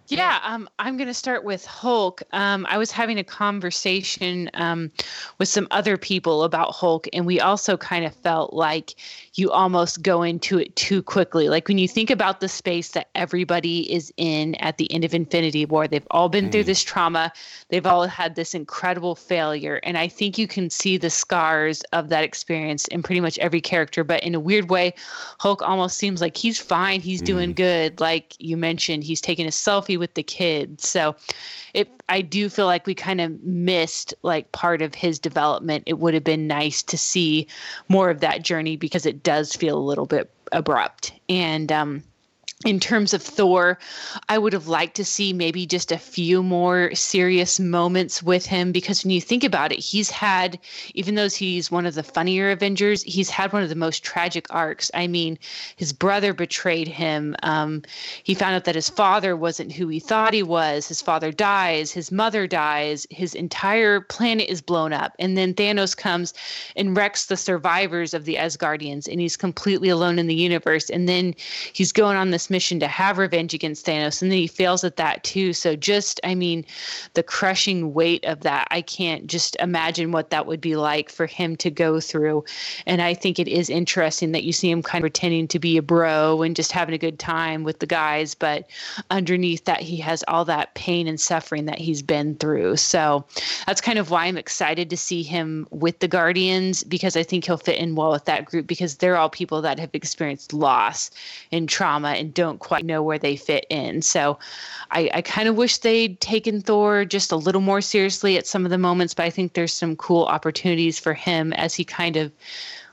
Yeah, 0.08 0.40
um, 0.44 0.70
I'm 0.80 0.98
going 0.98 1.08
to 1.08 1.14
start 1.14 1.46
with 1.46 1.66
Hulk. 1.66 2.22
Um, 2.34 2.68
I 2.70 2.78
was 2.78 2.92
having 2.92 3.18
a 3.18 3.24
conversation 3.24 4.50
um, 4.54 4.92
with 5.38 5.48
some 5.48 5.68
other 5.72 5.98
people 5.98 6.44
about 6.44 6.74
Hulk, 6.74 7.08
and 7.14 7.26
we 7.26 7.40
also 7.40 7.78
kind 7.78 8.04
of 8.04 8.14
felt 8.14 8.54
like 8.54 8.96
you 9.36 9.50
almost 9.50 10.02
go 10.02 10.22
into 10.22 10.60
it 10.60 10.76
too 10.76 11.02
quickly. 11.02 11.48
Like 11.48 11.70
when 11.70 11.78
you 11.78 11.88
think 11.88 12.10
about 12.10 12.42
the 12.42 12.50
space 12.50 12.90
that 12.90 13.08
everybody 13.16 13.92
is 13.92 14.14
in 14.18 14.56
at 14.56 14.78
the 14.78 14.92
end 14.92 15.06
of 15.06 15.14
Infinity 15.14 15.66
War, 15.66 15.88
they've 15.88 16.08
all 16.12 16.28
been 16.28 16.52
through 16.52 16.66
this 16.66 16.84
trauma, 16.84 17.32
they've 17.70 17.86
all 17.86 18.06
had 18.06 18.36
this 18.36 18.54
incredible 18.54 19.16
failure, 19.16 19.80
and 19.84 19.98
I 19.98 20.10
think 20.10 20.38
you 20.38 20.48
can 20.48 20.70
see 20.70 20.98
the 20.98 21.10
scars 21.10 21.82
of 21.94 22.10
that 22.10 22.26
experience 22.26 22.88
in 22.90 23.04
pretty 23.04 23.22
much 23.22 23.40
every 23.40 23.62
character. 23.62 24.04
But 24.04 24.22
in 24.24 24.36
a 24.36 24.40
weird 24.40 24.70
way, 24.70 24.96
Hulk 25.40 25.62
almost 25.62 25.98
seems 25.98 26.20
like 26.20 26.36
he's 26.36 26.60
fine, 26.60 27.00
he's 27.00 27.22
doing 27.22 27.54
good. 27.54 28.02
Like 28.02 28.36
you 28.38 28.58
mentioned, 28.58 29.06
he's 29.06 29.22
taking 29.22 29.46
a 29.46 29.50
selfie 29.50 29.93
with 29.98 30.14
the 30.14 30.24
kids. 30.24 30.88
So 30.88 31.16
it 31.74 31.90
I 32.10 32.22
do 32.22 32.50
feel 32.50 32.66
like 32.66 32.86
we 32.86 32.96
kind 32.96 33.22
of 33.22 33.44
missed 33.44 34.14
like 34.24 34.52
part 34.52 34.82
of 34.82 34.94
his 34.94 35.20
development. 35.20 35.84
It 35.86 36.00
would 36.00 36.14
have 36.14 36.24
been 36.24 36.48
nice 36.48 36.84
to 36.84 36.98
see 36.98 37.48
more 37.90 38.10
of 38.10 38.20
that 38.22 38.44
journey 38.44 38.78
because 38.78 39.06
it 39.06 39.24
does 39.24 39.54
feel 39.54 39.78
a 39.78 39.80
little 39.80 40.06
bit 40.06 40.32
abrupt. 40.52 41.14
And 41.30 41.72
um 41.72 42.04
in 42.66 42.80
terms 42.80 43.14
of 43.14 43.22
Thor, 43.22 43.78
I 44.30 44.38
would 44.38 44.54
have 44.54 44.68
liked 44.68 44.96
to 44.96 45.06
see 45.06 45.34
maybe 45.34 45.66
just 45.66 45.92
a 45.92 45.98
few 45.98 46.42
more 46.42 46.94
serious 46.96 47.60
moments 47.60 48.24
with 48.24 48.46
him 48.46 48.72
because 48.72 49.04
when 49.04 49.12
you 49.12 49.20
think 49.20 49.44
about 49.44 49.72
it, 49.72 49.80
he's 49.80 50.10
had, 50.10 50.58
even 50.94 51.16
though 51.16 51.30
he's 51.30 51.70
one 51.70 51.86
of 51.86 51.96
the 51.96 52.04
funnier 52.04 52.52
Avengers, 52.52 53.04
he's 53.04 53.30
had 53.30 53.52
one 53.52 53.64
of 53.64 53.70
the 53.70 53.76
most 53.76 54.04
tragic 54.04 54.46
arcs. 54.50 54.90
I 54.94 55.08
mean, 55.08 55.38
his 55.76 55.92
brother 55.92 56.34
betrayed 56.34 56.88
him. 56.88 57.36
Um, 57.44 57.82
he 58.24 58.34
found 58.34 58.56
out 58.56 58.64
that 58.66 58.76
his 58.76 58.90
father 58.90 59.36
wasn't 59.36 59.72
who 59.74 59.88
he 59.90 60.00
thought 60.00 60.34
he 60.34 60.44
was. 60.44 60.88
His 60.88 61.02
father 61.02 61.32
dies. 61.32 61.92
His 61.92 62.12
mother 62.12 62.48
dies. 62.48 63.06
His 63.10 63.36
entire 63.36 64.00
planet 64.02 64.50
is 64.50 64.62
blown 64.62 64.94
up. 64.94 65.14
And 65.20 65.38
then 65.38 65.54
Thanos 65.54 65.98
comes 65.98 66.34
and 66.76 66.96
wrecks 66.96 67.26
the 67.26 67.38
survivors 67.38 68.14
of 68.14 68.26
the 68.26 68.36
Asgardians, 68.36 69.08
and 69.12 69.20
he's 69.20 69.36
completely 69.36 69.90
alone 69.90 70.18
in 70.18 70.28
the 70.28 70.36
universe. 70.36 70.90
And 70.90 71.10
then 71.10 71.36
he's 71.74 71.92
going 71.92 72.16
on 72.16 72.32
this 72.32 72.50
mission 72.54 72.80
to 72.80 72.88
have 72.88 73.18
revenge 73.18 73.54
against 73.54 73.86
Thanos, 73.86 74.22
and 74.22 74.32
then 74.32 74.40
he 74.40 74.48
fails 74.48 74.86
at 74.86 74.96
that 74.96 75.26
too. 75.26 75.52
So 75.52 75.76
just, 75.76 76.22
I 76.24 76.36
mean, 76.36 76.64
the 77.16 77.24
crushing 77.24 77.94
weight 77.94 78.24
of 78.24 78.42
that, 78.42 78.70
I 78.72 78.82
can't 78.82 79.28
just 79.28 79.58
imagine 79.60 80.14
what 80.14 80.30
that 80.30 80.46
would 80.46 80.62
be 80.62 80.78
like 80.78 81.10
for 81.10 81.26
him 81.26 81.58
to 81.58 81.70
go 81.70 82.00
through. 82.00 82.46
And 82.86 83.02
I 83.02 83.14
think 83.14 83.40
it 83.40 83.50
is 83.50 83.70
interesting 83.70 84.32
that 84.32 84.46
you 84.46 84.54
see 84.54 84.72
him 84.72 84.82
kind 84.82 85.02
of 85.02 85.04
pretending 85.04 85.50
to 85.50 85.60
be 85.60 85.76
a 85.76 85.82
bro 85.82 86.42
and 86.44 86.56
just 86.56 86.72
having 86.72 86.96
a 86.96 86.98
good 86.98 87.20
time 87.20 87.64
with 87.64 87.80
the 87.80 87.86
guys, 87.86 88.36
but 88.36 88.70
underneath 89.10 89.66
that, 89.66 89.82
he 89.82 89.98
has 89.98 90.24
all 90.28 90.46
that 90.46 90.74
pain 90.76 91.08
and 91.08 91.20
suffering 91.20 91.66
that 91.66 91.80
he's 91.80 92.02
been 92.02 92.36
through. 92.36 92.78
So 92.78 93.26
that's 93.66 93.82
kind 93.82 94.00
of 94.00 94.10
why 94.10 94.26
I'm 94.26 94.38
excited 94.38 94.90
to 94.90 94.98
see 94.98 95.24
him 95.24 95.68
with 95.72 96.00
the 96.00 96.08
Guardians 96.08 96.84
because 96.84 97.18
I 97.18 97.24
think 97.24 97.46
he'll 97.46 97.58
fit 97.58 97.80
in 97.80 97.96
well 97.96 98.12
with 98.12 98.26
that 98.26 98.46
group 98.46 98.68
because 98.68 98.98
they're 98.98 99.18
all 99.18 99.30
people 99.30 99.62
that 99.62 99.80
have 99.80 99.90
experienced 99.94 100.54
loss 100.54 101.10
and 101.52 101.68
trauma 101.68 102.10
and 102.10 102.34
don't 102.44 102.60
quite 102.60 102.86
know 102.86 103.02
where 103.02 103.18
they 103.20 103.36
fit 103.36 103.66
in. 103.70 104.02
So 104.02 104.38
I, 104.92 105.10
I 105.14 105.22
kind 105.22 105.48
of 105.48 105.56
wish 105.56 105.78
they'd 105.78 106.20
taken 106.20 106.62
Thor 106.62 107.06
just 107.06 107.32
a 107.32 107.36
little 107.38 107.62
more 107.62 107.82
seriously 107.82 108.38
at 108.38 108.46
some 108.48 108.66
of 108.66 108.72
the 108.72 108.78
moments, 108.78 109.14
but 109.14 109.24
I 109.26 109.30
think 109.30 109.54
there's 109.54 109.74
some 109.74 109.96
cool 109.96 110.26
opportunities 110.26 111.00
for 111.00 111.14
him 111.14 111.54
as 111.54 111.74
he 111.74 111.86
kind 111.86 112.18
of 112.18 112.32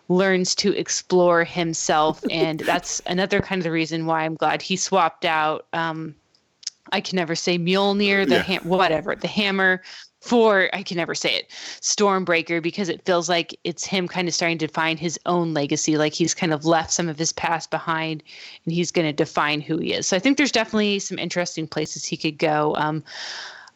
learns 0.09 0.55
to 0.57 0.73
explore 0.77 1.45
himself. 1.45 2.23
and 2.31 2.61
that's 2.61 3.01
another 3.07 3.41
kind 3.41 3.59
of 3.61 3.65
the 3.65 3.71
reason 3.73 4.07
why 4.07 4.25
I'm 4.25 4.37
glad 4.37 4.63
he 4.63 4.77
swapped 4.77 5.25
out. 5.25 5.67
Um, 5.73 6.15
I 6.93 7.01
can 7.01 7.17
never 7.17 7.35
say 7.35 7.59
Mjolnir, 7.59 8.27
the 8.29 8.37
Yeah. 8.37 8.43
ham- 8.43 8.63
whatever, 8.65 9.15
the 9.17 9.29
hammer 9.29 9.83
for 10.21 10.69
I 10.73 10.83
can 10.83 10.97
never 10.97 11.15
say 11.15 11.35
it, 11.35 11.51
Stormbreaker, 11.81 12.63
because 12.63 12.89
it 12.89 13.05
feels 13.05 13.29
like 13.29 13.59
it's 13.65 13.85
him 13.85 14.07
kind 14.07 14.29
of 14.29 14.35
starting 14.35 14.59
to 14.59 14.69
find 14.69 14.99
his 14.99 15.19
own 15.27 15.55
legacy. 15.55 15.97
Like 15.97 16.13
he's 16.13 16.35
kind 16.35 16.53
of 16.53 16.65
left 16.65 16.93
some 16.93 17.09
of 17.09 17.19
his 17.19 17.33
past 17.33 17.71
behind, 17.71 18.23
and 18.65 18.75
he's 18.75 18.91
going 18.91 19.07
to 19.07 19.13
define 19.13 19.61
who 19.61 19.79
he 19.79 19.95
is. 19.95 20.07
So 20.07 20.17
I 20.17 20.21
think 20.21 20.37
there's 20.37 20.53
definitely 20.53 20.99
some 20.99 21.19
interesting 21.19 21.67
places 21.67 22.05
he 22.05 22.17
could 22.17 22.39
go. 22.39 22.75
Um, 22.77 23.03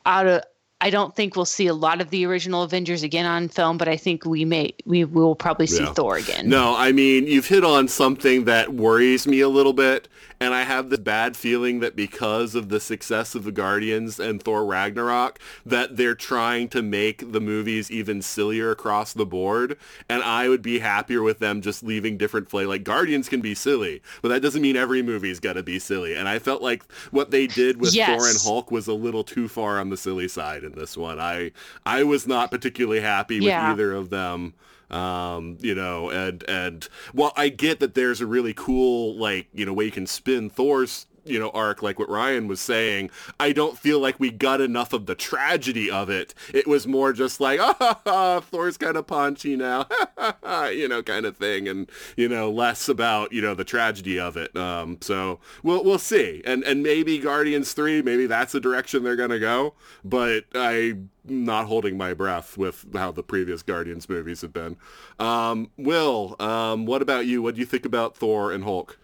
out 0.06 0.26
of 0.26 0.42
I 0.80 0.90
don't 0.90 1.16
think 1.16 1.34
we'll 1.34 1.46
see 1.46 1.66
a 1.66 1.72
lot 1.72 2.02
of 2.02 2.10
the 2.10 2.26
original 2.26 2.62
Avengers 2.62 3.02
again 3.02 3.24
on 3.24 3.48
film, 3.48 3.78
but 3.78 3.88
I 3.88 3.96
think 3.96 4.26
we 4.26 4.44
may 4.44 4.74
we 4.84 5.04
will 5.04 5.34
probably 5.34 5.66
see 5.66 5.82
Yeah. 5.82 5.94
Thor 5.94 6.16
again. 6.16 6.48
No, 6.48 6.76
I 6.76 6.92
mean, 6.92 7.26
you've 7.26 7.46
hit 7.46 7.64
on 7.64 7.88
something 7.88 8.44
that 8.44 8.74
worries 8.74 9.26
me 9.26 9.40
a 9.40 9.48
little 9.48 9.72
bit, 9.72 10.08
and 10.44 10.54
I 10.54 10.62
have 10.62 10.90
the 10.90 10.98
bad 10.98 11.36
feeling 11.36 11.80
that 11.80 11.96
because 11.96 12.54
of 12.54 12.68
the 12.68 12.78
success 12.80 13.34
of 13.34 13.44
the 13.44 13.52
Guardians 13.52 14.20
and 14.20 14.42
Thor 14.42 14.64
Ragnarok, 14.64 15.38
that 15.64 15.96
they're 15.96 16.14
trying 16.14 16.68
to 16.68 16.82
make 16.82 17.32
the 17.32 17.40
movies 17.40 17.90
even 17.90 18.20
sillier 18.22 18.70
across 18.70 19.12
the 19.12 19.24
board, 19.26 19.76
and 20.08 20.22
I 20.22 20.48
would 20.48 20.62
be 20.62 20.80
happier 20.80 21.22
with 21.22 21.38
them 21.38 21.62
just 21.62 21.82
leaving 21.82 22.18
different 22.18 22.50
flavor. 22.50 22.68
Like, 22.68 22.84
Guardians 22.84 23.28
can 23.28 23.40
be 23.40 23.54
silly, 23.54 24.02
but 24.22 24.28
that 24.28 24.42
doesn't 24.42 24.62
mean 24.62 24.76
every 24.76 25.02
movie's 25.02 25.40
got 25.40 25.54
to 25.54 25.62
be 25.62 25.78
silly, 25.78 26.14
and 26.14 26.28
I 26.28 26.38
felt 26.38 26.62
like 26.62 26.84
what 27.10 27.30
they 27.30 27.46
did 27.46 27.80
with 27.80 27.94
Yes. 27.94 28.08
Thor 28.18 28.28
and 28.28 28.38
Hulk 28.42 28.70
was 28.70 28.86
a 28.86 28.92
little 28.94 29.24
too 29.24 29.48
far 29.48 29.80
on 29.80 29.88
the 29.90 29.96
silly 29.96 30.28
side 30.28 30.62
in 30.64 30.72
this 30.72 30.96
one. 30.96 31.18
I 31.18 31.52
I 31.86 32.02
was 32.04 32.26
not 32.26 32.50
particularly 32.50 33.00
happy 33.00 33.36
with 33.40 33.48
Yeah. 33.48 33.72
either 33.72 33.92
of 33.92 34.10
them 34.10 34.54
um 34.94 35.58
you 35.60 35.74
know 35.74 36.08
and 36.10 36.44
and 36.48 36.88
while 37.12 37.32
i 37.36 37.48
get 37.48 37.80
that 37.80 37.94
there's 37.94 38.20
a 38.20 38.26
really 38.26 38.54
cool 38.54 39.14
like 39.16 39.48
you 39.52 39.66
know 39.66 39.72
way 39.72 39.84
you 39.84 39.90
can 39.90 40.06
spin 40.06 40.48
thor's 40.48 41.06
you 41.24 41.38
know 41.38 41.50
arc 41.50 41.82
like 41.82 41.98
what 41.98 42.08
ryan 42.08 42.46
was 42.46 42.60
saying 42.60 43.10
i 43.40 43.52
don't 43.52 43.78
feel 43.78 44.00
like 44.00 44.18
we 44.18 44.30
got 44.30 44.60
enough 44.60 44.92
of 44.92 45.06
the 45.06 45.14
tragedy 45.14 45.90
of 45.90 46.10
it 46.10 46.34
it 46.52 46.66
was 46.66 46.86
more 46.86 47.12
just 47.12 47.40
like 47.40 47.58
ah 48.06 48.40
thor's 48.50 48.76
kind 48.76 48.96
of 48.96 49.06
paunchy 49.06 49.56
now 49.56 49.86
you 50.70 50.88
know 50.88 51.02
kind 51.02 51.26
of 51.26 51.36
thing 51.36 51.68
and 51.68 51.90
you 52.16 52.28
know 52.28 52.50
less 52.50 52.88
about 52.88 53.32
you 53.32 53.40
know 53.40 53.54
the 53.54 53.64
tragedy 53.64 54.18
of 54.18 54.36
it 54.36 54.54
um 54.56 54.98
so 55.00 55.38
we'll 55.62 55.82
we'll 55.84 55.98
see 55.98 56.42
and 56.44 56.62
and 56.64 56.82
maybe 56.82 57.18
guardians 57.18 57.72
3 57.72 58.02
maybe 58.02 58.26
that's 58.26 58.52
the 58.52 58.60
direction 58.60 59.02
they're 59.02 59.16
gonna 59.16 59.38
go 59.38 59.74
but 60.04 60.44
i 60.54 60.94
not 61.24 61.66
holding 61.66 61.96
my 61.96 62.12
breath 62.12 62.58
with 62.58 62.84
how 62.94 63.10
the 63.10 63.22
previous 63.22 63.62
Guardians 63.62 64.08
movies 64.08 64.42
have 64.42 64.52
been. 64.52 64.76
Um, 65.18 65.70
Will, 65.76 66.36
um, 66.38 66.86
what 66.86 67.02
about 67.02 67.26
you? 67.26 67.42
What 67.42 67.54
do 67.54 67.60
you 67.60 67.66
think 67.66 67.86
about 67.86 68.16
Thor 68.16 68.52
and 68.52 68.64
Hulk? 68.64 68.98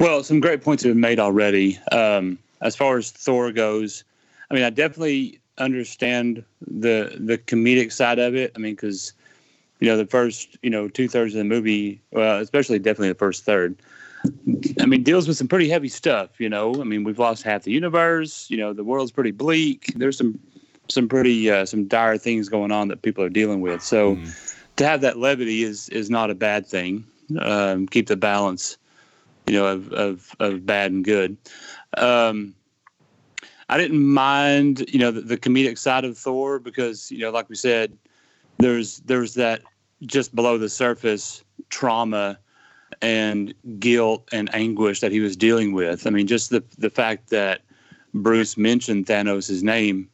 Well, 0.00 0.24
some 0.24 0.40
great 0.40 0.62
points 0.62 0.82
have 0.82 0.92
been 0.92 1.00
made 1.00 1.20
already. 1.20 1.78
Um, 1.92 2.38
as 2.62 2.74
far 2.74 2.96
as 2.96 3.10
Thor 3.10 3.52
goes, 3.52 4.02
I 4.50 4.54
mean, 4.54 4.62
I 4.62 4.70
definitely 4.70 5.38
understand 5.58 6.42
the 6.66 7.14
the 7.20 7.36
comedic 7.36 7.92
side 7.92 8.18
of 8.18 8.34
it. 8.34 8.50
I 8.56 8.58
mean, 8.58 8.72
because 8.72 9.12
you 9.78 9.88
know 9.88 9.98
the 9.98 10.06
first 10.06 10.56
you 10.62 10.70
know 10.70 10.88
two 10.88 11.06
thirds 11.06 11.34
of 11.34 11.38
the 11.38 11.44
movie, 11.44 12.00
well, 12.12 12.38
especially 12.38 12.78
definitely 12.78 13.10
the 13.10 13.14
first 13.16 13.44
third. 13.44 13.76
I 14.80 14.86
mean, 14.86 15.02
deals 15.02 15.28
with 15.28 15.36
some 15.36 15.48
pretty 15.48 15.68
heavy 15.68 15.88
stuff. 15.88 16.40
You 16.40 16.48
know, 16.48 16.80
I 16.80 16.84
mean, 16.84 17.04
we've 17.04 17.18
lost 17.18 17.42
half 17.42 17.64
the 17.64 17.72
universe. 17.72 18.48
You 18.48 18.56
know, 18.56 18.72
the 18.72 18.84
world's 18.84 19.12
pretty 19.12 19.32
bleak. 19.32 19.92
There's 19.96 20.16
some 20.16 20.38
some 20.88 21.08
pretty 21.08 21.50
uh, 21.50 21.66
some 21.66 21.86
dire 21.86 22.16
things 22.16 22.48
going 22.48 22.72
on 22.72 22.88
that 22.88 23.02
people 23.02 23.22
are 23.22 23.28
dealing 23.28 23.60
with. 23.60 23.82
So 23.82 24.18
to 24.76 24.86
have 24.86 25.02
that 25.02 25.18
levity 25.18 25.62
is 25.62 25.90
is 25.90 26.08
not 26.08 26.30
a 26.30 26.34
bad 26.34 26.66
thing. 26.66 27.04
Um, 27.38 27.86
keep 27.86 28.08
the 28.08 28.16
balance 28.16 28.78
you 29.50 29.56
know, 29.56 29.66
of, 29.66 29.92
of, 29.92 30.36
of 30.38 30.64
bad 30.64 30.92
and 30.92 31.04
good. 31.04 31.36
Um, 31.96 32.54
I 33.68 33.78
didn't 33.78 34.06
mind, 34.06 34.88
you 34.88 35.00
know, 35.00 35.10
the, 35.10 35.22
the 35.22 35.36
comedic 35.36 35.76
side 35.76 36.04
of 36.04 36.16
Thor 36.16 36.60
because, 36.60 37.10
you 37.10 37.18
know, 37.18 37.30
like 37.30 37.48
we 37.48 37.56
said, 37.56 37.98
there's 38.58 38.98
there's 39.00 39.34
that 39.34 39.62
just 40.02 40.36
below 40.36 40.56
the 40.56 40.68
surface 40.68 41.42
trauma 41.68 42.38
and 43.02 43.52
guilt 43.80 44.28
and 44.30 44.54
anguish 44.54 45.00
that 45.00 45.10
he 45.10 45.18
was 45.18 45.36
dealing 45.36 45.72
with. 45.72 46.06
I 46.06 46.10
mean, 46.10 46.28
just 46.28 46.50
the 46.50 46.62
the 46.78 46.90
fact 46.90 47.30
that 47.30 47.62
Bruce 48.14 48.56
mentioned 48.56 49.06
Thanos' 49.06 49.64
name, 49.64 50.08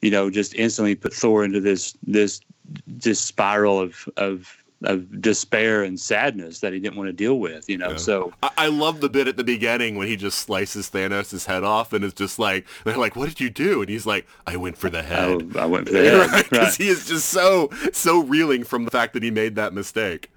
you 0.00 0.10
know, 0.10 0.30
just 0.30 0.54
instantly 0.54 0.94
put 0.94 1.12
Thor 1.12 1.44
into 1.44 1.60
this 1.60 1.94
this 2.06 2.40
this 2.86 3.20
spiral 3.20 3.78
of 3.80 4.08
of 4.16 4.61
of 4.84 5.20
despair 5.20 5.82
and 5.82 5.98
sadness 5.98 6.60
that 6.60 6.72
he 6.72 6.80
didn't 6.80 6.96
want 6.96 7.08
to 7.08 7.12
deal 7.12 7.38
with. 7.38 7.68
You 7.68 7.78
know, 7.78 7.90
Yeah. 7.90 7.96
so 7.96 8.32
I, 8.42 8.50
I 8.58 8.66
love 8.68 9.00
the 9.00 9.08
bit 9.08 9.28
at 9.28 9.36
the 9.36 9.44
beginning 9.44 9.96
when 9.96 10.08
he 10.08 10.16
just 10.16 10.38
slices 10.38 10.90
Thanos' 10.90 11.46
head 11.46 11.64
off 11.64 11.92
and 11.92 12.04
is 12.04 12.12
just 12.14 12.38
like, 12.38 12.66
they're 12.84 12.96
like, 12.96 13.14
what 13.16 13.28
did 13.28 13.40
you 13.40 13.50
do? 13.50 13.80
And 13.80 13.88
he's 13.88 14.06
like, 14.06 14.26
I 14.46 14.56
went 14.56 14.76
for 14.76 14.90
the 14.90 15.00
I, 15.00 15.02
head. 15.02 15.56
I 15.56 15.66
went 15.66 15.86
for 15.88 15.94
the 15.94 16.10
head. 16.28 16.44
Because 16.50 16.58
Right. 16.58 16.74
he 16.74 16.88
is 16.88 17.06
just 17.06 17.28
so, 17.28 17.70
so 17.92 18.20
reeling 18.22 18.64
from 18.64 18.84
the 18.84 18.90
fact 18.90 19.12
that 19.14 19.22
he 19.22 19.30
made 19.30 19.54
that 19.56 19.72
mistake. 19.72 20.30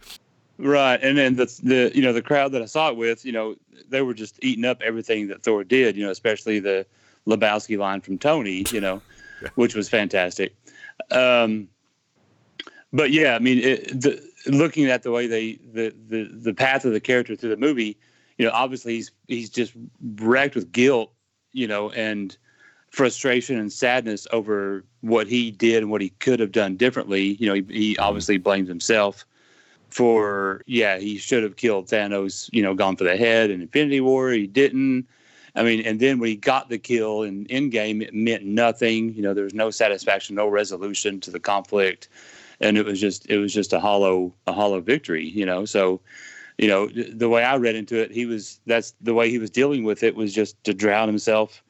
Right, 0.58 1.00
and 1.04 1.18
then 1.18 1.36
the 1.36 1.48
the 1.64 1.92
you 1.94 2.02
know 2.02 2.14
the 2.14 2.22
crowd 2.22 2.54
that 2.54 2.62
I 2.62 2.66
saw 2.66 2.88
it 2.88 2.96
with, 2.96 3.26
you 3.26 3.34
know, 3.34 3.56
they 3.90 4.02
were 4.02 4.14
just 4.14 4.42
eating 4.42 4.64
up 4.64 4.82
everything 4.82 5.28
that 5.28 5.44
Thor 5.44 5.66
did. 5.66 5.98
You 5.98 6.06
know, 6.06 6.12
especially 6.12 6.60
the 6.60 6.86
Lebowski 7.28 7.78
line 7.78 8.00
from 8.00 8.18
Tony. 8.18 8.64
You 8.72 8.80
know, 8.80 9.02
which 9.56 9.76
was 9.76 9.90
fantastic. 9.90 10.56
Um, 11.12 11.68
but 12.94 13.12
yeah, 13.12 13.36
I 13.36 13.40
mean, 13.40 13.58
it, 13.60 14.00
the, 14.00 14.24
looking 14.48 14.86
at 14.86 15.04
the 15.04 15.12
way 15.12 15.28
they 15.28 15.54
the, 15.74 15.94
the 16.08 16.30
the 16.32 16.54
path 16.54 16.86
of 16.86 16.94
the 16.94 17.00
character 17.00 17.36
through 17.36 17.50
the 17.50 17.58
movie, 17.58 17.98
you 18.38 18.46
know, 18.46 18.52
obviously 18.54 18.96
he's 18.96 19.12
he's 19.28 19.50
just 19.50 19.74
wrecked 20.16 20.56
with 20.56 20.72
guilt, 20.72 21.12
you 21.54 21.68
know, 21.68 21.92
and 21.92 22.38
frustration 22.90 23.58
and 23.60 23.72
sadness 23.72 24.26
over 24.32 24.86
what 25.02 25.28
he 25.28 25.52
did 25.52 25.84
and 25.84 25.92
what 25.92 26.02
he 26.02 26.10
could 26.20 26.40
have 26.40 26.52
done 26.52 26.76
differently. 26.78 27.36
You 27.40 27.48
know, 27.48 27.54
he, 27.54 27.66
he 27.70 27.98
obviously 27.98 28.38
blames 28.38 28.70
himself 28.70 29.26
for 29.90 30.62
yeah, 30.66 30.98
he 30.98 31.18
should 31.18 31.44
have 31.44 31.56
killed 31.56 31.88
Thanos, 31.88 32.50
you 32.52 32.62
know, 32.62 32.74
gone 32.74 32.96
for 32.96 33.04
the 33.04 33.18
head 33.18 33.50
in 33.50 33.62
Infinity 33.62 34.02
War. 34.02 34.32
He 34.32 34.48
didn't. 34.48 35.08
I 35.56 35.64
mean, 35.64 35.86
and 35.86 36.02
then 36.02 36.20
when 36.20 36.30
he 36.30 36.36
got 36.36 36.68
the 36.68 36.78
kill 36.78 37.24
in 37.24 37.46
Endgame, 37.46 38.02
it 38.02 38.14
meant 38.14 38.44
nothing. 38.44 39.14
You 39.14 39.22
know, 39.22 39.34
there 39.34 39.46
was 39.46 39.54
no 39.54 39.72
satisfaction, 39.72 40.36
no 40.36 40.50
resolution 40.50 41.22
to 41.22 41.32
the 41.32 41.40
conflict, 41.40 42.10
and 42.62 42.78
it 42.78 42.86
was 42.86 43.00
just 43.00 43.30
it 43.30 43.38
was 43.38 43.54
just 43.54 43.74
a 43.74 43.80
hollow 43.80 44.34
a 44.48 44.54
hollow 44.54 44.82
victory. 44.82 45.26
You 45.26 45.46
know, 45.46 45.66
so 45.66 46.02
you 46.58 46.68
know 46.68 46.88
the 46.88 47.30
way 47.30 47.44
I 47.44 47.58
read 47.58 47.76
into 47.76 48.02
it, 48.02 48.12
he 48.12 48.26
was 48.26 48.60
that's 48.66 48.94
the 49.02 49.14
way 49.14 49.30
he 49.30 49.40
was 49.40 49.50
dealing 49.50 49.84
with 49.84 50.04
it 50.04 50.16
was 50.16 50.34
just 50.34 50.62
to 50.64 50.74
drown 50.74 51.08
himself, 51.08 51.64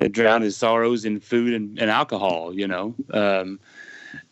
to 0.00 0.08
drown 0.08 0.42
his 0.42 0.56
sorrows 0.56 1.04
in 1.04 1.20
food 1.20 1.54
and, 1.54 1.78
and 1.78 1.90
alcohol. 1.90 2.54
You 2.54 2.68
know. 2.68 2.94
Um, 3.12 3.58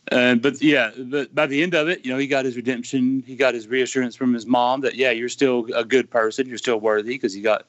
and 0.09 0.43
but 0.43 0.61
yeah, 0.61 0.91
but 0.97 1.35
by 1.35 1.47
the 1.47 1.63
end 1.63 1.75
of 1.75 1.89
it, 1.89 2.05
you 2.05 2.11
know, 2.11 2.19
he 2.19 2.27
got 2.27 2.45
his 2.45 2.57
redemption. 2.57 3.23
He 3.27 3.37
got 3.37 3.55
his 3.55 3.69
reassurance 3.69 4.17
from 4.17 4.35
his 4.35 4.47
mom 4.47 4.81
that 4.81 4.97
yeah, 4.97 5.11
you're 5.11 5.29
still 5.29 5.67
a 5.75 5.85
good 5.85 6.11
person. 6.11 6.49
You're 6.49 6.59
still 6.59 6.81
worthy 6.81 7.15
because 7.15 7.33
he 7.33 7.41
got 7.41 7.67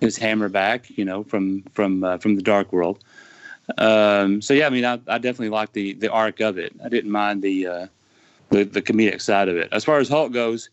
his 0.00 0.16
hammer 0.16 0.48
back. 0.48 0.90
You 0.96 1.04
know, 1.04 1.22
from 1.22 1.62
from 1.72 2.02
uh, 2.02 2.18
from 2.18 2.36
the 2.36 2.42
dark 2.42 2.72
world. 2.72 3.04
Um, 3.78 4.40
so 4.42 4.54
yeah, 4.54 4.66
I 4.66 4.70
mean, 4.70 4.84
I, 4.84 4.94
I 5.08 5.18
definitely 5.18 5.50
like 5.50 5.72
the 5.72 5.94
the 5.94 6.10
arc 6.10 6.40
of 6.40 6.58
it. 6.58 6.72
I 6.84 6.88
didn't 6.88 7.10
mind 7.10 7.42
the 7.42 7.66
uh, 7.66 7.86
the 8.50 8.64
the 8.64 8.82
comedic 8.82 9.20
side 9.20 9.48
of 9.48 9.56
it. 9.56 9.68
As 9.72 9.84
far 9.84 9.98
as 9.98 10.08
Hulk 10.08 10.32
goes, 10.32 10.70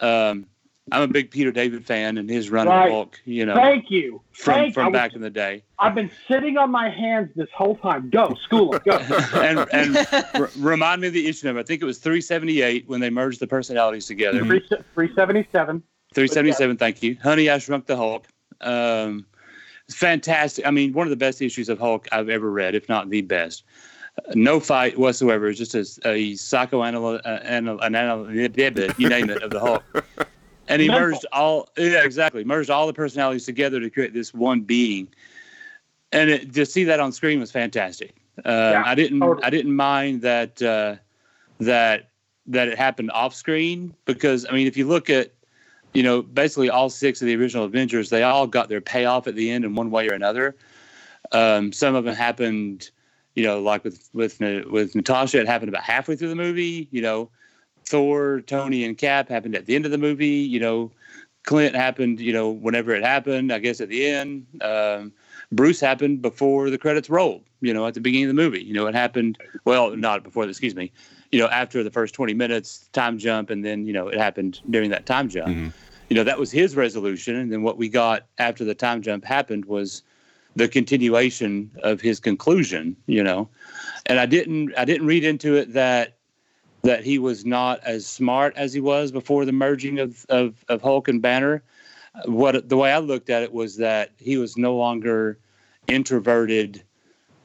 um, 0.00 0.46
I'm 0.92 1.02
a 1.02 1.06
big 1.08 1.30
Peter 1.30 1.50
David 1.50 1.84
fan 1.86 2.18
and 2.18 2.28
his 2.28 2.50
run 2.50 2.66
Right. 2.66 2.86
of 2.86 2.92
Hulk. 2.92 3.20
You 3.24 3.46
know, 3.46 3.54
Thank 3.54 3.90
you. 3.90 4.20
from 4.32 4.54
Thank, 4.54 4.74
from 4.74 4.86
was- 4.86 4.92
back 4.92 5.14
in 5.14 5.20
the 5.20 5.30
day. 5.30 5.62
I've 5.78 5.94
been 5.94 6.10
sitting 6.28 6.56
on 6.56 6.70
my 6.70 6.88
hands 6.88 7.30
this 7.36 7.48
whole 7.54 7.76
time. 7.76 8.08
Go, 8.10 8.34
school, 8.42 8.78
go. 8.84 8.92
and 9.34 9.66
and 9.72 10.06
r- 10.34 10.50
remind 10.58 11.00
me 11.02 11.08
of 11.08 11.12
the 11.14 11.26
issue 11.26 11.46
number. 11.46 11.60
I 11.60 11.64
think 11.64 11.82
it 11.82 11.86
was 11.86 11.98
378 11.98 12.88
when 12.88 13.00
they 13.00 13.10
merged 13.10 13.40
the 13.40 13.46
personalities 13.46 14.06
together. 14.06 14.40
Mhm. 14.42 14.60
377. 14.94 15.82
377, 16.14 16.76
thank 16.76 17.02
you. 17.02 17.16
Honey, 17.22 17.50
I 17.50 17.58
Shrunk 17.58 17.86
the 17.86 17.96
Hulk. 17.96 18.26
Um, 18.60 19.26
fantastic. 19.90 20.66
I 20.66 20.70
mean, 20.70 20.92
one 20.92 21.06
of 21.06 21.10
the 21.10 21.16
best 21.16 21.42
issues 21.42 21.68
of 21.68 21.78
Hulk 21.78 22.08
I've 22.12 22.28
ever 22.28 22.50
read, 22.50 22.74
if 22.74 22.88
not 22.88 23.10
the 23.10 23.22
best. 23.22 23.64
Uh, 24.18 24.32
no 24.34 24.60
fight 24.60 24.98
whatsoever. 24.98 25.48
It's 25.48 25.58
just 25.58 25.74
a, 25.74 26.08
a 26.08 26.34
psychoanalyst, 26.36 27.26
uh, 27.26 27.40
anal, 27.44 27.80
an 27.80 27.94
anal, 27.94 28.32
you 28.32 28.48
name 28.48 29.30
it, 29.30 29.42
of 29.42 29.50
the 29.50 29.60
Hulk. 29.60 29.84
And 30.66 30.80
he 30.80 30.88
Mental. 30.88 31.10
merged 31.10 31.26
all, 31.30 31.68
yeah, 31.76 32.02
exactly, 32.04 32.42
merged 32.42 32.70
all 32.70 32.86
the 32.86 32.94
personalities 32.94 33.44
together 33.44 33.80
to 33.80 33.90
create 33.90 34.14
this 34.14 34.32
one 34.32 34.62
being. 34.62 35.08
And 36.10 36.30
it, 36.30 36.54
to 36.54 36.64
see 36.64 36.84
that 36.84 37.00
on 37.00 37.12
screen 37.12 37.38
was 37.38 37.50
fantastic. 37.50 38.14
Uh, 38.38 38.70
Yeah, 38.72 38.82
I 38.86 38.94
didn't, 38.94 39.20
totally. 39.20 39.44
I 39.44 39.50
didn't 39.50 39.76
mind 39.76 40.22
that, 40.22 40.62
uh, 40.62 40.96
that, 41.60 42.08
that 42.46 42.68
it 42.68 42.78
happened 42.78 43.10
off 43.10 43.34
screen 43.34 43.94
because 44.06 44.46
I 44.48 44.52
mean, 44.52 44.66
if 44.66 44.74
you 44.74 44.86
look 44.86 45.10
at 45.10 45.32
you 45.94 46.02
know, 46.02 46.22
basically 46.22 46.68
all 46.68 46.90
six 46.90 47.22
of 47.22 47.26
the 47.26 47.36
original 47.36 47.64
Avengers, 47.64 48.10
they 48.10 48.24
all 48.24 48.46
got 48.46 48.68
their 48.68 48.80
payoff 48.80 49.26
at 49.26 49.36
the 49.36 49.50
end 49.50 49.64
in 49.64 49.74
one 49.74 49.90
way 49.90 50.08
or 50.08 50.12
another. 50.12 50.56
Um, 51.32 51.72
some 51.72 51.94
of 51.94 52.04
them 52.04 52.14
happened, 52.14 52.90
you 53.34 53.44
know, 53.44 53.60
like 53.60 53.84
with 53.84 54.10
with 54.12 54.38
with 54.40 54.94
Natasha, 54.94 55.40
it 55.40 55.46
happened 55.46 55.68
about 55.68 55.84
halfway 55.84 56.16
through 56.16 56.28
the 56.28 56.34
movie. 56.34 56.88
You 56.90 57.00
know, 57.00 57.30
Thor, 57.86 58.42
Tony, 58.42 58.84
and 58.84 58.98
Cap 58.98 59.28
happened 59.28 59.54
at 59.54 59.66
the 59.66 59.76
end 59.76 59.84
of 59.84 59.92
the 59.92 59.98
movie. 59.98 60.26
You 60.26 60.60
know, 60.60 60.90
Clint 61.44 61.76
happened, 61.76 62.20
you 62.20 62.32
know, 62.32 62.50
whenever 62.50 62.92
it 62.94 63.04
happened. 63.04 63.52
I 63.52 63.58
guess 63.60 63.80
at 63.80 63.88
the 63.88 64.06
end. 64.06 64.46
Um, 64.60 65.12
Bruce 65.52 65.78
happened 65.78 66.22
before 66.22 66.70
the 66.70 66.78
credits 66.78 67.08
rolled. 67.08 67.44
You 67.60 67.72
know, 67.72 67.86
at 67.86 67.94
the 67.94 68.00
beginning 68.00 68.28
of 68.28 68.36
the 68.36 68.42
movie. 68.42 68.62
You 68.62 68.74
know, 68.74 68.86
it 68.88 68.94
happened. 68.94 69.38
Well, 69.64 69.96
not 69.96 70.24
before. 70.24 70.48
Excuse 70.48 70.74
me. 70.74 70.92
You 71.32 71.40
know, 71.40 71.48
after 71.48 71.82
the 71.82 71.90
first 71.90 72.14
twenty 72.14 72.34
minutes, 72.34 72.88
time 72.92 73.18
jump, 73.18 73.50
and 73.50 73.64
then 73.64 73.86
you 73.86 73.92
know 73.92 74.08
it 74.08 74.18
happened 74.18 74.60
during 74.70 74.90
that 74.90 75.06
time 75.06 75.28
jump 75.28 75.56
Mhm. 75.56 75.72
you 76.10 76.16
know 76.16 76.24
that 76.24 76.38
was 76.38 76.50
his 76.50 76.76
resolution 76.76 77.34
and 77.36 77.50
then 77.50 77.62
what 77.62 77.78
we 77.78 77.88
got 77.88 78.26
after 78.38 78.64
the 78.64 78.74
time 78.74 79.00
jump 79.02 79.24
happened 79.24 79.64
was 79.64 80.02
the 80.56 80.68
continuation 80.68 81.70
of 81.82 82.00
his 82.00 82.20
conclusion, 82.20 82.96
you 83.06 83.22
know. 83.22 83.48
And 84.06 84.20
I 84.20 84.26
didn't 84.26 84.72
I 84.76 84.84
didn't 84.84 85.06
read 85.06 85.24
into 85.24 85.56
it 85.56 85.72
that 85.72 86.14
that 86.82 87.02
he 87.04 87.18
was 87.18 87.44
not 87.44 87.80
as 87.84 88.06
smart 88.06 88.54
as 88.56 88.72
he 88.72 88.80
was 88.80 89.10
before 89.10 89.44
the 89.44 89.52
merging 89.52 89.98
of 89.98 90.24
of, 90.28 90.64
of 90.68 90.82
Hulk 90.82 91.08
and 91.08 91.20
Banner. 91.20 91.62
What 92.26 92.68
the 92.68 92.76
way 92.76 92.92
I 92.92 92.98
looked 92.98 93.30
at 93.30 93.42
it 93.42 93.52
was 93.52 93.76
that 93.78 94.12
he 94.18 94.36
was 94.36 94.56
no 94.56 94.76
longer 94.76 95.38
introverted, 95.88 96.82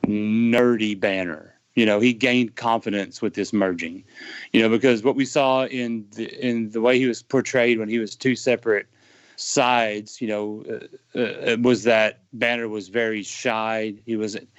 nerdy 0.06 1.00
Banner. 1.00 1.56
You 1.76 1.86
know, 1.86 2.00
he 2.00 2.14
gained 2.14 2.56
confidence 2.56 3.22
with 3.22 3.36
this 3.36 3.54
merging. 3.54 4.04
You 4.54 4.62
know, 4.62 4.70
because 4.70 5.04
what 5.04 5.16
we 5.16 5.26
saw 5.26 5.66
in 5.66 6.06
the 6.16 6.26
in 6.46 6.72
the 6.72 6.82
way 6.82 6.98
he 6.98 7.06
was 7.06 7.22
portrayed 7.24 7.80
when 7.80 7.90
he 7.90 8.00
was 8.00 8.16
two 8.16 8.36
separate 8.36 8.88
sides, 9.36 10.20
you 10.20 10.28
know, 10.28 10.66
uh, 11.16 11.20
uh, 11.20 11.58
was 11.62 11.84
that 11.84 12.20
Banner 12.34 12.68
was 12.68 12.90
very 12.90 13.24
shy. 13.24 13.94
He 14.06 14.18
wasn't 14.18 14.50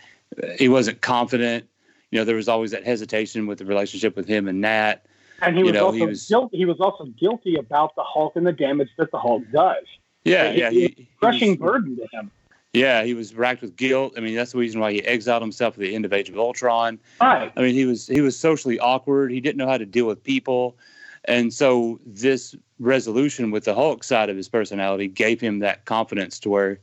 he 0.59 0.69
wasn't 0.69 1.01
confident. 1.01 1.67
You 2.11 2.19
know, 2.21 2.25
there 2.25 2.37
was 2.37 2.49
always 2.49 2.71
that 2.71 2.85
hesitation 2.85 3.47
with 3.47 3.59
the 3.59 3.65
relationship 3.67 4.17
with 4.17 4.27
him 4.27 4.49
and 4.49 4.61
Nat. 4.61 5.05
And 5.43 5.57
he 5.57 5.61
You 5.61 5.67
was 5.67 5.75
know, 5.75 5.87
also 5.87 5.97
he 5.99 6.07
was- 6.07 6.29
guilty. 6.29 6.57
He 6.59 6.65
was 6.65 6.81
also 6.81 7.05
guilty 7.05 7.57
about 7.57 7.95
the 7.97 8.03
Hulk 8.03 8.37
and 8.37 8.47
the 8.47 8.53
damage 8.53 8.91
that 8.99 9.11
the 9.11 9.19
Hulk 9.19 9.43
does. 9.53 9.85
Yeah, 10.25 10.45
It- 10.51 10.57
yeah, 10.59 10.71
he, 10.71 11.09
crushing 11.19 11.57
burden 11.57 11.97
to 11.97 12.07
him. 12.13 12.31
Yeah, 12.73 13.03
he 13.03 13.15
was 13.15 13.35
racked 13.35 13.63
with 13.63 13.77
guilt. 13.77 14.15
I 14.17 14.21
mean, 14.21 14.37
that's 14.37 14.53
the 14.53 14.59
reason 14.59 14.81
why 14.81 14.93
he 14.93 15.05
exiled 15.05 15.43
himself 15.43 15.75
at 15.75 15.81
the 15.81 15.95
end 15.95 16.05
of 16.05 16.13
Age 16.13 16.29
of 16.29 16.39
Ultron. 16.39 17.01
Right. 17.21 17.53
I 17.57 17.61
mean, 17.61 17.75
he 17.75 17.85
was 17.85 18.07
he 18.07 18.21
was 18.21 18.39
socially 18.39 18.79
awkward. 18.79 19.33
He 19.33 19.41
didn't 19.41 19.57
know 19.57 19.67
how 19.67 19.79
to 19.79 19.87
deal 19.87 20.07
with 20.07 20.23
people, 20.23 20.77
and 21.25 21.53
so 21.53 21.99
this 22.07 22.55
resolution 22.79 23.51
with 23.51 23.65
the 23.65 23.75
Hulk 23.75 24.05
side 24.05 24.31
of 24.31 24.37
his 24.37 24.49
personality 24.49 25.09
gave 25.09 25.41
him 25.41 25.59
that 25.59 25.85
confidence 25.85 26.39
to 26.41 26.49
where 26.49 26.79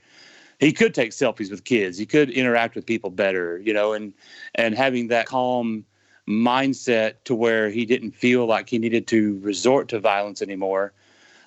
he 0.60 0.74
could 0.74 0.94
take 0.94 1.12
selfies 1.12 1.50
with 1.50 1.64
kids. 1.64 1.98
He 1.98 2.06
could 2.06 2.32
interact 2.32 2.76
with 2.76 2.86
people 2.86 3.10
better, 3.10 3.60
you 3.60 3.74
know, 3.74 3.94
and 3.94 4.14
and 4.56 4.76
having 4.76 5.08
that 5.08 5.28
calm 5.28 5.86
mindset 6.28 7.14
to 7.24 7.34
where 7.34 7.70
he 7.70 7.86
didn't 7.86 8.12
feel 8.12 8.46
like 8.46 8.68
he 8.68 8.78
needed 8.78 9.08
to 9.08 9.40
resort 9.40 9.88
to 9.88 10.00
violence 10.00 10.42
anymore 10.42 10.92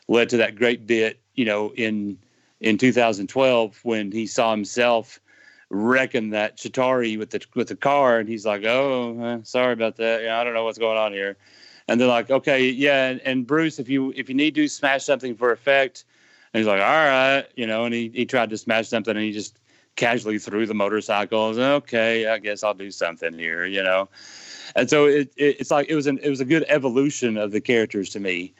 led 0.08 0.28
to 0.30 0.38
that 0.38 0.56
great 0.56 0.86
bit, 0.86 1.20
you 1.34 1.44
know, 1.44 1.72
in 1.74 2.18
in 2.60 2.78
2012 2.78 3.80
when 3.82 4.12
he 4.12 4.26
saw 4.26 4.50
himself 4.50 5.20
wrecking 5.70 6.30
that 6.30 6.56
Chitauri 6.56 7.18
with 7.18 7.30
the 7.30 7.44
with 7.54 7.68
the 7.68 7.76
car, 7.76 8.18
and 8.18 8.28
he's 8.28 8.44
like, 8.44 8.64
"Oh, 8.64 9.40
sorry 9.44 9.72
about 9.72 9.96
that. 9.96 10.22
Yeah, 10.22 10.38
I 10.38 10.44
don't 10.44 10.54
know 10.54 10.64
what's 10.64 10.78
going 10.78 10.98
on 10.98 11.12
here." 11.12 11.36
And 11.88 12.00
they're 12.00 12.08
like, 12.08 12.30
"Okay, 12.30 12.68
yeah." 12.68 13.08
And, 13.08 13.20
and 13.20 13.46
Bruce, 13.46 13.78
if 13.78 13.88
you 13.88 14.12
if 14.16 14.28
you 14.28 14.34
need 14.34 14.54
to 14.56 14.68
smash 14.68 15.04
something 15.04 15.36
for 15.36 15.52
effect, 15.52 16.04
and 16.52 16.60
he's 16.60 16.66
like, 16.66 16.80
"All 16.80 16.86
right," 16.86 17.46
you 17.56 17.66
know, 17.66 17.84
and 17.84 17.94
he 17.94 18.10
he 18.14 18.26
tried 18.26 18.50
to 18.50 18.58
smash 18.58 18.88
something, 18.88 19.16
and 19.16 19.24
he 19.24 19.32
just 19.32 19.58
casually 19.96 20.38
threw 20.38 20.66
the 20.66 20.74
motorcycle. 20.74 21.58
I 21.58 21.72
okay, 21.74 22.26
I 22.26 22.38
guess 22.38 22.62
I'll 22.62 22.74
do 22.74 22.90
something 22.90 23.38
here, 23.38 23.64
you 23.64 23.82
know. 23.82 24.08
And 24.76 24.88
so 24.88 25.06
it, 25.06 25.32
it 25.36 25.60
it's 25.60 25.70
like 25.70 25.88
it 25.88 25.94
was 25.94 26.06
an 26.06 26.18
it 26.22 26.28
was 26.28 26.40
a 26.40 26.44
good 26.44 26.64
evolution 26.68 27.36
of 27.36 27.52
the 27.52 27.60
characters 27.60 28.10
to 28.10 28.20
me, 28.20 28.54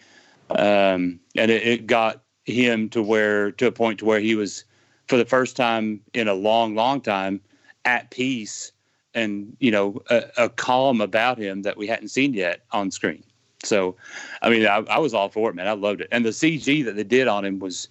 um, 0.51 1.21
and 1.37 1.51
it, 1.51 1.67
it 1.67 1.87
got 1.87 2.23
him 2.51 2.89
to 2.91 3.03
where 3.03 3.53
to 3.53 3.67
a 3.67 3.73
point 3.73 3.99
to 4.01 4.05
where 4.05 4.21
he 4.21 4.35
was 4.35 4.65
for 5.09 5.17
the 5.17 5.25
first 5.25 5.57
time 5.57 6.01
in 6.15 6.29
a 6.29 6.35
long, 6.35 6.75
long 6.75 7.01
time 7.01 7.41
at 7.85 8.11
peace 8.11 8.73
and 9.15 9.57
you 9.59 9.71
know 9.71 10.01
a, 10.11 10.25
a 10.37 10.49
calm 10.49 11.01
about 11.01 11.39
him 11.39 11.63
that 11.63 11.77
we 11.77 11.87
hadn't 11.87 12.09
seen 12.09 12.35
yet 12.35 12.63
on 12.73 12.91
screen. 12.91 13.23
So, 13.63 13.97
I 14.41 14.49
mean, 14.49 14.67
I, 14.67 14.77
I 14.89 14.99
was 14.99 15.13
all 15.13 15.29
for 15.29 15.51
it, 15.51 15.55
man. 15.55 15.69
I 15.69 15.73
loved 15.73 16.01
it, 16.01 16.09
and 16.13 16.25
the 16.25 16.31
CG 16.31 16.85
that 16.85 16.97
they 16.97 17.05
did 17.05 17.29
on 17.29 17.45
him 17.45 17.59
was, 17.59 17.89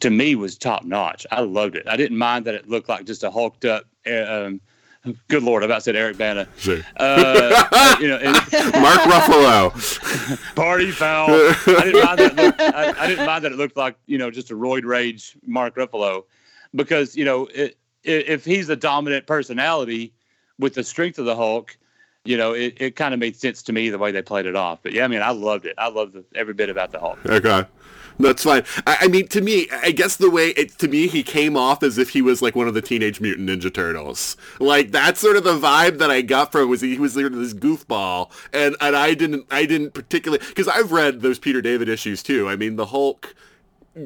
to 0.00 0.08
me, 0.08 0.34
was 0.34 0.56
top 0.56 0.84
notch. 0.84 1.26
I 1.30 1.40
loved 1.40 1.76
it. 1.76 1.86
I 1.86 1.96
didn't 1.96 2.16
mind 2.16 2.46
that 2.46 2.54
it 2.54 2.68
looked 2.68 2.88
like 2.88 3.04
just 3.04 3.22
a 3.22 3.30
hulked 3.30 3.64
up. 3.64 3.84
uh, 4.06 4.24
Um, 4.24 4.60
good 5.28 5.42
lord, 5.42 5.62
I 5.62 5.66
about 5.66 5.82
said 5.82 5.96
Eric 5.96 6.18
Bana. 6.18 6.46
Sure. 6.56 6.80
Uh, 6.96 7.96
you 8.00 8.08
know, 8.08 8.16
and, 8.16 8.34
Mark 8.80 9.00
Ruffalo. 9.00 10.54
party 10.54 10.90
foul. 10.90 11.30
I 11.30 11.84
didn't 11.84 12.04
mind 12.04 12.18
that. 12.18 12.32
It 12.32 12.36
looked, 12.36 12.60
I, 12.60 12.92
I 12.98 13.06
didn't 13.08 13.26
mind 13.26 13.44
that 13.44 13.52
it 13.52 13.58
looked 13.58 13.76
like 13.76 13.96
you 14.06 14.18
know 14.18 14.30
just 14.30 14.50
a 14.50 14.54
roid 14.54 14.84
rage 14.84 15.36
Mark 15.46 15.76
Ruffalo, 15.76 16.24
because 16.74 17.16
you 17.16 17.24
know 17.24 17.46
it, 17.54 17.76
if 18.04 18.44
he's 18.44 18.68
a 18.68 18.76
dominant 18.76 19.26
personality 19.26 20.12
with 20.58 20.74
the 20.74 20.84
strength 20.84 21.18
of 21.18 21.24
the 21.24 21.36
Hulk, 21.36 21.76
you 22.24 22.36
know 22.36 22.52
it, 22.52 22.76
it 22.78 22.96
kind 22.96 23.14
of 23.14 23.20
made 23.20 23.36
sense 23.36 23.62
to 23.64 23.72
me 23.72 23.90
the 23.90 23.98
way 23.98 24.12
they 24.12 24.22
played 24.22 24.46
it 24.46 24.56
off. 24.56 24.80
But 24.82 24.92
yeah, 24.92 25.04
I 25.04 25.08
mean 25.08 25.22
I 25.22 25.30
loved 25.30 25.66
it. 25.66 25.74
I 25.78 25.88
loved 25.88 26.14
the, 26.14 26.24
every 26.34 26.54
bit 26.54 26.68
about 26.68 26.92
the 26.92 27.00
Hulk. 27.00 27.18
Okay. 27.26 27.64
That's 28.22 28.44
fine. 28.44 28.64
I, 28.86 28.98
I 29.02 29.08
mean, 29.08 29.28
to 29.28 29.40
me, 29.40 29.68
I 29.70 29.90
guess 29.90 30.16
the 30.16 30.30
way 30.30 30.50
it 30.50 30.78
to 30.78 30.88
me, 30.88 31.06
he 31.08 31.22
came 31.22 31.56
off 31.56 31.82
as 31.82 31.98
if 31.98 32.10
he 32.10 32.22
was 32.22 32.40
like 32.42 32.56
one 32.56 32.68
of 32.68 32.74
the 32.74 32.82
Teenage 32.82 33.20
Mutant 33.20 33.48
Ninja 33.48 33.72
Turtles. 33.72 34.36
Like 34.60 34.90
that's 34.90 35.20
sort 35.20 35.36
of 35.36 35.44
the 35.44 35.58
vibe 35.58 35.98
that 35.98 36.10
I 36.10 36.22
got 36.22 36.52
from 36.52 36.68
was 36.68 36.80
he 36.80 36.98
was 36.98 37.14
sort 37.14 37.26
of 37.32 37.38
this 37.38 37.54
goofball, 37.54 38.30
and 38.52 38.76
and 38.80 38.96
I 38.96 39.14
didn't 39.14 39.46
I 39.50 39.66
didn't 39.66 39.92
particularly 39.94 40.44
because 40.48 40.68
I've 40.68 40.92
read 40.92 41.20
those 41.20 41.38
Peter 41.38 41.60
David 41.60 41.88
issues 41.88 42.22
too. 42.22 42.48
I 42.48 42.56
mean, 42.56 42.76
the 42.76 42.86
Hulk 42.86 43.34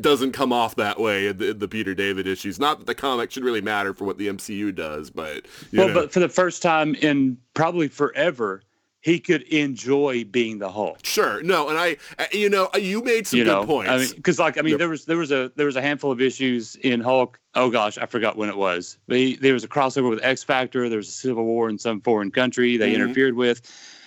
doesn't 0.00 0.32
come 0.32 0.52
off 0.52 0.74
that 0.74 0.98
way 0.98 1.28
in 1.28 1.38
the, 1.38 1.50
in 1.50 1.58
the 1.60 1.68
Peter 1.68 1.94
David 1.94 2.26
issues. 2.26 2.58
Not 2.58 2.78
that 2.78 2.86
the 2.86 2.94
comic 2.94 3.30
should 3.30 3.44
really 3.44 3.60
matter 3.60 3.94
for 3.94 4.04
what 4.04 4.18
the 4.18 4.26
MCU 4.26 4.74
does, 4.74 5.10
but 5.10 5.46
you 5.70 5.78
Well, 5.78 5.88
know. 5.88 5.94
but 5.94 6.12
for 6.12 6.18
the 6.18 6.28
first 6.28 6.60
time 6.60 6.96
in 6.96 7.38
probably 7.54 7.86
forever, 7.86 8.62
he 9.06 9.20
could 9.20 9.42
enjoy 9.42 10.24
being 10.24 10.58
the 10.58 10.68
Hulk. 10.68 10.98
Sure, 11.04 11.40
no, 11.40 11.68
and 11.68 11.78
I, 11.78 11.96
I- 12.18 12.26
you 12.32 12.50
know, 12.50 12.68
you 12.76 13.02
made 13.04 13.24
some 13.28 13.38
you 13.38 13.44
good 13.44 13.50
know, 13.52 13.64
points. 13.64 13.88
I 13.90 13.98
mean, 13.98 14.08
because 14.16 14.40
like 14.40 14.58
I 14.58 14.62
mean, 14.62 14.72
Yep. 14.72 14.78
there 14.80 14.88
was 14.88 15.04
there 15.04 15.16
was 15.16 15.30
a 15.30 15.52
there 15.54 15.66
was 15.66 15.76
a 15.76 15.80
handful 15.80 16.10
of 16.10 16.20
issues 16.20 16.74
in 16.76 17.00
Hulk. 17.00 17.38
Oh 17.54 17.70
gosh, 17.70 17.98
I 17.98 18.06
forgot 18.06 18.36
when 18.36 18.48
it 18.48 18.56
was. 18.56 18.98
They, 19.06 19.34
there 19.34 19.52
was 19.54 19.62
a 19.62 19.68
crossover 19.68 20.10
with 20.10 20.18
X 20.24 20.42
Factor. 20.42 20.88
There 20.88 20.98
was 20.98 21.08
a 21.08 21.12
civil 21.12 21.44
war 21.44 21.68
in 21.70 21.78
some 21.78 22.00
foreign 22.00 22.32
country 22.32 22.76
they 22.76 22.90
Mhm. 22.90 22.94
interfered 22.96 23.34
with, 23.34 23.62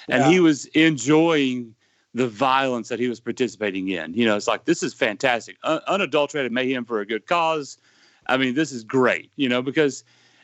and 0.10 0.22
Yeah. 0.24 0.30
he 0.32 0.40
was 0.42 0.66
enjoying 0.76 1.74
the 2.14 2.28
violence 2.28 2.90
that 2.90 3.00
he 3.00 3.08
was 3.08 3.22
participating 3.22 3.88
in. 3.88 4.14
You 4.14 4.26
know, 4.26 4.36
it's 4.36 4.48
like 4.48 4.66
this 4.66 4.84
is 4.84 4.94
fantastic, 4.94 5.56
Un- 5.64 5.80
unadulterated 5.88 6.52
mayhem 6.52 6.84
for 6.84 7.00
a 7.00 7.06
good 7.06 7.26
cause. 7.26 7.78
I 8.28 8.36
mean, 8.36 8.54
this 8.54 8.72
is 8.74 8.84
great. 8.84 9.32
You 9.38 9.48
know, 9.48 9.62
because 9.62 10.04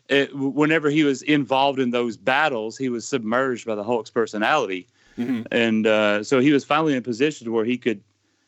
it, 0.09 0.35
whenever 0.35 0.89
he 0.89 1.03
was 1.03 1.21
involved 1.23 1.79
in 1.79 1.91
those 1.91 2.17
battles, 2.17 2.77
he 2.77 2.89
was 2.89 3.07
submerged 3.07 3.65
by 3.65 3.75
the 3.75 3.83
Hulk's 3.83 4.09
personality 4.09 4.87
Mhm. 5.17 5.47
and 5.51 5.87
uh, 5.87 6.23
so 6.25 6.39
he 6.41 6.51
was 6.51 6.65
finally 6.65 6.91
in 6.91 6.99
a 6.99 7.01
position 7.01 7.49
where 7.53 7.63
he 7.63 7.77
could 7.77 8.01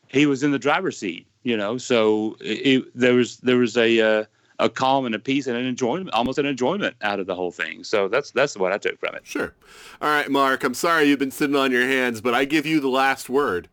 he 0.08 0.26
was 0.26 0.42
in 0.42 0.50
the 0.50 0.58
driver's 0.58 0.98
seat 0.98 1.26
you 1.42 1.56
know 1.56 1.78
so 1.78 2.36
it, 2.40 2.84
there 2.94 3.14
was 3.14 3.38
there 3.38 3.56
was 3.56 3.74
a 3.78 3.98
uh, 4.00 4.24
a 4.58 4.68
calm 4.68 5.06
and 5.06 5.14
a 5.14 5.18
peace 5.18 5.46
and 5.46 5.56
an 5.56 5.64
enjoyment 5.64 6.10
almost 6.12 6.38
an 6.38 6.44
enjoyment 6.44 6.94
out 7.00 7.20
of 7.20 7.26
the 7.26 7.34
whole 7.34 7.50
thing 7.50 7.82
so 7.82 8.06
that's 8.06 8.32
that's 8.32 8.54
what 8.54 8.70
i 8.70 8.76
took 8.76 9.00
from 9.00 9.14
it 9.14 9.22
Sure. 9.24 9.54
All 10.02 10.10
right, 10.10 10.30
Mark. 10.30 10.62
I'm 10.62 10.74
sorry 10.74 11.04
you've 11.04 11.18
been 11.18 11.30
sitting 11.30 11.56
on 11.56 11.72
your 11.72 11.86
hands, 11.86 12.20
but 12.20 12.34
I 12.34 12.44
give 12.44 12.66
you 12.66 12.80
the 12.80 12.90
last 12.90 13.30
word. 13.30 13.68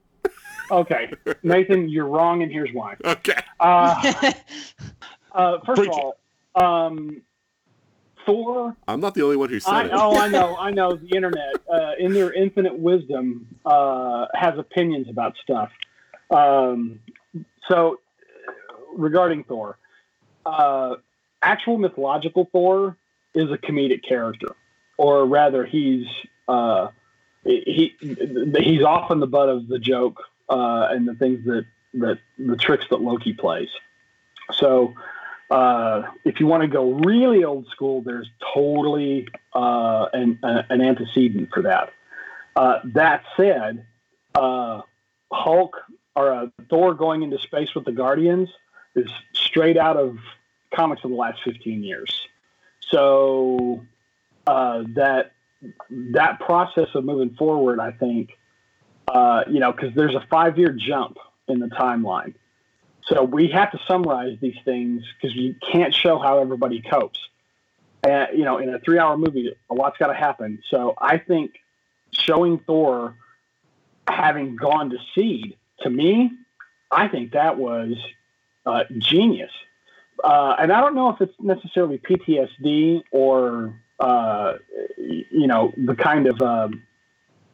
Okay, 0.72 1.12
Nathan, 1.44 1.90
you're 1.90 2.07
wrong, 2.07 2.44
and 2.44 2.52
here's 2.52 2.72
why. 2.72 2.95
Okay. 3.06 3.41
Uh, 3.60 4.32
uh, 5.34 5.57
first 5.66 5.82
Preach 5.82 5.90
of 5.91 6.14
all, 6.56 6.86
um, 6.88 7.22
Thor. 8.26 8.76
I'm 8.88 8.99
not 8.99 9.14
the 9.14 9.23
only 9.23 9.38
one 9.38 9.49
who 9.49 9.60
said 9.60 9.73
I, 9.73 9.85
it. 9.85 9.91
oh, 9.93 10.18
I 10.18 10.27
know, 10.27 10.56
I 10.60 10.72
know. 10.72 10.95
The 10.95 11.15
internet, 11.15 11.56
uh, 11.72 11.91
in 11.99 12.14
their 12.14 12.34
infinite 12.34 12.77
wisdom, 12.77 13.47
uh, 13.65 14.27
has 14.34 14.57
opinions 14.57 15.10
about 15.10 15.35
stuff. 15.43 15.72
Um, 16.30 16.99
so, 17.69 17.99
regarding 18.95 19.43
Thor, 19.43 19.77
uh, 20.45 20.95
actual 21.41 21.77
mythological 21.77 22.49
Thor 22.52 22.97
is 23.34 23.52
a 23.52 23.57
comedic 23.57 24.03
character, 24.07 24.56
or 24.97 25.26
rather, 25.26 25.65
he's 25.65 26.07
uh, 26.47 26.89
he 27.43 27.95
he's 27.99 28.84
often 28.84 29.19
the 29.19 29.27
butt 29.27 29.49
of 29.49 29.68
the 29.68 29.80
joke 29.80 30.22
uh, 30.49 30.88
and 30.91 31.07
the 31.07 31.15
things 31.15 31.45
that 31.45 31.65
that 31.95 32.19
the 32.38 32.57
tricks 32.57 32.85
that 32.89 33.02
Loki 33.02 33.34
plays. 33.34 33.69
So, 34.53 34.93
uh, 35.50 36.04
if 36.24 36.40
you 36.40 36.48
want 36.48 36.64
to 36.64 36.68
go 36.68 36.94
really 36.94 37.44
old 37.44 37.68
school, 37.68 38.02
there's 38.02 38.30
totally 38.54 39.28
uh, 39.54 40.08
an, 40.14 40.40
an 40.44 40.82
antecedent 40.82 41.50
for 41.54 41.64
that. 41.64 41.92
Uh, 42.56 42.80
that 42.86 43.24
said, 43.38 43.86
uh, 44.34 44.82
Hulk 45.32 45.76
or 46.16 46.32
uh, 46.32 46.48
Thor 46.70 46.94
going 46.94 47.24
into 47.24 47.38
space 47.40 47.76
with 47.76 47.86
the 47.86 47.92
Guardians 47.92 48.50
is 48.96 49.10
straight 49.34 49.78
out 49.78 49.98
of 49.98 50.18
comics 50.74 51.04
of 51.04 51.12
the 51.12 51.16
last 51.18 51.44
15 51.44 51.84
years. 51.84 52.28
So 52.80 53.86
uh, 54.48 54.84
that 54.96 55.32
that 55.90 56.40
process 56.40 56.90
of 56.94 57.04
moving 57.04 57.36
forward, 57.36 57.80
I 57.80 57.92
think, 57.92 58.38
uh, 59.08 59.44
you 59.48 59.60
know, 59.60 59.72
because 59.72 59.94
there's 59.96 60.16
a 60.16 60.26
five 60.30 60.58
year 60.58 60.72
jump 60.72 61.18
in 61.48 61.60
the 61.60 61.68
timeline. 61.68 62.36
So 63.07 63.23
we 63.23 63.49
have 63.49 63.72
to 63.72 63.80
summarize 63.88 64.38
these 64.41 64.57
things 64.65 65.03
because 65.15 65.36
you 65.36 65.56
can't 65.72 65.94
show 65.94 66.18
how 66.18 66.40
everybody 66.40 66.82
copes. 66.82 67.19
And 68.03 68.38
you 68.38 68.45
know, 68.45 68.57
in 68.57 68.73
a 68.73 68.80
three-hour 68.80 69.18
movie, 69.18 69.56
a 69.69 69.73
lot's 69.73 69.98
got 69.98 70.07
to 70.07 70.14
happen. 70.14 70.61
So 70.69 70.95
I 70.99 71.18
think 71.18 71.52
showing 72.11 72.60
Thor 72.60 73.15
having 74.07 74.56
gone 74.56 74.91
to 74.91 74.98
seed 75.14 75.57
to 75.82 75.90
me, 75.90 76.32
I 76.91 77.07
think 77.07 77.34
that 77.34 77.57
was 77.57 77.94
uh, 78.65 78.84
genius. 78.98 79.52
uh, 80.23 80.56
and 80.60 80.72
I 80.72 80.82
don't 80.82 80.95
know 80.95 81.10
if 81.10 81.22
it's 81.22 81.34
necessarily 81.40 81.98
PTSD 81.98 83.03
or 83.11 83.80
uh, 83.99 84.53
you 84.98 85.48
know 85.48 85.73
the 85.77 85.95
kind 85.95 86.27
of 86.27 86.41
um, 86.41 86.84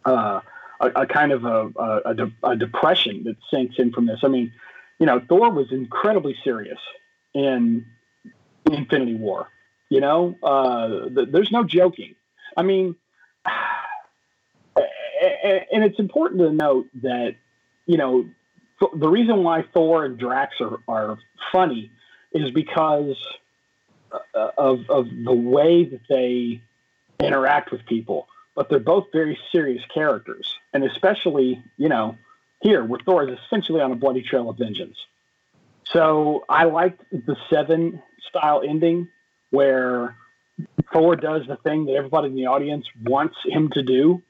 uh, 0.06 0.42
a, 0.80 0.88
a, 0.88 1.06
kind 1.06 1.32
of 1.32 1.46
a, 1.46 1.70
a, 1.76 2.32
a, 2.52 2.56
depression 2.56 3.24
that 3.26 3.36
sinks 3.54 3.76
in 3.78 3.92
from 3.92 4.08
this. 4.08 4.20
I 4.24 4.28
mean, 4.28 4.52
you 5.02 5.08
know, 5.08 5.20
Thor 5.28 5.50
was 5.50 5.72
incredibly 5.72 6.38
serious 6.44 6.78
in 7.34 7.88
Infinity 8.72 9.16
War. 9.16 9.48
You 9.90 10.00
know, 10.00 10.36
uh, 10.44 11.10
the, 11.10 11.28
there's 11.30 11.52
no 11.52 11.64
joking. 11.64 12.14
I 12.56 12.62
mean, 12.62 12.96
and 13.46 13.54
it's 15.84 15.98
important 15.98 16.42
to 16.42 16.52
note 16.52 16.86
that 17.02 17.34
you 17.88 17.98
know 17.98 18.30
the 18.96 19.10
reason 19.10 19.44
why 19.44 19.66
Thor 19.74 20.06
and 20.06 20.20
Drax 20.20 20.62
are, 20.62 20.78
are 20.88 21.18
funny 21.52 21.90
is 22.32 22.52
because 22.52 23.18
uh, 24.12 24.52
of, 24.56 24.88
of 24.88 25.08
the 25.24 25.34
way 25.34 25.84
that 25.84 26.02
they 26.10 26.62
interact 27.20 27.72
with 27.72 27.88
people. 27.88 28.28
But 28.56 28.70
they're 28.70 28.80
both 28.80 29.08
very 29.12 29.40
serious 29.52 29.84
characters. 29.94 30.56
And 30.74 30.84
especially, 30.84 31.64
you 31.78 31.90
know, 31.90 32.18
here 32.62 32.84
where 32.84 33.00
Thor 33.06 33.28
is 33.28 33.38
essentially 33.46 33.82
on 33.82 33.92
a 33.92 33.96
bloody 33.96 34.22
trail 34.22 34.50
of 34.50 34.58
vengeance. 34.58 34.98
So 35.86 36.46
I 36.48 36.66
liked 36.66 37.02
the 37.12 37.36
seven 37.50 38.02
style 38.30 38.62
ending 38.68 39.10
where 39.50 40.16
Thor 40.94 41.16
does 41.16 41.42
the 41.48 41.58
thing 41.58 41.86
that 41.86 41.94
everybody 41.94 42.28
in 42.28 42.36
the 42.36 42.46
audience 42.46 42.86
wants 43.04 43.36
him 43.46 43.70
to 43.74 43.84
do. 43.84 44.22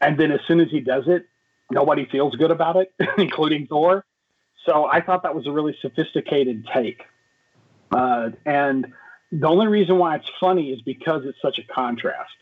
And 0.00 0.18
then 0.18 0.32
as 0.32 0.40
soon 0.46 0.60
as 0.60 0.68
he 0.70 0.80
does 0.80 1.04
it, 1.06 1.26
nobody 1.70 2.06
feels 2.10 2.34
good 2.36 2.50
about 2.50 2.76
it, 2.76 2.92
including 3.18 3.66
Thor. 3.66 4.04
So 4.66 4.86
I 4.86 5.00
thought 5.00 5.22
that 5.24 5.34
was 5.34 5.46
a 5.46 5.50
really 5.50 5.76
sophisticated 5.82 6.66
take. 6.72 7.02
Uh, 7.90 8.30
and 8.46 8.86
the 9.30 9.48
only 9.48 9.66
reason 9.66 9.98
why 9.98 10.16
it's 10.16 10.30
funny 10.40 10.70
is 10.70 10.80
because 10.82 11.22
it's 11.24 11.38
such 11.42 11.58
a 11.58 11.72
contrast. 11.72 12.32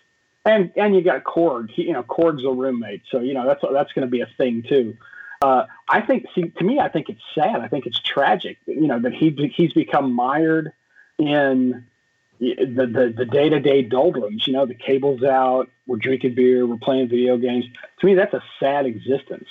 And 0.44 0.72
and 0.76 0.94
you 0.94 1.02
got 1.02 1.22
Korg. 1.22 1.70
He, 1.70 1.82
you 1.82 1.92
know, 1.92 2.02
Korg's 2.02 2.44
a 2.44 2.50
roommate, 2.50 3.02
so 3.12 3.20
you 3.20 3.32
know 3.32 3.46
that's 3.46 3.60
that's 3.72 3.92
going 3.92 4.06
to 4.06 4.10
be 4.10 4.22
a 4.22 4.28
thing 4.36 4.64
too. 4.68 4.96
Uh, 5.42 5.66
I 5.88 6.00
think, 6.02 6.26
see, 6.36 6.50
to 6.56 6.64
me, 6.64 6.78
I 6.78 6.88
think 6.88 7.08
it's 7.08 7.20
sad. 7.34 7.56
I 7.56 7.66
think 7.66 7.86
it's 7.86 8.00
tragic. 8.00 8.58
You 8.66 8.86
know 8.86 9.00
that 9.00 9.12
he 9.12 9.30
he's 9.56 9.72
become 9.72 10.12
mired 10.12 10.72
in 11.18 11.84
the 12.38 12.54
the, 12.96 13.12
the 13.16 13.24
day-to-day 13.24 13.82
doldrums. 13.82 14.46
You 14.46 14.52
know, 14.52 14.66
the 14.66 14.74
cable's 14.74 15.24
out. 15.24 15.68
We're 15.88 15.96
drinking 15.96 16.36
beer. 16.36 16.64
We're 16.64 16.76
playing 16.76 17.08
video 17.08 17.36
games. 17.38 17.64
To 18.00 18.06
me, 18.06 18.14
that's 18.14 18.32
a 18.34 18.42
sad 18.60 18.86
existence 18.86 19.48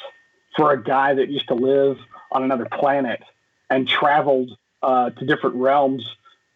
for 0.55 0.71
a 0.71 0.81
guy 0.81 1.13
that 1.13 1.29
used 1.29 1.49
to 1.49 1.55
live 1.55 1.97
on 2.31 2.43
another 2.43 2.67
planet 2.71 3.21
and 3.69 3.85
traveled 3.85 4.51
uh, 4.81 5.09
to 5.09 5.25
different 5.25 5.57
realms 5.57 6.05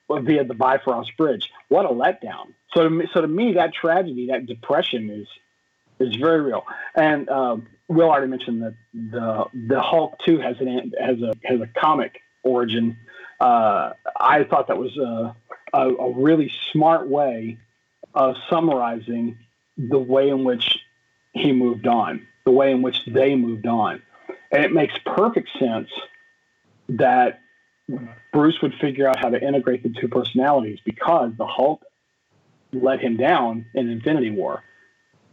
via 0.10 0.46
the 0.46 0.54
Bifrost 0.54 1.18
Bridge. 1.18 1.50
What 1.68 1.86
a 1.86 1.90
letdown! 1.90 2.54
So 2.74 2.84
to 2.84 2.90
me, 2.90 3.06
so 3.14 3.20
to 3.20 3.28
me, 3.28 3.54
that 3.54 3.74
tragedy, 3.74 4.28
that 4.28 4.46
depression, 4.46 5.10
is 5.10 5.28
is 6.00 6.16
very 6.16 6.42
real. 6.42 6.66
And 6.96 7.30
um, 7.30 7.68
Will 7.88 8.10
already 8.10 8.28
mentioned 8.28 8.62
that 8.64 8.76
the 8.94 9.46
the 9.68 9.82
Hulk 9.82 10.18
too 10.26 10.40
has 10.40 10.60
an 10.60 10.92
has 11.00 11.22
a 11.22 11.34
has 11.44 11.62
a 11.62 11.68
comic 11.80 12.22
origin. 12.44 12.98
Uh, 13.40 13.92
I 14.20 14.44
thought 14.44 14.68
that 14.68 14.78
was 14.78 14.96
a, 14.98 15.36
a, 15.74 15.90
a 15.90 16.12
really 16.14 16.52
smart 16.72 17.08
way 17.08 17.58
of 18.14 18.36
summarizing 18.50 19.38
the 19.78 20.00
way 20.00 20.30
in 20.30 20.46
which 20.46 20.80
he 21.34 21.52
moved 21.52 21.86
on, 21.86 22.26
the 22.46 22.52
way 22.52 22.72
in 22.72 22.82
which 22.82 22.98
they 23.06 23.36
moved 23.36 23.68
on, 23.68 24.02
and 24.52 24.64
it 24.64 24.72
makes 24.72 24.94
perfect 25.06 25.50
sense 25.60 25.90
that 26.88 27.42
Bruce 28.32 28.62
would 28.62 28.74
figure 28.76 29.08
out 29.08 29.20
how 29.20 29.30
to 29.30 29.42
integrate 29.42 29.84
the 29.84 29.90
two 29.90 30.08
personalities 30.08 30.80
because 30.86 31.32
the 31.38 31.46
Hulk 31.46 31.84
let 32.74 33.00
him 33.00 33.18
down 33.18 33.66
in 33.74 33.90
Infinity 33.90 34.32
War. 34.32 34.64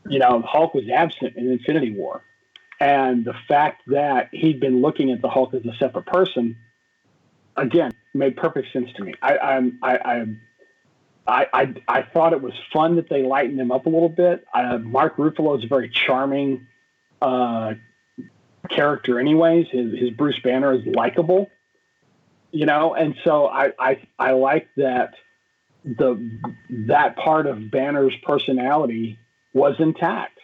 You 0.08 0.18
know, 0.18 0.42
Hulk 0.46 0.74
was 0.74 0.84
absent 0.92 1.36
in 1.36 1.50
Infinity 1.50 1.92
War. 1.92 2.22
And 2.80 3.24
the 3.24 3.34
fact 3.46 3.82
that 3.88 4.30
he'd 4.32 4.58
been 4.58 4.82
looking 4.82 5.12
at 5.12 5.22
the 5.22 5.28
Hulk 5.28 5.54
as 5.54 5.64
a 5.64 5.76
separate 5.78 6.06
person, 6.06 6.56
again, 7.56 7.92
made 8.12 8.36
perfect 8.36 8.72
sense 8.72 8.90
to 8.96 9.04
me. 9.04 9.14
I, 9.22 9.36
I, 9.36 9.70
I, 9.82 10.26
I, 11.26 11.46
I, 11.52 11.74
I 11.86 12.02
thought 12.02 12.32
it 12.32 12.42
was 12.42 12.54
fun 12.72 12.96
that 12.96 13.08
they 13.08 13.22
lightened 13.22 13.60
him 13.60 13.70
up 13.70 13.86
a 13.86 13.88
little 13.88 14.08
bit. 14.08 14.44
Uh, 14.52 14.78
Mark 14.78 15.16
Ruffalo 15.16 15.56
is 15.58 15.64
a 15.64 15.68
very 15.68 15.88
charming 15.88 16.66
uh, 17.20 17.74
character, 18.68 19.20
anyways. 19.20 19.68
His, 19.70 19.96
his 19.96 20.10
Bruce 20.10 20.40
Banner 20.42 20.74
is 20.74 20.84
likable 20.84 21.48
you 22.52 22.66
know, 22.66 22.94
and 22.94 23.16
so 23.24 23.46
I, 23.46 23.72
I, 23.78 24.02
I 24.18 24.32
like 24.32 24.68
that 24.76 25.14
the 25.84 26.38
that 26.70 27.16
part 27.16 27.46
of 27.46 27.70
Banner's 27.70 28.14
personality 28.22 29.18
was 29.52 29.76
intact. 29.78 30.38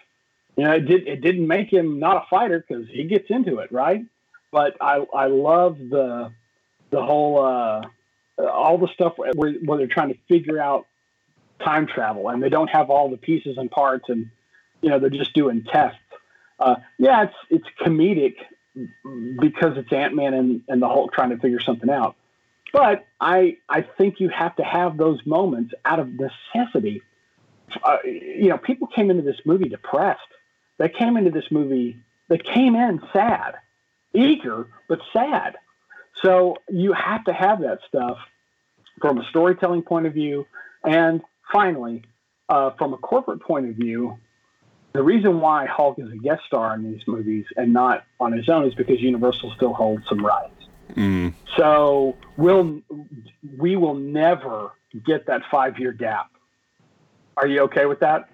You 0.56 0.64
know, 0.64 0.72
it 0.72 0.86
did 0.86 1.06
it 1.06 1.20
didn't 1.20 1.46
make 1.46 1.72
him 1.72 1.98
not 1.98 2.16
a 2.16 2.26
fighter 2.28 2.64
because 2.66 2.86
he 2.88 3.04
gets 3.04 3.26
into 3.30 3.58
it, 3.58 3.70
right? 3.72 4.04
But 4.50 4.76
I 4.80 5.04
I 5.14 5.26
love 5.26 5.78
the 5.78 6.32
the 6.90 7.02
whole 7.02 7.44
uh, 7.44 7.82
all 8.38 8.78
the 8.78 8.88
stuff 8.88 9.14
where, 9.16 9.52
where 9.52 9.78
they're 9.78 9.86
trying 9.86 10.08
to 10.08 10.18
figure 10.28 10.60
out 10.60 10.86
time 11.64 11.86
travel 11.86 12.28
and 12.28 12.42
they 12.42 12.48
don't 12.48 12.68
have 12.68 12.90
all 12.90 13.10
the 13.10 13.16
pieces 13.16 13.58
and 13.58 13.70
parts 13.70 14.04
and 14.08 14.30
you 14.80 14.90
know 14.90 14.98
they're 14.98 15.10
just 15.10 15.34
doing 15.34 15.64
tests. 15.64 15.98
Uh, 16.58 16.76
yeah, 16.98 17.24
it's 17.24 17.34
it's 17.50 17.66
comedic 17.80 18.34
because 19.40 19.76
it's 19.76 19.92
Ant 19.92 20.14
Man 20.14 20.34
and, 20.34 20.62
and 20.68 20.82
the 20.82 20.88
Hulk 20.88 21.12
trying 21.12 21.30
to 21.30 21.38
figure 21.38 21.60
something 21.60 21.90
out. 21.90 22.16
But 22.72 23.06
I 23.20 23.58
I 23.68 23.82
think 23.82 24.20
you 24.20 24.28
have 24.28 24.56
to 24.56 24.64
have 24.64 24.96
those 24.96 25.24
moments 25.24 25.74
out 25.84 26.00
of 26.00 26.08
necessity. 26.08 27.02
Uh, 27.82 27.98
you 28.04 28.48
know, 28.48 28.58
people 28.58 28.86
came 28.86 29.10
into 29.10 29.22
this 29.22 29.40
movie 29.44 29.68
depressed. 29.68 30.20
They 30.78 30.88
came 30.88 31.16
into 31.16 31.30
this 31.30 31.50
movie. 31.50 31.96
They 32.28 32.38
came 32.38 32.74
in 32.74 33.00
sad, 33.12 33.56
eager 34.14 34.68
but 34.88 35.00
sad. 35.12 35.56
So 36.22 36.56
you 36.68 36.92
have 36.92 37.24
to 37.24 37.32
have 37.32 37.60
that 37.60 37.80
stuff 37.86 38.18
from 39.00 39.18
a 39.18 39.24
storytelling 39.28 39.82
point 39.82 40.06
of 40.06 40.14
view, 40.14 40.46
and 40.84 41.22
finally, 41.52 42.02
uh, 42.48 42.70
from 42.70 42.92
a 42.92 42.96
corporate 42.96 43.40
point 43.40 43.68
of 43.68 43.76
view, 43.76 44.18
the 44.92 45.02
reason 45.02 45.40
why 45.40 45.66
Hulk 45.66 45.98
is 45.98 46.10
a 46.10 46.16
guest 46.16 46.42
star 46.46 46.74
in 46.74 46.90
these 46.90 47.02
movies 47.06 47.44
and 47.56 47.72
not 47.72 48.04
on 48.18 48.32
his 48.32 48.48
own 48.48 48.66
is 48.66 48.74
because 48.74 49.00
Universal 49.00 49.52
still 49.54 49.74
holds 49.74 50.06
some 50.08 50.24
rights. 50.24 50.54
Mm. 50.94 51.34
So 51.56 52.16
we'll 52.36 52.80
we 53.58 53.76
will 53.76 53.94
never 53.94 54.72
get 55.04 55.26
that 55.26 55.42
five 55.50 55.78
year 55.78 55.92
gap. 55.92 56.30
Are 57.38 57.46
you 57.46 57.60
okay 57.62 57.86
with 57.86 58.00
that? 58.00 58.28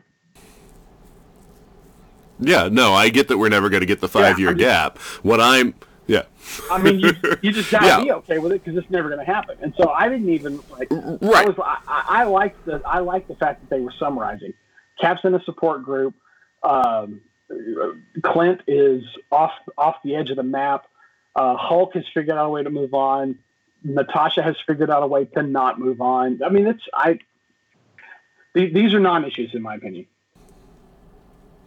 Yeah, 2.41 2.69
no, 2.71 2.95
I 2.95 3.11
get 3.11 3.29
that 3.29 3.39
we're 3.39 3.49
never 3.49 3.69
going 3.69 3.83
to 3.83 3.87
get 3.87 4.01
the 4.01 4.09
five 4.09 4.39
year 4.39 4.55
gap. 4.55 4.99
What 5.23 5.41
I'm 5.41 5.75
yeah. 6.07 6.23
I 6.71 6.79
mean, 6.79 7.01
you, 7.01 7.13
you 7.41 7.53
just 7.53 7.71
gotta 7.71 7.87
yeah. 7.87 8.03
be 8.03 8.13
okay 8.13 8.39
with 8.39 8.53
it 8.53 8.65
because 8.65 8.79
it's 8.79 8.91
never 8.91 9.09
going 9.09 9.25
to 9.25 9.33
happen. 9.33 9.57
And 9.63 9.73
so 9.77 9.91
I 9.91 10.09
didn't 10.09 10.29
even 10.29 10.61
like. 10.71 10.89
Right. 10.91 11.47
I 11.47 11.49
was 11.49 11.57
I, 11.59 12.05
I 12.09 12.25
like 12.25 12.63
the 12.65 12.83
I 12.85 12.99
like 12.99 13.29
the 13.29 13.37
fact 13.37 13.61
that 13.61 13.71
they 13.75 13.81
were 13.81 13.93
summarizing. 13.99 14.53
Cap's 15.01 15.21
in 15.25 15.35
a 15.35 15.43
support 15.45 15.83
group. 15.83 16.15
Um, 16.63 17.21
Clint 18.23 18.63
is 18.67 19.03
off 19.31 19.53
off 19.79 19.97
the 20.05 20.17
edge 20.17 20.31
of 20.31 20.37
the 20.37 20.43
map. 20.43 20.87
Uh, 21.35 21.57
Hulk 21.57 21.95
has 21.95 22.05
figured 22.13 22.37
out 22.37 22.47
a 22.47 22.51
way 22.51 22.63
to 22.63 22.71
move 22.71 22.95
on. 22.95 23.39
Natasha 23.83 24.43
has 24.43 24.57
figured 24.67 24.91
out 24.91 25.03
a 25.03 25.07
way 25.07 25.25
to 25.25 25.43
not 25.43 25.79
move 25.79 26.01
on. 26.01 26.43
I 26.45 26.49
mean, 26.49 26.67
it's 26.67 26.83
I. 26.93 27.19
Th- 28.55 28.73
these 28.73 28.95
are 28.95 29.01
non-issues 29.01 29.55
in 29.55 29.63
my 29.63 29.75
opinion. 29.75 30.07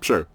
Sure. 0.01 0.27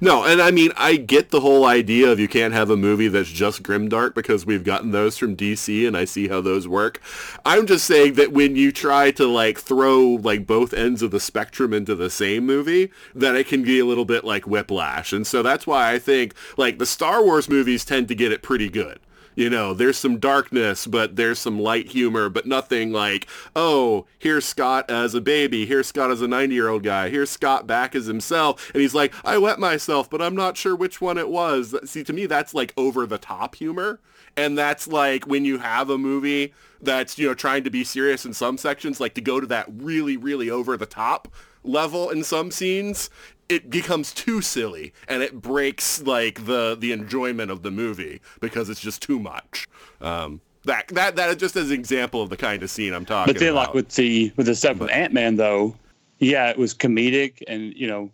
No, 0.00 0.24
and 0.24 0.40
I 0.40 0.50
mean, 0.50 0.72
I 0.76 0.96
get 0.96 1.30
the 1.30 1.40
whole 1.40 1.66
idea 1.66 2.10
of 2.10 2.18
you 2.18 2.26
can't 2.26 2.54
have 2.54 2.70
a 2.70 2.76
movie 2.76 3.08
that's 3.08 3.28
just 3.28 3.62
grimdark 3.62 4.14
because 4.14 4.46
we've 4.46 4.64
gotten 4.64 4.92
those 4.92 5.18
from 5.18 5.36
DC 5.36 5.86
and 5.86 5.94
I 5.94 6.06
see 6.06 6.28
how 6.28 6.40
those 6.40 6.66
work. 6.66 7.00
I'm 7.44 7.66
just 7.66 7.84
saying 7.84 8.14
that 8.14 8.32
when 8.32 8.56
you 8.56 8.72
try 8.72 9.10
to 9.12 9.26
like 9.26 9.58
throw 9.58 10.00
like 10.00 10.46
both 10.46 10.72
ends 10.72 11.02
of 11.02 11.10
the 11.10 11.20
spectrum 11.20 11.74
into 11.74 11.94
the 11.94 12.08
same 12.08 12.46
movie, 12.46 12.90
that 13.14 13.36
it 13.36 13.46
can 13.46 13.62
be 13.62 13.78
a 13.78 13.84
little 13.84 14.06
bit 14.06 14.24
like 14.24 14.46
whiplash. 14.46 15.12
And 15.12 15.26
so 15.26 15.42
that's 15.42 15.66
why 15.66 15.92
I 15.92 15.98
think 15.98 16.34
like 16.56 16.78
the 16.78 16.86
Star 16.86 17.22
Wars 17.22 17.48
movies 17.48 17.84
tend 17.84 18.08
to 18.08 18.14
get 18.14 18.32
it 18.32 18.42
pretty 18.42 18.70
good 18.70 19.00
you 19.34 19.48
know, 19.48 19.72
there's 19.74 19.96
some 19.96 20.18
darkness, 20.18 20.86
but 20.86 21.16
there's 21.16 21.38
some 21.38 21.58
light 21.58 21.88
humor, 21.88 22.28
but 22.28 22.46
nothing 22.46 22.92
like, 22.92 23.26
oh, 23.54 24.06
here's 24.18 24.44
Scott 24.44 24.90
as 24.90 25.14
a 25.14 25.20
baby, 25.20 25.66
here's 25.66 25.86
Scott 25.86 26.10
as 26.10 26.22
a 26.22 26.26
90-year-old 26.26 26.82
guy, 26.82 27.08
here's 27.08 27.30
Scott 27.30 27.66
back 27.66 27.94
as 27.94 28.06
himself, 28.06 28.70
and 28.74 28.82
he's 28.82 28.94
like, 28.94 29.14
I 29.24 29.38
wet 29.38 29.58
myself, 29.58 30.10
but 30.10 30.20
I'm 30.20 30.34
not 30.34 30.56
sure 30.56 30.74
which 30.74 31.00
one 31.00 31.18
it 31.18 31.28
was. 31.28 31.74
See, 31.88 32.04
to 32.04 32.12
me, 32.12 32.26
that's 32.26 32.54
like 32.54 32.72
over-the-top 32.76 33.54
humor, 33.54 34.00
and 34.36 34.56
that's 34.58 34.88
like 34.88 35.26
when 35.26 35.44
you 35.44 35.58
have 35.58 35.90
a 35.90 35.98
movie 35.98 36.52
that's, 36.80 37.18
you 37.18 37.28
know, 37.28 37.34
trying 37.34 37.64
to 37.64 37.70
be 37.70 37.84
serious 37.84 38.24
in 38.24 38.32
some 38.32 38.58
sections, 38.58 39.00
like 39.00 39.14
to 39.14 39.20
go 39.20 39.40
to 39.40 39.46
that 39.46 39.66
really, 39.70 40.16
really 40.16 40.50
over-the-top 40.50 41.28
level 41.62 42.08
in 42.08 42.24
some 42.24 42.50
scenes 42.50 43.10
it 43.50 43.68
becomes 43.70 44.12
too 44.12 44.40
silly 44.40 44.92
and 45.08 45.22
it 45.22 45.40
breaks 45.40 46.02
like 46.02 46.46
the 46.46 46.76
the 46.78 46.92
enjoyment 46.92 47.50
of 47.50 47.62
the 47.62 47.70
movie 47.70 48.20
because 48.40 48.68
it's 48.70 48.80
just 48.80 49.02
too 49.02 49.18
much. 49.18 49.66
Um, 50.00 50.40
that 50.64 50.88
that 50.88 51.16
that 51.16 51.38
just 51.38 51.56
as 51.56 51.70
an 51.70 51.74
example 51.74 52.22
of 52.22 52.30
the 52.30 52.36
kind 52.36 52.62
of 52.62 52.70
scene 52.70 52.92
I'm 52.94 53.04
talking 53.04 53.30
about. 53.30 53.34
But 53.34 53.40
then, 53.40 53.52
about. 53.52 53.66
like 53.68 53.74
with 53.74 53.94
the 53.94 54.32
with 54.36 54.46
the 54.46 54.54
stuff 54.54 54.78
with 54.78 54.90
Ant 54.90 55.12
Man, 55.12 55.36
though, 55.36 55.74
yeah, 56.18 56.48
it 56.50 56.58
was 56.58 56.74
comedic, 56.74 57.42
and 57.48 57.74
you 57.74 57.86
know, 57.86 58.10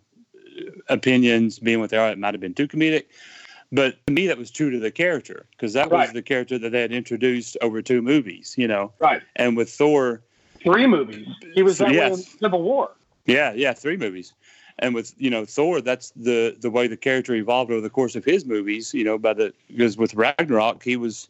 opinions 0.89 1.59
being 1.59 1.79
what 1.79 1.89
they 1.89 1.97
are, 1.97 2.09
it 2.09 2.17
might 2.17 2.33
have 2.33 2.41
been 2.41 2.53
too 2.53 2.67
comedic. 2.67 3.05
But 3.71 3.97
to 4.07 4.13
me, 4.13 4.27
that 4.27 4.37
was 4.37 4.49
true 4.49 4.71
to 4.71 4.79
the 4.79 4.91
character 4.91 5.45
because 5.51 5.73
that 5.73 5.91
was 5.91 6.13
the 6.13 6.21
character 6.21 6.57
that 6.57 6.71
they 6.71 6.81
had 6.81 6.93
introduced 6.93 7.57
over 7.61 7.81
two 7.81 8.01
movies, 8.01 8.55
you 8.57 8.67
know. 8.67 8.93
Right. 8.99 9.21
And 9.35 9.57
with 9.57 9.69
Thor, 9.69 10.21
Three 10.61 10.87
movies. 10.87 11.27
He 11.53 11.61
was 11.63 11.77
that 11.77 11.89
way 11.89 11.97
in 11.97 12.11
Yes. 12.11 12.35
Civil 12.39 12.63
War. 12.63 12.91
yeah, 13.25 13.53
yeah, 13.53 13.73
three 13.73 13.97
movies. 13.97 14.33
And 14.79 14.93
with 14.93 15.13
you 15.17 15.29
know 15.29 15.45
Thor, 15.45 15.81
that's 15.81 16.11
the 16.15 16.55
the 16.59 16.69
way 16.69 16.87
the 16.87 16.97
character 16.97 17.33
evolved 17.33 17.71
over 17.71 17.81
the 17.81 17.89
course 17.89 18.15
of 18.15 18.23
his 18.23 18.45
movies. 18.45 18.93
You 18.93 19.03
know, 19.03 19.17
by 19.17 19.33
the 19.33 19.53
because 19.67 19.97
with 19.97 20.13
Ragnarok, 20.13 20.83
he 20.83 20.95
was 20.97 21.29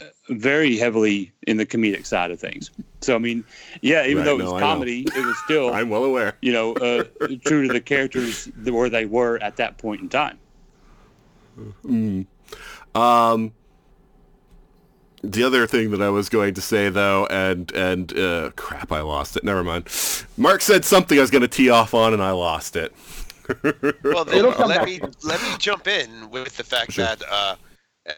uh, 0.00 0.06
very 0.30 0.76
heavily 0.76 1.32
in 1.46 1.56
the 1.56 1.66
comedic 1.66 2.04
side 2.06 2.30
of 2.32 2.40
things. 2.40 2.70
So 3.00 3.14
I 3.14 3.18
mean, 3.18 3.44
yeah, 3.80 4.04
even 4.06 4.18
Right, 4.18 4.24
though 4.24 4.38
it 4.38 4.42
was 4.42 4.52
I 4.52 4.56
know. 4.60 4.66
comedy, 4.66 5.02
it 5.02 5.24
was 5.24 5.36
still 5.44 5.72
I'm 5.74 5.88
well 5.88 6.04
aware. 6.04 6.36
you 6.42 6.52
know, 6.52 6.72
uh, 6.74 7.04
true 7.44 7.66
to 7.66 7.72
the 7.72 7.80
characters 7.80 8.46
where 8.64 8.88
they 8.90 9.04
were 9.06 9.38
at 9.42 9.56
that 9.56 9.78
point 9.78 10.00
in 10.02 10.08
time. 10.08 10.38
Um, 12.94 13.52
the 15.30 15.42
other 15.42 15.66
thing 15.66 15.90
that 15.92 16.02
I 16.02 16.08
was 16.10 16.28
going 16.28 16.54
to 16.54 16.60
say 16.60 16.88
though, 16.88 17.26
and 17.26 17.70
and 17.72 18.16
uh, 18.18 18.50
crap, 18.56 18.92
I 18.92 19.00
lost 19.00 19.36
it. 19.36 19.44
Never 19.44 19.62
mind. 19.64 19.88
Mark 20.36 20.60
said 20.60 20.84
something 20.84 21.18
I 21.18 21.20
was 21.20 21.30
going 21.30 21.42
to 21.42 21.48
tee 21.48 21.70
off 21.70 21.94
on, 21.94 22.12
and 22.12 22.22
I 22.22 22.30
lost 22.32 22.76
it. 22.76 22.92
Well, 24.02 24.24
then 24.24 24.44
let 24.44 24.58
back. 24.68 24.86
me 24.86 25.00
let 25.22 25.42
me 25.42 25.48
jump 25.58 25.86
in 25.86 26.30
with 26.30 26.56
the 26.56 26.64
fact 26.64 26.92
Sure. 26.92 27.04
that, 27.04 27.22
uh, 27.30 27.56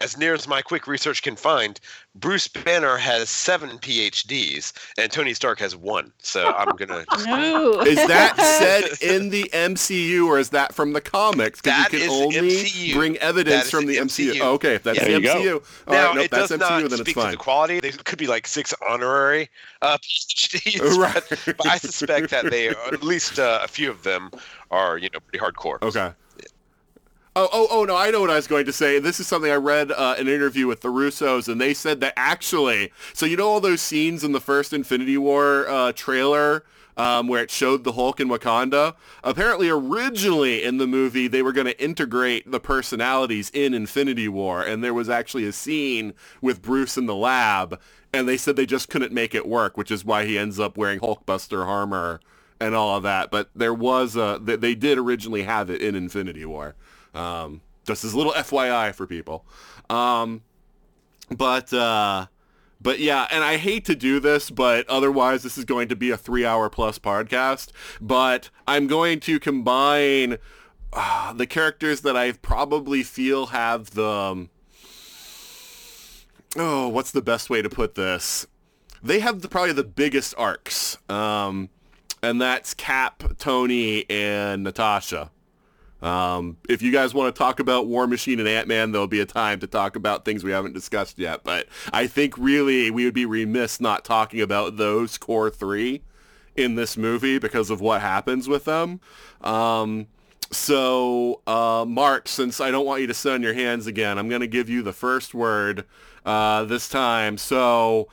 as 0.01 0.17
near 0.17 0.33
as 0.33 0.47
my 0.47 0.61
quick 0.61 0.85
research 0.87 1.21
can 1.23 1.35
find, 1.35 1.79
Bruce 2.15 2.47
Banner 2.47 2.97
has 2.97 3.29
seven 3.29 3.77
PhDs 3.79 4.73
and 4.97 5.11
Tony 5.11 5.33
Stark 5.33 5.59
has 5.59 5.75
one. 5.75 6.11
So 6.19 6.53
I'm 6.55 6.75
gonna. 6.75 7.05
No. 7.25 7.81
Is 7.81 7.95
that 8.07 8.37
said 8.59 8.83
in 9.01 9.29
the 9.29 9.43
MCU, 9.53 10.25
or 10.27 10.39
is 10.39 10.49
that 10.49 10.73
from 10.73 10.93
the 10.93 11.01
comics? 11.01 11.61
Because 11.61 11.91
you 11.93 11.99
can 11.99 12.01
is 12.01 12.11
only 12.21 12.35
MCU. 12.63 12.93
bring 12.93 13.17
evidence 13.17 13.69
from 13.69 13.85
the 13.85 13.95
the 13.97 14.05
MCU. 14.05 14.33
MCU. 14.33 14.39
Oh, 14.41 14.53
okay, 14.53 14.75
if 14.75 14.83
that's 14.83 14.97
Yeah. 14.97 15.05
the 15.05 15.09
There 15.11 15.19
you 15.19 15.25
go. 15.25 15.59
MCU, 15.61 15.87
all 15.87 15.93
now 15.93 16.05
right, 16.07 16.15
nope, 16.15 16.25
it 16.25 16.31
that's 16.31 16.49
does 16.49 16.57
MCU, 16.57 16.59
not 16.59 16.77
then 16.89 16.99
it's 16.99 17.09
speak 17.11 17.15
to 17.15 17.31
the 17.31 17.37
quality. 17.37 17.79
There 17.79 17.91
could 17.91 18.19
be 18.19 18.27
like 18.27 18.47
six 18.47 18.73
honorary 18.87 19.49
uh, 19.81 19.97
PhDs, 20.03 20.97
Right. 20.97 21.23
but, 21.45 21.57
but 21.57 21.67
I 21.67 21.77
suspect 21.77 22.29
that 22.31 22.49
they, 22.49 22.69
at 22.69 23.03
least 23.03 23.39
uh, 23.39 23.59
a 23.63 23.67
few 23.67 23.89
of 23.89 24.03
them, 24.03 24.31
are 24.71 24.97
you 24.97 25.09
know 25.13 25.19
pretty 25.19 25.39
hardcore. 25.43 25.81
Okay. 25.81 26.11
Oh, 27.39 27.47
oh, 27.53 27.67
oh, 27.69 27.85
no, 27.85 27.95
I 27.95 28.09
know 28.09 28.21
what 28.21 28.31
I 28.31 28.35
was 28.35 28.47
going 28.47 28.65
to 28.65 28.73
say. 28.73 28.97
This 28.97 29.19
is 29.19 29.27
something 29.27 29.51
I 29.51 29.57
read 29.57 29.91
uh, 29.91 30.15
an 30.17 30.27
interview 30.27 30.65
with 30.65 30.81
the 30.81 30.87
Russos, 30.87 31.47
and 31.47 31.61
they 31.61 31.71
said 31.71 31.99
that 31.99 32.13
actually, 32.17 32.91
so 33.13 33.27
you 33.27 33.37
know 33.37 33.47
all 33.47 33.59
those 33.59 33.79
scenes 33.79 34.23
in 34.23 34.31
the 34.31 34.41
first 34.41 34.73
Infinity 34.73 35.19
War 35.19 35.69
uh, 35.69 35.91
trailer 35.91 36.65
um, 36.97 37.27
where 37.27 37.43
it 37.43 37.51
showed 37.51 37.83
the 37.83 37.91
Hulk 37.91 38.19
in 38.19 38.27
Wakanda? 38.27 38.95
Apparently, 39.23 39.69
originally 39.69 40.63
in 40.63 40.79
the 40.79 40.87
movie, 40.87 41.27
they 41.27 41.43
were 41.43 41.51
going 41.51 41.67
to 41.67 41.79
integrate 41.79 42.49
the 42.49 42.59
personalities 42.59 43.51
in 43.53 43.75
Infinity 43.75 44.27
War, 44.27 44.63
and 44.63 44.83
there 44.83 44.95
was 44.95 45.07
actually 45.07 45.45
a 45.45 45.51
scene 45.51 46.15
with 46.41 46.63
Bruce 46.63 46.97
in 46.97 47.05
the 47.05 47.13
lab, 47.13 47.79
and 48.11 48.27
they 48.27 48.37
said 48.37 48.55
they 48.55 48.65
just 48.65 48.89
couldn't 48.89 49.13
make 49.13 49.35
it 49.35 49.47
work, 49.47 49.77
which 49.77 49.91
is 49.91 50.03
why 50.03 50.25
he 50.25 50.39
ends 50.39 50.59
up 50.59 50.75
wearing 50.75 50.99
Hulkbuster 50.99 51.63
armor 51.63 52.19
and 52.59 52.73
all 52.73 52.97
of 52.97 53.03
that. 53.03 53.29
But 53.29 53.51
there 53.55 53.75
was 53.75 54.15
a, 54.15 54.39
they, 54.41 54.55
they 54.55 54.73
did 54.73 54.97
originally 54.97 55.43
have 55.43 55.69
it 55.69 55.83
in 55.83 55.93
Infinity 55.93 56.43
War. 56.43 56.73
Um, 57.17 57.61
just 57.85 58.03
as 58.03 58.13
a 58.13 58.17
little 58.17 58.33
FYI 58.33 58.93
for 58.93 59.07
people. 59.07 59.45
Um, 59.89 60.43
but, 61.31 61.73
uh, 61.73 62.27
but 62.79 62.99
yeah, 62.99 63.27
and 63.31 63.43
I 63.43 63.57
hate 63.57 63.85
to 63.85 63.95
do 63.95 64.19
this, 64.19 64.49
but 64.49 64.87
otherwise 64.87 65.41
this 65.43 65.57
is 65.57 65.65
going 65.65 65.87
to 65.87 65.95
be 65.95 66.11
a 66.11 66.17
three 66.17 66.45
hour 66.45 66.69
plus 66.69 66.99
podcast. 66.99 67.71
But 67.99 68.49
I'm 68.67 68.87
going 68.87 69.19
to 69.21 69.39
combine 69.39 70.37
uh, 70.93 71.33
the 71.33 71.47
characters 71.47 72.01
that 72.01 72.15
I 72.15 72.33
probably 72.33 73.03
feel 73.03 73.47
have 73.47 73.91
the, 73.91 74.07
um, 74.07 74.49
oh, 76.55 76.89
what's 76.89 77.11
the 77.11 77.21
best 77.21 77.49
way 77.49 77.61
to 77.61 77.69
put 77.69 77.95
this? 77.95 78.45
They 79.01 79.19
have 79.21 79.41
the, 79.41 79.47
probably 79.47 79.73
the 79.73 79.83
biggest 79.83 80.33
arcs. 80.37 80.97
Um, 81.09 81.69
and 82.21 82.41
that's 82.41 82.73
Cap, 82.73 83.23
Tony, 83.37 84.09
and 84.09 84.63
Natasha. 84.63 85.31
Um, 86.01 86.57
if 86.69 86.81
you 86.81 86.91
guys 86.91 87.13
want 87.13 87.33
to 87.33 87.37
talk 87.37 87.59
about 87.59 87.87
War 87.87 88.07
Machine 88.07 88.39
and 88.39 88.47
Ant-Man, 88.47 88.91
there'll 88.91 89.07
be 89.07 89.19
a 89.19 89.25
time 89.25 89.59
to 89.59 89.67
talk 89.67 89.95
about 89.95 90.25
things 90.25 90.43
we 90.43 90.51
haven't 90.51 90.73
discussed 90.73 91.17
yet. 91.17 91.43
But 91.43 91.67
I 91.91 92.07
think 92.07 92.37
really 92.37 92.91
we 92.91 93.05
would 93.05 93.13
be 93.13 93.25
remiss 93.25 93.81
not 93.81 94.05
talking 94.05 94.41
about 94.41 94.77
those 94.77 95.17
core 95.17 95.49
three 95.49 96.03
in 96.55 96.75
this 96.75 96.97
movie 96.97 97.39
because 97.39 97.69
of 97.69 97.81
what 97.81 98.01
happens 98.01 98.47
with 98.47 98.65
them. 98.65 98.99
Um, 99.41 100.07
so, 100.51 101.41
uh, 101.45 101.85
Mark, 101.87 102.27
since 102.27 102.61
I 102.61 102.71
don't 102.71 102.85
want 102.85 103.01
you 103.01 103.07
to 103.07 103.13
sit 103.13 103.33
on 103.33 103.41
your 103.41 103.53
hands 103.53 103.85
again, 103.85 104.17
I'm 104.17 104.29
going 104.29 104.41
to 104.41 104.47
give 104.47 104.69
you 104.69 104.81
the 104.81 104.93
first 104.93 105.33
word 105.33 105.85
uh, 106.25 106.63
this 106.65 106.87
time. 106.87 107.37
So, 107.37 108.07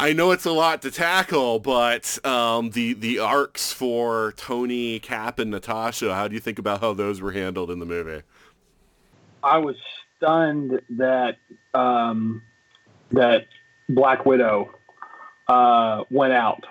I 0.00 0.14
know 0.14 0.30
it's 0.30 0.46
a 0.46 0.52
lot 0.52 0.80
to 0.82 0.90
tackle, 0.90 1.58
but 1.58 2.24
um, 2.24 2.70
the 2.70 2.94
the 2.94 3.18
arcs 3.18 3.70
for 3.70 4.32
Tony, 4.36 4.98
Cap, 4.98 5.38
and 5.38 5.50
Natasha. 5.50 6.14
How 6.14 6.26
do 6.26 6.32
you 6.34 6.40
think 6.40 6.58
about 6.58 6.80
how 6.80 6.94
those 6.94 7.20
were 7.20 7.32
handled 7.32 7.70
in 7.70 7.80
the 7.80 7.84
movie? 7.86 8.22
I 9.42 9.58
was 9.58 9.76
stunned 10.16 10.80
that 10.96 11.36
um, 11.74 12.40
that 13.12 13.44
Black 13.90 14.24
Widow 14.24 14.70
uh, 15.48 16.04
went 16.10 16.32
out 16.32 16.64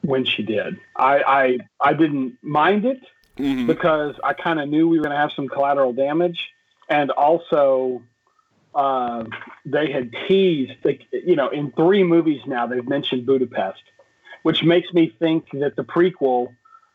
when 0.00 0.24
she 0.24 0.42
did. 0.42 0.78
I 0.96 1.22
I, 1.22 1.58
I 1.80 1.92
didn't 1.92 2.38
mind 2.42 2.84
it 2.84 3.00
Mhm. 3.38 3.68
because 3.68 4.16
I 4.24 4.32
kind 4.34 4.60
of 4.60 4.68
knew 4.68 4.88
we 4.88 4.98
were 4.98 5.04
going 5.04 5.14
to 5.14 5.20
have 5.20 5.32
some 5.32 5.46
collateral 5.48 5.92
damage, 5.92 6.50
and 6.88 7.12
also 7.12 8.02
uh, 8.74 9.24
they 9.64 9.90
had 9.90 10.12
teased. 10.28 10.72
Like, 10.84 11.02
you 11.12 11.36
know, 11.36 11.48
in 11.48 11.72
three 11.72 12.04
movies 12.04 12.40
now 12.46 12.66
they've 12.66 12.86
mentioned 12.86 13.26
Budapest, 13.26 13.82
which 14.42 14.62
makes 14.62 14.92
me 14.92 15.14
think 15.18 15.46
that 15.52 15.76
the 15.76 15.84
prequel 15.84 16.54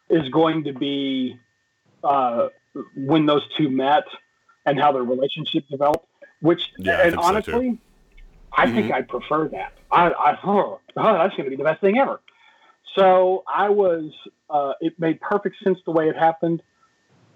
is 0.10 0.28
going 0.30 0.64
to 0.66 0.74
be 0.74 1.40
uh, 2.04 2.48
when 2.96 3.26
those 3.26 3.44
two 3.58 3.70
met 3.70 4.06
and 4.66 4.80
how 4.80 4.92
their 4.92 5.04
relationship 5.04 5.66
developed. 5.70 6.08
Which, 6.40 6.72
Yeah, 6.78 6.98
I 6.98 7.02
and 7.04 7.14
so, 7.14 7.22
honestly, 7.22 7.80
I 8.54 8.72
think 8.72 8.92
I 8.92 9.02
prefer 9.02 9.48
that. 9.50 9.74
I, 9.92 10.10
I 10.10 10.40
oh, 10.44 10.80
oh, 10.96 11.14
that's 11.14 11.36
going 11.36 11.46
to 11.46 11.50
be 11.50 11.56
the 11.56 11.64
best 11.64 11.82
thing 11.82 11.98
ever. 11.98 12.20
So 12.96 13.44
I 13.48 13.70
was. 13.70 14.12
Uh, 14.50 14.74
it 14.80 14.98
made 14.98 15.20
perfect 15.20 15.58
sense 15.62 15.78
the 15.86 15.92
way 15.92 16.08
it 16.08 16.16
happened, 16.16 16.64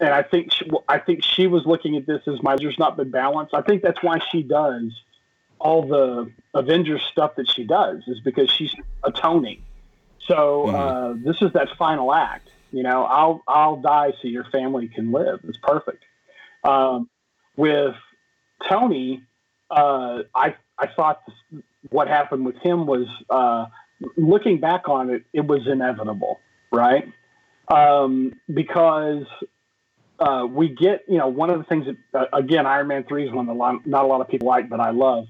and 0.01 0.09
I 0.09 0.23
think 0.23 0.51
she, 0.51 0.69
I 0.89 0.97
think 0.97 1.23
she 1.23 1.47
was 1.47 1.65
looking 1.65 1.95
at 1.95 2.07
this 2.07 2.21
as 2.27 2.41
my 2.41 2.55
there's 2.57 2.79
not 2.79 2.97
been 2.97 3.11
balance. 3.11 3.51
I 3.53 3.61
think 3.61 3.83
that's 3.83 4.01
why 4.01 4.19
she 4.31 4.41
does 4.41 4.91
all 5.59 5.87
the 5.87 6.31
Avengers 6.55 7.03
stuff 7.11 7.35
that 7.35 7.49
she 7.49 7.63
does 7.63 8.01
is 8.07 8.19
because 8.19 8.49
she's 8.49 8.73
atoning. 9.03 9.61
So 10.27 10.67
uh, 10.67 11.13
this 11.23 11.41
is 11.41 11.53
that 11.53 11.69
final 11.77 12.13
act. 12.13 12.49
You 12.71 12.83
know, 12.83 13.03
I'll 13.03 13.43
I'll 13.47 13.77
die 13.77 14.13
so 14.21 14.27
your 14.27 14.45
family 14.45 14.87
can 14.87 15.11
live. 15.11 15.41
It's 15.43 15.57
perfect. 15.61 16.03
Um, 16.63 17.09
with 17.55 17.95
Tony, 18.67 19.23
uh, 19.69 20.23
I 20.33 20.55
I 20.79 20.87
thought 20.95 21.21
this, 21.27 21.61
what 21.89 22.07
happened 22.07 22.45
with 22.45 22.57
him 22.57 22.87
was 22.87 23.07
uh, 23.29 23.65
looking 24.15 24.59
back 24.59 24.89
on 24.89 25.09
it, 25.09 25.23
it 25.33 25.45
was 25.45 25.67
inevitable, 25.67 26.39
right? 26.71 27.11
Um, 27.67 28.33
because 28.53 29.25
uh, 30.21 30.45
we 30.45 30.69
get, 30.69 31.03
you 31.07 31.17
know, 31.17 31.27
one 31.27 31.49
of 31.49 31.57
the 31.57 31.65
things 31.65 31.87
that 31.87 31.97
uh, 32.19 32.25
again, 32.31 32.67
Iron 32.67 32.87
Man 32.87 33.03
three 33.03 33.25
is 33.25 33.31
one 33.33 33.47
that 33.47 33.81
not 33.85 34.05
a 34.05 34.07
lot 34.07 34.21
of 34.21 34.27
people 34.29 34.47
like, 34.47 34.69
but 34.69 34.79
I 34.79 34.91
love, 34.91 35.25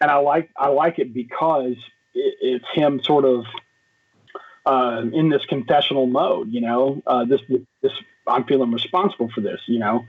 and 0.00 0.10
I 0.10 0.16
like 0.16 0.50
I 0.56 0.68
like 0.68 0.98
it 0.98 1.12
because 1.12 1.76
it, 2.14 2.34
it's 2.40 2.64
him 2.72 3.00
sort 3.04 3.26
of 3.26 3.44
uh, 4.64 5.02
in 5.12 5.28
this 5.28 5.44
confessional 5.44 6.06
mode. 6.06 6.50
You 6.50 6.62
know, 6.62 7.02
uh, 7.06 7.26
this 7.26 7.40
this 7.82 7.92
I'm 8.26 8.44
feeling 8.44 8.72
responsible 8.72 9.30
for 9.34 9.42
this. 9.42 9.60
You 9.66 9.78
know, 9.78 10.06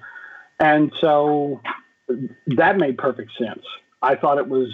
and 0.59 0.93
so 1.01 1.61
that 2.47 2.77
made 2.77 2.97
perfect 2.97 3.31
sense. 3.37 3.65
I 4.01 4.15
thought 4.15 4.37
it 4.37 4.47
was 4.47 4.73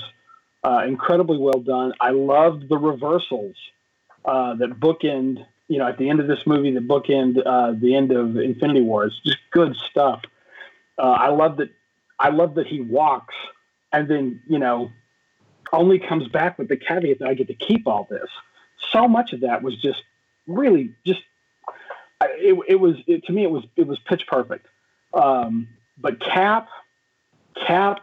uh, 0.63 0.83
incredibly 0.85 1.39
well 1.39 1.59
done. 1.61 1.93
I 1.99 2.11
loved 2.11 2.69
the 2.69 2.77
reversals 2.77 3.55
uh, 4.23 4.53
that 4.55 4.79
bookend, 4.79 5.45
you 5.67 5.77
know, 5.79 5.87
at 5.87 5.97
the 5.97 6.09
end 6.09 6.19
of 6.19 6.27
this 6.27 6.39
movie, 6.45 6.71
the 6.71 6.79
bookend 6.79 7.45
uh, 7.45 7.73
the 7.77 7.95
end 7.95 8.11
of 8.11 8.37
Infinity 8.37 8.81
War. 8.81 9.09
Just 9.25 9.37
good 9.51 9.75
stuff. 9.89 10.21
Uh, 10.97 11.01
I 11.11 11.29
love 11.29 11.57
that. 11.57 11.69
I 12.19 12.29
love 12.29 12.55
that 12.55 12.67
he 12.67 12.81
walks 12.81 13.35
and 13.91 14.07
then, 14.07 14.41
you 14.47 14.59
know, 14.59 14.91
only 15.71 15.99
comes 15.99 16.27
back 16.29 16.57
with 16.57 16.67
the 16.67 16.77
caveat 16.77 17.19
that 17.19 17.27
I 17.27 17.33
get 17.33 17.47
to 17.47 17.53
keep 17.53 17.87
all 17.87 18.07
this. 18.09 18.29
So 18.91 19.07
much 19.07 19.33
of 19.33 19.41
that 19.41 19.61
was 19.61 19.79
just 19.81 20.01
really 20.47 20.93
just, 21.05 21.21
it, 22.21 22.57
it 22.67 22.75
was 22.75 22.95
it, 23.05 23.25
to 23.25 23.33
me. 23.33 23.43
It 23.43 23.51
was 23.51 23.63
it 23.75 23.85
was 23.85 23.99
pitch 23.99 24.25
perfect. 24.27 24.67
Um, 25.13 25.67
but 25.97 26.19
Cap, 26.19 26.69
Cap, 27.65 27.99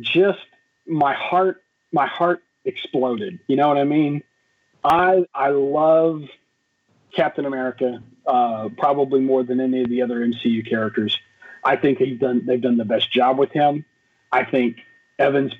just 0.00 0.38
my 0.86 1.14
heart 1.14 1.62
my 1.92 2.06
heart 2.06 2.42
exploded. 2.64 3.40
You 3.48 3.56
know 3.56 3.68
what 3.68 3.78
I 3.78 3.84
mean? 3.84 4.22
I 4.84 5.24
I 5.34 5.48
love 5.50 6.22
Captain 7.14 7.44
America 7.44 8.02
uh, 8.26 8.68
probably 8.78 9.20
more 9.20 9.42
than 9.42 9.60
any 9.60 9.82
of 9.82 9.88
the 9.88 10.02
other 10.02 10.20
MCU 10.20 10.68
characters. 10.68 11.18
I 11.64 11.76
think 11.76 11.98
he's 11.98 12.18
done 12.18 12.44
they've 12.46 12.60
done 12.60 12.76
the 12.76 12.84
best 12.84 13.12
job 13.12 13.38
with 13.38 13.52
him. 13.52 13.84
I 14.30 14.44
think 14.44 14.78
Evans 15.18 15.52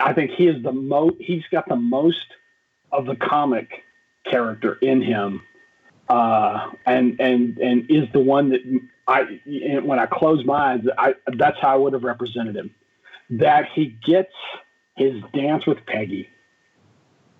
I 0.00 0.12
think 0.12 0.32
he 0.32 0.48
is 0.48 0.62
the 0.62 0.72
most 0.72 1.16
he's 1.20 1.44
got 1.50 1.68
the 1.68 1.76
most 1.76 2.26
of 2.92 3.06
the 3.06 3.16
comic 3.16 3.84
character 4.28 4.78
in 4.80 5.02
him. 5.02 5.42
Uh, 6.08 6.70
and 6.84 7.20
and 7.20 7.58
and 7.58 7.90
is 7.90 8.08
the 8.12 8.20
one 8.20 8.50
that 8.50 8.60
I 9.08 9.40
when 9.80 9.98
I 9.98 10.06
close 10.06 10.44
my 10.44 10.74
eyes, 10.74 10.80
I 10.98 11.14
that's 11.36 11.58
how 11.60 11.70
I 11.70 11.76
would 11.76 11.94
have 11.94 12.04
represented 12.04 12.56
him. 12.56 12.74
That 13.30 13.68
he 13.74 13.96
gets 14.04 14.32
his 14.96 15.20
dance 15.34 15.66
with 15.66 15.84
Peggy 15.86 16.28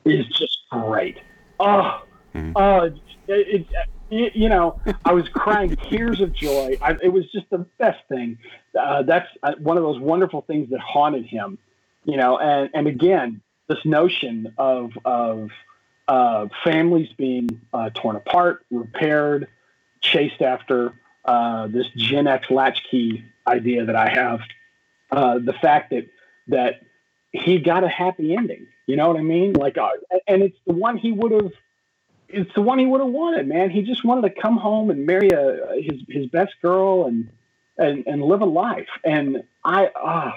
is 0.04 0.26
just 0.26 0.58
great. 0.70 1.18
Oh, 1.60 2.02
mm-hmm. 2.36 2.52
oh, 2.56 2.92
it, 3.28 3.66
it, 4.08 4.36
you 4.36 4.48
know, 4.48 4.80
I 5.04 5.12
was 5.12 5.28
crying 5.28 5.74
tears 5.76 6.20
of 6.20 6.32
joy. 6.32 6.76
I, 6.80 6.96
it 7.02 7.12
was 7.12 7.24
just 7.32 7.50
the 7.50 7.66
best 7.78 7.98
thing. 8.08 8.38
Uh, 8.78 9.02
that's 9.02 9.28
uh, 9.42 9.54
one 9.58 9.76
of 9.76 9.82
those 9.82 9.98
wonderful 9.98 10.42
things 10.42 10.70
that 10.70 10.80
haunted 10.80 11.26
him. 11.26 11.58
You 12.04 12.16
know, 12.16 12.38
and 12.38 12.70
and 12.72 12.86
again, 12.86 13.42
this 13.68 13.84
notion 13.84 14.54
of 14.58 14.92
of 15.04 15.50
uh, 16.06 16.46
families 16.62 17.08
being 17.16 17.60
uh, 17.72 17.90
torn 17.94 18.16
apart, 18.16 18.64
repaired, 18.70 19.48
chased 20.00 20.40
after. 20.40 20.94
Uh, 21.24 21.66
this 21.66 21.86
Gen 21.96 22.28
X 22.28 22.48
latchkey 22.50 23.24
idea 23.48 23.84
that 23.84 23.96
I 23.96 24.08
have. 24.08 24.40
Uh, 25.10 25.38
the 25.38 25.54
fact 25.54 25.90
that 25.90 26.06
that 26.48 26.82
he 27.32 27.58
got 27.58 27.82
a 27.84 27.88
happy 27.88 28.34
ending. 28.34 28.66
You 28.86 28.96
know 28.96 29.08
what 29.08 29.16
I 29.16 29.22
mean? 29.22 29.52
Like, 29.52 29.76
uh, 29.76 29.88
and 30.28 30.42
it's 30.42 30.58
the 30.66 30.72
one 30.74 30.96
he 30.96 31.12
would 31.12 31.32
have. 31.32 31.52
It's 32.28 32.52
the 32.54 32.62
one 32.62 32.78
he 32.78 32.86
would 32.86 33.00
have 33.00 33.10
wanted, 33.10 33.46
man. 33.46 33.70
He 33.70 33.82
just 33.82 34.04
wanted 34.04 34.34
to 34.34 34.40
come 34.40 34.56
home 34.56 34.90
and 34.90 35.06
marry 35.06 35.30
a, 35.30 35.80
his 35.80 36.02
his 36.08 36.26
best 36.26 36.54
girl 36.60 37.06
and 37.06 37.30
and 37.78 38.06
and 38.06 38.22
live 38.22 38.42
a 38.42 38.46
life. 38.46 38.88
And 39.04 39.44
I 39.64 39.90
ah, 39.94 40.34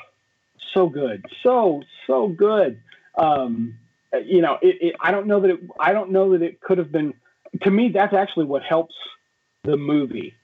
so 0.73 0.87
good, 0.87 1.25
so 1.41 1.83
so 2.07 2.27
good. 2.27 2.79
Um, 3.17 3.75
you 4.25 4.41
know, 4.41 4.57
it, 4.61 4.77
it, 4.81 4.95
I 5.01 5.11
don't 5.11 5.27
know 5.27 5.39
that 5.41 5.51
it. 5.51 5.59
I 5.79 5.93
don't 5.93 6.11
know 6.11 6.31
that 6.31 6.41
it 6.41 6.61
could 6.61 6.77
have 6.77 6.91
been. 6.91 7.13
To 7.63 7.71
me, 7.71 7.89
that's 7.89 8.13
actually 8.13 8.45
what 8.45 8.63
helps 8.63 8.95
the 9.63 9.77
movie. 9.77 10.35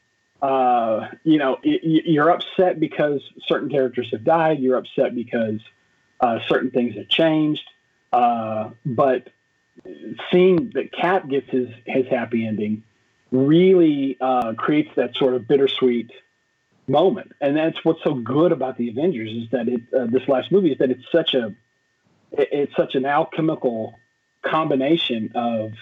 Uh, 0.41 1.09
you 1.23 1.37
know, 1.37 1.57
it, 1.63 2.05
you're 2.05 2.29
upset 2.29 2.79
because 2.79 3.21
certain 3.47 3.69
characters 3.69 4.09
have 4.11 4.23
died. 4.23 4.59
You're 4.59 4.77
upset 4.77 5.15
because 5.15 5.59
uh, 6.19 6.39
certain 6.47 6.71
things 6.71 6.95
have 6.95 7.07
changed. 7.07 7.63
Uh, 8.11 8.69
but 8.85 9.29
seeing 10.31 10.71
that 10.73 10.91
Cap 10.91 11.27
gets 11.27 11.49
his 11.49 11.69
his 11.85 12.07
happy 12.07 12.47
ending 12.47 12.83
really 13.31 14.17
uh, 14.21 14.53
creates 14.53 14.89
that 14.95 15.15
sort 15.15 15.33
of 15.33 15.47
bittersweet 15.47 16.11
moment, 16.87 17.31
and 17.41 17.57
that's 17.57 17.83
what's 17.83 18.03
so 18.03 18.13
good 18.13 18.51
about 18.51 18.77
the 18.77 18.89
Avengers 18.89 19.31
is 19.31 19.49
that 19.51 19.67
it 19.67 19.81
uh, 19.97 20.05
this 20.05 20.27
last 20.27 20.51
movie 20.51 20.71
is 20.71 20.77
that 20.77 20.91
it's 20.91 21.05
such 21.11 21.33
a 21.33 21.53
it's 22.31 22.75
such 22.75 22.95
an 22.95 23.05
alchemical 23.05 23.93
combination 24.41 25.31
of 25.35 25.73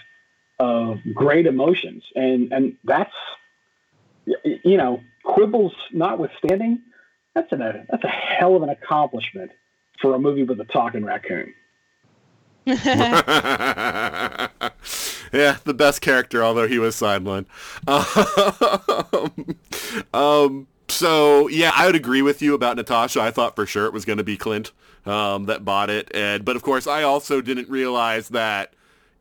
of 0.58 0.98
great 1.12 1.46
emotions, 1.46 2.04
and 2.14 2.52
and 2.52 2.76
that's 2.84 3.14
you 4.44 4.76
know 4.76 5.00
quibbles 5.24 5.74
notwithstanding, 5.92 6.80
that's 7.34 7.52
an, 7.52 7.62
a 7.62 7.84
that's 7.90 8.04
a 8.04 8.08
hell 8.08 8.56
of 8.56 8.62
an 8.62 8.68
accomplishment 8.68 9.50
for 10.00 10.14
a 10.14 10.18
movie 10.18 10.42
with 10.44 10.60
a 10.60 10.64
talking 10.64 11.04
raccoon. 11.04 11.54
yeah, 12.66 14.48
the 15.64 15.74
best 15.76 16.00
character, 16.00 16.42
although 16.42 16.66
he 16.66 16.78
was 16.78 16.96
sidelined. 16.96 17.46
Um, 19.12 19.56
um, 20.14 20.66
so 20.88 21.48
yeah, 21.48 21.72
I 21.74 21.86
would 21.86 21.96
agree 21.96 22.22
with 22.22 22.40
you 22.40 22.54
about 22.54 22.76
Natasha. 22.76 23.20
I 23.20 23.30
thought 23.30 23.54
for 23.56 23.66
sure 23.66 23.86
it 23.86 23.92
was 23.92 24.04
going 24.04 24.18
to 24.18 24.24
be 24.24 24.36
Clint 24.36 24.72
um, 25.06 25.46
that 25.46 25.64
bought 25.64 25.90
it, 25.90 26.10
and 26.14 26.44
but 26.44 26.56
of 26.56 26.62
course 26.62 26.86
I 26.86 27.02
also 27.02 27.40
didn't 27.40 27.68
realize 27.68 28.28
that 28.30 28.72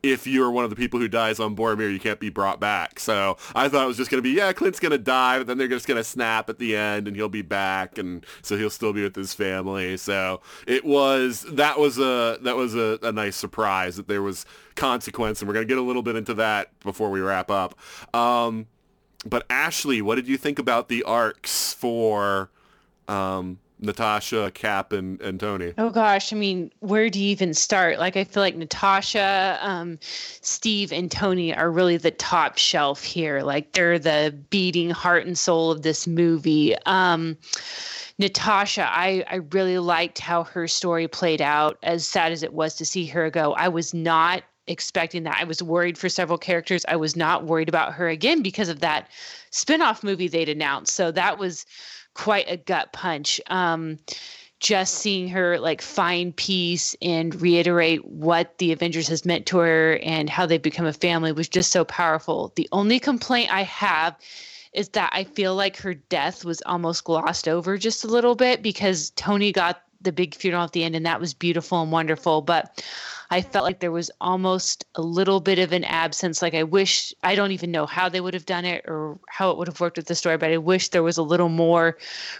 if 0.03 0.27
you're 0.27 0.51
one 0.51 0.65
of 0.65 0.69
the 0.69 0.75
people 0.75 0.99
who 0.99 1.07
dies 1.07 1.39
on 1.39 1.55
Vormir, 1.55 1.91
you 1.91 1.99
can't 1.99 2.19
be 2.19 2.29
brought 2.29 2.59
back. 2.59 2.99
So 2.99 3.37
I 3.55 3.69
thought 3.69 3.85
it 3.85 3.87
was 3.87 3.95
just 3.95 4.11
going 4.11 4.21
to 4.21 4.29
be, 4.29 4.35
yeah, 4.35 4.51
Clint's 4.51 4.79
going 4.79 4.91
to 4.91 4.97
die, 4.97 5.37
but 5.37 5.47
then 5.47 5.57
they're 5.57 5.69
just 5.69 5.87
going 5.87 5.97
to 5.97 6.03
snap 6.03 6.49
at 6.49 6.59
the 6.59 6.75
end 6.75 7.07
and 7.07 7.15
he'll 7.15 7.29
be 7.29 7.41
back. 7.41 7.97
And 7.97 8.25
so 8.41 8.57
he'll 8.57 8.69
still 8.69 8.91
be 8.91 9.01
with 9.01 9.15
his 9.15 9.33
family. 9.33 9.95
So 9.95 10.41
it 10.67 10.83
was, 10.83 11.43
that 11.43 11.79
was 11.79 11.97
a, 11.97 12.37
that 12.41 12.57
was 12.57 12.75
a, 12.75 12.99
a 13.01 13.13
nice 13.13 13.37
surprise 13.37 13.95
that 13.95 14.09
there 14.09 14.21
was 14.21 14.45
consequence. 14.75 15.41
And 15.41 15.47
we're 15.47 15.53
going 15.53 15.67
to 15.67 15.71
get 15.71 15.77
a 15.77 15.81
little 15.81 16.03
bit 16.03 16.17
into 16.17 16.33
that 16.33 16.77
before 16.81 17.09
we 17.09 17.21
wrap 17.21 17.49
up. 17.49 17.79
Um, 18.13 18.67
but 19.25 19.45
Ashley, 19.49 20.01
what 20.01 20.15
did 20.15 20.27
you 20.27 20.35
think 20.35 20.59
about 20.59 20.89
the 20.89 21.03
arcs 21.03 21.71
for, 21.73 22.51
um, 23.07 23.59
Natasha, 23.83 24.49
Cap, 24.53 24.93
and, 24.93 25.21
and 25.21 25.39
Tony? 25.39 25.73
Oh 25.77 25.89
gosh, 25.89 26.31
I 26.31 26.37
mean, 26.37 26.71
where 26.79 27.09
do 27.09 27.19
you 27.19 27.29
even 27.29 27.53
start? 27.53 27.99
Like, 27.99 28.15
I 28.15 28.23
feel 28.23 28.41
like 28.41 28.55
Natasha, 28.55 29.59
um, 29.61 29.99
Steve, 30.01 30.93
and 30.93 31.11
Tony 31.11 31.53
are 31.53 31.69
really 31.69 31.97
the 31.97 32.11
top 32.11 32.57
shelf 32.57 33.03
here. 33.03 33.41
Like, 33.41 33.73
they're 33.73 33.99
the 33.99 34.33
beating 34.49 34.89
heart 34.89 35.27
and 35.27 35.37
soul 35.37 35.69
of 35.69 35.81
this 35.81 36.07
movie. 36.07 36.75
Um, 36.85 37.37
Natasha, 38.19 38.87
I, 38.89 39.25
I 39.27 39.35
really 39.51 39.79
liked 39.79 40.19
how 40.19 40.43
her 40.45 40.67
story 40.67 41.07
played 41.07 41.41
out, 41.41 41.77
as 41.83 42.07
sad 42.07 42.31
as 42.31 42.41
it 42.41 42.53
was 42.53 42.75
to 42.75 42.85
see 42.85 43.05
her 43.07 43.29
go. 43.29 43.53
I 43.53 43.67
was 43.67 43.93
not 43.93 44.43
expecting 44.67 45.23
that. 45.23 45.37
I 45.41 45.43
was 45.43 45.61
worried 45.61 45.97
for 45.97 46.07
several 46.07 46.37
characters. 46.37 46.85
I 46.87 46.95
was 46.95 47.17
not 47.17 47.43
worried 47.43 47.67
about 47.67 47.93
her 47.93 48.07
again 48.07 48.41
because 48.41 48.69
of 48.69 48.79
that 48.79 49.09
spin-off 49.51 50.05
movie 50.05 50.29
they'd 50.29 50.47
announced. 50.47 50.93
So 50.93 51.11
that 51.11 51.37
was 51.37 51.65
quite 52.13 52.45
a 52.49 52.57
gut 52.57 52.93
punch. 52.93 53.41
Um, 53.47 53.99
just 54.63 54.95
seeing 54.95 55.27
her 55.27 55.59
like 55.59 55.81
find 55.81 56.33
peace 56.33 56.95
and 57.01 57.39
reiterate 57.41 58.05
what 58.05 58.57
the 58.59 58.71
Avengers 58.71 59.09
has 59.09 59.25
meant 59.25 59.45
to 59.47 59.57
her 59.57 59.99
and 60.01 60.29
how 60.29 60.45
they've 60.45 60.61
become 60.61 60.85
a 60.85 60.93
family 60.93 61.33
was 61.33 61.49
just 61.49 61.69
so 61.69 61.83
powerful. 61.83 62.53
The 62.55 62.69
only 62.71 62.97
complaint 62.97 63.53
I 63.53 63.63
have 63.63 64.15
is 64.71 64.89
that 64.89 65.11
I 65.13 65.25
feel 65.25 65.53
like 65.53 65.75
her 65.77 65.93
death 65.93 66.45
was 66.45 66.61
almost 66.65 67.03
glossed 67.03 67.49
over 67.49 67.77
just 67.77 68.05
a 68.05 68.07
little 68.07 68.35
bit 68.35 68.63
because 68.63 69.09
Tony 69.11 69.51
got 69.51 69.81
the 70.01 70.13
big 70.13 70.33
funeral 70.33 70.63
at 70.63 70.71
the 70.71 70.85
end 70.85 70.95
and 70.95 71.05
that 71.05 71.19
was 71.19 71.33
beautiful 71.33 71.81
and 71.81 71.91
wonderful. 71.91 72.41
But 72.41 72.83
I 73.33 73.41
felt 73.41 73.65
like 73.65 73.79
there 73.79 73.91
was 73.91 74.11
almost 74.21 74.85
a 74.93 75.01
little 75.01 75.39
bit 75.39 75.57
of 75.57 75.71
an 75.71 75.85
absence. 75.85 76.43
Like 76.43 76.53
I 76.53 76.61
wish 76.61 77.15
I 77.23 77.33
don't 77.33 77.49
even 77.49 77.71
know 77.71 77.87
how 77.87 78.07
they 78.07 78.21
would 78.21 78.35
have 78.35 78.45
done 78.45 78.63
it 78.63 78.85
or 78.87 79.17
how 79.27 79.49
it 79.49 79.57
would 79.57 79.67
have 79.67 79.79
worked 79.79 79.97
with 79.97 80.05
the 80.05 80.13
story, 80.13 80.37
but 80.37 80.51
I 80.51 80.57
wish 80.57 80.89
there 80.89 81.01
was 81.01 81.17
a 81.17 81.23
little 81.23 81.49
more 81.49 81.97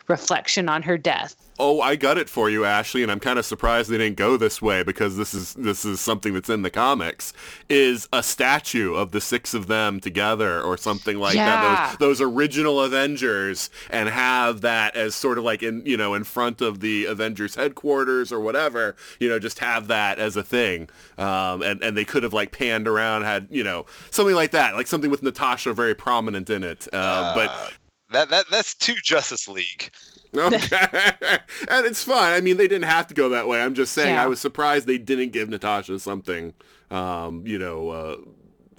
reflection 0.07 0.69
on 0.69 0.83
her 0.83 0.99
death. 0.99 1.35
Oh, 1.59 1.81
I 1.81 1.95
got 1.95 2.17
it 2.17 2.29
for 2.29 2.49
you, 2.49 2.65
Ashley, 2.65 3.03
and 3.03 3.11
I'm 3.11 3.19
kind 3.19 3.37
of 3.37 3.45
surprised 3.45 3.89
they 3.89 3.97
didn't 3.99 4.17
go 4.17 4.37
this 4.37 4.59
way 4.59 4.81
because 4.81 5.17
this 5.17 5.35
is 5.35 5.53
this 5.53 5.85
is 5.85 6.01
something 6.01 6.33
that's 6.33 6.49
in 6.49 6.63
the 6.63 6.71
comics. 6.71 7.31
Is 7.69 8.09
a 8.11 8.23
statue 8.23 8.95
of 8.95 9.11
the 9.11 9.21
six 9.21 9.53
of 9.53 9.67
them 9.67 9.99
together 9.99 10.61
or 10.61 10.77
something 10.77 11.17
like 11.17 11.35
yeah. 11.35 11.45
that. 11.45 11.99
Those, 11.99 12.19
those 12.19 12.21
original 12.33 12.81
Avengers, 12.81 13.69
and 13.91 14.09
have 14.09 14.61
that 14.61 14.95
as 14.95 15.13
sort 15.13 15.37
of 15.37 15.43
like 15.43 15.61
in 15.61 15.83
you 15.85 15.95
know 15.95 16.15
in 16.15 16.23
front 16.23 16.59
of 16.59 16.79
the 16.79 17.05
Avengers 17.05 17.53
headquarters 17.53 18.31
or 18.31 18.39
whatever. 18.39 18.95
You 19.19 19.29
know, 19.29 19.37
just 19.37 19.59
have 19.59 19.87
that 19.87 20.17
as 20.17 20.35
a 20.35 20.43
thing. 20.43 20.82
Um, 21.17 21.61
and 21.61 21.81
and 21.83 21.97
they 21.97 22.05
could 22.05 22.23
have 22.23 22.33
like 22.33 22.51
panned 22.51 22.87
around, 22.87 23.23
had 23.23 23.47
you 23.49 23.63
know 23.63 23.85
something 24.11 24.35
like 24.35 24.51
that, 24.51 24.75
like 24.75 24.87
something 24.87 25.11
with 25.11 25.23
Natasha 25.23 25.73
very 25.73 25.95
prominent 25.95 26.49
in 26.49 26.63
it. 26.63 26.87
Uh, 26.93 26.97
uh, 26.97 27.35
but 27.35 27.73
that 28.11 28.29
that 28.29 28.45
that's 28.49 28.73
too 28.73 28.95
Justice 29.03 29.47
League. 29.47 29.91
Okay. 30.35 30.57
and 31.69 31.85
it's 31.85 32.03
fine. 32.03 32.33
I 32.33 32.41
mean, 32.41 32.57
they 32.57 32.67
didn't 32.67 32.85
have 32.85 33.07
to 33.07 33.13
go 33.13 33.29
that 33.29 33.47
way. 33.47 33.61
I'm 33.61 33.75
just 33.75 33.93
saying 33.93 34.15
yeah. 34.15 34.23
I 34.23 34.27
was 34.27 34.39
surprised 34.39 34.87
they 34.87 34.97
didn't 34.97 35.31
give 35.31 35.49
Natasha 35.49 35.99
something, 35.99 36.53
um, 36.89 37.45
you 37.45 37.59
know, 37.59 37.89
uh, 37.89 38.17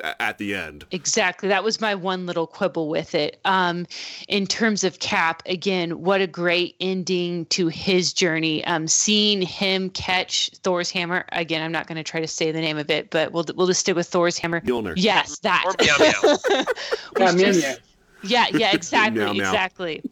at 0.03 0.39
the 0.39 0.55
end. 0.55 0.85
Exactly. 0.91 1.49
That 1.49 1.65
was 1.65 1.81
my 1.81 1.95
one 1.95 2.27
little 2.27 2.47
quibble 2.47 2.89
with 2.89 3.15
it. 3.15 3.41
Um, 3.45 3.87
in 4.29 4.47
terms 4.47 4.85
of 4.85 4.99
Cap, 4.99 5.43
again, 5.47 6.03
what 6.03 6.21
a 6.21 6.27
great 6.27 6.77
ending 6.81 7.47
to 7.47 7.69
his 7.69 8.12
journey. 8.12 8.65
Um, 8.65 8.89
seeing 8.89 9.43
him 9.43 9.91
catch 9.91 10.51
Thor's 10.62 10.91
hammer. 10.91 11.25
Again, 11.33 11.62
I'm 11.62 11.73
not 11.73 11.87
going 11.87 11.97
to 11.97 12.05
try 12.05 12.21
to 12.21 12.29
say 12.29 12.53
the 12.53 12.61
name 12.61 12.79
of 12.79 12.91
it, 12.91 13.11
but 13.11 13.33
we'll 13.33 13.45
we'll 13.55 13.66
just 13.66 13.81
stick 13.81 13.97
with 13.97 14.09
Thor's 14.09 14.39
hammer. 14.39 14.61
Mjolnir. 14.61 14.95
Yes, 14.97 15.39
that. 15.41 15.65
Or 15.66 15.75
meow 15.85 15.97
meow. 15.99 17.45
yeah, 17.55 17.77
yeah, 18.23 18.47
yeah, 18.53 18.71
exactly, 18.75 19.21
meow, 19.21 19.33
meow. 19.33 19.51
exactly 19.51 20.03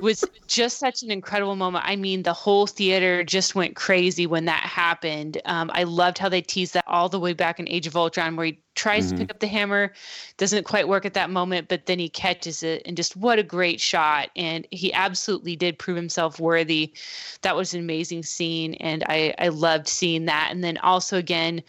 was 0.00 0.24
just 0.46 0.78
such 0.78 1.02
an 1.02 1.10
incredible 1.10 1.56
moment. 1.56 1.84
I 1.86 1.96
mean, 1.96 2.22
the 2.22 2.32
whole 2.32 2.66
theater 2.66 3.24
just 3.24 3.54
went 3.54 3.76
crazy 3.76 4.26
when 4.26 4.46
that 4.46 4.60
happened. 4.60 5.40
Um, 5.44 5.70
I 5.74 5.84
loved 5.84 6.18
how 6.18 6.28
they 6.28 6.42
teased 6.42 6.74
that 6.74 6.84
all 6.86 7.08
the 7.08 7.20
way 7.20 7.32
back 7.32 7.60
in 7.60 7.68
Age 7.68 7.86
of 7.86 7.96
Ultron, 7.96 8.36
where 8.36 8.46
he 8.46 8.58
tries 8.74 9.06
Mhm. 9.06 9.08
to 9.08 9.14
pick 9.14 9.30
up 9.30 9.40
the 9.40 9.46
hammer, 9.46 9.92
doesn't 10.38 10.64
quite 10.64 10.88
work 10.88 11.04
at 11.04 11.14
that 11.14 11.30
moment, 11.30 11.68
but 11.68 11.86
then 11.86 11.98
he 11.98 12.08
catches 12.08 12.62
it, 12.62 12.82
and 12.86 12.96
just 12.96 13.16
what 13.16 13.38
a 13.38 13.42
great 13.42 13.80
shot! 13.80 14.30
And 14.36 14.66
he 14.70 14.92
absolutely 14.92 15.56
did 15.56 15.78
prove 15.78 15.96
himself 15.96 16.40
worthy. 16.40 16.94
That 17.42 17.56
was 17.56 17.74
an 17.74 17.80
amazing 17.80 18.22
scene, 18.24 18.74
and 18.74 19.04
I 19.08 19.34
I 19.38 19.48
loved 19.48 19.88
seeing 19.88 20.26
that. 20.26 20.48
And 20.52 20.62
then 20.64 20.78
also 20.78 21.18
again, 21.18 21.62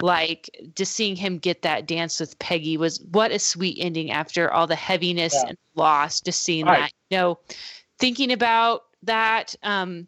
like 0.00 0.50
just 0.76 0.94
seeing 0.94 1.16
him 1.16 1.38
get 1.38 1.62
that 1.62 1.86
dance 1.86 2.20
with 2.20 2.38
Peggy 2.40 2.76
was 2.76 3.00
what 3.12 3.32
a 3.32 3.38
sweet 3.38 3.78
ending 3.80 4.10
after 4.10 4.50
all 4.52 4.66
the 4.66 4.76
heaviness 4.76 5.32
Yeah. 5.32 5.44
and 5.44 5.56
loss. 5.76 6.20
Just 6.20 6.42
seeing 6.42 6.66
Right. 6.66 6.70
that, 6.70 6.90
you 7.10 7.18
know, 7.18 7.38
thinking 7.98 8.32
about 8.32 8.82
that. 9.02 9.54
Um, 9.62 10.06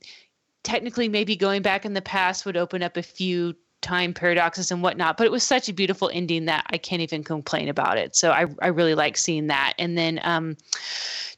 technically, 0.64 1.08
maybe 1.08 1.36
going 1.36 1.62
back 1.62 1.84
in 1.84 1.94
the 1.94 2.02
past 2.02 2.46
would 2.46 2.56
open 2.56 2.82
up 2.82 2.96
a 2.96 3.02
few 3.02 3.54
time 3.82 4.14
paradoxes 4.14 4.70
and 4.70 4.82
whatnot, 4.82 5.16
but 5.16 5.26
it 5.26 5.32
was 5.32 5.42
such 5.42 5.68
a 5.68 5.72
beautiful 5.72 6.10
ending 6.12 6.46
that 6.46 6.64
I 6.70 6.78
can't 6.78 7.02
even 7.02 7.22
complain 7.24 7.68
about 7.68 7.98
it. 7.98 8.16
So 8.16 8.30
I, 8.30 8.46
I 8.60 8.68
really 8.68 8.94
like 8.94 9.16
seeing 9.16 9.48
that. 9.48 9.74
And 9.78 9.98
then 9.98 10.20
um, 10.22 10.56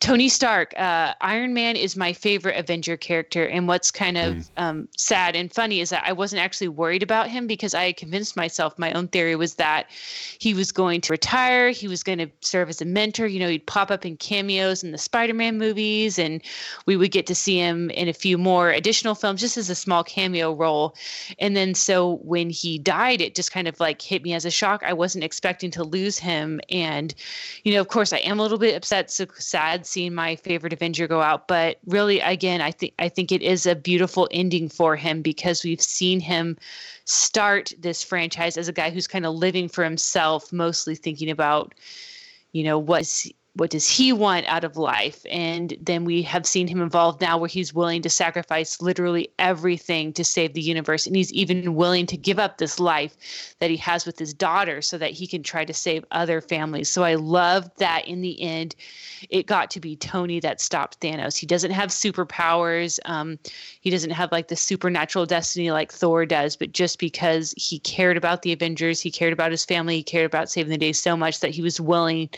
Tony 0.00 0.28
Stark, 0.28 0.74
uh, 0.78 1.14
Iron 1.22 1.54
Man 1.54 1.76
is 1.76 1.96
my 1.96 2.12
favorite 2.12 2.58
Avenger 2.58 2.96
character. 2.96 3.46
And 3.46 3.66
what's 3.66 3.90
kind 3.90 4.18
of 4.18 4.50
um, 4.58 4.86
sad 4.96 5.34
and 5.34 5.50
funny 5.50 5.80
is 5.80 5.88
that 5.90 6.04
I 6.04 6.12
wasn't 6.12 6.42
actually 6.42 6.68
worried 6.68 7.02
about 7.02 7.30
him 7.30 7.46
because 7.46 7.74
I 7.74 7.92
convinced 7.92 8.36
myself 8.36 8.78
my 8.78 8.92
own 8.92 9.08
theory 9.08 9.34
was 9.34 9.54
that 9.54 9.86
he 10.38 10.52
was 10.52 10.72
going 10.72 11.00
to 11.00 11.12
retire, 11.12 11.70
he 11.70 11.88
was 11.88 12.02
going 12.02 12.18
to 12.18 12.28
serve 12.42 12.68
as 12.68 12.82
a 12.82 12.84
mentor. 12.84 13.26
You 13.26 13.40
know, 13.40 13.48
he'd 13.48 13.66
pop 13.66 13.90
up 13.90 14.04
in 14.04 14.18
cameos 14.18 14.84
in 14.84 14.92
the 14.92 14.98
Spider 14.98 15.32
Man 15.32 15.56
movies, 15.56 16.18
and 16.18 16.42
we 16.84 16.96
would 16.96 17.10
get 17.10 17.26
to 17.28 17.34
see 17.34 17.56
him 17.56 17.88
in 17.90 18.06
a 18.06 18.12
few 18.12 18.36
more 18.36 18.70
additional 18.70 19.14
films 19.14 19.40
just 19.40 19.56
as 19.56 19.70
a 19.70 19.74
small 19.74 20.04
cameo 20.04 20.52
role. 20.52 20.94
And 21.38 21.56
then 21.56 21.74
so 21.74 22.20
when 22.34 22.50
he 22.50 22.78
died, 22.80 23.20
it 23.20 23.36
just 23.36 23.52
kind 23.52 23.68
of 23.68 23.78
like 23.78 24.02
hit 24.02 24.24
me 24.24 24.34
as 24.34 24.44
a 24.44 24.50
shock. 24.50 24.82
I 24.84 24.92
wasn't 24.92 25.22
expecting 25.22 25.70
to 25.70 25.84
lose 25.84 26.18
him. 26.18 26.60
And, 26.68 27.14
you 27.62 27.72
know, 27.72 27.80
of 27.80 27.86
course, 27.86 28.12
I 28.12 28.16
am 28.16 28.40
a 28.40 28.42
little 28.42 28.58
bit 28.58 28.74
upset, 28.74 29.08
so 29.08 29.26
sad 29.38 29.86
seeing 29.86 30.12
my 30.12 30.34
favorite 30.34 30.72
Avenger 30.72 31.06
go 31.06 31.22
out. 31.22 31.46
But 31.46 31.78
really, 31.86 32.18
again, 32.18 32.60
I 32.60 32.72
think 32.72 32.92
I 32.98 33.08
think 33.08 33.30
it 33.30 33.40
is 33.40 33.66
a 33.66 33.76
beautiful 33.76 34.28
ending 34.32 34.68
for 34.68 34.96
him 34.96 35.22
because 35.22 35.62
we've 35.62 35.80
seen 35.80 36.18
him 36.18 36.56
start 37.04 37.72
this 37.78 38.02
franchise 38.02 38.56
as 38.56 38.66
a 38.66 38.72
guy 38.72 38.90
who's 38.90 39.06
kind 39.06 39.24
of 39.24 39.36
living 39.36 39.68
for 39.68 39.84
himself, 39.84 40.52
mostly 40.52 40.96
thinking 40.96 41.30
about, 41.30 41.72
you 42.50 42.64
know, 42.64 42.80
what's 42.80 43.30
what 43.56 43.70
does 43.70 43.88
he 43.88 44.12
want 44.12 44.46
out 44.46 44.64
of 44.64 44.76
life? 44.76 45.24
And 45.30 45.76
then 45.80 46.04
we 46.04 46.22
have 46.22 46.44
seen 46.44 46.66
him 46.66 46.80
involved 46.80 47.20
now 47.20 47.38
where 47.38 47.48
he's 47.48 47.72
willing 47.72 48.02
to 48.02 48.10
sacrifice 48.10 48.82
literally 48.82 49.28
everything 49.38 50.12
to 50.14 50.24
save 50.24 50.54
the 50.54 50.60
universe. 50.60 51.06
And 51.06 51.14
he's 51.14 51.32
even 51.32 51.76
willing 51.76 52.06
to 52.06 52.16
give 52.16 52.40
up 52.40 52.58
this 52.58 52.80
life 52.80 53.54
that 53.60 53.70
he 53.70 53.76
has 53.76 54.06
with 54.06 54.18
his 54.18 54.34
daughter 54.34 54.82
so 54.82 54.98
that 54.98 55.12
he 55.12 55.28
can 55.28 55.44
try 55.44 55.64
to 55.64 55.72
save 55.72 56.04
other 56.10 56.40
families. 56.40 56.90
So 56.90 57.04
i 57.04 57.14
love 57.14 57.70
that 57.76 58.08
in 58.08 58.20
the 58.20 58.40
end 58.42 58.74
it 59.30 59.46
got 59.46 59.70
to 59.70 59.80
be 59.80 59.96
tony 59.96 60.40
that 60.40 60.60
stopped 60.60 61.00
thanos. 61.00 61.36
He 61.36 61.46
doesn't 61.46 61.70
have 61.70 61.90
superpowers. 61.90 62.98
Um, 63.04 63.38
he 63.80 63.90
doesn't 63.90 64.10
have 64.10 64.32
like 64.32 64.48
the 64.48 64.56
supernatural 64.56 65.26
destiny 65.26 65.70
like 65.70 65.92
thor 65.92 66.26
does 66.26 66.56
but 66.56 66.72
just 66.72 66.98
because 66.98 67.54
he 67.56 67.78
cared 67.78 68.16
about 68.16 68.42
the 68.42 68.52
avengers 68.52 69.00
he 69.00 69.10
cared 69.10 69.32
about 69.32 69.50
his 69.50 69.64
family 69.64 69.96
he 69.96 70.02
cared 70.02 70.26
about 70.26 70.50
saving 70.50 70.70
the 70.70 70.78
day 70.78 70.92
so 70.92 71.16
much 71.16 71.40
that 71.40 71.50
he 71.50 71.62
was 71.62 71.80
willing 71.80 72.28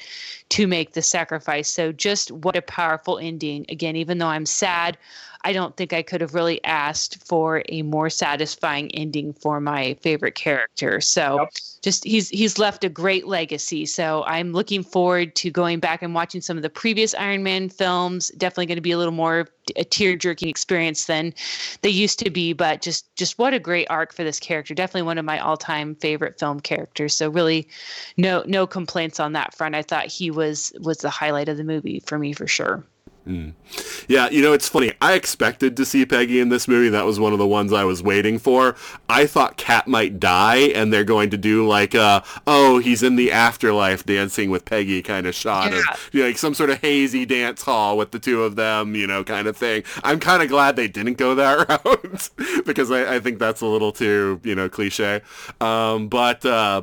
to 0.48 0.66
make 0.66 0.92
the 0.92 1.02
sacrifice. 1.06 1.68
So 1.68 1.92
just 1.92 2.30
what 2.30 2.56
a 2.56 2.62
powerful 2.62 3.18
ending. 3.18 3.66
Again, 3.68 3.96
even 3.96 4.18
though 4.18 4.26
I'm 4.26 4.46
sad, 4.46 4.98
I 5.44 5.52
don't 5.52 5.76
think 5.76 5.92
I 5.92 6.02
could 6.02 6.20
have 6.20 6.34
really 6.34 6.62
asked 6.64 7.24
for 7.26 7.62
a 7.68 7.82
more 7.82 8.10
satisfying 8.10 8.90
ending 8.94 9.32
for 9.32 9.60
my 9.60 9.94
favorite 10.00 10.34
character. 10.34 11.00
So 11.00 11.40
Yep. 11.40 11.52
just 11.82 12.04
he's 12.04 12.28
he's 12.28 12.58
left 12.58 12.84
a 12.84 12.88
great 12.88 13.26
legacy. 13.26 13.86
So 13.86 14.24
I'm 14.26 14.52
looking 14.52 14.82
forward 14.82 15.34
to 15.36 15.50
going 15.50 15.80
back 15.80 16.02
and 16.02 16.14
watching 16.14 16.40
some 16.40 16.56
of 16.56 16.62
the 16.62 16.70
previous 16.70 17.14
Iron 17.14 17.42
Man 17.42 17.68
films. 17.68 18.28
Definitely 18.36 18.66
going 18.66 18.76
to 18.76 18.82
be 18.82 18.92
a 18.92 18.98
little 18.98 19.12
more 19.12 19.48
a 19.74 19.84
tear 19.84 20.16
jerking 20.16 20.48
experience 20.48 21.06
than 21.06 21.34
they 21.82 21.88
used 21.88 22.18
to 22.20 22.30
be, 22.30 22.52
but 22.52 22.82
just 22.82 23.14
just 23.16 23.38
what 23.38 23.54
a 23.54 23.58
great 23.58 23.86
arc 23.90 24.12
for 24.12 24.24
this 24.24 24.38
character. 24.40 24.74
Definitely 24.74 25.02
one 25.02 25.18
of 25.18 25.24
my 25.24 25.38
all 25.38 25.56
time 25.56 25.94
favorite 25.96 26.38
film 26.38 26.60
characters. 26.60 27.14
So 27.14 27.28
really 27.30 27.68
no 28.16 28.42
no 28.46 28.66
complaints 28.66 29.20
on 29.20 29.32
that 29.32 29.54
front. 29.54 29.74
I 29.74 29.82
thought 29.82 30.06
he 30.06 30.30
was 30.30 30.72
was 30.80 30.98
the 30.98 31.10
highlight 31.10 31.48
of 31.48 31.56
the 31.56 31.64
movie 31.64 32.00
for 32.06 32.18
me 32.18 32.32
for 32.32 32.46
sure. 32.46 32.84
Yeah, 34.08 34.28
you 34.30 34.40
know, 34.40 34.52
it's 34.52 34.68
funny. 34.68 34.92
I 35.02 35.14
expected 35.14 35.76
to 35.76 35.84
see 35.84 36.06
Peggy 36.06 36.38
in 36.38 36.48
this 36.48 36.68
movie. 36.68 36.88
That 36.90 37.04
was 37.04 37.18
one 37.18 37.32
of 37.32 37.38
the 37.40 37.46
ones 37.46 37.72
I 37.72 37.82
was 37.84 38.02
waiting 38.02 38.38
for. 38.38 38.76
I 39.08 39.26
thought 39.26 39.56
Cap 39.56 39.86
might 39.88 40.20
die, 40.20 40.68
and 40.74 40.92
they're 40.92 41.02
going 41.04 41.30
to 41.30 41.36
do 41.36 41.66
like, 41.66 41.94
uh, 41.94 42.20
oh, 42.46 42.78
he's 42.78 43.02
in 43.02 43.16
the 43.16 43.32
afterlife 43.32 44.04
dancing 44.06 44.48
with 44.50 44.64
Peggy 44.64 45.02
kind 45.02 45.26
of 45.26 45.34
shot 45.34 45.72
Yeah. 45.72 45.80
of, 45.92 46.10
you 46.12 46.20
know, 46.22 46.28
like 46.28 46.38
some 46.38 46.54
sort 46.54 46.70
of 46.70 46.80
hazy 46.80 47.26
dance 47.26 47.62
hall 47.62 47.96
with 47.96 48.12
the 48.12 48.18
two 48.20 48.44
of 48.44 48.54
them, 48.56 48.94
you 48.94 49.06
know, 49.06 49.24
kind 49.24 49.48
of 49.48 49.56
thing. 49.56 49.82
I'm 50.04 50.20
kind 50.20 50.42
of 50.42 50.48
glad 50.48 50.76
they 50.76 50.88
didn't 50.88 51.18
go 51.18 51.34
that 51.34 51.68
route 51.84 52.64
because 52.64 52.90
I, 52.90 53.16
I 53.16 53.20
think 53.20 53.38
that's 53.40 53.60
a 53.60 53.66
little 53.66 53.90
too, 53.92 54.40
you 54.44 54.54
know, 54.54 54.68
cliche. 54.68 55.22
Um, 55.60 56.08
but, 56.08 56.44
uh, 56.46 56.82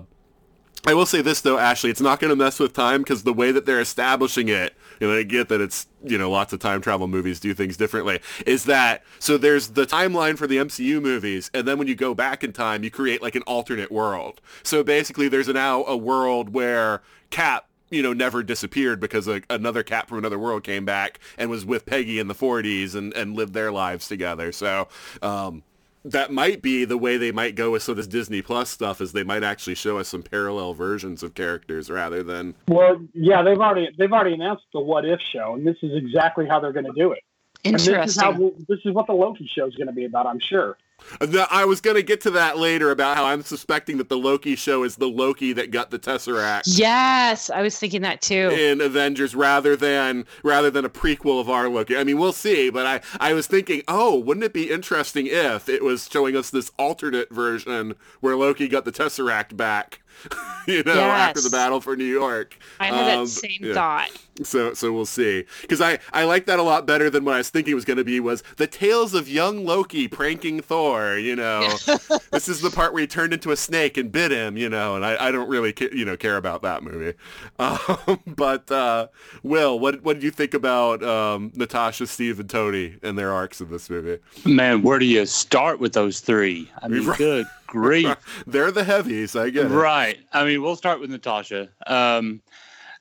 I 0.86 0.94
will 0.94 1.06
say 1.06 1.22
this 1.22 1.40
though, 1.40 1.58
Ashley, 1.58 1.90
it's 1.92 2.02
not 2.02 2.20
going 2.20 2.30
to 2.30 2.36
mess 2.36 2.60
with 2.60 2.74
time 2.74 3.04
because 3.04 3.24
the 3.24 3.32
way 3.32 3.54
that 3.54 3.66
they're 3.66 3.80
establishing 3.80 4.50
it, 4.50 4.74
and 5.04 5.12
I 5.12 5.24
get 5.24 5.50
that 5.50 5.62
it's 5.62 5.88
you 6.04 6.18
know 6.18 6.32
lots 6.32 6.54
of 6.54 6.60
time 6.60 6.82
travel 6.82 7.08
movies 7.08 7.40
do 7.40 7.54
things 7.54 7.78
differently, 7.78 8.20
is 8.46 8.66
that 8.66 9.04
so 9.20 9.38
there's 9.38 9.70
the 9.70 9.86
timeline 9.86 10.38
for 10.38 10.48
the 10.48 10.58
MCU 10.58 11.02
movies, 11.02 11.52
and 11.54 11.68
then 11.68 11.78
when 11.78 11.88
you 11.88 11.96
go 11.96 12.14
back 12.14 12.44
in 12.44 12.54
time, 12.54 12.84
you 12.84 12.92
create 12.92 13.22
like 13.22 13.36
an 13.36 13.44
alternate 13.44 13.92
world. 13.92 14.42
So 14.64 14.84
basically, 14.84 15.28
there's 15.28 15.48
now 15.48 15.84
a 15.86 15.98
world 15.98 16.54
where 16.54 17.02
Cap 17.30 17.68
you 17.94 18.02
know, 18.02 18.12
never 18.12 18.42
disappeared 18.42 19.00
because 19.00 19.28
a, 19.28 19.44
another 19.52 19.84
Cap 19.84 20.10
from 20.10 20.18
another 20.18 20.40
world 20.40 20.64
came 20.64 20.84
back 20.84 21.20
and 21.38 21.50
was 21.50 21.64
with 21.64 21.86
Peggy 21.86 22.18
in 22.18 22.28
the 22.28 22.34
40s 22.34 22.96
and, 22.96 23.14
and 23.14 23.36
lived 23.36 23.54
their 23.54 23.72
lives 23.72 24.08
together. 24.08 24.52
So, 24.52 24.88
um, 25.22 25.62
that 26.06 26.32
might 26.32 26.62
be 26.62 26.86
the 26.86 26.98
way 26.98 27.18
they 27.18 27.32
might 27.32 27.56
go 27.56 27.72
with 27.72 27.84
some 27.84 27.94
of 27.94 27.98
this 27.98 28.08
Disney 28.08 28.42
Plus 28.42 28.70
stuff 28.70 29.02
is 29.02 29.12
they 29.12 29.24
might 29.24 29.44
actually 29.44 29.76
show 29.76 29.98
us 29.98 30.08
some 30.10 30.24
parallel 30.24 30.74
versions 30.74 31.24
of 31.24 31.34
characters 31.34 31.90
rather 31.90 32.24
than 32.24 32.56
Well, 32.68 33.02
yeah, 33.14 33.42
they've 33.42 33.60
already 33.60 33.90
they've 33.98 34.12
already 34.12 34.34
announced 34.34 34.66
the 34.74 34.80
What 34.80 35.06
If 35.06 35.22
show, 35.22 35.54
and 35.56 35.66
this 35.66 35.78
is 35.82 35.96
exactly 35.96 36.48
how 36.48 36.60
they're 36.60 36.74
going 36.74 36.86
to 36.86 36.94
do 36.94 37.12
it. 37.12 37.20
And 37.66 37.76
this 37.76 37.88
is 37.88 38.20
how 38.20 38.32
Interesting. 38.32 38.66
this 38.68 38.80
is 38.84 38.94
what 38.94 39.08
the 39.08 39.14
Loki 39.14 39.50
show 39.54 39.66
is 39.66 39.76
going 39.76 39.88
to 39.88 39.94
be 39.94 40.06
about. 40.06 40.26
I'm 40.28 40.40
sure. 40.40 40.78
I 41.22 41.66
was 41.66 41.82
going 41.82 41.96
to 41.96 42.04
get 42.04 42.22
to 42.22 42.32
that 42.32 42.58
later 42.58 42.92
about 42.92 43.18
how 43.18 43.26
I'm 43.26 43.42
suspecting 43.42 43.98
that 43.98 44.10
the 44.10 44.18
Loki 44.18 44.56
show 44.56 44.84
is 44.84 44.96
the 44.96 45.08
Loki 45.08 45.54
that 45.54 45.72
got 45.72 45.92
the 45.92 46.00
Tesseract 46.00 46.64
Yes, 46.66 47.50
I 47.50 47.62
was 47.62 47.78
thinking 47.78 48.02
that 48.02 48.22
too. 48.22 48.50
in 48.52 48.82
Avengers 48.82 49.36
rather 49.36 49.76
than 49.76 50.26
rather 50.44 50.70
than 50.70 50.86
a 50.86 50.90
prequel 50.90 51.40
of 51.40 51.50
our 51.50 51.70
Loki. 51.70 51.98
I 51.98 52.04
mean, 52.04 52.18
we'll 52.18 52.32
see, 52.34 52.70
but 52.70 52.86
I 52.86 53.02
I 53.20 53.34
was 53.34 53.48
thinking, 53.48 53.82
"Oh, 53.88 54.18
wouldn't 54.18 54.44
it 54.44 54.54
be 54.54 54.70
interesting 54.70 55.28
if 55.28 55.70
it 55.70 55.84
was 55.84 56.10
showing 56.12 56.36
us 56.36 56.50
this 56.50 56.72
alternate 56.78 57.32
version 57.32 57.96
where 58.20 58.36
Loki 58.36 58.68
got 58.68 58.86
the 58.86 58.92
Tesseract 58.92 59.56
back?" 59.58 60.00
you 60.68 60.84
know, 60.84 60.94
after 60.94 61.42
the 61.42 61.50
battle 61.50 61.82
for 61.82 61.96
New 61.96 62.04
York. 62.06 62.58
I 62.80 62.88
had 62.88 62.94
Um, 63.18 63.26
that 63.26 63.28
same 63.30 63.58
yeah. 63.62 63.74
thought. 63.74 64.12
So 64.44 64.74
so 64.74 64.92
we'll 64.92 65.06
see. 65.06 65.46
Because 65.62 65.80
I, 65.80 66.00
I 66.12 66.24
like 66.24 66.46
that 66.48 66.58
a 66.58 66.64
lot 66.64 66.88
better 66.88 67.10
than 67.10 67.24
what 67.24 67.36
I 67.36 67.38
was 67.38 67.50
thinking 67.52 67.74
it 67.74 67.76
was 67.76 67.86
going 67.86 67.98
to 67.98 68.04
be 68.04 68.20
was 68.20 68.42
the 68.58 68.66
tales 68.66 69.14
of 69.14 69.30
young 69.30 69.64
Loki 69.64 70.08
pranking 70.08 70.60
Thor, 70.60 71.18
you 71.18 71.36
know. 71.36 71.62
this 72.32 72.50
is 72.50 72.62
the 72.62 72.72
part 72.72 72.94
where 72.94 73.02
he 73.02 73.08
turned 73.08 73.32
into 73.34 73.52
a 73.52 73.56
snake 73.56 73.96
and 73.96 74.12
bit 74.12 74.32
him, 74.32 74.58
you 74.58 74.70
know, 74.70 74.96
and 74.96 75.06
I, 75.06 75.28
I 75.28 75.32
don't 75.32 75.48
really, 75.50 75.72
ca- 75.72 75.90
you 75.94 76.04
know, 76.04 76.18
care 76.18 76.38
about 76.38 76.62
that 76.64 76.84
movie. 76.84 77.14
Um, 77.60 78.20
but, 78.26 78.70
uh, 78.72 79.08
Will, 79.44 79.78
what, 79.80 80.02
what 80.04 80.16
did 80.16 80.24
you 80.24 80.32
think 80.32 80.54
about 80.56 81.04
um, 81.04 81.52
Natasha, 81.56 82.08
Steve, 82.08 82.40
and 82.40 82.50
Tony 82.50 82.98
and 83.04 83.18
their 83.18 83.32
arcs 83.32 83.62
in 83.62 83.70
this 83.70 83.90
movie? 83.90 84.18
Man, 84.46 84.82
where 84.82 84.98
do 85.00 85.06
you 85.06 85.26
start 85.28 85.80
with 85.80 85.94
those 85.94 86.20
three? 86.20 86.70
I 86.82 86.88
mean, 86.88 87.06
Right. 87.06 87.18
good 87.18 87.46
grief. 87.74 88.44
They're 88.48 88.72
the 88.72 88.84
heavies, 88.84 89.36
I 89.36 89.50
guess. 89.50 89.70
Right. 89.70 90.20
I 90.32 90.46
mean, 90.46 90.62
we'll 90.62 90.76
start 90.76 91.00
with 91.02 91.10
Natasha. 91.10 91.70
Um, 91.88 92.42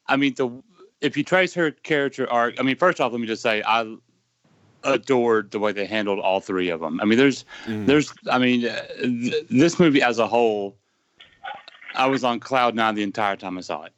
I 0.09 0.17
mean, 0.17 0.35
the 0.35 0.51
if 1.01 1.17
you 1.17 1.25
trace 1.25 1.53
her 1.55 1.71
character 1.71 2.29
arc, 2.31 2.59
I 2.59 2.63
mean, 2.63 2.77
first 2.77 3.01
off, 3.01 3.13
let 3.13 3.21
me 3.21 3.27
just 3.27 3.43
say 3.43 3.63
I 3.67 3.97
adored 4.85 5.51
the 5.51 5.59
way 5.59 5.73
they 5.73 5.85
handled 5.87 6.19
all 6.21 6.41
three 6.41 6.69
of 6.71 6.81
them. 6.81 7.01
I 7.01 7.05
mean, 7.05 7.19
there's, 7.19 7.45
Mm. 7.67 7.87
there's, 7.87 8.13
I 8.31 8.39
mean, 8.39 8.67
uh, 8.67 8.83
th- 9.01 9.47
this 9.51 9.79
movie 9.79 10.03
as 10.03 10.19
a 10.19 10.27
whole, 10.27 10.77
I 11.95 12.07
was 12.07 12.25
on 12.25 12.41
cloud 12.41 12.75
nine 12.75 12.95
the 12.95 13.03
entire 13.03 13.37
time 13.37 13.59
I 13.59 13.61
saw 13.63 13.85
it. 13.85 13.93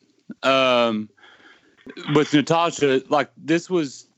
Um, 0.47 1.09
with 2.15 2.33
Natasha, 2.33 3.03
like 3.09 3.31
this 3.37 3.69
was, 3.71 4.09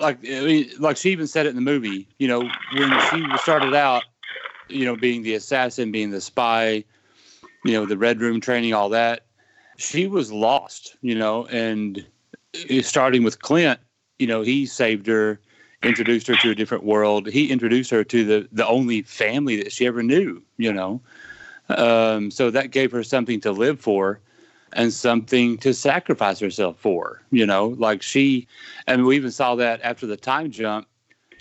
like, 0.00 0.18
I 0.26 0.40
mean, 0.40 0.70
like 0.78 0.96
she 0.96 1.10
even 1.12 1.26
said 1.26 1.44
it 1.46 1.50
in 1.50 1.56
the 1.56 1.60
movie. 1.62 2.08
You 2.18 2.28
know, 2.28 2.40
when 2.74 3.00
she 3.10 3.24
started 3.38 3.74
out, 3.74 4.02
you 4.68 4.84
know, 4.84 4.96
being 4.96 5.22
the 5.22 5.34
assassin, 5.34 5.92
being 5.92 6.10
the 6.10 6.20
spy, 6.20 6.84
you 7.64 7.72
know, 7.72 7.86
the 7.86 7.98
red 7.98 8.20
room 8.20 8.40
training, 8.40 8.74
all 8.74 8.88
that. 8.90 9.26
She 9.76 10.06
was 10.06 10.30
lost, 10.32 10.96
you 11.00 11.14
know, 11.14 11.46
and 11.46 12.04
starting 12.82 13.22
with 13.22 13.40
Clint, 13.40 13.80
you 14.18 14.26
know, 14.26 14.42
he 14.42 14.66
saved 14.66 15.06
her, 15.06 15.40
introduced 15.82 16.26
her 16.28 16.36
to 16.36 16.50
a 16.50 16.54
different 16.54 16.84
world. 16.84 17.26
He 17.26 17.50
introduced 17.50 17.90
her 17.90 18.04
to 18.04 18.24
the 18.24 18.48
the 18.52 18.66
only 18.66 19.02
family 19.02 19.56
that 19.62 19.72
she 19.72 19.86
ever 19.86 20.02
knew, 20.02 20.42
you 20.56 20.72
know. 20.72 21.00
Um, 21.68 22.30
so 22.30 22.50
that 22.50 22.70
gave 22.70 22.92
her 22.92 23.02
something 23.02 23.40
to 23.40 23.52
live 23.52 23.80
for 23.80 24.20
and 24.74 24.92
something 24.92 25.58
to 25.58 25.74
sacrifice 25.74 26.38
herself 26.38 26.78
for. 26.78 27.22
You 27.30 27.46
know, 27.46 27.68
like 27.78 28.02
she, 28.02 28.46
and 28.86 29.04
we 29.04 29.16
even 29.16 29.30
saw 29.30 29.54
that 29.56 29.80
after 29.82 30.06
the 30.06 30.16
time 30.16 30.50
jump, 30.50 30.86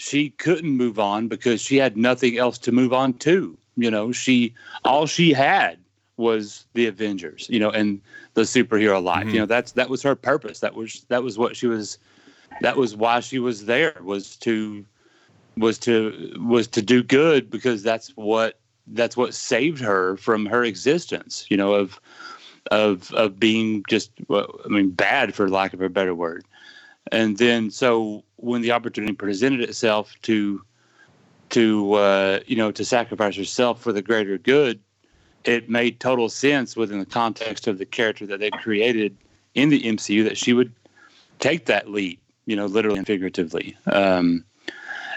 she 0.01 0.31
couldn't 0.31 0.71
move 0.71 0.97
on 0.97 1.27
because 1.27 1.61
she 1.61 1.77
had 1.77 1.95
nothing 1.95 2.35
else 2.35 2.57
to 2.57 2.71
move 2.71 2.91
on 2.91 3.13
to. 3.13 3.55
You 3.77 3.91
know, 3.91 4.11
she 4.11 4.55
all 4.83 5.05
she 5.05 5.31
had 5.31 5.77
was 6.17 6.65
the 6.73 6.87
Avengers. 6.87 7.45
You 7.51 7.59
know, 7.59 7.69
and 7.69 8.01
the 8.33 8.41
superhero 8.41 9.01
life. 9.01 9.27
Mhm. 9.27 9.33
You 9.33 9.39
know, 9.41 9.45
that's 9.45 9.73
that 9.73 9.89
was 9.89 10.01
her 10.01 10.15
purpose. 10.15 10.59
That 10.59 10.73
was 10.73 11.05
that 11.09 11.21
was 11.21 11.37
what 11.37 11.55
she 11.55 11.67
was. 11.67 11.99
That 12.61 12.77
was 12.77 12.95
why 12.95 13.19
she 13.19 13.37
was 13.37 13.65
there. 13.65 13.95
Was 14.01 14.35
to 14.37 14.83
was 15.55 15.77
to 15.79 16.33
was 16.39 16.67
to 16.69 16.81
do 16.81 17.03
good 17.03 17.51
because 17.51 17.83
that's 17.83 18.09
what 18.15 18.59
that's 18.87 19.15
what 19.15 19.35
saved 19.35 19.79
her 19.81 20.17
from 20.17 20.47
her 20.47 20.63
existence. 20.63 21.45
You 21.49 21.57
know, 21.57 21.75
of 21.75 21.99
of 22.71 23.13
of 23.13 23.39
being 23.39 23.83
just 23.87 24.11
well, 24.27 24.59
I 24.65 24.67
mean 24.69 24.89
bad 24.89 25.35
for 25.35 25.47
lack 25.47 25.73
of 25.73 25.81
a 25.81 25.89
better 25.89 26.15
word. 26.15 26.43
And 27.11 27.37
then 27.37 27.71
so 27.71 28.23
when 28.37 28.61
the 28.61 28.71
opportunity 28.71 29.13
presented 29.13 29.61
itself 29.61 30.13
to 30.23 30.61
to 31.49 31.93
uh, 31.93 32.39
you 32.45 32.55
know 32.55 32.71
to 32.71 32.85
sacrifice 32.85 33.35
herself 33.35 33.81
for 33.81 33.91
the 33.91 34.01
greater 34.01 34.37
good, 34.37 34.79
it 35.43 35.69
made 35.69 35.99
total 35.99 36.29
sense 36.29 36.75
within 36.75 36.99
the 36.99 37.05
context 37.05 37.67
of 37.67 37.77
the 37.77 37.85
character 37.85 38.25
that 38.27 38.39
they 38.39 38.51
created 38.51 39.17
in 39.55 39.69
the 39.69 39.81
MCU 39.81 40.23
that 40.23 40.37
she 40.37 40.53
would 40.53 40.71
take 41.39 41.65
that 41.65 41.89
lead, 41.89 42.19
you 42.45 42.55
know, 42.55 42.65
literally 42.67 42.99
and 42.99 43.07
figuratively. 43.07 43.75
Um, 43.87 44.45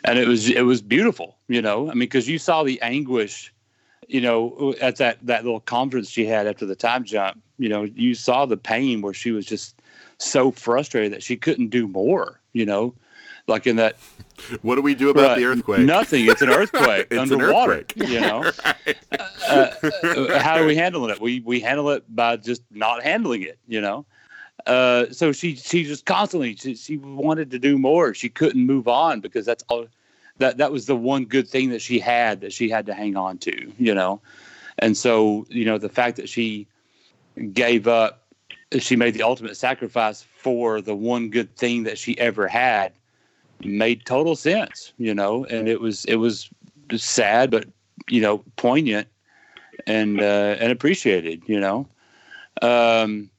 and 0.04 0.18
it 0.18 0.28
was 0.28 0.48
it 0.48 0.62
was 0.62 0.82
beautiful, 0.82 1.36
you 1.48 1.62
know. 1.62 1.90
I 1.90 1.90
mean, 1.90 2.00
because 2.00 2.28
you 2.28 2.38
saw 2.38 2.62
the 2.62 2.80
anguish, 2.82 3.52
you 4.08 4.20
know, 4.20 4.74
at 4.80 4.96
that 4.96 5.18
that 5.22 5.44
little 5.44 5.60
conference 5.60 6.10
she 6.10 6.26
had 6.26 6.46
after 6.46 6.66
the 6.66 6.76
time 6.76 7.04
jump. 7.04 7.40
You 7.58 7.68
know, 7.68 7.84
you 7.84 8.14
saw 8.14 8.46
the 8.46 8.56
pain 8.56 9.00
where 9.00 9.14
she 9.14 9.30
was 9.30 9.46
just 9.46 9.80
so 10.24 10.50
frustrated 10.50 11.12
that 11.12 11.22
she 11.22 11.36
couldn't 11.36 11.68
do 11.68 11.86
more. 11.88 12.40
You 12.52 12.66
know, 12.66 12.94
like 13.46 13.66
in 13.66 13.76
that 13.76 13.96
What 14.62 14.76
do 14.76 14.82
we 14.82 14.94
do 14.94 15.10
about 15.10 15.28
Right. 15.30 15.38
the 15.38 15.44
earthquake? 15.44 15.86
Nothing. 15.86 16.26
It's 16.28 16.42
an 16.42 16.50
earthquake 16.60 17.08
It's 17.10 17.12
an 17.30 17.32
underwater. 17.40 17.72
earthquake. 17.72 18.08
You 18.08 18.20
know, 18.20 18.50
uh, 19.48 19.70
uh, 20.02 20.38
how 20.38 20.56
are 20.60 20.66
we 20.66 20.76
handling 20.76 21.10
it? 21.10 21.20
We 21.20 21.40
we 21.40 21.60
handle 21.60 21.90
it 21.90 22.04
by 22.14 22.36
just 22.36 22.62
not 22.70 23.02
handling 23.02 23.42
it. 23.42 23.58
You 23.68 23.80
know, 23.80 24.06
uh, 24.66 25.06
so 25.10 25.32
she 25.32 25.56
she 25.56 25.84
just 25.84 26.06
constantly 26.06 26.56
she, 26.56 26.74
she 26.74 26.96
wanted 26.98 27.50
to 27.52 27.58
do 27.58 27.78
more. 27.78 28.14
She 28.14 28.28
couldn't 28.28 28.64
move 28.64 28.88
on 28.88 29.20
because 29.20 29.44
that's 29.46 29.64
all 29.68 29.86
that 30.38 30.56
that 30.58 30.72
was 30.72 30.86
the 30.86 30.96
one 30.96 31.24
good 31.26 31.48
thing 31.48 31.70
that 31.70 31.82
she 31.82 31.98
had 31.98 32.40
that 32.40 32.52
she 32.52 32.68
had 32.68 32.86
to 32.86 32.94
hang 32.94 33.16
on 33.16 33.38
to. 33.38 33.72
You 33.78 33.94
know, 33.94 34.20
and 34.78 34.96
so 34.96 35.46
you 35.48 35.64
know 35.64 35.78
the 35.78 35.88
fact 35.88 36.16
that 36.16 36.28
she 36.28 36.66
gave 37.52 37.88
up, 37.88 38.23
she 38.82 38.96
made 38.96 39.14
the 39.14 39.22
ultimate 39.22 39.56
sacrifice 39.56 40.22
for 40.22 40.80
the 40.80 40.94
one 40.94 41.30
good 41.30 41.54
thing 41.56 41.84
that 41.84 41.98
she 41.98 42.18
ever 42.18 42.48
had 42.48 42.92
made 43.62 44.04
total 44.04 44.36
sense, 44.36 44.92
you 44.98 45.14
know, 45.14 45.44
and 45.46 45.68
it 45.68 45.80
was 45.80 46.04
it 46.06 46.16
was 46.16 46.50
sad 46.96 47.50
but 47.50 47.66
you 48.08 48.20
know 48.20 48.38
poignant 48.56 49.08
and 49.86 50.20
uh, 50.20 50.56
and 50.58 50.72
appreciated, 50.72 51.42
you 51.46 51.60
know. 51.60 51.88
Um, 52.62 53.30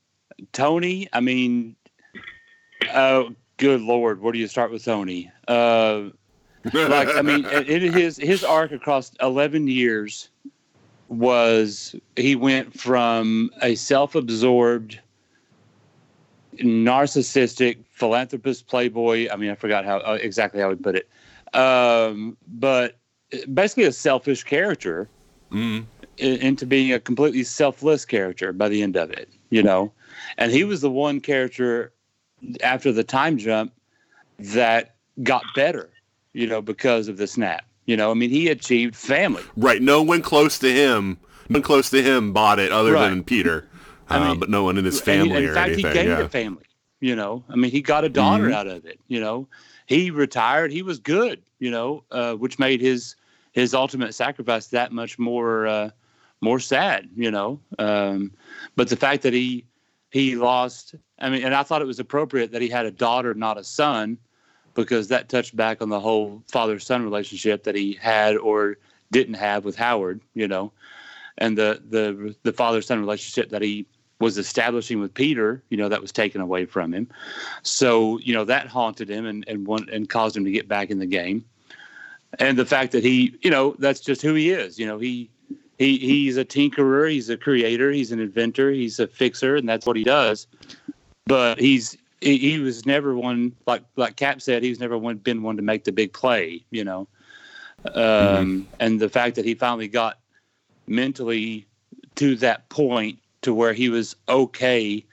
Tony, 0.51 1.07
I 1.13 1.19
mean, 1.19 1.75
oh 2.93 3.33
good 3.57 3.81
lord, 3.81 4.21
where 4.21 4.33
do 4.33 4.39
you 4.39 4.47
start 4.47 4.71
with 4.71 4.83
Tony? 4.83 5.31
Uh, 5.47 6.09
like 6.73 7.09
I 7.15 7.21
mean, 7.21 7.45
it, 7.51 7.81
his 7.81 8.17
his 8.17 8.43
arc 8.43 8.71
across 8.71 9.11
eleven 9.21 9.67
years 9.67 10.29
was 11.07 11.95
he 12.15 12.35
went 12.35 12.77
from 12.77 13.51
a 13.61 13.75
self-absorbed 13.75 14.99
narcissistic 16.63 17.77
philanthropist 17.89 18.67
playboy 18.67 19.27
i 19.31 19.35
mean 19.35 19.49
i 19.51 19.55
forgot 19.55 19.85
how 19.85 19.97
uh, 19.97 20.17
exactly 20.21 20.61
how 20.61 20.69
he 20.69 20.75
put 20.75 20.95
it 20.95 21.09
um, 21.53 22.35
but 22.47 22.97
basically 23.53 23.83
a 23.85 23.91
selfish 23.91 24.43
character 24.43 25.09
Mm. 25.51 25.85
into 26.17 26.65
being 26.65 26.91
a 26.91 26.99
completely 26.99 27.43
selfless 27.43 28.03
character 28.03 28.51
by 28.51 28.67
the 28.67 28.81
end 28.81 28.95
of 28.97 29.11
it 29.11 29.29
you 29.51 29.61
know 29.61 29.91
and 30.37 30.51
he 30.51 30.63
was 30.63 30.81
the 30.81 30.89
one 30.89 31.21
character 31.21 31.93
after 32.63 32.91
the 32.91 33.03
time 33.03 33.37
jump 33.37 33.71
that 34.39 34.95
got 35.23 35.43
better 35.55 35.89
you 36.33 36.47
know 36.47 36.61
because 36.61 37.07
of 37.07 37.17
the 37.17 37.27
snap 37.27 37.63
you 37.85 37.95
know 37.95 38.09
i 38.11 38.13
mean 38.15 38.31
he 38.31 38.49
achieved 38.49 38.95
family 38.95 39.43
Right. 39.55 39.81
No 39.81 40.01
one 40.01 40.21
close 40.23 40.57
to 40.59 40.71
him, 40.73 41.19
no 41.47 41.55
one 41.59 41.63
close 41.63 41.89
to 41.91 42.01
him 42.01 42.33
bought 42.33 42.59
it 42.59 42.71
other 42.71 42.93
Right. 42.93 43.09
than 43.09 43.23
Peter. 43.23 43.67
I 44.09 44.17
Uh, 44.17 44.29
mean, 44.29 44.39
but 44.39 44.49
no 44.49 44.63
one 44.63 44.77
in 44.77 44.85
his 44.85 44.97
And 44.97 45.05
family 45.05 45.45
in 45.45 45.53
fact, 45.53 45.69
anything. 45.69 45.85
he 45.87 45.93
gained 45.93 46.09
yeah. 46.09 46.21
a 46.21 46.29
family. 46.29 46.63
You 46.99 47.15
know, 47.15 47.43
I 47.49 47.55
mean, 47.55 47.71
he 47.71 47.81
got 47.81 48.03
a 48.03 48.09
daughter 48.09 48.45
Mhm. 48.45 48.53
out 48.53 48.67
of 48.67 48.85
it. 48.85 48.99
You 49.07 49.19
know, 49.19 49.47
he 49.85 50.09
retired. 50.11 50.71
He 50.71 50.81
was 50.81 50.99
good. 50.99 51.41
You 51.59 51.71
know, 51.71 52.03
uh, 52.11 52.33
which 52.35 52.59
made 52.59 52.81
his 52.81 53.15
his 53.51 53.73
ultimate 53.73 54.13
sacrifice 54.13 54.67
that 54.67 54.91
much 54.91 55.17
more 55.19 55.67
uh, 55.67 55.89
more 56.41 56.59
sad. 56.59 57.09
You 57.15 57.31
know, 57.31 57.59
um, 57.79 58.31
but 58.75 58.89
the 58.89 58.95
fact 58.95 59.23
that 59.23 59.33
he 59.33 59.65
he 60.11 60.35
lost. 60.35 60.95
I 61.19 61.29
mean, 61.29 61.43
and 61.43 61.53
I 61.55 61.63
thought 61.63 61.81
it 61.81 61.85
was 61.87 61.99
appropriate 61.99 62.51
that 62.51 62.61
he 62.61 62.67
had 62.69 62.85
a 62.85 62.91
daughter, 62.91 63.33
not 63.33 63.57
a 63.57 63.63
son, 63.63 64.17
because 64.73 65.07
that 65.09 65.29
touched 65.29 65.55
back 65.55 65.81
on 65.81 65.89
the 65.89 65.99
whole 65.99 66.43
father 66.51 66.79
son 66.79 67.03
relationship 67.03 67.63
that 67.63 67.75
he 67.75 67.93
had 67.93 68.35
or 68.37 68.77
didn't 69.11 69.35
have 69.35 69.63
with 69.65 69.75
Howard. 69.75 70.21
You 70.33 70.47
know, 70.47 70.71
and 71.37 71.57
the 71.57 71.81
the 71.89 72.35
the 72.43 72.53
father 72.53 72.81
son 72.81 72.99
relationship 72.99 73.49
that 73.51 73.61
he 73.61 73.85
was 74.19 74.37
establishing 74.37 74.99
with 74.99 75.13
Peter, 75.13 75.61
you 75.69 75.77
know, 75.77 75.89
that 75.89 76.01
was 76.01 76.11
taken 76.11 76.41
away 76.41 76.65
from 76.65 76.93
him. 76.93 77.07
So, 77.63 78.17
you 78.19 78.33
know, 78.33 78.45
that 78.45 78.67
haunted 78.67 79.09
him 79.09 79.25
and 79.25 79.43
and 79.47 79.67
one, 79.67 79.87
and 79.91 80.07
caused 80.07 80.37
him 80.37 80.45
to 80.45 80.51
get 80.51 80.67
back 80.67 80.89
in 80.89 80.99
the 80.99 81.05
game. 81.05 81.45
And 82.39 82.57
the 82.57 82.65
fact 82.65 82.91
that 82.93 83.03
he, 83.03 83.37
you 83.41 83.49
know, 83.49 83.75
that's 83.79 83.99
just 83.99 84.21
who 84.21 84.33
he 84.33 84.51
is. 84.51 84.79
You 84.79 84.87
know, 84.87 84.97
he 84.97 85.29
he 85.77 85.97
he's 85.97 86.37
a 86.37 86.45
tinkerer, 86.45 87.11
he's 87.11 87.29
a 87.29 87.37
creator, 87.37 87.91
he's 87.91 88.11
an 88.11 88.19
inventor, 88.19 88.71
he's 88.71 88.99
a 88.99 89.07
fixer, 89.07 89.55
and 89.55 89.67
that's 89.67 89.85
what 89.85 89.97
he 89.97 90.03
does. 90.03 90.47
But 91.25 91.59
he's 91.59 91.97
he, 92.21 92.37
he 92.37 92.59
was 92.59 92.85
never 92.85 93.15
one 93.15 93.53
like 93.67 93.83
like 93.95 94.15
Cap 94.15 94.41
said, 94.41 94.63
he's 94.63 94.79
never 94.79 94.97
one 94.97 95.17
been 95.17 95.43
one 95.43 95.57
to 95.57 95.61
make 95.61 95.83
the 95.83 95.91
big 95.91 96.13
play, 96.13 96.63
you 96.71 96.83
know. 96.83 97.07
Um, 97.93 98.67
and 98.79 98.99
the 98.99 99.09
fact 99.09 99.35
that 99.35 99.45
he 99.45 99.53
finally 99.53 99.87
got 99.87 100.19
mentally 100.87 101.67
to 102.15 102.35
that 102.37 102.67
point 102.69 103.19
to 103.45 103.53
where 103.53 103.73
he 103.73 103.89
was 103.89 104.15
okay 104.27 105.05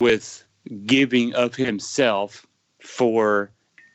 with 0.00 0.44
giving 0.86 1.34
of 1.34 1.54
himself 1.56 2.46
for 2.80 3.50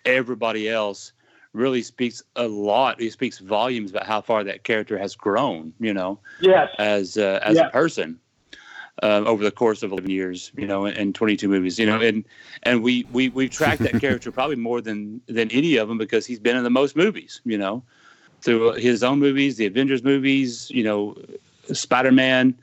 everybody 0.05 0.69
else 0.69 1.13
really 1.53 1.81
speaks 1.81 2.21
a 2.35 2.47
lot. 2.47 2.99
He 2.99 3.09
speaks 3.09 3.39
volumes 3.39 3.91
about 3.91 4.05
how 4.05 4.19
far 4.21 4.43
that 4.43 4.65
character 4.65 4.97
has 4.97 5.15
grown, 5.15 5.73
you 5.79 5.93
know, 5.93 6.19
Yes. 6.41 6.69
as 6.79 7.17
uh, 7.17 7.39
as 7.43 7.57
Yeah. 7.57 7.67
a 7.67 7.71
person 7.71 8.19
uh, 9.01 9.23
over 9.25 9.41
the 9.43 9.51
course 9.51 9.83
of 9.83 9.91
11 9.93 10.09
years, 10.09 10.51
you 10.57 10.67
know, 10.67 10.85
and 10.85 11.15
22 11.15 11.47
movies, 11.47 11.79
you 11.79 11.85
know, 11.85 12.01
and 12.01 12.25
and 12.63 12.83
we 12.83 13.05
we 13.13 13.29
we've 13.29 13.51
tracked 13.51 13.83
that 13.83 13.99
character 14.05 14.31
probably 14.33 14.57
more 14.57 14.81
than 14.81 15.21
than 15.27 15.49
any 15.51 15.77
of 15.77 15.87
them 15.87 15.97
because 15.97 16.25
he's 16.25 16.39
been 16.39 16.57
in 16.57 16.63
the 16.63 16.69
most 16.69 16.97
movies, 16.97 17.39
you 17.45 17.57
know, 17.57 17.83
through 18.41 18.73
his 18.73 19.01
own 19.01 19.19
movies, 19.19 19.55
the 19.55 19.65
Avengers 19.65 20.03
movies, 20.03 20.69
you 20.71 20.83
know, 20.83 21.15
Spider 21.71 22.11
Man, 22.11 22.53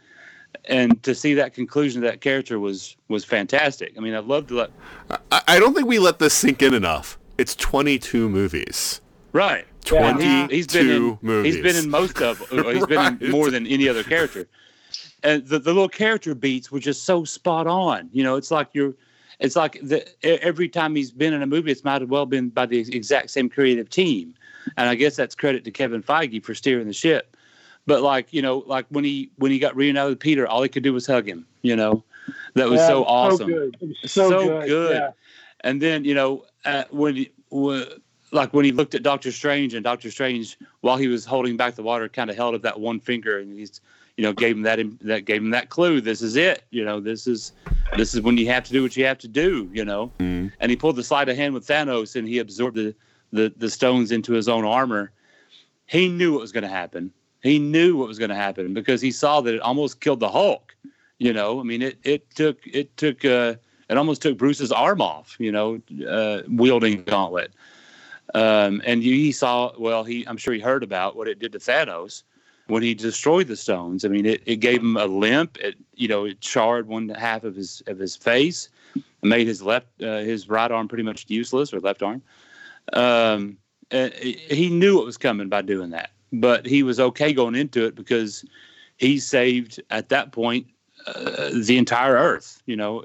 and 0.66 1.02
to 1.02 1.14
see 1.14 1.34
that 1.34 1.54
conclusion 1.54 2.04
of 2.04 2.10
that 2.10 2.20
character 2.20 2.58
was 2.60 2.96
was 3.08 3.24
fantastic. 3.24 3.94
I 3.96 4.00
mean, 4.00 4.14
I'd 4.14 4.24
love 4.24 4.46
to 4.48 4.54
let 4.54 4.70
I, 5.30 5.42
I 5.48 5.58
don't 5.58 5.74
think 5.74 5.86
we 5.88 5.98
let 5.98 6.18
this 6.18 6.34
sink 6.34 6.62
in 6.62 6.74
enough. 6.74 7.18
It's 7.38 7.54
22 7.54 8.28
movies. 8.28 9.00
right. 9.32 9.64
Yeah. 9.90 10.46
He, 10.48 10.56
he's 10.56 10.66
been 10.66 10.88
in 10.90 11.00
22 11.00 11.18
movies. 11.22 11.54
he's 11.54 11.62
been 11.62 11.76
in 11.76 11.88
most 11.90 12.20
of 12.20 12.42
uh, 12.52 12.68
he's 12.68 12.80
Right. 12.82 13.18
been 13.18 13.18
in 13.22 13.30
more 13.30 13.50
than 13.50 13.66
any 13.66 13.88
other 13.88 14.02
character 14.04 14.46
and 15.22 15.46
the, 15.46 15.58
the 15.58 15.72
little 15.72 15.88
character 15.88 16.34
beats 16.34 16.70
were 16.70 16.78
just 16.80 17.04
so 17.04 17.24
spot 17.24 17.66
on 17.66 18.10
you 18.12 18.22
know 18.22 18.36
it's 18.36 18.50
like 18.50 18.68
you're 18.74 18.94
it's 19.40 19.56
like 19.56 19.78
the, 19.82 20.04
every 20.44 20.68
time 20.68 20.94
he's 20.94 21.10
been 21.10 21.32
in 21.32 21.40
a 21.40 21.46
movie 21.46 21.70
it's 21.72 21.84
might 21.84 22.02
have 22.02 22.10
well 22.10 22.26
been 22.26 22.50
by 22.50 22.66
the 22.66 22.78
exact 22.94 23.30
same 23.30 23.48
creative 23.48 23.88
team 23.88 24.34
and 24.76 24.90
i 24.90 24.94
guess 24.94 25.16
that's 25.16 25.34
credit 25.34 25.64
to 25.64 25.70
kevin 25.70 26.02
feige 26.02 26.44
for 26.44 26.54
steering 26.54 26.86
the 26.86 26.92
ship 26.92 27.34
but 27.88 28.02
like 28.02 28.32
you 28.32 28.42
know 28.42 28.58
like 28.66 28.86
when 28.90 29.02
he 29.02 29.30
when 29.36 29.50
he 29.50 29.58
got 29.58 29.74
reunited 29.74 30.10
with 30.10 30.20
peter 30.20 30.46
all 30.46 30.62
he 30.62 30.68
could 30.68 30.82
do 30.84 30.92
was 30.92 31.06
hug 31.06 31.26
him 31.26 31.44
you 31.62 31.74
know 31.74 32.04
that 32.54 32.68
was 32.68 32.78
Yeah, 32.80 32.86
so 32.88 33.02
it 33.02 33.06
awesome 33.06 33.50
good. 33.50 33.76
So, 34.04 34.30
So 34.30 34.46
good. 34.46 34.68
good. 34.68 34.96
Yeah. 34.96 35.10
and 35.62 35.82
then 35.82 36.04
you 36.04 36.14
know 36.14 36.44
uh, 36.64 36.84
when, 36.90 37.16
he, 37.16 37.30
when 37.50 37.84
like 38.30 38.52
when 38.52 38.64
he 38.66 38.72
looked 38.72 38.94
at 38.94 39.02
Doctor 39.02 39.32
Strange 39.32 39.72
and 39.74 39.82
Doctor 39.82 40.10
Strange 40.10 40.58
while 40.82 40.98
he 40.98 41.08
was 41.08 41.24
holding 41.24 41.56
back 41.56 41.74
the 41.74 41.82
water 41.82 42.08
kind 42.08 42.28
of 42.30 42.36
held 42.36 42.54
up 42.54 42.62
that 42.62 42.78
one 42.78 43.00
finger 43.00 43.38
and 43.38 43.58
he's 43.58 43.80
you 44.18 44.22
know 44.22 44.32
gave 44.34 44.54
him 44.56 44.62
that 44.62 44.78
that 45.00 45.24
gave 45.24 45.40
him 45.42 45.50
that 45.50 45.70
clue 45.70 46.00
this 46.02 46.20
is 46.20 46.36
it 46.36 46.64
you 46.70 46.84
know 46.84 47.00
this 47.00 47.26
is 47.26 47.52
this 47.96 48.12
is 48.14 48.20
when 48.20 48.36
you 48.36 48.46
have 48.46 48.64
to 48.64 48.72
do 48.72 48.82
what 48.82 48.96
you 48.96 49.04
have 49.06 49.18
to 49.18 49.28
do 49.28 49.68
you 49.72 49.84
know 49.84 50.12
Mm. 50.18 50.52
and 50.60 50.70
he 50.70 50.76
pulled 50.76 50.96
the 50.96 51.02
sleight 51.02 51.28
of 51.28 51.36
hand 51.36 51.54
with 51.54 51.66
Thanos 51.66 52.16
and 52.16 52.28
he 52.28 52.38
absorbed 52.38 52.76
the 52.76 52.94
the, 53.32 53.52
the 53.56 53.70
stones 53.70 54.10
into 54.12 54.32
his 54.32 54.48
own 54.48 54.64
armor 54.64 55.10
he 55.86 56.08
knew 56.08 56.32
what 56.32 56.40
was 56.42 56.52
going 56.52 56.62
to 56.62 56.68
happen 56.82 57.10
He 57.42 57.58
knew 57.58 57.96
what 57.96 58.08
was 58.08 58.18
going 58.18 58.30
to 58.30 58.34
happen 58.36 58.74
because 58.74 59.00
he 59.00 59.12
saw 59.12 59.40
that 59.40 59.54
it 59.54 59.60
almost 59.60 60.00
killed 60.00 60.20
the 60.20 60.28
Hulk. 60.28 60.74
You 61.18 61.32
know, 61.32 61.60
I 61.60 61.62
mean, 61.62 61.82
it 61.82 61.98
it 62.04 62.30
took 62.34 62.58
it 62.66 62.96
took 62.96 63.24
uh, 63.24 63.54
it 63.88 63.96
almost 63.96 64.22
took 64.22 64.38
Bruce's 64.38 64.72
arm 64.72 65.00
off. 65.00 65.36
You 65.38 65.52
know, 65.52 65.80
uh, 66.08 66.42
wielding 66.48 67.02
gauntlet. 67.04 67.52
Um, 68.34 68.82
and 68.84 69.02
he 69.02 69.32
saw 69.32 69.72
well, 69.78 70.04
he 70.04 70.26
I'm 70.26 70.36
sure 70.36 70.54
he 70.54 70.60
heard 70.60 70.82
about 70.82 71.16
what 71.16 71.28
it 71.28 71.38
did 71.38 71.52
to 71.52 71.58
Thanos 71.58 72.22
when 72.68 72.82
he 72.82 72.94
destroyed 72.94 73.48
the 73.48 73.56
stones. 73.56 74.04
I 74.04 74.08
mean, 74.08 74.26
it, 74.26 74.42
it 74.46 74.56
gave 74.56 74.80
him 74.80 74.96
a 74.96 75.06
limp. 75.06 75.58
It 75.58 75.76
you 75.94 76.08
know 76.08 76.24
it 76.24 76.40
charred 76.40 76.86
one 76.86 77.08
half 77.08 77.44
of 77.44 77.56
his 77.56 77.82
of 77.86 77.98
his 77.98 78.14
face, 78.14 78.68
made 79.22 79.46
his 79.46 79.62
left 79.62 79.86
uh, 80.02 80.18
his 80.18 80.48
right 80.48 80.70
arm 80.70 80.86
pretty 80.88 81.04
much 81.04 81.24
useless 81.28 81.72
or 81.72 81.80
left 81.80 82.02
arm. 82.02 82.22
Um, 82.92 83.58
he 83.90 84.68
knew 84.70 84.96
what 84.96 85.06
was 85.06 85.16
coming 85.16 85.48
by 85.48 85.62
doing 85.62 85.90
that, 85.90 86.10
but 86.32 86.66
he 86.66 86.82
was 86.82 87.00
okay 87.00 87.32
going 87.32 87.54
into 87.54 87.84
it 87.84 87.94
because 87.94 88.44
he 88.96 89.18
saved 89.18 89.80
at 89.90 90.08
that 90.08 90.32
point 90.32 90.66
uh, 91.06 91.50
the 91.54 91.78
entire 91.78 92.14
Earth. 92.14 92.62
You 92.66 92.76
know, 92.76 93.04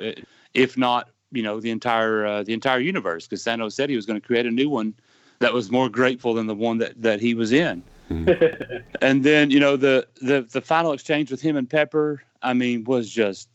if 0.54 0.78
not 0.78 1.10
you 1.32 1.44
know 1.44 1.60
the 1.60 1.72
entire 1.72 2.26
uh, 2.26 2.44
the 2.44 2.54
entire 2.54 2.80
universe, 2.80 3.28
because 3.28 3.44
Thanos 3.44 3.74
said 3.74 3.90
he 3.90 3.96
was 3.96 4.06
going 4.06 4.20
to 4.20 4.26
create 4.26 4.46
a 4.46 4.52
new 4.52 4.70
one 4.70 4.94
that 5.40 5.54
was 5.54 5.72
more 5.72 5.90
grateful 5.90 6.34
than 6.34 6.48
the 6.48 6.56
one 6.56 6.78
that 6.78 7.02
that 7.02 7.20
he 7.20 7.34
was 7.34 7.52
in. 7.52 7.84
Mm-hmm. 8.10 8.78
and 9.02 9.24
then 9.24 9.52
you 9.52 9.60
know 9.60 9.78
the 9.78 10.08
the 10.22 10.42
the 10.42 10.62
final 10.62 10.92
exchange 10.92 11.32
with 11.32 11.42
him 11.42 11.56
and 11.56 11.70
Pepper, 11.70 12.24
I 12.42 12.54
mean, 12.54 12.84
was 12.84 13.10
just 13.10 13.50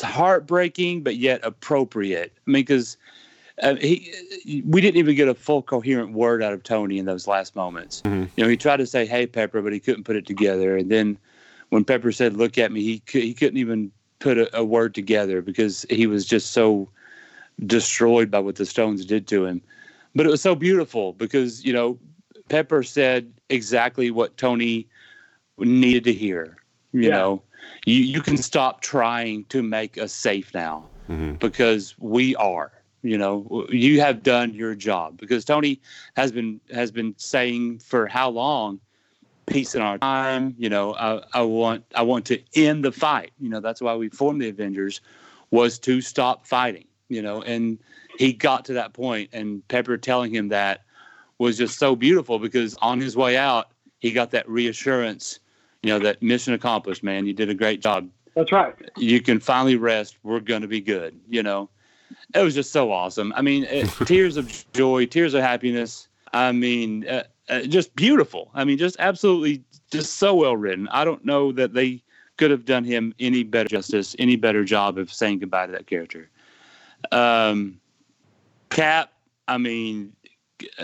heartbreaking, 0.00 1.02
but 1.02 1.16
yet 1.16 1.40
appropriate. 1.42 2.32
I 2.46 2.50
mean, 2.50 2.62
because 2.62 2.96
uh, 3.62 3.76
he 3.76 4.62
we 4.66 4.80
didn't 4.80 4.98
even 4.98 5.14
get 5.14 5.28
a 5.28 5.34
full 5.34 5.62
coherent 5.62 6.12
word 6.12 6.42
out 6.42 6.52
of 6.52 6.62
Tony 6.62 6.98
in 6.98 7.06
those 7.06 7.26
last 7.26 7.54
moments. 7.54 8.02
Mm-hmm. 8.02 8.24
You 8.36 8.44
know, 8.44 8.50
he 8.50 8.56
tried 8.56 8.78
to 8.78 8.86
say 8.86 9.06
"Hey 9.06 9.26
Pepper," 9.26 9.62
but 9.62 9.72
he 9.72 9.80
couldn't 9.80 10.04
put 10.04 10.16
it 10.16 10.26
together. 10.26 10.76
And 10.76 10.90
then 10.90 11.16
when 11.70 11.84
Pepper 11.84 12.12
said 12.12 12.36
"Look 12.36 12.58
at 12.58 12.72
me," 12.72 12.82
he 12.82 13.02
he 13.06 13.34
couldn't 13.34 13.58
even 13.58 13.90
put 14.18 14.38
a, 14.38 14.56
a 14.56 14.64
word 14.64 14.94
together 14.94 15.42
because 15.42 15.86
he 15.88 16.06
was 16.06 16.26
just 16.26 16.52
so 16.52 16.88
destroyed 17.66 18.30
by 18.30 18.40
what 18.40 18.56
the 18.56 18.66
Stones 18.66 19.04
did 19.04 19.26
to 19.28 19.44
him. 19.46 19.62
But 20.14 20.26
it 20.26 20.30
was 20.30 20.42
so 20.42 20.54
beautiful 20.54 21.12
because 21.12 21.64
you 21.64 21.72
know 21.72 21.98
Pepper 22.48 22.82
said 22.82 23.32
exactly 23.48 24.10
what 24.10 24.36
Tony 24.36 24.88
needed 25.58 26.04
to 26.04 26.12
hear. 26.12 26.56
You 26.92 27.02
yeah. 27.02 27.10
know, 27.10 27.42
you, 27.86 27.96
you 27.96 28.20
can 28.20 28.36
stop 28.36 28.80
trying 28.80 29.44
to 29.46 29.62
make 29.62 29.98
us 29.98 30.12
safe 30.12 30.52
now 30.52 30.84
mm-hmm. 31.08 31.34
because 31.34 31.94
we 31.98 32.36
are. 32.36 32.72
You 33.02 33.18
know, 33.18 33.66
you 33.68 34.00
have 34.00 34.22
done 34.22 34.54
your 34.54 34.74
job 34.74 35.18
because 35.18 35.44
Tony 35.44 35.80
has 36.16 36.30
been 36.30 36.60
has 36.72 36.92
been 36.92 37.14
saying 37.18 37.80
for 37.80 38.06
how 38.06 38.30
long, 38.30 38.78
peace 39.46 39.74
in 39.74 39.82
our 39.82 39.98
time. 39.98 40.54
You 40.56 40.68
know, 40.68 40.94
I, 40.94 41.22
I 41.32 41.42
want 41.42 41.84
I 41.94 42.02
want 42.02 42.26
to 42.26 42.40
end 42.54 42.84
the 42.84 42.92
fight. 42.92 43.32
You 43.40 43.48
know, 43.48 43.60
that's 43.60 43.80
why 43.80 43.94
we 43.96 44.08
formed 44.08 44.40
the 44.40 44.48
Avengers, 44.48 45.00
was 45.50 45.78
to 45.80 46.00
stop 46.00 46.46
fighting. 46.46 46.86
You 47.08 47.22
know, 47.22 47.42
and 47.42 47.78
he 48.18 48.32
got 48.32 48.64
to 48.66 48.72
that 48.74 48.92
point, 48.92 49.30
and 49.32 49.66
Pepper 49.68 49.98
telling 49.98 50.32
him 50.32 50.48
that 50.48 50.82
was 51.38 51.58
just 51.58 51.78
so 51.78 51.96
beautiful 51.96 52.38
because 52.38 52.76
on 52.80 53.00
his 53.00 53.16
way 53.16 53.36
out, 53.36 53.70
he 53.98 54.12
got 54.12 54.30
that 54.30 54.48
reassurance, 54.48 55.40
you 55.82 55.90
know, 55.90 55.98
that 55.98 56.22
mission 56.22 56.54
accomplished, 56.54 57.02
man. 57.02 57.26
You 57.26 57.32
did 57.32 57.50
a 57.50 57.54
great 57.54 57.82
job. 57.82 58.08
That's 58.34 58.52
right. 58.52 58.74
You 58.96 59.20
can 59.20 59.40
finally 59.40 59.76
rest. 59.76 60.16
We're 60.22 60.40
going 60.40 60.62
to 60.62 60.68
be 60.68 60.80
good, 60.80 61.18
you 61.28 61.42
know. 61.42 61.68
It 62.34 62.42
was 62.42 62.54
just 62.54 62.72
so 62.72 62.92
awesome. 62.92 63.32
I 63.36 63.42
mean, 63.42 63.64
it, 63.64 63.88
tears 64.06 64.36
of 64.36 64.64
joy, 64.72 65.06
tears 65.06 65.34
of 65.34 65.42
happiness. 65.42 66.08
I 66.32 66.52
mean, 66.52 67.06
uh, 67.08 67.24
uh, 67.48 67.62
just 67.62 67.94
beautiful. 67.96 68.50
I 68.54 68.64
mean, 68.64 68.78
just 68.78 68.96
absolutely, 68.98 69.62
just 69.90 70.16
so 70.16 70.34
well 70.34 70.56
written. 70.56 70.88
I 70.88 71.04
don't 71.04 71.24
know 71.24 71.52
that 71.52 71.74
they 71.74 72.02
could 72.36 72.50
have 72.50 72.64
done 72.64 72.84
him 72.84 73.14
any 73.20 73.42
better 73.42 73.68
justice, 73.68 74.16
any 74.18 74.36
better 74.36 74.64
job 74.64 74.98
of 74.98 75.12
saying 75.12 75.40
goodbye 75.40 75.66
to 75.66 75.72
that 75.72 75.86
character. 75.86 76.30
Um, 77.10 77.80
Cap, 78.70 79.12
I 79.48 79.58
mean, 79.58 80.12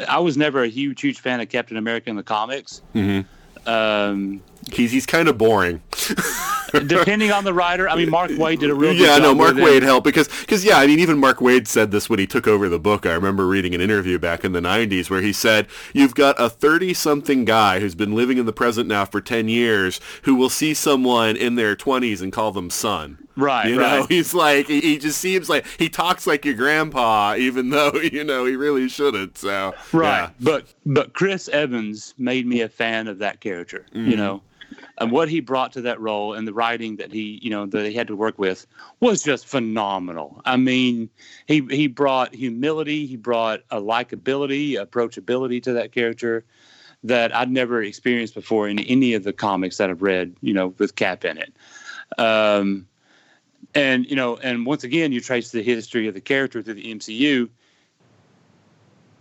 I 0.09 0.19
was 0.19 0.37
never 0.37 0.63
a 0.63 0.69
huge, 0.69 1.01
huge 1.01 1.21
fan 1.21 1.41
of 1.41 1.49
Captain 1.49 1.77
America 1.77 2.11
in 2.11 2.17
the 2.17 2.23
comics. 2.23 2.83
Mm-hmm. 2.95 3.69
Um, 3.69 4.43
he's 4.73 4.93
he's 4.93 5.07
kind 5.07 5.29
of 5.29 5.39
boring. 5.39 5.83
depending 6.73 7.33
on 7.33 7.45
the 7.45 7.55
writer. 7.55 7.89
I 7.89 7.97
mean, 7.97 8.11
Mark 8.11 8.31
Waid 8.31 8.61
did 8.61 8.71
a 8.71 8.75
real 8.75 8.93
yeah. 8.93 9.19
no, 9.19 9.35
Mark 9.35 9.57
Waid 9.57 9.83
helped 9.83 10.05
because 10.05 10.29
because 10.41 10.65
yeah. 10.65 10.79
I 10.79 10.87
mean, 10.87 11.01
even 11.01 11.19
Mark 11.19 11.39
Waid 11.39 11.67
said 11.67 11.91
this 11.91 12.09
when 12.09 12.19
he 12.19 12.27
took 12.27 12.47
over 12.47 12.69
the 12.69 12.79
book. 12.79 13.07
I 13.07 13.13
remember 13.13 13.47
reading 13.47 13.75
an 13.75 13.81
interview 13.81 14.19
back 14.19 14.45
in 14.45 14.53
the 14.53 14.61
'90s 14.61 15.11
where 15.11 15.23
he 15.23 15.33
said, 15.33 15.67
"You've 15.93 16.15
got 16.15 16.39
a 16.41 16.49
30-something 16.49 17.45
guy 17.45 17.81
who's 17.81 17.95
been 17.95 18.15
living 18.15 18.39
in 18.39 18.47
the 18.47 18.53
present 18.53 18.89
now 18.89 19.05
for 19.05 19.21
10 19.21 19.49
years 19.49 20.01
who 20.23 20.35
will 20.35 20.51
see 20.51 20.75
someone 20.75 21.37
in 21.37 21.55
their 21.55 21.77
20s 21.77 22.23
and 22.23 22.33
call 22.33 22.53
them 22.53 22.71
son." 22.71 23.19
Right, 23.39 23.69
you 23.69 23.81
right. 23.81 24.01
know, 24.01 24.07
he's 24.09 24.35
like 24.35 24.67
he, 24.67 24.81
he, 24.81 24.99
just 24.99 25.21
seems 25.21 25.49
like 25.49 25.65
he 25.79 25.89
talks 25.89 26.27
like 26.27 26.45
your 26.45 26.55
grandpa, 26.55 27.37
even 27.39 27.71
though 27.71 27.93
you 28.13 28.25
know 28.25 28.45
he 28.45 28.57
really 28.57 28.89
shouldn't. 28.89 29.39
So 29.39 29.75
right, 29.93 30.23
yeah. 30.23 30.31
but 30.41 30.67
but 30.85 31.13
Chris 31.13 31.49
Evans 31.49 32.15
made 32.19 32.47
me 32.47 32.63
a 32.63 32.69
fan 32.69 33.07
of 33.07 33.19
that 33.19 33.41
character. 33.41 33.87
Mm-hmm. 33.95 34.11
You 34.11 34.17
know, 34.17 34.43
and 35.01 35.13
what 35.13 35.29
he 35.29 35.41
brought 35.41 35.73
to 35.73 35.81
that 35.83 36.01
role 36.01 36.35
and 36.35 36.47
the 36.47 36.53
writing 36.53 36.97
that 36.97 37.13
he 37.13 37.39
you 37.43 37.51
know 37.51 37.67
that 37.67 37.87
he 37.87 37.95
had 37.95 38.09
to 38.09 38.17
work 38.17 38.39
with 38.39 38.67
was 39.01 39.23
just 39.23 39.47
phenomenal. 39.47 40.41
I 40.45 40.57
mean 40.57 41.09
he 41.47 41.67
he 41.71 41.87
brought 41.87 42.35
humility 42.35 43.07
he 43.07 43.17
brought 43.17 43.61
a 43.71 43.81
likability 43.81 44.75
approachability 44.75 45.63
to 45.63 45.73
that 45.75 45.93
character 45.93 46.45
that 47.05 47.35
i'd 47.35 47.51
never 47.51 47.81
experienced 47.83 48.35
before 48.35 48.69
in 48.69 48.81
any 48.81 49.15
of 49.15 49.23
the 49.23 49.33
comics 49.33 49.77
that 49.77 49.89
i've 49.89 50.03
read 50.03 50.35
you 50.41 50.53
know 50.53 50.75
with 50.79 50.97
cap 50.97 51.25
in 51.25 51.39
it. 51.39 51.53
Um, 52.19 52.89
and 53.75 54.05
you 54.07 54.17
know 54.17 54.37
and 54.39 54.67
once 54.67 54.83
again 54.83 55.13
you 55.13 55.21
trace 55.21 55.53
the 55.53 55.63
history 55.63 56.09
of 56.09 56.15
the 56.15 56.21
character 56.21 56.61
through 56.61 56.75
the 56.75 56.95
mcu 56.95 57.49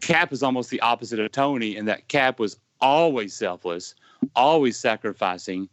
cap 0.02 0.32
is 0.32 0.41
almost 0.41 0.70
the 0.70 0.82
opposite 0.82 1.20
of 1.20 1.32
tony 1.32 1.76
in 1.76 1.86
that 1.86 2.08
cap 2.08 2.40
was 2.40 2.58
always 2.82 3.34
selfless 3.34 3.94
always 4.36 4.78
sacrificing, 4.78 5.70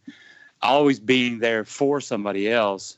always 0.62 1.00
being 1.00 1.38
there 1.38 1.64
for 1.64 2.00
somebody 2.00 2.50
else. 2.50 2.96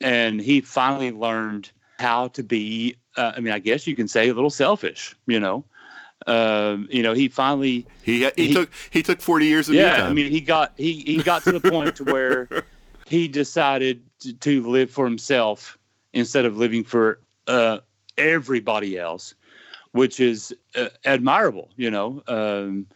And 0.00 0.40
he 0.40 0.60
finally 0.60 1.10
learned 1.10 1.70
how 1.98 2.28
to 2.28 2.42
be, 2.42 2.96
uh, 3.16 3.32
I 3.36 3.40
mean, 3.40 3.52
I 3.52 3.58
guess 3.58 3.86
you 3.86 3.94
can 3.94 4.08
say 4.08 4.28
a 4.28 4.34
little 4.34 4.50
selfish, 4.50 5.14
you 5.26 5.40
know. 5.40 5.64
Um, 6.26 6.86
you 6.90 7.02
know, 7.02 7.14
he 7.14 7.28
finally 7.28 7.86
he, 8.02 8.24
he, 8.36 8.48
he 8.48 8.54
took 8.54 8.70
he 8.90 9.02
took 9.02 9.20
forty 9.22 9.46
years 9.46 9.68
of 9.68 9.74
yeah. 9.74 10.06
I 10.06 10.12
mean, 10.12 10.30
he 10.30 10.40
got 10.40 10.72
he 10.76 11.00
he 11.00 11.22
got 11.22 11.42
to 11.44 11.52
the 11.52 11.60
point 11.60 11.96
to 11.96 12.04
where 12.04 12.48
he 13.06 13.26
decided 13.26 14.02
to, 14.20 14.34
to, 14.34 14.68
live 14.68 14.90
for 14.90 15.06
himself 15.06 15.78
instead 16.12 16.44
of 16.44 16.58
living 16.58 16.84
for 16.84 17.20
uh, 17.46 17.78
everybody 18.18 18.98
else, 18.98 19.34
which 19.92 20.20
is 20.20 20.54
uh, 20.76 20.88
admirable. 21.06 21.70
You 21.76 21.90
know, 21.90 22.22
um, 22.28 22.86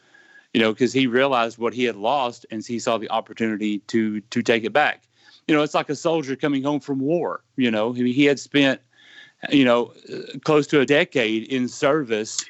you 0.55 0.61
know, 0.61 0.73
because 0.73 0.93
he 0.93 1.07
realized 1.07 1.59
what 1.59 1.75
he 1.75 1.85
had 1.85 1.97
lost 1.97 2.47
and 2.51 2.65
he 2.65 2.79
saw 2.79 2.97
the 2.97 3.11
opportunity 3.11 3.81
to 3.81 4.21
to 4.21 4.41
take 4.41 4.65
it 4.65 4.73
back. 4.73 5.03
You 5.49 5.55
know, 5.55 5.63
it's 5.63 5.75
like 5.75 5.91
a 5.91 5.97
soldier 5.97 6.37
coming 6.37 6.63
home 6.63 6.81
from 6.81 7.01
war. 7.01 7.43
You 7.57 7.71
know, 7.71 7.93
he, 7.93 8.13
he 8.13 8.25
had 8.25 8.39
spent, 8.39 8.81
you 9.51 9.65
know, 9.65 9.93
close 10.45 10.67
to 10.69 10.81
a 10.81 10.87
decade 10.87 11.49
in 11.49 11.69
service 11.69 12.43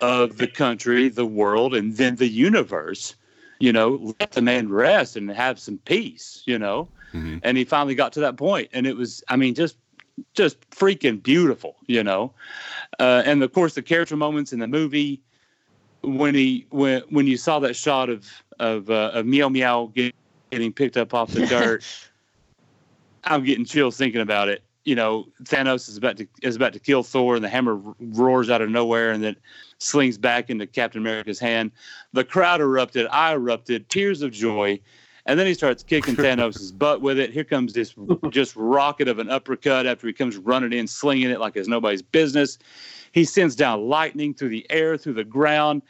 of 0.00 0.38
the 0.38 0.48
country, 0.48 1.08
the 1.08 1.26
world, 1.26 1.74
and 1.74 1.96
then 1.96 2.16
the 2.16 2.26
universe. 2.26 3.14
You 3.60 3.72
know, 3.72 4.14
let 4.18 4.32
the 4.32 4.42
man 4.42 4.70
rest 4.70 5.14
and 5.14 5.30
have 5.30 5.60
some 5.60 5.78
peace. 5.84 6.42
You 6.46 6.58
know, 6.58 6.88
mm-hmm. 7.12 7.38
and 7.42 7.56
he 7.58 7.64
finally 7.64 7.94
got 7.94 8.14
to 8.14 8.20
that 8.20 8.38
point, 8.38 8.70
and 8.72 8.86
it 8.86 8.96
was, 8.96 9.22
I 9.28 9.36
mean, 9.36 9.54
just 9.54 9.76
just 10.32 10.58
freaking 10.70 11.22
beautiful. 11.22 11.76
You 11.86 12.02
know, 12.02 12.32
uh, 12.98 13.22
and 13.26 13.42
of 13.42 13.52
course 13.52 13.74
the 13.74 13.82
character 13.82 14.16
moments 14.16 14.54
in 14.54 14.58
the 14.58 14.66
movie 14.66 15.20
when 16.02 16.34
he 16.34 16.66
when 16.70 17.02
when 17.10 17.26
you 17.26 17.36
saw 17.36 17.58
that 17.60 17.74
shot 17.74 18.08
of 18.08 18.28
of 18.58 18.90
uh, 18.90 19.12
of 19.14 19.26
meow 19.26 19.48
meow 19.48 19.92
getting 19.94 20.72
picked 20.72 20.96
up 20.96 21.14
off 21.14 21.30
the 21.30 21.46
dirt, 21.46 21.84
I'm 23.24 23.44
getting 23.44 23.64
chills 23.64 23.96
thinking 23.96 24.20
about 24.20 24.48
it. 24.48 24.62
You 24.84 24.96
know, 24.96 25.28
Thanos 25.44 25.88
is 25.88 25.96
about 25.96 26.16
to 26.16 26.26
is 26.42 26.56
about 26.56 26.72
to 26.72 26.80
kill 26.80 27.02
Thor, 27.02 27.36
and 27.36 27.44
the 27.44 27.48
hammer 27.48 27.80
roars 28.00 28.50
out 28.50 28.62
of 28.62 28.70
nowhere, 28.70 29.12
and 29.12 29.22
then 29.22 29.36
slings 29.78 30.18
back 30.18 30.50
into 30.50 30.66
Captain 30.66 31.00
America's 31.00 31.38
hand. 31.38 31.70
The 32.12 32.24
crowd 32.24 32.60
erupted. 32.60 33.06
I 33.10 33.32
erupted. 33.32 33.88
Tears 33.88 34.22
of 34.22 34.32
joy. 34.32 34.80
And 35.26 35.38
then 35.38 35.46
he 35.46 35.54
starts 35.54 35.82
kicking 35.82 36.16
Thanos' 36.16 36.76
butt 36.76 37.00
with 37.00 37.18
it. 37.18 37.30
Here 37.30 37.44
comes 37.44 37.72
this 37.72 37.94
just 38.30 38.56
rocket 38.56 39.06
of 39.08 39.18
an 39.18 39.30
uppercut 39.30 39.86
after 39.86 40.06
he 40.06 40.12
comes 40.12 40.36
running 40.36 40.72
in, 40.72 40.86
slinging 40.86 41.30
it 41.30 41.38
like 41.38 41.56
it's 41.56 41.68
nobody's 41.68 42.02
business. 42.02 42.58
He 43.12 43.24
sends 43.24 43.54
down 43.54 43.88
lightning 43.88 44.34
through 44.34 44.48
the 44.48 44.66
air, 44.70 44.96
through 44.96 45.14
the 45.14 45.24
ground. 45.24 45.82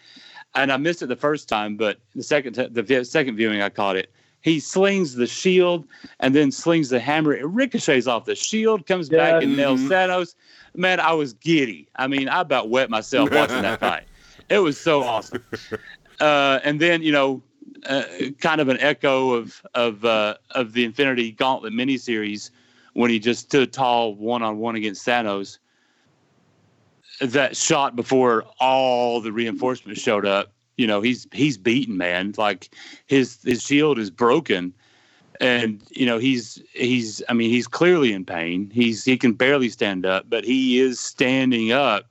And 0.54 0.70
I 0.70 0.76
missed 0.76 1.00
it 1.00 1.06
the 1.06 1.16
first 1.16 1.48
time, 1.48 1.76
but 1.76 1.98
the 2.14 2.22
second 2.22 2.54
t- 2.54 2.68
the 2.68 3.04
second 3.04 3.36
viewing 3.36 3.62
I 3.62 3.70
caught 3.70 3.96
it. 3.96 4.12
He 4.42 4.60
slings 4.60 5.14
the 5.14 5.26
shield 5.26 5.86
and 6.20 6.34
then 6.34 6.50
slings 6.50 6.90
the 6.90 7.00
hammer. 7.00 7.32
It 7.32 7.46
ricochets 7.46 8.06
off 8.06 8.24
the 8.26 8.34
shield, 8.34 8.86
comes 8.86 9.08
yeah. 9.08 9.18
back 9.18 9.42
and 9.44 9.56
nails 9.56 9.80
mm-hmm. 9.80 9.92
Thanos. 9.92 10.34
Man, 10.74 11.00
I 11.00 11.12
was 11.12 11.32
giddy. 11.32 11.88
I 11.96 12.06
mean, 12.06 12.28
I 12.28 12.40
about 12.40 12.68
wet 12.68 12.90
myself 12.90 13.30
watching 13.30 13.62
that 13.62 13.80
fight. 13.80 14.04
It 14.50 14.58
was 14.58 14.78
so 14.78 15.02
awesome. 15.02 15.44
Uh, 16.20 16.58
and 16.64 16.80
then 16.80 17.02
you 17.02 17.12
know, 17.12 17.42
uh, 17.86 18.04
kind 18.40 18.60
of 18.60 18.68
an 18.68 18.78
echo 18.80 19.32
of 19.32 19.62
of 19.74 20.04
uh, 20.04 20.36
of 20.52 20.72
the 20.72 20.84
Infinity 20.84 21.32
Gauntlet 21.32 21.72
miniseries 21.72 22.50
when 22.94 23.10
he 23.10 23.18
just 23.18 23.42
stood 23.42 23.72
tall 23.72 24.14
one 24.14 24.42
on 24.42 24.58
one 24.58 24.76
against 24.76 25.06
Thanos. 25.06 25.58
That 27.20 27.56
shot 27.56 27.94
before 27.94 28.44
all 28.58 29.20
the 29.20 29.32
reinforcements 29.32 30.00
showed 30.00 30.26
up. 30.26 30.52
You 30.76 30.86
know, 30.86 31.00
he's 31.00 31.26
he's 31.32 31.58
beaten, 31.58 31.96
man. 31.96 32.34
Like 32.36 32.74
his 33.06 33.42
his 33.42 33.62
shield 33.62 33.98
is 33.98 34.10
broken, 34.10 34.72
and 35.40 35.82
you 35.90 36.06
know 36.06 36.18
he's 36.18 36.62
he's. 36.72 37.22
I 37.28 37.34
mean, 37.34 37.50
he's 37.50 37.68
clearly 37.68 38.12
in 38.12 38.24
pain. 38.24 38.70
He's 38.72 39.04
he 39.04 39.16
can 39.16 39.32
barely 39.32 39.68
stand 39.68 40.06
up, 40.06 40.26
but 40.28 40.44
he 40.44 40.80
is 40.80 40.98
standing 40.98 41.72
up, 41.72 42.06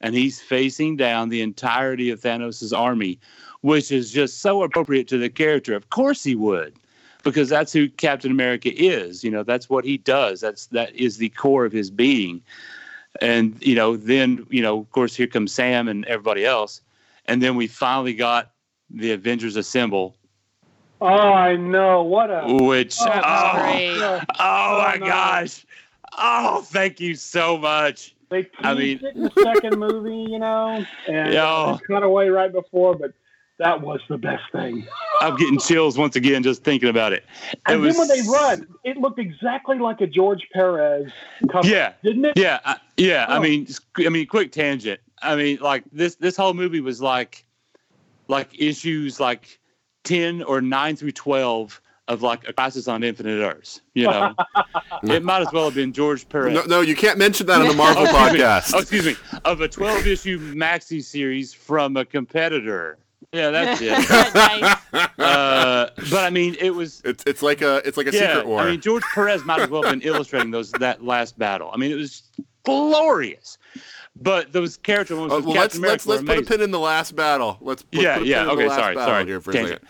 and 0.00 0.14
he's 0.14 0.40
facing 0.40 0.96
down 0.96 1.28
the 1.28 1.40
entirety 1.40 2.10
of 2.10 2.20
Thanos's 2.20 2.72
army, 2.72 3.18
which 3.62 3.92
is 3.92 4.10
just 4.10 4.40
so 4.40 4.62
appropriate 4.62 5.08
to 5.08 5.18
the 5.18 5.28
character. 5.28 5.74
Of 5.74 5.90
course, 5.90 6.22
he 6.24 6.34
would 6.34 6.74
because 7.22 7.48
that's 7.48 7.72
who 7.72 7.88
Captain 7.88 8.30
America 8.30 8.70
is. 8.74 9.22
You 9.24 9.30
know, 9.30 9.42
that's 9.42 9.68
what 9.68 9.84
he 9.84 9.98
does. 9.98 10.40
That's 10.40 10.66
that 10.66 10.94
is 10.94 11.16
the 11.18 11.28
core 11.30 11.64
of 11.64 11.72
his 11.72 11.90
being. 11.90 12.40
And 13.20 13.56
you 13.60 13.74
know, 13.74 13.96
then 13.96 14.46
you 14.50 14.62
know, 14.62 14.78
of 14.80 14.90
course, 14.92 15.14
here 15.16 15.26
comes 15.26 15.52
Sam 15.52 15.88
and 15.88 16.04
everybody 16.06 16.44
else, 16.44 16.80
and 17.26 17.42
then 17.42 17.56
we 17.56 17.66
finally 17.66 18.14
got 18.14 18.52
the 18.88 19.12
Avengers 19.12 19.56
Assemble, 19.56 20.14
Oh, 21.02 21.06
I 21.06 21.56
know. 21.56 22.02
What 22.02 22.30
a. 22.30 22.42
which 22.62 22.96
Oh, 23.00 23.04
That 23.06 23.22
oh, 23.24 24.20
oh, 24.20 24.34
oh 24.38 24.78
my 24.84 24.96
no. 24.98 25.06
gosh, 25.06 25.64
oh 26.18 26.62
thank 26.62 27.00
you 27.00 27.14
so 27.14 27.56
much. 27.58 28.14
They 28.28 28.42
teased 28.44 28.54
I 28.62 28.74
mean- 28.74 29.00
it 29.04 29.16
in 29.16 29.22
the 29.24 29.32
second 29.42 29.78
movie, 29.78 30.30
you 30.30 30.38
know, 30.38 30.84
and 31.08 31.28
it 31.34 31.80
cut 31.86 32.02
away 32.02 32.28
right 32.28 32.52
before, 32.52 32.94
but 32.94 33.12
that 33.60 33.80
was 33.80 34.00
the 34.08 34.18
best 34.18 34.42
thing. 34.52 34.86
I'm 35.20 35.36
getting 35.36 35.58
chills 35.58 35.96
once 35.96 36.16
again 36.16 36.42
just 36.42 36.64
thinking 36.64 36.88
about 36.88 37.12
it. 37.12 37.24
It 37.52 37.60
And 37.66 37.80
was- 37.82 37.96
then 37.96 38.08
when 38.08 38.18
they 38.18 38.28
run, 38.28 38.66
it 38.84 38.96
looked 38.96 39.18
exactly 39.20 39.78
like 39.78 40.00
a 40.00 40.06
George 40.06 40.46
Perez 40.52 41.12
cover, 41.52 41.68
Yeah. 41.68 41.92
didn't 42.02 42.24
it? 42.24 42.32
Yeah, 42.36 42.58
I, 42.64 42.76
yeah. 42.96 43.26
I 43.28 43.36
Oh. 43.36 43.40
mean, 43.40 43.66
s- 43.68 43.80
I 44.04 44.08
mean, 44.08 44.26
quick 44.26 44.50
tangent. 44.50 44.98
I 45.22 45.36
mean, 45.36 45.58
like 45.60 45.84
this 45.92 46.16
this 46.16 46.36
whole 46.36 46.54
movie 46.54 46.80
was 46.80 47.00
like, 47.00 47.44
like 48.28 48.48
issues 48.58 49.20
like 49.20 49.60
ten 50.04 50.42
or 50.42 50.60
nine 50.60 50.96
through 50.96 51.12
twelve 51.12 51.80
of 52.08 52.22
like 52.22 52.48
a 52.48 52.52
crisis 52.52 52.88
on 52.88 53.04
Infinite 53.04 53.40
Earths. 53.40 53.82
You 53.94 54.04
know, 54.06 54.34
it 55.04 55.22
might 55.22 55.42
as 55.42 55.52
well 55.52 55.66
have 55.66 55.74
been 55.74 55.92
George 55.92 56.28
Perez. 56.28 56.54
No, 56.54 56.62
no, 56.64 56.80
you 56.80 56.96
can't 56.96 57.18
mention 57.18 57.46
that 57.48 57.60
on 57.60 57.68
the 57.68 57.74
Marvel 57.74 58.02
Oh, 58.08 58.24
excuse 58.24 58.32
me. 58.32 58.38
podcast. 58.40 58.74
Oh, 58.74 58.78
excuse 58.78 59.04
me, 59.06 59.16
of 59.44 59.60
a 59.60 59.68
twelve 59.68 60.06
issue 60.06 60.38
maxi 60.54 61.04
series 61.04 61.52
from 61.52 61.96
a 61.98 62.04
competitor. 62.06 62.98
Yeah, 63.32 63.50
that's 63.50 63.80
it. 63.84 63.90
nice. 64.34 64.76
uh, 65.18 65.90
but 66.10 66.24
I 66.24 66.30
mean, 66.30 66.56
it 66.58 66.70
was 66.74 67.00
It's 67.04 67.22
it's 67.26 67.42
like 67.42 67.62
a 67.62 67.76
it's 67.86 67.96
like 67.96 68.08
a 68.08 68.12
yeah, 68.12 68.28
secret 68.34 68.46
war. 68.46 68.60
I 68.60 68.70
mean, 68.70 68.80
George 68.80 69.04
Perez 69.14 69.44
might 69.44 69.60
as 69.60 69.68
well 69.70 69.82
have 69.82 69.92
been 69.92 70.02
illustrating 70.02 70.50
those 70.50 70.72
that 70.72 71.04
last 71.04 71.38
battle. 71.38 71.70
I 71.72 71.76
mean, 71.76 71.92
it 71.92 71.96
was 71.96 72.22
glorious. 72.64 73.58
But 74.16 74.52
those 74.52 74.76
character 74.76 75.14
moments 75.14 75.34
Uh, 75.36 75.40
well, 75.46 75.54
Captain 75.54 75.80
let's 75.80 76.06
let's 76.06 76.06
were 76.06 76.14
let's 76.14 76.24
put 76.26 76.38
a 76.38 76.58
pin 76.58 76.60
in 76.64 76.70
the 76.72 76.80
last 76.80 77.14
battle. 77.14 77.56
Let's 77.60 77.82
put, 77.82 78.02
Yeah, 78.02 78.14
put 78.18 78.24
a 78.24 78.26
yeah, 78.26 78.42
pin 78.42 78.42
in 78.42 78.48
the 78.48 78.62
okay, 78.62 78.68
last 78.68 78.78
sorry, 78.80 78.94
battle 78.96 79.14
sorry. 79.14 79.26
here 79.26 79.40
for 79.40 79.50
a 79.50 79.54
second, 79.54 79.80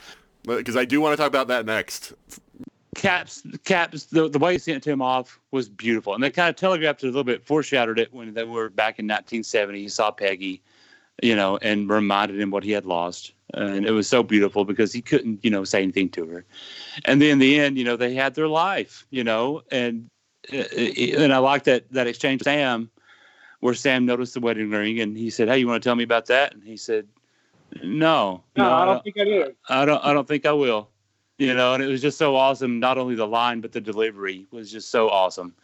because 0.46 0.76
I 0.76 0.84
do 0.84 1.00
want 1.00 1.14
to 1.14 1.16
talk 1.16 1.28
about 1.28 1.48
that 1.48 1.64
next. 1.66 2.12
Caps, 2.96 3.42
Caps, 3.64 4.04
the, 4.06 4.28
the 4.28 4.38
way 4.38 4.52
he 4.54 4.58
sent 4.58 4.84
him 4.86 5.00
off 5.00 5.40
was 5.52 5.68
beautiful, 5.68 6.12
and 6.14 6.22
they 6.22 6.30
kind 6.30 6.50
of 6.50 6.56
telegraphed 6.56 7.02
it 7.02 7.06
a 7.06 7.10
little 7.10 7.24
bit, 7.24 7.44
foreshadowed 7.46 7.98
it 7.98 8.12
when 8.12 8.34
they 8.34 8.44
were 8.44 8.68
back 8.68 8.98
in 8.98 9.06
1970. 9.06 9.80
He 9.80 9.88
saw 9.88 10.10
Peggy, 10.10 10.60
you 11.22 11.36
know, 11.36 11.58
and 11.58 11.88
reminded 11.88 12.40
him 12.40 12.50
what 12.50 12.64
he 12.64 12.70
had 12.70 12.86
lost, 12.86 13.32
and 13.54 13.86
it 13.86 13.92
was 13.92 14.08
so 14.08 14.22
beautiful 14.22 14.64
because 14.64 14.92
he 14.92 15.02
couldn't, 15.02 15.44
you 15.44 15.50
know, 15.50 15.64
say 15.64 15.82
anything 15.82 16.08
to 16.10 16.26
her. 16.26 16.44
And 17.04 17.20
then 17.20 17.30
in 17.30 17.38
the 17.38 17.58
end, 17.58 17.78
you 17.78 17.84
know, 17.84 17.96
they 17.96 18.14
had 18.14 18.34
their 18.34 18.48
life, 18.48 19.06
you 19.10 19.24
know, 19.24 19.62
and 19.70 20.08
uh, 20.52 20.64
and 20.76 21.32
I 21.32 21.38
like 21.38 21.64
that 21.64 21.90
that 21.92 22.06
exchange 22.06 22.40
with 22.40 22.46
Sam, 22.46 22.90
where 23.60 23.74
Sam 23.74 24.06
noticed 24.06 24.34
the 24.34 24.40
wedding 24.40 24.70
ring, 24.70 25.00
and 25.00 25.16
he 25.16 25.30
said, 25.30 25.48
"Hey, 25.48 25.58
you 25.58 25.66
want 25.66 25.82
to 25.82 25.86
tell 25.86 25.96
me 25.96 26.04
about 26.04 26.26
that?" 26.26 26.54
And 26.54 26.62
he 26.62 26.76
said, 26.76 27.06
"No, 27.82 28.42
No, 28.56 28.70
I 28.70 28.82
I 28.82 28.84
don't 28.86 29.04
think 29.04 29.18
I 29.18 29.24
do. 29.24 29.54
I 29.68 29.84
don't 29.84 30.04
I 30.04 30.12
don't 30.12 30.28
think 30.28 30.46
I 30.46 30.52
will. 30.52 30.88
You 31.38 31.54
know, 31.54 31.72
and 31.72 31.82
it 31.82 31.86
was 31.86 32.02
just 32.02 32.18
so 32.18 32.36
awesome. 32.36 32.80
Not 32.80 32.98
only 32.98 33.14
the 33.14 33.26
line, 33.26 33.62
but 33.62 33.72
the 33.72 33.80
delivery 33.80 34.46
was 34.50 34.70
just 34.70 34.90
so 34.90 35.08
awesome. 35.08 35.54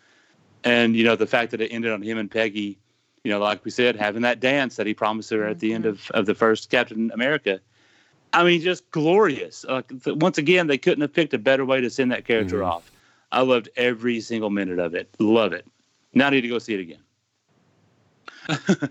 And 0.64 0.96
you 0.96 1.04
know, 1.04 1.16
the 1.16 1.26
fact 1.26 1.50
that 1.50 1.60
it 1.60 1.68
ended 1.68 1.92
on 1.92 2.00
him 2.00 2.16
and 2.18 2.30
Peggy, 2.30 2.78
you 3.26 3.32
know, 3.32 3.40
like 3.40 3.64
we 3.64 3.72
said, 3.72 3.96
having 3.96 4.22
that 4.22 4.38
dance 4.38 4.76
that 4.76 4.86
he 4.86 4.94
promised 4.94 5.30
her 5.30 5.44
at 5.44 5.58
the 5.58 5.74
end 5.74 5.84
of, 5.84 6.08
of 6.12 6.26
the 6.26 6.34
first 6.34 6.70
Captain 6.70 7.10
America. 7.12 7.58
I 8.32 8.44
mean, 8.44 8.60
just 8.60 8.88
glorious. 8.92 9.64
Uh, 9.68 9.82
th- 10.04 10.16
once 10.18 10.38
again, 10.38 10.68
they 10.68 10.78
couldn't 10.78 11.00
have 11.02 11.12
picked 11.12 11.34
a 11.34 11.38
better 11.38 11.64
way 11.64 11.80
to 11.80 11.90
send 11.90 12.12
that 12.12 12.24
character 12.24 12.58
Mhm. 12.60 12.66
off. 12.66 12.92
I 13.32 13.40
loved 13.40 13.68
every 13.76 14.20
single 14.20 14.50
minute 14.50 14.78
of 14.78 14.94
it. 14.94 15.08
Love 15.18 15.52
it. 15.52 15.66
Now 16.14 16.28
I 16.28 16.30
need 16.30 16.42
to 16.42 16.48
go 16.48 16.60
see 16.60 16.74
it 16.74 16.80
again. 16.80 17.00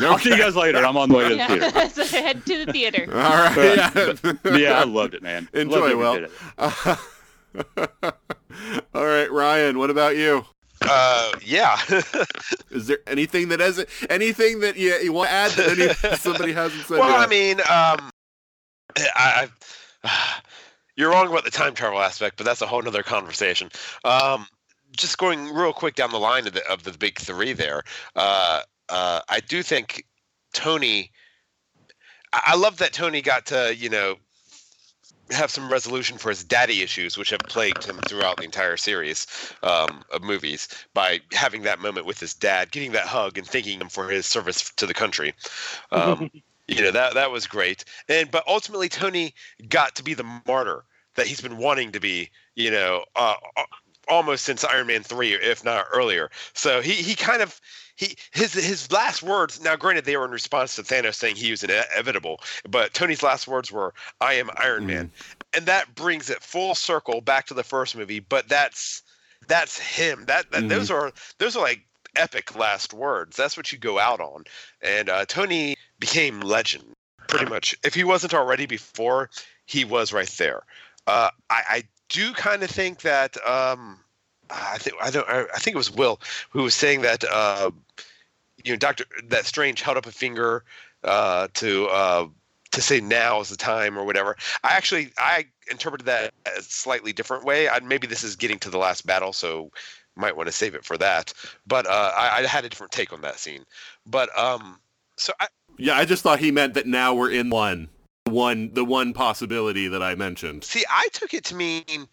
I'll 0.00 0.18
see 0.18 0.30
you 0.30 0.36
guys 0.36 0.56
later. 0.56 0.84
I'm 0.84 0.96
on 0.96 1.08
the 1.10 1.14
way 1.16 1.28
to 1.28 1.36
the 1.36 1.46
theater. 1.46 1.88
So 1.90 2.04
head 2.04 2.44
to 2.46 2.64
the 2.64 2.72
theater. 2.72 3.06
All 3.12 3.20
right, 3.20 3.54
But- 4.20 4.34
yeah. 4.44 4.56
Yeah, 4.58 4.80
I 4.80 4.84
loved 4.84 5.14
it, 5.14 5.22
man. 5.22 5.48
Enjoy, 5.52 5.94
Loved 5.94 6.26
every 6.58 6.58
Will. 6.58 7.04
bit. 8.02 8.14
All 8.94 9.04
right, 9.06 9.30
Ryan. 9.30 9.78
What 9.78 9.90
about 9.90 10.16
you? 10.16 10.44
Uh, 10.90 11.32
yeah. 11.44 11.78
Is 12.70 12.86
there 12.86 12.98
anything 13.06 13.48
that 13.48 13.60
hasn't 13.60 13.88
anything 14.08 14.60
that 14.60 14.76
you, 14.76 14.94
you 14.96 15.12
want 15.12 15.28
to 15.28 15.34
add 15.34 15.50
that 15.52 15.78
any, 16.02 16.16
somebody 16.16 16.52
hasn't 16.52 16.82
said? 16.86 16.98
well, 16.98 17.10
yet? 17.10 17.20
I 17.20 17.26
mean, 17.26 17.60
um, 17.60 18.10
I, 19.14 19.48
I, 20.04 20.42
you're 20.96 21.10
wrong 21.10 21.28
about 21.28 21.44
the 21.44 21.50
time 21.50 21.74
travel 21.74 22.00
aspect, 22.00 22.36
but 22.36 22.44
that's 22.44 22.60
a 22.60 22.66
whole 22.66 22.86
other 22.86 23.02
conversation. 23.02 23.70
Um, 24.04 24.46
just 24.96 25.18
going 25.18 25.54
real 25.54 25.72
quick 25.72 25.94
down 25.94 26.10
the 26.10 26.18
line 26.18 26.46
of 26.46 26.54
the 26.54 26.66
of 26.68 26.82
the 26.82 26.92
big 26.92 27.18
three 27.18 27.52
there. 27.52 27.84
Uh, 28.16 28.62
uh, 28.88 29.20
I 29.28 29.40
do 29.40 29.62
think 29.62 30.04
Tony. 30.52 31.12
I 32.32 32.40
I 32.46 32.56
love 32.56 32.78
that 32.78 32.92
Tony 32.92 33.22
got 33.22 33.46
to 33.46 33.74
you 33.76 33.88
know 33.88 34.16
have 35.30 35.50
some 35.50 35.70
resolution 35.70 36.18
for 36.18 36.28
his 36.28 36.44
daddy 36.44 36.82
issues, 36.82 37.16
which 37.16 37.30
have 37.30 37.46
plagued 37.46 37.84
him 37.84 38.00
throughout 38.02 38.38
the 38.38 38.44
entire 38.44 38.76
series 38.76 39.26
um, 39.62 40.02
of 40.12 40.22
movies, 40.22 40.68
by 40.94 41.20
having 41.32 41.62
that 41.62 41.78
moment 41.78 42.06
with 42.06 42.18
his 42.20 42.34
dad, 42.34 42.70
getting 42.72 42.92
that 42.92 43.06
hug, 43.06 43.38
and 43.38 43.46
thanking 43.46 43.80
him 43.80 43.88
for 43.88 44.08
his 44.08 44.26
service 44.26 44.70
to 44.72 44.86
the 44.86 44.94
country. 44.94 45.34
Um, 45.92 46.30
you 46.68 46.82
know 46.82 46.90
that 46.90 47.14
that 47.14 47.30
was 47.30 47.46
great, 47.46 47.84
and 48.08 48.30
but 48.30 48.46
ultimately 48.46 48.88
Tony 48.88 49.34
got 49.68 49.94
to 49.96 50.02
be 50.02 50.14
the 50.14 50.40
martyr 50.46 50.84
that 51.16 51.26
he's 51.26 51.40
been 51.40 51.58
wanting 51.58 51.92
to 51.92 52.00
be. 52.00 52.30
You 52.54 52.70
know, 52.70 53.04
uh, 53.16 53.34
uh, 53.56 53.64
almost 54.08 54.44
since 54.44 54.64
Iron 54.64 54.86
Man 54.88 55.02
three, 55.02 55.32
if 55.34 55.64
not 55.64 55.86
earlier. 55.92 56.30
So 56.54 56.80
he 56.80 56.92
he 56.92 57.14
kind 57.14 57.42
of 57.42 57.60
he 58.00 58.16
his 58.30 58.54
his 58.54 58.90
last 58.90 59.22
words. 59.22 59.60
Now, 59.60 59.76
granted, 59.76 60.06
they 60.06 60.16
were 60.16 60.24
in 60.24 60.30
response 60.30 60.74
to 60.76 60.82
Thanos 60.82 61.16
saying 61.16 61.36
he 61.36 61.50
was 61.50 61.62
inevitable, 61.62 62.40
but 62.66 62.94
Tony's 62.94 63.22
last 63.22 63.46
words 63.46 63.70
were, 63.70 63.92
"I 64.22 64.34
am 64.34 64.48
Iron 64.56 64.86
Man," 64.86 65.10
and 65.52 65.66
that 65.66 65.94
brings 65.94 66.30
it 66.30 66.42
full 66.42 66.74
circle 66.74 67.20
back 67.20 67.46
to 67.46 67.54
the 67.54 67.62
first 67.62 67.94
movie. 67.94 68.20
But 68.20 68.48
that's 68.48 69.02
that's 69.48 69.78
him. 69.78 70.24
That, 70.24 70.50
that 70.50 70.68
those 70.70 70.90
are 70.90 71.12
those 71.36 71.56
are 71.56 71.62
like 71.62 71.82
epic 72.16 72.56
last 72.56 72.94
words. 72.94 73.36
That's 73.36 73.58
what 73.58 73.70
you 73.70 73.76
go 73.76 73.98
out 73.98 74.20
on. 74.20 74.44
And 74.80 75.10
uh, 75.10 75.26
Tony 75.26 75.76
became 75.98 76.40
legend 76.40 76.84
pretty 77.28 77.46
much. 77.46 77.76
If 77.84 77.94
he 77.94 78.04
wasn't 78.04 78.32
already 78.32 78.64
before, 78.64 79.28
he 79.66 79.84
was 79.84 80.12
right 80.12 80.34
there. 80.38 80.62
Uh, 81.06 81.30
I, 81.50 81.62
I 81.68 81.82
do 82.08 82.32
kind 82.32 82.62
of 82.62 82.70
think 82.70 83.02
that 83.02 83.36
um, 83.46 84.00
I 84.50 84.78
think 84.78 84.96
I 85.00 85.10
don't 85.10 85.28
I, 85.28 85.44
I 85.54 85.58
think 85.58 85.74
it 85.74 85.78
was 85.78 85.90
Will 85.90 86.20
who 86.50 86.62
was 86.62 86.74
saying 86.74 87.02
that 87.02 87.24
uh, 87.24 87.70
you 88.64 88.72
know 88.72 88.76
Doctor 88.76 89.04
that 89.28 89.46
Strange 89.46 89.82
held 89.82 89.96
up 89.96 90.06
a 90.06 90.12
finger 90.12 90.64
uh, 91.04 91.48
to 91.54 91.86
uh, 91.86 92.26
to 92.72 92.80
say 92.80 93.00
now 93.00 93.40
is 93.40 93.48
the 93.48 93.56
time 93.56 93.98
or 93.98 94.04
whatever. 94.04 94.36
I 94.62 94.76
actually 94.76 95.12
I 95.18 95.46
interpreted 95.70 96.06
that 96.06 96.34
a 96.46 96.62
slightly 96.62 97.12
different 97.12 97.44
way. 97.44 97.68
I, 97.68 97.80
maybe 97.80 98.06
this 98.06 98.24
is 98.24 98.36
getting 98.36 98.58
to 98.60 98.70
the 98.70 98.78
last 98.78 99.06
battle, 99.06 99.32
so 99.32 99.70
might 100.16 100.36
want 100.36 100.48
to 100.48 100.52
save 100.52 100.74
it 100.74 100.84
for 100.84 100.98
that. 100.98 101.32
But 101.66 101.86
uh, 101.86 102.12
I, 102.16 102.42
I 102.42 102.46
had 102.46 102.64
a 102.64 102.68
different 102.68 102.92
take 102.92 103.12
on 103.12 103.20
that 103.22 103.38
scene. 103.38 103.64
But 104.06 104.36
um, 104.38 104.78
so 105.16 105.32
I, 105.40 105.48
yeah, 105.78 105.96
I 105.96 106.04
just 106.04 106.22
thought 106.22 106.38
he 106.38 106.50
meant 106.50 106.74
that 106.74 106.86
now 106.86 107.14
we're 107.14 107.30
in 107.30 107.50
one, 107.50 107.88
one, 108.24 108.72
the 108.74 108.84
one 108.84 109.12
possibility 109.12 109.88
that 109.88 110.02
I 110.02 110.14
mentioned. 110.14 110.64
See, 110.64 110.84
I 110.90 111.08
took 111.12 111.34
it 111.34 111.44
to 111.46 111.54
mean, 111.54 112.06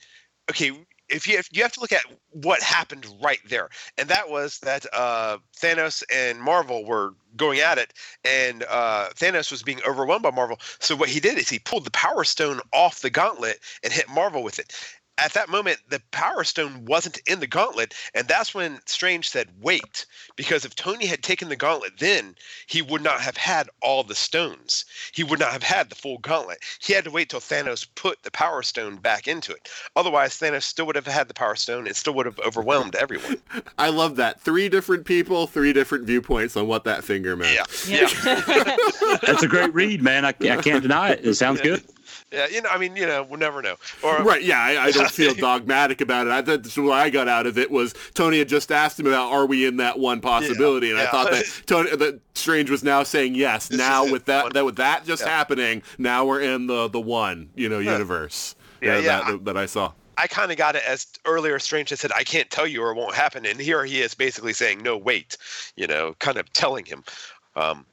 okay, 0.50 0.72
if 1.10 1.28
you 1.28 1.42
you 1.52 1.62
have 1.64 1.72
to 1.74 1.80
look 1.80 1.92
at 1.92 2.04
what 2.32 2.62
happened 2.62 3.06
right 3.22 3.40
there, 3.48 3.70
and 3.98 4.10
that 4.10 4.30
was 4.30 4.60
that 4.60 4.86
uh, 4.94 5.38
Thanos 5.56 6.04
and 6.14 6.42
Marvel 6.42 6.86
were 6.86 7.14
going 7.36 7.60
at 7.60 7.78
it, 7.78 7.94
and 8.26 8.64
uh, 8.70 9.10
Thanos 9.16 9.52
was 9.52 9.64
being 9.64 9.82
overwhelmed 9.88 10.24
by 10.24 10.32
Marvel. 10.32 10.60
So 10.80 10.96
what 10.96 11.10
he 11.10 11.20
did 11.20 11.38
is 11.38 11.50
he 11.50 11.60
pulled 11.60 11.86
the 11.86 11.92
Power 11.92 12.24
Stone 12.24 12.62
off 12.74 13.02
the 13.02 13.10
gauntlet 13.10 13.60
and 13.84 13.94
hit 13.94 14.10
Marvel 14.10 14.44
with 14.44 14.60
it. 14.60 14.74
At 15.18 15.34
that 15.34 15.50
moment, 15.50 15.80
the 15.90 16.02
Power 16.12 16.44
Stone 16.44 16.86
wasn't 16.86 17.20
in 17.28 17.40
the 17.40 17.48
gauntlet, 17.48 17.94
and 18.14 18.28
that's 18.28 18.54
when 18.54 18.80
Strange 18.86 19.30
said, 19.30 19.50
"Wait," 19.62 20.06
because 20.36 20.66
if 20.66 20.76
Tony 20.76 21.06
had 21.06 21.24
taken 21.24 21.50
the 21.50 21.56
gauntlet, 21.56 21.94
then 22.00 22.36
he 22.68 22.82
would 22.82 23.02
not 23.02 23.20
have 23.22 23.38
had 23.38 23.70
all 23.82 24.04
the 24.04 24.16
stones. 24.16 24.86
He 25.14 25.24
would 25.24 25.40
not 25.40 25.52
have 25.52 25.64
had 25.64 25.90
the 25.90 25.96
full 25.96 26.18
gauntlet. 26.20 26.60
He 26.80 26.94
had 26.94 27.04
to 27.06 27.12
wait 27.12 27.30
till 27.30 27.40
Thanos 27.40 27.88
put 27.96 28.22
the 28.24 28.32
Power 28.32 28.62
Stone 28.64 28.98
back 28.98 29.28
into 29.28 29.52
it. 29.52 29.70
Otherwise, 29.96 30.36
Thanos 30.36 30.64
still 30.64 30.86
would 30.86 30.96
have 30.96 31.08
had 31.08 31.28
the 31.28 31.34
Power 31.34 31.56
Stone. 31.56 31.88
It 31.88 31.96
still 31.96 32.14
would 32.14 32.26
have 32.26 32.40
overwhelmed 32.40 32.96
everyone. 32.96 33.38
I 33.78 33.90
love 33.90 34.16
that. 34.18 34.42
Three 34.42 34.70
different 34.70 35.06
people, 35.06 35.48
three 35.48 35.74
different 35.74 36.06
viewpoints 36.06 36.56
on 36.56 36.68
what 36.68 36.84
that 36.84 37.04
finger 37.04 37.36
meant. 37.36 37.56
Yeah, 37.56 37.66
Yeah. 37.88 38.10
yeah. 38.48 38.76
That's 39.26 39.44
a 39.44 39.48
great 39.48 39.74
read, 39.74 40.02
man. 40.02 40.26
I, 40.26 40.30
I 40.30 40.62
can't 40.62 40.82
deny 40.82 41.12
it. 41.12 41.26
It 41.26 41.34
sounds 41.36 41.62
good. 41.62 41.84
Yeah, 42.32 42.48
you 42.48 42.62
know, 42.62 42.70
I 42.70 42.78
mean, 42.78 42.96
you 42.96 43.06
know, 43.06 43.24
we'll 43.24 43.40
never 43.40 43.62
know. 43.62 43.76
Or 44.04 44.18
Right, 44.24 44.44
yeah, 44.44 44.60
I, 44.60 44.86
I 44.86 44.92
don't 44.92 45.10
feel 45.12 45.34
dogmatic 45.36 46.02
about 46.02 46.28
it. 46.28 46.32
I 46.32 46.42
thought 46.42 46.64
that's 46.64 46.78
what 46.78 46.94
I 46.94 47.10
got 47.10 47.28
out 47.28 47.46
of 47.48 47.58
it 47.58 47.72
was 47.72 47.94
Tony 48.14 48.40
had 48.40 48.50
just 48.50 48.72
asked 48.72 49.00
him 49.00 49.08
about 49.08 49.32
are 49.32 49.46
we 49.46 49.66
in 49.66 49.78
that 49.78 50.00
one 50.00 50.22
possibility, 50.22 50.92
and 50.92 51.00
I 51.00 51.08
thought 51.08 51.32
that 51.32 51.46
Tony 51.66 51.96
that 51.96 52.20
Strange 52.36 52.70
was 52.70 52.84
now 52.84 53.04
saying 53.04 53.36
yes. 53.36 53.68
This 53.68 53.78
now 53.78 54.10
with 54.10 54.26
that 54.26 54.44
One- 54.44 54.54
that 54.54 54.66
with 54.66 54.76
that 54.78 55.06
just 55.06 55.24
Yeah. 55.24 55.30
happening, 55.30 55.84
now 55.98 56.26
we're 56.26 56.42
in 56.42 56.68
the 56.68 56.88
the 56.88 57.00
one 57.02 57.50
you 57.56 57.70
know 57.70 57.80
universe. 57.80 58.56
Yeah, 58.82 58.96
uh, 58.96 59.00
yeah. 59.00 59.32
That, 59.32 59.46
that 59.46 59.58
I 59.58 59.66
saw. 59.66 59.94
I 60.20 60.26
kind 60.26 60.52
of 60.52 60.58
got 60.58 60.76
it 60.76 60.82
as 60.88 61.06
earlier 61.26 61.60
Strange 61.60 61.90
had 61.92 62.00
said, 62.00 62.12
I 62.16 62.24
can't 62.24 62.50
tell 62.50 62.66
you 62.66 62.82
or 62.82 62.90
it 62.90 62.96
won't 62.96 63.14
happen. 63.14 63.46
And 63.46 63.60
here 63.60 63.86
he 63.86 64.02
is 64.02 64.16
basically 64.16 64.52
saying, 64.52 64.82
no, 64.82 64.98
wait, 64.98 65.38
you 65.76 65.86
know, 65.86 66.16
kind 66.18 66.38
of 66.40 66.52
telling 66.54 66.86
him. 66.86 67.04
Um, 67.56 67.86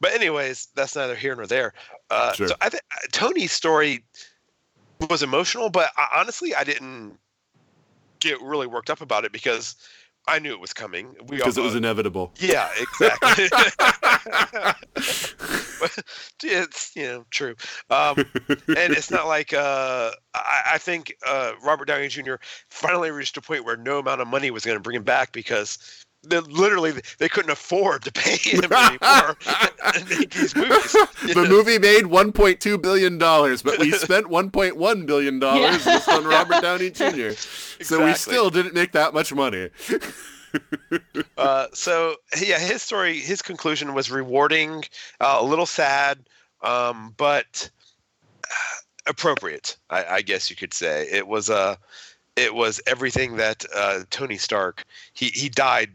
but 0.00 0.12
anyways, 0.14 0.68
that's 0.74 0.96
neither 0.96 1.14
here 1.14 1.36
nor 1.36 1.46
there. 1.46 1.74
Uh, 2.10 2.32
Sure. 2.32 2.48
So 2.48 2.54
I 2.60 2.68
think 2.68 2.82
Tony's 3.12 3.52
story 3.52 4.04
was 5.10 5.22
emotional, 5.22 5.70
but 5.70 5.90
I, 5.96 6.08
honestly, 6.20 6.54
I 6.54 6.64
didn't 6.64 7.18
get 8.20 8.40
really 8.40 8.66
worked 8.66 8.90
up 8.90 9.00
about 9.00 9.24
it 9.24 9.32
because 9.32 9.76
I 10.28 10.38
knew 10.38 10.52
it 10.52 10.60
was 10.60 10.72
coming. 10.72 11.14
We 11.28 11.36
all 11.36 11.46
Because 11.46 11.58
it 11.58 11.62
was 11.62 11.74
inevitable. 11.74 12.32
yeah, 12.38 12.68
exactly. 12.78 13.48
It's 16.42 16.94
you 16.96 17.02
know 17.04 17.24
true, 17.30 17.54
um, 17.90 18.16
and 18.48 18.92
it's 18.92 19.10
not 19.10 19.26
like 19.26 19.52
uh, 19.52 20.10
I, 20.34 20.62
I 20.74 20.78
think 20.78 21.14
uh, 21.26 21.52
Robert 21.62 21.86
Downey 21.86 22.08
Jr. 22.08 22.34
finally 22.70 23.10
reached 23.10 23.36
a 23.36 23.40
point 23.40 23.64
where 23.64 23.76
no 23.76 23.98
amount 23.98 24.20
of 24.20 24.28
money 24.28 24.50
was 24.50 24.64
going 24.64 24.76
to 24.76 24.82
bring 24.82 24.96
him 24.96 25.02
back 25.02 25.32
because 25.32 25.78
literally 26.30 26.92
they 27.18 27.28
couldn't 27.28 27.50
afford 27.50 28.02
to 28.04 28.12
pay 28.12 28.36
him 28.36 28.64
anymore 28.72 29.36
and 29.94 30.08
make 30.10 30.30
these 30.34 30.54
movies. 30.56 30.92
the 30.92 31.32
know? 31.34 31.48
movie 31.48 31.78
made 31.78 32.04
1.2 32.04 32.82
billion 32.82 33.18
dollars, 33.18 33.62
but 33.62 33.78
we 33.78 33.90
spent 34.06 34.26
1.1 34.26 35.06
billion 35.06 35.38
dollars 35.38 35.84
Yeah. 35.86 36.00
on 36.08 36.24
Robert 36.24 36.62
Downey 36.62 36.90
Jr. 36.90 37.30
So 37.82 38.04
we 38.04 38.14
still 38.14 38.48
didn't 38.50 38.74
make 38.74 38.92
that 38.92 39.12
much 39.12 39.34
money. 39.34 39.68
Uh, 41.36 41.66
so 41.74 42.16
yeah, 42.40 42.58
his 42.58 42.80
story, 42.82 43.18
his 43.18 43.42
conclusion 43.42 43.92
was 43.94 44.10
rewarding, 44.10 44.82
uh, 45.20 45.36
a 45.40 45.44
little 45.44 45.66
sad, 45.66 46.18
um, 46.62 47.12
but 47.18 47.68
uh, 48.44 48.76
appropriate. 49.06 49.76
I, 49.90 50.04
I 50.04 50.22
guess 50.22 50.48
you 50.48 50.56
could 50.56 50.72
say 50.72 51.06
it 51.12 51.26
was 51.26 51.50
Uh, 51.50 51.76
it 52.36 52.54
was 52.54 52.80
everything 52.86 53.36
that 53.36 53.64
uh, 53.74 54.04
Tony 54.10 54.38
Stark. 54.38 54.84
He 55.12 55.26
he 55.28 55.48
died 55.50 55.90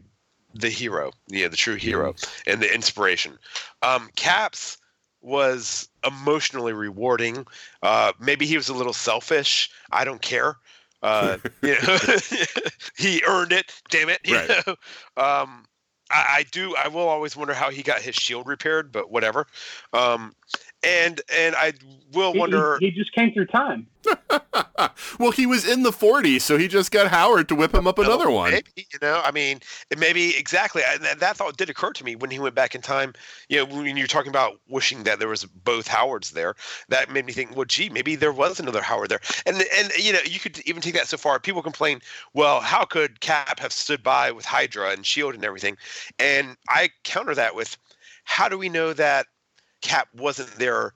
the 0.54 0.68
hero, 0.70 1.12
yeah, 1.28 1.48
the 1.48 1.56
true 1.56 1.76
hero, 1.76 2.14
and 2.46 2.60
the 2.60 2.72
inspiration. 2.72 3.38
Um, 3.82 4.08
Caps 4.16 4.78
was 5.20 5.88
emotionally 6.06 6.72
rewarding. 6.72 7.46
Uh, 7.82 8.12
maybe 8.20 8.46
he 8.46 8.56
was 8.56 8.68
a 8.68 8.74
little 8.74 8.92
selfish. 8.92 9.70
I 9.90 10.04
don't 10.04 10.20
care. 10.20 10.56
Uh, 11.02 11.38
you 11.62 11.74
know, 11.86 11.98
he 12.96 13.22
earned 13.26 13.52
it. 13.52 13.72
Damn 13.90 14.08
it. 14.08 14.20
You 14.24 14.34
Right. 14.34 14.48
know? 14.48 14.72
Um, 15.16 15.64
I, 16.10 16.26
I 16.38 16.44
do. 16.50 16.74
I 16.76 16.88
will 16.88 17.08
always 17.08 17.36
wonder 17.36 17.54
how 17.54 17.70
he 17.70 17.82
got 17.82 18.00
his 18.00 18.14
shield 18.14 18.46
repaired, 18.46 18.92
but 18.92 19.10
whatever. 19.10 19.46
Um, 19.92 20.34
and 20.82 21.20
and 21.32 21.54
I 21.56 21.72
will 22.12 22.32
He- 22.32 22.34
he- 22.34 22.40
wonder. 22.40 22.78
He, 22.80 22.90
just 22.90 23.12
came 23.12 23.32
through 23.32 23.46
time. 23.46 23.86
well, 25.18 25.30
he 25.30 25.46
was 25.46 25.66
in 25.66 25.82
the 25.82 25.90
40s, 25.90 26.40
so 26.42 26.58
he 26.58 26.66
just 26.68 26.90
got 26.90 27.08
Howard 27.08 27.48
to 27.48 27.54
whip 27.54 27.72
him 27.72 27.86
up 27.86 27.98
another 27.98 28.30
one. 28.30 28.50
Maybe, 28.50 28.70
you 28.76 28.98
know, 29.00 29.22
I 29.24 29.30
mean, 29.30 29.60
maybe 29.96 30.36
exactly. 30.36 30.82
And 30.86 31.02
that, 31.04 31.20
that 31.20 31.36
thought 31.36 31.56
did 31.56 31.70
occur 31.70 31.92
to 31.92 32.04
me 32.04 32.16
when 32.16 32.30
he 32.30 32.38
went 32.38 32.54
back 32.54 32.74
in 32.74 32.80
time. 32.80 33.14
You 33.48 33.58
know, 33.58 33.76
when 33.76 33.96
you're 33.96 34.06
talking 34.06 34.30
about 34.30 34.60
wishing 34.68 35.04
that 35.04 35.18
there 35.18 35.28
was 35.28 35.44
both 35.44 35.86
Howards 35.86 36.32
there, 36.32 36.54
that 36.88 37.10
made 37.10 37.26
me 37.26 37.32
think, 37.32 37.56
well, 37.56 37.64
gee, 37.64 37.88
maybe 37.88 38.16
there 38.16 38.32
was 38.32 38.58
another 38.58 38.82
Howard 38.82 39.10
there. 39.10 39.20
And 39.46 39.62
and 39.76 39.92
you 39.96 40.12
know, 40.12 40.20
you 40.24 40.40
could 40.40 40.58
even 40.66 40.82
take 40.82 40.94
that 40.94 41.06
so 41.06 41.16
far. 41.16 41.38
People 41.38 41.62
complain, 41.62 42.00
well, 42.34 42.60
how 42.60 42.84
could 42.84 43.20
Cap 43.20 43.60
have 43.60 43.72
stood 43.72 44.02
by 44.02 44.32
with 44.32 44.44
Hydra 44.44 44.90
and 44.90 45.06
Shield 45.06 45.34
and 45.34 45.44
everything? 45.44 45.76
And 46.18 46.56
I 46.68 46.90
counter 47.04 47.34
that 47.34 47.54
with, 47.54 47.76
how 48.24 48.48
do 48.48 48.58
we 48.58 48.68
know 48.68 48.92
that 48.92 49.26
Cap 49.82 50.08
wasn't 50.14 50.50
there? 50.56 50.94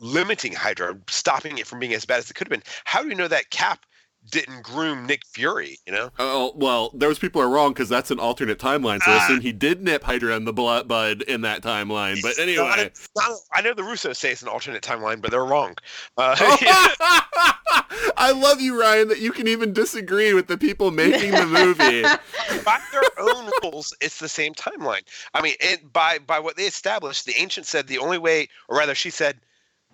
limiting 0.00 0.52
Hydra, 0.52 0.96
stopping 1.08 1.58
it 1.58 1.66
from 1.66 1.78
being 1.78 1.94
as 1.94 2.04
bad 2.04 2.18
as 2.18 2.30
it 2.30 2.34
could 2.34 2.48
have 2.48 2.50
been. 2.50 2.72
How 2.84 3.02
do 3.02 3.08
we 3.08 3.14
know 3.14 3.28
that 3.28 3.50
Cap 3.50 3.84
didn't 4.30 4.62
groom 4.62 5.06
Nick 5.06 5.22
Fury? 5.26 5.78
You 5.86 5.92
know, 5.92 6.10
Oh 6.18 6.52
well, 6.56 6.90
those 6.94 7.18
people 7.18 7.40
are 7.40 7.48
wrong 7.48 7.72
because 7.72 7.88
that's 7.88 8.10
an 8.10 8.18
alternate 8.20 8.58
timeline. 8.58 9.00
So 9.02 9.10
I 9.10 9.16
Ah. 9.16 9.24
assume 9.24 9.40
he 9.40 9.52
did 9.52 9.82
nip 9.82 10.02
Hydra 10.04 10.36
in 10.36 10.44
the 10.44 10.52
blood 10.52 10.88
bud 10.88 11.22
in 11.22 11.40
that 11.42 11.62
timeline. 11.62 12.20
But 12.22 12.38
anyway, 12.38 12.64
not- 12.68 12.78
it's 12.78 13.08
not- 13.16 13.38
I 13.52 13.60
know 13.62 13.74
the 13.74 13.82
Russos 13.82 14.16
say 14.16 14.30
it's 14.32 14.42
an 14.42 14.48
alternate 14.48 14.82
timeline, 14.82 15.20
but 15.22 15.30
they're 15.30 15.44
wrong. 15.44 15.74
Uh, 16.16 16.36
I 18.16 18.32
love 18.32 18.60
you, 18.60 18.78
Ryan, 18.80 19.08
that 19.08 19.18
you 19.20 19.32
can 19.32 19.48
even 19.48 19.72
disagree 19.72 20.34
with 20.34 20.46
the 20.46 20.58
people 20.58 20.90
making 20.90 21.30
the 21.32 21.46
movie. 21.46 22.02
by 22.64 22.80
their 22.92 23.02
own 23.18 23.50
rules, 23.62 23.94
it's 24.00 24.18
the 24.18 24.28
same 24.28 24.54
timeline. 24.54 25.02
I 25.34 25.40
mean, 25.40 25.54
it, 25.60 25.92
by 25.92 26.18
by 26.18 26.38
what 26.38 26.56
they 26.56 26.64
established, 26.64 27.24
the 27.26 27.34
ancient 27.38 27.66
said 27.66 27.86
the 27.86 27.98
only 27.98 28.18
way, 28.18 28.48
or 28.68 28.76
rather, 28.78 28.94
she 28.94 29.10
said, 29.10 29.40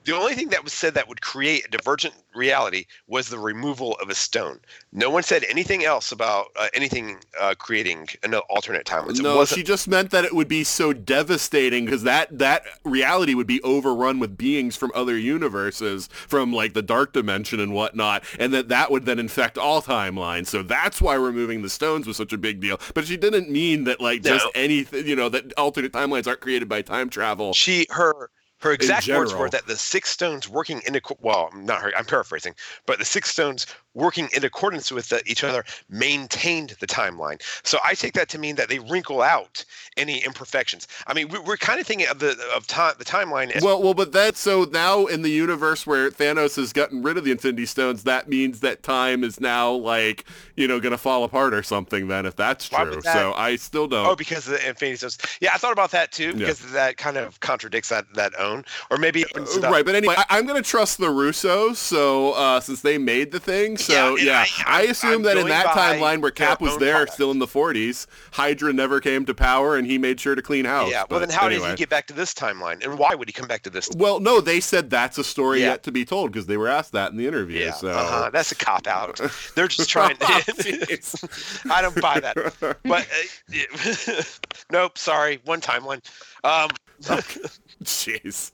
the 0.06 0.14
only 0.16 0.34
thing 0.34 0.48
that 0.50 0.62
was 0.62 0.72
said 0.72 0.94
that 0.94 1.08
would 1.08 1.20
create 1.20 1.66
a 1.66 1.68
divergent 1.68 2.14
reality 2.34 2.86
was 3.08 3.28
the 3.28 3.38
removal 3.38 3.94
of 4.00 4.08
a 4.08 4.14
stone. 4.14 4.60
No 4.92 5.10
one 5.10 5.22
said 5.24 5.44
anything 5.50 5.84
else 5.84 6.12
about 6.12 6.46
uh, 6.56 6.68
anything 6.74 7.18
uh, 7.40 7.54
creating 7.58 8.08
an 8.22 8.34
alternate 8.34 8.86
timeline. 8.86 9.20
No, 9.20 9.44
she 9.44 9.62
just 9.64 9.88
meant 9.88 10.10
that 10.12 10.24
it 10.24 10.34
would 10.34 10.46
be 10.48 10.62
so 10.62 10.92
devastating 10.92 11.84
because 11.86 12.04
that 12.04 12.38
that 12.38 12.62
reality 12.84 13.34
would 13.34 13.46
be 13.48 13.60
overrun 13.62 14.20
with 14.20 14.38
beings 14.38 14.76
from 14.76 14.92
other 14.94 15.18
universes, 15.18 16.06
from 16.06 16.52
like 16.52 16.72
the 16.74 16.82
dark 16.82 17.12
dimension 17.12 17.58
and 17.58 17.72
whatnot, 17.74 18.22
and 18.38 18.54
that 18.54 18.68
that 18.68 18.90
would 18.90 19.06
then 19.06 19.18
infect 19.18 19.58
all 19.58 19.82
timelines. 19.82 20.46
So 20.46 20.62
that's 20.62 21.02
why 21.02 21.14
removing 21.14 21.62
the 21.62 21.70
stones 21.70 22.06
was 22.06 22.16
such 22.16 22.32
a 22.32 22.38
big 22.38 22.60
deal. 22.60 22.78
But 22.94 23.06
she 23.06 23.16
didn't 23.16 23.50
mean 23.50 23.84
that 23.84 24.00
like 24.00 24.22
just 24.22 24.44
No. 24.44 24.50
anything, 24.54 25.06
you 25.06 25.16
know, 25.16 25.28
that 25.30 25.52
alternate 25.54 25.92
timelines 25.92 26.28
aren't 26.28 26.40
created 26.40 26.68
by 26.68 26.82
time 26.82 27.10
travel. 27.10 27.52
she 27.54 27.86
her 27.90 28.30
her 28.58 28.72
exact 28.72 29.08
words 29.08 29.34
were 29.34 29.50
that 29.50 29.66
the 29.66 29.76
six 29.76 30.10
stones 30.10 30.48
working 30.48 30.80
in 30.86 30.98
well 31.20 31.50
not 31.54 31.80
her 31.80 31.92
i'm 31.96 32.04
paraphrasing 32.04 32.54
but 32.86 32.98
the 32.98 33.04
six 33.04 33.30
stones 33.30 33.66
working 33.94 34.28
in 34.36 34.44
accordance 34.44 34.92
with 34.92 35.08
the, 35.08 35.22
each 35.26 35.42
other 35.42 35.64
maintained 35.88 36.74
the 36.80 36.86
timeline 36.86 37.40
so 37.64 37.78
i 37.84 37.94
take 37.94 38.12
that 38.12 38.28
to 38.28 38.38
mean 38.38 38.54
that 38.56 38.68
they 38.68 38.78
wrinkle 38.78 39.22
out 39.22 39.64
any 39.96 40.24
imperfections 40.24 40.86
i 41.06 41.14
mean 41.14 41.28
we, 41.28 41.38
we're 41.40 41.56
kind 41.56 41.80
of 41.80 41.86
thinking 41.86 42.06
of 42.08 42.18
the 42.18 42.36
of 42.54 42.66
time 42.66 42.94
the 42.98 43.04
timeline 43.04 43.50
as 43.50 43.62
Well, 43.62 43.82
well, 43.82 43.94
but 43.94 44.12
that 44.12 44.36
so 44.36 44.64
now 44.64 45.06
in 45.06 45.22
the 45.22 45.30
universe 45.30 45.86
where 45.86 46.10
Thanos 46.10 46.56
has 46.56 46.72
gotten 46.72 47.02
rid 47.02 47.16
of 47.16 47.24
the 47.24 47.30
Infinity 47.30 47.66
Stones, 47.66 48.04
that 48.04 48.28
means 48.28 48.60
that 48.60 48.82
time 48.82 49.24
is 49.24 49.40
now 49.40 49.70
like 49.70 50.24
you 50.56 50.66
know 50.68 50.78
going 50.80 50.92
to 50.92 50.98
fall 50.98 51.24
apart 51.24 51.52
or 51.54 51.62
something. 51.62 52.08
Then, 52.08 52.26
if 52.26 52.36
that's 52.36 52.68
true, 52.68 53.00
that- 53.00 53.12
so 53.12 53.32
I 53.34 53.56
still 53.56 53.86
don't. 53.86 54.06
Oh, 54.06 54.16
because 54.16 54.46
of 54.46 54.54
the 54.54 54.68
Infinity 54.68 54.96
Stones. 54.96 55.18
Yeah, 55.40 55.50
I 55.54 55.58
thought 55.58 55.72
about 55.72 55.90
that 55.92 56.12
too, 56.12 56.28
Yeah. 56.28 56.32
because 56.34 56.70
that 56.72 56.96
kind 56.96 57.16
of 57.16 57.40
contradicts 57.40 57.88
that 57.90 58.06
that 58.14 58.38
own, 58.46 58.64
or 58.90 58.96
maybe 58.96 59.24
opens 59.26 59.56
it 59.56 59.64
up. 59.64 59.72
Right, 59.72 59.84
but 59.84 59.94
anyway, 59.94 60.14
I, 60.16 60.24
I'm 60.30 60.46
going 60.46 60.62
to 60.62 60.68
trust 60.68 60.98
the 60.98 61.08
Russos. 61.08 61.76
So 61.76 62.32
uh, 62.32 62.60
since 62.60 62.80
they 62.82 62.98
made 62.98 63.32
the 63.32 63.40
thing, 63.40 63.76
so 63.76 64.16
Yeah, 64.16 64.24
yeah, 64.24 64.44
I- 64.66 64.78
I, 64.78 64.82
assume 64.82 65.12
I'm 65.12 65.22
that 65.22 65.36
in 65.36 65.48
that 65.48 65.66
timeline 65.66 66.20
where 66.22 66.30
Cap 66.30 66.60
was 66.60 66.76
there, 66.78 66.94
product. 66.94 67.12
still 67.14 67.30
in 67.30 67.38
the 67.38 67.46
40s, 67.46 68.06
Hydra 68.32 68.72
never 68.72 69.00
came 69.00 69.24
to 69.26 69.34
power, 69.34 69.76
and 69.76 69.86
he 69.86 69.98
made 69.98 70.20
sure 70.20 70.34
to 70.34 70.42
clean 70.42 70.64
house. 70.64 70.90
yeah. 70.90 71.00
Well, 71.00 71.20
But 71.20 71.26
then 71.26 71.30
how 71.30 71.46
anyway. 71.46 71.66
did 71.68 71.70
he 71.72 71.76
get 71.76 71.88
back 71.88 72.06
to 72.08 72.12
this 72.14 72.32
timeline, 72.34 72.84
and 72.84 72.98
why 72.98 73.14
would 73.14 73.28
he 73.28 73.32
come 73.32 73.48
back 73.48 73.62
to 73.62 73.70
this? 73.70 73.88
Well, 73.96 74.20
no, 74.20 74.40
they 74.40 74.60
said 74.60 74.90
that's 74.90 75.18
a 75.18 75.24
story 75.24 75.60
Yeah. 75.60 75.70
yet 75.72 75.82
to 75.84 75.92
be 75.92 76.04
told 76.04 76.32
because 76.32 76.46
they 76.46 76.56
were 76.56 76.68
asked 76.68 76.92
that 76.92 77.10
in 77.10 77.16
the 77.16 77.26
interview. 77.26 77.60
Yeah, 77.64 77.72
so 77.72 77.88
uh-huh. 77.88 78.30
that's 78.32 78.52
a 78.52 78.54
cop 78.54 78.86
out. 78.86 79.20
They're 79.54 79.68
just 79.68 79.88
trying. 79.90 80.16
To, 80.16 80.26
I 81.70 81.82
don't 81.82 82.00
buy 82.00 82.20
that. 82.20 82.36
But 82.84 83.06
uh, 83.10 84.22
nope, 84.70 84.98
sorry, 84.98 85.40
one 85.44 85.60
timeline. 85.60 86.00
Um, 86.44 86.70
Jeez. 87.82 88.52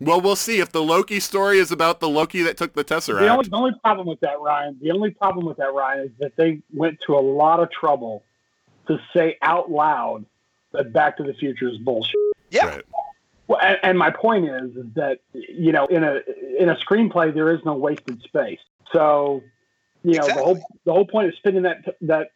Well, 0.00 0.20
we'll 0.20 0.36
see 0.36 0.60
if 0.60 0.72
the 0.72 0.82
Loki 0.82 1.20
story 1.20 1.58
is 1.58 1.70
about 1.70 2.00
the 2.00 2.08
Loki 2.08 2.42
that 2.42 2.56
took 2.56 2.72
the 2.72 2.84
Tesseract. 2.84 3.20
The 3.20 3.28
only, 3.28 3.48
the 3.48 3.56
only 3.56 3.72
problem 3.82 4.06
with 4.06 4.20
that, 4.20 4.40
Ryan, 4.40 4.78
the 4.80 4.92
only 4.92 5.10
problem 5.10 5.44
with 5.44 5.58
that, 5.58 5.74
Ryan, 5.74 6.06
is 6.06 6.10
that 6.20 6.32
they 6.36 6.62
went 6.72 6.98
to 7.06 7.14
a 7.14 7.20
lot 7.20 7.60
of 7.60 7.70
trouble 7.70 8.24
to 8.88 8.98
say 9.14 9.36
out 9.42 9.70
loud 9.70 10.24
that 10.72 10.92
Back 10.92 11.18
to 11.18 11.22
the 11.22 11.34
Future 11.34 11.68
is 11.68 11.76
bullshit. 11.78 12.14
yeah, 12.50 12.66
Right. 12.66 12.84
Well, 13.46 13.58
and, 13.60 13.78
and 13.82 13.98
my 13.98 14.10
point 14.10 14.48
is, 14.48 14.76
is 14.76 14.86
that 14.94 15.18
you 15.32 15.72
know, 15.72 15.86
in 15.86 16.04
a 16.04 16.20
in 16.58 16.68
a 16.68 16.76
screenplay, 16.76 17.34
there 17.34 17.52
is 17.52 17.60
no 17.64 17.74
wasted 17.74 18.22
space. 18.22 18.60
So 18.92 19.42
you 20.04 20.12
know, 20.12 20.18
Exactly. 20.20 20.34
the 20.34 20.44
whole 20.44 20.64
the 20.86 20.92
whole 20.92 21.06
point 21.06 21.28
of 21.28 21.34
spending 21.34 21.64
that 21.64 21.96
that 22.02 22.28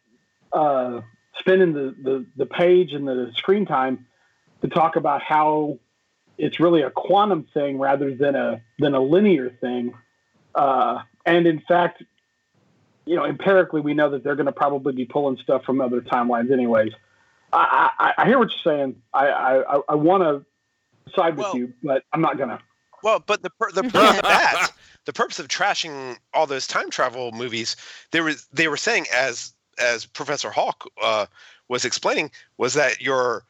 uh, 0.51 0.99
spending 1.39 1.73
the, 1.73 1.95
the 2.03 2.25
the 2.35 2.45
page 2.45 2.91
and 2.91 3.07
the 3.07 3.31
screen 3.37 3.65
time 3.65 4.05
to 4.61 4.67
talk 4.67 4.95
about 4.95 5.21
how 5.21 5.79
it's 6.37 6.59
really 6.59 6.81
a 6.81 6.89
quantum 6.89 7.43
thing 7.53 7.77
rather 7.77 8.13
than 8.13 8.35
a 8.35 8.61
than 8.79 8.93
a 8.93 8.99
linear 8.99 9.49
thing. 9.61 9.93
Uh, 10.53 11.01
and 11.25 11.47
in 11.47 11.61
fact, 11.61 12.03
you 13.05 13.15
know, 13.15 13.25
empirically, 13.25 13.81
we 13.81 13.93
know 13.93 14.09
that 14.09 14.23
they're 14.23 14.35
going 14.35 14.45
to 14.45 14.51
probably 14.51 14.93
be 14.93 15.05
pulling 15.05 15.37
stuff 15.37 15.63
from 15.63 15.81
other 15.81 16.01
timelines, 16.01 16.51
anyways. 16.51 16.91
I, 17.53 17.89
I, 17.99 18.13
I 18.17 18.25
hear 18.25 18.39
what 18.39 18.49
you're 18.51 18.73
saying. 18.73 18.95
I 19.13 19.27
I, 19.27 19.79
I 19.89 19.95
want 19.95 20.23
to 20.23 20.45
side 21.15 21.37
with 21.37 21.53
you, 21.53 21.73
but 21.83 22.03
I'm 22.11 22.21
not 22.21 22.37
gonna. 22.37 22.59
Well, 23.03 23.23
but 23.25 23.43
the 23.43 23.49
pur- 23.51 23.71
the 23.71 23.83
purpose 23.83 24.17
of 24.17 24.23
that, 24.23 24.71
the 25.05 25.13
purpose 25.13 25.39
of 25.39 25.47
trashing 25.47 26.17
all 26.33 26.47
those 26.47 26.67
time 26.67 26.89
travel 26.89 27.31
movies, 27.31 27.75
they 28.11 28.21
were 28.21 28.33
they 28.51 28.67
were 28.67 28.77
saying 28.77 29.05
as 29.13 29.53
as 29.77 30.05
Professor 30.05 30.49
Hawk 30.49 30.89
uh, 31.01 31.25
was 31.67 31.85
explaining 31.85 32.31
was 32.57 32.73
that 32.73 33.01
your 33.01 33.43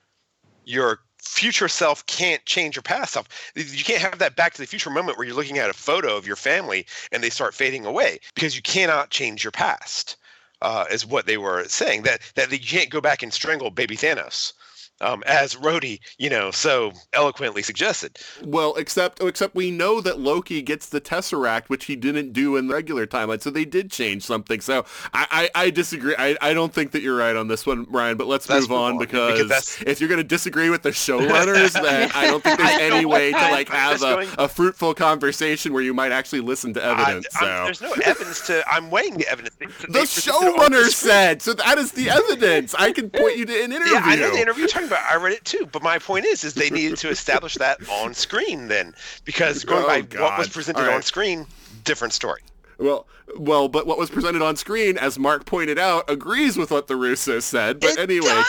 your 0.66 1.00
future 1.20 1.68
self 1.68 2.06
can't 2.06 2.46
change 2.46 2.76
your 2.76 2.84
past 2.84 3.14
self. 3.14 3.28
You 3.56 3.84
can't 3.84 4.02
have 4.02 4.20
that 4.20 4.36
back 4.36 4.54
to 4.54 4.62
the 4.62 4.68
future 4.68 4.90
moment 4.90 5.18
where 5.18 5.26
you're 5.26 5.36
looking 5.36 5.58
at 5.58 5.70
a 5.70 5.74
photo 5.74 6.16
of 6.16 6.28
your 6.28 6.36
family 6.36 6.86
and 7.12 7.24
they 7.24 7.30
start 7.30 7.54
fading 7.54 7.86
away 7.86 8.20
because 8.36 8.56
you 8.56 8.62
cannot 8.62 9.10
change 9.10 9.44
your 9.44 9.52
past. 9.52 10.18
Uh, 10.62 10.86
is 10.90 11.06
what 11.06 11.26
they 11.26 11.38
were 11.38 11.66
saying 11.66 12.04
that 12.04 12.22
that 12.36 12.50
you 12.52 12.58
can't 12.60 12.90
go 12.90 13.02
back 13.02 13.22
and 13.22 13.34
strangle 13.34 13.70
baby 13.70 13.98
Thanos. 13.98 14.54
Um, 15.02 15.24
as 15.28 15.56
Rhodey, 15.56 16.00
you 16.18 16.30
know, 16.30 16.52
so 16.52 16.94
eloquently 17.12 17.62
suggested. 17.62 18.18
Well, 18.44 18.76
except 18.76 19.22
oh, 19.22 19.28
except 19.28 19.54
we 19.54 19.70
know 19.70 20.00
that 20.00 20.20
Loki 20.20 20.62
gets 20.62 20.88
the 20.88 21.02
Tesseract, 21.02 21.68
which 21.68 21.86
he 21.86 21.96
didn't 21.98 22.32
do 22.32 22.56
in 22.56 22.68
the 22.68 22.74
regular 22.74 23.06
timeline. 23.06 23.42
So 23.42 23.50
they 23.50 23.66
did 23.66 23.92
change 23.92 24.24
something. 24.24 24.62
So 24.62 24.86
I, 25.14 25.50
I, 25.56 25.66
I 25.66 25.70
disagree. 25.70 26.16
I, 26.18 26.38
I 26.42 26.54
don't 26.54 26.74
think 26.74 26.92
that 26.92 27.02
you're 27.02 27.18
right 27.18 27.36
on 27.36 27.50
this 27.50 27.66
one, 27.66 27.86
Ryan. 27.90 28.16
But 28.16 28.28
let's, 28.28 28.50
Let's 28.50 28.70
move 28.70 28.72
on 28.72 28.86
move 28.94 28.94
on, 28.94 28.98
because, 29.00 29.50
because 29.50 29.84
if 29.86 30.00
you're 30.00 30.10
going 30.10 30.20
to 30.20 30.24
disagree 30.24 30.70
with 30.70 30.84
the 30.84 30.90
showrunners, 30.92 31.74
then 31.82 32.12
I 32.14 32.28
don't 32.28 32.44
think 32.44 32.58
there's 32.60 32.82
any 32.82 33.06
way 33.06 33.32
to 33.32 33.38
like 33.38 33.70
have 33.70 34.02
a, 34.02 34.16
going- 34.16 34.30
a 34.38 34.48
fruitful 34.48 34.94
conversation 34.94 35.74
where 35.74 35.84
you 35.84 35.94
might 35.94 36.12
actually 36.12 36.42
listen 36.42 36.74
to 36.76 36.84
evidence. 36.84 37.28
I, 37.36 37.40
so. 37.40 37.46
there's 37.66 37.82
no 37.82 37.92
evidence 38.04 38.48
to. 38.48 38.64
I'm 38.70 38.90
weighing 38.92 39.18
the 39.18 39.28
evidence. 39.28 39.56
They- 39.56 39.66
they 39.66 39.72
the 39.72 40.00
presented 40.00 40.44
the 40.44 40.52
showrunner 40.52 40.90
said 40.90 41.42
so. 41.42 41.54
That 41.54 41.78
is 41.78 41.92
the 41.92 42.10
evidence. 42.10 42.76
I 42.76 42.92
can 42.92 43.10
point 43.10 43.38
you 43.38 43.46
to 43.46 43.64
an 43.64 43.72
interview. 43.72 43.94
Yeah, 43.94 44.02
I 44.04 44.16
know 44.16 44.32
the 44.32 44.42
interview 44.42 44.68
about. 44.88 45.04
I 45.10 45.16
read 45.16 45.34
it 45.34 45.46
too. 45.46 45.68
But 45.72 45.84
my 45.84 46.00
point 46.00 46.26
is, 46.26 46.44
is 46.44 46.54
they 46.54 46.70
needed 46.70 46.98
to 46.98 47.10
establish 47.10 47.56
that 47.56 47.78
on 47.90 48.14
screen 48.14 48.68
then, 48.68 48.94
because 49.24 49.64
going 49.64 49.84
Oh, 49.84 49.88
by 49.88 50.02
what 50.22 50.38
was 50.38 50.50
presented 50.50 50.82
right. 50.82 50.96
on 50.96 51.02
screen, 51.02 51.46
different 51.84 52.14
story. 52.14 52.42
Well, 52.78 53.08
well, 53.38 53.68
but 53.68 53.88
what 53.88 53.98
was 53.98 54.10
presented 54.10 54.42
on 54.42 54.56
screen, 54.56 54.98
as 54.98 55.18
Mark 55.18 55.46
pointed 55.46 55.80
out, 55.80 56.10
agrees 56.10 56.58
with 56.58 56.72
what 56.72 56.88
the 56.88 56.96
Russos 56.96 57.44
said. 57.44 57.80
But 57.80 57.92
It 57.92 58.00
anyway. 58.00 58.44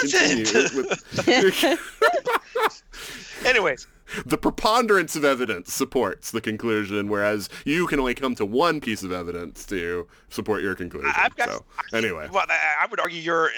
With, 0.74 1.28
Anyways, 3.46 3.86
the 4.24 4.38
preponderance 4.38 5.16
of 5.16 5.24
evidence 5.24 5.72
supports 5.72 6.30
the 6.30 6.40
conclusion, 6.40 7.08
whereas 7.08 7.48
you 7.64 7.86
can 7.86 8.00
only 8.00 8.14
come 8.14 8.34
to 8.36 8.44
one 8.44 8.80
piece 8.80 9.02
of 9.02 9.12
evidence 9.12 9.64
to 9.66 10.06
support 10.28 10.62
your 10.62 10.74
conclusion. 10.74 11.12
I've 11.16 11.36
got. 11.36 11.48
so, 11.48 11.64
anyway, 11.92 12.28
well, 12.32 12.46
I, 12.48 12.86
would 12.90 13.00
argue 13.00 13.20
your 13.20 13.50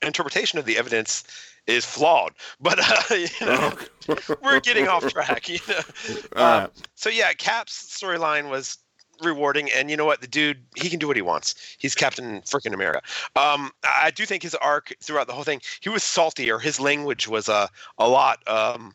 interpretation 0.00 0.58
of 0.58 0.64
the 0.64 0.78
evidence 0.78 1.24
is 1.66 1.84
flawed. 1.84 2.32
But 2.60 2.78
uh, 2.78 3.14
you 3.14 3.28
know, 3.40 3.72
we're 4.42 4.60
getting 4.60 4.88
off 4.88 5.06
track. 5.08 5.48
You 5.48 5.58
know. 5.68 5.80
Um, 6.34 6.42
right. 6.42 6.70
So 6.94 7.10
yeah, 7.10 7.32
Cap's 7.32 7.96
storyline 7.98 8.50
was 8.50 8.78
rewarding, 9.22 9.70
and 9.70 9.90
you 9.90 9.96
know 9.96 10.04
what? 10.04 10.20
The 10.20 10.26
dude, 10.26 10.62
he 10.76 10.88
can 10.88 10.98
do 10.98 11.06
what 11.06 11.16
he 11.16 11.22
wants. 11.22 11.54
He's 11.78 11.94
Captain 11.94 12.40
Freaking 12.42 12.72
America. 12.72 13.02
Um, 13.36 13.70
I 13.84 14.10
do 14.10 14.24
think 14.24 14.42
his 14.42 14.54
arc 14.56 14.94
throughout 15.02 15.26
the 15.26 15.32
whole 15.32 15.44
thing, 15.44 15.60
he 15.80 15.88
was 15.88 16.02
salty, 16.02 16.50
or 16.50 16.58
His 16.58 16.80
language 16.80 17.28
was 17.28 17.48
uh, 17.48 17.66
a 17.98 18.08
lot, 18.08 18.46
um, 18.48 18.94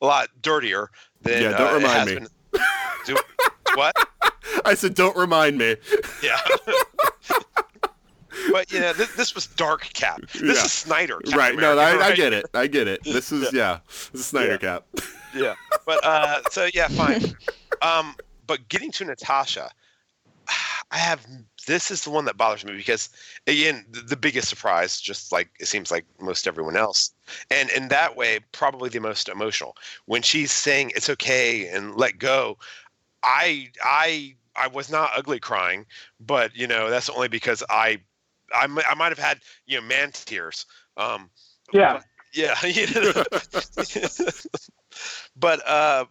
a 0.00 0.06
lot 0.06 0.28
dirtier 0.42 0.90
than. 1.22 1.42
Yeah, 1.42 1.56
don't 1.56 1.72
uh, 1.72 1.76
remind 1.76 2.06
me. 2.06 2.14
Been. 2.14 2.28
Do, 3.06 3.16
what? 3.74 3.94
I 4.64 4.74
said, 4.74 4.94
don't 4.94 5.16
remind 5.16 5.58
me. 5.58 5.76
Yeah. 6.22 6.38
But 8.52 8.70
you 8.72 8.80
know, 8.80 8.92
this, 8.92 9.14
this 9.14 9.34
was 9.34 9.46
dark 9.46 9.82
Cap. 9.92 10.20
This 10.32 10.42
Yeah. 10.58 10.64
is 10.64 10.72
Snyder. 10.72 11.18
Captain 11.18 11.38
right? 11.38 11.56
No, 11.56 11.72
America, 11.72 11.98
I, 12.02 12.06
I 12.06 12.08
right? 12.08 12.16
get 12.16 12.32
it. 12.32 12.46
I 12.54 12.66
get 12.66 12.88
it. 12.88 13.02
This 13.04 13.32
is 13.32 13.52
yeah. 13.52 13.78
This 14.12 14.20
is 14.20 14.26
Snyder 14.26 14.52
Yeah. 14.52 14.56
Cap. 14.58 14.84
yeah 15.34 15.54
but 15.84 16.02
uh 16.04 16.40
so 16.50 16.68
yeah 16.72 16.88
fine 16.88 17.20
um 17.82 18.14
but 18.46 18.66
getting 18.68 18.90
to 18.90 19.04
natasha 19.04 19.68
i 20.90 20.96
have 20.96 21.26
this 21.66 21.90
is 21.90 22.04
the 22.04 22.10
one 22.10 22.24
that 22.24 22.36
bothers 22.38 22.64
me 22.64 22.74
because 22.74 23.10
again 23.46 23.84
the, 23.90 24.00
the 24.00 24.16
biggest 24.16 24.48
surprise 24.48 24.98
just 25.00 25.32
like 25.32 25.50
it 25.60 25.66
seems 25.66 25.90
like 25.90 26.06
most 26.20 26.46
everyone 26.46 26.76
else 26.76 27.12
and 27.50 27.68
in 27.70 27.88
that 27.88 28.16
way 28.16 28.38
probably 28.52 28.88
the 28.88 29.00
most 29.00 29.28
emotional 29.28 29.76
when 30.06 30.22
she's 30.22 30.52
saying 30.52 30.90
it's 30.94 31.10
okay 31.10 31.68
and 31.68 31.96
let 31.96 32.18
go 32.18 32.56
i 33.24 33.68
i 33.84 34.34
i 34.54 34.68
was 34.68 34.90
not 34.90 35.10
ugly 35.16 35.40
crying 35.40 35.84
but 36.20 36.54
you 36.56 36.66
know 36.66 36.88
that's 36.88 37.10
only 37.10 37.28
because 37.28 37.62
i 37.68 37.98
i, 38.54 38.64
I 38.64 38.94
might 38.94 39.08
have 39.10 39.18
had 39.18 39.40
you 39.66 39.80
know 39.80 39.86
man 39.86 40.10
tears 40.12 40.66
um 40.96 41.30
Yeah. 41.72 42.00
yeah, 42.32 42.54
but 45.36 45.66
uh, 45.66 46.04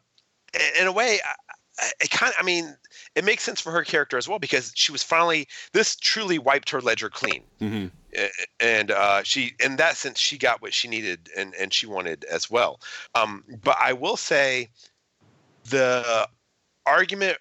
in 0.79 0.87
a 0.87 0.91
way, 0.91 1.19
I- 1.23 1.35
I- 1.79 1.91
it 2.01 2.09
kind 2.09 2.31
of, 2.31 2.35
I 2.39 2.43
mean, 2.43 2.75
it 3.15 3.23
makes 3.25 3.43
sense 3.43 3.61
for 3.61 3.71
her 3.71 3.83
character 3.83 4.17
as 4.17 4.27
well 4.27 4.39
because 4.39 4.71
she 4.75 4.91
was 4.91 5.03
finally 5.03 5.47
this 5.73 5.95
truly 5.95 6.39
wiped 6.39 6.69
her 6.71 6.81
ledger 6.81 7.09
clean, 7.09 7.43
hmm 7.59 7.87
and 8.61 8.91
uh, 8.91 9.23
she, 9.23 9.53
in 9.59 9.75
that 9.75 9.97
sense, 9.97 10.17
she 10.19 10.37
got 10.37 10.61
what 10.61 10.73
she 10.73 10.87
needed 10.87 11.29
and 11.35 11.53
and 11.55 11.73
she 11.73 11.85
wanted 11.85 12.23
as 12.25 12.49
well. 12.49 12.79
Um, 13.13 13.43
but 13.61 13.75
I 13.79 13.93
will 13.93 14.17
say, 14.17 14.69
the 15.69 16.27
argument 16.85 17.37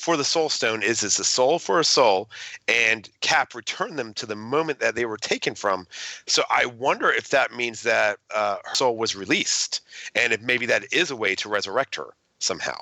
for 0.00 0.16
the 0.16 0.24
soul 0.24 0.48
stone 0.48 0.82
is 0.82 1.02
it's 1.04 1.18
a 1.18 1.24
soul 1.24 1.58
for 1.58 1.78
a 1.78 1.84
soul 1.84 2.30
and 2.68 3.10
cap 3.20 3.54
returned 3.54 3.98
them 3.98 4.14
to 4.14 4.24
the 4.24 4.34
moment 4.34 4.80
that 4.80 4.94
they 4.94 5.04
were 5.04 5.18
taken 5.18 5.54
from 5.54 5.86
so 6.26 6.42
i 6.50 6.64
wonder 6.64 7.10
if 7.10 7.28
that 7.28 7.52
means 7.52 7.82
that 7.82 8.18
uh, 8.34 8.56
her 8.64 8.74
soul 8.74 8.96
was 8.96 9.14
released 9.14 9.82
and 10.14 10.32
if 10.32 10.40
maybe 10.40 10.64
that 10.64 10.90
is 10.92 11.10
a 11.10 11.16
way 11.16 11.34
to 11.34 11.48
resurrect 11.48 11.94
her 11.94 12.08
somehow 12.38 12.76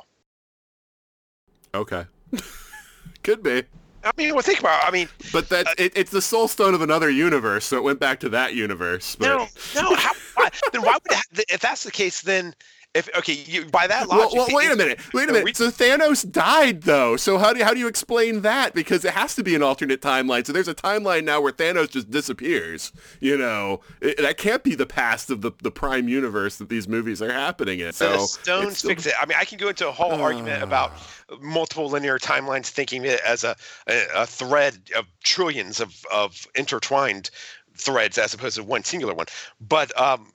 Okay. 1.75 2.07
Could 3.23 3.43
be. 3.43 3.65
i 4.05 4.13
mean 4.17 4.33
well 4.33 4.43
think 4.43 4.61
about 4.61 4.83
it. 4.85 4.89
i 4.89 4.91
mean 4.93 5.09
But 5.33 5.49
that 5.51 5.67
it, 5.77 5.93
it's 5.97 6.11
the 6.11 6.23
soul 6.23 6.47
stone 6.49 6.73
of 6.73 6.83
another 6.83 7.11
universe, 7.11 7.67
so 7.67 7.77
it 7.77 7.83
went 7.83 7.99
back 8.01 8.21
to 8.21 8.29
that 8.31 8.55
universe. 8.55 9.17
But 9.17 9.27
no 9.27 9.49
no 9.75 9.95
how, 9.97 10.13
why, 10.35 10.49
then 10.73 10.83
why 10.83 10.95
would 11.03 11.19
it, 11.39 11.45
if 11.51 11.61
that's 11.61 11.83
the 11.83 11.91
case 11.91 12.23
then 12.23 12.55
if 12.95 13.09
okay 13.17 13.35
you, 13.35 13.67
by 13.67 13.87
that 13.87 14.09
well, 14.09 14.21
logic 14.21 14.35
well, 14.35 14.49
the 14.49 14.55
wait 14.55 14.71
a 14.71 14.77
minute. 14.77 15.01
Wait 15.13 15.29
a 15.29 15.33
minute. 15.33 15.57
So 15.57 15.71
Thanos 15.71 16.31
died, 16.31 16.83
though. 16.83 17.17
So 17.17 17.39
how 17.39 17.53
do 17.53 17.59
you, 17.59 17.65
how 17.65 17.73
do 17.75 17.79
you 17.79 17.87
explain 17.87 18.41
that? 18.43 18.75
Because 18.75 19.05
it 19.05 19.13
has 19.13 19.35
to 19.37 19.43
be 19.43 19.55
an 19.55 19.63
alternate 19.63 20.01
timeline. 20.01 20.47
So 20.47 20.53
there's 20.53 20.69
a 20.69 20.75
timeline 20.75 21.25
now 21.25 21.41
where 21.41 21.53
Thanos 21.53 21.91
just 21.91 22.11
disappears. 22.11 22.93
You 23.21 23.37
know, 23.37 23.81
it, 24.01 24.17
that 24.19 24.39
can't 24.39 24.65
be 24.65 24.75
the 24.75 24.87
past 24.87 25.31
of 25.31 25.43
the, 25.43 25.53
the 25.63 25.71
prime 25.71 26.09
universe 26.09 26.57
that 26.57 26.71
these 26.71 26.89
movies 26.89 27.21
are 27.21 27.33
happening 27.33 27.81
in. 27.81 27.93
So 27.93 28.13
the 28.13 28.19
stones 28.21 28.79
still- 28.79 28.91
fix 28.91 29.07
it. 29.07 29.15
I 29.21 29.27
mean, 29.27 29.37
I 29.39 29.45
can 29.45 29.59
go 29.59 29.69
into 29.69 29.87
a 29.87 29.93
whole 29.93 30.13
argument 30.13 30.63
about 30.63 30.93
multiple 31.41 31.89
linear 31.91 32.19
timelines, 32.19 32.67
thinking 32.67 33.05
it 33.05 33.21
as 33.21 33.45
a, 33.45 33.55
a, 33.87 34.07
a 34.17 34.27
thread 34.27 34.79
of 34.97 35.05
trillions 35.23 35.81
of, 35.81 35.95
of 36.13 36.47
intertwined 36.55 37.31
threads 37.77 38.19
as 38.19 38.35
opposed 38.35 38.57
to 38.57 38.65
one 38.65 38.83
singular 38.83 39.15
one. 39.15 39.27
But 39.61 39.99
um, 40.01 40.33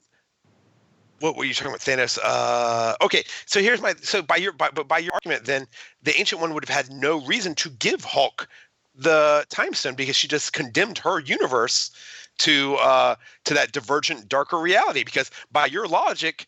what 1.24 1.36
were 1.36 1.44
you 1.44 1.54
talking 1.54 1.68
about, 1.68 1.80
Thanos? 1.80 2.18
Uh, 2.22 2.94
okay, 3.00 3.24
so 3.46 3.60
here's 3.60 3.80
my 3.80 3.94
so 4.02 4.20
by 4.20 4.36
your 4.36 4.52
by, 4.52 4.68
but 4.68 4.86
by 4.86 4.98
your 4.98 5.14
argument, 5.14 5.46
then 5.46 5.66
the 6.02 6.14
ancient 6.20 6.40
one 6.40 6.52
would 6.52 6.68
have 6.68 6.86
had 6.86 6.94
no 6.94 7.24
reason 7.24 7.54
to 7.56 7.70
give 7.70 8.04
Hulk 8.04 8.46
the 8.94 9.46
time 9.48 9.72
stone 9.72 9.94
because 9.94 10.16
she 10.16 10.28
just 10.28 10.52
condemned 10.52 10.98
her 10.98 11.18
universe 11.20 11.90
to 12.38 12.74
uh, 12.76 13.14
to 13.44 13.54
that 13.54 13.72
divergent, 13.72 14.28
darker 14.28 14.58
reality. 14.58 15.02
Because 15.02 15.30
by 15.50 15.64
your 15.64 15.88
logic, 15.88 16.44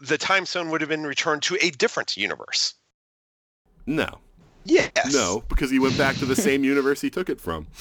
the 0.00 0.18
time 0.18 0.44
stone 0.44 0.70
would 0.70 0.80
have 0.80 0.90
been 0.90 1.06
returned 1.06 1.42
to 1.42 1.56
a 1.62 1.70
different 1.70 2.16
universe. 2.16 2.74
no, 3.86 4.18
Yes. 4.64 5.14
no, 5.14 5.44
because 5.48 5.70
he 5.70 5.78
went 5.78 5.96
back 5.96 6.16
to 6.16 6.26
the 6.26 6.34
same 6.34 6.64
universe 6.64 7.00
he 7.00 7.10
took 7.10 7.30
it 7.30 7.40
from. 7.40 7.68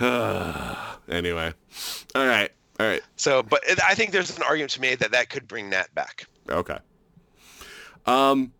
anyway, 1.08 1.54
all 2.16 2.26
right, 2.26 2.50
all 2.78 2.86
right. 2.86 3.02
So, 3.16 3.42
but 3.42 3.62
I 3.84 3.94
think 3.94 4.12
there's 4.12 4.36
an 4.36 4.42
argument 4.42 4.72
to 4.72 4.80
be 4.80 4.88
made 4.88 4.98
that 5.00 5.10
that 5.12 5.30
could 5.30 5.48
bring 5.48 5.70
Nat 5.70 5.94
back. 5.94 6.26
Okay. 6.48 6.78
Um, 8.06 8.52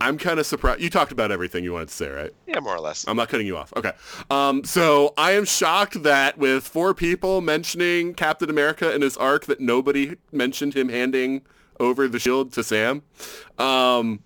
I'm 0.00 0.18
kind 0.18 0.38
of 0.38 0.46
surprised. 0.46 0.82
You 0.82 0.90
talked 0.90 1.12
about 1.12 1.32
everything 1.32 1.64
you 1.64 1.72
wanted 1.72 1.88
to 1.88 1.94
say, 1.94 2.10
right? 2.10 2.30
Yeah, 2.46 2.60
more 2.60 2.76
or 2.76 2.80
less. 2.80 3.06
I'm 3.08 3.16
not 3.16 3.28
cutting 3.28 3.46
you 3.46 3.56
off. 3.56 3.72
Okay. 3.76 3.92
Um, 4.30 4.64
so 4.64 5.14
I 5.16 5.32
am 5.32 5.44
shocked 5.44 6.02
that 6.02 6.36
with 6.36 6.66
four 6.66 6.92
people 6.94 7.40
mentioning 7.40 8.12
Captain 8.14 8.50
America 8.50 8.92
and 8.92 9.02
his 9.02 9.16
arc, 9.16 9.46
that 9.46 9.60
nobody 9.60 10.16
mentioned 10.30 10.74
him 10.74 10.90
handing 10.90 11.42
over 11.80 12.06
the 12.06 12.18
shield 12.18 12.52
to 12.52 12.62
Sam. 12.62 13.02
Um, 13.58 14.20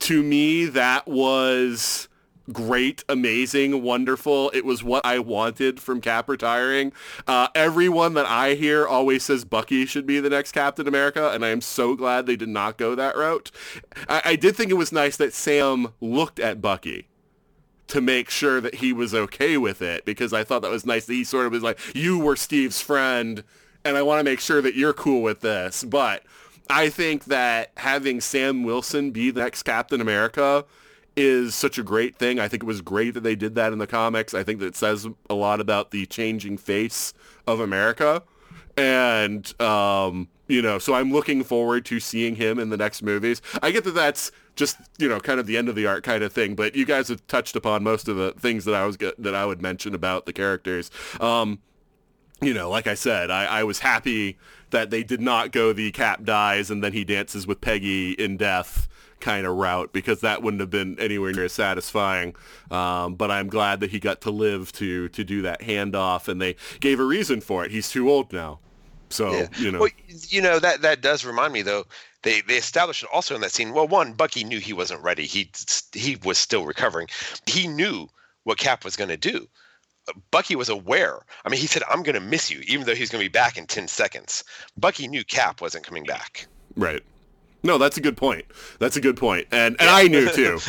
to 0.00 0.22
me, 0.22 0.66
that 0.66 1.08
was 1.08 2.08
great, 2.52 3.04
amazing, 3.08 3.82
wonderful. 3.82 4.50
It 4.54 4.64
was 4.64 4.82
what 4.82 5.04
I 5.04 5.18
wanted 5.18 5.80
from 5.80 6.00
Cap 6.00 6.28
retiring. 6.28 6.92
Uh, 7.26 7.48
everyone 7.54 8.14
that 8.14 8.26
I 8.26 8.54
hear 8.54 8.86
always 8.86 9.24
says 9.24 9.44
Bucky 9.44 9.86
should 9.86 10.06
be 10.06 10.20
the 10.20 10.30
next 10.30 10.52
Captain 10.52 10.86
America, 10.86 11.30
and 11.30 11.44
I 11.44 11.48
am 11.48 11.60
so 11.60 11.94
glad 11.94 12.26
they 12.26 12.36
did 12.36 12.48
not 12.48 12.78
go 12.78 12.94
that 12.94 13.16
route. 13.16 13.50
I, 14.08 14.22
I 14.24 14.36
did 14.36 14.56
think 14.56 14.70
it 14.70 14.74
was 14.74 14.92
nice 14.92 15.16
that 15.16 15.34
Sam 15.34 15.88
looked 16.00 16.38
at 16.40 16.60
Bucky 16.60 17.08
to 17.88 18.00
make 18.00 18.30
sure 18.30 18.60
that 18.60 18.76
he 18.76 18.92
was 18.92 19.14
okay 19.14 19.58
with 19.58 19.82
it 19.82 20.04
because 20.04 20.32
I 20.32 20.44
thought 20.44 20.62
that 20.62 20.70
was 20.70 20.86
nice 20.86 21.04
that 21.06 21.12
he 21.12 21.24
sort 21.24 21.46
of 21.46 21.52
was 21.52 21.62
like, 21.62 21.78
you 21.94 22.18
were 22.18 22.36
Steve's 22.36 22.80
friend 22.80 23.44
and 23.84 23.96
I 23.96 24.02
want 24.02 24.20
to 24.20 24.24
make 24.24 24.40
sure 24.40 24.62
that 24.62 24.74
you're 24.74 24.94
cool 24.94 25.22
with 25.22 25.40
this. 25.40 25.84
But 25.84 26.22
I 26.70 26.88
think 26.88 27.24
that 27.26 27.72
having 27.76 28.20
Sam 28.20 28.64
Wilson 28.64 29.10
be 29.10 29.30
the 29.30 29.42
next 29.42 29.64
Captain 29.64 30.00
America 30.00 30.64
is 31.16 31.54
such 31.54 31.78
a 31.78 31.82
great 31.82 32.16
thing. 32.16 32.38
I 32.38 32.48
think 32.48 32.62
it 32.62 32.66
was 32.66 32.80
great 32.80 33.14
that 33.14 33.22
they 33.22 33.34
did 33.34 33.54
that 33.54 33.72
in 33.72 33.78
the 33.78 33.86
comics. 33.86 34.34
I 34.34 34.42
think 34.42 34.60
that 34.60 34.76
says 34.76 35.06
a 35.28 35.34
lot 35.34 35.60
about 35.60 35.90
the 35.90 36.06
changing 36.06 36.58
face 36.58 37.12
of 37.46 37.60
America. 37.60 38.22
And, 38.76 39.60
um, 39.60 40.28
you 40.48 40.62
know, 40.62 40.78
so 40.78 40.94
I'm 40.94 41.12
looking 41.12 41.44
forward 41.44 41.84
to 41.86 42.00
seeing 42.00 42.36
him 42.36 42.58
in 42.58 42.70
the 42.70 42.76
next 42.76 43.02
movies. 43.02 43.42
I 43.62 43.70
get 43.70 43.84
that 43.84 43.94
that's 43.94 44.32
just, 44.56 44.78
you 44.98 45.08
know, 45.08 45.20
kind 45.20 45.38
of 45.38 45.46
the 45.46 45.56
end 45.56 45.68
of 45.68 45.74
the 45.74 45.86
art 45.86 46.02
kind 46.02 46.22
of 46.22 46.32
thing, 46.32 46.54
but 46.54 46.74
you 46.74 46.84
guys 46.84 47.08
have 47.08 47.26
touched 47.26 47.56
upon 47.56 47.82
most 47.82 48.08
of 48.08 48.16
the 48.16 48.32
things 48.32 48.64
that 48.64 48.74
I 48.74 48.84
was 48.86 48.96
that 48.96 49.34
I 49.34 49.46
would 49.46 49.62
mention 49.62 49.94
about 49.94 50.26
the 50.26 50.32
characters. 50.32 50.90
Um, 51.20 51.60
you 52.40 52.52
know, 52.52 52.68
like 52.68 52.86
I 52.86 52.94
said, 52.94 53.30
I, 53.30 53.44
I 53.44 53.64
was 53.64 53.78
happy 53.78 54.36
that 54.70 54.90
they 54.90 55.04
did 55.04 55.20
not 55.20 55.52
go 55.52 55.72
the 55.72 55.92
Cap 55.92 56.24
dies 56.24 56.70
and 56.70 56.82
then 56.82 56.92
he 56.92 57.04
dances 57.04 57.46
with 57.46 57.60
Peggy 57.60 58.12
in 58.12 58.36
death 58.36 58.88
kind 59.22 59.46
of 59.46 59.56
route 59.56 59.92
because 59.94 60.20
that 60.20 60.42
wouldn't 60.42 60.60
have 60.60 60.68
been 60.68 60.98
anywhere 60.98 61.32
near 61.32 61.48
satisfying. 61.48 62.34
Um, 62.70 63.14
but 63.14 63.30
I'm 63.30 63.48
glad 63.48 63.80
that 63.80 63.90
he 63.90 63.98
got 63.98 64.20
to 64.22 64.30
live 64.30 64.72
to 64.72 65.08
to 65.08 65.24
do 65.24 65.40
that 65.42 65.62
handoff, 65.62 66.28
and 66.28 66.42
they 66.42 66.56
gave 66.80 67.00
a 67.00 67.04
reason 67.04 67.40
for 67.40 67.64
it. 67.64 67.70
He's 67.70 67.88
too 67.88 68.10
old 68.10 68.32
now, 68.32 68.58
so 69.08 69.32
Yeah. 69.32 69.46
you 69.56 69.70
know. 69.70 69.80
Well, 69.80 69.90
you 70.28 70.42
know 70.42 70.58
that 70.58 70.82
that 70.82 71.00
does 71.00 71.24
remind 71.24 71.54
me 71.54 71.62
though. 71.62 71.86
They 72.22 72.42
they 72.42 72.56
established 72.56 73.04
also 73.12 73.34
in 73.34 73.40
that 73.40 73.52
scene. 73.52 73.72
Well, 73.72 73.88
one, 73.88 74.12
Bucky 74.12 74.44
knew 74.44 74.60
he 74.60 74.72
wasn't 74.74 75.02
ready. 75.02 75.24
He 75.24 75.50
he 75.94 76.16
was 76.24 76.36
still 76.38 76.64
recovering. 76.66 77.08
He 77.46 77.66
knew 77.66 78.08
what 78.44 78.58
Cap 78.58 78.84
was 78.84 78.96
going 78.96 79.10
to 79.10 79.16
do. 79.16 79.48
Bucky 80.32 80.56
was 80.56 80.68
aware. 80.68 81.20
I 81.44 81.48
mean, 81.48 81.60
he 81.60 81.68
said, 81.68 81.84
"I'm 81.88 82.02
going 82.02 82.14
to 82.16 82.20
miss 82.20 82.50
you," 82.50 82.60
even 82.66 82.86
though 82.86 82.94
he's 82.94 83.08
going 83.10 83.22
to 83.22 83.28
be 83.30 83.32
back 83.32 83.56
in 83.56 83.66
ten 83.66 83.86
seconds. 83.86 84.42
Bucky 84.76 85.06
knew 85.06 85.24
Cap 85.24 85.60
wasn't 85.60 85.86
coming 85.86 86.02
back. 86.04 86.46
Right. 86.76 87.02
No, 87.62 87.78
that's 87.78 87.96
a 87.96 88.00
good 88.00 88.16
point. 88.16 88.44
That's 88.78 88.96
a 88.96 89.00
good 89.00 89.16
point. 89.16 89.46
And 89.52 89.76
and 89.80 89.88
I 89.88 90.08
knew 90.08 90.28
too. 90.30 90.58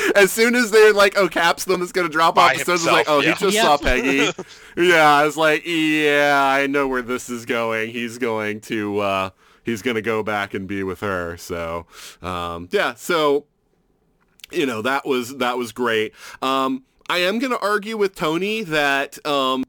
as 0.14 0.32
soon 0.32 0.54
as 0.54 0.70
they're 0.70 0.92
like, 0.92 1.16
oh, 1.16 1.28
Cap's 1.28 1.64
the 1.64 1.72
one 1.72 1.80
that's 1.80 1.92
gonna 1.92 2.08
drop 2.08 2.34
By 2.34 2.52
off 2.52 2.52
the 2.54 2.58
stairs, 2.60 2.86
I 2.86 2.92
was 2.92 2.92
like, 2.92 3.08
oh, 3.08 3.20
himself, 3.20 3.38
he 3.38 3.46
just 3.46 3.56
yeah. 3.56 3.62
saw 3.62 3.76
Peggy. 3.78 4.32
yeah, 4.76 5.14
I 5.14 5.24
was 5.24 5.36
like, 5.36 5.66
yeah, 5.66 6.42
I 6.44 6.66
know 6.66 6.88
where 6.88 7.02
this 7.02 7.28
is 7.28 7.44
going. 7.46 7.90
He's 7.90 8.18
going 8.18 8.60
to 8.62 8.98
uh 9.00 9.30
he's 9.64 9.82
gonna 9.82 10.02
go 10.02 10.22
back 10.22 10.54
and 10.54 10.66
be 10.66 10.82
with 10.82 11.00
her. 11.00 11.36
So 11.36 11.86
um 12.22 12.68
yeah, 12.70 12.94
so 12.94 13.46
you 14.50 14.66
know, 14.66 14.82
that 14.82 15.06
was 15.06 15.36
that 15.38 15.58
was 15.58 15.72
great. 15.72 16.12
Um 16.40 16.84
I 17.08 17.18
am 17.18 17.38
gonna 17.38 17.58
argue 17.60 17.96
with 17.96 18.14
Tony 18.14 18.62
that 18.62 19.24
um 19.26 19.64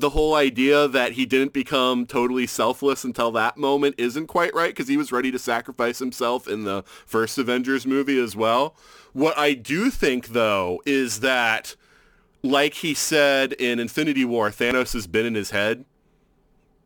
the 0.00 0.10
whole 0.10 0.34
idea 0.34 0.88
that 0.88 1.12
he 1.12 1.26
didn't 1.26 1.52
become 1.52 2.06
totally 2.06 2.46
selfless 2.46 3.04
until 3.04 3.30
that 3.32 3.56
moment 3.58 3.94
isn't 3.98 4.26
quite 4.26 4.54
right 4.54 4.70
because 4.70 4.88
he 4.88 4.96
was 4.96 5.12
ready 5.12 5.30
to 5.30 5.38
sacrifice 5.38 5.98
himself 5.98 6.48
in 6.48 6.64
the 6.64 6.82
first 7.04 7.36
Avengers 7.38 7.86
movie 7.86 8.18
as 8.18 8.34
well. 8.34 8.74
What 9.12 9.36
I 9.36 9.52
do 9.52 9.90
think 9.90 10.28
though 10.28 10.80
is 10.86 11.20
that 11.20 11.76
like 12.42 12.74
he 12.74 12.94
said 12.94 13.52
in 13.52 13.78
Infinity 13.78 14.24
War, 14.24 14.50
Thanos 14.50 14.94
has 14.94 15.06
been 15.06 15.26
in 15.26 15.34
his 15.34 15.50
head 15.50 15.84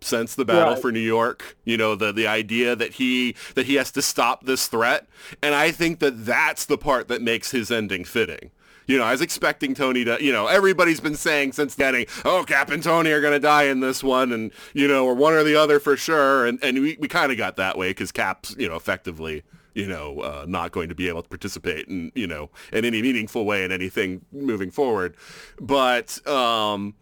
since 0.01 0.35
the 0.35 0.45
battle 0.45 0.75
Right. 0.75 0.83
for 0.83 0.93
New 0.93 1.01
York. 1.01 1.57
You 1.65 1.77
know, 1.77 1.95
the 1.95 2.13
the 2.13 2.27
idea 2.27 2.77
that 2.77 2.95
he 2.95 3.35
that 3.55 3.67
he 3.67 3.77
has 3.77 3.91
to 3.93 4.03
stop 4.03 4.45
this 4.45 4.67
threat, 4.67 5.07
and 5.43 5.55
I 5.55 5.71
think 5.71 6.01
that 6.01 6.27
that's 6.27 6.67
the 6.67 6.77
part 6.77 7.09
that 7.09 7.23
makes 7.23 7.53
his 7.53 7.71
ending 7.71 8.05
fitting. 8.05 8.51
You 8.87 8.99
know, 8.99 9.05
I 9.05 9.13
was 9.13 9.21
expecting 9.21 9.75
Tony 9.75 10.05
to, 10.05 10.23
you 10.23 10.33
know, 10.33 10.47
everybody's 10.47 11.01
been 11.01 11.17
saying 11.17 11.53
since 11.53 11.75
beginning, 11.75 12.07
oh, 12.25 12.45
Cap 12.47 12.71
and 12.71 12.83
Tony 12.83 13.11
are 13.11 13.21
going 13.21 13.33
to 13.33 13.41
die 13.41 13.65
in 13.65 13.81
this 13.81 14.03
one, 14.03 14.33
and, 14.33 14.53
you 14.75 14.87
know, 14.87 15.05
or 15.05 15.15
one 15.15 15.33
or 15.33 15.43
the 15.43 15.57
other 15.57 15.81
for 15.81 15.97
sure. 15.97 16.47
And, 16.47 16.63
and 16.63 16.81
we, 16.81 16.97
we 17.01 17.09
kind 17.09 17.33
of 17.33 17.39
got 17.39 17.57
that 17.57 17.77
way 17.77 17.91
because 17.91 18.13
Cap's, 18.13 18.55
you 18.59 18.69
know, 18.69 18.77
effectively, 18.77 19.43
you 19.75 19.87
know, 19.87 20.21
uh, 20.21 20.45
not 20.49 20.71
going 20.73 20.89
to 20.89 20.95
be 20.95 21.09
able 21.09 21.23
to 21.23 21.29
participate 21.29 21.89
in, 21.89 22.13
you 22.15 22.27
know, 22.27 22.51
in 22.73 22.85
any 22.85 23.03
meaningful 23.03 23.45
way 23.45 23.65
in 23.65 23.73
anything 23.73 24.25
moving 24.33 24.71
forward. 24.71 25.17
But, 25.61 26.27
um, 26.27 26.95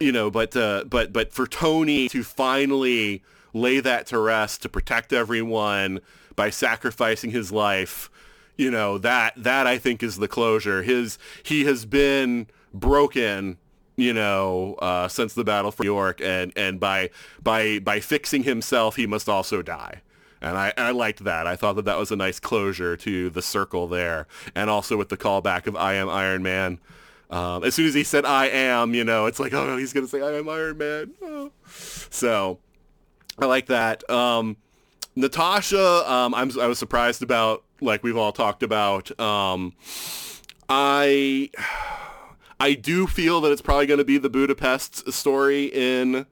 you 0.00 0.12
know, 0.12 0.30
but 0.30 0.56
uh, 0.56 0.84
but 0.86 1.12
but 1.12 1.32
for 1.32 1.46
Tony 1.46 2.08
to 2.08 2.22
finally 2.22 3.22
lay 3.52 3.80
that 3.80 4.06
to 4.08 4.18
rest 4.18 4.62
to 4.62 4.68
protect 4.68 5.12
everyone 5.12 6.00
by 6.36 6.50
sacrificing 6.50 7.30
his 7.30 7.52
life, 7.52 8.10
you 8.56 8.70
know 8.70 8.98
that 8.98 9.34
that 9.36 9.66
I 9.66 9.78
think 9.78 10.02
is 10.02 10.16
the 10.16 10.28
closure. 10.28 10.82
His 10.82 11.18
he 11.42 11.64
has 11.64 11.86
been 11.86 12.46
broken, 12.72 13.58
you 13.96 14.12
know, 14.12 14.74
uh, 14.80 15.08
since 15.08 15.34
the 15.34 15.44
battle 15.44 15.70
for 15.70 15.82
New 15.82 15.90
York, 15.90 16.20
and 16.20 16.52
and 16.56 16.78
by 16.78 17.10
by 17.42 17.78
by 17.78 18.00
fixing 18.00 18.42
himself, 18.42 18.96
he 18.96 19.06
must 19.06 19.28
also 19.28 19.62
die. 19.62 20.02
And 20.44 20.58
I, 20.58 20.74
I 20.76 20.90
liked 20.90 21.24
that. 21.24 21.46
I 21.46 21.56
thought 21.56 21.76
that 21.76 21.86
that 21.86 21.96
was 21.96 22.10
a 22.10 22.16
nice 22.16 22.38
closure 22.38 22.98
to 22.98 23.30
the 23.30 23.40
circle 23.40 23.88
there. 23.88 24.26
And 24.54 24.68
also 24.68 24.98
with 24.98 25.08
the 25.08 25.16
callback 25.16 25.66
of 25.66 25.74
I 25.74 25.94
am 25.94 26.10
Iron 26.10 26.42
Man. 26.42 26.80
Um, 27.30 27.64
as 27.64 27.74
soon 27.74 27.86
as 27.86 27.94
he 27.94 28.04
said 28.04 28.26
I 28.26 28.48
am, 28.48 28.92
you 28.92 29.04
know, 29.04 29.24
it's 29.24 29.40
like, 29.40 29.54
oh, 29.54 29.78
he's 29.78 29.94
to 29.94 30.06
say 30.06 30.20
I 30.20 30.34
am 30.34 30.48
Iron 30.50 30.76
Man. 30.76 31.12
Oh. 31.22 31.50
So 31.66 32.58
I 33.38 33.46
like 33.46 33.66
that. 33.66 34.08
Um, 34.10 34.58
Natasha, 35.16 36.10
um, 36.10 36.34
I'm, 36.34 36.58
I 36.58 36.66
was 36.66 36.78
surprised 36.78 37.22
about, 37.22 37.64
like 37.80 38.02
we've 38.02 38.16
all 38.16 38.32
talked 38.32 38.62
about. 38.62 39.18
Um, 39.20 39.74
I, 40.68 41.50
I 42.58 42.74
do 42.74 43.06
feel 43.06 43.40
that 43.42 43.52
it's 43.52 43.62
probably 43.62 43.86
going 43.86 43.98
to 43.98 44.04
be 44.04 44.18
the 44.18 44.30
Budapest 44.30 45.12
story 45.12 45.66
in 45.66 46.26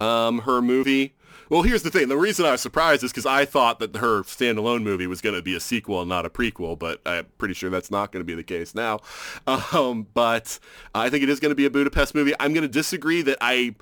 um, 0.00 0.40
her 0.40 0.60
movie. 0.60 1.14
Well, 1.50 1.62
here's 1.62 1.82
the 1.82 1.90
thing. 1.90 2.08
The 2.08 2.16
reason 2.16 2.46
I 2.46 2.52
was 2.52 2.62
surprised 2.62 3.04
is 3.04 3.12
because 3.12 3.26
I 3.26 3.44
thought 3.44 3.78
that 3.78 3.94
her 3.96 4.22
standalone 4.22 4.82
movie 4.82 5.06
was 5.06 5.20
going 5.20 5.36
to 5.36 5.42
be 5.42 5.54
a 5.54 5.60
sequel 5.60 6.00
and 6.00 6.08
not 6.08 6.24
a 6.24 6.30
prequel, 6.30 6.78
but 6.78 7.00
I'm 7.04 7.26
pretty 7.36 7.54
sure 7.54 7.68
that's 7.68 7.90
not 7.90 8.12
going 8.12 8.22
to 8.22 8.24
be 8.26 8.34
the 8.34 8.42
case 8.42 8.74
now. 8.74 9.00
Um, 9.74 10.06
but 10.14 10.58
I 10.94 11.10
think 11.10 11.22
it 11.22 11.28
is 11.28 11.40
going 11.40 11.50
to 11.50 11.56
be 11.56 11.64
a 11.64 11.70
Budapest 11.70 12.14
movie. 12.14 12.32
I'm 12.38 12.52
going 12.54 12.62
to 12.62 12.72
disagree 12.72 13.22
that 13.22 13.38
I 13.40 13.74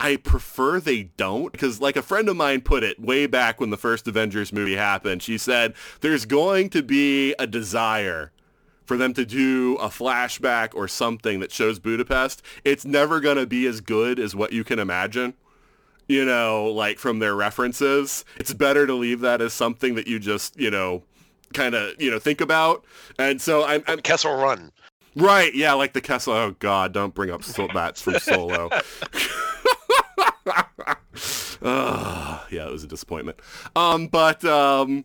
I 0.00 0.16
prefer 0.16 0.80
they 0.80 1.04
don't 1.16 1.52
because 1.52 1.80
like 1.80 1.96
a 1.96 2.02
friend 2.02 2.28
of 2.28 2.36
mine 2.36 2.62
put 2.62 2.82
it 2.82 2.98
way 2.98 3.26
back 3.26 3.60
when 3.60 3.70
the 3.70 3.76
first 3.76 4.08
Avengers 4.08 4.52
movie 4.52 4.76
happened, 4.76 5.22
she 5.22 5.36
said 5.38 5.74
there's 6.00 6.24
going 6.24 6.70
to 6.70 6.82
be 6.82 7.34
a 7.38 7.46
desire 7.46 8.32
for 8.86 8.96
them 8.96 9.14
to 9.14 9.24
do 9.24 9.76
a 9.76 9.88
flashback 9.88 10.74
or 10.74 10.88
something 10.88 11.38
that 11.40 11.52
shows 11.52 11.78
Budapest. 11.78 12.42
It's 12.64 12.84
never 12.84 13.20
going 13.20 13.36
to 13.36 13.46
be 13.46 13.66
as 13.66 13.80
good 13.80 14.18
as 14.18 14.34
what 14.34 14.52
you 14.52 14.64
can 14.64 14.78
imagine 14.78 15.34
you 16.08 16.24
know, 16.24 16.66
like 16.66 16.98
from 16.98 17.20
their 17.20 17.36
references. 17.36 18.24
It's 18.36 18.52
better 18.52 18.84
to 18.84 18.94
leave 18.94 19.20
that 19.20 19.40
as 19.40 19.52
something 19.52 19.94
that 19.94 20.08
you 20.08 20.18
just, 20.18 20.58
you 20.58 20.68
know, 20.68 21.04
kind 21.54 21.72
of, 21.72 22.02
you 22.02 22.10
know, 22.10 22.18
think 22.18 22.40
about. 22.40 22.84
And 23.16 23.40
so 23.40 23.64
I'm, 23.64 23.84
I'm 23.86 24.00
Kessel 24.00 24.34
Run. 24.34 24.72
right. 25.14 25.54
Yeah, 25.54 25.74
like 25.74 25.92
the 25.92 26.00
Kessel. 26.00 26.32
Oh 26.32 26.56
God, 26.58 26.92
don't 26.92 27.14
bring 27.14 27.30
up 27.30 27.44
so- 27.44 27.68
that's 27.72 28.02
from 28.02 28.18
Solo. 28.18 28.70
Ah, 31.62 32.46
yeah, 32.50 32.66
it 32.66 32.72
was 32.72 32.84
a 32.84 32.86
disappointment. 32.86 33.38
Um, 33.76 34.06
but 34.06 34.42
um, 34.46 35.04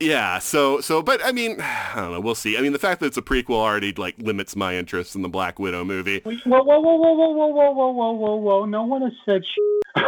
yeah. 0.00 0.38
So 0.40 0.80
so, 0.80 1.02
but 1.02 1.24
I 1.24 1.30
mean, 1.32 1.60
I 1.60 1.92
don't 1.96 2.12
know. 2.12 2.20
We'll 2.20 2.34
see. 2.34 2.58
I 2.58 2.60
mean, 2.60 2.72
the 2.72 2.78
fact 2.80 3.00
that 3.00 3.06
it's 3.06 3.16
a 3.16 3.22
prequel 3.22 3.50
already 3.56 3.92
like 3.92 4.16
limits 4.18 4.56
my 4.56 4.74
interest 4.76 5.14
in 5.14 5.22
the 5.22 5.28
Black 5.28 5.58
Widow 5.60 5.84
movie. 5.84 6.20
Whoa, 6.24 6.32
whoa, 6.34 6.62
whoa, 6.62 6.80
whoa, 6.80 7.12
whoa, 7.12 7.30
whoa, 7.30 7.46
whoa, 7.48 7.70
whoa, 7.72 7.90
whoa, 7.92 8.12
whoa, 8.12 8.36
whoa! 8.36 8.64
No 8.64 8.82
one 8.84 9.02
has 9.02 9.12
said. 9.24 9.42
Sh- 9.44 10.02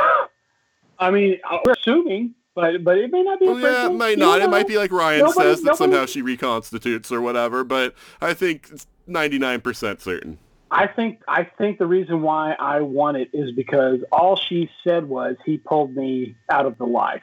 I 0.98 1.10
mean, 1.10 1.38
we're 1.64 1.72
assuming, 1.72 2.34
but 2.54 2.82
but 2.82 2.98
it 2.98 3.12
may 3.12 3.22
not 3.22 3.38
be. 3.38 3.46
a 3.46 3.50
Well, 3.52 3.60
yeah, 3.60 3.86
it 3.86 3.92
might 3.94 4.18
not. 4.18 4.42
It 4.42 4.50
might 4.50 4.66
be 4.66 4.76
like 4.76 4.90
Ryan 4.90 5.20
Nobody- 5.20 5.40
says 5.40 5.58
that 5.62 5.66
nobody- 5.66 5.92
somehow 5.92 6.06
she 6.06 6.22
reconstitutes 6.22 7.12
or 7.12 7.20
whatever, 7.20 7.62
but 7.62 7.94
I 8.20 8.34
think 8.34 8.68
it's 8.72 8.86
99% 9.08 10.00
certain. 10.00 10.38
I 10.74 10.88
think 10.88 11.22
I 11.28 11.44
think 11.44 11.78
the 11.78 11.86
reason 11.86 12.20
why 12.20 12.56
I 12.58 12.80
want 12.80 13.16
it 13.16 13.30
is 13.32 13.52
because 13.52 14.00
all 14.10 14.34
she 14.34 14.68
said 14.82 15.08
was 15.08 15.36
he 15.46 15.56
pulled 15.56 15.94
me 15.94 16.34
out 16.50 16.66
of 16.66 16.78
the 16.78 16.84
life. 16.84 17.22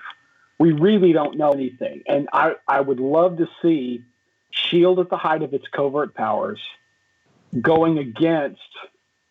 We 0.57 0.71
really 0.71 1.11
don't 1.11 1.37
know 1.37 1.51
anything, 1.51 2.03
and 2.07 2.29
I 2.31 2.53
I 2.65 2.79
would 2.79 3.01
love 3.01 3.37
to 3.39 3.47
see 3.61 4.05
Shield 4.51 4.99
at 4.99 5.09
the 5.09 5.17
height 5.17 5.43
of 5.43 5.53
its 5.53 5.65
covert 5.75 6.15
powers 6.15 6.61
going 7.59 7.97
against 7.97 8.61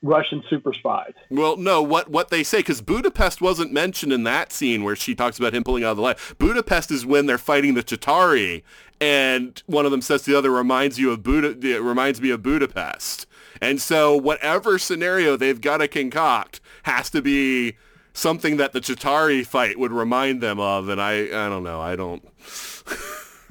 Russian 0.02 0.42
super 0.50 0.74
spies. 0.74 1.14
Well, 1.30 1.56
no, 1.56 1.80
what 1.80 2.10
what 2.10 2.28
they 2.28 2.44
say 2.44 2.58
because 2.58 2.82
Budapest 2.82 3.40
wasn't 3.40 3.72
mentioned 3.72 4.12
in 4.12 4.24
that 4.24 4.52
scene 4.52 4.84
where 4.84 4.96
she 4.96 5.14
talks 5.14 5.38
about 5.38 5.54
him 5.54 5.64
pulling 5.64 5.82
out 5.82 5.92
of 5.92 5.96
the 5.96 6.02
life. 6.02 6.34
Budapest 6.36 6.90
is 6.90 7.06
when 7.06 7.24
they're 7.24 7.38
fighting 7.38 7.72
the 7.72 7.82
Chitauri, 7.82 8.64
and 9.00 9.62
one 9.64 9.86
of 9.86 9.92
them 9.92 10.02
says 10.02 10.24
to 10.24 10.32
the 10.32 10.36
other, 10.36 10.50
"Reminds 10.50 10.98
you 10.98 11.10
of 11.10 11.22
Buda? 11.22 11.56
It 11.66 11.80
reminds 11.80 12.20
me 12.20 12.28
of 12.28 12.42
Budapest." 12.42 13.26
And 13.60 13.80
so, 13.80 14.16
whatever 14.16 14.78
scenario 14.78 15.36
they've 15.36 15.60
got 15.60 15.78
to 15.78 15.88
concoct 15.88 16.60
has 16.84 17.10
to 17.10 17.20
be 17.22 17.76
something 18.12 18.56
that 18.56 18.72
the 18.72 18.80
Chitauri 18.80 19.46
fight 19.46 19.78
would 19.78 19.92
remind 19.92 20.40
them 20.40 20.58
of. 20.58 20.88
And 20.88 21.00
I, 21.00 21.24
I 21.24 21.48
don't 21.48 21.62
know. 21.62 21.80
I 21.80 21.94
don't. 21.96 22.22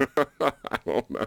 I 0.00 0.78
don't 0.86 1.10
know. 1.10 1.26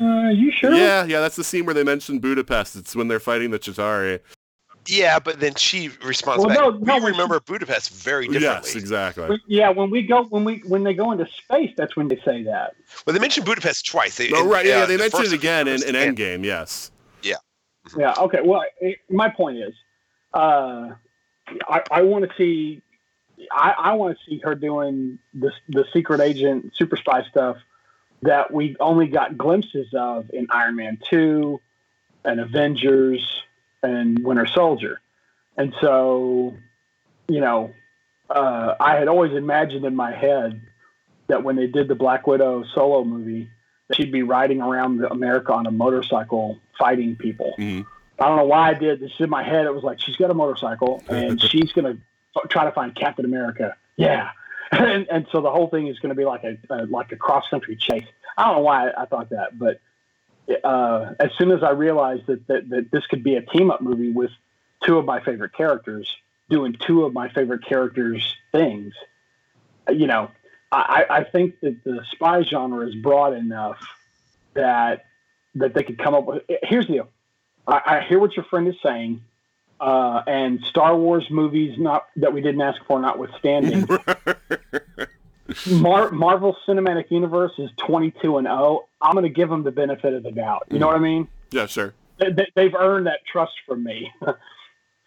Uh, 0.00 0.30
you 0.30 0.50
sure? 0.50 0.74
Yeah, 0.74 1.04
yeah, 1.04 1.20
that's 1.20 1.36
the 1.36 1.44
scene 1.44 1.66
where 1.66 1.74
they 1.74 1.84
mentioned 1.84 2.22
Budapest. 2.22 2.76
It's 2.76 2.96
when 2.96 3.08
they're 3.08 3.20
fighting 3.20 3.50
the 3.50 3.58
Chitauri. 3.58 4.20
Yeah, 4.86 5.18
but 5.18 5.38
then 5.38 5.54
she 5.54 5.90
responds 6.02 6.42
Well, 6.46 6.48
back. 6.72 6.80
no, 6.80 6.96
no, 6.98 7.04
we 7.04 7.10
remember 7.10 7.40
Budapest 7.40 7.90
very 7.90 8.24
differently. 8.26 8.70
Yes, 8.70 8.74
exactly. 8.74 9.28
When- 9.28 9.40
Yeah, 9.46 9.68
when 9.68 9.90
we 9.90 10.00
go 10.02 10.24
when 10.24 10.44
we 10.44 10.62
when 10.66 10.82
they 10.82 10.94
go 10.94 11.12
into 11.12 11.26
space, 11.26 11.72
that's 11.76 11.94
when 11.94 12.08
they 12.08 12.16
say 12.24 12.42
that. 12.44 12.74
Well, 13.06 13.12
they 13.12 13.20
mentioned 13.20 13.44
Budapest 13.44 13.84
twice. 13.86 14.16
They, 14.16 14.30
Oh, 14.32 14.44
in, 14.44 14.48
right. 14.48 14.64
Yeah, 14.64 14.78
uh, 14.78 14.86
they 14.86 14.96
the 14.96 15.02
mentioned 15.02 15.26
it 15.26 15.32
again 15.34 15.68
in, 15.68 15.74
first 15.74 15.88
in 15.88 15.94
and- 15.94 16.16
Endgame. 16.16 16.42
Yes. 16.44 16.90
Yeah. 17.96 18.14
Okay. 18.18 18.40
Well, 18.42 18.64
it, 18.80 18.98
my 19.08 19.28
point 19.28 19.58
is, 19.58 19.74
uh, 20.34 20.90
I, 21.68 21.82
I 21.90 22.02
want 22.02 22.28
to 22.28 22.36
see, 22.36 22.82
I, 23.50 23.74
I 23.78 23.92
want 23.94 24.18
to 24.18 24.30
see 24.30 24.38
her 24.44 24.54
doing 24.54 25.18
the 25.34 25.52
the 25.68 25.84
secret 25.92 26.20
agent 26.20 26.72
super 26.76 26.96
spy 26.96 27.24
stuff 27.30 27.56
that 28.22 28.52
we 28.52 28.76
only 28.80 29.06
got 29.06 29.38
glimpses 29.38 29.86
of 29.94 30.30
in 30.32 30.48
Iron 30.50 30.76
Man 30.76 30.98
two, 31.08 31.60
and 32.24 32.40
Avengers, 32.40 33.42
and 33.82 34.22
Winter 34.24 34.46
Soldier, 34.46 35.00
and 35.56 35.74
so, 35.80 36.54
you 37.28 37.40
know, 37.40 37.72
uh, 38.30 38.74
I 38.78 38.96
had 38.96 39.08
always 39.08 39.32
imagined 39.32 39.84
in 39.84 39.94
my 39.94 40.12
head 40.12 40.60
that 41.28 41.44
when 41.44 41.56
they 41.56 41.66
did 41.66 41.88
the 41.88 41.94
Black 41.94 42.26
Widow 42.26 42.64
solo 42.74 43.04
movie, 43.04 43.48
she'd 43.94 44.12
be 44.12 44.22
riding 44.22 44.60
around 44.60 45.04
America 45.04 45.52
on 45.52 45.66
a 45.66 45.70
motorcycle 45.70 46.58
fighting 46.78 47.16
people. 47.16 47.54
Mhm. 47.58 47.86
I 48.20 48.26
don't 48.28 48.36
know 48.36 48.46
why 48.46 48.70
I 48.70 48.74
did 48.74 49.00
this 49.00 49.12
in 49.18 49.30
my 49.30 49.42
head. 49.44 49.66
It 49.66 49.74
was 49.74 49.84
like 49.84 50.00
she's 50.00 50.16
got 50.16 50.30
a 50.30 50.34
motorcycle 50.34 51.02
and 51.08 51.40
she's 51.40 51.72
gonna 51.72 51.96
f- 52.36 52.48
try 52.48 52.64
to 52.64 52.72
find 52.72 52.94
Captain 52.94 53.24
America. 53.24 53.76
Yeah, 53.96 54.30
and, 54.72 55.06
and 55.10 55.26
so 55.32 55.40
the 55.40 55.50
whole 55.50 55.68
thing 55.68 55.88
is 55.88 55.98
going 55.98 56.10
to 56.10 56.14
be 56.16 56.24
like 56.24 56.44
a, 56.44 56.56
a 56.70 56.86
like 56.86 57.12
a 57.12 57.16
cross 57.16 57.44
country 57.48 57.76
chase. 57.76 58.04
I 58.36 58.44
don't 58.46 58.56
know 58.56 58.62
why 58.62 58.90
I 58.96 59.06
thought 59.06 59.30
that, 59.30 59.58
but 59.58 59.80
uh, 60.64 61.14
as 61.20 61.30
soon 61.38 61.50
as 61.50 61.62
I 61.62 61.70
realized 61.70 62.26
that, 62.26 62.46
that 62.48 62.68
that 62.70 62.90
this 62.90 63.06
could 63.06 63.22
be 63.22 63.34
a 63.36 63.42
team 63.42 63.70
up 63.70 63.80
movie 63.80 64.10
with 64.10 64.30
two 64.84 64.98
of 64.98 65.04
my 65.04 65.20
favorite 65.20 65.52
characters 65.54 66.08
doing 66.48 66.76
two 66.86 67.04
of 67.04 67.12
my 67.12 67.28
favorite 67.28 67.64
characters 67.66 68.34
things, 68.52 68.94
you 69.90 70.06
know, 70.06 70.30
I, 70.72 71.04
I 71.10 71.24
think 71.24 71.60
that 71.60 71.82
the 71.84 72.04
spy 72.12 72.42
genre 72.42 72.86
is 72.86 72.94
broad 72.94 73.34
enough 73.34 73.78
that 74.54 75.04
that 75.56 75.74
they 75.74 75.82
could 75.82 75.98
come 75.98 76.14
up 76.14 76.24
with. 76.26 76.42
Here's 76.62 76.86
the 76.86 76.92
deal. 76.94 77.08
I, 77.66 77.80
I 77.86 78.00
hear 78.08 78.18
what 78.18 78.34
your 78.36 78.44
friend 78.46 78.66
is 78.68 78.74
saying, 78.82 79.22
uh, 79.80 80.22
and 80.26 80.64
Star 80.64 80.96
Wars 80.96 81.26
movies 81.30 81.78
not 81.78 82.06
that 82.16 82.32
we 82.32 82.40
didn't 82.40 82.60
ask 82.62 82.80
for, 82.86 82.98
notwithstanding. 83.00 83.86
Mar- 85.70 86.10
Marvel 86.10 86.56
Cinematic 86.66 87.10
Universe 87.10 87.52
is 87.58 87.70
22 87.78 88.36
and 88.38 88.46
0. 88.46 88.86
I'm 89.00 89.12
going 89.12 89.22
to 89.24 89.30
give 89.30 89.48
them 89.48 89.62
the 89.64 89.70
benefit 89.70 90.12
of 90.12 90.22
the 90.22 90.30
doubt. 90.30 90.64
You 90.70 90.78
know 90.78 90.86
what 90.86 90.96
I 90.96 91.00
mean? 91.00 91.26
Yeah, 91.50 91.66
sure. 91.66 91.94
They, 92.18 92.30
they- 92.32 92.50
they've 92.54 92.74
earned 92.74 93.06
that 93.06 93.20
trust 93.30 93.52
from 93.66 93.82
me. 93.84 94.12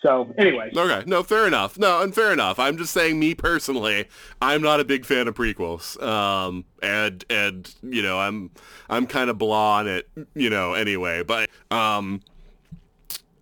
so, 0.02 0.34
anyway, 0.38 0.72
Okay. 0.76 1.04
No, 1.06 1.22
fair 1.22 1.46
enough. 1.46 1.78
No, 1.78 2.02
and 2.02 2.14
fair 2.14 2.34
enough. 2.34 2.58
I'm 2.58 2.78
just 2.78 2.92
saying, 2.92 3.20
me 3.20 3.36
personally, 3.36 4.08
I'm 4.42 4.62
not 4.62 4.80
a 4.80 4.84
big 4.84 5.06
fan 5.06 5.28
of 5.28 5.36
prequels. 5.36 6.02
Um, 6.02 6.66
and 6.82 7.24
and 7.30 7.74
you 7.84 8.02
know, 8.02 8.20
I'm 8.20 8.50
I'm 8.90 9.06
kind 9.06 9.30
of 9.30 9.38
blah 9.38 9.78
on 9.78 9.88
it. 9.88 10.10
You 10.34 10.50
know, 10.50 10.74
anyway. 10.74 11.22
But 11.22 11.50
um, 11.70 12.22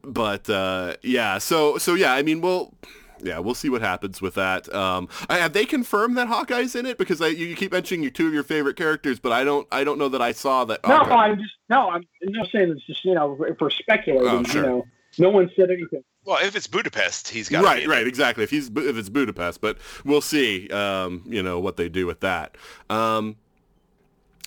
but 0.03 0.49
uh, 0.49 0.95
yeah. 1.02 1.38
So 1.38 1.77
so 1.77 1.94
yeah. 1.94 2.14
I 2.14 2.23
mean, 2.23 2.41
we'll. 2.41 2.73
Yeah, 3.22 3.40
we'll 3.40 3.53
see 3.53 3.68
what 3.68 3.81
happens 3.81 4.22
with 4.22 4.36
that. 4.36 4.73
Um, 4.73 5.10
have 5.30 5.52
they 5.52 5.65
confirmed 5.65 6.18
that 6.18 6.30
Hawkeye's 6.30 6.73
in 6.73 6.86
it? 6.86 6.98
Because 6.98 7.22
I, 7.22 7.27
you, 7.27 7.53
keep 7.53 7.73
mentioning 7.73 8.02
your 8.02 8.11
two 8.11 8.27
of 8.27 8.34
your 8.34 8.44
favorite 8.44 8.77
characters, 8.77 9.19
but 9.19 9.34
I 9.34 9.44
don't, 9.44 9.68
I 9.73 9.84
don't 9.84 9.99
know 9.99 10.07
that 10.07 10.22
I 10.22 10.31
saw 10.31 10.64
that. 10.64 10.80
no, 10.88 10.95
I'm 10.95 11.38
just 11.38 11.52
no, 11.69 11.90
I'm 11.90 12.06
not 12.23 12.48
saying 12.49 12.72
it's 12.72 12.86
just 12.86 13.03
you 13.03 13.14
know 13.15 13.38
if 13.44 13.60
we're 13.60 13.72
speculating. 13.72 14.26
Oh, 14.26 14.44
sure. 14.44 14.61
You 14.61 14.68
know, 14.69 14.86
no 15.18 15.30
one 15.30 15.49
said 15.56 15.69
anything. 15.72 16.03
Well, 16.26 16.38
if 16.44 16.56
it's 16.56 16.68
Budapest, 16.68 17.30
he's 17.30 17.49
got 17.49 17.64
right, 17.64 17.88
right, 17.88 18.06
exactly. 18.06 18.44
If 18.44 18.52
he's 18.52 18.68
if 18.68 18.98
it's 18.98 19.10
Budapest, 19.10 19.61
but 19.61 19.77
we'll 20.06 20.22
see. 20.22 20.69
Um, 20.69 21.23
you 21.26 21.41
know 21.41 21.60
what 21.60 21.77
they 21.77 21.90
do 21.90 22.06
with 22.06 22.19
that. 22.19 22.56
Um, 22.90 23.38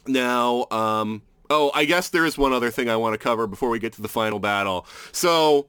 now, 0.06 0.66
um, 0.70 1.22
oh, 1.50 1.70
I 1.74 1.84
guess 1.84 2.10
there 2.10 2.24
is 2.24 2.38
one 2.38 2.52
other 2.52 2.70
thing 2.70 2.88
I 2.88 2.96
want 2.96 3.14
to 3.14 3.18
cover 3.18 3.46
before 3.46 3.70
we 3.70 3.78
get 3.78 3.92
to 3.94 4.02
the 4.02 4.08
final 4.08 4.38
battle. 4.38 4.86
So. 5.12 5.68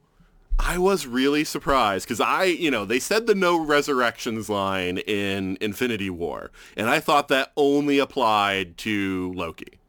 I 0.56 0.78
was 0.78 1.04
really 1.04 1.42
surprised 1.42 2.06
because 2.06 2.20
I, 2.20 2.44
you 2.44 2.70
know, 2.70 2.84
they 2.84 3.00
said 3.00 3.26
the 3.26 3.34
no 3.34 3.58
resurrections 3.58 4.48
line 4.48 4.98
in 4.98 5.58
Infinity 5.60 6.10
War, 6.10 6.52
and 6.76 6.88
I 6.88 7.00
thought 7.00 7.26
that 7.26 7.50
only 7.56 7.98
applied 7.98 8.78
to 8.78 9.32
Loki. 9.34 9.80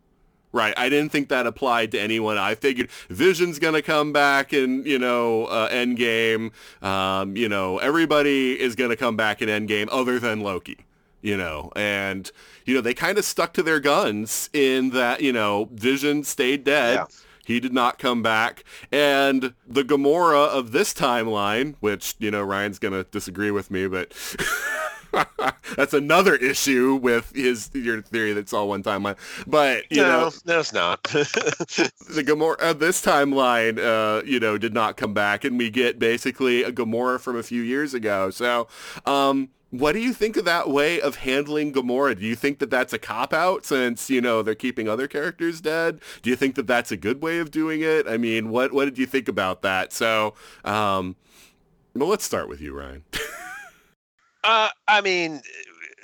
Right. 0.55 0.73
I 0.77 0.87
didn't 0.87 1.11
think 1.11 1.27
that 1.27 1.45
applied 1.45 1.91
to 1.91 1.99
anyone. 1.99 2.37
I 2.37 2.55
figured 2.55 2.89
Vision's 3.09 3.59
going 3.59 3.73
to 3.73 3.81
come 3.81 4.13
back 4.13 4.53
in, 4.53 4.85
you 4.85 4.97
know, 4.97 5.47
uh, 5.47 5.67
Endgame. 5.67 6.53
Um, 6.81 7.35
you 7.35 7.49
know, 7.49 7.77
everybody 7.79 8.57
is 8.57 8.73
going 8.73 8.89
to 8.89 8.95
come 8.95 9.17
back 9.17 9.41
in 9.41 9.49
Endgame 9.49 9.89
other 9.91 10.17
than 10.17 10.39
Loki, 10.39 10.85
you 11.21 11.35
know. 11.35 11.73
And, 11.75 12.31
you 12.63 12.73
know, 12.73 12.79
they 12.79 12.93
kind 12.93 13.17
of 13.17 13.25
stuck 13.25 13.51
to 13.55 13.63
their 13.63 13.81
guns 13.81 14.49
in 14.53 14.91
that, 14.91 15.19
you 15.19 15.33
know, 15.33 15.67
Vision 15.73 16.23
stayed 16.23 16.63
dead. 16.63 16.93
Yeah. 16.93 17.05
He 17.45 17.59
did 17.59 17.73
not 17.73 17.99
come 17.99 18.23
back. 18.23 18.63
And 18.93 19.55
the 19.67 19.83
Gamora 19.83 20.47
of 20.47 20.71
this 20.71 20.93
timeline, 20.93 21.75
which, 21.81 22.15
you 22.17 22.31
know, 22.31 22.41
Ryan's 22.41 22.79
going 22.79 22.93
to 22.93 23.03
disagree 23.03 23.51
with 23.51 23.69
me, 23.69 23.87
but 23.87 24.13
that's 25.75 25.93
another 25.93 26.35
issue 26.35 26.95
with 26.95 27.31
his 27.35 27.69
your 27.73 28.01
theory 28.01 28.33
that's 28.33 28.53
all 28.53 28.69
one 28.69 28.83
timeline. 28.83 29.17
But, 29.47 29.91
you 29.91 30.01
no, 30.01 30.07
know, 30.07 30.31
no, 30.45 30.59
it's 30.59 30.73
not. 30.73 31.03
the 31.03 32.23
Gamora 32.25 32.55
uh, 32.61 32.73
this 32.73 33.03
timeline, 33.03 33.79
uh, 33.79 34.23
you 34.25 34.39
know, 34.39 34.57
did 34.57 34.73
not 34.73 34.97
come 34.97 35.13
back, 35.13 35.43
and 35.43 35.57
we 35.57 35.69
get 35.69 35.99
basically 35.99 36.63
a 36.63 36.71
Gamora 36.71 37.19
from 37.19 37.37
a 37.37 37.43
few 37.43 37.61
years 37.61 37.93
ago. 37.93 38.29
So, 38.29 38.67
um, 39.05 39.49
what 39.71 39.91
do 39.91 39.99
you 39.99 40.13
think 40.13 40.37
of 40.37 40.45
that 40.45 40.69
way 40.69 41.01
of 41.01 41.17
handling 41.17 41.73
Gamora? 41.73 42.17
Do 42.17 42.25
you 42.25 42.35
think 42.35 42.59
that 42.59 42.69
that's 42.69 42.93
a 42.93 42.99
cop 42.99 43.33
out 43.33 43.65
since 43.65 44.09
you 44.09 44.21
know 44.21 44.41
they're 44.41 44.55
keeping 44.55 44.87
other 44.87 45.07
characters 45.07 45.61
dead? 45.61 45.99
Do 46.21 46.29
you 46.29 46.35
think 46.35 46.55
that 46.55 46.67
that's 46.67 46.91
a 46.91 46.97
good 46.97 47.21
way 47.21 47.39
of 47.39 47.51
doing 47.51 47.81
it? 47.81 48.07
I 48.07 48.17
mean, 48.17 48.49
what 48.49 48.73
what 48.73 48.85
did 48.85 48.97
you 48.97 49.05
think 49.05 49.27
about 49.27 49.61
that? 49.63 49.91
So, 49.91 50.33
um, 50.63 51.15
well, 51.93 52.09
let's 52.09 52.23
start 52.23 52.47
with 52.49 52.61
you, 52.61 52.73
Ryan. 52.73 53.03
Uh, 54.45 54.69
I 54.87 55.01
mean, 55.01 55.41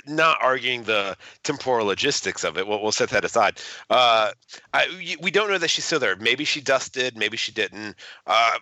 not 0.08 0.38
arguing 0.42 0.84
the 0.84 1.16
temporal 1.44 1.86
logistics 1.86 2.44
of 2.44 2.58
it. 2.58 2.68
We'll, 2.68 2.82
we'll 2.82 2.92
set 2.92 3.10
that 3.10 3.24
aside. 3.24 3.60
Uh, 3.90 4.32
I, 4.74 5.16
we 5.22 5.32
don't 5.32 5.50
know 5.50 5.58
that 5.58 5.70
she's 5.70 5.86
still 5.86 6.00
there. 6.00 6.16
Maybe 6.16 6.44
she 6.44 6.62
dusted. 6.62 7.18
Maybe 7.18 7.38
she 7.38 7.52
didn't. 7.52 7.96
Uh, 8.26 8.58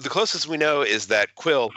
the 0.00 0.08
closest 0.08 0.48
we 0.48 0.56
know 0.56 0.82
is 0.82 1.06
that 1.08 1.34
Quill 1.34 1.70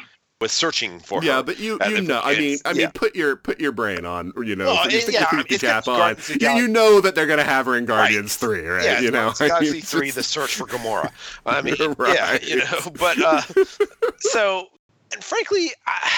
was 0.43 0.51
searching 0.51 0.99
for 0.99 1.21
her. 1.21 1.25
yeah, 1.25 1.41
but 1.41 1.57
you 1.57 1.79
you 1.87 2.01
know, 2.01 2.21
I 2.23 2.37
mean, 2.37 2.57
I 2.65 2.73
mean, 2.73 2.81
yeah. 2.81 2.91
put 2.93 3.15
your 3.15 3.37
put 3.37 3.59
your 3.59 3.71
brain 3.71 4.05
on, 4.05 4.33
you 4.43 4.55
know, 4.55 4.65
Well, 4.65 4.91
yeah, 4.91 5.25
I 5.31 5.37
mean, 5.37 5.45
cap 5.59 5.87
on. 5.87 5.97
Guardians 5.97 6.29
of 6.29 6.39
the 6.39 6.45
You, 6.45 6.51
you 6.63 6.67
know 6.67 7.01
that 7.01 7.15
they're 7.15 7.27
gonna 7.27 7.43
have 7.43 7.65
her 7.65 7.77
in 7.77 7.85
Guardians 7.85 8.35
Three, 8.35 8.67
right? 8.67 8.83
Yeah, 8.83 8.99
you 8.99 9.09
know, 9.09 9.33
I 9.39 9.61
mean, 9.61 9.81
Three: 9.81 10.11
The 10.11 10.21
Search 10.21 10.55
for 10.55 10.67
Gamora. 10.67 11.11
I 11.45 11.61
mean, 11.63 11.75
yeah, 11.79 12.37
you 12.41 12.57
know, 12.57 12.91
but 12.99 13.19
uh, 13.21 13.41
so, 14.19 14.67
and 15.13 15.23
frankly, 15.23 15.71
I, 15.87 16.11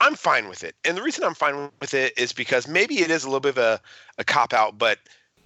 I'm 0.00 0.14
fine 0.14 0.48
with 0.48 0.64
it. 0.64 0.74
And 0.84 0.96
the 0.96 1.02
reason 1.02 1.24
I'm 1.24 1.34
fine 1.34 1.70
with 1.80 1.94
it 1.94 2.16
is 2.18 2.32
because 2.32 2.66
maybe 2.68 3.00
it 3.00 3.10
is 3.10 3.24
a 3.24 3.28
little 3.28 3.40
bit 3.40 3.50
of 3.50 3.58
a, 3.58 3.80
a 4.18 4.24
cop 4.24 4.52
out, 4.52 4.78
but 4.78 4.98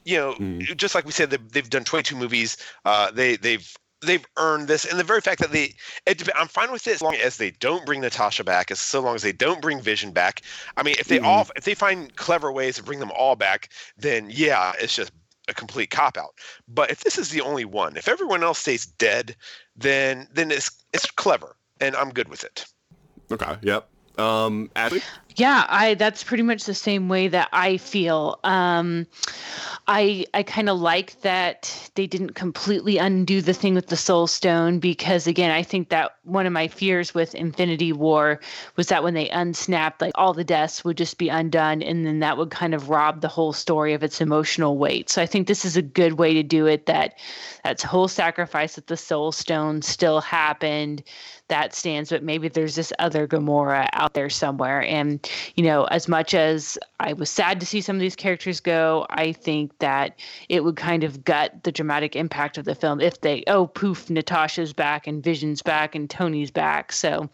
you 0.05 0.17
know, 0.17 0.35
Mm. 0.35 0.77
just 0.77 0.95
like 0.95 1.05
we 1.05 1.13
said, 1.13 1.31
they've, 1.31 1.53
they've 1.53 1.69
done 1.71 1.85
22 1.85 2.17
movies. 2.17 2.57
Uh, 2.85 3.11
they 3.11 3.37
they've 3.37 3.77
they've 4.03 4.25
earned 4.39 4.67
this, 4.67 4.87
and 4.87 4.99
the 4.99 5.05
very 5.05 5.21
fact 5.21 5.41
that 5.41 5.53
they, 5.53 5.75
it, 6.07 6.27
I'm 6.35 6.49
fine 6.49 6.73
with 6.73 6.87
it 6.87 6.93
as 6.95 7.03
long 7.03 7.15
as 7.17 7.37
they 7.37 7.51
don't 7.51 7.85
bring 7.85 8.01
Natasha 8.01 8.43
back, 8.45 8.71
as 8.71 8.81
so 8.81 9.01
long 9.01 9.15
as 9.15 9.23
they 9.23 9.33
don't 9.33 9.61
bring 9.61 9.81
Vision 9.83 10.13
back. 10.13 10.41
I 10.79 10.83
mean, 10.83 10.95
if 10.99 11.09
they 11.09 11.19
Mhm. 11.19 11.25
all, 11.25 11.47
if 11.55 11.65
they 11.65 11.75
find 11.75 12.15
clever 12.17 12.51
ways 12.51 12.77
to 12.77 12.83
bring 12.83 12.99
them 12.99 13.13
all 13.13 13.37
back, 13.37 13.69
then 13.99 14.31
yeah, 14.31 14.73
it's 14.81 14.97
just 14.97 15.13
a 15.49 15.55
complete 15.55 15.91
cop 15.91 16.17
out. 16.17 16.35
But 16.67 16.91
if 16.91 17.01
this 17.01 17.19
is 17.19 17.29
the 17.29 17.43
only 17.43 17.67
one, 17.67 17.97
if 17.99 18.09
everyone 18.09 18.43
else 18.43 18.59
stays 18.61 18.87
dead, 18.87 19.37
then 19.77 20.29
then 20.33 20.51
it's 20.51 20.71
it's 20.95 21.11
clever, 21.11 21.57
and 21.81 21.95
I'm 21.95 22.11
good 22.11 22.29
with 22.29 22.43
it. 22.43 22.65
Okay. 23.31 23.57
Yep. 23.63 23.87
Um, 24.19 24.70
Ashley? 24.77 25.03
Yeah, 25.36 25.65
I 25.69 25.94
that's 25.94 26.24
pretty 26.24 26.43
much 26.43 26.65
the 26.65 26.74
same 26.74 27.09
way 27.09 27.28
that 27.28 27.48
I 27.52 27.77
feel. 27.77 28.39
Um, 28.44 29.07
I 29.86 30.27
I 30.35 30.43
kind 30.43 30.69
of 30.69 30.78
like 30.81 31.20
that 31.23 31.90
they 31.94 32.07
didn't 32.07 32.35
completely 32.35 32.98
undo 32.98 33.40
the 33.40 33.52
thing 33.55 33.74
with 33.74 33.86
the 33.89 33.97
Soul 33.97 34.27
Stone 34.27 34.81
because 34.81 35.27
again, 35.27 35.51
I 35.51 35.62
think 35.62 35.89
that 35.90 36.16
one 36.24 36.47
of 36.47 36.52
my 36.52 36.69
fears 36.69 37.15
with 37.15 37.35
Infinity 37.35 37.93
War 37.93 38.40
was 38.77 38.89
that 38.89 39.02
when 39.02 39.15
they 39.15 39.28
unsnapped, 39.31 40.01
like 40.01 40.12
all 40.16 40.35
the 40.35 40.44
deaths 40.44 40.85
would 40.85 40.97
just 40.97 41.16
be 41.19 41.28
undone, 41.28 41.82
and 41.82 42.05
then 42.07 42.19
that 42.20 42.36
would 42.36 42.51
kind 42.51 42.74
of 42.74 42.89
rob 42.89 43.20
the 43.20 43.28
whole 43.28 43.52
story 43.52 43.94
of 43.94 44.02
its 44.02 44.20
emotional 44.20 44.78
weight. 44.78 45.11
So 45.11 45.23
I 45.23 45.27
think 45.27 45.47
this 45.47 45.65
is 45.65 45.77
a 45.77 45.82
good 45.82 46.15
way 46.15 46.35
to 46.35 46.43
do 46.43 46.66
it. 46.66 46.86
That 46.86 47.15
that 47.65 47.81
whole 47.82 48.09
sacrifice 48.09 48.77
of 48.78 48.86
the 48.86 48.97
Soul 48.97 49.32
Stone 49.32 49.82
still 49.82 50.20
happened 50.20 51.02
that 51.51 51.74
stands, 51.74 52.11
but 52.11 52.23
maybe 52.23 52.48
there's 52.48 52.77
this 52.77 52.93
other 52.98 53.27
Gamora 53.28 53.89
out 53.93 54.15
there 54.15 54.31
somewhere. 54.31 54.82
And, 54.82 55.20
you 55.57 55.65
know, 55.65 55.85
as 55.85 56.09
much 56.09 56.35
as 56.35 56.79
I 56.99 57.13
was 57.13 57.31
sad 57.31 57.61
to 57.61 57.67
see 57.67 57.81
some 57.81 57.97
of 57.97 58.01
these 58.01 58.17
characters 58.17 58.61
go, 58.61 59.07
I 59.11 59.33
think 59.33 59.79
that 59.79 60.19
it 60.49 60.65
would 60.65 60.77
kind 60.77 61.05
of 61.05 61.25
gut 61.25 61.63
the 61.65 61.73
dramatic 61.73 62.17
impact 62.17 62.59
of 62.59 62.65
the 62.65 62.75
film 62.75 63.01
if 63.01 63.21
they, 63.21 63.45
oh, 63.47 63.67
poof, 63.67 64.11
Natasha's 64.11 64.73
back 64.73 65.07
and 65.07 65.23
Vision's 65.23 65.63
back 65.63 65.95
and 65.95 66.09
Tony's 66.09 66.51
back. 66.51 66.93
So 66.93 67.29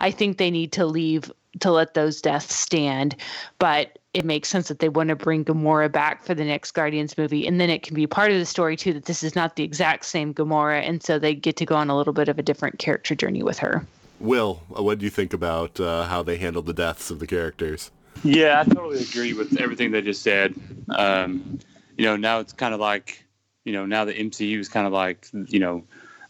I 0.00 0.10
think 0.10 0.38
they 0.38 0.50
need 0.50 0.72
to 0.72 0.86
leave 0.86 1.30
to 1.60 1.70
let 1.70 1.94
those 1.94 2.20
deaths 2.22 2.54
stand. 2.54 3.16
But 3.58 3.98
it 4.14 4.24
makes 4.24 4.48
sense 4.48 4.68
that 4.68 4.78
they 4.78 4.88
want 4.88 5.08
to 5.08 5.16
bring 5.16 5.44
Gamora 5.44 5.90
back 5.90 6.22
for 6.22 6.34
the 6.34 6.44
next 6.44 6.72
Guardians 6.72 7.16
movie. 7.16 7.46
And 7.46 7.60
then 7.60 7.70
it 7.70 7.82
can 7.82 7.94
be 7.94 8.06
part 8.06 8.30
of 8.30 8.38
the 8.38 8.46
story, 8.46 8.76
too, 8.76 8.92
that 8.92 9.06
this 9.06 9.22
is 9.22 9.34
not 9.34 9.56
the 9.56 9.64
exact 9.64 10.04
same 10.04 10.34
Gamora. 10.34 10.86
And 10.86 11.02
so 11.02 11.18
they 11.18 11.34
get 11.34 11.56
to 11.56 11.66
go 11.66 11.74
on 11.76 11.88
a 11.88 11.96
little 11.96 12.12
bit 12.12 12.28
of 12.28 12.38
a 12.38 12.42
different 12.42 12.78
character 12.78 13.14
journey 13.14 13.42
with 13.42 13.58
her. 13.58 13.86
Will, 14.22 14.62
what 14.68 15.00
do 15.00 15.04
you 15.04 15.10
think 15.10 15.32
about 15.32 15.80
uh, 15.80 16.04
how 16.04 16.22
they 16.22 16.36
handled 16.36 16.66
the 16.66 16.72
deaths 16.72 17.10
of 17.10 17.18
the 17.18 17.26
characters? 17.26 17.90
Yeah, 18.22 18.60
I 18.60 18.64
totally 18.64 19.02
agree 19.02 19.32
with 19.32 19.60
everything 19.60 19.90
they 19.90 20.00
just 20.00 20.22
said. 20.22 20.54
Um, 20.90 21.58
you 21.98 22.04
know, 22.04 22.16
now 22.16 22.38
it's 22.38 22.52
kind 22.52 22.72
of 22.72 22.78
like, 22.78 23.24
you 23.64 23.72
know, 23.72 23.84
now 23.84 24.04
the 24.04 24.14
MCU 24.14 24.58
is 24.58 24.68
kind 24.68 24.86
of 24.86 24.92
like, 24.92 25.26
you 25.48 25.58
know, 25.58 25.82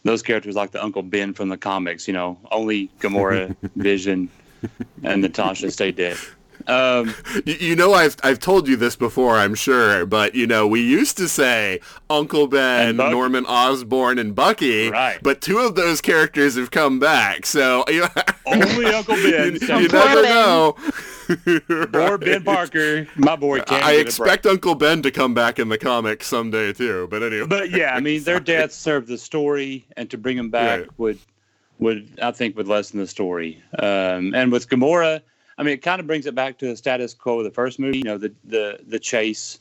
those 0.03 0.23
characters 0.23 0.55
like 0.55 0.71
the 0.71 0.83
Uncle 0.83 1.03
Ben 1.03 1.33
from 1.33 1.49
the 1.49 1.57
comics. 1.57 2.07
You 2.07 2.15
know, 2.15 2.39
only 2.51 2.89
Gamora, 2.99 3.55
Vision, 3.75 4.27
and 5.03 5.21
Natasha 5.21 5.69
stay 5.69 5.91
dead. 5.91 6.17
Um, 6.67 7.13
you, 7.45 7.53
you, 7.53 7.75
know, 7.75 7.93
I've 7.93 8.15
I've 8.23 8.39
told 8.39 8.67
you 8.67 8.75
this 8.75 8.95
before, 8.95 9.37
I'm 9.37 9.55
sure, 9.55 10.05
but 10.05 10.35
you 10.35 10.47
know, 10.47 10.67
we 10.67 10.81
used 10.81 11.17
to 11.17 11.27
say 11.27 11.79
Uncle 12.09 12.47
Ben, 12.47 12.97
Norman 12.97 13.45
Osborn, 13.45 14.19
and 14.19 14.35
Bucky, 14.35 14.89
right? 14.89 15.19
But 15.21 15.41
two 15.41 15.59
of 15.59 15.75
those 15.75 16.01
characters 16.01 16.55
have 16.55 16.71
come 16.71 16.99
back, 16.99 17.45
so 17.45 17.83
you 17.87 18.01
know, 18.01 18.09
only 18.45 18.85
Uncle 18.85 19.15
Ben. 19.15 19.57
you, 19.61 19.79
you 19.79 19.87
never 19.87 20.23
know. 20.23 20.75
or 21.93 22.17
Ben 22.17 22.43
Parker, 22.43 23.07
my 23.15 23.35
boy. 23.35 23.61
I 23.67 23.93
expect 23.93 24.45
Uncle 24.45 24.75
Ben 24.75 25.01
to 25.03 25.11
come 25.11 25.33
back 25.33 25.59
in 25.59 25.69
the 25.69 25.77
comics 25.77 26.27
someday 26.27 26.73
too. 26.73 27.07
But 27.09 27.23
anyway. 27.23 27.47
But 27.47 27.71
yeah, 27.71 27.95
I 27.95 27.99
mean, 27.99 28.23
their 28.23 28.39
deaths 28.39 28.75
serve 28.75 29.07
the 29.07 29.17
story, 29.17 29.85
and 29.97 30.09
to 30.11 30.17
bring 30.17 30.37
them 30.37 30.49
back 30.49 30.81
right. 30.81 30.89
would 30.97 31.19
would 31.79 32.19
I 32.21 32.31
think 32.31 32.57
would 32.57 32.67
lessen 32.67 32.99
the 32.99 33.07
story. 33.07 33.61
Um, 33.77 34.33
and 34.33 34.51
with 34.51 34.69
Gamora 34.69 35.21
I 35.57 35.63
mean, 35.63 35.73
it 35.73 35.81
kind 35.81 35.99
of 35.99 36.07
brings 36.07 36.25
it 36.25 36.35
back 36.35 36.57
to 36.59 36.67
the 36.67 36.77
status 36.77 37.13
quo 37.13 37.39
of 37.39 37.43
the 37.43 37.51
first 37.51 37.79
movie. 37.79 37.99
You 37.99 38.03
know, 38.03 38.17
the 38.17 38.33
the 38.43 38.79
the 38.87 38.99
chase 38.99 39.59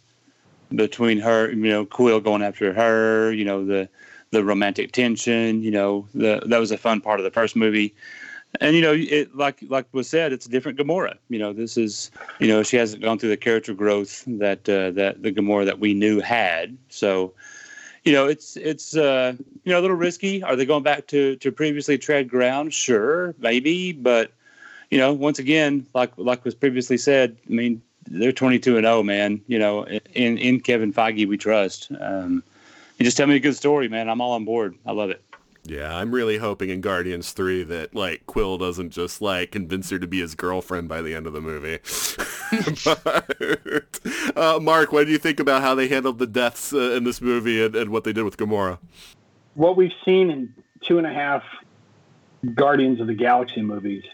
between 0.74 1.18
her, 1.18 1.50
you 1.50 1.68
know, 1.68 1.84
Quill 1.84 2.20
going 2.20 2.42
after 2.42 2.72
her. 2.72 3.32
You 3.32 3.44
know, 3.44 3.64
the 3.64 3.88
the 4.30 4.44
romantic 4.44 4.92
tension. 4.92 5.62
You 5.62 5.70
know, 5.70 6.08
the 6.14 6.42
that 6.46 6.58
was 6.58 6.70
a 6.70 6.78
fun 6.78 7.00
part 7.00 7.20
of 7.20 7.24
the 7.24 7.30
first 7.30 7.56
movie. 7.56 7.94
And 8.60 8.76
you 8.76 8.82
know, 8.82 8.92
it 8.92 9.34
like 9.34 9.58
like 9.68 9.86
was 9.92 10.08
said, 10.08 10.32
it's 10.32 10.46
a 10.46 10.50
different 10.50 10.78
Gamora. 10.78 11.16
You 11.28 11.38
know, 11.38 11.52
this 11.52 11.76
is 11.76 12.10
you 12.38 12.48
know 12.48 12.62
she 12.62 12.76
hasn't 12.76 13.02
gone 13.02 13.18
through 13.18 13.30
the 13.30 13.36
character 13.36 13.72
growth 13.72 14.24
that 14.26 14.68
uh, 14.68 14.90
that 14.92 15.22
the 15.22 15.32
Gamora 15.32 15.64
that 15.64 15.78
we 15.78 15.94
knew 15.94 16.20
had. 16.20 16.76
So, 16.90 17.32
you 18.04 18.12
know, 18.12 18.26
it's 18.26 18.56
it's 18.58 18.94
uh, 18.94 19.34
you 19.64 19.72
know 19.72 19.80
a 19.80 19.82
little 19.82 19.96
risky. 19.96 20.42
Are 20.42 20.54
they 20.54 20.66
going 20.66 20.82
back 20.82 21.06
to 21.08 21.36
to 21.36 21.50
previously 21.50 21.96
tread 21.96 22.28
ground? 22.28 22.74
Sure, 22.74 23.34
maybe, 23.38 23.92
but 23.92 24.32
you 24.92 24.98
know, 24.98 25.10
once 25.10 25.38
again, 25.38 25.86
like 25.94 26.12
like 26.18 26.44
was 26.44 26.54
previously 26.54 26.98
said, 26.98 27.34
I 27.48 27.52
mean, 27.52 27.80
they're 28.10 28.30
22 28.30 28.76
and 28.76 28.84
0, 28.84 29.02
man. 29.02 29.40
You 29.46 29.58
know, 29.58 29.86
in 29.86 30.36
in 30.36 30.60
Kevin 30.60 30.92
Feige 30.92 31.26
we 31.26 31.38
trust. 31.38 31.90
Um, 31.98 32.42
you 32.98 33.04
just 33.04 33.16
tell 33.16 33.26
me 33.26 33.36
a 33.36 33.40
good 33.40 33.56
story, 33.56 33.88
man. 33.88 34.10
I'm 34.10 34.20
all 34.20 34.32
on 34.32 34.44
board. 34.44 34.76
I 34.84 34.92
love 34.92 35.08
it. 35.08 35.24
Yeah, 35.64 35.96
I'm 35.96 36.12
really 36.12 36.36
hoping 36.36 36.68
in 36.68 36.82
Guardians 36.82 37.32
3 37.32 37.62
that 37.64 37.94
like 37.94 38.26
Quill 38.26 38.58
doesn't 38.58 38.90
just 38.90 39.22
like 39.22 39.52
convince 39.52 39.88
her 39.88 39.98
to 39.98 40.06
be 40.06 40.20
his 40.20 40.34
girlfriend 40.34 40.90
by 40.90 41.00
the 41.00 41.14
end 41.14 41.26
of 41.26 41.32
the 41.32 41.40
movie. 41.40 41.78
but, 42.84 44.36
uh, 44.36 44.58
Mark, 44.60 44.92
what 44.92 45.06
do 45.06 45.12
you 45.12 45.18
think 45.18 45.40
about 45.40 45.62
how 45.62 45.74
they 45.74 45.88
handled 45.88 46.18
the 46.18 46.26
deaths 46.26 46.74
uh, 46.74 46.90
in 46.90 47.04
this 47.04 47.22
movie 47.22 47.64
and, 47.64 47.74
and 47.74 47.90
what 47.90 48.04
they 48.04 48.12
did 48.12 48.24
with 48.24 48.36
Gamora? 48.36 48.78
What 49.54 49.78
we've 49.78 49.94
seen 50.04 50.30
in 50.30 50.52
two 50.82 50.98
and 50.98 51.06
a 51.06 51.12
half 51.14 51.44
Guardians 52.54 53.00
of 53.00 53.06
the 53.06 53.14
Galaxy 53.14 53.62
movies 53.62 54.04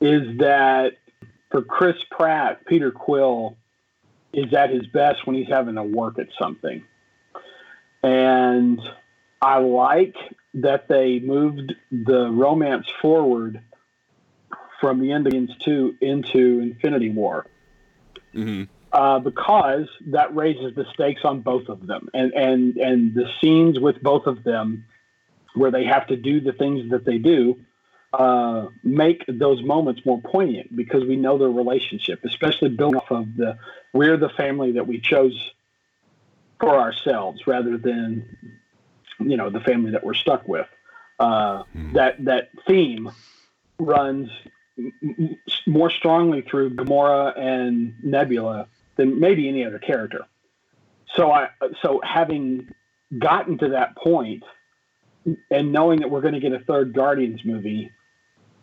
is 0.00 0.38
that 0.38 0.92
for 1.50 1.62
Chris 1.62 1.96
Pratt, 2.10 2.66
Peter 2.66 2.90
Quill 2.90 3.56
is 4.32 4.52
at 4.52 4.70
his 4.70 4.86
best 4.88 5.26
when 5.26 5.36
he's 5.36 5.48
having 5.48 5.76
to 5.76 5.82
work 5.82 6.18
at 6.18 6.28
something. 6.38 6.84
And 8.02 8.80
I 9.40 9.58
like 9.58 10.14
that 10.54 10.88
they 10.88 11.18
moved 11.20 11.74
the 11.90 12.30
romance 12.30 12.86
forward 13.00 13.62
from 14.80 15.00
the 15.00 15.12
end 15.12 15.26
of 15.26 15.58
2 15.64 15.96
into 16.00 16.60
Infinity 16.60 17.10
War. 17.10 17.46
Mm-hmm. 18.34 18.64
Uh, 18.92 19.18
because 19.18 19.88
that 20.06 20.34
raises 20.34 20.74
the 20.74 20.86
stakes 20.94 21.22
on 21.24 21.40
both 21.40 21.68
of 21.68 21.86
them. 21.86 22.08
And, 22.14 22.32
and, 22.32 22.76
and 22.76 23.14
the 23.14 23.28
scenes 23.40 23.78
with 23.78 24.02
both 24.02 24.26
of 24.26 24.44
them 24.44 24.84
where 25.54 25.70
they 25.70 25.84
have 25.84 26.06
to 26.08 26.16
do 26.16 26.40
the 26.40 26.52
things 26.52 26.90
that 26.90 27.04
they 27.04 27.18
do 27.18 27.58
uh, 28.12 28.66
make 28.82 29.24
those 29.28 29.62
moments 29.62 30.02
more 30.04 30.20
poignant 30.20 30.74
because 30.74 31.04
we 31.04 31.16
know 31.16 31.38
their 31.38 31.50
relationship, 31.50 32.20
especially 32.24 32.68
building 32.68 32.98
off 32.98 33.10
of 33.10 33.36
the 33.36 33.58
we're 33.92 34.16
the 34.16 34.28
family 34.30 34.72
that 34.72 34.86
we 34.86 35.00
chose 35.00 35.52
for 36.60 36.78
ourselves 36.78 37.46
rather 37.46 37.76
than 37.76 38.24
you 39.18 39.36
know 39.36 39.50
the 39.50 39.60
family 39.60 39.90
that 39.90 40.04
we're 40.04 40.14
stuck 40.14 40.46
with. 40.48 40.68
Uh, 41.18 41.64
mm. 41.76 41.92
That 41.94 42.24
that 42.24 42.50
theme 42.66 43.10
runs 43.78 44.30
m- 44.78 45.36
more 45.66 45.90
strongly 45.90 46.42
through 46.42 46.70
Gamora 46.70 47.38
and 47.38 47.94
Nebula 48.02 48.66
than 48.96 49.20
maybe 49.20 49.48
any 49.48 49.64
other 49.64 49.78
character. 49.78 50.26
So 51.14 51.32
I 51.32 51.48
so 51.82 52.00
having 52.04 52.68
gotten 53.18 53.58
to 53.58 53.68
that 53.70 53.96
point 53.96 54.42
and 55.50 55.72
knowing 55.72 56.00
that 56.00 56.10
we're 56.10 56.20
going 56.20 56.34
to 56.34 56.40
get 56.40 56.52
a 56.52 56.60
third 56.60 56.92
Guardians 56.92 57.44
movie, 57.44 57.90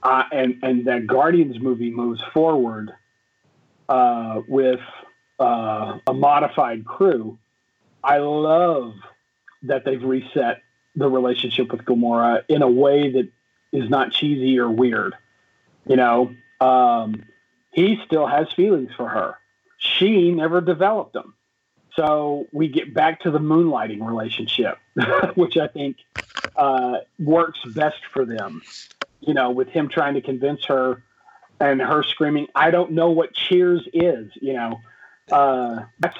uh, 0.02 0.24
and 0.32 0.60
and 0.64 0.86
that 0.88 1.08
Guardians 1.08 1.60
movie 1.60 1.92
moves 1.92 2.22
forward 2.34 2.92
uh, 3.90 4.42
with 4.48 4.80
uh, 5.40 6.00
a 6.08 6.14
modified 6.14 6.86
crew. 6.86 7.38
I 8.04 8.18
love 8.18 8.96
that 9.64 9.86
they've 9.86 10.04
reset 10.04 10.62
the 10.96 11.10
relationship 11.10 11.72
with 11.72 11.82
Gamora 11.86 12.44
in 12.48 12.62
a 12.62 12.70
way 12.70 13.12
that 13.12 13.30
is 13.72 13.90
not 13.90 14.12
cheesy 14.12 14.60
or 14.60 14.70
weird. 14.70 15.16
You 15.88 15.96
know, 15.96 16.36
um, 16.62 17.24
he 17.72 18.00
still 18.06 18.28
has 18.28 18.48
feelings 18.54 18.92
for 18.96 19.08
her. 19.08 19.36
She 19.78 20.32
never 20.32 20.62
developed 20.62 21.14
them. 21.14 21.34
So 21.96 22.48
we 22.52 22.70
get 22.70 22.94
back 22.94 23.22
to 23.22 23.32
the 23.32 23.40
moonlighting 23.40 24.06
relationship, 24.06 24.78
which 25.36 25.58
I 25.58 25.68
think 25.68 25.98
uh, 26.56 26.98
works 27.20 27.60
best 27.74 28.02
for 28.14 28.26
them 28.26 28.62
you 29.26 29.34
know, 29.34 29.52
with 29.52 29.70
him 29.70 29.90
trying 29.90 30.14
to 30.16 30.22
convince 30.22 30.66
her 30.66 31.02
and 31.60 31.82
her 31.82 32.04
screaming, 32.04 32.48
I 32.56 32.72
don't 32.72 32.92
know 32.92 33.12
what 33.12 33.34
cheers 33.34 33.88
is, 33.94 34.32
you 34.36 34.54
know. 34.54 34.82
Uh, 35.32 35.84
that's, 36.00 36.18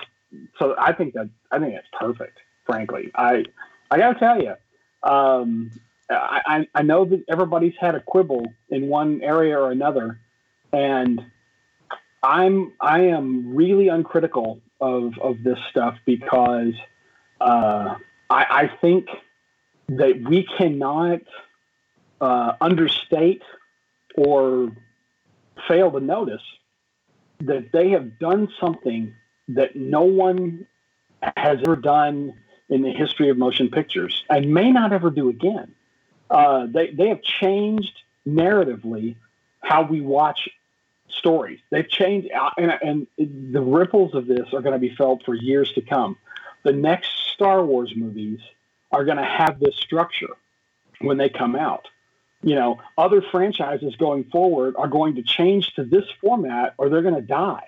so 0.58 0.76
I 0.78 0.94
think 0.94 1.14
that, 1.14 1.30
I 1.52 1.60
think 1.60 1.74
that's 1.74 1.88
perfect, 2.00 2.40
frankly. 2.66 3.12
I, 3.16 3.46
I 3.92 3.98
gotta 3.98 4.20
tell 4.20 4.42
you, 4.42 4.56
um, 5.04 5.72
I, 6.10 6.68
I 6.74 6.82
know 6.84 7.06
that 7.06 7.24
everybody's 7.28 7.74
had 7.80 7.96
a 7.96 8.00
quibble 8.00 8.46
in 8.70 8.88
one 8.88 9.22
area 9.22 9.58
or 9.58 9.72
another, 9.72 10.20
and 10.72 11.22
I'm 12.22 12.74
I 12.80 13.02
am 13.08 13.56
really 13.56 13.88
uncritical 13.88 14.62
of 14.80 15.18
of 15.20 15.44
this 15.44 15.58
stuff 15.72 15.98
because 16.06 16.74
uh, 17.42 17.96
I, 18.30 18.46
I 18.50 18.72
think 18.82 19.08
that 19.90 20.22
we 20.28 20.48
cannot 20.58 21.22
uh, 22.22 22.54
understate 22.62 23.44
or 24.16 24.72
fail 25.68 25.92
to 25.92 26.00
notice 26.00 26.42
that 27.42 27.72
they 27.72 27.90
have 27.90 28.20
done 28.20 28.48
something 28.60 29.14
that 29.50 29.76
no 29.76 30.04
one 30.04 30.66
has 31.36 31.60
ever 31.66 31.76
done 31.76 32.34
in 32.70 32.82
the 32.82 32.92
history 32.92 33.30
of 33.30 33.38
motion 33.38 33.70
pictures 33.70 34.24
and 34.30 34.54
may 34.54 34.72
not 34.72 34.94
ever 34.94 35.10
do 35.10 35.30
again. 35.30 35.74
Uh, 36.30 36.66
they, 36.68 36.92
they 36.92 37.10
have 37.10 37.22
changed 37.22 37.94
narratively 38.28 39.16
how 39.62 39.84
we 39.84 40.02
watch 40.02 40.50
stories. 41.10 41.60
They've 41.70 41.90
changed, 41.90 42.30
uh, 42.32 42.50
and, 42.58 43.08
and 43.18 43.54
the 43.54 43.62
ripples 43.62 44.16
of 44.16 44.28
this 44.28 44.54
are 44.54 44.62
going 44.62 44.74
to 44.74 44.80
be 44.80 44.96
felt 44.96 45.24
for 45.26 45.36
years 45.36 45.72
to 45.74 45.82
come. 45.82 46.18
The 46.64 46.72
next 46.74 47.10
Star 47.34 47.64
Wars 47.64 47.94
movies 47.96 48.40
are 48.94 49.04
going 49.04 49.18
to 49.18 49.26
have 49.26 49.60
this 49.60 49.76
structure 49.76 50.36
when 51.02 51.18
they 51.18 51.30
come 51.30 51.56
out. 51.56 51.88
You 52.44 52.56
know, 52.56 52.82
other 52.98 53.22
franchises 53.22 53.96
going 53.96 54.26
forward 54.26 54.76
are 54.78 54.88
going 54.88 55.16
to 55.16 55.24
change 55.24 55.74
to 55.76 55.84
this 55.84 56.06
format, 56.22 56.76
or 56.78 56.90
they're 56.90 57.02
going 57.02 57.16
to 57.16 57.22
die. 57.22 57.64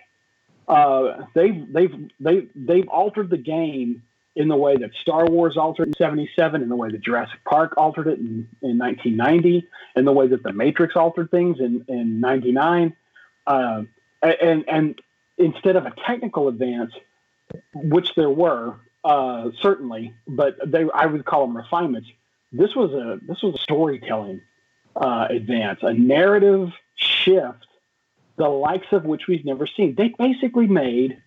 Uh, 0.67 1.25
they've 1.33 1.71
they've 1.71 2.09
they 2.19 2.47
they've 2.55 2.87
altered 2.87 3.29
the 3.29 3.37
game 3.37 4.03
in 4.35 4.49
the 4.49 4.55
way 4.55 4.75
that 4.75 4.91
Star 5.01 5.25
Wars 5.27 5.55
altered 5.55 5.87
in 5.87 5.93
77, 5.93 6.61
in 6.61 6.67
the 6.67 6.75
way 6.75 6.89
that 6.89 7.01
Jurassic 7.01 7.39
Park 7.45 7.75
altered 7.77 8.07
it 8.07 8.19
in, 8.19 8.47
in 8.61 8.77
1990, 8.77 9.65
in 9.95 10.05
the 10.05 10.11
way 10.11 10.27
that 10.27 10.43
The 10.43 10.51
Matrix 10.51 10.95
altered 10.95 11.31
things 11.31 11.59
in, 11.59 11.85
in 11.87 12.19
99. 12.19 12.93
Uh, 13.47 13.83
and, 14.21 14.65
and 14.67 15.01
instead 15.37 15.77
of 15.77 15.85
a 15.85 15.93
technical 16.05 16.49
advance, 16.49 16.91
which 17.73 18.13
there 18.15 18.29
were, 18.29 18.75
uh, 19.05 19.51
certainly, 19.61 20.13
but 20.27 20.57
they, 20.65 20.85
I 20.93 21.05
would 21.05 21.25
call 21.25 21.45
them 21.45 21.55
refinements. 21.55 22.09
This 22.51 22.75
was 22.75 22.91
a, 22.91 23.19
this 23.27 23.41
was 23.43 23.53
a 23.53 23.59
storytelling 23.59 24.41
uh, 24.95 25.27
advance, 25.29 25.79
a 25.83 25.93
narrative 25.93 26.71
shift, 26.95 27.67
the 28.37 28.49
likes 28.49 28.87
of 28.91 29.05
which 29.05 29.27
we've 29.27 29.45
never 29.45 29.67
seen. 29.67 29.93
They 29.93 30.09
basically 30.17 30.65
made 30.65 31.21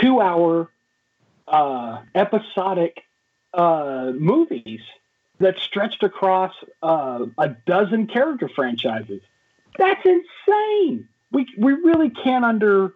two 0.00 0.20
hour 0.20 0.68
uh, 1.46 2.00
episodic 2.16 3.02
uh, 3.54 4.10
movies 4.14 4.80
that 5.38 5.58
stretched 5.60 6.02
across 6.02 6.52
uh, 6.82 7.26
a 7.38 7.50
dozen 7.66 8.08
character 8.08 8.48
franchises. 8.48 9.22
That's 9.78 10.04
insane. 10.04 11.08
We 11.30 11.46
we 11.56 11.72
really 11.74 12.10
can't 12.10 12.44
under 12.44 12.94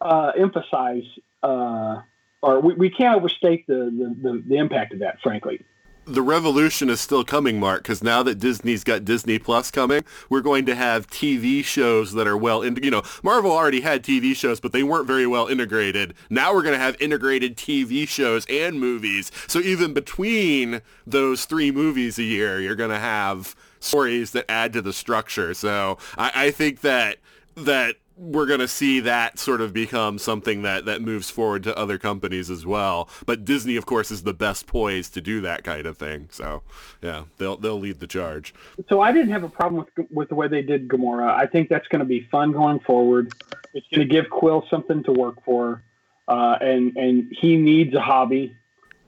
uh, 0.00 0.32
emphasize 0.36 1.04
uh, 1.42 2.00
or 2.44 2.60
we, 2.60 2.74
we 2.74 2.90
can't 2.90 3.16
overstate 3.16 3.66
the, 3.66 3.74
the, 3.74 4.16
the, 4.22 4.42
the 4.46 4.56
impact 4.56 4.92
of 4.92 5.00
that, 5.00 5.20
frankly 5.22 5.60
the 6.06 6.22
revolution 6.22 6.90
is 6.90 7.00
still 7.00 7.24
coming, 7.24 7.58
Mark, 7.58 7.82
because 7.82 8.02
now 8.02 8.22
that 8.22 8.38
Disney's 8.38 8.84
got 8.84 9.04
Disney 9.04 9.38
Plus 9.38 9.70
coming, 9.70 10.04
we're 10.28 10.40
going 10.40 10.66
to 10.66 10.74
have 10.74 11.06
TV 11.06 11.64
shows 11.64 12.12
that 12.12 12.26
are 12.26 12.36
well, 12.36 12.62
in, 12.62 12.78
you 12.82 12.90
know, 12.90 13.02
Marvel 13.22 13.50
already 13.50 13.80
had 13.80 14.02
TV 14.02 14.34
shows, 14.34 14.60
but 14.60 14.72
they 14.72 14.82
weren't 14.82 15.06
very 15.06 15.26
well 15.26 15.46
integrated. 15.46 16.14
Now 16.28 16.52
we're 16.52 16.62
going 16.62 16.74
to 16.74 16.78
have 16.78 17.00
integrated 17.00 17.56
TV 17.56 18.06
shows 18.06 18.44
and 18.48 18.78
movies. 18.78 19.30
So 19.46 19.60
even 19.60 19.94
between 19.94 20.82
those 21.06 21.44
three 21.46 21.70
movies 21.70 22.18
a 22.18 22.22
year, 22.22 22.60
you're 22.60 22.76
going 22.76 22.90
to 22.90 22.98
have 22.98 23.56
stories 23.80 24.32
that 24.32 24.44
add 24.50 24.72
to 24.74 24.82
the 24.82 24.92
structure. 24.92 25.54
So 25.54 25.98
I, 26.16 26.32
I 26.34 26.50
think 26.50 26.82
that 26.82 27.18
that 27.56 27.96
we're 28.16 28.46
going 28.46 28.60
to 28.60 28.68
see 28.68 29.00
that 29.00 29.38
sort 29.38 29.60
of 29.60 29.72
become 29.72 30.18
something 30.18 30.62
that, 30.62 30.84
that 30.84 31.02
moves 31.02 31.30
forward 31.30 31.64
to 31.64 31.76
other 31.76 31.98
companies 31.98 32.48
as 32.48 32.64
well. 32.64 33.08
But 33.26 33.44
Disney, 33.44 33.76
of 33.76 33.86
course, 33.86 34.10
is 34.10 34.22
the 34.22 34.34
best 34.34 34.66
poised 34.66 35.14
to 35.14 35.20
do 35.20 35.40
that 35.40 35.64
kind 35.64 35.86
of 35.86 35.98
thing. 35.98 36.28
So, 36.30 36.62
yeah, 37.02 37.24
they'll 37.38 37.56
they'll 37.56 37.78
lead 37.78 38.00
the 38.00 38.06
charge. 38.06 38.54
So 38.88 39.00
I 39.00 39.12
didn't 39.12 39.30
have 39.30 39.42
a 39.42 39.48
problem 39.48 39.84
with 39.96 40.06
with 40.10 40.28
the 40.28 40.36
way 40.36 40.46
they 40.48 40.62
did 40.62 40.88
Gamora. 40.88 41.30
I 41.30 41.46
think 41.46 41.68
that's 41.68 41.88
going 41.88 42.00
to 42.00 42.06
be 42.06 42.28
fun 42.30 42.52
going 42.52 42.80
forward. 42.80 43.32
It's 43.72 43.86
going 43.88 44.06
to 44.06 44.12
give 44.12 44.30
Quill 44.30 44.64
something 44.70 45.02
to 45.04 45.12
work 45.12 45.44
for, 45.44 45.82
uh, 46.28 46.56
and 46.60 46.96
and 46.96 47.32
he 47.40 47.56
needs 47.56 47.94
a 47.94 48.00
hobby, 48.00 48.54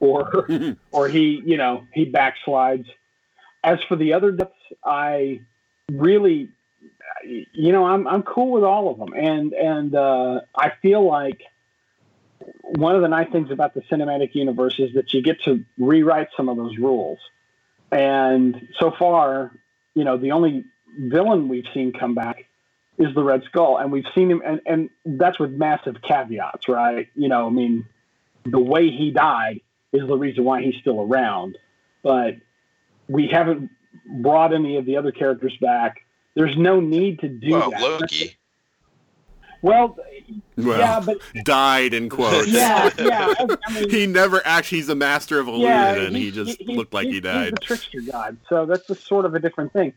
or 0.01 0.47
or 0.91 1.07
he 1.07 1.41
you 1.45 1.57
know 1.57 1.83
he 1.93 2.11
backslides. 2.11 2.87
As 3.63 3.79
for 3.87 3.95
the 3.95 4.13
other 4.13 4.31
depths, 4.31 4.53
I 4.85 5.41
really 5.91 6.49
you 7.23 7.71
know, 7.71 7.85
I'm 7.85 8.07
I'm 8.07 8.23
cool 8.23 8.51
with 8.51 8.63
all 8.63 8.89
of 8.89 8.97
them, 8.97 9.13
and 9.13 9.53
and 9.53 9.95
uh, 9.95 10.41
I 10.57 10.71
feel 10.81 11.05
like 11.05 11.41
one 12.63 12.95
of 12.95 13.01
the 13.01 13.07
nice 13.07 13.31
things 13.31 13.51
about 13.51 13.73
the 13.73 13.81
cinematic 13.81 14.35
universe 14.35 14.75
is 14.79 14.93
that 14.93 15.13
you 15.13 15.21
get 15.21 15.41
to 15.43 15.63
rewrite 15.77 16.29
some 16.35 16.49
of 16.49 16.57
those 16.57 16.77
rules. 16.77 17.19
And 17.91 18.67
so 18.79 18.91
far, 18.97 19.51
you 19.95 20.03
know, 20.03 20.17
the 20.17 20.31
only 20.31 20.65
villain 20.99 21.47
we've 21.47 21.65
seen 21.73 21.93
come 21.93 22.15
back 22.15 22.45
is 22.97 23.13
the 23.15 23.23
Red 23.23 23.43
Skull, 23.45 23.77
and 23.77 23.91
we've 23.91 24.05
seen 24.15 24.29
him, 24.29 24.41
and 24.45 24.61
and 24.65 24.89
that's 25.05 25.39
with 25.39 25.51
massive 25.51 26.01
caveats, 26.01 26.67
right? 26.67 27.07
You 27.15 27.29
know, 27.29 27.47
I 27.47 27.49
mean, 27.49 27.85
the 28.45 28.59
way 28.59 28.89
he 28.89 29.11
died 29.11 29.61
is 29.93 30.07
the 30.07 30.17
reason 30.17 30.43
why 30.43 30.61
he's 30.61 30.75
still 30.81 31.01
around, 31.01 31.57
but 32.03 32.35
we 33.07 33.27
haven't 33.27 33.69
brought 34.21 34.53
any 34.53 34.77
of 34.77 34.85
the 34.85 34.97
other 34.97 35.11
characters 35.11 35.55
back 35.61 36.01
there's 36.37 36.55
no 36.55 36.79
need 36.79 37.19
to 37.21 37.29
do 37.29 37.51
well, 37.51 37.71
that. 37.71 37.81
Loki. 37.81 38.37
Well, 39.63 39.97
well, 40.55 40.79
yeah, 40.79 40.99
but 41.03 41.17
died 41.43 41.95
in 41.95 42.09
quotes. 42.09 42.47
yeah, 42.47 42.91
yeah. 42.99 43.33
I 43.67 43.73
mean, 43.73 43.89
he 43.89 44.05
never 44.05 44.45
actually. 44.45 44.77
He's 44.77 44.89
a 44.89 44.95
master 44.95 45.39
of 45.39 45.47
illusion, 45.47 45.67
yeah, 45.67 45.95
and 45.95 46.15
he 46.15 46.29
just 46.29 46.61
he, 46.61 46.75
looked 46.75 46.93
like 46.93 47.07
he 47.07 47.19
died. 47.19 47.45
He's 47.45 47.53
a 47.53 47.55
trickster 47.55 48.01
god, 48.01 48.37
so 48.47 48.67
that's 48.67 48.87
a 48.91 48.93
sort 48.93 49.25
of 49.25 49.33
a 49.33 49.39
different 49.39 49.73
thing. 49.73 49.93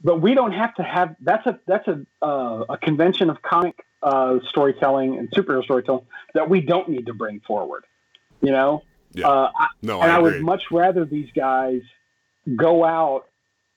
But 0.00 0.20
we 0.20 0.34
don't 0.34 0.52
have 0.52 0.72
to 0.76 0.84
have. 0.84 1.16
That's 1.20 1.44
a 1.48 1.58
that's 1.66 1.88
a 1.88 2.06
uh, 2.22 2.66
a 2.68 2.78
convention 2.78 3.28
of 3.28 3.42
comic 3.42 3.84
uh, 4.04 4.38
storytelling 4.48 5.18
and 5.18 5.28
superhero 5.32 5.64
storytelling 5.64 6.06
that 6.34 6.48
we 6.48 6.60
don't 6.60 6.88
need 6.88 7.06
to 7.06 7.14
bring 7.14 7.40
forward. 7.40 7.84
You 8.40 8.52
know. 8.52 8.84
Yeah. 9.12 9.28
Uh, 9.28 9.50
no, 9.82 10.00
and 10.00 10.12
I, 10.12 10.16
I, 10.16 10.18
would 10.20 10.40
much 10.40 10.62
rather 10.70 11.04
these 11.04 11.30
guys 11.34 11.80
go 12.54 12.84
out 12.84 13.26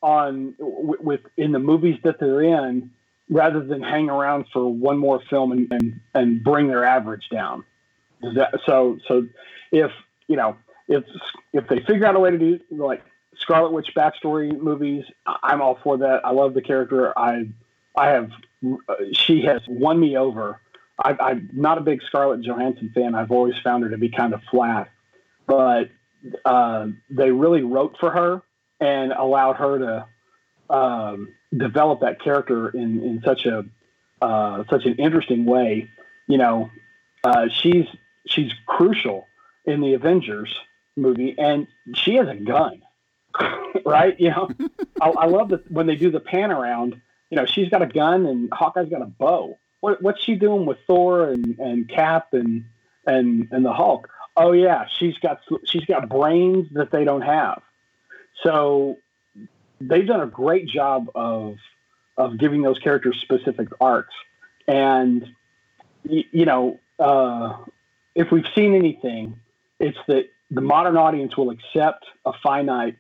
on 0.03 0.53
with, 0.59 0.99
with 1.01 1.21
in 1.37 1.53
the 1.53 1.59
movies 1.59 1.97
that 2.03 2.19
they're 2.19 2.41
in 2.41 2.91
rather 3.29 3.63
than 3.63 3.81
hang 3.81 4.09
around 4.09 4.45
for 4.51 4.71
one 4.71 4.97
more 4.97 5.21
film 5.29 5.53
and, 5.53 5.71
and, 5.71 5.99
and 6.13 6.43
bring 6.43 6.67
their 6.67 6.83
average 6.83 7.29
down. 7.31 7.63
That, 8.35 8.59
so 8.65 8.99
so 9.07 9.27
if 9.71 9.91
you 10.27 10.35
know 10.35 10.55
if 10.87 11.03
if 11.53 11.67
they 11.67 11.79
figure 11.79 12.05
out 12.05 12.15
a 12.15 12.19
way 12.19 12.31
to 12.31 12.37
do 12.37 12.59
like 12.69 13.03
Scarlet 13.37 13.71
Witch 13.71 13.91
backstory 13.95 14.57
movies, 14.57 15.05
I'm 15.25 15.61
all 15.61 15.79
for 15.83 15.97
that. 15.97 16.25
I 16.25 16.31
love 16.31 16.53
the 16.53 16.61
character. 16.61 17.17
I 17.17 17.47
I 17.97 18.09
have 18.09 18.29
she 19.13 19.41
has 19.43 19.61
won 19.67 19.99
me 19.99 20.17
over. 20.17 20.59
I, 21.03 21.17
I'm 21.19 21.49
not 21.53 21.77
a 21.77 21.81
big 21.81 22.01
Scarlett 22.03 22.41
Johansson 22.41 22.91
fan. 22.93 23.15
I've 23.15 23.31
always 23.31 23.55
found 23.63 23.83
her 23.83 23.89
to 23.89 23.97
be 23.97 24.09
kind 24.09 24.33
of 24.33 24.41
flat, 24.51 24.89
but 25.47 25.89
uh, 26.45 26.87
they 27.09 27.31
really 27.31 27.63
wrote 27.63 27.97
for 27.99 28.11
her 28.11 28.41
and 28.83 29.13
allowed 29.13 29.55
her 29.55 29.79
to 29.79 30.75
um, 30.75 31.29
develop 31.55 32.01
that 32.01 32.21
character 32.21 32.69
in, 32.69 33.01
in 33.01 33.21
such 33.23 33.45
a 33.45 33.63
uh, 34.21 34.63
such 34.69 34.85
an 34.85 34.95
interesting 34.95 35.45
way. 35.45 35.89
You 36.27 36.37
know, 36.37 36.69
uh, 37.23 37.47
she's 37.49 37.85
she's 38.27 38.51
crucial 38.65 39.25
in 39.65 39.79
the 39.79 39.93
Avengers 39.93 40.53
movie, 40.97 41.35
and 41.37 41.67
she 41.95 42.15
has 42.15 42.27
a 42.27 42.35
gun, 42.35 42.81
right? 43.85 44.19
You 44.19 44.31
know, 44.31 44.49
I, 45.01 45.09
I 45.09 45.25
love 45.27 45.49
that 45.49 45.71
when 45.71 45.87
they 45.87 45.95
do 45.95 46.11
the 46.11 46.19
pan 46.19 46.51
around. 46.51 47.01
You 47.29 47.37
know, 47.37 47.45
she's 47.45 47.69
got 47.69 47.81
a 47.81 47.87
gun, 47.87 48.25
and 48.25 48.49
Hawkeye's 48.51 48.89
got 48.89 49.01
a 49.01 49.05
bow. 49.05 49.57
What, 49.79 50.01
what's 50.01 50.21
she 50.23 50.35
doing 50.35 50.65
with 50.65 50.77
Thor 50.87 51.29
and, 51.29 51.57
and 51.57 51.89
Cap 51.89 52.33
and 52.33 52.65
and 53.07 53.47
and 53.51 53.65
the 53.65 53.73
Hulk? 53.73 54.09
Oh 54.35 54.51
yeah, 54.51 54.87
she's 54.99 55.17
got 55.19 55.39
she's 55.65 55.85
got 55.85 56.09
brains 56.09 56.67
that 56.73 56.91
they 56.91 57.05
don't 57.05 57.21
have. 57.21 57.61
So 58.41 58.97
they've 59.79 60.07
done 60.07 60.21
a 60.21 60.27
great 60.27 60.67
job 60.67 61.09
of 61.15 61.55
of 62.17 62.37
giving 62.37 62.61
those 62.61 62.77
characters 62.79 63.19
specific 63.21 63.69
arcs. 63.81 64.13
And 64.67 65.25
y- 66.05 66.25
you 66.31 66.45
know, 66.45 66.79
uh, 66.99 67.57
if 68.15 68.31
we've 68.31 68.45
seen 68.53 68.75
anything, 68.75 69.39
it's 69.79 69.97
that 70.07 70.25
the 70.51 70.61
modern 70.61 70.95
audience 70.95 71.35
will 71.35 71.49
accept 71.49 72.05
a 72.25 72.33
finite 72.43 72.97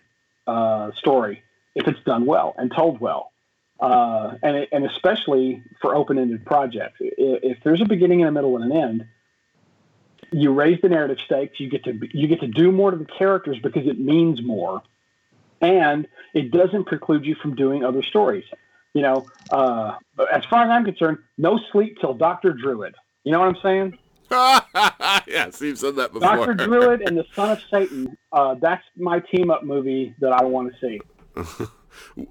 uh, 0.47 0.91
story 0.97 1.43
if 1.75 1.87
it's 1.87 2.03
done 2.05 2.25
well 2.25 2.55
and 2.57 2.71
told 2.75 2.99
well. 2.99 3.31
Uh, 3.79 4.35
and, 4.41 4.67
and 4.71 4.85
especially 4.85 5.61
for 5.81 5.95
open-ended 5.95 6.45
projects, 6.45 6.97
if, 6.99 7.57
if 7.57 7.63
there's 7.63 7.81
a 7.81 7.85
beginning 7.85 8.21
and 8.21 8.29
a 8.29 8.31
middle 8.31 8.55
and 8.55 8.71
an 8.71 8.77
end, 8.77 9.05
you 10.31 10.51
raise 10.51 10.79
the 10.81 10.89
narrative 10.89 11.19
stakes. 11.23 11.59
You 11.59 11.69
get 11.69 11.83
to 11.83 11.99
you 12.11 12.27
get 12.27 12.39
to 12.41 12.47
do 12.47 12.71
more 12.71 12.91
to 12.91 12.97
the 12.97 13.05
characters 13.05 13.59
because 13.61 13.85
it 13.85 13.99
means 13.99 14.41
more, 14.41 14.81
and 15.63 16.07
it 16.33 16.51
doesn't 16.51 16.85
preclude 16.85 17.25
you 17.25 17.35
from 17.35 17.55
doing 17.55 17.83
other 17.83 18.03
stories. 18.03 18.45
You 18.93 19.01
know, 19.01 19.25
uh, 19.49 19.95
as 20.31 20.45
far 20.45 20.63
as 20.65 20.69
I'm 20.69 20.85
concerned, 20.85 21.17
no 21.37 21.59
sleep 21.71 21.97
till 21.99 22.13
Doctor 22.13 22.53
Druid. 22.53 22.93
You 23.23 23.31
know 23.31 23.39
what 23.39 23.47
I'm 23.49 23.61
saying? 23.63 23.97
yeah, 25.27 25.49
Steve 25.51 25.79
said 25.79 25.95
that 25.95 26.13
before. 26.13 26.21
Doctor 26.21 26.53
Druid 26.53 27.01
and 27.07 27.17
the 27.17 27.25
Son 27.33 27.51
of 27.51 27.61
Satan. 27.71 28.15
Uh, 28.31 28.55
that's 28.55 28.83
my 28.97 29.19
team 29.19 29.49
up 29.49 29.63
movie 29.63 30.13
that 30.19 30.31
I 30.31 30.43
want 30.43 30.73
to 30.73 30.79
see. 30.79 31.01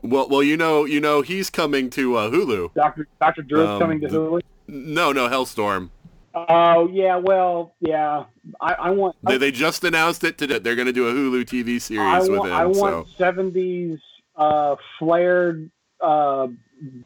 well, 0.03 0.29
well, 0.29 0.43
you 0.43 0.57
know, 0.57 0.85
you 0.85 1.01
know, 1.01 1.23
he's 1.23 1.51
coming 1.51 1.91
to 1.91 2.17
uh, 2.17 2.31
Hulu. 2.31 2.75
Doctor 2.75 3.09
Doctor 3.21 3.43
Druid's 3.43 3.71
Um, 3.71 3.81
coming 3.81 4.01
to 4.01 4.09
Hulu. 4.09 4.41
No, 4.69 5.13
no, 5.13 5.29
Hellstrom. 5.29 5.91
Oh 6.35 6.89
yeah, 6.89 7.17
well 7.17 7.75
yeah. 7.81 8.25
I, 8.61 8.75
I 8.75 8.91
want. 8.91 9.17
They, 9.23 9.37
they 9.37 9.51
just 9.51 9.85
announced 9.85 10.25
it 10.25 10.39
today. 10.39 10.59
They're 10.59 10.77
going 10.77 10.87
to 10.87 10.93
do 10.93 11.09
a 11.09 11.13
Hulu 11.13 11.45
TV 11.45 11.75
I 11.75 11.79
series 11.79 12.29
with 12.29 12.39
want, 12.39 12.51
him. 12.51 12.57
I 12.57 12.73
so 12.73 12.81
want 12.81 13.09
70s 13.19 14.01
uh, 14.37 14.77
flared 14.99 15.71
uh, 16.01 16.49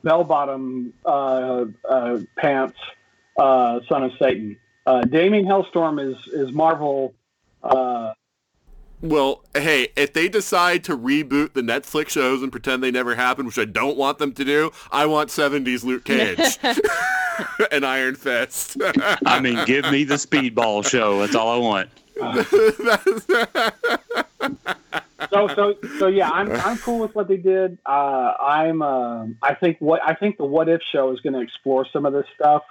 bell 0.05 0.25
bottom 0.25 0.93
uh, 1.05 1.65
uh, 1.89 2.19
pants, 2.39 2.79
uh, 3.39 3.81
son 3.89 4.05
of 4.05 4.13
Satan. 4.19 4.57
Uh, 4.87 5.03
Damien 5.03 5.45
Hellstrom 5.45 6.01
is 6.01 6.17
is 6.33 6.53
Marvel. 6.53 7.15
Uh, 7.63 8.13
Well, 9.03 9.45
hey, 9.55 9.89
if 9.97 10.13
they 10.13 10.29
decide 10.29 10.85
to 10.85 10.97
reboot 10.97 11.53
the 11.53 11.61
Netflix 11.61 12.11
shows 12.11 12.43
and 12.43 12.51
pretend 12.53 12.83
they 12.83 12.91
never 12.91 13.15
happened, 13.15 13.47
which 13.49 13.59
I 13.59 13.65
don't 13.65 13.97
want 13.97 14.19
them 14.19 14.33
to 14.33 14.45
do, 14.45 14.71
I 14.91 15.05
want 15.07 15.31
70s 15.31 15.85
Luke 15.85 16.05
Cage 16.05 16.59
and 17.71 17.85
Iron 17.85 18.15
Fist. 18.15 18.79
I 19.27 19.41
mean, 19.41 19.59
give 19.67 19.91
me 19.91 20.05
the 20.05 20.15
Speedball 20.15 20.87
show. 20.87 21.21
That's 21.21 21.35
all 21.35 21.49
I 21.49 21.59
want. 21.59 21.91
so 25.31 25.49
so 25.49 25.75
so 25.99 26.07
yeah, 26.07 26.31
I'm 26.31 26.51
I'm 26.51 26.79
cool 26.79 27.01
with 27.01 27.15
what 27.15 27.29
they 27.29 27.37
did. 27.37 27.79
Uh, 27.85 28.33
I'm 28.41 28.83
um 28.83 29.37
I 29.43 29.55
think 29.55 29.79
what 29.81 30.01
I 30.05 30.15
think 30.15 30.39
the 30.39 30.45
What 30.45 30.69
If 30.69 30.81
show 30.93 31.13
is 31.13 31.21
going 31.21 31.35
to 31.35 31.41
explore 31.41 31.87
some 31.93 32.07
of 32.07 32.13
this 32.13 32.27
stuff 32.35 32.63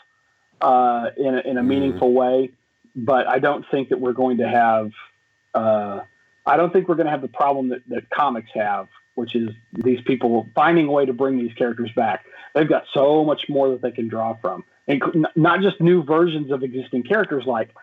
uh, 0.62 1.10
in 1.18 1.36
a, 1.36 1.42
in 1.42 1.58
a 1.58 1.64
meaningful 1.64 2.14
way, 2.14 2.52
but 2.96 3.28
I 3.28 3.40
don't 3.40 3.66
think 3.70 3.90
that 3.90 4.00
we're 4.00 4.14
going 4.14 4.38
to 4.38 4.48
have. 4.48 4.92
Uh, 5.54 6.02
I 6.46 6.58
don't 6.58 6.72
think 6.72 6.88
we're 6.88 6.96
going 6.96 7.06
to 7.06 7.12
have 7.12 7.22
the 7.22 7.28
problem 7.28 7.70
that, 7.70 7.82
that 7.90 8.10
comics 8.10 8.50
have, 8.54 8.88
which 9.16 9.36
is 9.36 9.50
these 9.74 10.00
people 10.06 10.48
finding 10.54 10.88
a 10.88 10.92
way 10.92 11.06
to 11.06 11.14
bring 11.14 11.38
these 11.38 11.54
characters 11.54 11.90
back. 11.96 12.26
They've 12.54 12.68
got 12.68 12.84
so 12.94 13.26
much 13.26 13.50
more 13.50 13.70
that 13.70 13.82
they 13.82 13.92
can 13.92 14.08
draw 14.08 14.36
from, 14.36 14.64
and 14.88 15.28
not 15.36 15.62
just 15.62 15.82
new 15.82 16.04
versions 16.04 16.52
of 16.52 16.64
existing 16.64 17.04
characters 17.04 17.46
like 17.46 17.74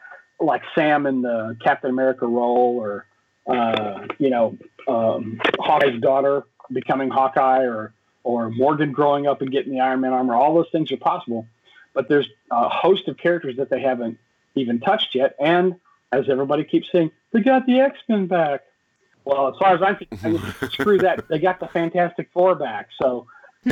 like 0.40 0.62
Sam 0.74 1.06
in 1.06 1.22
the 1.22 1.56
Captain 1.62 1.90
America 1.90 2.26
role, 2.26 2.78
or 2.78 3.06
uh, 3.46 4.06
you 4.18 4.30
know 4.30 4.56
um, 4.88 5.40
Hawkeye's 5.58 6.00
daughter 6.00 6.44
becoming 6.72 7.10
Hawkeye, 7.10 7.64
or 7.64 7.92
or 8.24 8.50
Morgan 8.50 8.92
growing 8.92 9.26
up 9.26 9.42
and 9.42 9.50
getting 9.50 9.72
the 9.72 9.80
Iron 9.80 10.00
Man 10.00 10.12
armor. 10.12 10.34
All 10.34 10.54
those 10.54 10.70
things 10.70 10.92
are 10.92 10.96
possible, 10.96 11.46
but 11.92 12.08
there's 12.08 12.28
a 12.50 12.68
host 12.68 13.08
of 13.08 13.16
characters 13.16 13.56
that 13.56 13.68
they 13.68 13.80
haven't 13.80 14.18
even 14.54 14.80
touched 14.80 15.14
yet, 15.14 15.34
and 15.38 15.76
as 16.12 16.28
everybody 16.28 16.64
keeps 16.64 16.90
saying, 16.92 17.10
they 17.32 17.40
got 17.40 17.66
the 17.66 17.80
X 17.80 17.98
Men 18.08 18.26
back. 18.26 18.62
Well, 19.24 19.48
as 19.48 19.54
far 19.58 19.74
as 19.74 19.82
I'm 19.82 19.96
concerned, 19.96 20.54
screw 20.72 20.98
that. 20.98 21.28
They 21.28 21.38
got 21.38 21.60
the 21.60 21.68
Fantastic 21.68 22.28
Four 22.32 22.54
back. 22.54 22.88
So 23.00 23.26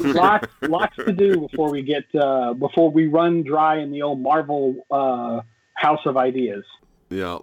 lots, 0.00 0.48
lots 0.62 0.96
to 0.96 1.12
do 1.12 1.46
before 1.48 1.70
we 1.70 1.82
get 1.82 2.04
uh, 2.14 2.54
before 2.54 2.90
we 2.90 3.06
run 3.06 3.42
dry 3.42 3.78
in 3.78 3.90
the 3.90 4.02
old 4.02 4.20
Marvel 4.20 4.86
uh, 4.90 5.42
house 5.74 6.00
of 6.06 6.16
ideas. 6.16 6.64
Yeah. 7.10 7.38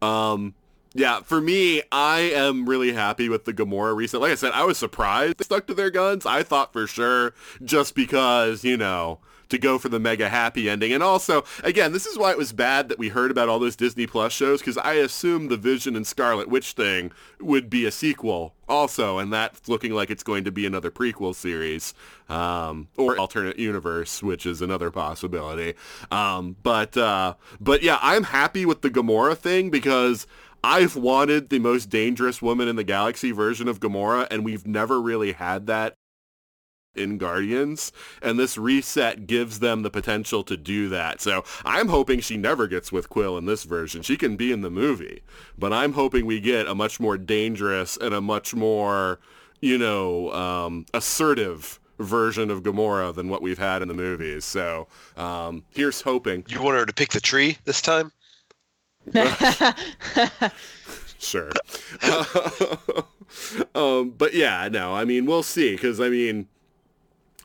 Um 0.00 0.54
yeah, 0.94 1.20
for 1.20 1.40
me, 1.40 1.82
I 1.90 2.18
am 2.20 2.68
really 2.68 2.92
happy 2.92 3.28
with 3.28 3.46
the 3.46 3.54
Gamora 3.54 3.96
recent. 3.96 4.20
Like 4.20 4.32
I 4.32 4.34
said, 4.34 4.52
I 4.52 4.64
was 4.64 4.76
surprised 4.76 5.38
they 5.38 5.44
stuck 5.44 5.66
to 5.68 5.74
their 5.74 5.90
guns. 5.90 6.26
I 6.26 6.42
thought 6.42 6.72
for 6.72 6.86
sure 6.86 7.32
just 7.64 7.94
because, 7.94 8.62
you 8.62 8.76
know, 8.76 9.18
to 9.52 9.58
go 9.58 9.78
for 9.78 9.88
the 9.88 10.00
mega 10.00 10.28
happy 10.28 10.68
ending. 10.68 10.92
And 10.92 11.02
also, 11.02 11.44
again, 11.62 11.92
this 11.92 12.06
is 12.06 12.18
why 12.18 12.30
it 12.30 12.38
was 12.38 12.52
bad 12.52 12.88
that 12.88 12.98
we 12.98 13.10
heard 13.10 13.30
about 13.30 13.48
all 13.48 13.58
those 13.58 13.76
Disney 13.76 14.06
Plus 14.06 14.32
shows 14.32 14.60
because 14.60 14.78
I 14.78 14.94
assumed 14.94 15.50
the 15.50 15.56
Vision 15.56 15.94
and 15.94 16.06
Scarlet 16.06 16.48
Witch 16.48 16.72
thing 16.72 17.12
would 17.38 17.70
be 17.70 17.84
a 17.84 17.90
sequel 17.90 18.54
also, 18.68 19.18
and 19.18 19.32
that's 19.32 19.68
looking 19.68 19.92
like 19.92 20.10
it's 20.10 20.22
going 20.22 20.44
to 20.44 20.50
be 20.50 20.64
another 20.64 20.90
prequel 20.90 21.34
series 21.34 21.92
um, 22.30 22.88
or 22.96 23.18
alternate 23.18 23.58
universe, 23.58 24.22
which 24.22 24.46
is 24.46 24.62
another 24.62 24.90
possibility. 24.90 25.74
Um, 26.10 26.56
but 26.62 26.96
uh, 26.96 27.34
but 27.60 27.82
yeah, 27.82 27.98
I'm 28.00 28.24
happy 28.24 28.64
with 28.64 28.80
the 28.80 28.90
Gamora 28.90 29.36
thing 29.36 29.68
because 29.68 30.26
I've 30.64 30.96
wanted 30.96 31.50
the 31.50 31.58
most 31.58 31.90
dangerous 31.90 32.40
woman 32.40 32.68
in 32.68 32.76
the 32.76 32.84
galaxy 32.84 33.32
version 33.32 33.68
of 33.68 33.80
Gamora, 33.80 34.26
and 34.30 34.44
we've 34.44 34.66
never 34.66 35.00
really 35.00 35.32
had 35.32 35.66
that 35.66 35.96
in 36.94 37.18
Guardians, 37.18 37.92
and 38.20 38.38
this 38.38 38.58
reset 38.58 39.26
gives 39.26 39.60
them 39.60 39.82
the 39.82 39.90
potential 39.90 40.42
to 40.44 40.56
do 40.56 40.88
that. 40.90 41.20
So 41.20 41.44
I'm 41.64 41.88
hoping 41.88 42.20
she 42.20 42.36
never 42.36 42.66
gets 42.66 42.92
with 42.92 43.08
Quill 43.08 43.38
in 43.38 43.46
this 43.46 43.64
version. 43.64 44.02
She 44.02 44.16
can 44.16 44.36
be 44.36 44.52
in 44.52 44.60
the 44.60 44.70
movie, 44.70 45.22
but 45.58 45.72
I'm 45.72 45.92
hoping 45.92 46.26
we 46.26 46.40
get 46.40 46.66
a 46.66 46.74
much 46.74 47.00
more 47.00 47.16
dangerous 47.16 47.96
and 47.96 48.14
a 48.14 48.20
much 48.20 48.54
more, 48.54 49.20
you 49.60 49.78
know, 49.78 50.32
um, 50.32 50.86
assertive 50.94 51.80
version 51.98 52.50
of 52.50 52.62
Gamora 52.62 53.14
than 53.14 53.28
what 53.28 53.42
we've 53.42 53.58
had 53.58 53.82
in 53.82 53.88
the 53.88 53.94
movies. 53.94 54.44
So 54.44 54.88
um, 55.16 55.64
here's 55.70 56.00
hoping. 56.00 56.44
You 56.48 56.62
want 56.62 56.76
her 56.76 56.86
to 56.86 56.92
pick 56.92 57.10
the 57.10 57.20
tree 57.20 57.58
this 57.64 57.80
time? 57.80 58.12
Sure. 61.22 61.50
um, 63.76 64.10
but 64.10 64.34
yeah, 64.34 64.68
no, 64.70 64.92
I 64.92 65.04
mean, 65.04 65.24
we'll 65.24 65.44
see, 65.44 65.76
because 65.76 66.00
I 66.00 66.08
mean, 66.08 66.48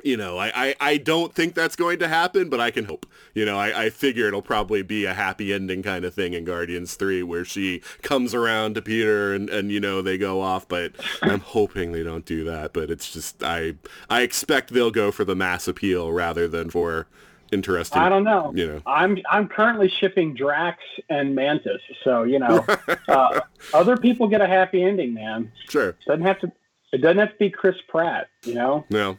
you 0.04 0.18
know, 0.18 0.38
I, 0.38 0.52
I, 0.56 0.76
I 0.80 0.98
don't 0.98 1.34
think 1.34 1.54
that's 1.54 1.76
going 1.76 2.00
to 2.00 2.08
happen, 2.08 2.50
but 2.50 2.60
I 2.60 2.72
can 2.72 2.86
hope. 2.86 3.06
You 3.34 3.46
know, 3.46 3.58
I, 3.58 3.86
I 3.86 3.90
figure 3.90 4.28
it'll 4.28 4.42
probably 4.42 4.82
be 4.82 5.06
a 5.06 5.14
happy 5.14 5.54
ending 5.54 5.84
kind 5.84 6.06
of 6.06 6.14
thing 6.14 6.34
in 6.34 6.46
Guardians 6.46 6.96
3 6.96 7.24
where 7.24 7.46
she 7.46 7.82
comes 8.02 8.34
around 8.34 8.76
to 8.76 8.82
Peter 8.82 9.34
and, 9.34 9.50
and 9.50 9.72
you 9.72 9.80
know, 9.80 10.02
they 10.02 10.18
go 10.18 10.42
off, 10.42 10.68
but 10.68 10.94
I'm 11.22 11.40
hoping 11.40 11.92
they 11.92 12.04
don't 12.04 12.26
do 12.26 12.44
that. 12.46 12.74
But 12.74 12.90
it's 12.90 13.12
just, 13.12 13.44
I 13.44 13.76
I 14.10 14.22
expect 14.22 14.74
they'll 14.74 14.92
go 14.92 15.12
for 15.12 15.26
the 15.26 15.36
mass 15.36 15.68
appeal 15.68 16.12
rather 16.12 16.48
than 16.48 16.70
for 16.70 17.08
interesting. 17.52 18.02
I 18.02 18.10
don't 18.10 18.24
know. 18.24 18.52
You 18.56 18.68
know. 18.68 18.82
I'm 18.86 19.18
I'm 19.30 19.48
currently 19.48 19.90
shipping 19.90 20.34
Drax 20.34 20.84
and 21.10 21.36
Mantis, 21.36 21.82
so 22.04 22.24
you 22.24 22.40
know, 22.40 22.66
uh, 23.08 23.42
other 23.74 23.98
people 23.98 24.28
get 24.28 24.42
a 24.42 24.48
happy 24.48 24.84
ending, 24.84 25.14
man. 25.14 25.52
Sure. 25.70 25.96
Doesn't 26.06 26.26
have 26.26 26.40
to. 26.40 26.52
It 26.94 27.00
doesn't 27.00 27.18
have 27.18 27.32
to 27.32 27.38
be 27.38 27.50
Chris 27.50 27.76
Pratt, 27.90 28.30
you 28.44 28.54
know. 28.54 28.86
No. 28.90 29.18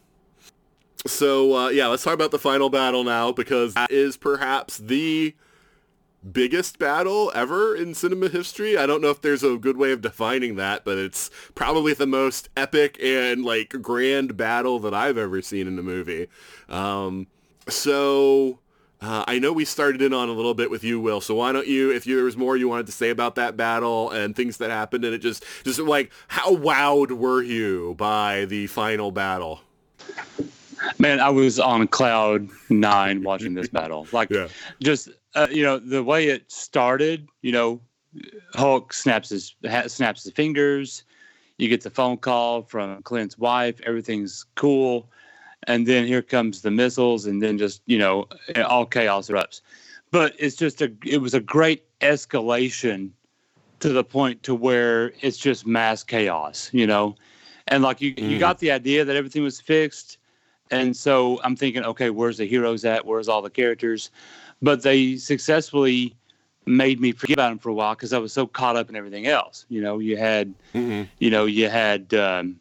So 1.06 1.54
uh, 1.56 1.68
yeah, 1.68 1.86
let's 1.86 2.02
talk 2.02 2.14
about 2.14 2.30
the 2.30 2.38
final 2.38 2.70
battle 2.70 3.04
now 3.04 3.32
because 3.32 3.74
that 3.74 3.90
is 3.90 4.16
perhaps 4.16 4.78
the 4.78 5.34
biggest 6.32 6.78
battle 6.78 7.30
ever 7.34 7.74
in 7.74 7.94
cinema 7.94 8.28
history. 8.28 8.76
I 8.76 8.86
don't 8.86 9.00
know 9.00 9.10
if 9.10 9.22
there's 9.22 9.42
a 9.42 9.56
good 9.56 9.76
way 9.76 9.92
of 9.92 10.00
defining 10.00 10.56
that, 10.56 10.84
but 10.84 10.98
it's 10.98 11.30
probably 11.54 11.94
the 11.94 12.06
most 12.06 12.48
epic 12.56 12.98
and 13.02 13.44
like 13.44 13.70
grand 13.80 14.36
battle 14.36 14.78
that 14.80 14.92
I've 14.92 15.16
ever 15.16 15.40
seen 15.40 15.66
in 15.66 15.78
a 15.78 15.82
movie. 15.82 16.28
Um, 16.68 17.28
so 17.68 18.58
uh, 19.00 19.24
I 19.28 19.38
know 19.38 19.52
we 19.52 19.64
started 19.64 20.02
in 20.02 20.12
on 20.12 20.28
a 20.28 20.32
little 20.32 20.54
bit 20.54 20.70
with 20.70 20.82
you, 20.82 21.00
Will. 21.00 21.20
So 21.20 21.36
why 21.36 21.52
don't 21.52 21.68
you, 21.68 21.92
if 21.92 22.06
you, 22.06 22.16
there 22.16 22.24
was 22.24 22.36
more 22.36 22.56
you 22.56 22.68
wanted 22.68 22.86
to 22.86 22.92
say 22.92 23.10
about 23.10 23.36
that 23.36 23.56
battle 23.56 24.10
and 24.10 24.34
things 24.34 24.56
that 24.56 24.70
happened, 24.70 25.04
and 25.04 25.14
it 25.14 25.18
just, 25.18 25.44
just 25.62 25.78
like, 25.78 26.10
how 26.26 26.56
wowed 26.56 27.12
were 27.12 27.42
you 27.42 27.94
by 27.96 28.44
the 28.44 28.66
final 28.66 29.12
battle? 29.12 29.60
Man, 30.98 31.20
I 31.20 31.30
was 31.30 31.58
on 31.58 31.86
cloud 31.88 32.48
nine 32.70 33.22
watching 33.22 33.54
this 33.54 33.68
battle. 33.68 34.06
Like, 34.12 34.30
Yeah. 34.30 34.48
just 34.82 35.08
uh, 35.34 35.48
you 35.50 35.62
know, 35.62 35.78
the 35.78 36.02
way 36.02 36.28
it 36.28 36.50
started. 36.50 37.28
You 37.42 37.52
know, 37.52 37.80
Hulk 38.54 38.92
snaps 38.92 39.28
his 39.30 39.54
snaps 39.86 40.24
his 40.24 40.32
fingers. 40.32 41.04
You 41.58 41.68
get 41.68 41.82
the 41.82 41.90
phone 41.90 42.16
call 42.18 42.62
from 42.62 43.02
Clint's 43.02 43.38
wife. 43.38 43.80
Everything's 43.84 44.44
cool, 44.54 45.10
and 45.66 45.86
then 45.86 46.06
here 46.06 46.22
comes 46.22 46.62
the 46.62 46.70
missiles, 46.70 47.26
and 47.26 47.42
then 47.42 47.58
just 47.58 47.82
you 47.86 47.98
know, 47.98 48.28
all 48.66 48.86
chaos 48.86 49.28
erupts. 49.28 49.60
But 50.10 50.34
it's 50.38 50.56
just 50.56 50.80
a. 50.82 50.92
It 51.04 51.18
was 51.20 51.34
a 51.34 51.40
great 51.40 51.84
escalation 52.00 53.10
to 53.80 53.88
the 53.90 54.04
point 54.04 54.42
to 54.44 54.54
where 54.54 55.12
it's 55.20 55.36
just 55.36 55.66
mass 55.66 56.02
chaos. 56.04 56.70
You 56.72 56.86
know, 56.86 57.16
and 57.68 57.82
like 57.82 58.00
you, 58.00 58.10
you 58.16 58.36
Mhm. 58.36 58.40
got 58.40 58.58
the 58.58 58.70
idea 58.70 59.04
that 59.04 59.16
everything 59.16 59.42
was 59.42 59.60
fixed. 59.60 60.17
And 60.70 60.96
so 60.96 61.40
I'm 61.42 61.56
thinking, 61.56 61.84
okay, 61.84 62.10
where's 62.10 62.38
the 62.38 62.46
heroes 62.46 62.84
at? 62.84 63.06
Where's 63.06 63.28
all 63.28 63.42
the 63.42 63.50
characters? 63.50 64.10
But 64.60 64.82
they 64.82 65.16
successfully 65.16 66.14
made 66.66 67.00
me 67.00 67.12
forget 67.12 67.36
about 67.36 67.48
them 67.48 67.58
for 67.58 67.70
a 67.70 67.74
while 67.74 67.94
because 67.94 68.12
I 68.12 68.18
was 68.18 68.32
so 68.32 68.46
caught 68.46 68.76
up 68.76 68.90
in 68.90 68.96
everything 68.96 69.26
else. 69.26 69.64
You 69.68 69.80
know, 69.80 69.98
you 69.98 70.16
had, 70.16 70.54
Mm-hmm. 70.74 71.04
you 71.18 71.30
know, 71.30 71.46
you 71.46 71.68
had, 71.68 72.12
um, 72.14 72.60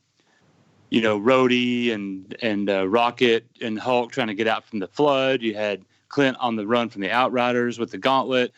you 0.90 1.02
know, 1.02 1.20
Rhodey 1.20 1.92
and 1.94 2.36
and 2.42 2.70
uh, 2.70 2.88
Rocket 2.88 3.46
and 3.62 3.78
Hulk 3.78 4.12
trying 4.12 4.28
to 4.28 4.34
get 4.34 4.48
out 4.48 4.64
from 4.64 4.80
the 4.80 4.88
flood. 4.88 5.42
You 5.42 5.54
had 5.54 5.84
Clint 6.08 6.38
on 6.40 6.56
the 6.56 6.66
run 6.66 6.88
from 6.90 7.02
the 7.02 7.12
Outriders 7.12 7.78
with 7.78 7.92
the 7.92 7.98
Gauntlet, 7.98 8.54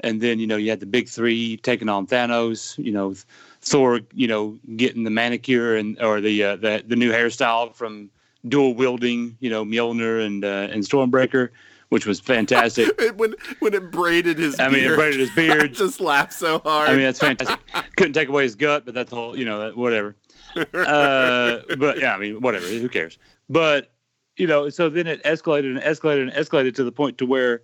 and 0.00 0.20
then 0.20 0.38
you 0.38 0.46
know 0.46 0.56
you 0.56 0.70
had 0.70 0.80
the 0.80 0.86
big 0.86 1.08
three 1.08 1.58
taking 1.58 1.90
on 1.90 2.06
Thanos. 2.06 2.78
You 2.82 2.92
know, 2.92 3.14
Thor, 3.60 4.00
you 4.14 4.26
know, 4.26 4.58
getting 4.76 5.04
the 5.04 5.10
manicure 5.10 5.76
and 5.76 6.00
or 6.00 6.22
the 6.22 6.42
uh, 6.42 6.56
the 6.56 6.82
the 6.86 6.96
new 6.96 7.12
hairstyle 7.12 7.74
from 7.74 8.10
dual 8.48 8.74
wielding, 8.74 9.36
you 9.40 9.50
know, 9.50 9.64
Mjolnir 9.64 10.24
and 10.24 10.44
uh, 10.44 10.68
and 10.70 10.82
Stormbreaker, 10.82 11.50
which 11.88 12.06
was 12.06 12.20
fantastic. 12.20 12.88
When 13.16 13.34
when 13.60 13.74
it 13.74 13.90
braided 13.90 14.38
his 14.38 14.58
I 14.58 14.68
mean, 14.68 14.80
it 14.80 14.88
beard, 14.88 14.96
braided 14.96 15.20
his 15.20 15.30
I 15.32 15.34
beard. 15.34 15.74
just 15.74 16.00
laughed 16.00 16.32
so 16.32 16.58
hard. 16.60 16.88
I 16.88 16.92
mean, 16.92 17.02
that's 17.02 17.20
fantastic. 17.20 17.60
Couldn't 17.96 18.14
take 18.14 18.28
away 18.28 18.42
his 18.44 18.54
gut, 18.54 18.84
but 18.84 18.94
that's 18.94 19.12
all, 19.12 19.36
you 19.38 19.44
know, 19.44 19.70
whatever. 19.74 20.16
Uh, 20.56 21.58
but 21.78 21.98
yeah, 21.98 22.14
I 22.14 22.18
mean, 22.18 22.40
whatever. 22.40 22.66
Who 22.66 22.88
cares? 22.88 23.18
But 23.48 23.92
you 24.36 24.46
know, 24.46 24.68
so 24.68 24.88
then 24.88 25.06
it 25.06 25.22
escalated 25.24 25.70
and 25.76 25.80
escalated 25.80 26.22
and 26.22 26.32
escalated 26.32 26.74
to 26.76 26.84
the 26.84 26.92
point 26.92 27.18
to 27.18 27.26
where, 27.26 27.62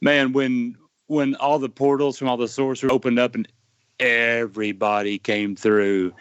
man, 0.00 0.32
when 0.32 0.76
when 1.06 1.34
all 1.36 1.58
the 1.58 1.68
portals 1.68 2.18
from 2.18 2.28
all 2.28 2.36
the 2.36 2.48
sorcerers 2.48 2.90
opened 2.92 3.18
up 3.18 3.34
and 3.34 3.48
everybody 4.00 5.18
came 5.18 5.56
through. 5.56 6.12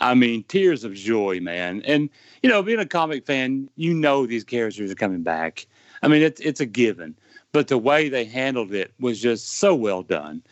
I 0.00 0.14
mean, 0.14 0.44
tears 0.44 0.84
of 0.84 0.94
joy, 0.94 1.40
man. 1.40 1.82
And 1.84 2.08
you 2.42 2.48
know, 2.48 2.62
being 2.62 2.78
a 2.78 2.86
comic 2.86 3.26
fan, 3.26 3.68
you 3.76 3.94
know 3.94 4.26
these 4.26 4.44
characters 4.44 4.90
are 4.90 4.96
coming 4.96 5.22
back. 5.22 5.66
I 6.02 6.08
mean, 6.08 6.22
it's 6.22 6.40
it's 6.40 6.60
a 6.60 6.66
given. 6.66 7.16
But 7.52 7.68
the 7.68 7.78
way 7.78 8.08
they 8.08 8.24
handled 8.24 8.74
it 8.74 8.92
was 9.00 9.20
just 9.20 9.58
so 9.58 9.74
well 9.74 10.02
done. 10.02 10.42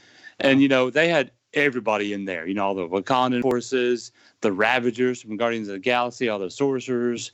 And 0.40 0.62
you 0.62 0.68
know, 0.68 0.90
they 0.90 1.08
had 1.08 1.30
everybody 1.52 2.12
in 2.12 2.24
there. 2.24 2.46
You 2.46 2.54
know, 2.54 2.64
all 2.64 2.74
the 2.74 2.88
Wakandan 2.88 3.42
forces, 3.42 4.12
the 4.40 4.52
Ravagers 4.52 5.22
from 5.22 5.36
Guardians 5.36 5.68
of 5.68 5.74
the 5.74 5.80
Galaxy, 5.80 6.28
all 6.28 6.38
the 6.38 6.50
sorcerers. 6.50 7.32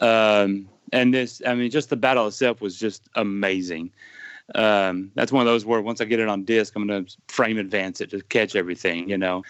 Um, 0.00 0.68
and 0.92 1.14
this, 1.14 1.40
I 1.46 1.54
mean, 1.54 1.70
just 1.70 1.90
the 1.90 1.96
battle 1.96 2.26
itself 2.26 2.60
was 2.60 2.78
just 2.78 3.08
amazing. 3.14 3.90
Um, 4.54 5.10
that's 5.14 5.32
one 5.32 5.40
of 5.40 5.46
those 5.46 5.64
where 5.64 5.80
once 5.80 6.00
I 6.00 6.04
get 6.04 6.20
it 6.20 6.28
on 6.28 6.44
disc, 6.44 6.74
I'm 6.76 6.86
going 6.86 7.06
to 7.06 7.16
frame 7.28 7.58
advance 7.58 8.00
it 8.00 8.10
to 8.10 8.20
catch 8.22 8.56
everything. 8.56 9.08
You 9.08 9.16
know, 9.16 9.42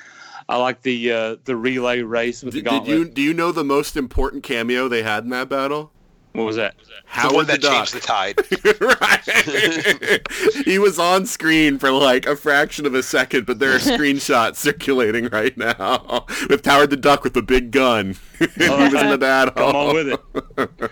I 0.49 0.57
like 0.57 0.83
the 0.83 1.13
uh, 1.13 1.37
the 1.45 1.57
relay 1.57 2.03
race 2.03 2.43
with 2.43 2.55
Did, 2.55 2.65
the 2.65 2.71
did 2.71 2.77
gauntlet. 2.77 2.99
you 2.99 3.05
do 3.07 3.23
you 3.23 3.35
know 3.35 3.51
the 3.51 3.65
most 3.65 3.97
important 3.97 4.43
cameo 4.43 4.89
they 4.89 5.03
had 5.03 5.25
in 5.25 5.31
that 5.31 5.49
battle? 5.49 5.91
What 6.35 6.45
was 6.45 6.57
that? 6.57 6.77
the 6.79 6.85
Howard 7.07 7.35
one 7.35 7.47
the 7.47 7.53
that 7.53 7.63
Duck. 7.63 7.73
changed 7.89 7.95
the 7.95 8.01
tide. 8.01 8.37
right. 8.81 10.65
he 10.67 10.79
was 10.79 10.99
on 10.99 11.27
screen 11.27 11.79
for 11.79 11.91
like 11.93 12.27
a 12.27 12.35
fraction 12.37 12.87
of 12.87 12.95
a 12.95 13.03
second, 13.03 13.47
but 13.47 13.59
there 13.61 13.71
are 13.75 13.79
screenshots 13.79 14.57
circulating 14.57 15.27
right 15.29 15.57
now 15.57 16.27
with 16.49 16.65
Howard 16.67 16.91
the 16.91 16.97
Duck 16.97 17.23
with 17.25 17.35
the 17.35 17.43
big 17.43 17.71
gun. 17.71 18.17
he 18.39 18.47
was 18.69 18.95
in 18.95 19.11
the 19.11 19.19
battle. 19.19 19.55
Come 19.55 19.77
on 19.77 19.95
with 19.95 20.09
it. 20.09 20.91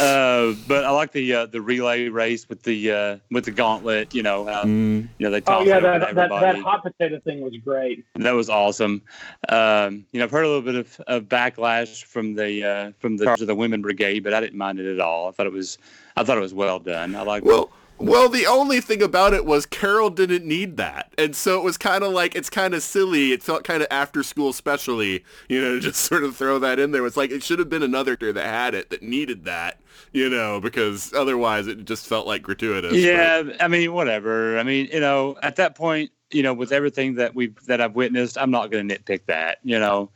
uh, 0.00 0.54
but 0.66 0.84
I 0.84 0.90
like 0.90 1.12
the 1.12 1.32
uh, 1.32 1.46
the 1.46 1.60
relay 1.60 2.08
race 2.08 2.48
with 2.48 2.62
the 2.62 2.90
uh, 2.90 3.16
with 3.30 3.44
the 3.44 3.50
gauntlet. 3.52 4.14
You 4.14 4.22
know, 4.22 4.46
how, 4.46 4.62
Mm. 4.64 5.08
you 5.18 5.26
know 5.26 5.30
they 5.30 5.38
Oh 5.38 5.58
toss 5.58 5.66
yeah, 5.66 5.76
it 5.78 5.84
over 5.84 5.98
that, 6.00 6.08
to 6.10 6.14
that 6.14 6.28
that 6.30 6.58
hot 6.58 6.82
potato 6.82 7.20
thing 7.20 7.40
was 7.40 7.56
great. 7.64 8.04
That 8.16 8.32
was 8.32 8.48
awesome. 8.50 9.02
Um, 9.48 10.06
you 10.12 10.18
know, 10.18 10.24
I've 10.24 10.30
heard 10.30 10.44
a 10.44 10.48
little 10.48 10.62
bit 10.62 10.74
of, 10.76 11.00
of 11.06 11.24
backlash 11.24 12.04
from 12.04 12.34
the 12.34 12.64
uh, 12.64 12.92
from 12.98 13.16
the 13.16 13.24
charge 13.26 13.40
of 13.42 13.46
the 13.46 13.54
women 13.54 13.82
brigade, 13.82 14.20
but 14.24 14.34
I 14.34 14.40
didn't 14.40 14.58
mind 14.58 14.71
it 14.78 14.86
at 14.86 15.00
all. 15.00 15.28
I 15.28 15.32
thought 15.32 15.46
it 15.46 15.52
was 15.52 15.78
I 16.16 16.24
thought 16.24 16.38
it 16.38 16.42
was 16.42 16.54
well 16.54 16.78
done. 16.78 17.14
I 17.14 17.22
like 17.22 17.44
Well, 17.44 17.70
well, 18.02 18.28
the 18.28 18.46
only 18.46 18.80
thing 18.80 19.00
about 19.00 19.32
it 19.32 19.44
was 19.44 19.64
Carol 19.64 20.10
didn't 20.10 20.44
need 20.44 20.76
that, 20.76 21.12
and 21.16 21.36
so 21.36 21.56
it 21.58 21.62
was 21.62 21.78
kind 21.78 22.02
of 22.02 22.12
like 22.12 22.34
it's 22.34 22.50
kind 22.50 22.74
of 22.74 22.82
silly. 22.82 23.32
It 23.32 23.44
felt 23.44 23.62
kind 23.62 23.80
of 23.80 23.86
after 23.92 24.24
school, 24.24 24.52
specially, 24.52 25.24
you 25.48 25.60
know, 25.60 25.74
to 25.74 25.80
just 25.88 26.00
sort 26.00 26.24
of 26.24 26.36
throw 26.36 26.58
that 26.58 26.80
in 26.80 26.90
there. 26.90 27.06
It's 27.06 27.16
like 27.16 27.30
it 27.30 27.44
should 27.44 27.60
have 27.60 27.68
been 27.68 27.82
another 27.82 28.16
character 28.16 28.32
that 28.32 28.46
had 28.46 28.74
it 28.74 28.90
that 28.90 29.02
needed 29.02 29.44
that, 29.44 29.78
you 30.12 30.28
know, 30.28 30.60
because 30.60 31.12
otherwise 31.12 31.68
it 31.68 31.84
just 31.84 32.06
felt 32.06 32.26
like 32.26 32.42
gratuitous. 32.42 32.94
Yeah, 32.94 33.44
I 33.60 33.68
mean, 33.68 33.92
whatever. 33.92 34.58
I 34.58 34.64
mean, 34.64 34.88
you 34.92 35.00
know, 35.00 35.36
at 35.42 35.56
that 35.56 35.76
point, 35.76 36.10
you 36.32 36.42
know, 36.42 36.54
with 36.54 36.72
everything 36.72 37.14
that 37.16 37.36
we've 37.36 37.54
that 37.66 37.80
I've 37.80 37.94
witnessed, 37.94 38.36
I'm 38.36 38.50
not 38.50 38.72
going 38.72 38.88
to 38.88 38.98
nitpick 38.98 39.26
that. 39.26 39.58
You 39.62 39.78
know, 39.78 40.10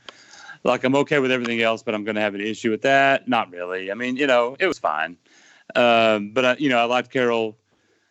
like 0.66 0.84
I'm 0.84 0.94
okay 0.96 1.18
with 1.18 1.30
everything 1.30 1.62
else, 1.62 1.82
but 1.82 1.94
I'm 1.94 2.04
going 2.04 2.16
to 2.16 2.20
have 2.20 2.34
an 2.34 2.40
issue 2.40 2.70
with 2.70 2.82
that. 2.82 3.28
Not 3.28 3.50
really. 3.50 3.90
I 3.90 3.94
mean, 3.94 4.16
you 4.16 4.26
know, 4.26 4.56
it 4.58 4.66
was 4.66 4.78
fine. 4.78 5.16
Um, 5.74 6.30
but 6.30 6.44
I, 6.44 6.56
you 6.56 6.68
know, 6.68 6.78
I 6.78 6.84
liked 6.84 7.10
Carol. 7.10 7.56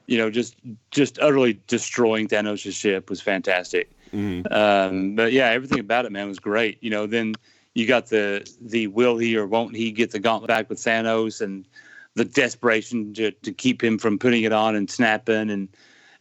You 0.08 0.19
know, 0.19 0.30
just 0.30 0.56
just 0.92 1.19
utterly 1.19 1.59
destroying 1.67 2.27
Thanos' 2.27 2.74
ship 2.74 3.09
was 3.09 3.22
fantastic. 3.22 3.90
But, 4.11 4.19
Mhm. 4.19 4.51
Um, 4.51 5.16
but 5.16 5.34
yeah, 5.34 5.50
everything 5.50 5.80
about 5.80 6.06
it, 6.06 6.11
man, 6.11 6.27
was 6.27 6.40
great. 6.40 6.77
You 6.82 6.92
know, 6.92 7.08
then 7.08 7.34
you 7.74 7.85
got 7.88 8.08
the 8.08 8.48
the 8.61 8.88
will 8.88 9.17
he 9.17 9.35
or 9.35 9.45
won't 9.48 9.75
he 9.75 9.92
get 9.92 10.11
the 10.11 10.19
gauntlet 10.19 10.48
back 10.48 10.69
with 10.69 10.80
Thanos 10.80 11.42
and 11.42 11.66
the 12.14 12.25
desperation 12.25 13.14
to, 13.16 13.32
to 13.32 13.51
keep 13.51 13.84
him 13.84 13.98
from 13.98 14.17
putting 14.17 14.43
it 14.43 14.53
on 14.53 14.75
and 14.75 14.90
snapping 14.90 15.50
and 15.50 15.69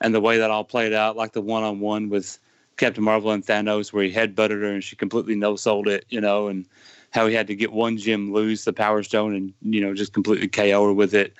and 0.01 0.15
the 0.15 0.21
way 0.21 0.39
that 0.39 0.51
all 0.51 0.65
played 0.65 0.93
out, 0.93 1.17
like 1.17 1.33
the 1.33 1.41
one 1.41 1.63
on 1.63 1.81
one 1.81 2.09
with 2.09 2.39
Captain 2.77 3.05
Marvel 3.05 3.31
and 3.31 3.45
Thanos, 3.45 3.93
where 3.93 4.05
he 4.05 4.13
headbutted 4.13 4.61
her 4.61 4.73
and 4.73 4.83
she 4.83 4.97
completely 4.97 5.35
no 5.35 5.57
sold 5.57 5.89
it, 5.89 6.05
you 6.09 6.21
know, 6.21 6.49
and 6.49 6.67
how 7.11 7.27
he 7.27 7.35
had 7.35 7.47
to 7.47 7.55
get 7.55 7.73
one 7.73 7.97
gem 7.97 8.33
lose 8.33 8.65
the 8.65 8.73
Power 8.73 9.03
Stone 9.03 9.35
and 9.35 9.55
you 9.63 9.81
know 9.81 9.95
just 9.95 10.13
completely 10.13 10.49
KO 10.49 10.87
her 10.87 10.93
with 10.93 11.15
it. 11.15 11.35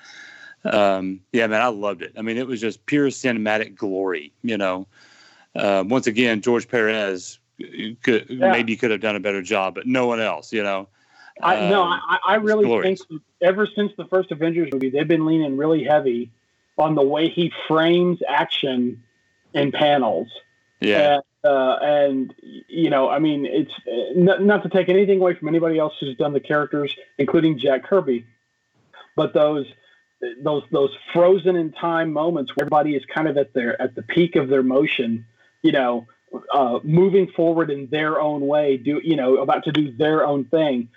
Um, 0.63 1.19
yeah, 1.31 1.47
man, 1.47 1.61
I 1.61 1.67
loved 1.67 2.01
it. 2.01 2.13
I 2.17 2.21
mean, 2.21 2.37
it 2.37 2.47
was 2.47 2.59
just 2.59 2.85
pure 2.85 3.09
cinematic 3.09 3.75
glory, 3.75 4.33
you 4.41 4.57
know. 4.57 4.87
Uh, 5.55 5.83
once 5.87 6.07
again, 6.07 6.41
George 6.41 6.67
Perez 6.67 7.39
could, 8.01 8.25
Yeah. 8.29 8.51
maybe 8.51 8.75
could 8.75 8.91
have 8.91 9.01
done 9.01 9.15
a 9.15 9.19
better 9.19 9.41
job, 9.41 9.75
but 9.75 9.85
no 9.85 10.07
one 10.07 10.19
else, 10.19 10.51
you 10.51 10.63
know. 10.63 10.87
I 11.43 11.69
no, 11.69 11.83
Um, 11.83 12.01
I, 12.09 12.19
I 12.25 12.35
really 12.35 12.81
think 12.81 12.99
ever 13.41 13.67
since 13.75 13.91
the 13.97 14.05
first 14.05 14.31
Avengers 14.31 14.69
movie, 14.71 14.89
they've 14.89 15.07
been 15.07 15.25
leaning 15.25 15.57
really 15.57 15.83
heavy 15.83 16.31
on 16.77 16.95
the 16.95 17.01
way 17.03 17.29
he 17.29 17.51
frames 17.67 18.19
action 18.27 19.03
in 19.53 19.71
panels. 19.71 20.27
Yeah, 20.79 21.19
And, 21.43 21.51
uh, 21.51 21.77
and 21.81 22.35
you 22.67 22.89
know, 22.89 23.09
I 23.09 23.19
mean, 23.19 23.45
it's 23.45 23.71
not, 24.15 24.43
not 24.43 24.63
to 24.63 24.69
take 24.69 24.89
anything 24.89 25.19
away 25.19 25.35
from 25.35 25.47
anybody 25.47 25.79
else 25.79 25.93
who's 25.99 26.17
done 26.17 26.33
the 26.33 26.39
characters, 26.39 26.95
including 27.17 27.59
Jack 27.59 27.83
Kirby, 27.83 28.25
but 29.15 29.33
those 29.33 29.65
those 30.41 30.63
those 30.71 30.89
frozen 31.13 31.55
in 31.55 31.71
time 31.71 32.11
moments 32.11 32.51
where 32.55 32.63
everybody 32.63 32.95
is 32.95 33.03
kind 33.13 33.27
of 33.27 33.37
at 33.37 33.53
their 33.53 33.79
at 33.81 33.95
the 33.95 34.01
peak 34.01 34.35
of 34.35 34.49
their 34.49 34.63
motion, 34.63 35.25
you 35.61 35.71
know, 35.71 36.07
uh, 36.53 36.79
moving 36.83 37.27
forward 37.35 37.69
in 37.69 37.87
their 37.87 38.19
own 38.19 38.41
way, 38.41 38.77
do 38.77 38.99
you 39.03 39.15
know, 39.15 39.37
about 39.37 39.63
to 39.65 39.71
do 39.71 39.91
their 39.95 40.25
own 40.25 40.45
thing. 40.45 40.89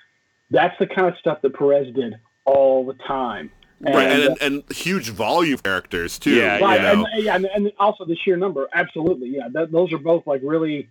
That's 0.50 0.76
the 0.78 0.86
kind 0.86 1.08
of 1.08 1.14
stuff 1.18 1.42
that 1.42 1.54
Perez 1.54 1.94
did 1.94 2.14
all 2.44 2.86
the 2.86 2.94
time. 2.94 3.50
Right, 3.80 3.94
And, 3.94 4.22
and, 4.22 4.38
and, 4.40 4.64
and 4.64 4.76
huge 4.76 5.10
volume 5.10 5.58
characters 5.58 6.18
too. 6.18 6.34
Yeah, 6.34 6.58
you 6.58 6.64
right, 6.64 6.80
know? 6.82 7.06
and, 7.12 7.24
yeah, 7.24 7.34
and, 7.36 7.44
and 7.46 7.72
also 7.78 8.04
the 8.04 8.16
sheer 8.16 8.36
number, 8.36 8.68
absolutely, 8.72 9.28
yeah. 9.28 9.48
That, 9.52 9.70
those 9.72 9.92
are 9.92 9.98
both 9.98 10.26
like 10.26 10.40
really, 10.44 10.88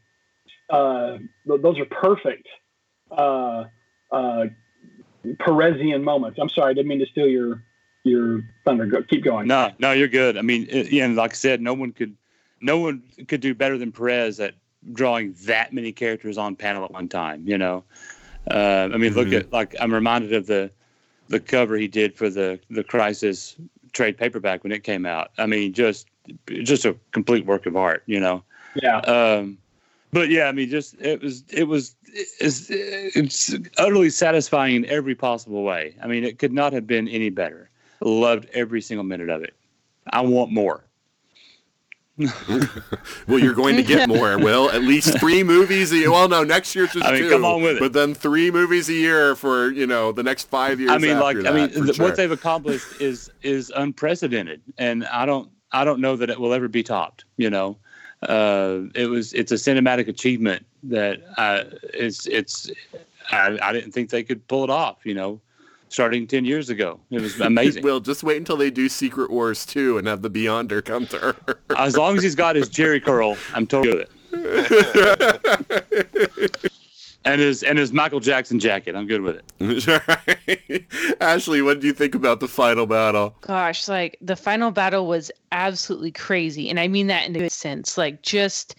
uh, 0.69 1.17
th- 1.47 1.61
those 1.61 1.77
are 1.79 1.85
perfect, 1.85 2.47
uh, 3.11 3.65
uh, 4.11 4.45
Perezian 5.25 6.03
moments. 6.03 6.39
I'm 6.41 6.49
sorry, 6.49 6.71
I 6.71 6.73
didn't 6.73 6.87
mean 6.87 6.99
to 6.99 7.05
steal 7.07 7.27
your 7.27 7.63
your 8.03 8.41
thunder. 8.63 8.85
Go, 8.85 9.03
keep 9.03 9.23
going. 9.23 9.47
no, 9.47 9.71
no, 9.79 9.91
you're 9.91 10.07
good. 10.07 10.37
I 10.37 10.41
mean, 10.41 10.67
yeah, 10.71 11.03
and 11.03 11.15
like 11.17 11.31
I 11.31 11.35
said, 11.35 11.59
no 11.61 11.73
one 11.73 11.91
could, 11.91 12.15
no 12.61 12.79
one 12.79 13.03
could 13.27 13.41
do 13.41 13.53
better 13.53 13.77
than 13.77 13.91
Perez 13.91 14.39
at 14.39 14.53
drawing 14.93 15.35
that 15.43 15.73
many 15.73 15.91
characters 15.91 16.37
on 16.37 16.55
panel 16.55 16.85
at 16.85 16.91
one 16.91 17.09
time. 17.09 17.45
You 17.45 17.57
know, 17.57 17.83
uh, 18.49 18.87
I 18.93 18.97
mean, 18.97 19.13
look 19.13 19.27
Mhm. 19.29 19.39
at 19.39 19.51
like 19.51 19.75
I'm 19.81 19.93
reminded 19.93 20.31
of 20.33 20.47
the 20.47 20.71
the 21.29 21.39
cover 21.39 21.75
he 21.75 21.87
did 21.87 22.15
for 22.15 22.29
the 22.29 22.59
the 22.69 22.83
Crisis 22.83 23.55
trade 23.93 24.17
paperback 24.17 24.63
when 24.63 24.71
it 24.71 24.83
came 24.83 25.05
out. 25.05 25.31
I 25.37 25.45
mean, 25.45 25.73
just 25.73 26.07
just 26.47 26.85
a 26.85 26.95
complete 27.11 27.45
work 27.45 27.65
of 27.65 27.75
art. 27.75 28.03
You 28.05 28.19
know. 28.19 28.43
Yeah, 28.81 28.97
Um, 28.99 29.57
but 30.11 30.29
yeah, 30.29 30.45
I 30.45 30.51
mean, 30.51 30.69
just 30.69 30.95
it 30.99 31.21
was 31.21 31.43
it 31.49 31.67
was 31.67 31.95
it's, 32.13 32.67
it's 32.69 33.55
utterly 33.77 34.09
satisfying 34.09 34.75
in 34.75 34.85
every 34.85 35.15
possible 35.15 35.63
way. 35.63 35.95
I 36.01 36.07
mean, 36.07 36.23
it 36.23 36.39
could 36.39 36.53
not 36.53 36.73
have 36.73 36.87
been 36.87 37.07
any 37.07 37.29
better. 37.29 37.69
Loved 38.01 38.47
every 38.53 38.81
single 38.81 39.03
minute 39.03 39.29
of 39.29 39.43
it. 39.43 39.55
I 40.11 40.21
want 40.21 40.51
more. 40.51 40.83
Well, 43.27 43.39
you're 43.39 43.53
going 43.53 43.75
to 43.75 43.83
get 43.83 44.07
more. 44.07 44.37
Well, 44.39 44.69
at 44.69 44.81
least 44.81 45.19
three 45.19 45.43
movies 45.43 45.91
a 45.91 45.97
year. 45.97 46.11
Well, 46.11 46.29
no, 46.29 46.43
next 46.43 46.73
year's 46.75 46.93
just 46.93 47.05
I 47.05 47.11
mean, 47.11 47.23
two. 47.23 47.29
come 47.29 47.45
on 47.45 47.61
with 47.61 47.77
it. 47.77 47.79
But 47.79 47.93
then 47.93 48.13
three 48.13 48.49
movies 48.51 48.89
a 48.89 48.93
year 48.93 49.35
for 49.35 49.69
you 49.71 49.85
know 49.85 50.11
the 50.11 50.23
next 50.23 50.47
five 50.49 50.79
years. 50.79 50.91
I 50.91 50.97
mean, 50.97 51.19
like 51.19 51.37
after 51.37 51.49
I 51.49 51.53
mean, 51.53 51.69
th- 51.69 51.95
sure. 51.95 52.05
what 52.05 52.15
they've 52.15 52.31
accomplished 52.31 53.01
is 53.01 53.29
is 53.43 53.71
unprecedented, 53.75 54.61
and 54.77 55.05
I 55.05 55.25
don't 55.25 55.49
I 55.71 55.83
don't 55.83 55.99
know 55.99 56.15
that 56.15 56.29
it 56.29 56.39
will 56.39 56.53
ever 56.53 56.67
be 56.67 56.83
topped. 56.83 57.25
You 57.35 57.49
know, 57.49 57.77
uh, 58.23 58.79
it 58.95 59.07
was 59.07 59.33
it's 59.33 59.51
a 59.51 59.55
cinematic 59.55 60.07
achievement 60.07 60.65
that 60.83 61.21
uh, 61.37 61.65
it's 61.93 62.25
it's 62.27 62.71
I, 63.31 63.59
I 63.61 63.73
didn't 63.73 63.91
think 63.91 64.09
they 64.09 64.23
could 64.23 64.47
pull 64.47 64.63
it 64.63 64.69
off. 64.69 65.05
You 65.05 65.13
know, 65.13 65.41
starting 65.89 66.27
ten 66.27 66.45
years 66.45 66.69
ago, 66.69 66.99
it 67.09 67.21
was 67.21 67.39
amazing. 67.41 67.83
Will 67.83 67.99
just 67.99 68.23
wait 68.23 68.37
until 68.37 68.57
they 68.57 68.69
do 68.69 68.87
Secret 68.89 69.29
Wars 69.31 69.65
2 69.65 69.97
and 69.97 70.07
have 70.07 70.21
the 70.21 70.29
Beyonder 70.29 70.83
come 70.83 71.07
to 71.07 71.17
her. 71.19 71.35
as 71.77 71.97
long 71.97 72.17
as 72.17 72.23
he's 72.23 72.35
got 72.35 72.55
his 72.55 72.69
Jerry 72.69 72.99
curl, 72.99 73.37
I'm 73.53 73.65
totally 73.67 74.05
good 74.05 74.07
with 74.31 74.71
it. 75.91 76.71
and 77.25 77.41
his 77.41 77.63
and 77.63 77.77
his 77.77 77.91
Michael 77.91 78.19
Jackson 78.19 78.59
jacket, 78.59 78.95
I'm 78.95 79.07
good 79.07 79.21
with 79.21 79.41
it. 79.59 80.83
Ashley, 81.21 81.61
what 81.61 81.79
do 81.79 81.87
you 81.87 81.93
think 81.93 82.15
about 82.15 82.39
the 82.39 82.47
final 82.47 82.85
battle? 82.85 83.35
Gosh, 83.41 83.87
like 83.87 84.17
the 84.21 84.35
final 84.35 84.71
battle 84.71 85.07
was 85.07 85.31
absolutely 85.51 86.11
crazy. 86.11 86.69
And 86.69 86.79
I 86.79 86.87
mean 86.87 87.07
that 87.07 87.27
in 87.27 87.35
a 87.35 87.39
good 87.39 87.51
sense. 87.51 87.97
Like 87.97 88.21
just 88.21 88.75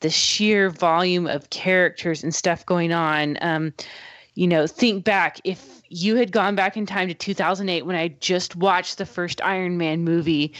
the 0.00 0.10
sheer 0.10 0.68
volume 0.70 1.26
of 1.26 1.50
characters 1.50 2.22
and 2.22 2.34
stuff 2.34 2.66
going 2.66 2.92
on. 2.92 3.38
Um, 3.40 3.72
you 4.34 4.46
know, 4.48 4.66
think 4.66 5.04
back 5.04 5.40
if 5.44 5.81
you 5.92 6.16
had 6.16 6.32
gone 6.32 6.54
back 6.54 6.76
in 6.76 6.86
time 6.86 7.06
to 7.08 7.14
2008 7.14 7.82
when 7.82 7.94
I 7.94 8.08
just 8.20 8.56
watched 8.56 8.96
the 8.96 9.04
first 9.04 9.42
Iron 9.42 9.76
Man 9.76 10.04
movie 10.04 10.54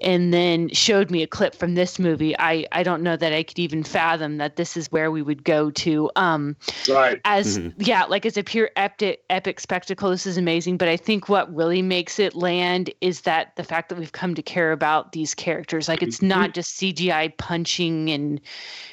and 0.00 0.32
then 0.32 0.70
showed 0.70 1.10
me 1.10 1.22
a 1.22 1.26
clip 1.26 1.54
from 1.54 1.74
this 1.74 1.98
movie, 1.98 2.38
I, 2.38 2.66
I 2.72 2.82
don't 2.82 3.02
know 3.02 3.16
that 3.16 3.32
I 3.32 3.42
could 3.42 3.58
even 3.58 3.84
fathom 3.84 4.38
that 4.38 4.56
this 4.56 4.76
is 4.76 4.90
where 4.90 5.10
we 5.10 5.20
would 5.20 5.44
go 5.44 5.70
to. 5.70 6.10
Um, 6.16 6.56
right. 6.88 7.20
As, 7.26 7.58
mm-hmm. 7.58 7.80
yeah, 7.82 8.04
like 8.04 8.24
as 8.24 8.38
a 8.38 8.42
pure 8.42 8.70
epic, 8.76 9.22
epic 9.28 9.60
spectacle, 9.60 10.10
this 10.10 10.26
is 10.26 10.38
amazing. 10.38 10.78
But 10.78 10.88
I 10.88 10.96
think 10.96 11.28
what 11.28 11.54
really 11.54 11.82
makes 11.82 12.18
it 12.18 12.34
land 12.34 12.90
is 13.02 13.22
that 13.22 13.54
the 13.56 13.64
fact 13.64 13.90
that 13.90 13.98
we've 13.98 14.12
come 14.12 14.34
to 14.34 14.42
care 14.42 14.72
about 14.72 15.12
these 15.12 15.34
characters. 15.34 15.88
Like 15.88 16.02
it's 16.02 16.22
not 16.22 16.50
mm-hmm. 16.50 16.52
just 16.52 16.80
CGI 16.80 17.36
punching 17.36 18.08
and, 18.10 18.40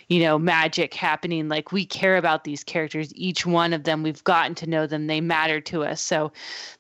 you 0.10 0.20
know, 0.20 0.38
magic 0.38 0.94
happening. 0.94 1.48
Like 1.48 1.72
we 1.72 1.86
care 1.86 2.18
about 2.18 2.44
these 2.44 2.64
characters, 2.64 3.14
each 3.16 3.46
one 3.46 3.72
of 3.72 3.86
them. 3.86 4.04
We've 4.04 4.24
gotten 4.26 4.56
to 4.56 4.68
know 4.68 4.88
them. 4.88 5.08
They 5.08 5.22
matter 5.22 5.62
to 5.62 5.84
us. 5.84 5.85
So 5.94 6.32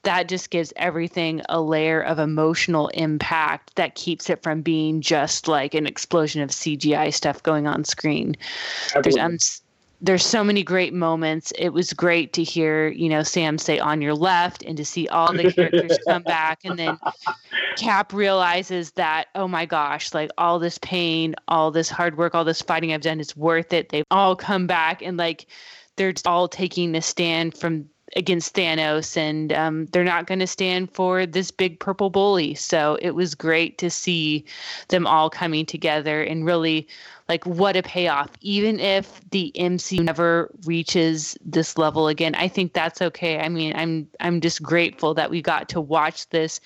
that 0.04 0.28
just 0.28 0.50
gives 0.50 0.74
everything 0.76 1.42
a 1.50 1.62
layer 1.62 2.02
of 2.02 2.20
emotional 2.20 2.88
impact 2.90 3.76
that 3.76 3.96
keeps 3.96 4.30
it 4.30 4.42
from 4.42 4.62
being 4.62 5.02
just 5.02 5.48
like 5.48 5.74
an 5.74 5.86
explosion 5.86 6.42
of 6.42 6.50
CGI 6.50 7.14
stuff 7.14 7.44
going 7.44 7.68
on 7.68 7.84
screen. 7.84 8.36
Absolutely. 8.96 9.12
There's 9.12 9.18
um, 9.18 9.38
there's 10.02 10.26
so 10.26 10.44
many 10.44 10.62
great 10.62 10.94
moments. 10.94 11.52
It 11.58 11.70
was 11.70 11.94
great 11.94 12.34
to 12.34 12.44
hear, 12.44 12.90
you 12.90 13.10
know, 13.10 13.24
Sam 13.24 13.58
say 13.58 13.80
on 13.80 14.02
your 14.02 14.14
left 14.14 14.62
and 14.64 14.78
to 14.78 14.86
see 14.86 15.08
all 15.08 15.34
the 15.34 15.52
characters 15.52 15.98
come 16.08 16.24
back. 16.24 16.60
And 16.64 16.78
then 16.78 17.00
Cap 17.78 18.14
realizes 18.14 18.92
that, 18.92 19.28
oh 19.36 19.48
my 19.48 19.66
gosh, 19.66 20.14
like 20.14 20.30
all 20.38 20.60
this 20.60 20.78
pain, 20.80 21.34
all 21.48 21.72
this 21.72 21.90
hard 21.90 22.18
work, 22.18 22.36
all 22.36 22.44
this 22.44 22.62
fighting 22.62 22.94
I've 22.94 23.02
done 23.02 23.20
is 23.20 23.36
worth 23.38 23.74
it. 23.74 23.90
They've 23.90 24.06
all 24.12 24.36
come 24.36 24.68
back 24.68 25.02
and 25.02 25.18
like 25.18 25.48
they're 25.96 26.14
all 26.26 26.48
taking 26.48 26.96
a 26.96 27.02
stand 27.02 27.58
from 27.58 27.90
against 28.16 28.56
Thanos, 28.56 29.18
and 29.18 29.52
um, 29.52 29.86
they're 29.88 30.04
not 30.06 30.26
going 30.26 30.40
to 30.40 30.48
stand 30.48 30.90
for 30.92 31.26
this 31.26 31.52
big 31.52 31.80
purple 31.80 32.10
bully. 32.10 32.56
So 32.56 32.98
it 33.02 33.12
was 33.12 33.36
great 33.36 33.78
to 33.80 33.90
see 33.90 34.46
them 34.88 35.06
all 35.06 35.30
coming 35.30 35.66
together 35.66 36.22
and 36.22 36.46
really 36.46 36.88
like 37.28 37.46
what 37.46 37.76
a 37.76 37.84
payoff. 37.84 38.30
Even 38.40 38.80
if 38.80 39.20
the 39.32 39.52
MCU 39.56 40.00
never 40.02 40.50
reaches 40.66 41.38
this 41.44 41.78
level 41.78 42.08
again, 42.08 42.36
I 42.36 42.48
think 42.48 42.72
that's 42.72 43.02
okay. 43.02 43.40
I 43.40 43.50
mean, 43.50 43.74
I'm 43.76 44.08
I'm 44.22 44.40
just 44.40 44.64
grateful 44.64 45.14
that 45.16 45.30
we 45.30 45.42
got 45.42 45.68
to 45.70 45.82
watch 45.82 46.30
this 46.30 46.62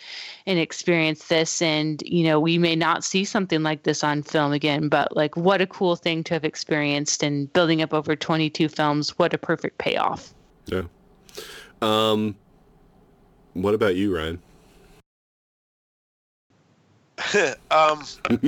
and 0.46 0.60
experience 0.60 1.30
this, 1.30 1.64
and 1.64 2.04
you 2.06 2.26
know, 2.26 2.40
we 2.40 2.60
may 2.60 2.76
not 2.76 3.04
see 3.04 3.26
something 3.26 3.64
like 3.64 3.84
this 3.84 4.04
on 4.04 4.22
film 4.22 4.52
again, 4.52 4.88
but 4.88 5.16
like 5.16 5.36
what 5.36 5.62
a 5.62 5.68
cool 5.68 5.96
thing 5.96 6.24
to 6.26 6.36
have 6.36 6.46
experienced 6.46 7.24
and 7.24 7.52
building 7.54 7.82
up 7.82 7.94
over 7.94 8.16
22 8.16 8.70
films. 8.70 9.18
What 9.18 9.34
a 9.34 9.38
perfect 9.40 9.80
payoff. 9.80 10.32
Yeah. 10.68 10.84
Um, 11.82 12.36
what 13.54 13.74
about 13.74 13.96
you, 13.96 14.16
Ryan? 14.16 14.42
um, 17.34 17.60
wow. 17.72 18.06
And 18.30 18.46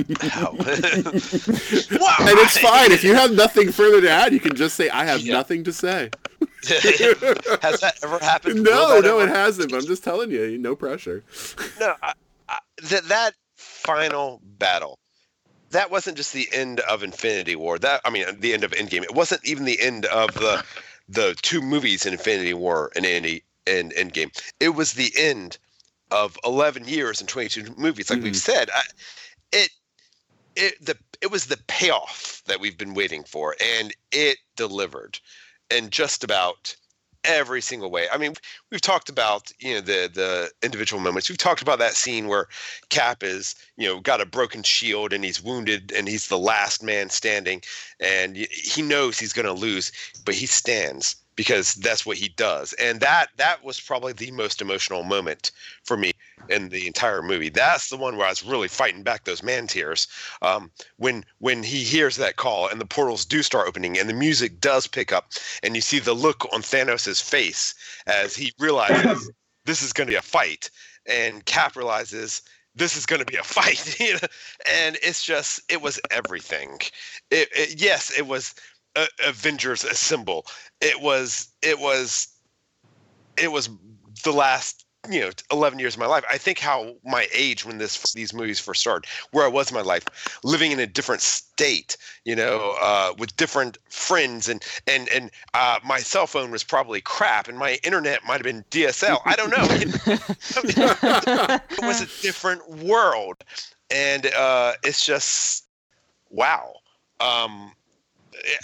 it's 2.38 2.58
fine 2.58 2.90
if 2.90 3.04
you 3.04 3.14
have 3.14 3.32
nothing 3.32 3.70
further 3.70 4.00
to 4.00 4.10
add. 4.10 4.32
You 4.32 4.40
can 4.40 4.56
just 4.56 4.76
say, 4.76 4.88
"I 4.88 5.04
have 5.04 5.20
yeah. 5.20 5.34
nothing 5.34 5.62
to 5.64 5.72
say." 5.72 6.10
Has 6.64 7.80
that 7.80 7.94
ever 8.02 8.18
happened? 8.18 8.62
No, 8.62 9.00
no, 9.00 9.18
ever... 9.18 9.30
it 9.30 9.34
hasn't. 9.34 9.70
But 9.70 9.82
I'm 9.82 9.86
just 9.86 10.02
telling 10.02 10.30
you, 10.30 10.56
no 10.58 10.74
pressure. 10.74 11.22
No, 11.78 11.94
I, 12.02 12.14
I, 12.48 12.58
that 12.84 13.04
that 13.08 13.34
final 13.56 14.40
battle, 14.58 14.98
that 15.70 15.90
wasn't 15.90 16.16
just 16.16 16.32
the 16.32 16.48
end 16.52 16.80
of 16.80 17.02
Infinity 17.02 17.56
War. 17.56 17.78
That 17.78 18.00
I 18.04 18.10
mean, 18.10 18.24
the 18.38 18.54
end 18.54 18.64
of 18.64 18.70
Endgame. 18.72 19.02
It 19.02 19.14
wasn't 19.14 19.44
even 19.44 19.64
the 19.64 19.80
end 19.80 20.06
of 20.06 20.32
the 20.34 20.64
the 21.12 21.36
two 21.42 21.60
movies 21.60 22.06
in 22.06 22.12
Infinity 22.12 22.54
War 22.54 22.90
and 22.96 23.04
Andy 23.04 23.42
and 23.66 23.92
Endgame. 23.92 24.30
It 24.60 24.70
was 24.70 24.94
the 24.94 25.12
end 25.16 25.58
of 26.10 26.38
11 26.44 26.88
years 26.88 27.20
and 27.20 27.28
22 27.28 27.74
movies. 27.76 28.10
Like 28.10 28.18
mm-hmm. 28.18 28.24
we've 28.24 28.36
said, 28.36 28.70
I, 28.74 28.82
it 29.52 29.70
it 30.56 30.84
the 30.84 30.96
it 31.20 31.30
was 31.30 31.46
the 31.46 31.58
payoff 31.66 32.42
that 32.46 32.60
we've 32.60 32.76
been 32.76 32.94
waiting 32.94 33.24
for, 33.24 33.56
and 33.62 33.92
it 34.10 34.38
delivered, 34.56 35.18
and 35.70 35.90
just 35.90 36.24
about 36.24 36.74
every 37.24 37.60
single 37.60 37.90
way. 37.90 38.06
I 38.12 38.18
mean, 38.18 38.34
we've 38.70 38.80
talked 38.80 39.08
about 39.08 39.52
you 39.58 39.74
know 39.74 39.80
the 39.80 40.10
the 40.12 40.50
individual 40.62 41.00
moments. 41.00 41.28
We've 41.28 41.38
talked 41.38 41.62
about 41.62 41.78
that 41.78 41.94
scene 41.94 42.28
where 42.28 42.48
Cap 42.88 43.22
is 43.22 43.54
you 43.76 43.88
know 43.88 44.00
got 44.00 44.20
a 44.20 44.26
broken 44.26 44.62
shield 44.62 45.12
and 45.12 45.24
he's 45.24 45.42
wounded 45.42 45.92
and 45.92 46.08
he's 46.08 46.28
the 46.28 46.38
last 46.38 46.82
man 46.82 47.10
standing, 47.10 47.62
and 48.00 48.36
he 48.36 48.82
knows 48.82 49.18
he's 49.18 49.32
going 49.32 49.46
to 49.46 49.52
lose, 49.52 49.92
but 50.24 50.34
he 50.34 50.46
stands 50.46 51.16
because 51.34 51.74
that's 51.76 52.04
what 52.04 52.18
he 52.18 52.28
does 52.28 52.74
and 52.74 53.00
that 53.00 53.28
that 53.38 53.64
was 53.64 53.80
probably 53.80 54.12
the 54.12 54.30
most 54.32 54.60
emotional 54.60 55.02
moment 55.02 55.50
for 55.82 55.96
me 55.96 56.11
in 56.48 56.68
the 56.68 56.86
entire 56.86 57.22
movie. 57.22 57.48
That's 57.48 57.88
the 57.88 57.96
one 57.96 58.16
where 58.16 58.26
i 58.26 58.30
was 58.30 58.42
really 58.42 58.68
fighting 58.68 59.02
back 59.02 59.24
those 59.24 59.42
man 59.42 59.66
tears 59.66 60.06
um, 60.42 60.70
when 60.96 61.24
when 61.38 61.62
he 61.62 61.82
hears 61.82 62.16
that 62.16 62.36
call 62.36 62.68
and 62.68 62.80
the 62.80 62.86
portals 62.86 63.24
do 63.24 63.42
start 63.42 63.68
opening 63.68 63.98
and 63.98 64.08
the 64.08 64.14
music 64.14 64.60
does 64.60 64.86
pick 64.86 65.12
up 65.12 65.32
and 65.62 65.74
you 65.74 65.80
see 65.80 65.98
the 65.98 66.14
look 66.14 66.46
on 66.52 66.62
thanos's 66.62 67.20
face 67.20 67.74
as 68.06 68.34
he 68.34 68.52
realizes 68.58 69.30
this 69.64 69.82
is 69.82 69.92
going 69.92 70.06
to 70.06 70.12
be 70.12 70.16
a 70.16 70.22
fight 70.22 70.70
and 71.06 71.44
cap 71.46 71.76
realizes 71.76 72.42
this 72.74 72.96
is 72.96 73.06
going 73.06 73.20
to 73.20 73.26
be 73.26 73.36
a 73.36 73.42
fight 73.44 74.00
and 74.00 74.96
it's 75.02 75.24
just 75.24 75.60
it 75.70 75.82
was 75.82 76.00
everything. 76.10 76.78
It, 77.30 77.48
it, 77.52 77.80
yes 77.80 78.12
it 78.16 78.26
was 78.26 78.54
uh, 78.96 79.06
Avengers 79.26 79.84
Assemble. 79.84 80.46
It 80.80 81.00
was 81.00 81.48
it 81.62 81.78
was 81.78 82.28
it 83.36 83.50
was 83.50 83.68
the 84.24 84.32
last 84.32 84.84
you 85.10 85.20
know 85.20 85.30
11 85.50 85.80
years 85.80 85.94
of 85.94 86.00
my 86.00 86.06
life 86.06 86.24
i 86.30 86.38
think 86.38 86.58
how 86.58 86.94
my 87.04 87.26
age 87.34 87.64
when 87.64 87.78
this 87.78 88.12
these 88.12 88.32
movies 88.32 88.60
first 88.60 88.80
started 88.80 89.08
where 89.32 89.44
i 89.44 89.48
was 89.48 89.70
in 89.70 89.74
my 89.74 89.82
life 89.82 90.04
living 90.44 90.70
in 90.70 90.78
a 90.78 90.86
different 90.86 91.20
state 91.20 91.96
you 92.24 92.36
know 92.36 92.76
uh, 92.80 93.12
with 93.18 93.36
different 93.36 93.78
friends 93.88 94.48
and 94.48 94.62
and 94.86 95.08
and 95.08 95.30
uh, 95.54 95.78
my 95.84 95.98
cell 95.98 96.26
phone 96.26 96.52
was 96.52 96.62
probably 96.62 97.00
crap 97.00 97.48
and 97.48 97.58
my 97.58 97.78
internet 97.82 98.24
might 98.24 98.34
have 98.34 98.44
been 98.44 98.64
dsl 98.70 99.18
i 99.24 99.34
don't 99.34 99.50
know 99.50 99.56
it 99.70 101.62
was 101.82 102.00
a 102.00 102.22
different 102.22 102.68
world 102.84 103.42
and 103.90 104.26
uh, 104.26 104.72
it's 104.84 105.04
just 105.04 105.66
wow 106.30 106.72
um, 107.20 107.72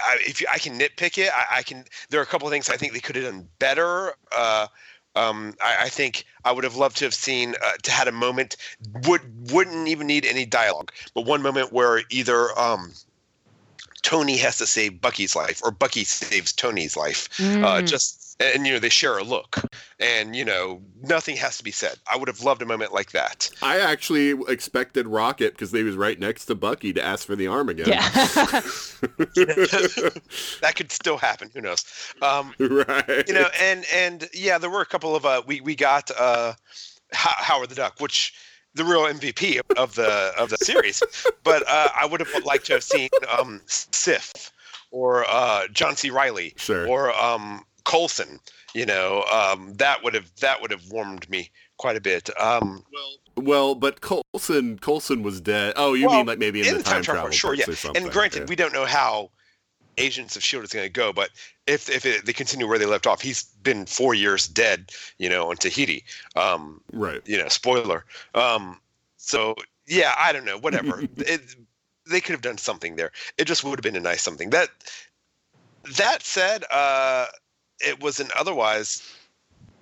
I, 0.00 0.16
if 0.20 0.40
you, 0.40 0.48
I 0.52 0.58
can 0.58 0.76
nitpick 0.76 1.16
it, 1.18 1.30
I, 1.32 1.58
I, 1.58 1.62
can. 1.62 1.84
There 2.10 2.18
are 2.18 2.24
a 2.24 2.26
couple 2.26 2.48
of 2.48 2.52
things 2.52 2.68
I 2.68 2.76
think 2.76 2.92
they 2.92 2.98
could 2.98 3.14
have 3.14 3.26
done 3.26 3.46
better. 3.60 4.14
Uh, 4.36 4.66
um, 5.18 5.54
I, 5.62 5.84
I, 5.84 5.88
think 5.88 6.24
I 6.44 6.52
would 6.52 6.64
have 6.64 6.76
loved 6.76 6.98
to 6.98 7.04
have 7.04 7.14
seen 7.14 7.54
uh, 7.62 7.72
to 7.82 7.90
had 7.90 8.08
a 8.08 8.12
moment 8.12 8.56
would 9.06 9.22
wouldn't 9.52 9.88
even 9.88 10.06
need 10.06 10.24
any 10.24 10.46
dialogue, 10.46 10.92
but 11.14 11.22
one 11.22 11.42
moment 11.42 11.72
where 11.72 12.02
either 12.10 12.58
um, 12.58 12.92
Tony 14.02 14.36
has 14.36 14.58
to 14.58 14.66
save 14.66 15.00
Bucky's 15.00 15.34
life 15.34 15.60
or 15.62 15.70
Bucky 15.70 16.04
saves 16.04 16.52
Tony's 16.52 16.96
life. 16.96 17.28
Uh, 17.38 17.42
mm. 17.42 17.64
Uh, 17.64 17.82
just 17.82 18.27
and 18.40 18.66
you 18.66 18.72
know 18.72 18.78
they 18.78 18.88
share 18.88 19.18
a 19.18 19.22
look. 19.22 19.60
And 20.00 20.36
you 20.36 20.44
know 20.44 20.80
nothing 21.02 21.36
has 21.36 21.58
to 21.58 21.64
be 21.64 21.70
said. 21.70 21.96
I 22.10 22.16
would 22.16 22.28
have 22.28 22.42
loved 22.42 22.62
a 22.62 22.66
moment 22.66 22.92
like 22.92 23.12
that. 23.12 23.50
I 23.62 23.78
actually 23.80 24.30
expected 24.48 25.06
rocket 25.06 25.52
because 25.54 25.70
they 25.70 25.82
was 25.82 25.96
right 25.96 26.18
next 26.18 26.46
to 26.46 26.54
bucky 26.54 26.92
to 26.92 27.04
ask 27.04 27.26
for 27.26 27.36
the 27.36 27.46
arm 27.46 27.68
again. 27.68 27.88
Yeah. 27.88 28.00
that 30.60 30.72
could 30.76 30.92
still 30.92 31.18
happen. 31.18 31.50
Who 31.54 31.60
knows? 31.60 31.84
Um, 32.22 32.54
right. 32.58 33.26
you 33.26 33.34
know 33.34 33.48
and 33.60 33.84
and 33.92 34.28
yeah 34.32 34.58
there 34.58 34.70
were 34.70 34.82
a 34.82 34.86
couple 34.86 35.16
of 35.16 35.24
uh 35.24 35.42
we 35.46 35.60
we 35.60 35.74
got 35.74 36.10
uh 36.18 36.54
howard 37.12 37.70
the 37.70 37.74
duck 37.74 37.94
which 38.00 38.34
the 38.74 38.84
real 38.84 39.02
MVP 39.02 39.60
of 39.76 39.94
the 39.94 40.32
of 40.38 40.50
the 40.50 40.56
series, 40.58 41.02
but 41.42 41.62
uh, 41.68 41.88
I 42.00 42.06
would 42.06 42.20
have 42.20 42.44
liked 42.44 42.66
to 42.66 42.74
have 42.74 42.84
seen 42.84 43.08
um, 43.36 43.60
Sif 43.66 44.52
or 44.90 45.24
uh, 45.28 45.68
John 45.68 45.96
C. 45.96 46.10
Reilly 46.10 46.54
sure. 46.56 46.88
or 46.88 47.12
um, 47.12 47.64
Coulson, 47.88 48.38
you 48.74 48.84
know, 48.84 49.24
um, 49.32 49.72
that 49.74 50.04
would 50.04 50.12
have 50.12 50.30
that 50.40 50.60
would 50.60 50.70
have 50.70 50.84
warmed 50.90 51.28
me 51.30 51.50
quite 51.78 51.96
a 51.96 52.00
bit. 52.00 52.28
Um, 52.38 52.84
well, 52.92 53.16
well, 53.36 53.74
but 53.74 54.02
Colson 54.02 54.78
Coulson 54.78 55.22
was 55.22 55.40
dead. 55.40 55.72
Oh, 55.76 55.94
you 55.94 56.06
well, 56.06 56.18
mean 56.18 56.26
like 56.26 56.38
maybe 56.38 56.60
in, 56.60 56.68
in 56.68 56.76
the, 56.76 56.82
time, 56.82 57.02
time 57.02 57.16
travel? 57.16 57.30
Sure, 57.30 57.54
yeah. 57.54 57.64
And 57.94 58.10
granted, 58.10 58.40
yeah. 58.40 58.46
we 58.46 58.56
don't 58.56 58.74
know 58.74 58.84
how 58.84 59.30
Agents 59.96 60.36
of 60.36 60.44
Shield 60.44 60.64
is 60.64 60.72
going 60.72 60.84
to 60.84 60.92
go, 60.92 61.14
but 61.14 61.30
if 61.66 61.88
if 61.88 62.04
it, 62.04 62.26
they 62.26 62.34
continue 62.34 62.68
where 62.68 62.78
they 62.78 62.84
left 62.84 63.06
off, 63.06 63.22
he's 63.22 63.44
been 63.62 63.86
four 63.86 64.12
years 64.12 64.46
dead, 64.46 64.90
you 65.16 65.30
know, 65.30 65.48
on 65.48 65.56
Tahiti. 65.56 66.04
Um, 66.36 66.82
right. 66.92 67.22
You 67.24 67.38
know, 67.38 67.48
spoiler. 67.48 68.04
Um, 68.34 68.80
so 69.16 69.54
yeah, 69.86 70.14
I 70.18 70.32
don't 70.34 70.44
know. 70.44 70.58
Whatever. 70.58 71.00
it, 71.16 71.56
they 72.06 72.20
could 72.20 72.32
have 72.32 72.42
done 72.42 72.58
something 72.58 72.96
there. 72.96 73.12
It 73.38 73.46
just 73.46 73.64
would 73.64 73.78
have 73.78 73.82
been 73.82 73.96
a 73.96 74.00
nice 74.00 74.20
something. 74.20 74.50
That 74.50 74.68
that 75.96 76.22
said, 76.22 76.64
uh, 76.70 77.26
it 77.80 78.02
was 78.02 78.20
an 78.20 78.28
otherwise 78.36 79.02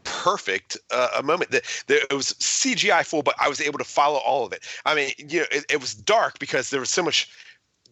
perfect 0.07 0.77
uh, 0.93 1.09
a 1.17 1.23
moment 1.23 1.51
that 1.51 1.65
it 1.89 2.13
was 2.13 2.35
CGI 2.35 3.05
full, 3.05 3.23
but 3.23 3.35
I 3.41 3.49
was 3.49 3.61
able 3.61 3.79
to 3.79 3.85
follow 3.85 4.19
all 4.19 4.47
of 4.47 4.53
it. 4.53 4.65
I 4.85 4.95
mean, 4.95 5.13
you 5.19 5.41
know, 5.41 5.47
it, 5.51 5.65
it, 5.69 5.81
was 5.81 5.95
dark 5.95 6.39
because 6.39 6.71
there 6.71 6.81
was 6.81 6.91
so 6.91 7.03
much, 7.03 7.29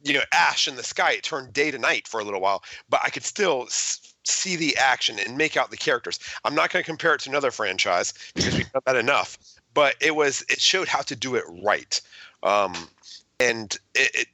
you 0.04 0.14
know, 0.14 0.22
ash 0.32 0.68
in 0.68 0.76
the 0.76 0.84
sky. 0.84 1.12
It 1.12 1.24
turned 1.24 1.52
day 1.52 1.70
to 1.70 1.78
night 1.78 2.06
for 2.06 2.20
a 2.20 2.24
little 2.24 2.40
while, 2.40 2.62
but 2.88 3.00
I 3.04 3.10
could 3.10 3.24
still 3.24 3.66
see 3.68 4.56
the 4.56 4.76
action 4.76 5.18
and 5.18 5.36
make 5.36 5.56
out 5.56 5.70
the 5.70 5.76
characters. 5.76 6.18
I'm 6.44 6.54
not 6.54 6.70
going 6.70 6.82
to 6.82 6.86
compare 6.86 7.14
it 7.14 7.20
to 7.22 7.30
another 7.30 7.50
franchise 7.50 8.14
because 8.34 8.56
we've 8.56 8.72
done 8.72 8.82
that 8.86 8.96
enough, 8.96 9.36
but 9.74 9.96
it 10.00 10.14
was 10.14 10.44
it 10.48 10.60
showed 10.60 10.88
how 10.88 11.00
to 11.02 11.16
do 11.16 11.34
it 11.34 11.44
right. 11.62 12.00
Um, 12.42 12.74
and 13.40 13.76
it, 13.94 14.14
it, 14.14 14.26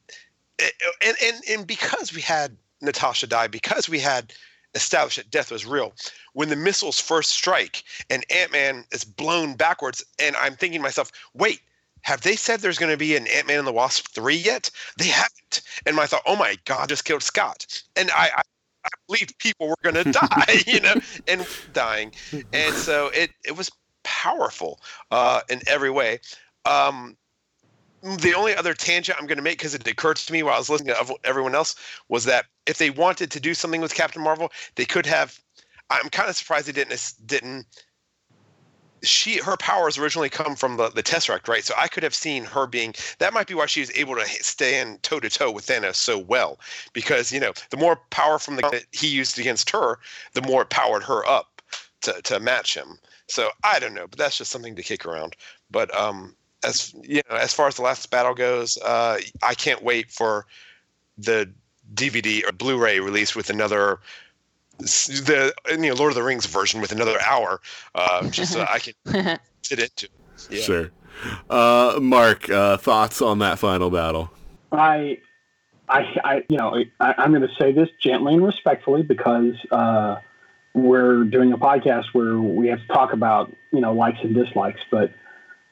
it 0.58 0.74
and, 1.02 1.16
and 1.22 1.42
and 1.48 1.66
because 1.66 2.14
we 2.14 2.20
had 2.20 2.56
Natasha 2.82 3.26
die, 3.26 3.46
because 3.46 3.88
we 3.88 3.98
had 3.98 4.32
established 4.74 5.16
that 5.16 5.30
death 5.30 5.50
was 5.50 5.66
real, 5.66 5.92
when 6.32 6.48
the 6.48 6.56
missiles 6.56 7.00
first 7.00 7.30
strike 7.30 7.82
and 8.08 8.24
Ant 8.30 8.52
Man 8.52 8.84
is 8.92 9.04
blown 9.04 9.54
backwards, 9.54 10.04
and 10.20 10.36
I'm 10.36 10.54
thinking 10.54 10.80
to 10.80 10.82
myself, 10.82 11.10
wait, 11.34 11.60
have 12.02 12.22
they 12.22 12.36
said 12.36 12.60
there's 12.60 12.78
going 12.78 12.92
to 12.92 12.96
be 12.96 13.16
an 13.16 13.26
Ant 13.28 13.46
Man 13.46 13.58
and 13.58 13.66
the 13.66 13.72
Wasp 13.72 14.08
3 14.08 14.34
yet? 14.34 14.70
They 14.96 15.08
haven't. 15.08 15.62
And 15.86 15.98
I 15.98 16.06
thought, 16.06 16.22
oh 16.26 16.36
my 16.36 16.56
God, 16.64 16.88
just 16.88 17.04
killed 17.04 17.22
Scott. 17.22 17.82
And 17.96 18.10
I, 18.12 18.30
I, 18.36 18.42
I 18.84 18.88
believed 19.06 19.38
people 19.38 19.68
were 19.68 19.76
going 19.82 19.94
to 20.04 20.10
die, 20.10 20.62
you 20.66 20.80
know, 20.80 20.94
and 21.28 21.46
dying. 21.72 22.12
And 22.52 22.74
so 22.74 23.08
it, 23.08 23.30
it 23.44 23.56
was 23.56 23.70
powerful 24.02 24.80
uh, 25.10 25.40
in 25.50 25.60
every 25.66 25.90
way. 25.90 26.20
Um, 26.64 27.16
the 28.02 28.34
only 28.34 28.54
other 28.54 28.74
tangent 28.74 29.18
I'm 29.18 29.26
going 29.26 29.38
to 29.38 29.42
make 29.42 29.58
because 29.58 29.74
it 29.74 29.86
occurred 29.86 30.16
to 30.16 30.32
me 30.32 30.42
while 30.42 30.54
I 30.54 30.58
was 30.58 30.70
listening 30.70 30.94
to 30.94 31.16
everyone 31.24 31.54
else 31.54 31.74
was 32.08 32.24
that 32.24 32.46
if 32.66 32.78
they 32.78 32.90
wanted 32.90 33.30
to 33.30 33.40
do 33.40 33.54
something 33.54 33.80
with 33.80 33.94
Captain 33.94 34.22
Marvel, 34.22 34.50
they 34.76 34.84
could 34.84 35.06
have. 35.06 35.38
I'm 35.90 36.08
kind 36.08 36.30
of 36.30 36.36
surprised 36.36 36.68
they 36.68 36.72
didn't 36.72 37.14
didn't 37.26 37.66
she 39.02 39.38
her 39.38 39.56
powers 39.56 39.98
originally 39.98 40.28
come 40.28 40.54
from 40.54 40.76
the, 40.76 40.90
the 40.90 41.02
Tesseract, 41.02 41.48
right? 41.48 41.64
So 41.64 41.74
I 41.76 41.88
could 41.88 42.02
have 42.02 42.14
seen 42.14 42.44
her 42.44 42.66
being 42.66 42.94
that 43.18 43.32
might 43.32 43.46
be 43.46 43.54
why 43.54 43.66
she 43.66 43.80
was 43.80 43.90
able 43.96 44.14
to 44.16 44.26
stand 44.26 45.02
toe 45.02 45.20
to 45.20 45.30
toe 45.30 45.50
with 45.50 45.66
Thanos 45.66 45.96
so 45.96 46.18
well, 46.18 46.60
because 46.92 47.32
you 47.32 47.40
know 47.40 47.52
the 47.70 47.76
more 47.76 47.96
power 48.10 48.38
from 48.38 48.56
the 48.56 48.62
that 48.62 48.84
he 48.92 49.08
used 49.08 49.38
against 49.38 49.70
her, 49.70 49.98
the 50.34 50.42
more 50.42 50.62
it 50.62 50.70
powered 50.70 51.02
her 51.04 51.26
up 51.26 51.62
to 52.02 52.20
to 52.22 52.40
match 52.40 52.76
him. 52.76 52.98
So 53.28 53.50
I 53.64 53.78
don't 53.78 53.94
know, 53.94 54.06
but 54.06 54.18
that's 54.18 54.38
just 54.38 54.50
something 54.50 54.76
to 54.76 54.82
kick 54.82 55.06
around. 55.06 55.36
But 55.70 55.94
um, 55.94 56.34
as 56.64 56.94
you 57.02 57.22
know, 57.28 57.36
as 57.36 57.52
far 57.52 57.68
as 57.68 57.76
the 57.76 57.82
last 57.82 58.10
battle 58.10 58.34
goes, 58.34 58.76
uh, 58.78 59.18
I 59.42 59.54
can't 59.54 59.82
wait 59.82 60.10
for 60.10 60.46
the 61.18 61.50
DVD 61.94 62.46
or 62.46 62.52
Blu-ray 62.52 63.00
release 63.00 63.34
with 63.34 63.50
another 63.50 64.00
the 64.78 65.52
you 65.68 65.76
know 65.76 65.94
Lord 65.94 66.10
of 66.10 66.14
the 66.14 66.22
Rings 66.22 66.46
version 66.46 66.80
with 66.80 66.92
another 66.92 67.20
hour, 67.20 67.60
uh, 67.94 68.28
just 68.28 68.52
so 68.52 68.66
I 68.68 68.78
can 68.78 69.38
sit 69.62 69.78
into. 69.78 70.08
Yeah. 70.48 70.62
Sure. 70.62 70.90
Uh, 71.50 71.98
Mark, 72.00 72.48
uh, 72.48 72.78
thoughts 72.78 73.20
on 73.20 73.40
that 73.40 73.58
final 73.58 73.90
battle? 73.90 74.30
I, 74.72 75.18
I, 75.88 76.00
I 76.24 76.44
you 76.48 76.56
know, 76.56 76.82
I, 76.98 77.24
am 77.24 77.32
going 77.32 77.42
to 77.42 77.54
say 77.60 77.72
this 77.72 77.88
gently 78.02 78.34
and 78.34 78.44
respectfully 78.44 79.02
because 79.02 79.54
uh, 79.70 80.16
we're 80.72 81.24
doing 81.24 81.52
a 81.52 81.58
podcast 81.58 82.06
where 82.12 82.38
we 82.38 82.68
have 82.68 82.80
to 82.80 82.86
talk 82.86 83.12
about 83.12 83.52
you 83.72 83.80
know 83.80 83.92
likes 83.92 84.18
and 84.22 84.34
dislikes. 84.34 84.80
But 84.90 85.12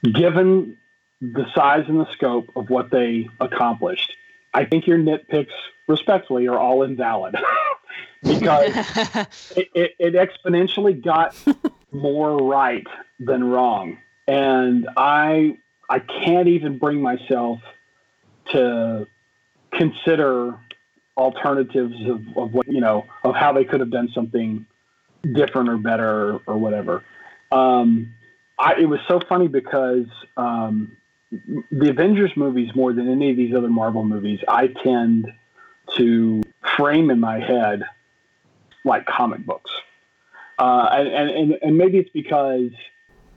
given 0.02 0.77
the 1.20 1.47
size 1.55 1.85
and 1.89 2.01
the 2.01 2.10
scope 2.12 2.49
of 2.57 2.70
what 2.70 2.91
they 2.91 3.28
accomplished, 3.41 4.12
I 4.55 4.65
think 4.65 4.86
your 4.86 4.99
nitpicks, 4.99 5.52
respectfully, 5.86 6.47
are 6.47 6.59
all 6.59 6.83
invalid. 6.83 7.36
because 8.23 8.73
it, 9.57 9.68
it, 9.75 9.94
it, 9.99 10.15
exponentially 10.15 11.02
got 11.02 11.36
more 11.93 12.36
right 12.36 12.86
than 13.18 13.44
wrong. 13.44 13.99
And 14.27 14.89
I 14.97 15.59
I 15.89 16.01
can't 16.01 16.49
even 16.49 16.78
bring 16.78 17.01
myself 17.01 17.60
to 18.52 19.07
consider 19.73 20.59
alternatives 21.17 21.97
of, 22.09 22.20
of 22.36 22.52
what 22.52 22.68
you 22.68 22.81
know 22.81 23.07
of 23.25 23.35
how 23.35 23.52
they 23.52 23.65
could 23.65 23.81
have 23.81 23.91
done 23.91 24.09
something 24.15 24.67
different 25.35 25.68
or 25.68 25.77
better 25.77 26.39
or 26.47 26.59
whatever. 26.59 27.05
Um, 27.51 28.15
I, 28.59 28.75
it 28.81 28.89
was 28.89 29.01
so 29.07 29.20
funny 29.28 29.49
because 29.49 30.07
um, 30.37 30.97
the 31.31 31.91
Avengers 31.91 32.33
movies, 32.37 32.70
more 32.75 32.93
than 32.93 33.09
any 33.11 33.31
of 33.31 33.37
these 33.37 33.55
other 33.55 33.69
Marvel 33.69 34.05
movies, 34.05 34.41
I 34.49 34.69
tend 34.69 35.31
to 35.97 36.43
frame 36.77 37.11
in 37.11 37.20
my 37.20 37.39
head 37.39 37.83
like 38.85 39.07
comic 39.07 39.45
books. 39.45 39.70
Uh, 40.59 40.89
and, 40.91 41.31
and, 41.31 41.59
and 41.62 41.78
maybe 41.78 41.99
it's 41.99 42.11
because, 42.11 42.70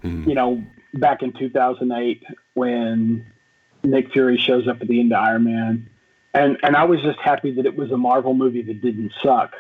mm. 0.04 0.28
you 0.28 0.34
know, 0.34 0.64
back 0.94 1.22
in 1.22 1.34
2008 1.34 2.24
when 2.56 3.26
Nick 3.84 4.12
Fury 4.12 4.38
shows 4.38 4.68
up 4.68 4.82
at 4.82 4.88
the 4.88 5.00
end 5.00 5.14
of 5.14 5.22
Iron 5.22 5.44
Man, 5.44 5.90
and, 6.34 6.58
and 6.64 6.76
I 6.76 6.86
was 6.86 7.02
just 7.02 7.20
happy 7.20 7.52
that 7.56 7.66
it 7.66 7.76
was 7.76 7.92
a 7.92 7.98
Marvel 7.98 8.34
movie 8.34 8.62
that 8.64 8.82
didn't 8.82 9.12
suck. 9.22 9.54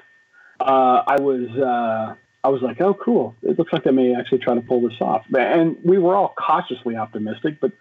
Uh, 0.59 1.03
I 1.05 1.19
was 1.19 1.49
uh, 1.49 2.15
I 2.43 2.49
was 2.49 2.61
like, 2.61 2.81
oh, 2.81 2.93
cool. 2.93 3.35
It 3.43 3.59
looks 3.59 3.71
like 3.71 3.83
they 3.83 3.91
may 3.91 4.15
actually 4.15 4.39
try 4.39 4.55
to 4.55 4.61
pull 4.61 4.81
this 4.81 4.99
off. 4.99 5.25
And 5.37 5.77
we 5.83 5.99
were 5.99 6.15
all 6.15 6.33
cautiously 6.37 6.95
optimistic, 6.95 7.59
but 7.61 7.71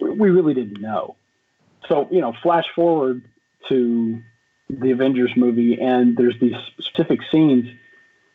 we 0.00 0.30
really 0.30 0.54
didn't 0.54 0.80
know. 0.80 1.16
So, 1.88 2.06
you 2.10 2.20
know, 2.20 2.34
flash 2.42 2.66
forward 2.74 3.22
to 3.68 4.20
the 4.68 4.90
Avengers 4.90 5.32
movie, 5.36 5.80
and 5.80 6.16
there's 6.16 6.38
these 6.40 6.54
specific 6.78 7.20
scenes 7.30 7.66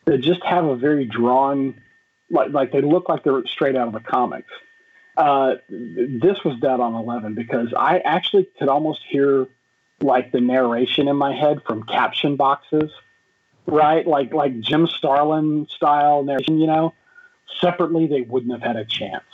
that 0.04 0.18
just 0.18 0.42
have 0.44 0.64
a 0.64 0.76
very 0.76 1.04
drawn, 1.04 1.80
like 2.30 2.52
like 2.52 2.72
they 2.72 2.80
look 2.80 3.08
like 3.08 3.24
they're 3.24 3.44
straight 3.46 3.76
out 3.76 3.88
of 3.88 3.94
the 3.94 4.00
comics. 4.00 4.52
Uh, 5.16 5.54
this 5.68 6.44
was 6.44 6.58
dead 6.60 6.80
on 6.80 6.94
eleven 6.94 7.34
because 7.34 7.72
I 7.76 7.98
actually 7.98 8.48
could 8.58 8.68
almost 8.68 9.00
hear 9.08 9.46
like 10.00 10.30
the 10.32 10.40
narration 10.40 11.08
in 11.08 11.16
my 11.16 11.34
head 11.34 11.62
from 11.66 11.84
caption 11.84 12.36
boxes, 12.36 12.90
right? 13.66 14.06
Like 14.06 14.32
like 14.32 14.60
Jim 14.60 14.86
Starlin 14.86 15.66
style 15.74 16.22
narration, 16.24 16.58
you 16.58 16.66
know. 16.66 16.94
Separately, 17.60 18.06
they 18.06 18.22
wouldn't 18.22 18.52
have 18.52 18.62
had 18.62 18.76
a 18.76 18.84
chance. 18.84 19.24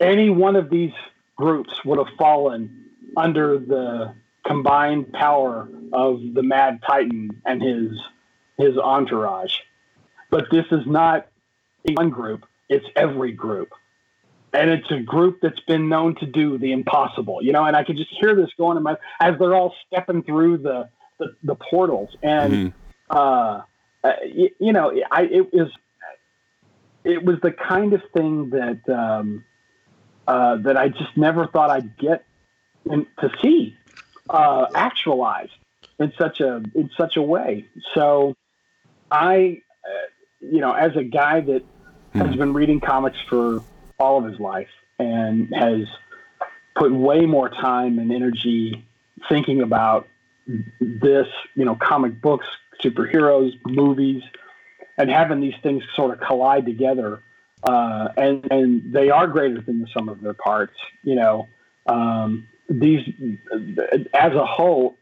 Any 0.00 0.30
one 0.30 0.56
of 0.56 0.70
these 0.70 0.92
groups 1.36 1.84
would 1.84 1.98
have 1.98 2.14
fallen 2.18 2.86
under 3.16 3.58
the 3.58 4.14
combined 4.46 5.12
power 5.12 5.68
of 5.92 6.20
the 6.34 6.42
Mad 6.42 6.80
Titan 6.86 7.30
and 7.44 7.62
his 7.62 7.92
his 8.58 8.76
entourage. 8.76 9.54
But 10.30 10.46
this 10.50 10.66
is 10.70 10.86
not 10.86 11.26
one 11.94 12.10
group; 12.10 12.46
it's 12.68 12.86
every 12.94 13.32
group, 13.32 13.70
and 14.52 14.70
it's 14.70 14.90
a 14.90 15.00
group 15.00 15.38
that's 15.42 15.60
been 15.60 15.88
known 15.88 16.14
to 16.16 16.26
do 16.26 16.58
the 16.58 16.72
impossible. 16.72 17.42
You 17.42 17.52
know, 17.52 17.64
and 17.64 17.76
I 17.76 17.84
could 17.84 17.96
just 17.96 18.10
hear 18.20 18.34
this 18.34 18.50
going 18.56 18.76
in 18.76 18.82
my 18.82 18.96
as 19.20 19.38
they're 19.38 19.54
all 19.54 19.74
stepping 19.86 20.22
through 20.22 20.58
the 20.58 20.88
the, 21.18 21.34
the 21.42 21.54
portals, 21.54 22.16
and 22.22 22.52
mm-hmm. 22.52 22.89
Uh, 23.10 23.62
you, 24.26 24.50
you, 24.58 24.72
know, 24.72 24.92
I 25.10 25.22
it 25.22 25.52
was 25.52 25.70
it 27.04 27.24
was 27.24 27.36
the 27.42 27.52
kind 27.52 27.92
of 27.92 28.02
thing 28.14 28.50
that 28.50 28.88
um, 28.88 29.44
uh, 30.26 30.56
that 30.56 30.76
I 30.76 30.88
just 30.88 31.16
never 31.16 31.46
thought 31.46 31.70
I'd 31.70 31.96
get 31.98 32.24
in, 32.90 33.06
to 33.20 33.30
see 33.42 33.76
uh, 34.28 34.66
actualized 34.74 35.52
in 35.98 36.12
such 36.18 36.40
a 36.40 36.62
in 36.74 36.90
such 36.96 37.16
a 37.16 37.22
way. 37.22 37.66
So, 37.94 38.36
I, 39.10 39.60
uh, 39.84 40.06
you 40.40 40.60
know, 40.60 40.72
as 40.72 40.96
a 40.96 41.04
guy 41.04 41.40
that 41.40 41.62
has 42.14 42.30
hmm. 42.30 42.38
been 42.38 42.52
reading 42.52 42.80
comics 42.80 43.18
for 43.28 43.62
all 43.98 44.18
of 44.18 44.30
his 44.30 44.40
life 44.40 44.70
and 44.98 45.52
has 45.54 45.86
put 46.76 46.92
way 46.92 47.26
more 47.26 47.48
time 47.48 47.98
and 47.98 48.12
energy 48.12 48.84
thinking 49.28 49.60
about 49.60 50.06
this, 50.80 51.26
you 51.54 51.64
know, 51.64 51.74
comic 51.76 52.20
books, 52.20 52.46
superheroes, 52.82 53.52
movies, 53.66 54.22
and 54.98 55.10
having 55.10 55.40
these 55.40 55.54
things 55.62 55.82
sort 55.94 56.12
of 56.12 56.26
collide 56.26 56.66
together. 56.66 57.22
Uh, 57.62 58.08
and 58.16 58.46
and 58.50 58.92
they 58.92 59.10
are 59.10 59.26
greater 59.26 59.60
than 59.60 59.80
the 59.80 59.86
sum 59.94 60.08
of 60.08 60.20
their 60.20 60.34
parts. 60.34 60.74
You 61.02 61.16
know, 61.16 61.48
um, 61.86 62.46
these 62.68 63.06
as 64.14 64.32
a 64.32 64.46
whole 64.46 64.96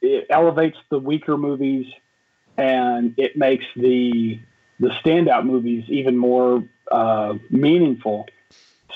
it 0.00 0.26
elevates 0.30 0.76
the 0.90 0.98
weaker 0.98 1.36
movies 1.36 1.86
and 2.56 3.14
it 3.16 3.36
makes 3.36 3.64
the 3.76 4.38
the 4.80 4.88
standout 5.04 5.44
movies 5.44 5.84
even 5.88 6.16
more 6.16 6.62
uh, 6.90 7.34
meaningful. 7.50 8.28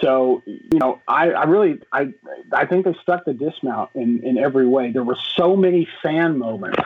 So 0.00 0.42
you 0.46 0.78
know, 0.78 1.00
I, 1.08 1.30
I 1.30 1.44
really 1.44 1.80
I 1.92 2.12
I 2.52 2.66
think 2.66 2.84
they 2.84 2.94
stuck 3.02 3.24
the 3.24 3.34
dismount 3.34 3.90
in 3.94 4.22
in 4.22 4.38
every 4.38 4.66
way. 4.66 4.90
There 4.90 5.04
were 5.04 5.18
so 5.36 5.56
many 5.56 5.88
fan 6.02 6.38
moments 6.38 6.78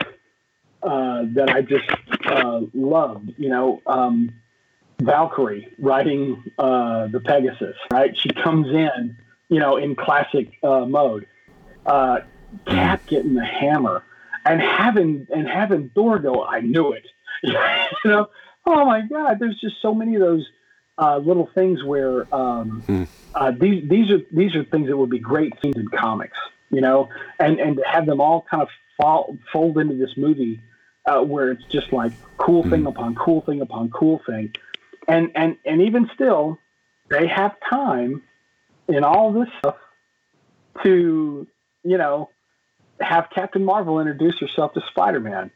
uh, 0.87 1.23
that 1.33 1.49
I 1.49 1.61
just 1.61 1.89
uh, 2.25 2.61
loved. 2.73 3.33
You 3.37 3.49
know, 3.49 3.81
um, 3.85 4.33
Valkyrie 4.99 5.67
riding 5.77 6.43
uh, 6.57 7.07
the 7.07 7.19
Pegasus. 7.19 7.75
Right, 7.91 8.17
she 8.17 8.29
comes 8.29 8.67
in 8.67 9.17
you 9.49 9.59
know, 9.59 9.77
in 9.77 9.95
classic 9.95 10.51
uh, 10.63 10.85
mode. 10.85 11.27
Uh, 11.85 12.19
Cap 12.65 13.05
getting 13.07 13.33
the 13.33 13.45
hammer 13.45 14.03
and 14.45 14.61
having 14.61 15.27
and 15.33 15.47
having 15.47 15.89
Thor 15.93 16.17
go, 16.17 16.45
I 16.45 16.61
knew 16.61 16.93
it. 16.93 17.05
you 17.43 17.53
know, 18.05 18.29
oh 18.65 18.85
my 18.85 19.01
God, 19.01 19.37
there's 19.39 19.59
just 19.59 19.81
so 19.81 19.93
many 19.93 20.15
of 20.15 20.21
those 20.21 20.47
uh, 20.97 21.17
little 21.17 21.49
things 21.53 21.83
where 21.83 22.33
um, 22.33 22.81
hmm. 22.85 23.03
uh, 23.35 23.51
these 23.51 23.87
these 23.89 24.09
are 24.11 24.21
these 24.31 24.55
are 24.55 24.63
things 24.63 24.87
that 24.87 24.97
would 24.97 25.09
be 25.09 25.19
great 25.19 25.53
scenes 25.61 25.75
in 25.75 25.87
comics, 25.89 26.37
you 26.71 26.81
know, 26.81 27.09
and 27.39 27.59
and 27.59 27.77
to 27.77 27.83
have 27.85 28.05
them 28.05 28.21
all 28.21 28.45
kind 28.49 28.63
of 28.63 28.69
fall, 28.99 29.37
fold 29.51 29.77
into 29.77 29.95
this 29.95 30.15
movie 30.15 30.61
uh, 31.07 31.21
where 31.21 31.51
it's 31.51 31.63
just 31.71 31.91
like 31.93 32.11
cool 32.37 32.63
thing 32.69 32.85
upon 32.85 33.15
cool 33.15 33.41
thing 33.41 33.61
upon 33.61 33.89
cool 33.89 34.21
thing, 34.27 34.51
and 35.07 35.31
and 35.35 35.57
and 35.65 35.81
even 35.81 36.09
still, 36.13 36.59
they 37.09 37.27
have 37.27 37.55
time 37.69 38.21
in 38.87 39.03
all 39.03 39.31
this 39.31 39.47
stuff 39.59 39.77
to 40.83 41.47
you 41.83 41.97
know 41.97 42.29
have 42.99 43.29
Captain 43.33 43.63
Marvel 43.63 43.99
introduce 43.99 44.37
herself 44.39 44.73
to 44.73 44.81
Spider 44.91 45.21
Man, 45.21 45.49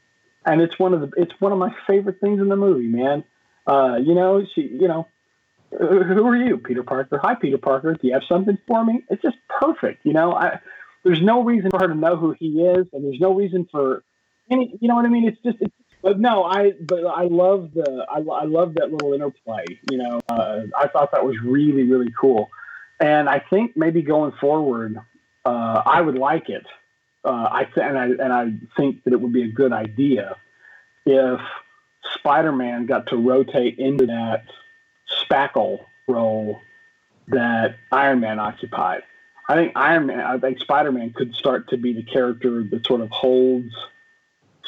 and 0.46 0.62
it's 0.62 0.80
one 0.80 0.94
of 0.94 1.02
the 1.02 1.12
it's 1.18 1.34
one 1.40 1.52
of 1.52 1.58
my 1.58 1.74
favorite 1.86 2.20
things 2.22 2.40
in 2.40 2.48
the 2.48 2.56
movie, 2.56 2.88
man. 2.88 3.24
Uh, 3.68 3.98
you 3.98 4.16
know, 4.16 4.44
she, 4.56 4.62
you 4.62 4.88
know, 4.88 5.08
who 5.70 6.26
are 6.28 6.36
you, 6.36 6.58
Peter 6.58 6.82
Parker? 6.82 7.20
Hi, 7.22 7.36
Peter 7.36 7.58
Parker. 7.58 7.94
Do 7.94 8.08
you 8.08 8.14
have 8.14 8.24
something 8.28 8.58
for 8.68 8.84
me? 8.84 9.04
It's 9.10 9.22
just 9.22 9.38
perfect. 9.60 10.06
You 10.06 10.14
know, 10.14 10.34
I 10.34 10.60
there's 11.04 11.22
no 11.22 11.44
reason 11.44 11.72
for 11.72 11.80
her 11.80 11.88
to 11.88 11.96
know 11.96 12.16
who 12.16 12.36
he 12.40 12.62
is, 12.62 12.88
and 12.94 13.04
there's 13.04 13.20
no 13.20 13.34
reason 13.34 13.68
for 13.72 14.04
any. 14.52 14.78
You 14.80 14.88
know 14.88 14.96
what 14.96 15.06
I 15.06 15.10
mean? 15.10 15.28
It's 15.28 15.42
just. 15.44 15.58
It's, 15.62 15.74
but 16.02 16.20
no, 16.20 16.44
I 16.44 16.72
but 16.72 17.06
I 17.06 17.26
love 17.26 17.72
the 17.74 18.06
I, 18.10 18.18
I 18.18 18.46
love 18.46 18.74
that 18.76 18.92
little 18.92 19.14
interplay. 19.14 19.66
You 19.92 19.98
know, 19.98 20.22
uh, 20.30 20.62
I 20.78 20.88
thought 20.88 21.12
that 21.12 21.24
was 21.26 21.36
really 21.44 21.84
really 21.84 22.12
cool, 22.20 22.50
and 23.00 23.30
I 23.30 23.40
think 23.40 23.78
maybe 23.78 24.02
going 24.02 24.32
forward, 24.42 24.98
uh, 25.46 25.82
I 25.86 26.02
would 26.02 26.18
like 26.18 26.50
it. 26.50 26.66
Uh, 27.24 27.48
I 27.52 27.66
th- 27.66 27.86
and 27.86 27.98
I 27.98 28.06
and 28.06 28.34
I 28.34 28.54
think 28.76 29.04
that 29.04 29.14
it 29.14 29.22
would 29.22 29.34
be 29.34 29.44
a 29.44 29.52
good 29.52 29.74
idea 29.74 30.38
if 31.06 31.40
Spider-Man 32.16 32.88
got 32.88 33.08
to 33.08 33.18
rotate 33.18 33.78
into 33.78 34.08
that 34.08 34.46
spackle 35.24 35.86
role 36.08 36.60
that 37.28 37.76
Iron 37.92 38.20
Man 38.20 38.40
occupied. 38.40 39.04
I 39.48 39.56
think 39.56 39.74
Iron 39.76 40.08
Man, 40.08 40.20
I 40.20 40.38
think 40.40 40.60
Spider 40.60 40.92
Man 40.92 41.14
could 41.14 41.36
start 41.36 41.70
to 41.70 41.78
be 41.78 41.94
the 41.94 42.04
character 42.04 42.64
that 42.64 42.86
sort 42.86 43.02
of 43.02 43.10
holds 43.10 43.74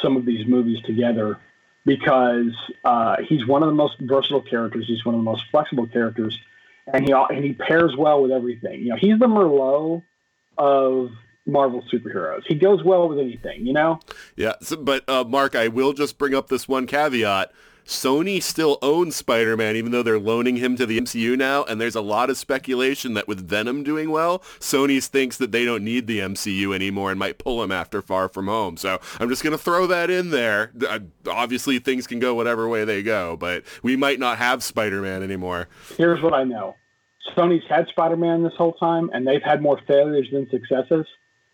some 0.04 0.16
of 0.18 0.26
these 0.26 0.46
movies 0.46 0.80
together 0.86 1.40
because 1.86 2.54
uh, 2.86 3.18
he's 3.28 3.48
one 3.48 3.64
of 3.64 3.70
the 3.70 3.76
most 3.76 3.96
versatile 4.00 4.42
characters. 4.42 4.86
He's 4.88 5.04
one 5.04 5.16
of 5.16 5.20
the 5.20 5.26
most 5.26 5.46
flexible 5.50 5.88
characters, 5.88 6.38
and 6.86 7.06
he 7.06 7.12
and 7.12 7.44
he 7.44 7.54
pairs 7.54 7.96
well 7.98 8.22
with 8.22 8.32
everything. 8.32 8.82
You 8.82 8.90
know, 8.90 8.96
he's 8.96 9.18
the 9.18 9.28
Merlot 9.28 10.04
of 10.58 11.10
Marvel 11.46 11.84
superheroes. 11.92 12.44
He 12.46 12.56
goes 12.56 12.84
well 12.84 13.10
with 13.10 13.20
anything. 13.20 13.66
You 13.66 13.74
know. 13.74 14.00
Yeah, 14.36 14.54
so, 14.62 14.78
but 14.78 15.08
uh, 15.10 15.24
Mark, 15.24 15.56
I 15.56 15.70
will 15.70 15.94
just 15.94 16.18
bring 16.18 16.36
up 16.36 16.50
this 16.50 16.68
one 16.68 16.86
caveat. 16.86 17.52
Sony 17.86 18.42
still 18.42 18.78
owns 18.82 19.16
Spider-Man, 19.16 19.76
even 19.76 19.92
though 19.92 20.04
they're 20.04 20.20
loaning 20.20 20.58
him 20.58 20.76
to 20.78 20.86
the 20.86 21.00
MCU 21.00 21.38
now, 21.38 21.64
and 21.64 21.80
there's 21.80 21.96
a 21.96 22.02
lot 22.02 22.30
of 22.30 22.38
speculation 22.38 23.14
that 23.14 23.28
with 23.28 23.48
Venom 23.48 23.84
doing 23.84 24.10
well, 24.10 24.40
Sony 24.60 25.04
thinks 25.04 25.38
that 25.38 25.52
they 25.52 25.66
don't 25.66 25.84
need 25.84 26.08
the 26.08 26.20
MCU 26.20 26.74
anymore 26.74 27.12
and 27.12 27.20
might 27.20 27.38
pull 27.38 27.64
him 27.64 27.72
after 27.72 28.02
Far 28.02 28.30
From 28.30 28.48
Home. 28.48 28.78
So 28.78 29.00
I'm 29.20 29.30
just 29.30 29.44
going 29.44 29.52
to 29.52 29.58
throw 29.58 29.88
that 29.88 30.10
in 30.10 30.30
there. 30.30 30.72
Uh, 30.88 31.00
obviously, 31.28 31.80
things 31.80 32.08
can 32.08 32.20
go 32.20 32.34
whatever 32.34 32.68
way 32.68 32.86
they 32.86 33.04
go, 33.04 33.36
but 33.36 33.64
we 33.82 33.96
might 33.96 34.20
not 34.20 34.38
have 34.38 34.64
Spider-Man 34.64 35.24
anymore. 35.24 35.68
Here's 35.98 36.22
what 36.22 36.34
I 36.34 36.44
know. 36.44 36.76
Sony's 37.36 37.64
had 37.70 37.88
Spider-Man 37.90 38.44
this 38.44 38.54
whole 38.58 38.74
time, 38.74 39.10
and 39.14 39.26
they've 39.28 39.44
had 39.44 39.62
more 39.62 39.80
failures 39.88 40.28
than 40.32 40.50
successes, 40.50 41.06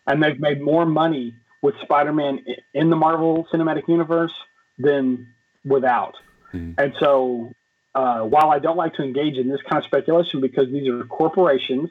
and 0.08 0.22
they've 0.22 0.40
made 0.40 0.62
more 0.62 0.86
money 0.86 1.34
with 1.62 1.76
Spider-Man 1.84 2.40
in 2.74 2.90
the 2.90 2.96
Marvel 2.96 3.48
Cinematic 3.54 3.88
Universe 3.88 4.32
than 4.78 5.28
without. 5.66 6.16
Mm-hmm. 6.54 6.80
And 6.80 6.94
so, 7.00 7.52
uh, 7.96 8.22
while 8.22 8.52
I 8.52 8.60
don't 8.60 8.78
like 8.78 8.94
to 8.96 9.04
engage 9.04 9.38
in 9.38 9.50
this 9.50 9.62
kind 9.70 9.84
of 9.84 9.86
speculation 9.86 10.42
because 10.42 10.72
these 10.72 10.88
are 10.88 11.04
corporations 11.06 11.90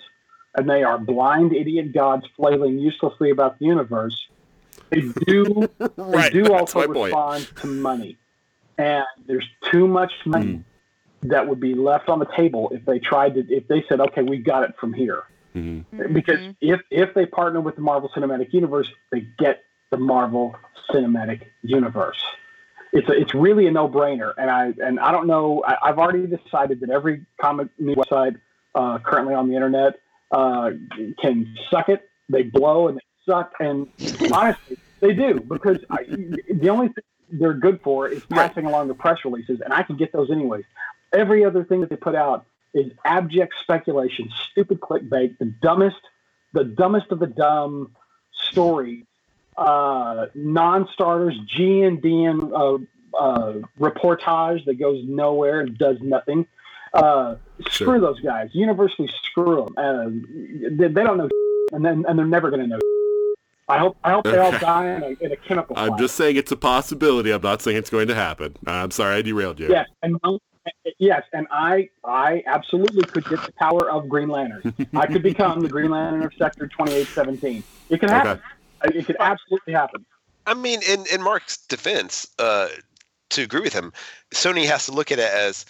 and 0.56 0.68
they 0.68 0.82
are 0.82 0.98
blind 0.98 1.52
idiot 1.52 1.92
gods 1.92 2.24
flailing 2.36 2.78
uselessly 2.78 3.30
about 3.30 3.58
the 3.58 3.66
universe, 3.66 4.28
they 4.90 5.02
do 5.26 5.68
right. 5.96 6.32
they 6.32 6.42
do 6.42 6.52
also 6.52 6.86
respond 6.86 7.44
point. 7.44 7.56
to 7.56 7.66
money, 7.66 8.16
and 8.76 9.04
there's 9.26 9.48
too 9.70 9.86
much 9.86 10.12
money 10.24 10.46
mm 10.46 10.64
that 11.22 11.48
would 11.48 11.60
be 11.60 11.74
left 11.74 12.08
on 12.08 12.18
the 12.18 12.28
table 12.36 12.70
if 12.72 12.84
they 12.84 12.98
tried 12.98 13.34
to 13.34 13.40
if 13.48 13.66
they 13.68 13.84
said, 13.88 14.00
okay, 14.00 14.22
we 14.22 14.38
got 14.38 14.62
it 14.62 14.74
from 14.78 14.92
here. 14.92 15.24
Mm-hmm. 15.54 16.12
Because 16.12 16.54
if 16.60 16.80
if 16.90 17.14
they 17.14 17.26
partner 17.26 17.60
with 17.60 17.76
the 17.76 17.80
Marvel 17.80 18.10
Cinematic 18.14 18.52
Universe, 18.52 18.88
they 19.10 19.26
get 19.38 19.64
the 19.90 19.96
Marvel 19.96 20.54
Cinematic 20.90 21.42
Universe 21.62 22.22
it's 22.98 23.08
a, 23.08 23.12
it's 23.12 23.34
really 23.34 23.66
a 23.66 23.70
no 23.70 23.88
brainer. 23.88 24.32
And 24.36 24.50
I 24.50 24.72
and 24.84 24.98
I 24.98 25.12
don't 25.12 25.26
know. 25.26 25.62
I, 25.66 25.88
have 25.88 25.98
already 25.98 26.26
decided 26.26 26.80
that 26.80 26.90
every 26.90 27.24
comic 27.40 27.68
website 27.80 28.36
uh, 28.74 28.98
currently 28.98 29.34
on 29.34 29.48
the 29.48 29.54
internet 29.54 29.94
uh, 30.32 30.70
can 31.22 31.54
suck 31.70 31.88
it. 31.88 32.08
They 32.28 32.42
blow 32.42 32.88
and 32.88 32.98
they 32.98 33.02
suck. 33.24 33.52
And 33.60 33.88
honestly, 34.32 34.78
they 35.00 35.14
do 35.14 35.40
because 35.40 35.78
I, 35.90 36.04
the 36.50 36.68
only 36.68 36.88
thing 36.88 37.04
they're 37.30 37.54
good 37.54 37.80
for 37.82 38.08
is 38.08 38.24
passing 38.26 38.66
along 38.66 38.88
the 38.88 38.94
press 38.94 39.18
releases, 39.24 39.60
and 39.60 39.72
I 39.72 39.82
can 39.82 39.96
get 39.96 40.12
those 40.12 40.30
anyways. 40.30 40.64
Every 41.12 41.44
other 41.44 41.64
thing 41.64 41.80
that 41.82 41.90
they 41.90 41.96
put 41.96 42.14
out 42.14 42.46
is 42.74 42.92
abject 43.04 43.54
speculation, 43.62 44.28
stupid 44.50 44.80
clickbait, 44.80 45.38
the 45.38 45.46
dumbest, 45.46 46.00
the 46.52 46.64
dumbest 46.64 47.06
of 47.10 47.18
the 47.18 47.26
dumb 47.26 47.94
stories 48.32 49.04
uh, 49.58 50.26
non-starters, 50.34 51.36
G 51.46 51.82
and 51.82 52.00
D 52.00 52.24
and 52.24 52.52
uh, 52.52 52.78
uh, 53.18 53.54
reportage 53.78 54.64
that 54.66 54.78
goes 54.78 55.02
nowhere 55.04 55.60
and 55.60 55.76
does 55.76 55.96
nothing. 56.00 56.46
Uh, 56.94 57.34
sure. 57.68 57.86
Screw 57.86 58.00
those 58.00 58.20
guys. 58.20 58.50
Universally 58.52 59.10
screw 59.24 59.66
them. 59.66 59.74
Uh, 59.76 60.76
they, 60.76 60.88
they, 60.88 61.02
don't 61.02 61.18
know, 61.18 61.28
and 61.72 61.84
then 61.84 62.04
and 62.08 62.18
they're 62.18 62.26
never 62.26 62.50
going 62.50 62.62
to 62.62 62.68
know. 62.68 62.78
I 63.70 63.78
hope 63.78 63.98
I 64.02 64.12
hope 64.12 64.24
they 64.24 64.38
all 64.38 64.52
die 64.52 64.94
in 64.94 65.02
a, 65.02 65.24
in 65.24 65.32
a 65.32 65.36
chemical. 65.36 65.76
I'm 65.76 65.98
just 65.98 66.14
saying 66.14 66.36
it's 66.36 66.52
a 66.52 66.56
possibility. 66.56 67.30
I'm 67.30 67.42
not 67.42 67.60
saying 67.60 67.76
it's 67.76 67.90
going 67.90 68.08
to 68.08 68.14
happen. 68.14 68.56
I'm 68.66 68.90
sorry 68.90 69.16
I 69.16 69.22
derailed 69.22 69.60
you. 69.60 69.68
Yes, 69.68 69.86
and 70.02 70.18
yes, 70.98 71.22
and 71.34 71.46
I 71.50 71.90
I 72.02 72.42
absolutely 72.46 73.02
could 73.02 73.26
get 73.28 73.42
the 73.42 73.52
power 73.52 73.90
of 73.90 74.08
Green 74.08 74.30
Lantern. 74.30 74.72
I 74.94 75.06
could 75.06 75.22
become 75.22 75.60
the 75.60 75.68
Green 75.68 75.90
Lantern 75.90 76.22
of 76.22 76.32
Sector 76.38 76.68
2817. 76.68 77.62
It 77.90 78.00
can 78.00 78.08
happen. 78.08 78.30
Okay. 78.30 78.42
It 78.84 79.06
could 79.06 79.16
absolutely 79.20 79.74
happen. 79.74 80.04
I 80.46 80.54
mean, 80.54 80.80
in 80.88 81.04
in 81.12 81.22
Mark's 81.22 81.56
defense, 81.58 82.28
uh, 82.38 82.68
to 83.30 83.42
agree 83.42 83.60
with 83.60 83.72
him, 83.72 83.92
Sony 84.32 84.66
has 84.66 84.86
to 84.86 84.92
look 84.92 85.12
at 85.12 85.18
it 85.18 85.30
as, 85.30 85.66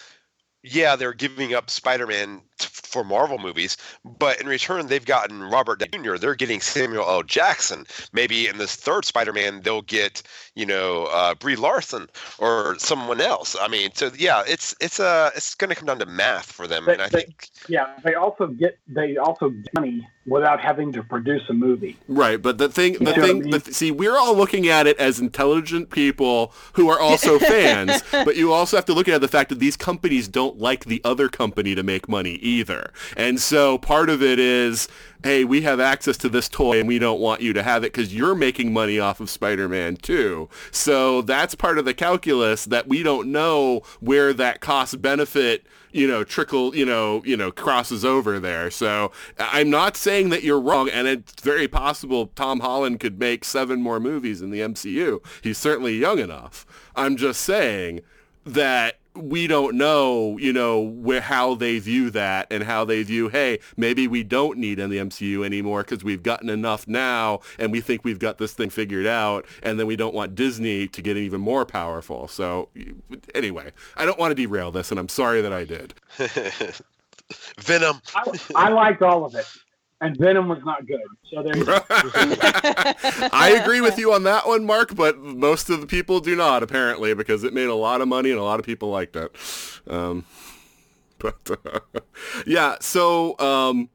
yeah, 0.62 0.94
they're 0.94 1.12
giving 1.12 1.54
up 1.54 1.70
Spider-Man 1.70 2.42
for 2.64 3.04
Marvel 3.04 3.38
movies, 3.38 3.76
but 4.04 4.40
in 4.40 4.46
return 4.46 4.86
they've 4.86 5.04
gotten 5.04 5.42
Robert 5.42 5.78
Downey 5.78 6.04
Jr. 6.04 6.16
They're 6.16 6.34
getting 6.34 6.60
Samuel 6.60 7.04
L. 7.08 7.22
Jackson. 7.22 7.86
Maybe 8.12 8.46
in 8.46 8.58
this 8.58 8.74
third 8.74 9.04
Spider-Man 9.04 9.62
they'll 9.62 9.82
get 9.82 10.22
you 10.54 10.66
know 10.66 11.04
uh, 11.12 11.34
Brie 11.34 11.56
Larson 11.56 12.08
or 12.38 12.76
someone 12.78 13.20
else. 13.20 13.56
I 13.60 13.68
mean, 13.68 13.90
so 13.94 14.10
yeah, 14.16 14.42
it's 14.46 14.74
it's 14.80 15.00
uh 15.00 15.30
it's 15.36 15.54
going 15.54 15.70
to 15.70 15.76
come 15.76 15.86
down 15.86 15.98
to 15.98 16.06
math 16.06 16.50
for 16.50 16.66
them, 16.66 16.84
they, 16.86 16.94
and 16.94 17.02
I 17.02 17.08
they, 17.08 17.22
think 17.22 17.48
yeah, 17.68 17.96
they 18.04 18.14
also 18.14 18.46
get 18.46 18.78
they 18.86 19.16
also 19.16 19.50
get 19.50 19.74
money 19.74 20.06
without 20.28 20.60
having 20.60 20.92
to 20.92 21.02
produce 21.02 21.42
a 21.48 21.54
movie. 21.54 21.96
Right, 22.06 22.40
but 22.40 22.58
the 22.58 22.68
thing, 22.68 22.94
the 22.94 23.12
thing, 23.14 23.22
I 23.24 23.32
mean? 23.32 23.50
the, 23.50 23.60
see, 23.72 23.90
we're 23.90 24.16
all 24.16 24.34
looking 24.34 24.68
at 24.68 24.86
it 24.86 24.98
as 24.98 25.18
intelligent 25.18 25.90
people 25.90 26.52
who 26.74 26.88
are 26.90 27.00
also 27.00 27.38
fans, 27.38 28.02
but 28.10 28.36
you 28.36 28.52
also 28.52 28.76
have 28.76 28.84
to 28.86 28.92
look 28.92 29.08
at 29.08 29.20
the 29.20 29.28
fact 29.28 29.48
that 29.48 29.58
these 29.58 29.76
companies 29.76 30.28
don't 30.28 30.58
like 30.58 30.84
the 30.84 31.00
other 31.04 31.28
company 31.28 31.74
to 31.74 31.82
make 31.82 32.08
money 32.08 32.34
either. 32.48 32.92
And 33.16 33.40
so 33.40 33.78
part 33.78 34.10
of 34.10 34.22
it 34.22 34.38
is, 34.38 34.88
hey, 35.22 35.44
we 35.44 35.62
have 35.62 35.80
access 35.80 36.16
to 36.18 36.28
this 36.28 36.48
toy 36.48 36.78
and 36.78 36.88
we 36.88 36.98
don't 36.98 37.20
want 37.20 37.40
you 37.40 37.52
to 37.52 37.62
have 37.62 37.84
it 37.84 37.92
because 37.92 38.14
you're 38.14 38.34
making 38.34 38.72
money 38.72 38.98
off 38.98 39.20
of 39.20 39.30
Spider-Man 39.30 39.96
too. 39.96 40.48
So 40.70 41.22
that's 41.22 41.54
part 41.54 41.78
of 41.78 41.84
the 41.84 41.94
calculus 41.94 42.64
that 42.66 42.88
we 42.88 43.02
don't 43.02 43.30
know 43.30 43.82
where 44.00 44.32
that 44.32 44.60
cost 44.60 45.00
benefit 45.02 45.66
you 45.90 46.06
know 46.06 46.22
trickle 46.22 46.76
you 46.76 46.84
know 46.84 47.22
you 47.24 47.34
know 47.36 47.50
crosses 47.50 48.04
over 48.04 48.38
there 48.38 48.70
so 48.70 49.10
i'm 49.38 49.70
not 49.70 49.96
saying 49.96 50.28
that 50.28 50.42
you're 50.42 50.60
wrong 50.60 50.88
and 50.90 51.08
it's 51.08 51.40
very 51.40 51.66
possible 51.66 52.26
tom 52.36 52.60
holland 52.60 53.00
could 53.00 53.18
make 53.18 53.42
seven 53.42 53.80
more 53.80 53.98
movies 53.98 54.42
in 54.42 54.50
the 54.50 54.60
mcu 54.60 55.18
he's 55.42 55.56
certainly 55.56 55.96
young 55.96 56.18
enough 56.18 56.66
i'm 56.94 57.16
just 57.16 57.40
saying 57.40 58.00
that 58.44 58.97
we 59.18 59.46
don't 59.46 59.76
know, 59.76 60.38
you 60.38 60.52
know, 60.52 60.80
where 60.80 61.20
how 61.20 61.54
they 61.54 61.78
view 61.78 62.10
that 62.10 62.46
and 62.50 62.64
how 62.64 62.84
they 62.84 63.02
view, 63.02 63.28
hey, 63.28 63.58
maybe 63.76 64.08
we 64.08 64.22
don't 64.22 64.58
need 64.58 64.78
in 64.78 64.90
the 64.90 64.98
MCU 64.98 65.44
anymore 65.44 65.82
because 65.82 66.04
we've 66.04 66.22
gotten 66.22 66.48
enough 66.50 66.86
now 66.88 67.40
and 67.58 67.72
we 67.72 67.80
think 67.80 68.04
we've 68.04 68.18
got 68.18 68.38
this 68.38 68.52
thing 68.52 68.70
figured 68.70 69.06
out, 69.06 69.46
and 69.62 69.78
then 69.78 69.86
we 69.86 69.96
don't 69.96 70.14
want 70.14 70.34
Disney 70.34 70.88
to 70.88 71.02
get 71.02 71.16
even 71.16 71.40
more 71.40 71.64
powerful. 71.66 72.28
So 72.28 72.68
anyway, 73.34 73.72
I 73.96 74.04
don't 74.04 74.18
want 74.18 74.30
to 74.30 74.34
derail 74.34 74.70
this, 74.70 74.90
and 74.90 75.00
I'm 75.00 75.08
sorry 75.08 75.40
that 75.42 75.52
I 75.52 75.64
did. 75.64 75.94
Venom. 77.60 78.00
I, 78.14 78.24
I 78.54 78.68
liked 78.70 79.02
all 79.02 79.24
of 79.24 79.34
it 79.34 79.46
and 80.00 80.16
Venom 80.16 80.48
was 80.48 80.60
not 80.64 80.86
good. 80.86 81.00
So 81.30 81.42
there. 81.42 81.54
I 83.32 83.58
agree 83.60 83.80
with 83.80 83.98
you 83.98 84.12
on 84.12 84.22
that 84.24 84.46
one, 84.46 84.64
Mark, 84.64 84.94
but 84.94 85.18
most 85.18 85.70
of 85.70 85.80
the 85.80 85.86
people 85.86 86.20
do 86.20 86.36
not 86.36 86.62
apparently 86.62 87.14
because 87.14 87.44
it 87.44 87.52
made 87.52 87.68
a 87.68 87.74
lot 87.74 88.00
of 88.00 88.08
money 88.08 88.30
and 88.30 88.38
a 88.38 88.44
lot 88.44 88.60
of 88.60 88.66
people 88.66 88.90
liked 88.90 89.16
it. 89.16 89.34
Um, 89.86 90.24
but 91.18 91.50
uh, 91.50 91.80
yeah, 92.46 92.76
so 92.80 93.38
um, 93.38 93.88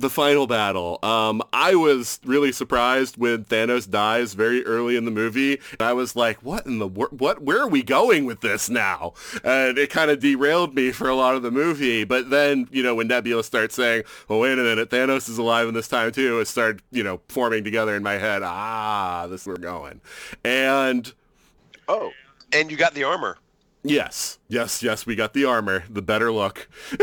the 0.00 0.10
final 0.10 0.46
battle. 0.46 0.98
Um, 1.02 1.42
I 1.52 1.74
was 1.74 2.20
really 2.24 2.52
surprised 2.52 3.16
when 3.16 3.44
Thanos 3.44 3.88
dies 3.88 4.34
very 4.34 4.64
early 4.66 4.96
in 4.96 5.04
the 5.04 5.10
movie. 5.10 5.54
And 5.78 5.82
I 5.82 5.92
was 5.92 6.16
like, 6.16 6.42
"What 6.42 6.66
in 6.66 6.78
the 6.78 6.88
wor- 6.88 7.08
what? 7.10 7.42
Where 7.42 7.60
are 7.62 7.68
we 7.68 7.82
going 7.82 8.24
with 8.24 8.40
this 8.40 8.68
now?" 8.68 9.14
And 9.44 9.78
it 9.78 9.90
kind 9.90 10.10
of 10.10 10.20
derailed 10.20 10.74
me 10.74 10.92
for 10.92 11.08
a 11.08 11.14
lot 11.14 11.34
of 11.36 11.42
the 11.42 11.50
movie. 11.50 12.04
But 12.04 12.30
then, 12.30 12.68
you 12.70 12.82
know, 12.82 12.94
when 12.94 13.08
Nebula 13.08 13.44
starts 13.44 13.74
saying, 13.74 14.04
"Well, 14.28 14.40
wait 14.40 14.58
a 14.58 14.62
minute, 14.62 14.90
Thanos 14.90 15.28
is 15.28 15.38
alive 15.38 15.68
in 15.68 15.74
this 15.74 15.88
time 15.88 16.12
too," 16.12 16.40
it 16.40 16.48
started, 16.48 16.82
you 16.90 17.02
know, 17.02 17.20
forming 17.28 17.64
together 17.64 17.94
in 17.94 18.02
my 18.02 18.14
head. 18.14 18.42
Ah, 18.42 19.26
this 19.28 19.42
is 19.42 19.46
where 19.46 19.56
we're 19.56 19.62
going. 19.62 20.00
And 20.44 21.12
Oh, 21.88 22.10
and 22.52 22.70
you 22.70 22.76
got 22.76 22.94
the 22.94 23.04
armor. 23.04 23.38
yes, 23.82 24.38
yes, 24.48 24.82
yes, 24.82 25.06
we 25.06 25.14
got 25.16 25.32
the 25.34 25.44
armor, 25.44 25.84
the 25.90 26.02
better 26.02 26.30
look. 26.32 26.68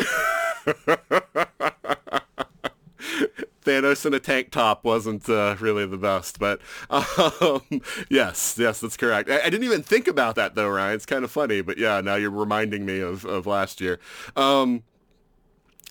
Thanos 3.68 4.06
in 4.06 4.14
a 4.14 4.20
tank 4.20 4.50
top 4.50 4.86
wasn't 4.86 5.30
uh, 5.30 5.58
really 5.60 5.86
the 5.86 5.98
best, 5.98 6.40
but 6.40 6.62
um, 6.90 7.62
yes, 8.10 8.56
yes, 8.58 8.80
that's 8.80 8.96
correct. 8.96 9.30
I, 9.30 9.42
I, 9.42 9.50
didn't 9.50 9.66
even 9.66 9.84
think 9.84 10.08
about 10.08 10.36
that 10.36 10.56
though, 10.56 10.70
Ryan. 10.70 10.96
It's 10.96 11.06
kind 11.06 11.26
of 11.26 11.32
funny, 11.32 11.62
but 11.62 11.78
yeah, 11.78 12.00
now 12.00 12.16
you're 12.16 12.32
reminding 12.32 12.86
me 12.86 13.02
of, 13.02 13.26
of 13.26 13.46
last 13.46 13.82
year. 13.82 14.00
Um, 14.38 14.84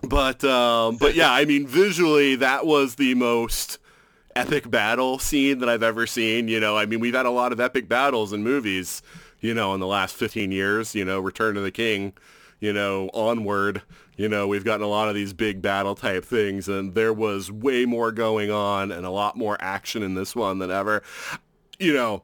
but 0.03 0.43
um, 0.43 0.97
but 0.97 1.15
yeah, 1.15 1.31
I 1.31 1.45
mean, 1.45 1.67
visually, 1.67 2.35
that 2.37 2.65
was 2.65 2.95
the 2.95 3.15
most 3.15 3.79
epic 4.35 4.71
battle 4.71 5.19
scene 5.19 5.59
that 5.59 5.69
I've 5.69 5.83
ever 5.83 6.07
seen. 6.07 6.49
You 6.49 6.61
know, 6.61 6.79
I 6.79 6.87
mean, 6.87 7.01
we've 7.01 7.15
had 7.15 7.27
a 7.27 7.31
lot 7.31 7.53
of 7.53 7.61
epic 7.61 7.89
battles 7.89 8.33
in 8.33 8.43
movies, 8.43 9.03
you 9.41 9.53
know, 9.53 9.75
in 9.75 9.81
the 9.81 9.87
last 9.87 10.15
15 10.15 10.51
years. 10.51 10.95
You 10.95 11.05
know, 11.05 11.21
Return 11.21 11.59
of 11.59 11.63
the 11.63 11.71
King, 11.71 12.15
you 12.59 12.73
know, 12.73 13.11
onward 13.13 13.83
you 14.17 14.29
know, 14.29 14.49
we've 14.49 14.65
gotten 14.65 14.83
a 14.85 14.89
lot 14.89 15.09
of 15.09 15.15
these 15.15 15.33
big 15.33 15.61
battle 15.61 15.95
type 15.95 16.25
things, 16.25 16.69
and 16.69 16.95
there 16.95 17.13
was 17.13 17.51
way 17.51 17.85
more 17.85 18.13
going 18.13 18.51
on 18.51 18.91
and 18.91 19.05
a 19.05 19.11
lot 19.11 19.37
more 19.37 19.57
action 19.61 20.03
in 20.03 20.15
this 20.15 20.35
one 20.35 20.59
than 20.59 20.71
ever. 20.71 21.03
You 21.79 21.93
know, 21.93 22.23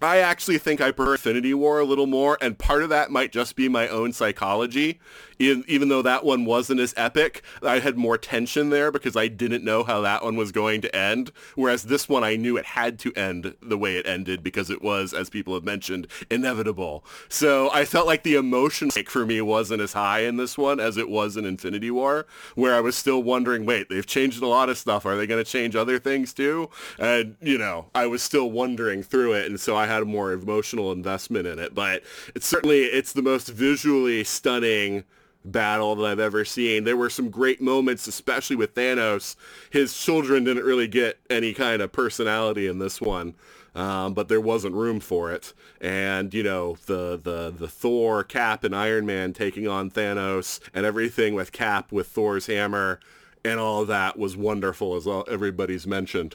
I 0.00 0.18
actually 0.18 0.58
think 0.58 0.80
I 0.80 0.92
prefer 0.92 1.14
Infinity 1.14 1.54
War 1.54 1.80
a 1.80 1.84
little 1.84 2.06
more, 2.06 2.38
and 2.40 2.58
part 2.58 2.82
of 2.82 2.90
that 2.90 3.10
might 3.10 3.32
just 3.32 3.56
be 3.56 3.68
my 3.68 3.88
own 3.88 4.12
psychology 4.12 5.00
even 5.38 5.88
though 5.88 6.02
that 6.02 6.24
one 6.24 6.44
wasn't 6.44 6.80
as 6.80 6.94
epic, 6.96 7.42
I 7.62 7.78
had 7.78 7.96
more 7.96 8.18
tension 8.18 8.70
there 8.70 8.90
because 8.90 9.16
I 9.16 9.28
didn't 9.28 9.64
know 9.64 9.84
how 9.84 10.00
that 10.00 10.24
one 10.24 10.36
was 10.36 10.52
going 10.52 10.80
to 10.82 10.96
end. 10.96 11.30
Whereas 11.54 11.84
this 11.84 12.08
one, 12.08 12.24
I 12.24 12.36
knew 12.36 12.56
it 12.56 12.66
had 12.66 12.98
to 13.00 13.12
end 13.14 13.54
the 13.62 13.78
way 13.78 13.96
it 13.96 14.06
ended 14.06 14.42
because 14.42 14.70
it 14.70 14.82
was, 14.82 15.12
as 15.12 15.30
people 15.30 15.54
have 15.54 15.64
mentioned, 15.64 16.06
inevitable. 16.30 17.04
So 17.28 17.70
I 17.72 17.84
felt 17.84 18.06
like 18.06 18.22
the 18.22 18.34
emotion 18.34 18.90
for 18.90 19.24
me 19.24 19.40
wasn't 19.40 19.82
as 19.82 19.92
high 19.92 20.20
in 20.20 20.36
this 20.36 20.58
one 20.58 20.80
as 20.80 20.96
it 20.96 21.08
was 21.08 21.36
in 21.36 21.44
Infinity 21.44 21.90
War, 21.90 22.26
where 22.54 22.74
I 22.74 22.80
was 22.80 22.96
still 22.96 23.22
wondering, 23.22 23.64
wait, 23.64 23.88
they've 23.88 24.06
changed 24.06 24.42
a 24.42 24.46
lot 24.46 24.68
of 24.68 24.78
stuff. 24.78 25.06
Are 25.06 25.16
they 25.16 25.26
going 25.26 25.42
to 25.42 25.50
change 25.50 25.76
other 25.76 25.98
things 25.98 26.32
too? 26.32 26.70
And, 26.98 27.36
you 27.40 27.58
know, 27.58 27.86
I 27.94 28.06
was 28.06 28.22
still 28.22 28.50
wondering 28.50 29.02
through 29.02 29.34
it. 29.34 29.46
And 29.46 29.60
so 29.60 29.76
I 29.76 29.86
had 29.86 30.02
a 30.02 30.06
more 30.06 30.32
emotional 30.32 30.92
investment 30.92 31.46
in 31.46 31.58
it. 31.58 31.74
But 31.74 32.02
it's 32.34 32.46
certainly, 32.46 32.82
it's 32.82 33.12
the 33.12 33.22
most 33.22 33.48
visually 33.48 34.24
stunning 34.24 35.04
battle 35.52 35.94
that 35.96 36.10
I've 36.10 36.20
ever 36.20 36.44
seen. 36.44 36.84
There 36.84 36.96
were 36.96 37.10
some 37.10 37.30
great 37.30 37.60
moments, 37.60 38.06
especially 38.06 38.56
with 38.56 38.74
Thanos. 38.74 39.36
His 39.70 39.96
children 39.96 40.44
didn't 40.44 40.64
really 40.64 40.88
get 40.88 41.18
any 41.30 41.52
kind 41.54 41.82
of 41.82 41.92
personality 41.92 42.66
in 42.66 42.78
this 42.78 43.00
one. 43.00 43.34
Um, 43.74 44.14
but 44.14 44.28
there 44.28 44.40
wasn't 44.40 44.74
room 44.74 44.98
for 44.98 45.30
it. 45.30 45.52
And 45.80 46.34
you 46.34 46.42
know 46.42 46.76
the 46.86 47.16
the 47.22 47.54
the 47.56 47.68
Thor, 47.68 48.24
Cap, 48.24 48.64
and 48.64 48.74
Iron 48.74 49.06
Man 49.06 49.32
taking 49.32 49.68
on 49.68 49.90
Thanos, 49.90 50.58
and 50.74 50.84
everything 50.84 51.34
with 51.34 51.52
Cap 51.52 51.92
with 51.92 52.08
Thor's 52.08 52.46
hammer, 52.46 52.98
and 53.44 53.60
all 53.60 53.84
that 53.84 54.18
was 54.18 54.36
wonderful, 54.36 54.96
as 54.96 55.06
all, 55.06 55.24
everybody's 55.30 55.86
mentioned. 55.86 56.34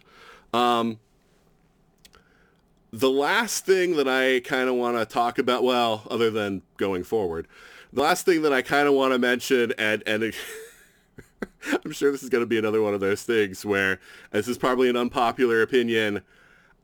Um, 0.53 0.99
the 2.91 3.09
last 3.09 3.65
thing 3.65 3.95
that 3.95 4.07
I 4.07 4.39
kind 4.39 4.69
of 4.69 4.75
want 4.75 4.97
to 4.97 5.05
talk 5.05 5.39
about, 5.39 5.63
well, 5.63 6.03
other 6.11 6.29
than 6.29 6.61
going 6.77 7.03
forward, 7.03 7.47
the 7.93 8.01
last 8.01 8.25
thing 8.25 8.41
that 8.41 8.51
I 8.51 8.61
kind 8.61 8.87
of 8.87 8.93
want 8.93 9.13
to 9.13 9.19
mention, 9.19 9.73
and 9.77 10.03
and 10.07 10.23
I'm 11.85 11.91
sure 11.91 12.11
this 12.11 12.23
is 12.23 12.29
going 12.29 12.41
to 12.41 12.47
be 12.47 12.57
another 12.57 12.81
one 12.81 12.93
of 12.93 12.99
those 12.99 13.23
things 13.23 13.65
where 13.65 13.99
this 14.31 14.47
is 14.47 14.57
probably 14.57 14.89
an 14.89 14.97
unpopular 14.97 15.61
opinion. 15.61 16.21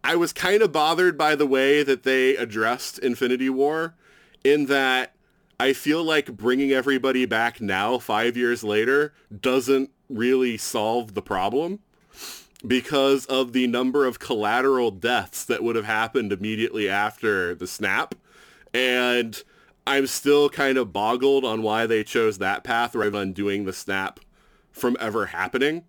I 0.03 0.15
was 0.15 0.31
kind 0.31 0.61
of 0.61 0.71
bothered 0.71 1.17
by 1.17 1.35
the 1.35 1.45
way 1.45 1.83
that 1.83 2.03
they 2.03 2.35
addressed 2.35 2.99
Infinity 2.99 3.49
War, 3.49 3.95
in 4.43 4.67
that 4.67 5.13
I 5.59 5.73
feel 5.73 6.03
like 6.03 6.37
bringing 6.37 6.71
everybody 6.71 7.25
back 7.25 7.59
now, 7.59 7.97
five 7.97 8.37
years 8.37 8.63
later, 8.63 9.13
doesn't 9.41 9.89
really 10.09 10.57
solve 10.57 11.15
the 11.15 11.21
problem 11.21 11.79
because 12.65 13.25
of 13.25 13.53
the 13.53 13.67
number 13.67 14.05
of 14.05 14.19
collateral 14.19 14.91
deaths 14.91 15.43
that 15.45 15.63
would 15.63 15.75
have 15.75 15.85
happened 15.85 16.31
immediately 16.31 16.87
after 16.87 17.55
the 17.55 17.67
snap. 17.67 18.15
And 18.73 19.41
I'm 19.89 20.05
still 20.05 20.49
kind 20.49 20.77
of 20.77 20.93
boggled 20.93 21.43
on 21.43 21.63
why 21.63 21.87
they 21.87 22.03
chose 22.03 22.37
that 22.37 22.63
path 22.63 22.93
rather 22.93 23.09
than 23.09 23.33
doing 23.33 23.65
the 23.65 23.73
snap 23.73 24.19
from 24.71 24.95
ever 24.99 25.25
happening 25.25 25.85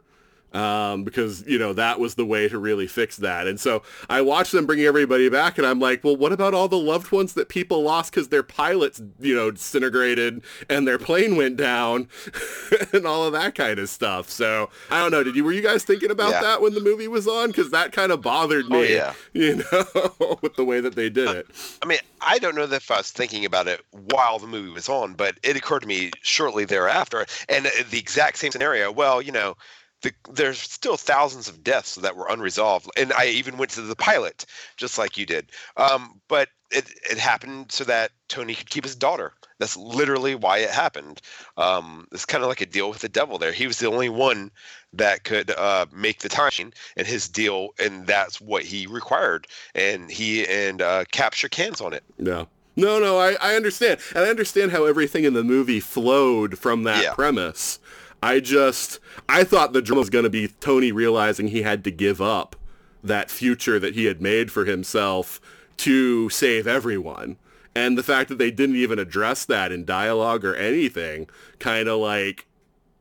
um, 0.52 1.04
because 1.04 1.46
you 1.46 1.58
know 1.58 1.72
that 1.72 2.00
was 2.00 2.14
the 2.14 2.26
way 2.26 2.48
to 2.48 2.58
really 2.58 2.86
fix 2.86 3.16
that. 3.18 3.46
And 3.46 3.60
so 3.60 3.82
I 4.08 4.20
watched 4.22 4.52
them 4.52 4.66
bringing 4.66 4.86
everybody 4.86 5.28
back, 5.28 5.58
and 5.58 5.66
I'm 5.66 5.80
like, 5.80 6.02
well, 6.02 6.16
what 6.16 6.32
about 6.32 6.54
all 6.54 6.68
the 6.68 6.78
loved 6.78 7.12
ones 7.12 7.34
that 7.34 7.48
people 7.48 7.82
lost 7.82 8.12
because 8.12 8.28
their 8.28 8.42
pilots, 8.42 9.00
you 9.18 9.34
know, 9.34 9.50
disintegrated 9.50 10.42
and 10.68 10.86
their 10.86 10.98
plane 10.98 11.36
went 11.36 11.56
down, 11.56 12.08
and 12.92 13.06
all 13.06 13.24
of 13.24 13.32
that 13.32 13.54
kind 13.54 13.78
of 13.78 13.88
stuff. 13.88 14.28
So 14.28 14.70
I 14.90 15.00
don't 15.00 15.10
know. 15.10 15.22
Did 15.22 15.36
you 15.36 15.44
were 15.44 15.52
you 15.52 15.62
guys 15.62 15.84
thinking 15.84 16.10
about 16.10 16.30
yeah. 16.30 16.42
that 16.42 16.62
when 16.62 16.74
the 16.74 16.80
movie 16.80 17.08
was 17.08 17.28
on? 17.28 17.48
Because 17.48 17.70
that 17.70 17.92
kind 17.92 18.12
of 18.12 18.22
bothered 18.22 18.66
oh, 18.66 18.70
me. 18.70 18.78
Oh, 18.78 18.82
yeah. 18.82 19.14
You 19.32 19.56
know, 19.56 20.38
with 20.42 20.56
the 20.56 20.64
way 20.64 20.80
that 20.80 20.96
they 20.96 21.08
did 21.08 21.28
it. 21.28 21.46
I 21.82 21.86
mean, 21.86 21.98
I 22.20 22.38
don't 22.38 22.54
know 22.54 22.64
if 22.64 22.90
I 22.90 22.98
was 22.98 23.10
thinking 23.10 23.44
about 23.44 23.68
it 23.68 23.80
while 23.90 24.38
the 24.38 24.46
movie 24.46 24.70
was 24.70 24.88
on, 24.88 25.14
but 25.14 25.38
it 25.42 25.56
occurred 25.56 25.80
to 25.80 25.86
me 25.86 26.10
shortly 26.20 26.64
thereafter, 26.64 27.24
and 27.48 27.66
the 27.90 27.98
exact 27.98 28.38
same 28.38 28.50
scenario. 28.50 28.90
Well, 28.92 29.22
you 29.22 29.32
know 29.32 29.56
the, 30.02 30.12
there's 30.30 30.58
still 30.58 30.96
thousands 30.96 31.48
of 31.48 31.62
deaths 31.62 31.96
that 31.96 32.16
were 32.16 32.26
unresolved, 32.28 32.90
and 32.96 33.12
I 33.12 33.26
even 33.26 33.58
went 33.58 33.70
to 33.72 33.82
the 33.82 33.96
pilot, 33.96 34.46
just 34.76 34.98
like 34.98 35.18
you 35.18 35.26
did. 35.26 35.50
Um, 35.76 36.20
but 36.28 36.48
it 36.70 36.90
it 37.10 37.18
happened 37.18 37.72
so 37.72 37.84
that 37.84 38.12
Tony 38.28 38.54
could 38.54 38.70
keep 38.70 38.84
his 38.84 38.96
daughter. 38.96 39.32
That's 39.58 39.76
literally 39.76 40.34
why 40.34 40.58
it 40.58 40.70
happened. 40.70 41.20
Um, 41.58 42.06
it's 42.12 42.24
kind 42.24 42.42
of 42.42 42.48
like 42.48 42.62
a 42.62 42.66
deal 42.66 42.88
with 42.88 43.00
the 43.00 43.08
devil. 43.08 43.36
There, 43.36 43.52
he 43.52 43.66
was 43.66 43.78
the 43.78 43.88
only 43.88 44.08
one 44.08 44.50
that 44.92 45.24
could 45.24 45.50
uh, 45.50 45.86
make 45.92 46.20
the 46.20 46.28
time, 46.28 46.72
and 46.96 47.06
his 47.06 47.28
deal, 47.28 47.70
and 47.78 48.06
that's 48.06 48.40
what 48.40 48.62
he 48.62 48.86
required. 48.86 49.46
And 49.74 50.10
he 50.10 50.46
and 50.46 50.80
uh, 50.80 51.04
Cap 51.12 51.34
shook 51.34 51.54
hands 51.54 51.80
on 51.80 51.92
it. 51.92 52.04
Yeah. 52.18 52.46
No, 52.76 52.98
no, 52.98 53.18
I, 53.18 53.36
I 53.42 53.56
understand. 53.56 54.00
And 54.14 54.24
I 54.24 54.28
understand 54.28 54.72
how 54.72 54.84
everything 54.84 55.24
in 55.24 55.34
the 55.34 55.44
movie 55.44 55.80
flowed 55.80 56.58
from 56.58 56.84
that 56.84 57.02
yeah. 57.02 57.14
premise. 57.14 57.78
I 58.23 58.40
just 58.40 58.99
I 59.28 59.44
thought 59.44 59.73
the 59.73 59.82
drama 59.82 60.00
was 60.00 60.10
going 60.10 60.24
to 60.24 60.31
be 60.31 60.49
Tony 60.49 60.92
realizing 60.92 61.49
he 61.49 61.62
had 61.62 61.84
to 61.84 61.90
give 61.90 62.20
up 62.20 62.57
that 63.02 63.31
future 63.31 63.78
that 63.78 63.94
he 63.94 64.05
had 64.05 64.20
made 64.20 64.52
for 64.52 64.65
himself 64.65 65.40
to 65.78 66.28
save 66.28 66.66
everyone. 66.66 67.36
And 67.74 67.97
the 67.97 68.02
fact 68.02 68.28
that 68.28 68.39
they 68.39 68.50
didn't 68.50 68.76
even 68.76 68.99
address 68.99 69.44
that 69.47 69.73
in 69.73 69.84
dialogue 69.84 70.44
or 70.44 70.55
anything 70.55 71.28
kind 71.58 71.89
of 71.89 72.00
like 72.00 72.47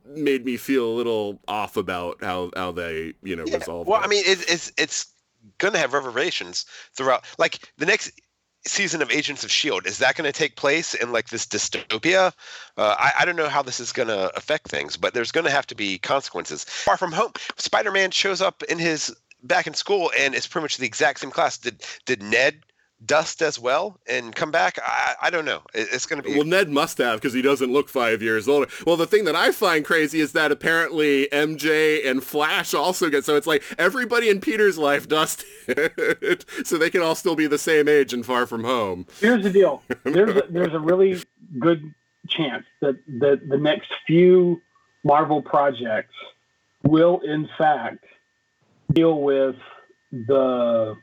made 0.06 0.44
me 0.44 0.56
feel 0.56 0.86
a 0.86 0.94
little 0.94 1.40
off 1.48 1.76
about 1.76 2.22
how, 2.22 2.50
how 2.56 2.72
they, 2.72 3.14
you 3.22 3.36
know, 3.36 3.44
yeah. 3.46 3.56
resolved 3.56 3.88
Well, 3.88 4.00
it. 4.00 4.04
I 4.04 4.08
mean, 4.08 4.24
it, 4.24 4.44
it's 4.48 4.72
it's 4.78 5.12
going 5.58 5.74
to 5.74 5.78
have 5.78 5.92
reverberations 5.92 6.66
throughout. 6.94 7.24
Like 7.38 7.72
the 7.78 7.86
next 7.86 8.12
season 8.66 9.02
of 9.02 9.10
Agents 9.10 9.44
of 9.44 9.50
Shield 9.50 9.86
is 9.86 9.98
that 9.98 10.16
going 10.16 10.30
to 10.30 10.38
take 10.38 10.56
place 10.56 10.94
in 10.94 11.12
like 11.12 11.28
this 11.28 11.46
dystopia? 11.46 12.32
Uh, 12.76 12.94
I, 12.98 13.12
I 13.20 13.24
don't 13.24 13.36
know 13.36 13.48
how 13.48 13.62
this 13.62 13.80
is 13.80 13.92
going 13.92 14.08
to 14.08 14.36
affect 14.36 14.68
things, 14.68 14.96
but 14.96 15.14
there's 15.14 15.32
going 15.32 15.46
to 15.46 15.50
have 15.50 15.66
to 15.68 15.74
be 15.74 15.98
consequences. 15.98 16.64
Far 16.64 16.96
from 16.96 17.12
home, 17.12 17.32
Spider-Man 17.56 18.10
shows 18.10 18.40
up 18.40 18.62
in 18.64 18.78
his 18.78 19.14
back 19.42 19.66
in 19.66 19.74
school 19.74 20.10
and 20.18 20.34
it's 20.34 20.46
pretty 20.46 20.64
much 20.64 20.76
the 20.76 20.86
exact 20.86 21.20
same 21.20 21.30
class. 21.30 21.58
Did 21.58 21.82
did 22.04 22.22
Ned 22.22 22.62
dust 23.04 23.42
as 23.42 23.58
well 23.58 23.98
and 24.06 24.34
come 24.34 24.50
back? 24.50 24.78
I, 24.84 25.14
I 25.22 25.30
don't 25.30 25.44
know. 25.44 25.62
it's 25.74 26.06
going 26.06 26.22
to 26.22 26.28
be. 26.28 26.34
Well, 26.34 26.46
Ned 26.46 26.68
must 26.70 26.98
have 26.98 27.20
because 27.20 27.32
he 27.32 27.42
doesn't 27.42 27.72
look 27.72 27.88
five 27.88 28.22
years 28.22 28.48
older. 28.48 28.68
Well, 28.86 28.96
the 28.96 29.06
thing 29.06 29.24
that 29.24 29.36
I 29.36 29.52
find 29.52 29.84
crazy 29.84 30.20
is 30.20 30.32
that 30.32 30.52
apparently 30.52 31.28
MJ 31.32 32.06
and 32.08 32.22
Flash 32.22 32.74
also 32.74 33.08
get. 33.08 33.24
So 33.24 33.36
it's 33.36 33.46
like 33.46 33.62
everybody 33.78 34.28
in 34.28 34.40
Peter's 34.40 34.78
life 34.78 35.08
dusted, 35.08 36.44
so 36.64 36.78
they 36.78 36.90
can 36.90 37.02
all 37.02 37.14
still 37.14 37.36
be 37.36 37.46
the 37.46 37.58
same 37.58 37.88
age 37.88 38.12
and 38.12 38.24
far 38.24 38.46
from 38.46 38.64
home. 38.64 39.06
Here's 39.20 39.42
the 39.42 39.50
deal. 39.50 39.82
There's 40.04 40.36
a, 40.36 40.42
there's 40.50 40.74
a 40.74 40.80
really 40.80 41.22
good 41.58 41.94
chance 42.28 42.64
that 42.80 42.96
that 43.20 43.48
the 43.48 43.58
next 43.58 43.90
few 44.06 44.60
Marvel 45.04 45.42
projects 45.42 46.14
will 46.84 47.20
in 47.20 47.48
fact 47.58 48.04
deal 48.92 49.20
with 49.20 49.56
the 50.12 50.96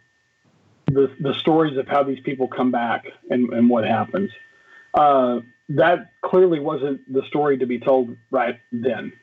the 0.87 1.13
the 1.19 1.33
stories 1.35 1.77
of 1.77 1.87
how 1.87 2.03
these 2.03 2.19
people 2.21 2.47
come 2.47 2.71
back 2.71 3.05
and, 3.29 3.53
and 3.53 3.69
what 3.69 3.85
happens. 3.85 4.31
Uh, 4.93 5.41
that 5.69 6.11
clearly 6.21 6.59
wasn't 6.59 7.01
the 7.13 7.23
story 7.27 7.57
to 7.57 7.65
be 7.65 7.79
told 7.79 8.15
right 8.31 8.59
then. 8.71 9.13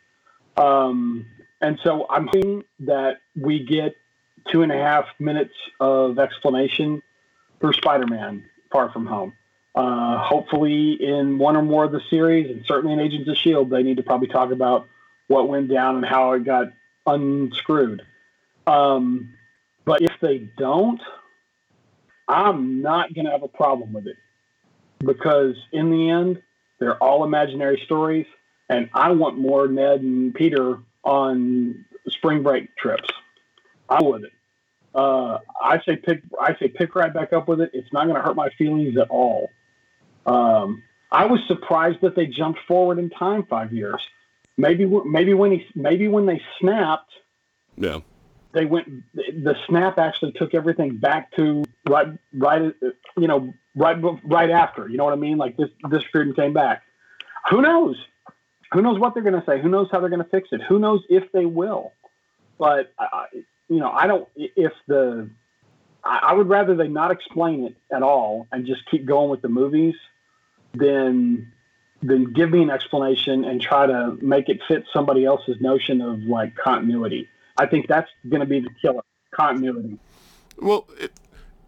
Um, 0.57 1.26
And 1.60 1.78
so 1.83 2.07
I'm 2.10 2.26
hoping 2.26 2.65
that 2.81 3.20
we 3.34 3.65
get 3.65 3.97
two 4.52 4.62
and 4.62 4.70
a 4.70 4.76
half 4.76 5.07
minutes 5.18 5.55
of 5.81 6.18
explanation 6.18 7.02
for 7.60 7.73
Spider-Man: 7.73 8.44
Far 8.70 8.91
From 8.91 9.07
Home. 9.07 9.33
Uh, 9.75 10.18
hopefully, 10.18 10.93
in 11.02 11.39
one 11.39 11.57
or 11.57 11.62
more 11.62 11.84
of 11.84 11.93
the 11.93 12.02
series, 12.10 12.51
and 12.51 12.65
certainly 12.67 12.93
in 12.93 13.01
Agents 13.01 13.28
of 13.28 13.36
Shield, 13.36 13.70
they 13.70 13.83
need 13.83 13.97
to 13.97 14.02
probably 14.02 14.28
talk 14.28 14.52
about 14.52 14.86
what 15.28 15.49
went 15.49 15.68
down 15.68 15.97
and 15.97 16.05
how 16.05 16.33
it 16.33 16.44
got 16.44 16.67
unscrewed. 17.07 18.02
Um, 18.67 19.34
but 19.84 20.02
if 20.02 20.12
they 20.20 20.39
don't, 20.59 21.01
I'm 22.28 22.82
not 22.82 23.14
going 23.14 23.26
to 23.26 23.32
have 23.32 23.42
a 23.42 23.48
problem 23.48 23.92
with 23.92 24.06
it 24.06 24.16
because 24.98 25.56
in 25.72 25.90
the 25.90 26.10
end, 26.10 26.42
they're 26.78 27.02
all 27.02 27.24
imaginary 27.24 27.80
stories, 27.84 28.26
and 28.68 28.88
I 28.94 29.12
want 29.12 29.38
more 29.38 29.68
Ned 29.68 30.00
and 30.00 30.34
Peter 30.34 30.78
on 31.02 31.84
spring 32.08 32.42
break 32.42 32.74
trips. 32.76 33.08
I 33.88 34.02
would. 34.02 34.30
Uh, 34.94 35.38
I 35.60 35.80
say 35.84 35.96
pick. 35.96 36.22
I 36.40 36.56
say 36.58 36.68
pick 36.68 36.94
right 36.94 37.12
back 37.12 37.32
up 37.32 37.48
with 37.48 37.60
it. 37.60 37.70
It's 37.74 37.92
not 37.92 38.04
going 38.04 38.16
to 38.16 38.22
hurt 38.22 38.36
my 38.36 38.50
feelings 38.50 38.96
at 38.96 39.08
all. 39.10 39.50
Um, 40.26 40.82
I 41.10 41.26
was 41.26 41.40
surprised 41.46 42.00
that 42.02 42.16
they 42.16 42.26
jumped 42.26 42.60
forward 42.66 42.98
in 42.98 43.10
time 43.10 43.44
five 43.48 43.72
years. 43.72 44.00
Maybe 44.56 44.86
maybe 45.04 45.34
when 45.34 45.52
he 45.52 45.66
maybe 45.74 46.08
when 46.08 46.26
they 46.26 46.40
snapped, 46.60 47.10
Yeah. 47.76 48.00
They 48.55 48.65
went. 48.65 48.89
The 49.15 49.57
snap 49.66 49.99
actually 49.99 50.33
took 50.33 50.55
everything 50.55 50.97
back 50.97 51.34
to 51.36 51.65
right 51.89 52.08
right. 52.33 52.74
You 53.16 53.28
know 53.28 53.52
right 53.74 53.97
right 54.24 54.50
after. 54.50 54.89
You 54.89 54.97
know 54.97 55.05
what 55.05 55.12
I 55.12 55.16
mean? 55.16 55.39
Like 55.39 55.57
this 55.57 55.68
this 55.91 56.02
and 56.12 56.34
came 56.34 56.52
back. 56.52 56.83
Who 57.50 57.60
knows? 57.60 57.97
Who 58.73 58.83
knows 58.83 58.99
what 58.99 59.15
they're 59.15 59.23
going 59.23 59.41
to 59.41 59.47
say? 59.47 59.60
Who 59.60 59.68
knows 59.68 59.89
how 59.92 60.00
they're 60.00 60.08
going 60.08 60.24
to 60.24 60.28
fix 60.28 60.49
it? 60.50 60.60
Who 60.68 60.78
knows 60.78 61.02
if 61.08 61.31
they 61.33 61.47
will? 61.47 61.92
But 62.58 62.92
I, 62.99 63.26
you 63.68 63.78
know, 63.78 63.91
I 63.91 64.07
don't. 64.07 64.28
If 64.36 64.73
the, 64.89 65.31
I, 66.02 66.20
I 66.28 66.33
would 66.33 66.49
rather 66.49 66.74
they 66.74 66.89
not 66.89 67.10
explain 67.10 67.65
it 67.65 67.76
at 67.94 68.02
all 68.02 68.47
and 68.50 68.66
just 68.66 68.81
keep 68.91 69.05
going 69.05 69.31
with 69.31 69.42
the 69.42 69.49
movies, 69.49 69.94
than 70.74 71.52
than 72.02 72.33
give 72.33 72.50
me 72.50 72.62
an 72.62 72.70
explanation 72.70 73.44
and 73.44 73.62
try 73.62 73.86
to 73.86 74.18
make 74.20 74.49
it 74.49 74.60
fit 74.68 74.84
somebody 74.92 75.24
else's 75.24 75.60
notion 75.60 76.00
of 76.02 76.20
like 76.20 76.55
continuity. 76.55 77.28
I 77.57 77.66
think 77.66 77.86
that's 77.89 78.10
going 78.28 78.41
to 78.41 78.47
be 78.47 78.60
the 78.60 78.70
killer. 78.81 79.02
Continuity. 79.34 79.99
Well, 80.58 80.86
it, 80.99 81.12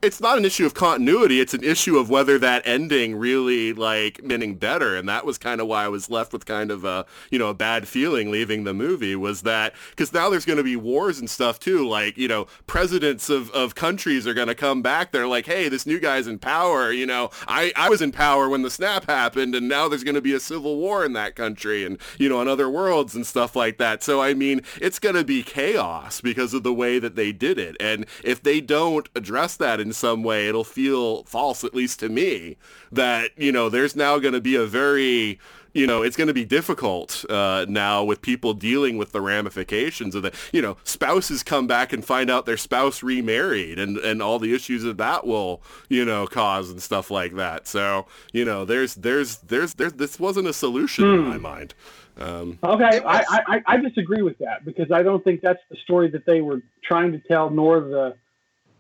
it's 0.07 0.21
not 0.21 0.39
an 0.39 0.45
issue 0.45 0.65
of 0.65 0.73
continuity. 0.73 1.41
It's 1.41 1.53
an 1.53 1.65
issue 1.65 1.99
of 1.99 2.09
whether 2.09 2.39
that 2.39 2.63
ending 2.65 3.17
really 3.17 3.73
like 3.73 4.23
meaning 4.23 4.55
better, 4.55 4.97
and 4.97 5.09
that 5.09 5.27
was 5.27 5.37
kind 5.37 5.61
of 5.61 5.67
why 5.67 5.85
I 5.85 5.89
was 5.89 6.09
left 6.09 6.33
with 6.33 6.47
kind 6.47 6.71
of 6.71 6.85
a 6.85 7.05
you 7.29 7.41
know 7.41 7.49
a 7.49 7.55
bad 7.55 7.89
feeling 7.89 8.31
leaving 8.31 8.63
the 8.63 8.73
movie. 8.73 9.17
Was 9.17 9.43
that 9.43 9.75
because 9.91 10.13
now 10.13 10.31
there's 10.31 10.45
going 10.45 10.59
to 10.59 10.63
be 10.63 10.77
wars 10.77 11.19
and 11.19 11.29
stuff 11.29 11.59
too? 11.59 11.89
Like 11.89 12.17
you 12.17 12.29
know, 12.29 12.47
presidents 12.69 13.29
of, 13.29 13.51
of 13.51 13.75
countries 13.75 14.29
are 14.29 14.35
going 14.35 14.47
to 14.47 14.55
come 14.55 14.81
back. 14.81 15.11
They're 15.11 15.27
like, 15.27 15.47
hey, 15.47 15.69
this 15.69 15.87
new 15.87 15.99
guy's 15.99 16.29
in 16.29 16.39
power. 16.39 16.93
You 16.93 17.07
know, 17.07 17.31
I 17.49 17.73
I 17.75 17.89
was 17.89 18.01
in 18.01 18.13
power 18.13 18.49
when 18.49 18.63
the 18.63 18.71
snap 18.71 19.07
happened, 19.07 19.57
and 19.57 19.69
now 19.69 19.89
there's 19.89 20.05
going 20.05 20.15
to 20.15 20.21
be 20.21 20.35
a 20.35 20.41
civil 20.41 20.77
war 20.77 21.05
in 21.05 21.15
that 21.15 21.35
country, 21.35 21.85
and 21.85 21.99
you 22.17 22.29
know, 22.29 22.39
on 22.39 22.47
other 22.47 22.71
worlds 22.71 23.17
and 23.17 23.27
stuff 23.27 23.57
like 23.57 23.79
that. 23.79 24.05
So 24.05 24.23
I 24.23 24.35
mean, 24.35 24.63
it's 24.81 25.01
going 25.01 25.17
to 25.17 25.25
be 25.25 25.43
chaos 25.43 26.21
because 26.21 26.55
of 26.55 26.63
the 26.63 26.73
way 26.73 27.01
that 27.01 27.17
they 27.17 27.33
did 27.33 27.59
it, 27.59 27.77
and 27.81 28.07
if 28.23 28.41
they 28.41 28.61
don't 28.61 29.09
address 29.17 29.57
that 29.57 29.81
in 29.81 29.93
some 29.97 30.23
way, 30.23 30.49
it'll 30.49 30.65
feel 30.65 31.25
false, 31.25 31.65
at 31.65 31.75
least 31.75 32.01
to 32.01 32.09
me, 32.09 32.57
that, 32.93 33.31
you 33.37 33.51
know, 33.51 33.69
there's 33.69 33.97
now 33.97 34.19
going 34.19 34.35
to 34.35 34.41
be 34.41 34.55
a 34.55 34.67
very, 34.67 35.41
you 35.73 35.87
know, 35.87 36.03
it's 36.03 36.17
going 36.17 36.29
to 36.29 36.35
be 36.35 36.45
difficult 36.45 37.25
uh, 37.29 37.67
now 37.69 38.03
with 38.05 38.23
people 38.23 38.55
dealing 38.55 38.97
with 38.97 39.13
the 39.13 39.21
ramifications 39.21 40.15
of 40.15 40.23
that. 40.23 40.35
You 40.53 40.63
know, 40.63 40.77
spouses 40.85 41.43
come 41.43 41.67
back 41.67 41.93
and 41.93 42.05
find 42.05 42.31
out 42.31 42.47
their 42.47 42.57
spouse 42.57 43.03
remarried 43.03 43.79
and, 43.79 43.99
and 43.99 44.23
all 44.23 44.39
the 44.39 44.55
issues 44.55 44.83
that 44.85 44.97
that 44.99 45.27
will, 45.27 45.61
you 45.89 46.05
know, 46.05 46.27
cause 46.27 46.71
and 46.71 46.81
stuff 46.81 47.11
like 47.11 47.35
that. 47.35 47.67
So, 47.67 48.07
you 48.33 48.45
know, 48.45 48.65
there's, 48.65 48.95
there's, 48.95 49.39
there's, 49.39 49.75
there's, 49.75 49.95
this 49.95 50.19
wasn't 50.19 50.49
a 50.49 50.53
solution 50.53 51.05
in 51.05 51.21
my 51.25 51.39
mind. 51.39 51.75
Um, 52.19 52.59
Okay, 52.65 53.03
I, 53.05 53.43
I, 53.47 53.63
I 53.67 53.77
disagree 53.77 54.23
with 54.23 54.39
that 54.39 54.65
because 54.65 54.91
I 54.91 55.03
don't 55.03 55.23
think 55.23 55.43
that's 55.43 55.61
the 55.71 55.77
story 55.85 56.09
that 56.13 56.25
they 56.25 56.41
were 56.41 56.63
trying 56.83 57.13
to 57.13 57.19
tell, 57.19 57.51
nor 57.51 57.81
the 57.81 58.15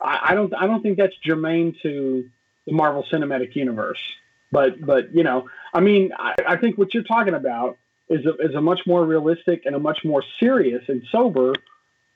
I, 0.00 0.28
I 0.30 0.34
don't 0.34 0.54
I 0.54 0.66
don't 0.66 0.82
think 0.82 0.98
that's 0.98 1.14
germane 1.24 1.76
to 1.82 2.28
the 2.66 2.72
Marvel 2.72 3.04
Cinematic 3.12 3.54
Universe. 3.54 4.00
But 4.52 4.84
but 4.84 5.14
you 5.14 5.24
know, 5.24 5.48
I 5.74 5.80
mean, 5.80 6.12
I, 6.16 6.34
I 6.46 6.56
think 6.56 6.78
what 6.78 6.94
you're 6.94 7.02
talking 7.02 7.34
about 7.34 7.76
is 8.08 8.24
a, 8.24 8.34
is 8.36 8.54
a 8.54 8.60
much 8.60 8.80
more 8.86 9.04
realistic 9.04 9.66
and 9.66 9.74
a 9.74 9.78
much 9.78 10.04
more 10.04 10.22
serious 10.38 10.82
and 10.88 11.02
sober, 11.10 11.54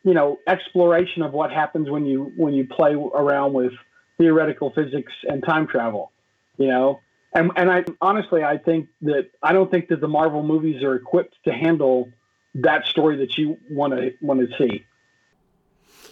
you 0.04 0.14
know, 0.14 0.38
exploration 0.46 1.22
of 1.22 1.32
what 1.32 1.50
happens 1.50 1.90
when 1.90 2.06
you 2.06 2.32
when 2.36 2.54
you 2.54 2.66
play 2.66 2.94
around 2.94 3.52
with 3.52 3.72
theoretical 4.18 4.70
physics 4.70 5.12
and 5.24 5.42
time 5.44 5.66
travel. 5.66 6.12
You 6.56 6.68
know, 6.68 7.00
and 7.34 7.50
and 7.56 7.70
I 7.70 7.84
honestly 8.00 8.44
I 8.44 8.58
think 8.58 8.88
that 9.02 9.30
I 9.42 9.52
don't 9.52 9.70
think 9.70 9.88
that 9.88 10.00
the 10.00 10.08
Marvel 10.08 10.42
movies 10.42 10.82
are 10.82 10.94
equipped 10.94 11.34
to 11.44 11.52
handle 11.52 12.10
that 12.54 12.86
story 12.86 13.16
that 13.18 13.36
you 13.38 13.58
want 13.68 13.94
to 13.94 14.12
want 14.20 14.40
to 14.40 14.56
see. 14.56 14.84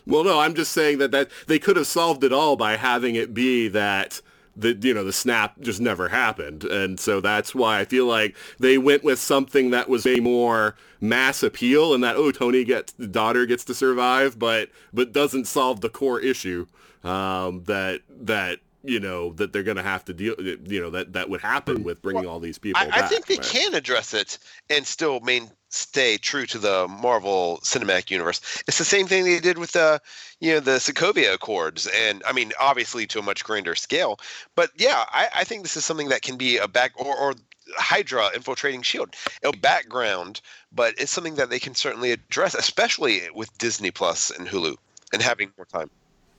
Well, 0.08 0.24
no, 0.24 0.40
I'm 0.40 0.54
just 0.54 0.72
saying 0.72 0.98
that, 0.98 1.10
that 1.10 1.30
they 1.46 1.58
could 1.58 1.76
have 1.76 1.86
solved 1.86 2.24
it 2.24 2.32
all 2.32 2.56
by 2.56 2.76
having 2.76 3.14
it 3.14 3.34
be 3.34 3.68
that 3.68 4.22
the 4.56 4.72
you 4.80 4.92
know 4.92 5.04
the 5.04 5.12
snap 5.12 5.60
just 5.60 5.80
never 5.80 6.08
happened, 6.08 6.64
and 6.64 6.98
so 6.98 7.20
that's 7.20 7.54
why 7.54 7.78
I 7.78 7.84
feel 7.84 8.06
like 8.06 8.34
they 8.58 8.78
went 8.78 9.04
with 9.04 9.20
something 9.20 9.70
that 9.70 9.88
was 9.88 10.06
a 10.06 10.18
more 10.18 10.74
mass 11.00 11.42
appeal, 11.42 11.94
and 11.94 12.02
that 12.02 12.16
oh 12.16 12.32
Tony 12.32 12.64
gets 12.64 12.92
the 12.94 13.06
daughter 13.06 13.46
gets 13.46 13.64
to 13.66 13.74
survive, 13.74 14.38
but 14.38 14.70
but 14.92 15.12
doesn't 15.12 15.46
solve 15.46 15.82
the 15.82 15.90
core 15.90 16.20
issue 16.20 16.66
um, 17.04 17.62
that 17.64 18.00
that 18.08 18.60
you 18.84 19.00
know 19.00 19.32
that 19.34 19.52
they're 19.52 19.62
going 19.62 19.76
to 19.76 19.82
have 19.82 20.04
to 20.04 20.14
deal 20.14 20.34
you 20.38 20.80
know 20.80 20.90
that 20.90 21.12
that 21.12 21.28
would 21.28 21.40
happen 21.40 21.78
mm. 21.78 21.84
with 21.84 22.00
bringing 22.02 22.26
all 22.26 22.40
these 22.40 22.58
people. 22.58 22.80
I, 22.80 22.86
I 22.86 22.88
back, 22.88 23.10
think 23.10 23.26
they 23.26 23.36
but- 23.36 23.46
can 23.46 23.74
address 23.74 24.14
it 24.14 24.38
and 24.70 24.86
still 24.86 25.20
main 25.20 25.50
stay 25.70 26.16
true 26.16 26.46
to 26.46 26.58
the 26.58 26.88
Marvel 26.88 27.60
Cinematic 27.62 28.10
Universe. 28.10 28.62
It's 28.66 28.78
the 28.78 28.84
same 28.84 29.06
thing 29.06 29.24
they 29.24 29.40
did 29.40 29.58
with 29.58 29.72
the, 29.72 30.00
you 30.40 30.54
know, 30.54 30.60
the 30.60 30.78
Sokovia 30.78 31.34
Accords, 31.34 31.86
and 31.86 32.22
I 32.26 32.32
mean, 32.32 32.52
obviously 32.58 33.06
to 33.08 33.18
a 33.18 33.22
much 33.22 33.44
grander 33.44 33.74
scale. 33.74 34.18
But 34.54 34.70
yeah, 34.76 35.04
I, 35.08 35.28
I 35.34 35.44
think 35.44 35.62
this 35.62 35.76
is 35.76 35.84
something 35.84 36.08
that 36.08 36.22
can 36.22 36.36
be 36.36 36.56
a 36.56 36.68
back 36.68 36.92
or, 36.96 37.14
or 37.14 37.34
Hydra 37.76 38.30
infiltrating 38.34 38.82
Shield, 38.82 39.14
a 39.42 39.52
background, 39.52 40.40
but 40.72 40.94
it's 40.98 41.12
something 41.12 41.34
that 41.34 41.50
they 41.50 41.58
can 41.58 41.74
certainly 41.74 42.12
address, 42.12 42.54
especially 42.54 43.22
with 43.34 43.56
Disney 43.58 43.90
Plus 43.90 44.30
and 44.30 44.48
Hulu 44.48 44.76
and 45.12 45.22
having 45.22 45.52
more 45.56 45.66
time. 45.66 45.90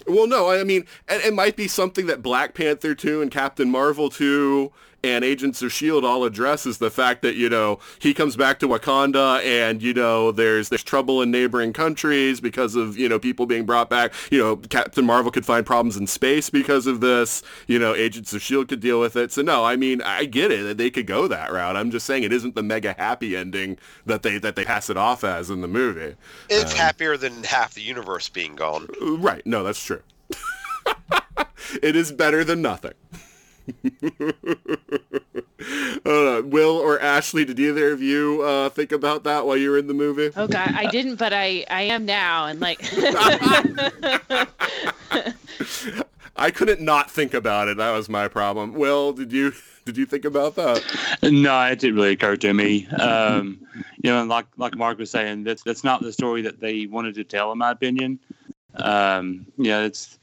Well, 0.07 0.27
no, 0.27 0.49
I 0.49 0.63
mean, 0.63 0.85
it, 1.07 1.25
it 1.25 1.33
might 1.33 1.55
be 1.55 1.67
something 1.67 2.07
that 2.07 2.21
Black 2.21 2.53
Panther 2.53 2.95
2 2.95 3.21
and 3.21 3.31
Captain 3.31 3.69
Marvel 3.69 4.09
2 4.09 4.71
and 5.03 5.23
Agents 5.23 5.61
of 5.61 5.67
S.H.I.E.L.D. 5.67 6.05
all 6.05 6.25
addresses 6.25 6.77
the 6.77 6.89
fact 6.89 7.21
that, 7.21 7.35
you 7.35 7.49
know, 7.49 7.79
he 7.99 8.13
comes 8.13 8.35
back 8.35 8.59
to 8.59 8.67
Wakanda 8.67 9.43
and, 9.43 9.81
you 9.81 9.93
know, 9.93 10.31
there's 10.31 10.69
there's 10.69 10.83
trouble 10.83 11.21
in 11.21 11.31
neighboring 11.31 11.73
countries 11.73 12.41
because 12.41 12.75
of, 12.75 12.97
you 12.97 13.07
know, 13.07 13.19
people 13.19 13.45
being 13.45 13.65
brought 13.65 13.89
back. 13.89 14.13
You 14.29 14.39
know, 14.39 14.55
Captain 14.57 15.05
Marvel 15.05 15.31
could 15.31 15.45
find 15.45 15.65
problems 15.65 15.97
in 15.97 16.07
space 16.07 16.49
because 16.49 16.87
of 16.87 17.01
this. 17.01 17.43
You 17.67 17.79
know, 17.79 17.95
Agents 17.95 18.33
of 18.33 18.37
S.H.I.E.L.D. 18.37 18.67
could 18.67 18.79
deal 18.79 18.99
with 18.99 19.15
it. 19.15 19.31
So, 19.31 19.41
no, 19.41 19.65
I 19.65 19.75
mean, 19.75 20.01
I 20.01 20.25
get 20.25 20.51
it. 20.51 20.63
That 20.63 20.77
they 20.77 20.89
could 20.89 21.07
go 21.07 21.27
that 21.27 21.51
route. 21.51 21.75
I'm 21.75 21.91
just 21.91 22.05
saying 22.05 22.23
it 22.23 22.33
isn't 22.33 22.55
the 22.55 22.63
mega 22.63 22.93
happy 22.97 23.35
ending 23.35 23.77
that 24.05 24.23
they 24.23 24.37
that 24.39 24.55
they 24.55 24.65
pass 24.65 24.89
it 24.89 24.97
off 24.97 25.23
as 25.23 25.49
in 25.49 25.61
the 25.61 25.67
movie. 25.67 26.15
It's 26.49 26.73
um, 26.73 26.77
happier 26.77 27.17
than 27.17 27.43
half 27.43 27.73
the 27.73 27.81
universe 27.81 28.29
being 28.29 28.55
gone. 28.55 28.87
Right. 29.01 29.45
No, 29.45 29.63
that's 29.63 29.83
true. 29.83 30.01
it 31.81 31.95
is 31.95 32.11
better 32.11 32.43
than 32.43 32.61
nothing. 32.61 32.93
Uh, 36.05 36.41
Will 36.45 36.77
or 36.77 36.99
Ashley, 36.99 37.45
did 37.45 37.59
either 37.59 37.91
of 37.91 38.01
you 38.01 38.41
uh, 38.41 38.69
think 38.69 38.91
about 38.91 39.23
that 39.23 39.45
while 39.45 39.57
you 39.57 39.71
were 39.71 39.77
in 39.77 39.87
the 39.87 39.93
movie? 39.93 40.31
Oh 40.35 40.47
God, 40.47 40.73
I 40.75 40.87
didn't, 40.87 41.15
but 41.15 41.33
I 41.33 41.65
I 41.69 41.83
am 41.83 42.05
now, 42.05 42.45
and 42.47 42.59
like 42.59 42.79
I 46.35 46.51
couldn't 46.51 46.81
not 46.81 47.11
think 47.11 47.33
about 47.33 47.67
it. 47.67 47.77
That 47.77 47.91
was 47.91 48.09
my 48.09 48.27
problem. 48.27 48.73
Will, 48.73 49.13
did 49.13 49.31
you 49.31 49.53
did 49.85 49.97
you 49.97 50.05
think 50.05 50.25
about 50.25 50.55
that? 50.55 50.83
No, 51.23 51.61
it 51.63 51.79
didn't 51.79 51.95
really 51.95 52.11
occur 52.11 52.35
to 52.37 52.53
me. 52.53 52.87
Um, 52.87 53.59
you 54.03 54.11
know, 54.11 54.21
and 54.21 54.29
like 54.29 54.45
like 54.57 54.75
Mark 54.77 54.99
was 54.99 55.09
saying, 55.09 55.43
that's 55.43 55.63
that's 55.63 55.83
not 55.83 56.01
the 56.01 56.13
story 56.13 56.43
that 56.43 56.59
they 56.59 56.85
wanted 56.85 57.15
to 57.15 57.23
tell, 57.23 57.51
in 57.51 57.57
my 57.57 57.71
opinion. 57.71 58.19
Um, 58.75 59.47
you 59.57 59.65
know, 59.65 59.83
it's 59.83 60.18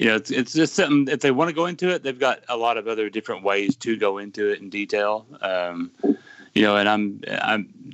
you 0.00 0.06
know, 0.06 0.14
it's 0.16 0.30
it's 0.30 0.54
just 0.54 0.74
something. 0.74 1.12
If 1.12 1.20
they 1.20 1.30
want 1.30 1.50
to 1.50 1.54
go 1.54 1.66
into 1.66 1.90
it, 1.90 2.02
they've 2.02 2.18
got 2.18 2.42
a 2.48 2.56
lot 2.56 2.78
of 2.78 2.88
other 2.88 3.10
different 3.10 3.44
ways 3.44 3.76
to 3.76 3.98
go 3.98 4.16
into 4.16 4.50
it 4.50 4.58
in 4.58 4.70
detail. 4.70 5.26
Um, 5.42 5.90
you 6.54 6.62
know, 6.62 6.78
and 6.78 6.88
I'm 6.88 7.20
I'm 7.42 7.92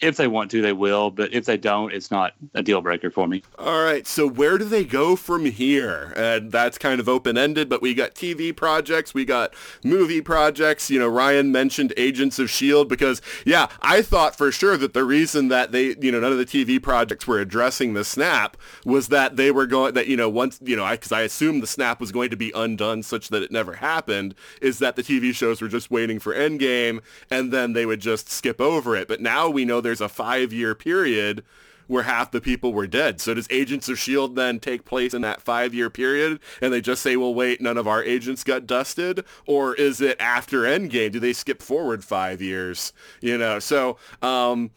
if 0.00 0.16
they 0.16 0.26
want 0.26 0.50
to, 0.50 0.62
they 0.62 0.72
will. 0.72 1.10
But 1.10 1.32
if 1.32 1.44
they 1.44 1.56
don't, 1.56 1.92
it's 1.92 2.10
not 2.10 2.34
a 2.54 2.62
deal 2.62 2.80
breaker 2.80 3.10
for 3.10 3.26
me. 3.26 3.42
All 3.58 3.82
right. 3.82 4.06
So 4.06 4.28
where 4.28 4.58
do 4.58 4.64
they 4.64 4.84
go 4.84 5.16
from 5.16 5.44
here? 5.46 6.12
And 6.16 6.52
that's 6.52 6.78
kind 6.78 7.00
of 7.00 7.08
open 7.08 7.38
ended. 7.38 7.68
But 7.68 7.82
we 7.82 7.94
got 7.94 8.14
TV 8.14 8.54
projects, 8.54 9.14
we 9.14 9.24
got 9.24 9.54
movie 9.82 10.20
projects. 10.20 10.90
You 10.90 10.98
know, 10.98 11.08
Ryan 11.08 11.52
mentioned 11.52 11.92
Agents 11.96 12.38
of 12.38 12.50
Shield 12.50 12.88
because 12.88 13.22
yeah, 13.44 13.68
I 13.80 14.02
thought 14.02 14.36
for 14.36 14.52
sure 14.52 14.76
that 14.76 14.94
the 14.94 15.04
reason 15.04 15.48
that 15.48 15.72
they, 15.72 15.96
you 16.00 16.12
know, 16.12 16.20
none 16.20 16.32
of 16.32 16.38
the 16.38 16.46
TV 16.46 16.82
projects 16.82 17.26
were 17.26 17.40
addressing 17.40 17.94
the 17.94 18.04
snap 18.04 18.56
was 18.84 19.08
that 19.08 19.36
they 19.36 19.50
were 19.50 19.66
going 19.66 19.94
that 19.94 20.06
you 20.06 20.16
know 20.16 20.28
once 20.28 20.58
you 20.62 20.76
know 20.76 20.88
because 20.90 21.12
I, 21.12 21.20
I 21.20 21.22
assumed 21.22 21.62
the 21.62 21.66
snap 21.66 22.00
was 22.00 22.12
going 22.12 22.30
to 22.30 22.36
be 22.36 22.52
undone 22.54 23.02
such 23.02 23.28
that 23.28 23.42
it 23.42 23.50
never 23.50 23.74
happened. 23.74 24.34
Is 24.60 24.78
that 24.78 24.96
the 24.96 25.02
TV 25.02 25.34
shows 25.34 25.60
were 25.60 25.68
just 25.68 25.90
waiting 25.90 26.18
for 26.18 26.34
Endgame 26.34 27.00
and 27.30 27.52
then 27.52 27.72
they 27.72 27.86
would 27.86 28.00
just 28.00 28.28
skip 28.30 28.60
over 28.60 28.96
it. 28.96 29.08
But 29.08 29.20
now 29.20 29.48
we 29.48 29.64
know 29.64 29.80
there's 29.86 30.00
a 30.00 30.08
five 30.08 30.52
year 30.52 30.74
period 30.74 31.44
where 31.86 32.02
half 32.02 32.32
the 32.32 32.40
people 32.40 32.72
were 32.72 32.86
dead. 32.86 33.20
So 33.20 33.34
does 33.34 33.46
Agents 33.50 33.88
of 33.88 33.94
S.H.I.E.L.D. 33.94 34.34
then 34.34 34.58
take 34.58 34.84
place 34.84 35.14
in 35.14 35.22
that 35.22 35.40
five 35.40 35.72
year 35.72 35.88
period 35.88 36.40
and 36.60 36.72
they 36.72 36.80
just 36.80 37.02
say, 37.02 37.16
well, 37.16 37.32
wait, 37.32 37.60
none 37.60 37.76
of 37.76 37.86
our 37.86 38.02
agents 38.02 38.42
got 38.42 38.66
dusted? 38.66 39.24
Or 39.46 39.74
is 39.74 40.00
it 40.00 40.20
after 40.20 40.62
Endgame? 40.62 41.12
Do 41.12 41.20
they 41.20 41.32
skip 41.32 41.62
forward 41.62 42.04
five 42.04 42.42
years? 42.42 42.92
You 43.20 43.38
know, 43.38 43.60
so, 43.60 43.98
um, 44.20 44.72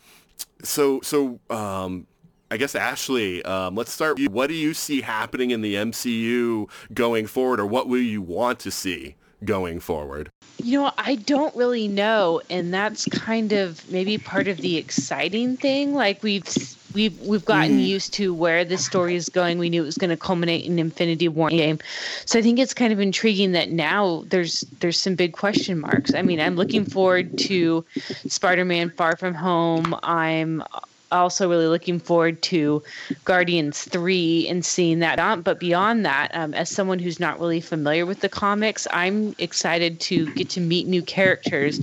so, 0.64 1.02
so, 1.02 1.40
um, 1.50 2.06
I 2.52 2.58
guess 2.58 2.74
Ashley, 2.76 3.44
um, 3.44 3.76
let's 3.76 3.92
start. 3.92 4.20
What 4.30 4.48
do 4.48 4.56
you 4.56 4.74
see 4.74 5.02
happening 5.02 5.52
in 5.52 5.62
the 5.62 5.76
MCU 5.76 6.68
going 6.94 7.28
forward, 7.28 7.60
or 7.60 7.68
what 7.68 7.88
will 7.88 8.02
you 8.02 8.24
want 8.24 8.60
to 8.62 8.72
see 8.72 9.16
going 9.44 9.80
forward? 9.80 10.32
You 10.62 10.82
know, 10.82 10.92
I 10.98 11.16
don't 11.16 11.56
really 11.56 11.88
know, 11.88 12.42
and 12.50 12.74
that's 12.74 13.06
kind 13.06 13.54
of 13.54 13.90
maybe 13.90 14.18
part 14.18 14.48
of 14.48 14.58
the 14.58 14.78
exciting 14.78 15.58
thing. 15.58 15.94
Like 15.94 16.22
we've 16.22 16.46
we've 16.94 17.20
we've 17.22 17.46
gotten 17.46 17.78
mm. 17.78 17.86
used 17.88 18.14
to 18.16 18.34
where 18.34 18.66
this 18.66 18.86
story 18.86 19.16
is 19.16 19.30
going. 19.30 19.58
We 19.58 19.70
knew 19.70 19.84
it 19.84 19.86
was 19.86 19.98
going 19.98 20.10
to 20.10 20.18
culminate 20.18 20.66
in 20.66 20.78
Infinity 20.80 21.30
War 21.30 21.50
game, 21.50 21.80
so 22.26 22.40
I 22.40 22.42
think 22.42 22.60
it's 22.60 22.74
kind 22.74 22.92
of 22.92 23.00
intriguing 23.00 23.54
that 23.54 23.72
now 23.72 24.26
there's 24.28 24.62
there's 24.80 25.00
some 25.00 25.16
big 25.16 25.34
question 25.34 25.80
marks. 25.80 26.14
I 26.14 26.22
mean, 26.22 26.42
I'm 26.42 26.56
looking 26.56 26.84
forward 26.84 27.38
to 27.40 27.86
Spider-Man: 28.28 28.92
Far 28.92 29.16
From 29.16 29.34
Home. 29.34 29.96
I'm 30.04 30.64
also 31.12 31.50
really 31.50 31.68
looking 31.68 32.00
forward 32.00 32.42
to 32.44 32.84
Guardians 33.26 33.84
3 33.84 34.48
and 34.48 34.64
seeing 34.64 35.00
that 35.00 35.20
on. 35.20 35.42
But 35.42 35.60
beyond 35.60 36.06
that, 36.06 36.32
um, 36.34 36.54
as 36.54 36.70
someone 36.70 37.00
who's 37.00 37.20
not 37.20 37.40
really 37.40 37.62
familiar 37.62 38.06
with 38.06 38.22
the 38.22 38.30
comics, 38.30 38.88
I'm 38.92 39.36
excited 39.38 40.00
to 40.02 40.32
get 40.34 40.50
to 40.52 40.62
meet 40.62 40.88
new 40.88 41.02
characters 41.02 41.80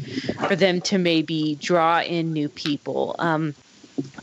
for 0.47 0.57
them 0.57 0.81
to 0.83 0.99
maybe 0.99 1.57
draw 1.61 2.01
in 2.01 2.33
new 2.33 2.49
people. 2.49 3.17
Um, 3.19 3.55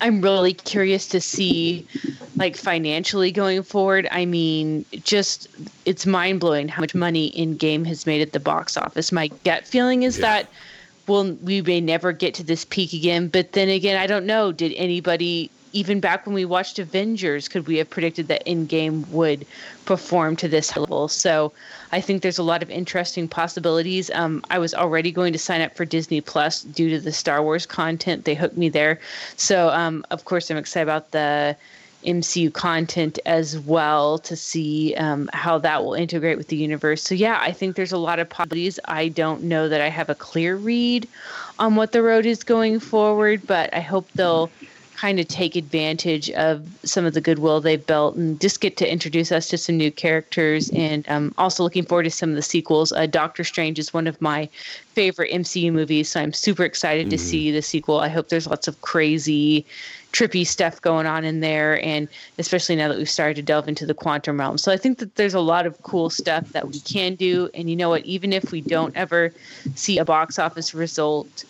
I'm 0.02 0.22
really 0.22 0.54
curious 0.54 1.08
to 1.08 1.22
see, 1.22 1.88
like, 2.36 2.56
financially 2.56 3.32
going 3.32 3.64
forward. 3.64 4.08
I 4.12 4.26
mean, 4.26 4.86
just 5.04 5.48
it's 5.86 6.06
mind 6.06 6.40
blowing 6.40 6.68
how 6.68 6.82
much 6.82 6.94
money 6.94 7.32
Endgame 7.36 7.86
has 7.88 8.06
made 8.06 8.22
at 8.22 8.34
the 8.34 8.40
box 8.40 8.78
office. 8.78 9.12
My 9.12 9.30
gut 9.44 9.66
feeling 9.66 10.04
is 10.04 10.20
yeah. 10.20 10.22
that 10.22 10.50
well, 11.08 11.34
we 11.44 11.62
may 11.62 11.82
never 11.82 12.12
get 12.12 12.34
to 12.36 12.44
this 12.44 12.66
peak 12.66 12.94
again. 12.94 13.28
But 13.28 13.52
then 13.54 13.70
again, 13.70 13.98
I 13.98 14.08
don't 14.08 14.26
know. 14.26 14.52
Did 14.52 14.74
anybody, 14.74 15.50
even 15.74 16.00
back 16.00 16.26
when 16.26 16.34
we 16.34 16.46
watched 16.46 16.80
Avengers, 16.80 17.48
could 17.48 17.68
we 17.68 17.78
have 17.78 17.90
predicted 17.90 18.28
that 18.30 18.46
Endgame 18.46 19.08
would 19.10 19.46
perform 19.86 20.36
to 20.38 20.48
this 20.48 20.76
level? 20.78 21.08
So 21.08 21.52
I 21.92 22.00
think 22.00 22.22
there's 22.22 22.38
a 22.38 22.44
lot 22.44 22.64
of 22.64 22.70
interesting 22.70 23.28
possibilities. 23.28 24.10
Um, 24.12 24.44
I 24.50 24.60
was 24.60 24.74
already 24.74 25.12
going 25.12 25.34
to 25.34 25.40
sign 25.40 25.62
up 25.62 25.76
for 25.76 25.86
Disney 25.86 26.22
Plus 26.22 26.64
due 26.64 26.90
to 26.90 27.00
the 27.00 27.12
Star 27.12 27.44
Wars 27.44 27.66
content. 27.66 28.26
They 28.26 28.36
hooked 28.36 28.58
me 28.58 28.70
there. 28.70 29.00
So, 29.36 29.70
um, 29.70 30.06
of 30.10 30.26
course, 30.26 30.50
I'm 30.50 30.58
excited 30.58 30.84
about 30.84 31.12
the 31.12 31.56
MCU 32.06 32.54
content 32.54 33.20
as 33.26 33.60
well 33.60 34.18
to 34.20 34.36
see 34.36 34.94
um, 34.96 35.30
how 35.34 35.58
that 35.60 35.84
will 35.84 35.94
integrate 35.94 36.38
with 36.38 36.48
the 36.48 36.56
universe. 36.56 37.02
So, 37.02 37.16
yeah, 37.16 37.40
I 37.42 37.52
think 37.52 37.76
there's 37.76 37.92
a 37.92 37.98
lot 37.98 38.20
of 38.20 38.30
possibilities. 38.30 38.80
I 38.86 39.10
don't 39.10 39.44
know 39.44 39.70
that 39.70 39.82
I 39.82 39.90
have 39.90 40.10
a 40.10 40.16
clear 40.16 40.56
read 40.56 41.08
on 41.60 41.76
what 41.76 41.92
the 41.92 42.02
road 42.02 42.26
is 42.26 42.44
going 42.44 42.80
forward, 42.80 43.46
but 43.46 43.74
I 43.74 43.80
hope 43.80 44.12
they'll 44.14 44.50
kind 45.04 45.20
of 45.20 45.28
take 45.28 45.58
advantage 45.58 46.32
of 46.32 46.66
some 46.86 47.04
of 47.04 47.14
the 47.14 47.20
goodwill 47.20 47.60
they've 47.60 47.86
built 47.86 48.16
and 48.16 48.40
just 48.40 48.62
get 48.62 48.78
to 48.78 48.90
introduce 48.90 49.34
us 49.34 49.50
to 49.50 49.58
some 49.58 49.76
new 49.76 49.92
characters. 49.92 50.70
And 50.70 51.04
um, 51.10 51.34
also 51.38 51.62
looking 51.62 51.84
forward 51.84 52.04
to 52.04 52.10
some 52.10 52.30
of 52.30 52.36
the 52.38 52.42
sequels. 52.42 52.94
Uh, 52.94 53.06
Doctor 53.06 53.44
Strange 53.44 53.80
is 53.80 53.94
one 53.94 54.08
of 54.08 54.22
my 54.22 54.48
favorite 54.94 55.32
MCU 55.32 55.74
movies, 55.74 56.08
so 56.08 56.22
I'm 56.22 56.32
super 56.32 56.64
excited 56.64 57.08
mm-hmm. 57.08 57.12
to 57.12 57.18
see 57.18 57.52
the 57.52 57.62
sequel. 57.62 58.00
I 58.00 58.08
hope 58.08 58.30
there's 58.30 58.48
lots 58.48 58.70
of 58.70 58.80
crazy 58.80 59.66
trippy 60.14 60.46
stuff 60.46 60.80
going 60.80 61.08
on 61.08 61.26
in 61.26 61.40
there 61.40 61.84
and 61.84 62.08
especially 62.38 62.76
now 62.76 62.88
that 62.88 62.98
we've 62.98 63.10
started 63.10 63.36
to 63.36 63.42
delve 63.42 63.68
into 63.68 63.86
the 63.86 63.96
quantum 63.96 64.40
realm. 64.40 64.58
So 64.58 64.72
i 64.72 64.78
think 64.78 65.00
that 65.00 65.16
there's 65.16 65.34
a 65.34 65.40
lot 65.42 65.66
of 65.66 65.82
cool 65.82 66.10
stuff 66.10 66.50
that 66.50 66.68
we 66.68 66.80
can 66.80 67.16
do. 67.16 67.50
And 67.54 67.70
you 67.70 67.76
know 67.76 67.90
what? 67.90 68.06
Even 68.06 68.32
if 68.32 68.52
we 68.52 68.62
don't 68.62 68.96
ever 68.96 69.34
see 69.76 69.98
a 69.98 70.06
box 70.06 70.40
office 70.40 70.74
result 70.74 71.44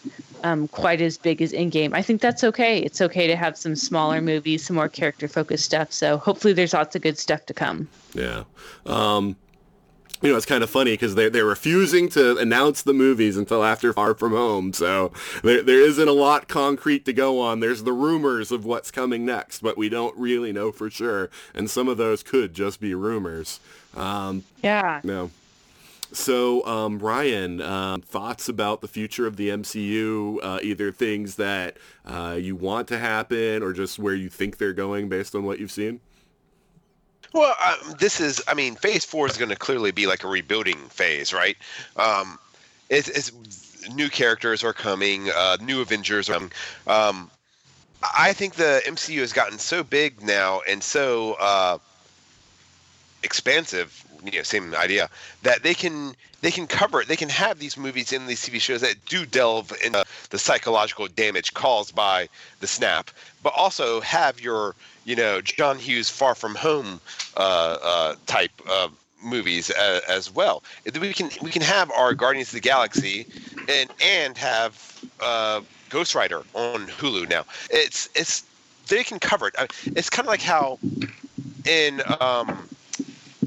um, 0.44 0.68
quite 0.70 1.02
as 1.02 1.18
big 1.18 1.42
as 1.42 1.54
Endgame 1.54 1.94
i 1.94 2.02
think 2.02 2.22
that's 2.22 2.44
okay. 2.44 2.80
It's 2.80 3.02
okay 3.02 3.28
to 3.28 3.36
have 3.36 3.58
some 3.58 3.76
smaller 3.76 4.22
movies 4.22 4.66
some 4.66 4.78
more 4.78 4.90
character 4.90 5.28
focused 5.28 5.66
stuff. 5.66 5.92
So 5.92 6.18
hopefully 6.18 6.54
there's 6.54 6.74
lots 6.74 6.96
of 6.96 7.02
good 7.02 7.18
stuff 7.18 7.46
to 7.48 7.54
come. 7.54 7.88
Yeah. 8.14 8.44
Um 8.86 9.36
you 10.24 10.30
know, 10.30 10.38
it's 10.38 10.46
kind 10.46 10.64
of 10.64 10.70
funny 10.70 10.92
because 10.92 11.16
they're, 11.16 11.30
they're 11.30 11.46
refusing 11.46 12.08
to 12.10 12.38
announce 12.38 12.82
the 12.82 12.94
movies 12.94 13.36
until 13.36 13.62
after 13.62 13.92
Far 13.92 14.16
From 14.16 14.32
Home. 14.32 14.72
So 14.72 15.12
there, 15.44 15.62
there 15.62 15.82
isn't 15.82 16.08
a 16.08 16.14
lot 16.14 16.48
concrete 16.48 17.04
to 17.06 17.14
go 17.14 17.42
on. 17.42 17.60
There's 17.60 17.84
the 17.84 17.92
rumors 17.92 18.50
of 18.50 18.64
what's 18.64 18.90
coming 18.90 19.26
next, 19.26 19.62
but 19.62 19.78
we 19.78 19.90
don't 19.90 20.18
really 20.18 20.54
know 20.54 20.72
for 20.72 20.90
sure. 20.90 21.30
And 21.54 21.70
some 21.70 21.90
of 21.90 21.98
those 21.98 22.24
could 22.24 22.54
just 22.54 22.80
be 22.80 22.96
rumors. 22.96 23.60
Um, 23.98 24.46
yeah. 24.64 25.02
No. 25.04 25.30
So, 26.14 26.66
um, 26.66 27.00
Ryan, 27.00 27.60
um, 27.60 28.02
thoughts 28.02 28.48
about 28.48 28.80
the 28.80 28.88
future 28.88 29.28
of 29.28 29.36
the 29.36 29.50
MCU? 29.50 30.38
Uh, 30.42 30.60
either 30.62 30.92
things 30.92 31.36
that 31.36 31.76
uh, 32.06 32.38
you 32.40 32.56
want 32.56 32.88
to 32.90 33.00
happen 33.00 33.62
or 33.62 33.74
just 33.74 34.00
where 34.00 34.16
you 34.16 34.30
think 34.30 34.58
they're 34.58 34.74
going 34.74 35.10
based 35.10 35.36
on 35.36 35.44
what 35.44 35.60
you've 35.60 35.72
seen? 35.72 36.00
Well, 37.34 37.56
um, 37.66 37.96
this 38.00 38.22
is, 38.22 38.42
I 38.48 38.54
mean, 38.54 38.76
phase 38.76 39.04
four 39.04 39.28
is 39.28 39.38
going 39.38 39.50
to 39.50 39.56
clearly 39.56 39.92
be 39.92 40.06
like 40.06 40.24
a 40.24 40.28
rebuilding 40.28 40.78
phase, 40.90 41.34
right? 41.34 41.58
Um, 41.98 42.38
it's, 42.90 43.10
it's 43.10 43.32
new 43.90 44.10
characters 44.10 44.64
are 44.64 44.74
coming, 44.74 45.30
uh, 45.36 45.58
new 45.60 45.82
Avengers 45.82 46.30
are 46.30 46.34
coming. 46.34 46.52
Um, 46.86 47.32
I 48.18 48.34
think 48.34 48.56
the 48.56 48.82
MCU 48.86 49.20
has 49.20 49.34
gotten 49.34 49.58
so 49.58 49.84
big 49.84 50.22
now 50.22 50.62
and 50.68 50.84
so 50.84 51.34
uh, 51.40 51.78
expansive. 53.24 54.00
You 54.24 54.32
know, 54.32 54.44
same 54.44 54.74
idea 54.76 55.10
that 55.42 55.64
they 55.64 55.74
can 55.74 56.16
they 56.42 56.52
can 56.52 56.68
cover 56.68 57.02
it. 57.02 57.08
They 57.08 57.16
can 57.16 57.30
have 57.30 57.60
these 57.60 57.78
movies 57.78 58.14
in 58.14 58.26
these 58.26 58.42
TV 58.46 58.60
shows 58.60 58.82
that 58.82 59.04
do 59.06 59.26
delve 59.26 59.74
into 59.84 60.06
the 60.30 60.40
psychological 60.40 61.08
damage 61.08 61.54
caused 61.54 61.96
by 61.96 62.30
the 62.60 62.68
snap, 62.68 63.10
but 63.42 63.54
also 63.56 64.02
have 64.02 64.40
your 64.40 64.76
you 65.06 65.16
know 65.16 65.42
John 65.42 65.78
Hughes 65.80 66.10
Far 66.10 66.36
From 66.36 66.56
Home 66.56 67.00
uh, 67.38 67.78
uh, 67.82 68.16
type 68.26 68.52
movies 69.24 69.70
as, 69.70 70.02
as, 70.04 70.32
well. 70.32 70.64
We 71.00 71.14
can 71.14 71.30
we 71.42 71.50
can 71.50 71.62
have 71.62 71.90
our 71.92 72.14
Guardians 72.14 72.50
of 72.50 72.56
the 72.56 72.60
Galaxy 72.62 73.26
and 73.70 73.90
and 74.02 74.38
have 74.38 75.06
uh, 75.20 75.62
Ghost 75.90 76.16
Rider 76.16 76.44
on 76.54 76.88
Hulu 76.88 77.30
now. 77.30 77.46
It's 77.70 78.10
it's 78.16 78.44
they 78.88 79.04
can 79.04 79.20
cover 79.20 79.48
it. 79.48 79.56
It's 79.96 80.10
kind 80.10 80.26
of 80.26 80.30
like 80.30 80.42
how 80.42 80.80
in 81.66 82.02
um, 82.20 82.68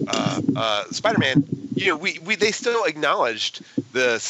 uh, 0.09 0.41
uh, 0.57 0.85
Spider-Man, 0.91 1.44
you 1.76 1.88
know, 1.88 1.96
we, 1.96 2.18
we 2.24 2.36
they 2.36 2.50
still 2.52 2.84
acknowledged 2.84 3.62
the, 3.92 4.20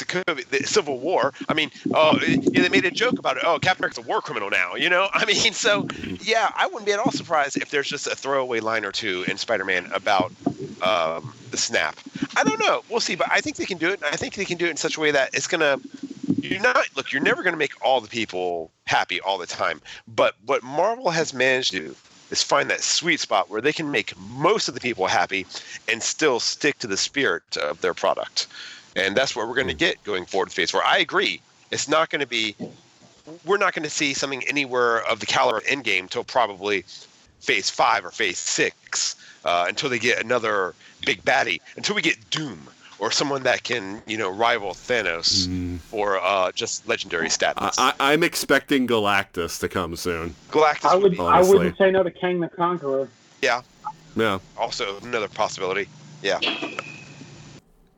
the 0.51 0.67
Civil 0.67 0.99
War. 0.99 1.33
I 1.49 1.55
mean, 1.55 1.71
oh, 1.95 2.19
yeah, 2.21 2.63
they 2.63 2.69
made 2.69 2.85
a 2.85 2.91
joke 2.91 3.19
about 3.19 3.37
it. 3.37 3.45
Oh, 3.47 3.59
Captain 3.61 3.85
America's 3.85 4.05
a 4.05 4.07
war 4.07 4.21
criminal 4.21 4.51
now. 4.51 4.75
You 4.75 4.91
know, 4.91 5.09
I 5.15 5.25
mean, 5.25 5.53
so 5.53 5.87
yeah, 6.21 6.51
I 6.57 6.67
wouldn't 6.67 6.87
be 6.87 6.93
at 6.93 6.99
all 6.99 7.13
surprised 7.13 7.57
if 7.57 7.71
there's 7.71 7.89
just 7.89 8.09
a 8.09 8.17
throwaway 8.17 8.61
line 8.61 8.85
or 8.85 8.93
two 8.93 9.25
in 9.29 9.39
Spider-Man 9.39 9.91
about 9.93 10.33
um, 10.83 11.35
the 11.53 11.57
snap. 11.57 11.97
I 12.37 12.43
don't 12.43 12.59
know. 12.59 12.83
We'll 12.91 13.01
see, 13.01 13.15
but 13.15 13.29
I 13.31 13.41
think 13.41 13.57
they 13.57 13.65
can 13.65 13.79
do 13.79 13.91
it. 13.91 14.03
I 14.03 14.17
think 14.17 14.35
they 14.35 14.45
can 14.45 14.59
do 14.59 14.67
it 14.67 14.71
in 14.71 14.77
such 14.77 14.97
a 14.97 15.01
way 15.01 15.13
that 15.13 15.35
it's 15.35 15.47
gonna. 15.47 15.79
You're 16.39 16.61
not 16.61 16.85
look. 16.97 17.13
You're 17.13 17.23
never 17.23 17.45
gonna 17.45 17.57
make 17.57 17.73
all 17.81 18.01
the 18.01 18.09
people 18.09 18.73
happy 18.87 19.21
all 19.21 19.39
the 19.39 19.47
time. 19.47 19.81
But 20.09 20.35
what 20.45 20.65
Marvel 20.65 21.11
has 21.11 21.33
managed 21.33 21.73
to 21.73 21.95
is 22.31 22.43
find 22.43 22.71
that 22.71 22.83
sweet 22.83 23.21
spot 23.21 23.51
where 23.51 23.61
they 23.61 23.73
can 23.73 23.91
make 23.91 24.17
most 24.19 24.69
of 24.69 24.75
the 24.75 24.81
people 24.81 25.07
happy 25.07 25.47
and 25.89 26.03
still 26.03 26.41
stick 26.41 26.79
to 26.79 26.87
the 26.87 26.97
spirit 26.97 27.57
of 27.57 27.81
their 27.81 27.95
product. 27.95 28.47
And 28.97 29.17
that's 29.17 29.37
what 29.37 29.47
we're 29.49 29.55
going 29.55 29.69
to 29.69 29.75
get 29.75 30.03
going 30.05 30.25
forward 30.25 30.49
with 30.49 30.55
Phase 30.55 30.71
4. 30.71 30.85
I 30.85 30.99
agree. 30.99 31.41
It's 31.71 31.89
not 31.89 32.11
going 32.11 32.21
to 32.21 32.27
be, 32.27 32.57
we're 33.45 33.59
not 33.59 33.75
going 33.75 33.83
to 33.83 33.91
see 33.91 34.15
something 34.15 34.43
anywhere 34.49 35.05
of 35.07 35.21
the 35.21 35.27
caliber 35.27 35.59
of 35.59 35.65
Endgame 35.65 36.01
until 36.01 36.25
probably 36.25 36.85
Phase 37.41 37.69
5 37.71 38.07
or 38.07 38.11
Phase 38.11 38.39
6, 38.39 39.17
uh, 39.45 39.67
until 39.69 39.91
they 39.91 39.99
get 39.99 40.23
another 40.23 40.75
big 41.05 41.23
baddie, 41.25 41.61
until 41.77 41.95
we 41.95 42.03
get 42.03 42.31
Doom 42.31 42.69
or 42.99 43.11
someone 43.11 43.43
that 43.43 43.63
can 43.63 44.03
you 44.07 44.17
know 44.17 44.31
rival 44.31 44.73
Thanos 44.73 45.79
for 45.91 46.19
uh, 46.23 46.51
just 46.53 46.87
legendary 46.89 47.29
status. 47.31 47.77
I, 47.79 47.93
I, 48.01 48.13
I'm 48.13 48.23
expecting 48.23 48.87
Galactus 48.87 49.59
to 49.61 49.69
come 49.69 49.97
soon. 49.97 50.35
Galactus 50.51 50.87
I 50.91 50.95
would 50.95 51.03
would 51.05 51.13
be 51.13 51.19
I 51.21 51.37
Honestly. 51.37 51.59
wouldn't 51.59 51.79
say 51.79 51.91
no 51.91 52.03
to 52.03 52.11
Kang 52.11 52.41
the 52.41 52.49
Conqueror. 52.49 53.09
yeah, 53.43 53.63
Yeah. 54.17 54.39
also 54.57 54.99
another 55.03 55.29
possibility. 55.29 55.89
Yeah, 56.23 56.41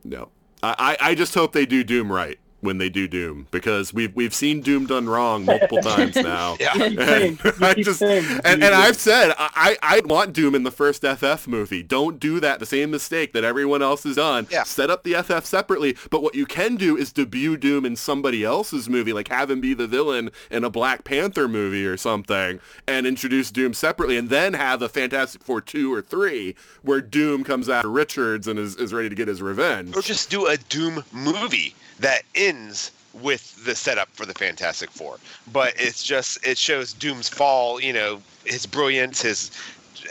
No. 0.03 0.29
I, 0.61 0.97
I 1.01 1.09
I 1.11 1.15
just 1.15 1.33
hope 1.33 1.53
they 1.53 1.65
do 1.65 1.83
Doom 1.83 2.11
right 2.11 2.37
when 2.61 2.77
they 2.77 2.89
do 2.89 3.07
Doom 3.07 3.47
because 3.51 3.93
we've 3.93 4.13
we've 4.15 4.33
seen 4.33 4.61
Doom 4.61 4.85
done 4.85 5.07
wrong 5.07 5.45
multiple 5.45 5.77
times 5.81 6.15
now. 6.15 6.57
yeah. 6.59 6.73
Keep 6.73 6.99
saying, 6.99 7.39
you 7.43 7.51
I 7.61 7.73
keep 7.73 7.85
just 7.85 7.99
saying, 7.99 8.25
and, 8.43 8.63
and 8.63 8.75
I've 8.75 8.97
said 8.97 9.31
I, 9.37 9.77
I 9.81 9.97
I 9.97 10.01
want 10.05 10.33
Doom 10.33 10.55
in 10.55 10.63
the 10.63 10.71
first 10.71 11.03
FF 11.03 11.47
movie. 11.47 11.83
Don't 11.83 12.19
do 12.19 12.39
that. 12.39 12.59
The 12.59 12.65
same 12.65 12.91
mistake 12.91 13.33
that 13.33 13.43
everyone 13.43 13.81
else 13.81 14.03
has 14.03 14.15
done. 14.17 14.47
Yeah. 14.51 14.63
Set 14.63 14.89
up 14.89 15.03
the 15.03 15.13
FF 15.21 15.45
separately. 15.45 15.95
But 16.09 16.21
what 16.23 16.35
you 16.35 16.45
can 16.45 16.75
do 16.75 16.97
is 16.97 17.11
debut 17.13 17.57
Doom 17.57 17.85
in 17.85 17.95
somebody 17.95 18.43
else's 18.43 18.89
movie, 18.89 19.13
like 19.13 19.29
have 19.29 19.49
him 19.49 19.61
be 19.61 19.73
the 19.73 19.87
villain 19.87 20.31
in 20.51 20.63
a 20.63 20.69
Black 20.69 21.03
Panther 21.03 21.47
movie 21.47 21.85
or 21.85 21.97
something, 21.97 22.59
and 22.87 23.07
introduce 23.07 23.51
Doom 23.51 23.73
separately, 23.73 24.17
and 24.17 24.29
then 24.29 24.53
have 24.53 24.81
a 24.81 24.89
Fantastic 24.89 25.43
Four 25.43 25.61
two 25.61 25.93
or 25.93 26.01
three 26.01 26.55
where 26.81 27.01
Doom 27.01 27.43
comes 27.43 27.69
after 27.69 27.89
Richards 27.89 28.47
and 28.47 28.59
is, 28.59 28.75
is 28.75 28.93
ready 28.93 29.09
to 29.09 29.15
get 29.15 29.27
his 29.27 29.41
revenge. 29.41 29.95
or 29.95 30.01
just 30.01 30.29
do 30.29 30.47
a 30.47 30.57
Doom 30.57 31.03
movie 31.11 31.73
that 31.99 32.23
ends 32.35 32.91
with 33.13 33.63
the 33.65 33.75
setup 33.75 34.09
for 34.13 34.25
the 34.25 34.33
Fantastic 34.33 34.91
Four. 34.91 35.17
But 35.51 35.73
it's 35.77 36.03
just 36.03 36.45
it 36.45 36.57
shows 36.57 36.93
Doom's 36.93 37.29
fall, 37.29 37.81
you 37.81 37.93
know, 37.93 38.21
his 38.45 38.65
brilliance, 38.65 39.21
his 39.21 39.51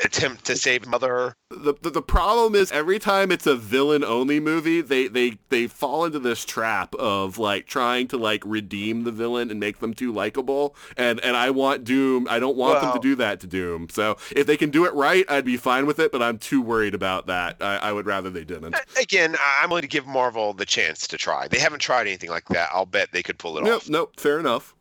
attempt 0.05 0.45
to 0.47 0.57
save 0.57 0.87
Mother. 0.87 1.35
the, 1.51 1.75
the 1.83 1.91
the 1.91 2.03
problem 2.03 2.55
is 2.55 2.71
every 2.73 2.99
time 2.99 3.31
it's 3.33 3.47
a 3.47 3.57
villain 3.57 4.05
only 4.05 4.39
movie 4.41 4.81
they 4.81 5.09
they 5.09 5.39
they 5.49 5.67
fall 5.67 6.05
into 6.05 6.19
this 6.19 6.45
trap 6.45 6.95
of 6.97 7.39
like 7.39 7.67
trying 7.67 8.07
to 8.09 8.17
like 8.17 8.43
redeem 8.45 9.05
the 9.05 9.13
villain 9.13 9.51
and 9.51 9.59
make 9.59 9.79
them 9.81 9.95
too 9.95 10.13
likable 10.13 10.75
and 10.97 11.21
and 11.21 11.37
I 11.37 11.51
want 11.51 11.85
Doom 11.85 12.27
I 12.31 12.39
don't 12.39 12.57
want 12.57 12.81
them 12.81 12.93
to 12.93 12.99
do 13.01 13.15
that 13.17 13.41
to 13.41 13.47
Doom 13.47 13.89
so 13.91 14.17
if 14.35 14.47
they 14.47 14.57
can 14.57 14.71
do 14.71 14.85
it 14.85 14.95
right 14.95 15.25
I'd 15.29 15.45
be 15.45 15.57
fine 15.57 15.87
with 15.87 15.99
it 15.99 16.13
but 16.13 16.23
I'm 16.23 16.39
too 16.39 16.61
worried 16.63 16.95
about 16.95 17.27
that 17.27 17.57
I, 17.61 17.77
I 17.77 17.93
would 17.93 18.07
rather 18.07 18.31
they 18.31 18.45
didn't 18.45 18.75
Again, 19.01 19.37
I'm 19.61 19.71
willing 19.71 19.83
to 19.83 19.89
give 19.89 20.07
Marvel 20.07 20.53
the 20.53 20.67
chance 20.67 21.07
to 21.09 21.17
try. 21.17 21.49
They 21.49 21.59
haven't 21.59 21.81
tried 21.81 22.03
anything 22.07 22.31
like 22.31 22.47
that. 22.49 22.69
I'll 22.73 22.87
bet 22.87 23.09
they 23.13 23.23
could 23.23 23.39
pull 23.39 23.59
it 23.59 23.65
nope 23.65 23.83
off. 23.83 23.89
nope 23.89 24.21
fair 24.21 24.39
enough 24.39 24.75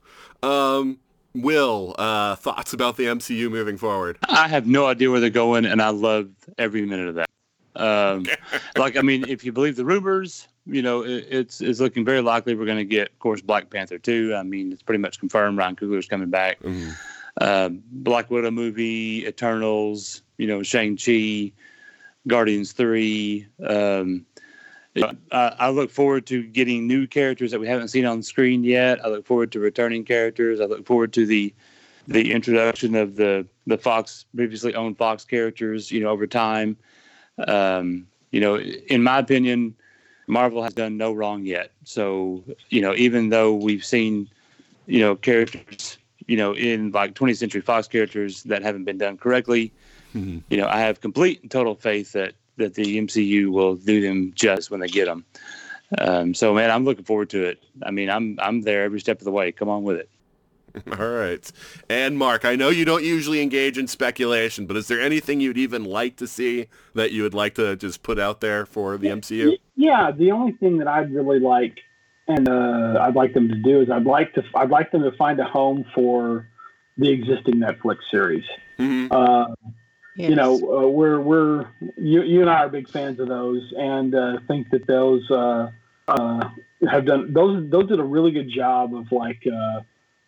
um 0.44 1.00
Will 1.36 1.96
uh 2.00 2.36
thoughts 2.36 2.74
about 2.74 2.98
the 2.98 3.06
MCU 3.06 3.52
moving 3.52 3.78
forward 3.78 4.18
I 4.28 4.48
have 4.48 4.66
no 4.68 4.86
idea 4.86 5.12
where 5.12 5.20
they're 5.20 5.30
going, 5.30 5.66
and 5.66 5.82
I 5.82 5.90
loved 5.90 6.34
every 6.58 6.86
minute 6.86 7.10
of 7.10 7.16
that. 7.16 7.30
Um, 7.76 8.26
like, 8.78 8.98
I 8.98 9.02
mean, 9.02 9.26
if 9.28 9.44
you 9.46 9.52
believe 9.52 9.76
the 9.76 9.86
rumors, 9.86 10.48
you 10.66 10.82
know, 10.82 11.04
it, 11.04 11.28
it's 11.30 11.62
it's 11.62 11.80
looking 11.80 12.04
very 12.04 12.22
likely 12.22 12.56
we're 12.56 12.66
going 12.66 12.78
to 12.78 12.86
get, 12.86 13.10
of 13.10 13.20
course, 13.20 13.42
Black 13.42 13.70
Panther 13.70 13.98
two. 13.98 14.36
I 14.36 14.44
mean, 14.44 14.72
it's 14.72 14.84
pretty 14.84 15.00
much 15.00 15.20
confirmed. 15.20 15.58
Ryan 15.58 15.76
Coogler's 15.76 16.08
coming 16.08 16.30
back. 16.30 16.60
Um, 17.40 17.84
Black 17.92 18.32
Widow 18.32 18.52
movie, 18.52 19.26
Eternals, 19.28 20.24
you 20.38 20.48
know, 20.48 20.64
Shang 20.64 20.98
Chi, 20.98 21.52
Guardians 22.28 22.72
three. 22.74 23.48
Um, 23.66 24.26
I, 25.32 25.56
I 25.60 25.70
look 25.70 25.92
forward 25.92 26.26
to 26.28 26.44
getting 26.44 26.88
new 26.88 27.08
characters 27.08 27.52
that 27.52 27.60
we 27.60 27.68
haven't 27.68 27.90
seen 27.90 28.06
on 28.06 28.22
screen 28.24 28.64
yet. 28.64 29.04
I 29.04 29.10
look 29.10 29.26
forward 29.26 29.52
to 29.54 29.60
returning 29.60 30.04
characters. 30.04 30.60
I 30.60 30.66
look 30.66 30.86
forward 30.86 31.14
to 31.14 31.26
the 31.26 31.54
the 32.08 32.32
introduction 32.32 32.96
of 32.96 33.16
the 33.16 33.46
the 33.66 33.78
Fox 33.78 34.26
previously 34.36 34.74
owned 34.76 34.98
Fox 34.98 35.26
characters. 35.26 35.92
You 35.92 36.02
know, 36.02 36.10
over 36.10 36.28
time. 36.28 36.78
Um, 37.48 38.08
you 38.32 38.42
know, 38.42 38.58
in 38.58 39.04
my 39.04 39.20
opinion, 39.20 39.76
Marvel 40.28 40.64
has 40.64 40.74
done 40.74 40.98
no 40.98 41.14
wrong 41.14 41.46
yet. 41.46 41.72
So 41.84 42.44
you 42.70 42.82
know, 42.82 42.94
even 42.96 43.30
though 43.30 43.54
we've 43.54 43.86
seen 43.86 44.30
you 44.86 45.00
know 45.00 45.16
characters 45.16 45.98
you 46.28 46.38
know 46.38 46.54
in 46.54 46.92
like 46.92 47.14
20th 47.14 47.38
Century 47.38 47.62
Fox 47.62 47.88
characters 47.88 48.44
that 48.44 48.62
haven't 48.64 48.86
been 48.86 48.98
done 48.98 49.18
correctly, 49.18 49.72
you 50.50 50.58
know, 50.58 50.68
I 50.68 50.80
have 50.80 51.02
complete 51.02 51.42
and 51.42 51.52
total 51.52 51.76
faith 51.76 52.14
that 52.14 52.34
that 52.58 52.74
the 52.74 52.98
MCU 53.00 53.48
will 53.48 53.76
do 53.76 54.02
them 54.02 54.34
just 54.36 54.70
when 54.70 54.80
they 54.80 54.88
get 54.88 55.06
them. 55.06 55.26
Um, 55.98 56.34
so 56.34 56.54
man, 56.54 56.70
I'm 56.70 56.84
looking 56.84 57.06
forward 57.06 57.30
to 57.32 57.44
it. 57.44 57.64
I 57.84 57.92
mean, 57.92 58.10
I'm 58.10 58.38
I'm 58.42 58.62
there 58.62 58.84
every 58.84 59.00
step 59.00 59.20
of 59.20 59.26
the 59.26 59.32
way. 59.32 59.52
Come 59.52 59.70
on 59.70 59.84
with 59.84 59.98
it. 59.98 60.10
All 61.00 61.08
right. 61.10 61.50
And 61.90 62.18
Mark, 62.18 62.46
I 62.46 62.56
know 62.56 62.70
you 62.70 62.86
don't 62.86 63.04
usually 63.04 63.42
engage 63.42 63.78
in 63.78 63.88
speculation, 63.88 64.66
but 64.66 64.76
is 64.78 64.88
there 64.88 65.02
anything 65.02 65.40
you'd 65.40 65.58
even 65.58 65.86
like 65.86 66.18
to 66.18 66.28
see 66.28 66.68
that 66.94 67.12
you 67.12 67.24
would 67.24 67.34
like 67.34 67.56
to 67.56 67.76
just 67.76 68.04
put 68.04 68.20
out 68.20 68.42
there 68.42 68.66
for 68.66 68.98
the 68.98 69.08
MCU? 69.08 69.58
Yeah, 69.76 70.12
the 70.12 70.32
only 70.32 70.52
thing 70.54 70.78
that 70.80 70.88
I'd 70.88 71.12
really 71.14 71.40
like, 71.40 71.80
and 72.28 72.48
uh, 72.50 73.00
I'd 73.02 73.16
like 73.16 73.34
them 73.34 73.48
to 73.48 73.56
do 73.56 73.82
is 73.82 73.90
I'd 73.90 74.06
like 74.06 74.34
to 74.34 74.44
I'd 74.56 74.70
like 74.70 74.92
them 74.92 75.04
to 75.04 75.12
find 75.14 75.40
a 75.40 75.46
home 75.46 75.86
for 75.96 76.48
the 76.98 77.10
existing 77.10 77.56
Netflix 77.56 77.98
series. 78.12 78.44
Mhm. 78.78 79.08
Uh, 79.12 79.56
Yes. 80.18 80.32
You 80.32 80.36
know, 80.36 80.56
uh, 80.56 80.88
we're 80.88 81.22
we're 81.22 81.68
you, 81.96 82.24
you 82.24 82.42
and 82.42 82.50
I 82.50 82.64
are 82.64 82.70
big 82.70 82.90
fans 82.90 83.20
of 83.20 83.28
those, 83.28 83.72
and 83.78 84.16
uh, 84.16 84.40
think 84.48 84.72
that 84.72 84.88
those 84.88 85.30
uh, 85.30 85.70
uh, 86.08 86.50
have 86.90 87.06
done 87.06 87.34
those 87.34 87.70
those 87.70 87.88
did 87.88 88.00
a 88.00 88.04
really 88.04 88.32
good 88.32 88.50
job 88.50 88.96
of 88.96 89.12
like 89.12 89.46
uh, 89.46 89.82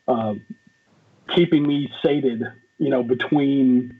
uh, 0.07 0.35
keeping 1.35 1.67
me 1.67 1.91
sated. 2.03 2.43
You 2.77 2.89
know, 2.89 3.01
between 3.01 3.99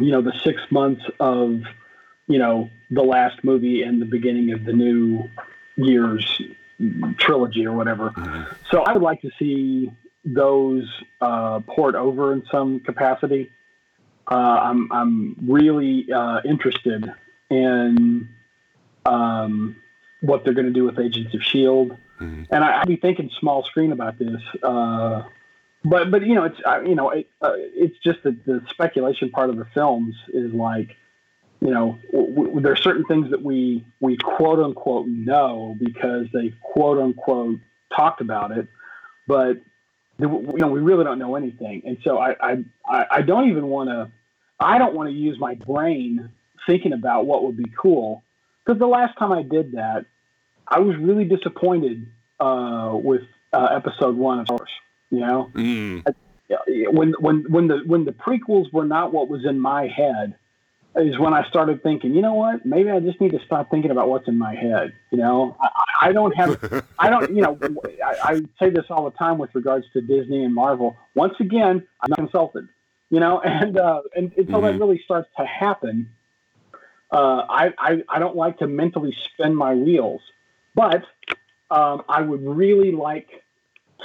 you 0.00 0.10
know 0.10 0.22
the 0.22 0.32
six 0.42 0.62
months 0.70 1.04
of 1.20 1.60
you 2.28 2.38
know 2.38 2.70
the 2.90 3.02
last 3.02 3.44
movie 3.44 3.82
and 3.82 4.00
the 4.00 4.06
beginning 4.06 4.52
of 4.52 4.64
the 4.64 4.72
new 4.72 5.28
year's 5.76 6.40
trilogy 7.18 7.66
or 7.66 7.72
whatever. 7.72 8.10
So 8.70 8.84
I 8.84 8.94
would 8.94 9.02
like 9.02 9.20
to 9.20 9.30
see 9.38 9.92
those 10.24 10.88
uh, 11.20 11.60
port 11.60 11.94
over 11.94 12.32
in 12.32 12.42
some 12.50 12.80
capacity. 12.80 13.50
Uh, 14.30 14.34
I'm 14.34 14.90
I'm 14.92 15.36
really 15.46 16.10
uh, 16.12 16.40
interested 16.44 17.12
in 17.50 18.28
um, 19.04 19.76
what 20.20 20.44
they're 20.44 20.54
going 20.54 20.66
to 20.66 20.72
do 20.72 20.84
with 20.84 20.98
Agents 20.98 21.34
of 21.34 21.42
Shield, 21.42 21.96
and 22.50 22.64
I, 22.64 22.80
I'd 22.80 22.88
be 22.88 22.96
thinking 22.96 23.30
small 23.38 23.62
screen 23.64 23.92
about 23.92 24.18
this. 24.18 24.40
Uh, 24.62 25.22
but 25.84 26.10
but 26.10 26.26
you 26.26 26.34
know 26.34 26.44
it's 26.44 26.58
you 26.88 26.94
know 26.94 27.10
it, 27.10 27.28
uh, 27.42 27.52
it's 27.56 27.96
just 28.02 28.22
that 28.24 28.44
the 28.46 28.62
speculation 28.70 29.30
part 29.30 29.50
of 29.50 29.56
the 29.56 29.66
films 29.74 30.16
is 30.32 30.52
like 30.52 30.96
you 31.60 31.70
know 31.70 31.98
w- 32.10 32.34
w- 32.34 32.60
there 32.60 32.72
are 32.72 32.76
certain 32.76 33.04
things 33.04 33.30
that 33.30 33.42
we 33.42 33.84
we 34.00 34.16
quote 34.16 34.58
unquote 34.58 35.06
know 35.06 35.76
because 35.78 36.26
they 36.32 36.52
quote 36.62 36.98
unquote 36.98 37.60
talked 37.94 38.20
about 38.20 38.50
it, 38.50 38.66
but 39.28 39.60
you 40.18 40.26
know 40.58 40.68
we 40.68 40.80
really 40.80 41.04
don't 41.04 41.18
know 41.20 41.36
anything, 41.36 41.82
and 41.84 41.98
so 42.02 42.18
I 42.18 42.34
I- 42.40 43.06
I 43.10 43.22
don't 43.22 43.50
even 43.50 43.66
want 43.68 43.90
to 43.90 44.10
I 44.58 44.78
don't 44.78 44.94
want 44.94 45.08
to 45.10 45.14
use 45.14 45.38
my 45.38 45.54
brain 45.54 46.30
thinking 46.66 46.92
about 46.92 47.26
what 47.26 47.44
would 47.44 47.56
be 47.56 47.70
cool 47.80 48.22
because 48.64 48.78
the 48.78 48.86
last 48.86 49.16
time 49.18 49.32
I 49.32 49.42
did 49.42 49.72
that, 49.72 50.06
I 50.66 50.80
was 50.80 50.96
really 50.96 51.24
disappointed 51.24 52.06
uh, 52.40 52.90
with 52.94 53.22
uh, 53.52 53.68
episode 53.76 54.16
one 54.16 54.40
of 54.40 54.46
Star 54.46 54.56
Wars. 54.58 54.70
You 55.10 55.20
know, 55.20 55.50
Mm. 55.54 56.04
when 56.92 57.14
when 57.20 57.44
when 57.48 57.68
the 57.68 57.78
when 57.86 58.04
the 58.04 58.12
prequels 58.12 58.72
were 58.72 58.84
not 58.84 59.12
what 59.12 59.28
was 59.28 59.44
in 59.44 59.60
my 59.60 59.86
head 59.86 60.34
is 60.96 61.18
when 61.18 61.34
I 61.34 61.46
started 61.48 61.82
thinking, 61.82 62.14
you 62.14 62.22
know 62.22 62.34
what? 62.34 62.64
Maybe 62.64 62.90
I 62.90 63.00
just 63.00 63.20
need 63.20 63.32
to 63.32 63.40
stop 63.44 63.70
thinking 63.70 63.90
about 63.90 64.08
what's 64.08 64.26
in 64.28 64.38
my 64.38 64.54
head. 64.54 64.94
You 65.10 65.18
know, 65.18 65.56
I, 65.60 65.68
I 66.08 66.12
don't 66.12 66.34
have, 66.36 66.84
I 66.98 67.10
don't, 67.10 67.34
you 67.34 67.42
know, 67.42 67.58
I, 68.04 68.32
I 68.32 68.40
say 68.58 68.70
this 68.70 68.86
all 68.88 69.04
the 69.04 69.16
time 69.16 69.36
with 69.38 69.54
regards 69.54 69.86
to 69.92 70.00
Disney 70.00 70.42
and 70.42 70.54
Marvel. 70.54 70.96
Once 71.14 71.34
again, 71.38 71.86
I'm 72.00 72.08
not 72.08 72.16
consulted. 72.18 72.68
You 73.10 73.20
know, 73.20 73.40
and 73.44 73.78
uh, 73.78 74.02
and 74.14 74.32
until 74.36 74.62
that 74.62 74.74
Mhm. 74.74 74.80
really 74.80 75.00
starts 75.04 75.28
to 75.38 75.44
happen, 75.46 76.10
uh, 77.12 77.44
I, 77.48 77.72
I 77.78 78.02
I 78.08 78.18
don't 78.18 78.36
like 78.36 78.58
to 78.58 78.66
mentally 78.66 79.14
spin 79.24 79.54
my 79.54 79.74
wheels, 79.74 80.20
but 80.74 81.04
um, 81.70 82.02
I 82.08 82.20
would 82.22 82.42
really 82.44 82.92
like 82.92 83.28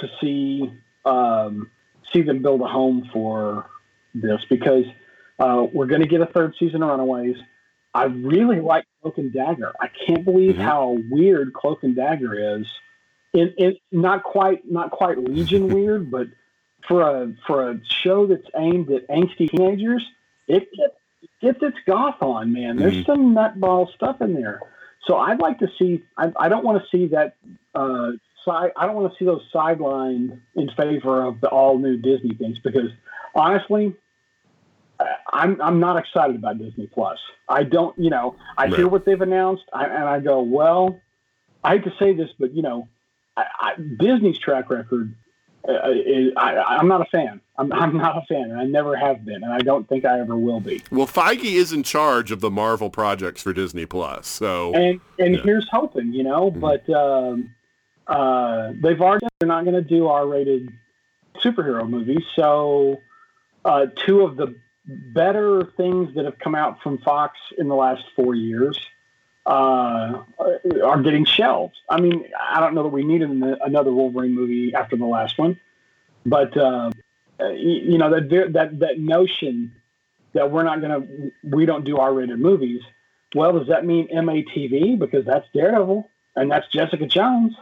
to 0.00 0.08
see 0.20 0.72
um, 1.04 1.70
see 2.12 2.22
them 2.22 2.42
build 2.42 2.60
a 2.60 2.66
home 2.66 3.08
for 3.12 3.66
this 4.14 4.44
because 4.48 4.84
uh, 5.38 5.66
we're 5.72 5.86
going 5.86 6.02
to 6.02 6.06
get 6.08 6.20
a 6.20 6.26
third 6.26 6.54
season 6.58 6.82
of 6.82 6.90
Runaways. 6.90 7.36
I 7.94 8.04
really 8.04 8.60
like 8.60 8.84
Cloak 9.02 9.18
and 9.18 9.32
Dagger. 9.32 9.72
I 9.80 9.88
can't 10.06 10.24
believe 10.24 10.54
Mhm. 10.56 10.62
how 10.62 10.98
weird 11.10 11.52
Cloak 11.52 11.82
and 11.82 11.94
Dagger 11.96 12.58
is. 12.58 12.66
In, 13.34 13.52
in 13.56 13.76
not 13.90 14.22
quite 14.22 14.70
not 14.70 14.90
quite 14.90 15.18
Legion 15.18 15.68
weird, 15.74 16.10
but 16.10 16.28
for 16.88 17.02
a 17.02 17.34
for 17.46 17.70
a 17.70 17.80
show 17.84 18.26
that's 18.26 18.46
aimed 18.56 18.90
at 18.90 19.06
angsty 19.08 19.50
teenagers, 19.50 20.04
it 20.48 20.68
gets, 20.76 20.94
it 21.22 21.30
gets 21.40 21.58
its 21.62 21.76
goth 21.86 22.20
on, 22.22 22.52
man. 22.52 22.76
There's 22.76 23.04
some 23.06 23.34
nutball 23.34 23.92
stuff 23.94 24.20
in 24.20 24.34
there. 24.34 24.60
So 25.06 25.16
I'd 25.16 25.40
like 25.40 25.58
to 25.60 25.68
see. 25.78 26.02
I, 26.16 26.32
I 26.36 26.48
don't 26.48 26.64
want 26.64 26.82
to 26.82 26.88
see 26.96 27.08
that 27.08 27.36
uh, 27.74 28.12
side. 28.44 28.70
I 28.76 28.86
don't 28.86 28.94
want 28.96 29.12
to 29.12 29.18
see 29.18 29.24
those 29.24 29.42
sidelined 29.52 30.40
in 30.54 30.70
favor 30.76 31.24
of 31.24 31.40
the 31.40 31.48
all 31.48 31.78
new 31.78 31.96
Disney 31.96 32.34
things 32.34 32.58
because 32.60 32.90
honestly, 33.34 33.94
I- 35.00 35.06
I'm 35.32 35.60
I'm 35.60 35.80
not 35.80 35.96
excited 35.96 36.36
about 36.36 36.58
Disney 36.58 36.86
Plus. 36.86 37.18
I 37.48 37.64
don't. 37.64 37.98
You 37.98 38.10
know, 38.10 38.36
I 38.56 38.68
hear 38.68 38.86
what 38.88 39.04
they've 39.04 39.20
announced, 39.20 39.64
I, 39.72 39.86
and 39.86 40.04
I 40.04 40.20
go, 40.20 40.40
well, 40.42 41.00
I 41.64 41.72
hate 41.76 41.84
to 41.84 41.92
say 41.98 42.12
this, 42.14 42.28
but 42.38 42.54
you 42.54 42.62
know, 42.62 42.88
I, 43.36 43.44
I, 43.58 43.72
Disney's 43.98 44.38
track 44.38 44.70
record. 44.70 45.14
Uh, 45.68 45.72
I, 46.36 46.76
I'm 46.78 46.88
not 46.88 47.00
a 47.02 47.04
fan. 47.06 47.40
I'm, 47.56 47.72
I'm 47.82 47.96
not 47.96 48.16
a 48.16 48.22
fan, 48.26 48.50
and 48.50 48.58
I 48.58 48.64
never 48.64 48.96
have 48.96 49.24
been, 49.24 49.42
and 49.44 49.52
I 49.52 49.58
don't 49.58 49.88
think 49.88 50.04
I 50.04 50.18
ever 50.20 50.36
will 50.36 50.60
be. 50.60 50.82
Well, 50.90 51.06
Feige 51.06 51.44
is 51.44 51.72
in 51.72 51.82
charge 51.82 52.30
of 52.32 52.40
the 52.40 52.50
Marvel 52.50 52.90
projects 52.90 53.42
for 53.42 53.52
Disney 53.52 53.86
Plus, 53.86 54.26
so 54.26 54.72
And 54.74 55.00
and 55.18 55.36
Yeah. 55.36 55.42
here's 55.42 55.68
hoping, 55.70 56.12
you 56.12 56.24
know. 56.24 56.50
Mhm. 56.50 56.60
But 56.60 56.90
um, 56.90 57.54
uh, 58.06 58.72
they've 58.82 59.00
already 59.00 59.26
they're 59.38 59.48
not 59.48 59.64
going 59.64 59.76
to 59.76 59.82
do 59.88 60.08
R-rated 60.08 60.68
superhero 61.42 61.88
movies, 61.88 62.24
so 62.34 63.00
uh, 63.64 63.86
two 64.06 64.22
of 64.22 64.36
the 64.36 64.54
better 65.14 65.62
things 65.76 66.12
that 66.16 66.24
have 66.24 66.38
come 66.40 66.56
out 66.56 66.82
from 66.82 66.98
Fox 66.98 67.38
in 67.56 67.68
the 67.68 67.74
last 67.74 68.02
four 68.16 68.34
years 68.34 68.76
uh, 69.46 70.22
are 70.84 71.02
getting 71.02 71.24
shelved. 71.24 71.76
I 71.88 72.00
mean, 72.00 72.24
I 72.38 72.60
don't 72.60 72.74
know 72.74 72.84
that 72.84 72.90
we 72.90 73.04
needed 73.04 73.30
an- 73.30 73.56
another 73.64 73.92
Wolverine 73.92 74.34
movie 74.34 74.74
after 74.74 74.96
the 74.96 75.06
last 75.06 75.38
one, 75.38 75.58
but 76.24 76.56
uh, 76.56 76.90
uh, 77.40 77.48
you, 77.48 77.98
know 77.98 78.10
that 78.10 78.52
that 78.52 78.78
that 78.78 78.98
notion 78.98 79.72
that 80.32 80.50
we're 80.50 80.62
not 80.62 80.80
to 80.80 81.32
we 81.44 81.66
don't 81.66 81.84
do 81.84 81.96
R-rated 81.96 82.38
movies. 82.38 82.80
Well, 83.34 83.58
does 83.58 83.68
that 83.68 83.84
mean 83.84 84.08
MATV 84.08 84.98
because 84.98 85.24
that's 85.24 85.46
Daredevil 85.54 86.08
and 86.36 86.50
that's 86.50 86.68
Jessica 86.68 87.06
Jones? 87.06 87.54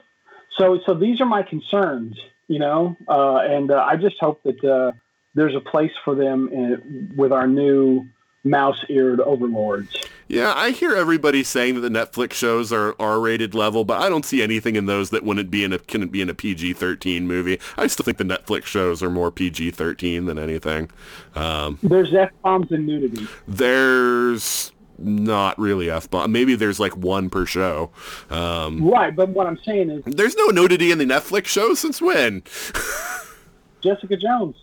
So 0.59 0.81
so 0.85 0.95
these 0.95 1.21
are 1.21 1.27
my 1.27 1.43
concerns, 1.43 2.19
you 2.49 2.59
know, 2.59 2.97
uh, 3.09 3.39
and 3.39 3.71
uh, 3.71 3.83
I 3.87 3.97
just 3.97 4.17
hope 4.21 4.43
that 4.43 4.63
uh, 4.63 4.93
there's 5.35 5.55
a 5.55 5.61
place 5.61 5.93
for 6.05 6.15
them 6.15 6.49
in, 6.53 7.13
with 7.17 7.33
our 7.33 7.47
new 7.47 8.07
mouse-eared 8.45 9.21
overlords. 9.21 9.95
yeah, 10.29 10.53
I 10.57 10.71
hear 10.71 10.95
everybody 10.97 11.43
saying 11.45 11.75
that 11.75 11.81
the 11.83 11.91
Netflix 11.91 12.33
shows 12.33 12.73
are 12.73 12.95
R-rated 12.99 13.55
level, 13.55 13.85
but 13.85 14.01
I 14.01 14.09
don't 14.09 14.25
see 14.25 14.43
anything 14.43 14.77
in 14.77 14.87
those 14.87 15.11
that 15.11 15.25
wouldn't 15.25 15.51
be 15.51 15.63
in 15.65 15.73
a 15.75 15.79
can 15.79 16.09
be 16.09 16.23
in 16.23 16.31
a 16.31 16.35
PG-13 16.35 17.23
movie. 17.23 17.59
I 17.77 17.87
still 17.87 18.05
think 18.05 18.17
the 18.19 18.25
Netflix 18.25 18.65
shows 18.65 19.03
are 19.03 19.11
more 19.11 19.31
PG-13 19.31 20.27
than 20.27 20.39
anything. 20.39 20.91
Um, 21.35 21.79
There's 21.83 22.15
f-bombs 22.15 22.71
and 22.73 22.87
nudity. 22.87 23.27
there's 23.47 24.73
not 25.03 25.59
really 25.59 25.91
f-bomb. 25.91 26.31
Maybe 26.33 26.55
there's 26.55 26.79
like 26.81 26.97
one 26.97 27.31
per 27.31 27.45
show. 27.47 27.91
Um, 28.31 28.87
Right, 28.87 29.15
but 29.15 29.31
what 29.31 29.47
I'm 29.47 29.59
saying 29.65 29.89
is 29.91 30.03
there's 30.07 30.37
no 30.37 30.47
nudity 30.49 30.91
in 30.93 30.99
the 30.99 31.07
Netflix 31.07 31.47
shows 31.47 31.79
since 31.79 32.01
when? 32.03 32.43
Jessica 33.83 34.17
Jones, 34.17 34.57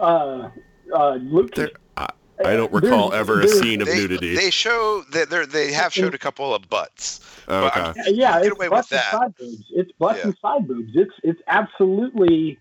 uh, 0.00 0.48
uh, 0.94 1.14
Luke. 1.14 1.54
There, 1.54 1.70
I, 2.44 2.52
I 2.52 2.56
don't 2.56 2.72
recall 2.72 3.10
There's- 3.10 3.20
ever 3.28 3.40
a 3.40 3.48
scene 3.48 3.80
of 3.80 3.88
They, 3.88 3.96
nudity. 3.96 4.34
they 4.34 4.50
show 4.50 5.02
that 5.12 5.30
they're 5.30 5.46
they 5.46 5.72
have 5.72 5.92
showed 5.92 6.14
a 6.14 6.18
couple 6.18 6.54
of 6.54 6.68
butts. 6.68 7.20
Oh, 7.48 7.62
but 7.62 7.76
okay. 7.76 7.80
I'm- 7.80 7.94
yeah, 8.14 8.32
get 8.42 8.46
it's 8.46 8.56
away 8.56 8.68
butts 8.68 8.90
and 8.92 8.98
that. 8.98 9.10
side 9.12 9.34
boobs. 9.38 9.64
It's 9.70 9.92
butts 9.92 10.18
Yeah. 10.18 10.24
and 10.26 10.36
side 10.42 10.68
boobs. 10.68 10.92
It's 10.94 11.12
it's 11.22 11.40
absolutely. 11.46 12.58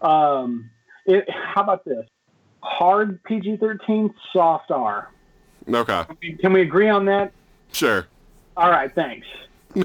Um, 0.00 0.70
it, 1.06 1.28
how 1.28 1.62
about 1.62 1.84
this? 1.84 2.06
Hard 2.62 3.22
PG 3.24 3.56
thirteen, 3.58 4.14
soft 4.32 4.70
R. 4.70 5.10
Okay. 5.68 6.04
Can 6.40 6.52
we 6.52 6.62
agree 6.62 6.88
on 6.88 7.04
that? 7.06 7.32
Sure. 7.72 8.06
All 8.56 8.70
right, 8.70 8.92
thanks. 8.94 9.26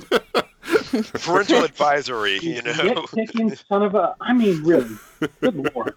Parental 1.23 1.63
advisory, 1.63 2.39
you 2.41 2.61
know. 2.61 2.71
Nitpicking 2.73 3.61
son 3.67 3.83
of 3.83 3.95
a. 3.95 4.15
I 4.21 4.33
mean, 4.33 4.63
really. 4.63 4.95
Good 5.41 5.55
lord. 5.75 5.95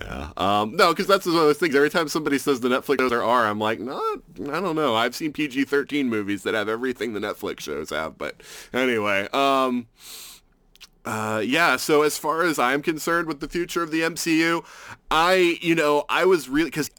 Yeah. 0.00 0.30
Um, 0.36 0.76
no, 0.76 0.90
because 0.92 1.06
that's 1.06 1.26
one 1.26 1.34
of 1.34 1.42
those 1.42 1.58
things. 1.58 1.74
Every 1.74 1.90
time 1.90 2.08
somebody 2.08 2.38
says 2.38 2.60
the 2.60 2.68
Netflix 2.68 3.00
shows 3.00 3.12
are 3.12 3.22
R, 3.22 3.46
I'm 3.46 3.58
like, 3.58 3.80
no, 3.80 3.98
I 4.40 4.60
don't 4.60 4.76
know. 4.76 4.94
I've 4.94 5.14
seen 5.14 5.32
PG-13 5.32 6.06
movies 6.06 6.42
that 6.44 6.54
have 6.54 6.68
everything 6.68 7.12
the 7.12 7.20
Netflix 7.20 7.60
shows 7.60 7.90
have. 7.90 8.18
But 8.18 8.42
anyway, 8.72 9.28
um, 9.32 9.86
uh, 11.04 11.42
yeah. 11.44 11.76
So 11.76 12.02
as 12.02 12.18
far 12.18 12.42
as 12.42 12.58
I'm 12.58 12.82
concerned 12.82 13.28
with 13.28 13.40
the 13.40 13.48
future 13.48 13.82
of 13.82 13.90
the 13.90 14.02
MCU, 14.02 14.64
I, 15.10 15.58
you 15.60 15.74
know, 15.74 16.04
I 16.08 16.24
was 16.24 16.48
really 16.48 16.70
because 16.70 16.90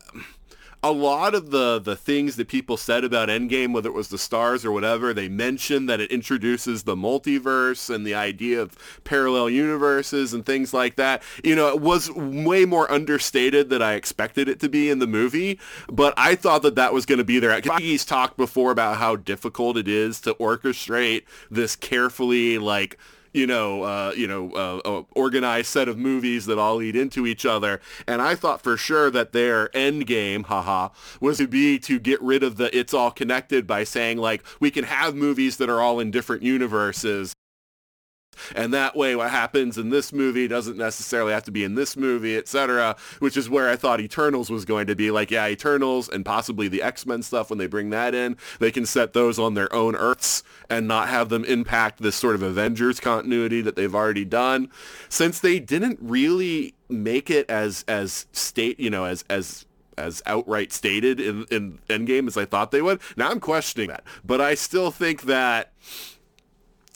a 0.84 0.92
lot 0.92 1.34
of 1.34 1.52
the 1.52 1.80
the 1.80 1.96
things 1.96 2.36
that 2.36 2.48
people 2.48 2.78
said 2.78 3.04
about 3.04 3.30
Endgame, 3.30 3.74
whether 3.74 3.90
it 3.90 3.96
was 3.96 4.10
the 4.10 4.18
stars 4.18 4.64
or 4.64 4.72
whatever, 4.72 5.14
they 5.14 5.28
mentioned 5.28 5.90
that 5.90 6.00
it 6.00 6.12
introduces 6.12 6.84
the 6.84 6.96
multiverse 6.96 7.94
and 7.94 8.06
the 8.06 8.14
idea 8.14 8.62
of 8.62 8.78
parallel 9.04 9.50
universes 9.50 10.34
and 10.34 10.46
things 10.46 10.74
like 10.74 10.96
that. 10.96 11.24
You 11.44 11.56
know, 11.56 11.70
it 11.70 11.82
was 11.82 12.12
way 12.12 12.66
more 12.66 12.92
understated 12.92 13.70
than 13.70 13.82
I 13.82 13.94
expected 13.94 14.48
it 14.48 14.60
to 14.60 14.70
be 14.70 14.90
in 14.90 15.00
the 15.00 15.08
movie, 15.08 15.60
but 15.88 16.14
I 16.16 16.36
thought 16.36 16.62
that 16.62 16.76
that 16.76 16.94
was 16.94 17.06
going 17.06 17.20
to 17.20 17.26
be 17.26 17.40
there. 17.40 17.60
He's 17.80 18.06
talked 18.06 18.38
before 18.38 18.72
about 18.72 18.98
how 18.98 19.16
difficult 19.16 19.78
it 19.78 19.88
is 19.88 20.22
to 20.22 20.34
orchestrate 20.36 21.24
this 21.50 21.76
carefully, 21.76 22.58
like 22.58 22.98
you 23.38 23.46
know, 23.46 23.84
uh, 23.84 24.14
you 24.18 24.28
know, 24.28 24.52
uh, 24.54 24.82
uh, 24.84 25.04
organized 25.12 25.68
set 25.68 25.88
of 25.88 25.98
movies 25.98 26.48
that 26.48 26.58
all 26.58 26.78
lead 26.78 26.96
into 26.96 27.28
each 27.28 27.46
other. 27.46 27.80
And 28.08 28.22
I 28.22 28.34
thought 28.34 28.64
for 28.64 28.76
sure 28.76 29.12
that 29.12 29.32
their 29.32 29.76
end 29.78 30.08
game, 30.08 30.44
haha, 30.46 30.90
was 31.22 31.38
to 31.38 31.48
be 31.48 31.78
to 31.80 32.00
get 32.00 32.22
rid 32.22 32.42
of 32.42 32.58
the 32.58 32.76
it's 32.78 32.94
all 32.94 33.12
connected 33.12 33.68
by 33.68 33.84
saying 33.84 34.18
like 34.18 34.44
we 34.60 34.72
can 34.72 34.86
have 34.86 35.14
movies 35.16 35.58
that 35.58 35.70
are 35.70 35.80
all 35.80 36.00
in 36.00 36.10
different 36.10 36.42
universes. 36.42 37.34
And 38.56 38.74
that 38.74 38.96
way 38.96 39.16
what 39.16 39.30
happens 39.30 39.78
in 39.78 39.90
this 39.90 40.14
movie 40.14 40.48
doesn't 40.48 40.78
necessarily 40.78 41.34
have 41.34 41.44
to 41.44 41.52
be 41.52 41.64
in 41.64 41.76
this 41.76 41.98
movie, 41.98 42.38
etc., 42.38 42.96
which 43.20 43.38
is 43.38 43.50
where 43.50 43.70
I 43.70 43.76
thought 43.76 44.00
Eternals 44.00 44.50
was 44.50 44.66
going 44.66 44.88
to 44.88 44.96
be. 44.96 45.12
Like, 45.12 45.32
yeah, 45.32 45.48
Eternals 45.48 46.10
and 46.10 46.26
possibly 46.26 46.68
the 46.68 46.82
X-Men 46.82 47.24
stuff 47.24 47.50
when 47.50 47.60
they 47.60 47.68
bring 47.68 47.90
that 47.92 48.14
in, 48.14 48.38
they 48.60 48.72
can 48.72 48.86
set 48.86 49.14
those 49.14 49.40
on 49.40 49.54
their 49.54 49.74
own 49.74 49.96
Earths 49.96 50.44
and 50.70 50.88
not 50.88 51.10
have 51.10 51.30
them 51.30 51.44
impact 51.46 52.02
this 52.02 52.16
sort 52.16 52.36
of 52.36 52.42
Avengers 52.42 53.00
continuity 53.00 53.62
that 53.62 53.76
they've 53.76 53.96
already 53.96 54.26
done. 54.26 54.70
Since 55.10 55.40
they 55.40 55.60
didn't 55.60 56.00
really 56.02 56.74
make 56.90 57.30
it 57.30 57.50
as 57.50 57.84
as 57.88 58.26
state, 58.32 58.80
you 58.80 58.90
know, 58.90 59.06
as 59.06 59.24
as 59.30 59.66
as 59.98 60.22
outright 60.26 60.72
stated 60.72 61.20
in 61.20 61.46
in 61.50 61.80
Endgame 61.90 62.28
as 62.28 62.38
I 62.38 62.46
thought 62.46 62.72
they 62.72 62.82
would. 62.82 63.02
Now 63.16 63.30
I'm 63.30 63.40
questioning 63.40 63.90
that, 63.90 64.04
but 64.24 64.40
I 64.42 64.56
still 64.56 64.92
think 64.92 65.24
that 65.24 65.74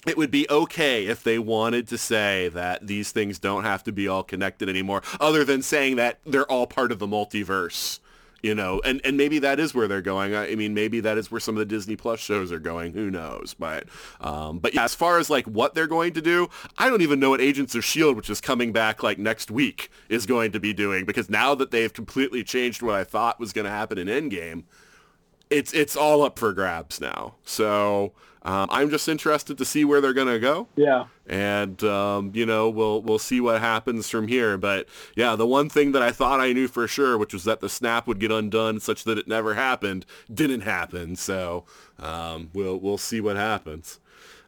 it 0.07 0.17
would 0.17 0.31
be 0.31 0.47
okay 0.49 1.05
if 1.05 1.23
they 1.23 1.37
wanted 1.37 1.87
to 1.89 1.97
say 1.97 2.49
that 2.49 2.87
these 2.87 3.11
things 3.11 3.37
don't 3.39 3.63
have 3.63 3.83
to 3.83 3.91
be 3.91 4.07
all 4.07 4.23
connected 4.23 4.67
anymore, 4.67 5.03
other 5.19 5.43
than 5.43 5.61
saying 5.61 5.95
that 5.97 6.19
they're 6.25 6.49
all 6.49 6.67
part 6.67 6.91
of 6.91 6.99
the 6.99 7.07
multiverse. 7.07 7.99
You 8.43 8.55
know, 8.55 8.81
and, 8.83 9.01
and 9.03 9.17
maybe 9.17 9.37
that 9.37 9.59
is 9.59 9.75
where 9.75 9.87
they're 9.87 10.01
going. 10.01 10.35
I 10.35 10.55
mean, 10.55 10.73
maybe 10.73 10.99
that 11.01 11.15
is 11.15 11.29
where 11.29 11.39
some 11.39 11.53
of 11.53 11.59
the 11.59 11.65
Disney 11.65 11.95
Plus 11.95 12.19
shows 12.19 12.51
are 12.51 12.57
going. 12.57 12.93
Who 12.93 13.11
knows? 13.11 13.53
But, 13.53 13.83
um, 14.19 14.57
but 14.57 14.73
yeah, 14.73 14.83
as 14.83 14.95
far 14.95 15.19
as 15.19 15.29
like 15.29 15.45
what 15.45 15.75
they're 15.75 15.85
going 15.85 16.13
to 16.13 16.23
do, 16.23 16.49
I 16.75 16.89
don't 16.89 17.03
even 17.03 17.19
know 17.19 17.29
what 17.29 17.39
Agents 17.39 17.75
of 17.75 17.85
Shield, 17.85 18.15
which 18.15 18.31
is 18.31 18.41
coming 18.41 18.71
back 18.71 19.03
like 19.03 19.19
next 19.19 19.51
week, 19.51 19.91
is 20.09 20.25
going 20.25 20.53
to 20.53 20.59
be 20.59 20.73
doing 20.73 21.05
because 21.05 21.29
now 21.29 21.53
that 21.53 21.69
they've 21.69 21.93
completely 21.93 22.43
changed 22.43 22.81
what 22.81 22.95
I 22.95 23.03
thought 23.03 23.39
was 23.39 23.53
going 23.53 23.65
to 23.65 23.71
happen 23.71 23.99
in 23.99 24.07
Endgame, 24.07 24.63
it's 25.51 25.71
it's 25.73 25.95
all 25.95 26.23
up 26.23 26.39
for 26.39 26.51
grabs 26.51 26.99
now. 26.99 27.35
So 27.43 28.13
um, 28.43 28.67
I'm 28.71 28.89
just 28.89 29.07
interested 29.07 29.57
to 29.57 29.65
see 29.65 29.85
where 29.85 30.01
they're 30.01 30.13
gonna 30.13 30.39
go, 30.39 30.67
Yeah. 30.75 31.05
and 31.27 31.83
um, 31.83 32.31
you 32.33 32.45
know 32.45 32.69
we'll 32.69 33.01
we'll 33.01 33.19
see 33.19 33.39
what 33.39 33.61
happens 33.61 34.09
from 34.09 34.27
here. 34.27 34.57
But 34.57 34.87
yeah, 35.15 35.35
the 35.35 35.45
one 35.47 35.69
thing 35.69 35.91
that 35.91 36.01
I 36.01 36.11
thought 36.11 36.39
I 36.39 36.51
knew 36.53 36.67
for 36.67 36.87
sure, 36.87 37.17
which 37.17 37.33
was 37.33 37.43
that 37.43 37.59
the 37.59 37.69
snap 37.69 38.07
would 38.07 38.19
get 38.19 38.31
undone 38.31 38.79
such 38.79 39.03
that 39.03 39.17
it 39.17 39.27
never 39.27 39.53
happened, 39.53 40.05
didn't 40.33 40.61
happen. 40.61 41.15
So 41.15 41.65
um, 41.99 42.49
we'll 42.53 42.77
we'll 42.79 42.97
see 42.97 43.21
what 43.21 43.35
happens. 43.35 43.99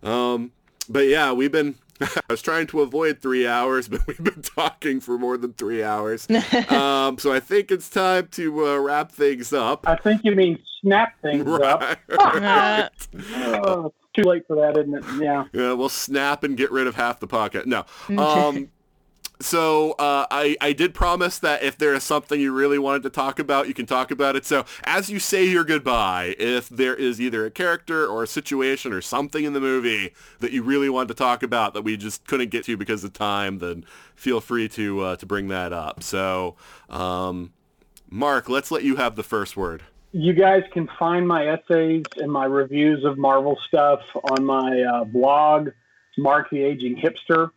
Um, 0.02 0.52
but 0.90 1.08
yeah, 1.08 1.32
we've 1.32 1.52
been. 1.52 1.76
I 2.02 2.22
was 2.30 2.42
trying 2.42 2.68
to 2.68 2.82
avoid 2.82 3.22
three 3.22 3.48
hours, 3.48 3.88
but 3.90 4.06
we've 4.08 4.24
been 4.24 4.42
talking 4.42 5.00
for 5.00 5.18
more 5.18 5.38
than 5.38 5.54
three 5.54 5.84
hours. 5.84 6.28
um, 6.70 7.18
so 7.18 7.34
I 7.34 7.40
think 7.40 7.72
it's 7.72 7.90
time 7.90 8.28
to 8.32 8.68
uh, 8.68 8.78
wrap 8.78 9.12
things 9.12 9.54
up. 9.54 9.88
I 9.88 9.96
think 9.96 10.22
you 10.24 10.36
mean 10.36 10.60
snap 10.82 11.14
things 11.22 11.48
up. 11.48 11.82
Right. 12.10 12.18
Uh, 12.20 12.90
Oh, 13.66 13.94
too 14.14 14.24
late 14.24 14.44
for 14.48 14.56
that, 14.58 14.78
isn't 14.78 14.94
it? 14.94 15.04
Yeah. 15.24 15.46
Yeah, 15.54 15.74
we'll 15.74 15.90
snap 15.90 16.44
and 16.44 16.56
get 16.58 16.72
rid 16.72 16.88
of 16.88 16.96
half 16.96 17.20
the 17.20 17.28
pocket. 17.28 17.66
No. 17.66 17.86
Um, 18.10 18.70
so 19.44 19.92
uh, 19.94 20.26
I, 20.32 20.56
I 20.62 20.74
did 20.74 20.94
promise 20.94 21.40
that 21.40 21.64
if 21.64 21.78
there 21.78 21.94
is 21.94 22.04
something 22.04 22.40
you 22.40 22.54
really 22.54 22.80
wanted 22.80 23.04
to 23.04 23.10
talk 23.10 23.40
about, 23.40 23.68
you 23.68 23.74
can 23.74 23.86
talk 23.86 24.12
about 24.12 24.36
it. 24.36 24.46
So 24.46 24.66
as 24.84 25.10
you 25.10 25.20
say 25.20 25.46
your 25.46 25.64
goodbye, 25.64 26.36
if 26.40 26.70
there 26.70 26.96
is 26.96 27.20
either 27.20 27.46
a 27.46 27.52
character 27.52 28.06
or 28.06 28.24
a 28.24 28.28
situation 28.28 28.94
or 28.94 29.02
something 29.02 29.44
in 29.44 29.54
the 29.54 29.62
movie 29.62 30.14
that 30.40 30.52
you 30.52 30.64
really 30.64 30.90
wanted 30.90 31.10
to 31.10 31.14
talk 31.14 31.44
about 31.44 31.74
that 31.74 31.84
we 31.84 31.98
just 31.98 32.26
couldn't 32.28 32.50
get 32.50 32.66
to 32.66 32.78
because 32.78 33.04
of 33.04 33.14
time, 33.14 33.60
then 33.60 33.86
feel 34.16 34.42
free 34.42 34.68
to 34.70 35.02
uh, 35.02 35.16
to 35.18 35.26
bring 35.26 35.48
that 35.50 35.74
up. 35.74 36.04
So, 36.04 36.56
um, 36.90 37.54
Mark, 38.10 38.50
let's 38.50 38.72
let 38.72 38.84
you 38.84 38.96
have 38.98 39.16
the 39.16 39.24
first 39.24 39.58
word. 39.58 39.84
You 40.12 40.34
guys 40.34 40.62
can 40.72 40.88
find 41.00 41.28
my 41.28 41.48
essays 41.48 42.04
and 42.18 42.32
my 42.32 42.46
reviews 42.46 43.04
of 43.04 43.18
Marvel 43.18 43.58
stuff 43.68 44.02
on 44.14 44.46
my 44.46 44.82
uh, 44.82 45.04
blog, 45.06 45.70
Mark 46.20 46.52
the 46.52 46.62
Aging 46.62 46.98
Hipster, 46.98 47.50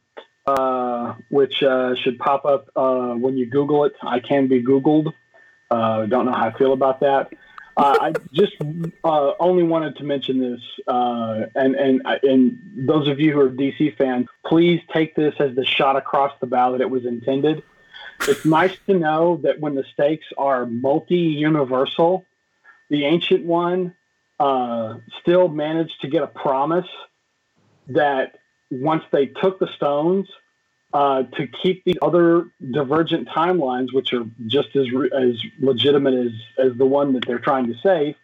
uh, 0.47 1.15
which 1.29 1.63
uh, 1.63 1.95
should 1.97 2.19
pop 2.19 2.45
up 2.45 2.69
uh, 2.77 3.15
when 3.15 3.37
you 3.37 3.47
Google 3.47 3.85
it. 3.85 3.95
I 4.03 4.21
can 4.21 4.47
be 4.47 4.63
Googled. 4.63 5.13
Uh, 5.71 6.07
don't 6.07 6.27
know 6.27 6.33
how 6.33 6.47
I 6.47 6.53
feel 6.57 6.73
about 6.73 7.01
that. 7.01 7.33
uh, 7.77 7.97
I 8.01 8.13
just 8.33 8.53
uh, 9.03 9.33
only 9.41 9.65
wanted 9.65 9.97
to 9.97 10.05
mention 10.05 10.39
this, 10.39 10.61
and 10.87 11.75
and 11.75 12.03
and 12.23 12.59
those 12.77 13.09
of 13.09 13.19
you 13.19 13.33
who 13.33 13.41
are 13.41 13.51
DC 13.51 13.97
fans, 13.97 14.29
please 14.47 14.81
take 14.93 15.17
this 15.17 15.35
as 15.41 15.57
the 15.57 15.65
shot 15.65 15.97
across 15.97 16.33
the 16.41 16.47
bow 16.47 16.73
that 16.73 16.81
it 16.81 16.91
was 16.91 17.05
intended. 17.05 17.63
It's 18.21 18.45
nice 18.45 18.77
to 18.87 18.95
know 18.95 19.41
that 19.43 19.61
when 19.61 19.75
the 19.75 19.85
stakes 19.93 20.27
are 20.39 20.65
multi-universal, 20.65 22.25
the 22.89 23.05
ancient 23.05 23.45
one 23.45 23.95
still 25.21 25.49
managed 25.49 26.01
to 26.03 26.09
get 26.09 26.23
a 26.23 26.29
promise 26.29 26.87
that 27.89 28.39
once 28.71 29.05
they 29.11 29.27
took 29.27 29.59
the 29.59 29.69
stones 29.75 30.29
uh, 30.93 31.25
to 31.37 31.47
keep 31.47 31.85
the 31.85 31.99
other 32.01 32.47
divergent 32.73 33.29
timelines, 33.29 33.93
which 33.93 34.13
are 34.13 34.25
just 34.47 34.75
as 34.77 34.87
as 35.13 35.41
legitimate 35.61 36.15
as 36.15 36.33
as 36.59 36.77
the 36.77 36.87
one 36.87 37.13
that 37.13 37.25
they're 37.27 37.39
trying 37.39 37.67
to 37.67 37.75
save, 37.83 38.15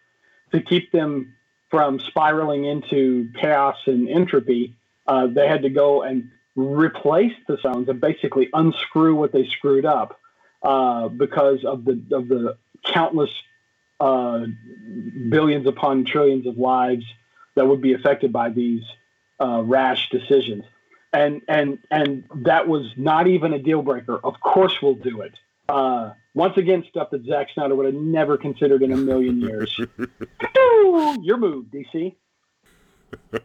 to 0.51 0.61
keep 0.61 0.91
them 0.91 1.35
from 1.69 1.99
spiraling 1.99 2.65
into 2.65 3.29
chaos 3.39 3.77
and 3.85 4.07
entropy, 4.07 4.75
uh, 5.07 5.27
they 5.27 5.47
had 5.47 5.63
to 5.63 5.69
go 5.69 6.03
and 6.03 6.29
replace 6.55 7.33
the 7.47 7.57
stones 7.57 7.89
and 7.89 7.99
basically 7.99 8.49
unscrew 8.53 9.15
what 9.15 9.31
they 9.31 9.45
screwed 9.47 9.85
up 9.85 10.19
uh, 10.61 11.07
because 11.07 11.65
of 11.65 11.83
the 11.85 12.01
of 12.11 12.27
the 12.27 12.57
countless 12.85 13.31
uh, 13.99 14.45
billions 15.29 15.67
upon 15.67 16.05
trillions 16.05 16.45
of 16.47 16.57
lives 16.57 17.05
that 17.55 17.67
would 17.67 17.81
be 17.81 17.93
affected 17.93 18.31
by 18.31 18.49
these 18.49 18.83
uh, 19.39 19.61
rash 19.63 20.09
decisions 20.09 20.63
and 21.13 21.41
and 21.47 21.77
and 21.91 22.23
that 22.43 22.67
was 22.67 22.91
not 22.97 23.27
even 23.27 23.53
a 23.53 23.59
deal 23.59 23.81
breaker. 23.81 24.19
Of 24.23 24.39
course, 24.41 24.81
we'll 24.81 24.95
do 24.95 25.21
it. 25.21 25.33
Uh, 25.69 26.11
once 26.33 26.57
again, 26.57 26.83
stuff 26.89 27.11
that 27.11 27.23
Zack 27.25 27.47
Snyder 27.53 27.75
would 27.75 27.85
have 27.85 27.95
never 27.95 28.37
considered 28.37 28.81
in 28.81 28.91
a 28.91 28.97
million 28.97 29.39
years. 29.39 29.79
Your 30.55 31.37
move, 31.37 31.67
DC. 31.67 32.15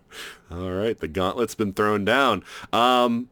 All 0.50 0.70
right, 0.72 0.98
the 0.98 1.08
gauntlet's 1.08 1.54
been 1.54 1.74
thrown 1.74 2.04
down. 2.04 2.42
Um, 2.72 3.28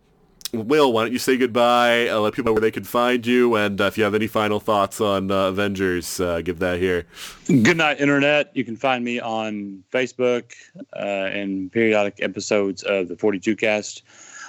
Will, 0.53 0.93
why 0.93 1.05
don't 1.05 1.13
you 1.13 1.19
say 1.19 1.37
goodbye? 1.37 2.09
Uh, 2.09 2.21
let 2.21 2.35
people 2.35 2.47
know 2.47 2.53
where 2.53 2.61
they 2.61 2.71
can 2.71 2.85
find 2.85 3.27
you, 3.27 3.57
and 3.57 3.81
uh, 3.81 3.85
if 3.85 3.99
you 3.99 4.05
have 4.05 4.15
any 4.15 4.27
final 4.27 4.61
thoughts 4.61 5.01
on 5.01 5.31
uh, 5.31 5.49
Avengers, 5.49 6.21
uh, 6.21 6.41
give 6.41 6.59
that 6.61 6.79
here. 6.79 7.07
Good 7.47 7.77
night, 7.77 8.01
Internet. 8.01 8.57
You 8.57 8.65
can 8.65 8.77
find 8.77 9.05
me 9.05 9.21
on 9.21 9.83
Facebook 9.93 10.53
uh, 10.95 10.99
and 10.99 11.71
periodic 11.71 12.19
episodes 12.21 12.83
of 12.85 13.09
the 13.09 13.17
42 13.17 13.57
Cast 13.57 14.03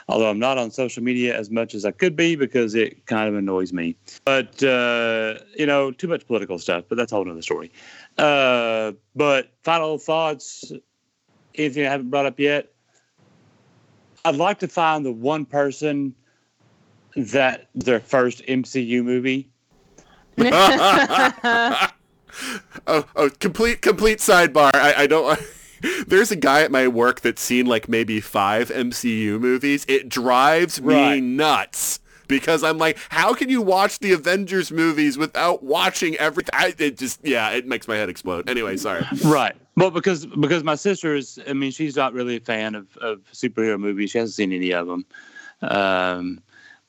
although 0.09 0.29
I'm 0.29 0.39
not 0.39 0.57
on 0.57 0.71
social 0.71 1.03
media 1.03 1.37
as 1.37 1.49
much 1.49 1.75
as 1.75 1.85
I 1.85 1.91
could 1.91 2.15
be 2.15 2.35
because 2.35 2.75
it 2.75 3.05
kind 3.05 3.27
of 3.27 3.35
annoys 3.35 3.73
me. 3.73 3.95
But, 4.23 4.63
uh, 4.63 5.35
you 5.57 5.65
know, 5.65 5.91
too 5.91 6.07
much 6.07 6.25
political 6.27 6.59
stuff, 6.59 6.85
but 6.87 6.97
that's 6.97 7.11
a 7.11 7.15
whole 7.15 7.29
other 7.29 7.41
story. 7.41 7.71
Uh, 8.17 8.93
but 9.15 9.51
final 9.63 9.97
thoughts, 9.97 10.71
anything 11.55 11.85
I 11.85 11.91
haven't 11.91 12.09
brought 12.09 12.25
up 12.25 12.39
yet? 12.39 12.71
I'd 14.27 14.35
like 14.35 14.59
to 14.59 14.67
find 14.67 15.05
the 15.05 15.11
one 15.11 15.45
person 15.45 16.13
that 17.15 17.69
their 17.73 18.01
first 18.01 18.45
MCU 18.45 19.03
movie. 19.03 19.49
oh, 20.37 21.89
oh, 22.87 23.29
complete 23.39 23.81
complete 23.81 24.19
sidebar. 24.19 24.71
I, 24.73 25.03
I 25.03 25.07
don't. 25.07 25.39
There's 26.07 26.31
a 26.31 26.35
guy 26.35 26.63
at 26.63 26.71
my 26.71 26.89
work 26.89 27.21
that's 27.21 27.41
seen 27.41 27.67
like 27.67 27.87
maybe 27.87 28.19
five 28.19 28.69
MCU 28.69 29.39
movies. 29.39 29.85
It 29.87 30.09
drives 30.09 30.81
me 30.81 30.93
right. 30.93 31.23
nuts 31.23 32.01
because 32.27 32.63
I'm 32.63 32.77
like, 32.77 32.97
how 33.09 33.33
can 33.33 33.47
you 33.49 33.61
watch 33.61 33.99
the 33.99 34.11
Avengers 34.11 34.71
movies 34.71 35.17
without 35.17 35.63
watching 35.63 36.15
everything? 36.15 36.73
it 36.79 36.97
just, 36.97 37.25
yeah, 37.25 37.51
it 37.51 37.65
makes 37.65 37.87
my 37.87 37.95
head 37.95 38.09
explode. 38.09 38.49
Anyway, 38.49 38.75
sorry. 38.77 39.05
Right. 39.23 39.55
Well, 39.77 39.91
because 39.91 40.25
because 40.25 40.63
my 40.63 40.75
sister 40.75 41.15
is, 41.15 41.39
I 41.47 41.53
mean, 41.53 41.71
she's 41.71 41.95
not 41.95 42.13
really 42.13 42.37
a 42.37 42.41
fan 42.41 42.73
of, 42.75 42.97
of 42.97 43.21
superhero 43.31 43.79
movies. 43.79 44.11
She 44.11 44.17
hasn't 44.17 44.35
seen 44.35 44.51
any 44.51 44.73
of 44.73 44.87
them. 44.87 45.05
Um, 45.61 46.41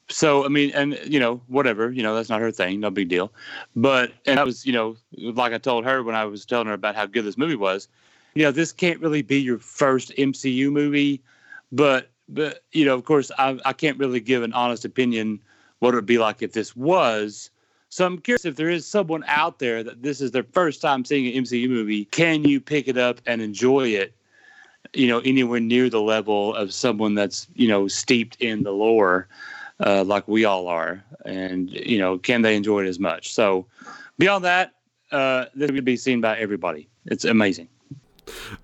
so 0.09 0.45
I 0.47 0.49
mean, 0.49 0.73
and 0.75 0.99
you 1.07 1.21
know, 1.21 1.43
whatever, 1.49 1.91
you 1.93 2.03
know, 2.03 2.15
that's 2.15 2.31
not 2.31 2.41
her 2.41 2.51
thing, 2.51 2.81
no 2.81 2.91
big 2.91 3.09
deal. 3.09 3.31
But 3.77 4.13
and 4.27 4.41
I 4.41 4.45
was, 4.45 4.65
you 4.65 4.73
know, 4.73 4.97
like 5.15 5.53
I 5.53 5.59
told 5.59 5.85
her 5.85 6.03
when 6.03 6.15
I 6.15 6.25
was 6.25 6.47
telling 6.47 6.67
her 6.67 6.73
about 6.73 6.97
how 6.97 7.05
good 7.07 7.27
this 7.27 7.37
movie 7.37 7.57
was, 7.57 7.89
you 8.35 8.43
know, 8.43 8.53
this 8.53 8.73
can't 8.73 9.01
really 9.01 9.23
be 9.23 9.39
your 9.41 9.59
first 9.59 10.11
MCU 10.17 10.73
movie, 10.73 11.23
but 11.73 12.11
but 12.29 12.65
you 12.73 12.87
know, 12.87 12.95
of 12.95 13.05
course, 13.05 13.31
I 13.39 13.61
I 13.67 13.75
can't 13.75 13.99
really 13.99 14.21
give 14.21 14.43
an 14.43 14.55
honest 14.55 14.87
opinion 14.87 15.41
what 15.81 15.93
it 15.93 15.99
would 15.99 16.07
be 16.07 16.19
like 16.19 16.43
if 16.43 16.55
this 16.55 16.75
was. 16.75 17.51
So 17.99 18.07
I'm 18.07 18.19
curious 18.19 18.45
if 18.45 18.55
there 18.55 18.71
is 18.71 18.87
someone 18.87 19.25
out 19.27 19.59
there 19.59 19.83
that 19.83 20.05
this 20.05 20.21
is 20.21 20.31
their 20.31 20.45
first 20.45 20.81
time 20.81 21.05
seeing 21.05 21.37
an 21.37 21.43
MCU 21.43 21.69
movie. 21.69 22.05
Can 22.05 22.45
you 22.45 22.61
pick 22.61 22.87
it 22.87 22.97
up 22.97 23.21
and 23.27 23.43
enjoy 23.43 23.89
it? 23.89 24.15
You 24.95 25.09
know, 25.09 25.19
anywhere 25.19 25.59
near 25.59 25.91
the 25.91 26.01
level 26.01 26.55
of 26.55 26.73
someone 26.73 27.17
that's 27.17 27.49
you 27.57 27.67
know 27.67 27.89
steeped 27.89 28.37
in 28.41 28.63
the 28.63 28.71
lore, 28.71 29.27
uh, 29.85 30.05
like 30.05 30.29
we 30.29 30.45
all 30.45 30.69
are, 30.69 31.03
and 31.25 31.71
you 31.71 31.99
know, 31.99 32.19
can 32.19 32.43
they 32.43 32.55
enjoy 32.55 32.85
it 32.85 32.89
as 32.89 33.01
much? 33.01 33.35
So, 33.35 33.67
beyond 34.17 34.45
that, 34.45 34.75
uh, 35.11 35.47
this 35.57 35.73
would 35.73 35.85
be 35.85 35.97
seen 35.97 36.21
by 36.21 36.39
everybody. 36.39 36.89
It's 37.07 37.25
amazing. 37.25 37.69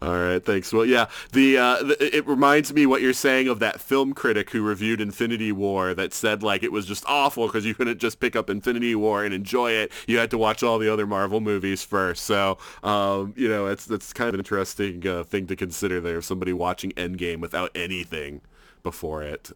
All 0.02 0.18
right, 0.18 0.44
thanks. 0.44 0.72
Well, 0.72 0.84
yeah, 0.84 1.06
the, 1.32 1.58
uh, 1.58 1.82
the, 1.82 2.16
it 2.16 2.26
reminds 2.26 2.72
me 2.72 2.86
what 2.86 3.02
you're 3.02 3.12
saying 3.12 3.48
of 3.48 3.58
that 3.60 3.80
film 3.80 4.12
critic 4.12 4.50
who 4.50 4.62
reviewed 4.62 5.00
Infinity 5.00 5.52
War 5.52 5.94
that 5.94 6.12
said 6.12 6.42
like 6.42 6.62
it 6.62 6.72
was 6.72 6.86
just 6.86 7.04
awful 7.06 7.46
because 7.46 7.64
you 7.64 7.74
couldn't 7.74 7.98
just 7.98 8.20
pick 8.20 8.36
up 8.36 8.50
Infinity 8.50 8.94
War 8.94 9.24
and 9.24 9.34
enjoy 9.34 9.72
it. 9.72 9.92
You 10.06 10.18
had 10.18 10.30
to 10.30 10.38
watch 10.38 10.62
all 10.62 10.78
the 10.78 10.92
other 10.92 11.06
Marvel 11.06 11.40
movies 11.40 11.84
first. 11.84 12.24
So, 12.24 12.58
um, 12.82 13.34
you 13.36 13.48
know, 13.48 13.66
it's 13.66 13.86
that's 13.86 14.12
kind 14.12 14.28
of 14.28 14.34
an 14.34 14.40
interesting 14.40 15.06
uh, 15.06 15.24
thing 15.24 15.46
to 15.48 15.56
consider 15.56 16.00
there. 16.00 16.20
Somebody 16.22 16.52
watching 16.52 16.92
Endgame 16.92 17.40
without 17.40 17.70
anything 17.74 18.40
before 18.84 19.22
it. 19.22 19.50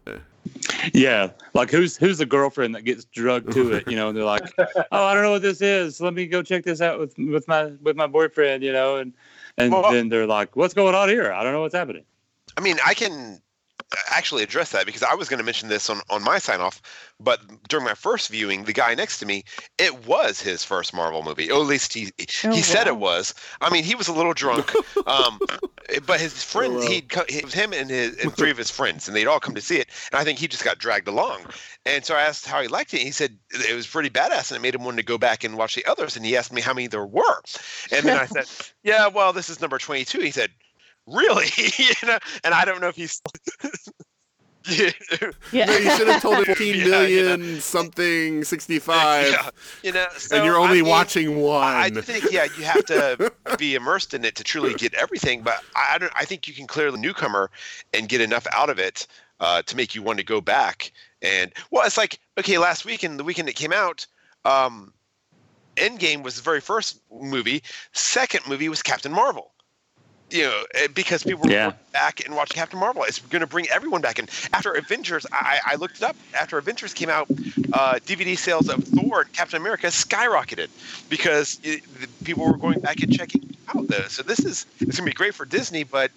Yeah, 0.93 1.29
like 1.53 1.69
who's 1.69 1.95
who's 1.95 2.17
the 2.17 2.25
girlfriend 2.25 2.75
that 2.75 2.81
gets 2.81 3.05
drugged 3.05 3.53
to 3.53 3.73
it? 3.73 3.89
You 3.89 3.95
know, 3.95 4.09
and 4.09 4.17
they're 4.17 4.25
like, 4.25 4.51
"Oh, 4.57 5.03
I 5.05 5.13
don't 5.13 5.23
know 5.23 5.31
what 5.31 5.41
this 5.41 5.61
is. 5.61 6.01
Let 6.01 6.13
me 6.13 6.27
go 6.27 6.41
check 6.41 6.63
this 6.63 6.81
out 6.81 6.99
with 6.99 7.17
with 7.17 7.47
my 7.47 7.65
with 7.81 7.95
my 7.95 8.07
boyfriend." 8.07 8.63
You 8.63 8.73
know, 8.73 8.97
and 8.97 9.13
and 9.59 9.71
well, 9.71 9.91
then 9.91 10.09
they're 10.09 10.27
like, 10.27 10.55
"What's 10.55 10.73
going 10.73 10.95
on 10.95 11.09
here? 11.09 11.31
I 11.31 11.43
don't 11.43 11.53
know 11.53 11.61
what's 11.61 11.75
happening." 11.75 12.05
I 12.57 12.61
mean, 12.61 12.77
I 12.85 12.93
can 12.93 13.41
actually 14.09 14.43
address 14.43 14.71
that 14.71 14.85
because 14.85 15.03
I 15.03 15.15
was 15.15 15.29
going 15.29 15.39
to 15.39 15.43
mention 15.43 15.69
this 15.69 15.89
on, 15.89 16.01
on 16.09 16.23
my 16.23 16.37
sign 16.37 16.59
off, 16.59 16.81
but 17.19 17.41
during 17.67 17.85
my 17.85 17.95
first 17.95 18.29
viewing, 18.29 18.63
the 18.63 18.73
guy 18.73 18.93
next 18.93 19.19
to 19.19 19.25
me, 19.25 19.43
it 19.77 20.05
was 20.05 20.39
his 20.39 20.63
first 20.63 20.93
Marvel 20.93 21.23
movie. 21.23 21.49
Or 21.49 21.61
at 21.61 21.67
least 21.67 21.93
he 21.93 22.11
oh, 22.43 22.51
he 22.51 22.61
said 22.61 22.87
it 22.87 22.97
was. 22.97 23.33
I 23.61 23.69
mean, 23.69 23.83
he 23.83 23.95
was 23.95 24.07
a 24.07 24.13
little 24.13 24.33
drunk, 24.33 24.71
um, 25.07 25.39
but 26.05 26.19
his 26.19 26.43
friends, 26.43 26.85
oh, 26.85 26.87
he'd 26.87 27.11
it 27.27 27.43
was 27.43 27.53
him 27.53 27.73
and 27.73 27.89
his 27.89 28.17
and 28.17 28.33
three 28.35 28.51
of 28.51 28.57
his 28.57 28.69
friends, 28.69 29.07
and 29.07 29.15
they'd 29.17 29.27
all 29.27 29.39
come 29.39 29.55
to 29.55 29.61
see 29.61 29.77
it. 29.77 29.89
And 30.11 30.19
I 30.19 30.23
think 30.23 30.39
he 30.39 30.47
just 30.47 30.63
got 30.63 30.77
dragged 30.77 31.07
along. 31.07 31.45
And 31.85 32.05
so 32.05 32.15
I 32.15 32.21
asked 32.21 32.45
how 32.45 32.61
he 32.61 32.67
liked 32.67 32.93
it. 32.93 32.97
And 32.97 33.05
he 33.05 33.11
said 33.11 33.37
it 33.51 33.75
was 33.75 33.87
pretty 33.87 34.09
badass, 34.09 34.51
and 34.51 34.57
it 34.57 34.61
made 34.61 34.75
him 34.75 34.83
want 34.83 34.97
to 34.97 35.03
go 35.03 35.17
back 35.17 35.43
and 35.43 35.57
watch 35.57 35.75
the 35.75 35.85
others. 35.85 36.15
And 36.15 36.25
he 36.25 36.37
asked 36.37 36.53
me 36.53 36.61
how 36.61 36.73
many 36.73 36.87
there 36.87 37.05
were, 37.05 37.41
and 37.91 38.05
then 38.05 38.17
I 38.17 38.25
said, 38.27 38.45
"Yeah, 38.83 39.07
well, 39.07 39.33
this 39.33 39.49
is 39.49 39.59
number 39.59 39.79
22." 39.79 40.19
He 40.19 40.31
said 40.31 40.51
really 41.11 41.47
you 41.77 42.07
know 42.07 42.17
and 42.43 42.53
i 42.53 42.65
don't 42.65 42.81
know 42.81 42.87
if 42.87 42.95
he's 42.95 43.21
yeah. 44.67 44.89
yeah. 45.51 45.65
No, 45.65 45.77
you 45.77 45.91
should 45.91 46.07
have 46.07 46.21
told 46.21 46.37
him 46.37 46.45
14 46.45 46.75
yeah, 46.75 46.85
million 46.85 47.39
you 47.39 47.53
know. 47.53 47.59
something 47.59 48.43
65 48.43 49.31
yeah. 49.31 49.49
you 49.83 49.91
know 49.91 50.05
so, 50.17 50.35
and 50.35 50.45
you're 50.45 50.57
only 50.57 50.79
I 50.79 50.81
mean, 50.81 50.89
watching 50.89 51.41
one 51.41 51.75
i 51.75 51.89
think 51.89 52.31
yeah 52.31 52.45
you 52.57 52.63
have 52.63 52.85
to 52.85 53.31
be 53.57 53.75
immersed 53.75 54.13
in 54.13 54.25
it 54.25 54.35
to 54.35 54.43
truly 54.43 54.73
get 54.73 54.93
everything 54.95 55.41
but 55.41 55.63
i 55.75 55.97
don't 55.97 56.11
i 56.15 56.25
think 56.25 56.47
you 56.47 56.53
can 56.53 56.67
clear 56.67 56.91
the 56.91 56.97
newcomer 56.97 57.49
and 57.93 58.09
get 58.09 58.21
enough 58.21 58.45
out 58.53 58.69
of 58.69 58.79
it 58.79 59.07
uh, 59.41 59.61
to 59.61 59.77
make 59.77 59.95
you 59.95 60.03
want 60.03 60.19
to 60.19 60.25
go 60.25 60.41
back 60.41 60.91
and 61.21 61.53
well 61.71 61.85
it's 61.85 61.97
like 61.97 62.19
okay 62.37 62.57
last 62.57 62.85
weekend 62.85 63.17
the 63.17 63.23
weekend 63.23 63.47
it 63.47 63.55
came 63.55 63.71
out 63.71 64.05
um 64.43 64.93
endgame 65.77 66.23
was 66.23 66.35
the 66.35 66.41
very 66.41 66.59
first 66.59 66.99
movie 67.09 67.63
second 67.93 68.45
movie 68.47 68.67
was 68.67 68.83
captain 68.83 69.13
marvel 69.13 69.53
you 70.31 70.43
know, 70.43 70.63
eh, 70.75 70.87
because 70.93 71.23
people 71.23 71.43
were 71.43 71.51
yeah. 71.51 71.73
back 71.91 72.25
and 72.25 72.35
watching 72.35 72.55
Captain 72.55 72.79
Marvel. 72.79 73.03
It's 73.03 73.19
going 73.19 73.41
to 73.41 73.47
bring 73.47 73.67
everyone 73.69 74.01
back. 74.01 74.19
And 74.19 74.29
after 74.53 74.73
Avengers, 74.73 75.25
I, 75.31 75.59
I 75.65 75.75
looked 75.75 75.97
it 75.97 76.03
up. 76.03 76.15
After 76.39 76.57
Avengers 76.57 76.93
came 76.93 77.09
out, 77.09 77.29
uh, 77.73 77.95
DVD 78.05 78.37
sales 78.37 78.69
of 78.69 78.83
Thor 78.83 79.21
and 79.21 79.33
Captain 79.33 79.59
America 79.59 79.87
skyrocketed 79.87 80.69
because 81.09 81.59
it, 81.63 81.83
people 82.23 82.45
were 82.45 82.57
going 82.57 82.79
back 82.79 83.01
and 83.01 83.11
checking 83.11 83.55
out 83.75 83.87
those. 83.87 84.11
So 84.11 84.23
this 84.23 84.39
is 84.39 84.65
it's 84.79 84.97
going 84.97 85.05
to 85.09 85.11
be 85.11 85.13
great 85.13 85.33
for 85.33 85.45
Disney, 85.45 85.83
but 85.83 86.11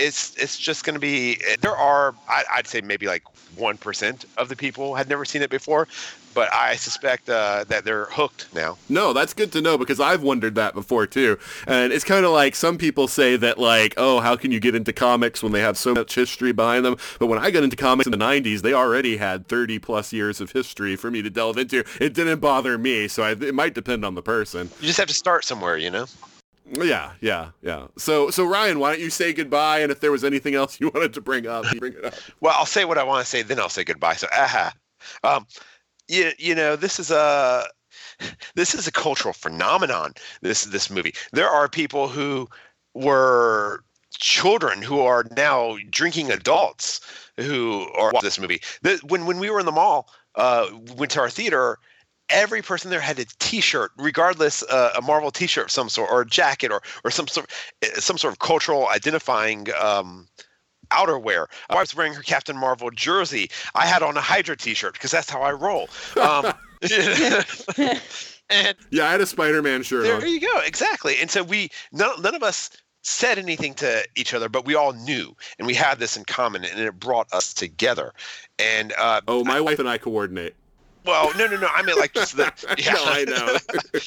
it's 0.00 0.34
it's 0.36 0.58
just 0.58 0.84
going 0.84 0.94
to 0.94 1.00
be. 1.00 1.38
There 1.60 1.76
are 1.76 2.14
I, 2.28 2.44
I'd 2.52 2.66
say 2.66 2.80
maybe 2.80 3.06
like 3.06 3.22
one 3.56 3.76
percent 3.76 4.24
of 4.36 4.48
the 4.48 4.56
people 4.56 4.94
had 4.94 5.08
never 5.08 5.24
seen 5.24 5.42
it 5.42 5.50
before, 5.50 5.86
but 6.34 6.52
I 6.52 6.76
suspect 6.76 7.28
uh, 7.28 7.64
that 7.68 7.84
they're 7.84 8.06
hooked 8.06 8.52
now. 8.54 8.78
No, 8.88 9.12
that's 9.12 9.34
good 9.34 9.52
to 9.52 9.60
know 9.60 9.76
because 9.76 10.00
I've 10.00 10.22
wondered 10.22 10.54
that 10.54 10.74
before 10.74 11.06
too. 11.06 11.38
And 11.66 11.92
it's 11.92 12.04
kind 12.04 12.24
of 12.24 12.32
like 12.32 12.54
some 12.54 12.78
people 12.78 13.08
say 13.08 13.36
that 13.36 13.58
like, 13.58 13.94
oh, 13.96 14.20
how 14.20 14.36
can 14.36 14.52
you 14.52 14.60
get 14.60 14.74
into 14.74 14.92
comics 14.92 15.42
when 15.42 15.52
they 15.52 15.60
have 15.60 15.76
so 15.76 15.94
much 15.94 16.14
history 16.14 16.52
behind 16.52 16.84
them? 16.84 16.96
But 17.18 17.26
when 17.26 17.38
I 17.38 17.50
got 17.50 17.62
into 17.62 17.76
comics 17.76 18.06
in 18.06 18.12
the 18.12 18.18
90s, 18.18 18.62
they 18.62 18.72
already 18.72 19.16
had 19.16 19.48
30 19.48 19.78
plus 19.78 20.12
years 20.12 20.40
of 20.40 20.52
history 20.52 20.96
for 20.96 21.10
me 21.10 21.22
to 21.22 21.30
delve 21.30 21.58
into. 21.58 21.84
It 22.00 22.14
didn't 22.14 22.40
bother 22.40 22.78
me, 22.78 23.08
so 23.08 23.22
I, 23.22 23.32
it 23.32 23.54
might 23.54 23.74
depend 23.74 24.04
on 24.04 24.14
the 24.14 24.22
person. 24.22 24.70
You 24.80 24.86
just 24.86 24.98
have 24.98 25.08
to 25.08 25.14
start 25.14 25.44
somewhere, 25.44 25.76
you 25.76 25.90
know. 25.90 26.06
Yeah, 26.66 27.12
yeah, 27.20 27.50
yeah. 27.62 27.86
So, 27.96 28.30
so 28.30 28.44
Ryan, 28.44 28.78
why 28.78 28.92
don't 28.92 29.00
you 29.00 29.10
say 29.10 29.32
goodbye? 29.32 29.80
And 29.80 29.90
if 29.90 30.00
there 30.00 30.12
was 30.12 30.24
anything 30.24 30.54
else 30.54 30.80
you 30.80 30.90
wanted 30.94 31.14
to 31.14 31.20
bring 31.20 31.46
up, 31.46 31.64
bring 31.78 31.94
it 31.94 32.04
up. 32.04 32.14
Well, 32.40 32.54
I'll 32.56 32.66
say 32.66 32.84
what 32.84 32.98
I 32.98 33.04
want 33.04 33.24
to 33.24 33.28
say, 33.28 33.42
then 33.42 33.58
I'll 33.58 33.68
say 33.68 33.84
goodbye. 33.84 34.14
So, 34.14 34.28
aha. 34.32 34.72
Um, 35.24 35.46
you, 36.08 36.32
you 36.38 36.54
know, 36.54 36.76
this 36.76 37.00
is 37.00 37.10
a 37.10 37.64
this 38.54 38.74
is 38.74 38.86
a 38.86 38.92
cultural 38.92 39.34
phenomenon. 39.34 40.14
This 40.42 40.64
this 40.64 40.90
movie. 40.90 41.14
There 41.32 41.48
are 41.48 41.68
people 41.68 42.08
who 42.08 42.48
were 42.94 43.84
children 44.12 44.82
who 44.82 45.00
are 45.00 45.24
now 45.36 45.76
drinking 45.88 46.30
adults 46.30 47.00
who 47.36 47.88
are 47.96 48.12
watching 48.12 48.26
this 48.26 48.38
movie. 48.38 48.60
The, 48.82 49.00
when 49.08 49.26
when 49.26 49.38
we 49.38 49.50
were 49.50 49.60
in 49.60 49.66
the 49.66 49.72
mall, 49.72 50.08
uh, 50.34 50.68
went 50.96 51.12
to 51.12 51.20
our 51.20 51.30
theater. 51.30 51.78
Every 52.30 52.62
person 52.62 52.90
there 52.90 53.00
had 53.00 53.18
a 53.18 53.24
T-shirt, 53.38 53.90
regardless 53.96 54.62
uh, 54.64 54.92
a 54.96 55.02
Marvel 55.02 55.30
T-shirt 55.30 55.66
of 55.66 55.70
some 55.70 55.88
sort, 55.88 56.10
or 56.10 56.22
a 56.22 56.26
jacket, 56.26 56.72
or 56.72 56.80
or 57.04 57.10
some 57.10 57.28
sort 57.28 57.50
some 57.94 58.18
sort 58.18 58.32
of 58.32 58.38
cultural 58.38 58.88
identifying 58.88 59.68
um, 59.80 60.28
outerwear. 60.90 61.46
I 61.68 61.80
was 61.80 61.94
wearing 61.94 62.14
her 62.14 62.22
Captain 62.22 62.56
Marvel 62.56 62.90
jersey. 62.90 63.50
I 63.74 63.86
had 63.86 64.02
on 64.02 64.16
a 64.16 64.20
Hydra 64.20 64.56
T-shirt 64.56 64.94
because 64.94 65.10
that's 65.10 65.30
how 65.30 65.42
I 65.42 65.52
roll. 65.52 65.88
Um, 66.20 66.52
and 68.50 68.76
yeah, 68.90 69.06
I 69.06 69.12
had 69.12 69.20
a 69.20 69.26
Spider-Man 69.26 69.82
shirt. 69.82 70.04
There 70.04 70.16
on. 70.16 70.28
you 70.28 70.40
go, 70.40 70.60
exactly. 70.64 71.16
And 71.20 71.30
so 71.30 71.42
we 71.42 71.70
none, 71.92 72.20
none 72.22 72.34
of 72.34 72.42
us 72.42 72.70
said 73.02 73.38
anything 73.38 73.74
to 73.74 74.04
each 74.14 74.34
other, 74.34 74.48
but 74.48 74.66
we 74.66 74.74
all 74.74 74.92
knew, 74.92 75.34
and 75.58 75.66
we 75.66 75.74
had 75.74 75.98
this 75.98 76.16
in 76.16 76.24
common, 76.24 76.64
and 76.64 76.78
it 76.78 76.98
brought 76.98 77.32
us 77.32 77.54
together. 77.54 78.12
And 78.58 78.92
uh, 78.98 79.22
oh, 79.26 79.44
my 79.44 79.56
I, 79.56 79.60
wife 79.60 79.78
and 79.78 79.88
I 79.88 79.98
coordinate. 79.98 80.54
Well, 81.04 81.32
no, 81.36 81.46
no, 81.46 81.56
no. 81.56 81.68
I 81.72 81.82
mean, 81.82 81.96
like 81.96 82.12
just 82.12 82.36
the. 82.36 82.52
Yeah. 82.78 82.92
no, 82.92 83.04
I 83.04 83.24
know. 83.24 83.56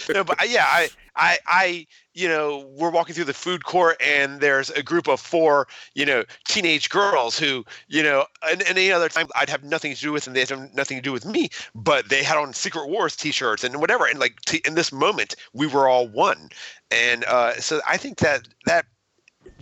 no, 0.14 0.24
but 0.24 0.42
uh, 0.42 0.46
yeah, 0.46 0.66
I, 0.68 0.90
I, 1.16 1.38
I, 1.48 1.88
you 2.14 2.28
know, 2.28 2.68
we're 2.78 2.92
walking 2.92 3.16
through 3.16 3.26
the 3.26 3.34
food 3.34 3.66
court, 3.66 4.02
and 4.04 4.40
there's 4.40 4.70
a 4.72 4.84
group 4.84 5.08
of 5.08 5.20
four, 5.20 5.68
you 5.96 6.06
know, 6.06 6.24
teenage 6.48 6.90
girls 6.90 7.38
who, 7.38 7.66
you 7.88 8.04
know, 8.04 8.26
and, 8.50 8.62
and 8.64 8.78
any 8.78 8.92
other 8.92 9.10
time 9.10 9.28
I'd 9.36 9.50
have 9.50 9.64
nothing 9.64 9.94
to 9.94 10.02
do 10.02 10.12
with, 10.12 10.28
and 10.28 10.36
they 10.36 10.42
have 10.42 10.74
nothing 10.74 10.98
to 10.98 11.02
do 11.02 11.12
with 11.12 11.26
me, 11.26 11.50
but 11.76 12.10
they 12.10 12.24
had 12.24 12.38
on 12.38 12.54
Secret 12.54 12.88
Wars 12.88 13.16
T-shirts 13.16 13.64
and 13.64 13.80
whatever, 13.82 14.06
and 14.06 14.20
like 14.20 14.40
t- 14.42 14.62
in 14.66 14.76
this 14.76 14.92
moment, 14.92 15.36
we 15.54 15.68
were 15.68 15.88
all 15.88 16.08
one, 16.08 16.50
and 16.92 17.26
uh, 17.26 17.54
so 17.56 17.82
I 17.88 17.98
think 17.98 18.20
that 18.20 18.48
that 18.66 18.86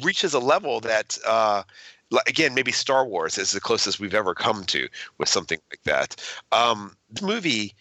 reaches 0.04 0.34
a 0.34 0.40
level 0.40 0.80
that. 0.82 1.18
Uh, 1.26 1.64
again, 2.28 2.54
maybe 2.54 2.72
Star 2.72 3.06
Wars 3.06 3.38
is 3.38 3.52
the 3.52 3.62
closest 3.62 4.00
we've 4.00 4.14
ever 4.14 4.34
come 4.34 4.64
to 4.66 4.88
with 5.18 5.30
something 5.30 5.60
like 5.70 5.84
that. 5.84 6.16
Um, 6.52 6.96
the 7.10 7.26
movie, 7.26 7.76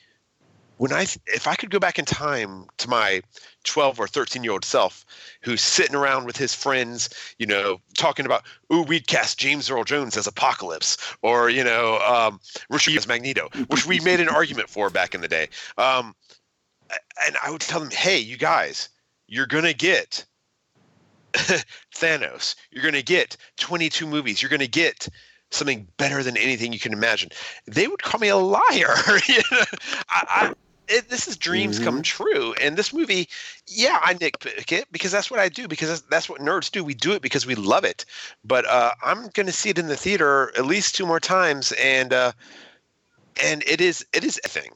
when 0.76 0.92
I 0.92 1.02
if 1.26 1.47
I 1.47 1.57
could 1.57 1.70
go 1.70 1.78
back 1.78 1.99
in 1.99 2.05
time 2.05 2.65
to 2.78 2.89
my 2.89 3.23
12 3.65 4.00
or 4.00 4.07
13 4.07 4.42
year 4.42 4.52
old 4.52 4.65
self 4.65 5.05
who's 5.42 5.60
sitting 5.60 5.94
around 5.94 6.25
with 6.25 6.36
his 6.36 6.55
friends, 6.55 7.10
you 7.39 7.47
know, 7.47 7.81
talking 7.97 8.25
about, 8.25 8.44
ooh, 8.73 8.83
we'd 8.83 9.07
cast 9.07 9.39
James 9.39 9.70
Earl 9.70 9.84
Jones 9.84 10.17
as 10.17 10.26
Apocalypse 10.26 10.97
or, 11.23 11.50
you 11.50 11.62
know, 11.62 11.99
um, 11.99 12.41
Richard 12.70 12.97
as 12.97 13.07
Magneto, 13.07 13.49
which 13.68 13.86
we 13.86 14.00
made 14.00 14.20
an 14.20 14.28
argument 14.28 14.70
for 14.70 14.89
back 14.89 15.15
in 15.15 15.20
the 15.20 15.28
day. 15.28 15.49
Um, 15.76 16.15
and 17.26 17.36
I 17.44 17.50
would 17.50 17.60
tell 17.60 17.81
them, 17.81 17.91
hey, 17.91 18.18
you 18.18 18.36
guys, 18.36 18.89
you're 19.26 19.47
going 19.47 19.65
to 19.65 19.75
get 19.75 20.25
Thanos. 21.94 22.55
You're 22.70 22.83
going 22.83 22.94
to 22.94 23.02
get 23.02 23.36
22 23.59 24.07
movies. 24.07 24.42
You're 24.42 24.49
going 24.49 24.60
to 24.60 24.68
get 24.68 25.09
something 25.50 25.86
better 25.97 26.23
than 26.23 26.36
anything 26.36 26.73
you 26.73 26.78
can 26.78 26.92
imagine. 26.92 27.31
They 27.67 27.89
would 27.89 28.02
call 28.02 28.20
me 28.20 28.28
a 28.28 28.36
liar. 28.36 28.62
you 29.28 29.42
know? 29.50 29.65
I, 30.09 30.26
I, 30.28 30.55
it, 30.91 31.09
this 31.09 31.28
is 31.28 31.36
dreams 31.36 31.76
mm-hmm. 31.76 31.84
come 31.84 32.02
true. 32.02 32.52
And 32.55 32.76
this 32.76 32.92
movie, 32.92 33.28
yeah, 33.67 34.00
I 34.02 34.15
nitpick 34.15 34.73
it 34.73 34.91
because 34.91 35.12
that's 35.12 35.31
what 35.31 35.41
I 35.41 35.49
do 35.49 35.68
because 35.68 35.89
that's, 35.89 36.00
that's 36.02 36.28
what 36.28 36.41
nerds 36.41 36.70
do. 36.70 36.84
We 36.84 36.94
do 36.94 37.12
it 37.12 37.23
because 37.23 37.47
we 37.47 37.55
love 37.55 37.84
it. 37.84 38.05
But 38.44 38.67
uh, 38.67 38.92
I'm 39.02 39.28
going 39.28 39.47
to 39.47 39.52
see 39.52 39.70
it 39.70 39.78
in 39.78 39.86
the 39.86 39.97
theater 39.97 40.52
at 40.57 40.67
least 40.67 40.97
two 40.97 41.07
more 41.07 41.20
times, 41.20 41.73
and 41.73 42.12
uh, 42.12 42.33
and 43.42 43.62
it 43.67 43.81
is 43.81 44.05
it 44.12 44.25
is 44.25 44.41
a 44.44 44.49
thing. 44.49 44.73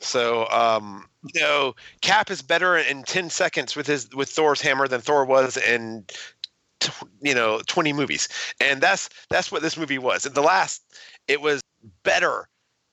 So 0.00 0.48
um, 0.50 1.06
you 1.34 1.40
know, 1.40 1.74
Cap 2.00 2.30
is 2.30 2.42
better 2.42 2.76
in 2.76 3.02
ten 3.02 3.30
seconds 3.30 3.76
with 3.76 3.86
his 3.86 4.08
with 4.14 4.28
Thor's 4.28 4.60
hammer 4.60 4.88
than 4.88 5.00
Thor 5.00 5.24
was 5.24 5.56
in 5.56 6.04
you 7.20 7.34
know 7.34 7.60
20 7.66 7.92
movies, 7.92 8.28
and 8.60 8.80
that's 8.80 9.08
that's 9.28 9.52
what 9.52 9.62
this 9.62 9.76
movie 9.76 9.98
was. 9.98 10.24
In 10.26 10.32
the 10.32 10.42
last, 10.42 10.82
it 11.28 11.40
was 11.40 11.62
better, 12.02 12.48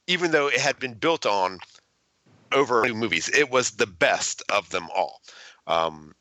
even 0.07 0.31
though 0.31 0.47
it 0.47 0.59
had 0.59 0.79
been 0.79 0.93
built 0.93 1.25
on 1.25 1.59
over 2.51 2.85
movies. 2.93 3.29
It 3.29 3.49
was 3.51 3.71
the 3.71 3.87
best 3.87 4.43
of 4.49 4.69
them 4.69 4.87
all. 4.95 5.21
Um, 5.67 6.13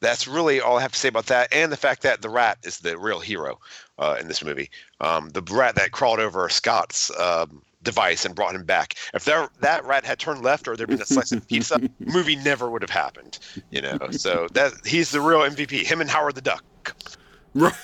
that's 0.00 0.26
really 0.26 0.60
all 0.60 0.78
I 0.78 0.82
have 0.82 0.92
to 0.92 0.98
say 0.98 1.08
about 1.08 1.26
that, 1.26 1.52
and 1.52 1.70
the 1.70 1.76
fact 1.76 2.02
that 2.02 2.22
the 2.22 2.30
rat 2.30 2.58
is 2.64 2.78
the 2.78 2.98
real 2.98 3.20
hero 3.20 3.58
uh, 3.98 4.16
in 4.20 4.26
this 4.26 4.44
movie. 4.44 4.68
Um, 5.00 5.30
the 5.30 5.42
rat 5.42 5.76
that 5.76 5.92
crawled 5.92 6.18
over 6.18 6.48
Scott's 6.48 7.10
um, 7.18 7.62
device 7.82 8.24
and 8.24 8.34
brought 8.34 8.54
him 8.54 8.64
back. 8.64 8.94
If 9.14 9.24
that 9.24 9.50
that 9.60 9.84
rat 9.84 10.04
had 10.04 10.18
turned 10.18 10.42
left 10.42 10.68
or 10.68 10.76
there'd 10.76 10.88
been 10.88 11.02
a 11.02 11.06
slice 11.06 11.32
of 11.32 11.46
pizza, 11.46 11.80
movie 12.00 12.36
never 12.36 12.70
would 12.70 12.82
have 12.82 12.90
happened. 12.90 13.38
You 13.70 13.82
know, 13.82 13.98
so 14.10 14.48
that 14.52 14.72
he's 14.84 15.10
the 15.10 15.20
real 15.20 15.40
MVP. 15.40 15.84
Him 15.84 16.00
and 16.00 16.10
Howard 16.10 16.34
the 16.34 16.40
Duck. 16.40 16.64
Right. 17.54 17.74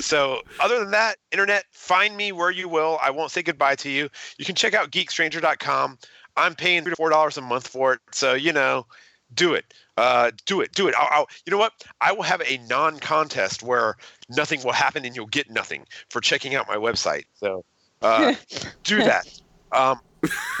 So, 0.00 0.42
other 0.60 0.80
than 0.80 0.90
that, 0.90 1.16
internet, 1.30 1.64
find 1.70 2.16
me 2.16 2.32
where 2.32 2.50
you 2.50 2.68
will. 2.68 2.98
I 3.00 3.10
won't 3.10 3.30
say 3.30 3.42
goodbye 3.42 3.76
to 3.76 3.88
you. 3.88 4.08
You 4.38 4.44
can 4.44 4.54
check 4.54 4.74
out 4.74 4.90
geekstranger.com. 4.90 5.98
I'm 6.36 6.54
paying 6.54 6.82
three 6.82 6.90
to 6.90 6.96
four 6.96 7.10
dollars 7.10 7.38
a 7.38 7.40
month 7.40 7.68
for 7.68 7.94
it, 7.94 8.00
so 8.10 8.34
you 8.34 8.52
know, 8.52 8.86
do 9.34 9.54
it. 9.54 9.72
Uh, 9.96 10.32
do 10.46 10.60
it. 10.60 10.72
Do 10.72 10.88
it. 10.88 10.94
I'll, 10.98 11.08
I'll, 11.10 11.26
you 11.46 11.50
know 11.52 11.58
what? 11.58 11.72
I 12.00 12.12
will 12.12 12.22
have 12.22 12.42
a 12.42 12.58
non-contest 12.68 13.62
where 13.62 13.96
nothing 14.28 14.62
will 14.64 14.72
happen 14.72 15.04
and 15.04 15.14
you'll 15.14 15.26
get 15.26 15.50
nothing 15.50 15.86
for 16.10 16.20
checking 16.20 16.54
out 16.56 16.66
my 16.66 16.76
website. 16.76 17.24
So 17.34 17.64
uh, 18.04 18.34
do 18.84 18.98
that. 18.98 19.26
Um, 19.72 20.00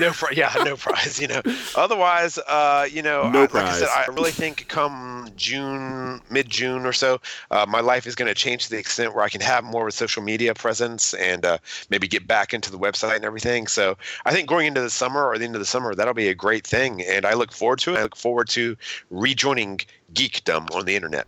no 0.00 0.10
prize. 0.10 0.36
Yeah, 0.36 0.52
no 0.64 0.76
prize. 0.76 1.20
You 1.20 1.28
know. 1.28 1.42
Otherwise, 1.76 2.38
uh, 2.38 2.86
you 2.90 3.02
know, 3.02 3.30
no 3.30 3.40
I, 3.40 3.42
like 3.42 3.54
I 3.54 3.78
said, 3.78 3.88
I 3.88 4.06
really 4.12 4.30
think 4.30 4.68
come 4.68 5.30
June, 5.36 6.20
mid 6.30 6.48
June 6.48 6.86
or 6.86 6.92
so, 6.92 7.20
uh, 7.50 7.66
my 7.68 7.80
life 7.80 8.06
is 8.06 8.14
going 8.14 8.28
to 8.28 8.34
change 8.34 8.64
to 8.64 8.70
the 8.70 8.78
extent 8.78 9.14
where 9.14 9.24
I 9.24 9.28
can 9.28 9.40
have 9.40 9.64
more 9.64 9.82
of 9.82 9.88
a 9.88 9.92
social 9.92 10.22
media 10.22 10.54
presence 10.54 11.14
and 11.14 11.44
uh, 11.44 11.58
maybe 11.90 12.08
get 12.08 12.26
back 12.26 12.52
into 12.52 12.70
the 12.70 12.78
website 12.78 13.16
and 13.16 13.24
everything. 13.24 13.66
So 13.66 13.96
I 14.24 14.32
think 14.32 14.48
going 14.48 14.66
into 14.66 14.80
the 14.80 14.90
summer 14.90 15.26
or 15.26 15.38
the 15.38 15.44
end 15.44 15.54
of 15.54 15.60
the 15.60 15.66
summer, 15.66 15.94
that'll 15.94 16.14
be 16.14 16.28
a 16.28 16.34
great 16.34 16.66
thing, 16.66 17.02
and 17.02 17.24
I 17.24 17.34
look 17.34 17.52
forward 17.52 17.78
to 17.80 17.94
it. 17.94 17.98
I 17.98 18.02
look 18.02 18.16
forward 18.16 18.48
to 18.50 18.76
rejoining 19.10 19.80
geekdom 20.12 20.74
on 20.74 20.84
the 20.84 20.96
internet. 20.96 21.26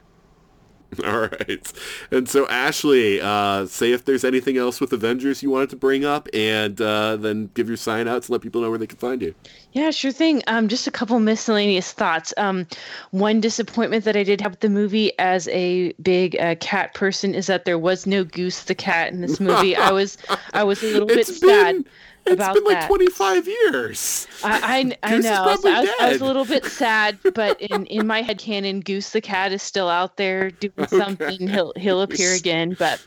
All 1.05 1.21
right. 1.21 1.73
And 2.11 2.29
so, 2.29 2.49
Ashley, 2.49 3.21
uh, 3.21 3.67
say 3.67 3.93
if 3.93 4.05
there's 4.05 4.25
anything 4.25 4.57
else 4.57 4.81
with 4.81 4.93
Avengers 4.93 5.43
you 5.43 5.51
wanted 5.51 5.71
to 5.71 5.77
bring 5.77 6.05
up, 6.05 6.29
and 6.33 6.81
uh, 6.81 7.17
then 7.17 7.51
give 7.55 7.69
your 7.69 7.77
sign 7.77 8.07
outs 8.07 8.29
and 8.29 8.35
let 8.35 8.43
people 8.43 8.61
know 8.61 8.71
where 8.71 8.79
they 8.79 8.87
can 8.87 8.99
find 8.99 9.21
you. 9.21 9.35
Yeah, 9.73 9.91
sure 9.91 10.13
thing. 10.13 10.43
Um, 10.47 10.69
just 10.69 10.87
a 10.87 10.91
couple 10.91 11.19
miscellaneous 11.19 11.93
thoughts. 11.93 12.33
Um, 12.37 12.67
one 13.11 13.41
disappointment 13.41 14.05
that 14.05 14.17
I 14.17 14.23
did 14.23 14.41
have 14.41 14.53
with 14.53 14.61
the 14.61 14.69
movie 14.69 15.13
as 15.19 15.49
a 15.49 15.93
big 15.95 16.37
uh, 16.41 16.55
cat 16.61 16.95
person 16.95 17.35
is 17.35 17.47
that 17.49 17.65
there 17.65 17.79
was 17.79 18.07
no 18.07 18.25
Goose 18.25 18.63
the 18.63 18.75
cat 18.75 19.13
in 19.13 19.21
this 19.21 19.41
movie. 19.41 19.77
I 19.77 19.91
was 19.91 20.17
I 20.55 20.65
was 20.65 20.83
a 20.83 20.87
little 20.87 21.07
bit 21.07 21.27
been, 21.27 21.35
sad 21.35 21.85
it's 22.27 22.35
about 22.35 22.55
been 22.55 22.65
like 22.65 22.81
that. 22.81 22.89
25 22.89 23.47
years. 23.47 24.27
I, 24.45 24.97
I, 25.03 25.09
I 25.09 25.11
Goose 25.17 25.25
is 25.25 25.31
know. 25.31 25.37
So 25.37 25.43
probably 25.45 25.73
I, 25.73 25.81
was, 25.81 25.91
I 26.01 26.09
was 26.13 26.21
a 26.21 26.25
little 26.25 26.45
bit 26.45 26.65
sad, 26.65 27.19
but 27.35 27.61
in, 27.61 27.87
in 27.87 28.07
my 28.07 28.23
head 28.23 28.39
canon, 28.39 28.81
Goose 28.81 29.11
the 29.11 29.21
cat 29.21 29.53
is 29.53 29.63
still 29.63 29.89
out 29.89 30.17
there 30.17 30.51
doing 30.51 30.87
something. 30.89 31.49
He'll 31.49 31.73
he'll 31.77 32.03
appear 32.03 32.35
again. 32.35 32.77
But 32.79 33.05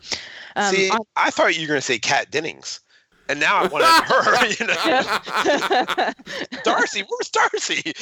um, 0.55 0.73
See, 0.73 0.89
on- 0.89 0.99
I 1.15 1.29
thought 1.29 1.55
you 1.55 1.61
were 1.61 1.67
going 1.67 1.77
to 1.79 1.85
say 1.85 1.99
Kat 1.99 2.31
Dennings, 2.31 2.79
and 3.29 3.39
now 3.39 3.57
I 3.63 3.67
wanted 3.67 3.85
her. 4.05 4.39
You 4.59 4.65
know. 4.67 6.13
Darcy, 6.63 7.03
where's 7.07 7.29
Darcy? 7.29 7.93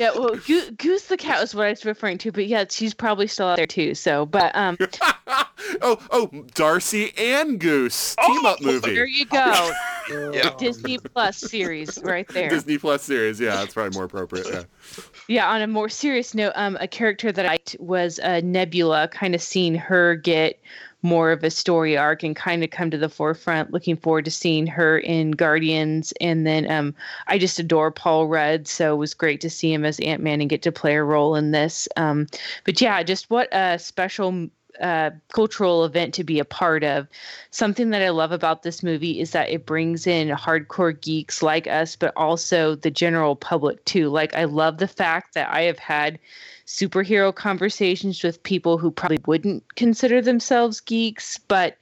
yeah, 0.00 0.10
well, 0.16 0.34
Go- 0.46 0.70
Goose 0.76 1.04
the 1.06 1.16
cat 1.16 1.40
was 1.40 1.54
what 1.54 1.66
I 1.66 1.70
was 1.70 1.84
referring 1.84 2.18
to, 2.18 2.32
but 2.32 2.46
yeah, 2.46 2.64
she's 2.68 2.92
probably 2.94 3.26
still 3.26 3.46
out 3.46 3.56
there 3.56 3.66
too. 3.66 3.94
So, 3.94 4.26
but 4.26 4.54
um, 4.56 4.76
oh, 5.82 5.98
oh, 6.10 6.44
Darcy 6.54 7.12
and 7.16 7.60
Goose 7.60 8.16
team 8.26 8.44
up 8.44 8.60
movie. 8.60 8.94
there 8.94 9.06
you 9.06 9.26
go. 9.26 9.70
yeah. 10.10 10.54
Disney 10.58 10.98
Plus 10.98 11.38
series 11.38 11.98
right 12.02 12.26
there. 12.28 12.48
Disney 12.48 12.78
Plus 12.78 13.02
series. 13.04 13.38
Yeah, 13.40 13.56
that's 13.56 13.74
probably 13.74 13.96
more 13.96 14.04
appropriate. 14.04 14.46
Yeah. 14.50 14.62
Yeah, 15.28 15.50
on 15.50 15.62
a 15.62 15.66
more 15.66 15.88
serious 15.88 16.34
note, 16.34 16.52
um, 16.56 16.76
a 16.80 16.88
character 16.88 17.32
that 17.32 17.44
I 17.46 17.50
liked 17.56 17.76
was 17.78 18.18
uh, 18.20 18.40
Nebula. 18.44 19.08
Kind 19.08 19.34
of 19.34 19.42
seeing 19.42 19.74
her 19.74 20.14
get 20.16 20.60
more 21.02 21.30
of 21.30 21.44
a 21.44 21.50
story 21.50 21.96
arc 21.96 22.22
and 22.22 22.34
kind 22.34 22.64
of 22.64 22.70
come 22.70 22.90
to 22.90 22.98
the 22.98 23.08
forefront. 23.08 23.72
Looking 23.72 23.96
forward 23.96 24.24
to 24.24 24.30
seeing 24.30 24.66
her 24.66 24.98
in 24.98 25.32
Guardians, 25.32 26.12
and 26.20 26.46
then 26.46 26.70
um, 26.70 26.94
I 27.26 27.38
just 27.38 27.58
adore 27.58 27.90
Paul 27.90 28.26
Rudd, 28.26 28.66
so 28.66 28.94
it 28.94 28.98
was 28.98 29.14
great 29.14 29.40
to 29.42 29.50
see 29.50 29.72
him 29.72 29.84
as 29.84 30.00
Ant 30.00 30.22
Man 30.22 30.40
and 30.40 30.50
get 30.50 30.62
to 30.62 30.72
play 30.72 30.96
a 30.96 31.02
role 31.02 31.36
in 31.36 31.50
this. 31.50 31.88
Um, 31.96 32.26
but 32.64 32.80
yeah, 32.80 33.02
just 33.02 33.30
what 33.30 33.48
a 33.52 33.78
special 33.78 34.48
cultural 35.32 35.84
event 35.84 36.14
to 36.14 36.24
be 36.24 36.38
a 36.38 36.44
part 36.44 36.84
of. 36.84 37.06
Something 37.50 37.90
that 37.90 38.02
I 38.02 38.10
love 38.10 38.32
about 38.32 38.62
this 38.62 38.82
movie 38.82 39.20
is 39.20 39.30
that 39.32 39.50
it 39.50 39.66
brings 39.66 40.06
in 40.06 40.28
hardcore 40.28 41.00
geeks 41.00 41.42
like 41.42 41.66
us, 41.66 41.96
but 41.96 42.12
also 42.16 42.74
the 42.74 42.90
general 42.90 43.36
public 43.36 43.84
too. 43.84 44.08
Like, 44.08 44.34
I 44.34 44.44
love 44.44 44.78
the 44.78 44.88
fact 44.88 45.34
that 45.34 45.48
I 45.50 45.62
have 45.62 45.78
had 45.78 46.18
superhero 46.66 47.32
conversations 47.34 48.22
with 48.22 48.42
people 48.42 48.76
who 48.76 48.90
probably 48.90 49.20
wouldn't 49.26 49.76
consider 49.76 50.20
themselves 50.20 50.80
geeks, 50.80 51.38
but 51.38 51.76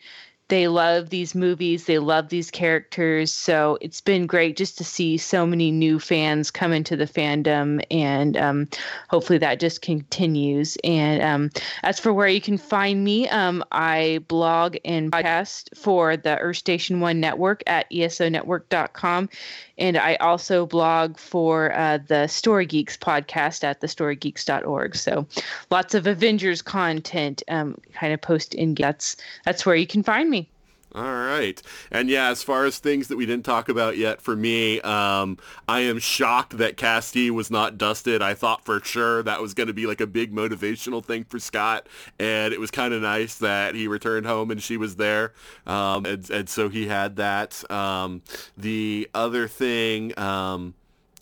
they 0.49 0.69
love 0.69 1.11
these 1.11 1.35
movies, 1.35 1.87
they 1.87 1.99
love 1.99 2.29
these 2.29 2.51
characters. 2.51 3.33
So 3.33 3.79
it's 3.81 4.01
been 4.01 4.27
great 4.27 4.57
just 4.57 4.77
to 4.79 4.85
see 4.85 5.17
so 5.17 5.47
many 5.47 5.71
new 5.71 5.99
fans 5.99 6.51
come 6.51 6.73
into 6.73 6.97
the 6.97 7.07
fandom, 7.07 7.83
and 7.91 8.37
um, 8.37 8.69
hopefully 9.09 9.39
that 9.39 9.61
just 9.61 9.81
continues. 9.81 10.77
And 10.85 11.23
um, 11.23 11.51
as 11.83 11.99
for 11.99 12.13
where 12.13 12.29
you 12.29 12.41
can 12.41 12.59
find 12.59 13.03
me, 13.03 13.29
um, 13.29 13.65
I 13.73 14.21
blog 14.29 14.77
and 14.85 15.11
podcast 15.11 15.77
for 15.77 16.17
the 16.17 16.39
Earth 16.39 16.59
Station 16.59 17.01
One 17.01 17.21
network 17.21 17.63
at 17.67 17.91
esonetwork.com. 17.91 19.29
And 19.77 19.97
I 19.97 20.15
also 20.17 20.67
blog 20.67 21.19
for 21.19 21.73
uh, 21.73 21.99
the 22.07 22.27
Story 22.29 22.67
Geeks 22.67 22.97
podcast 22.97 23.65
at 23.65 23.81
thestorygeeks.org. 23.81 24.97
So 24.97 25.27
lots 25.71 25.95
of 25.95 26.07
Avengers 26.07 26.63
content 26.63 27.43
um, 27.49 27.77
kind 27.93 28.13
of 28.13 28.21
post 28.21 28.55
in. 28.55 28.75
That's, 28.75 29.17
that's 29.45 29.67
where 29.67 29.77
you 29.77 29.87
can 29.87 30.03
find 30.03 30.31
me. 30.31 30.49
All 30.95 31.03
right. 31.03 31.61
And 31.91 32.09
yeah, 32.09 32.29
as 32.29 32.45
far 32.45 32.67
as 32.67 32.79
things 32.79 33.09
that 33.09 33.17
we 33.17 33.27
didn't 33.27 33.45
talk 33.45 33.69
about 33.69 33.97
yet, 33.97 34.21
for 34.23 34.37
me, 34.37 34.81
um, 34.83 35.39
I 35.67 35.81
am 35.81 35.99
shocked 35.99 36.59
that 36.59 36.77
Cassie 36.77 37.33
was 37.33 37.51
not 37.51 37.77
dusted. 37.77 38.23
I 38.23 38.35
thought 38.35 38.65
for 38.65 38.79
sure 38.79 39.21
that 39.25 39.43
was 39.43 39.55
going 39.55 39.67
to 39.67 39.73
be 39.73 39.87
like 39.87 40.01
a 40.01 40.07
big 40.07 40.33
motivational 40.33 41.05
thing 41.05 41.25
for 41.25 41.41
Scott. 41.41 41.89
And 42.21 42.55
it 42.55 42.61
was 42.61 42.71
kind 42.71 42.95
of 42.95 43.03
nice 43.03 43.35
that 43.39 43.75
he 43.75 43.89
returned 43.89 44.27
home 44.27 44.53
and 44.53 44.63
she 44.63 44.77
was 44.77 44.95
there. 44.95 45.33
Um, 45.67 46.07
and, 46.07 46.31
and 46.31 46.49
so 46.49 46.69
he 46.69 46.87
had 46.87 47.17
that. 47.17 47.69
Um, 47.73 48.23
the 48.57 49.11
other 49.15 49.49
thing 49.49 50.17
um, 50.17 50.75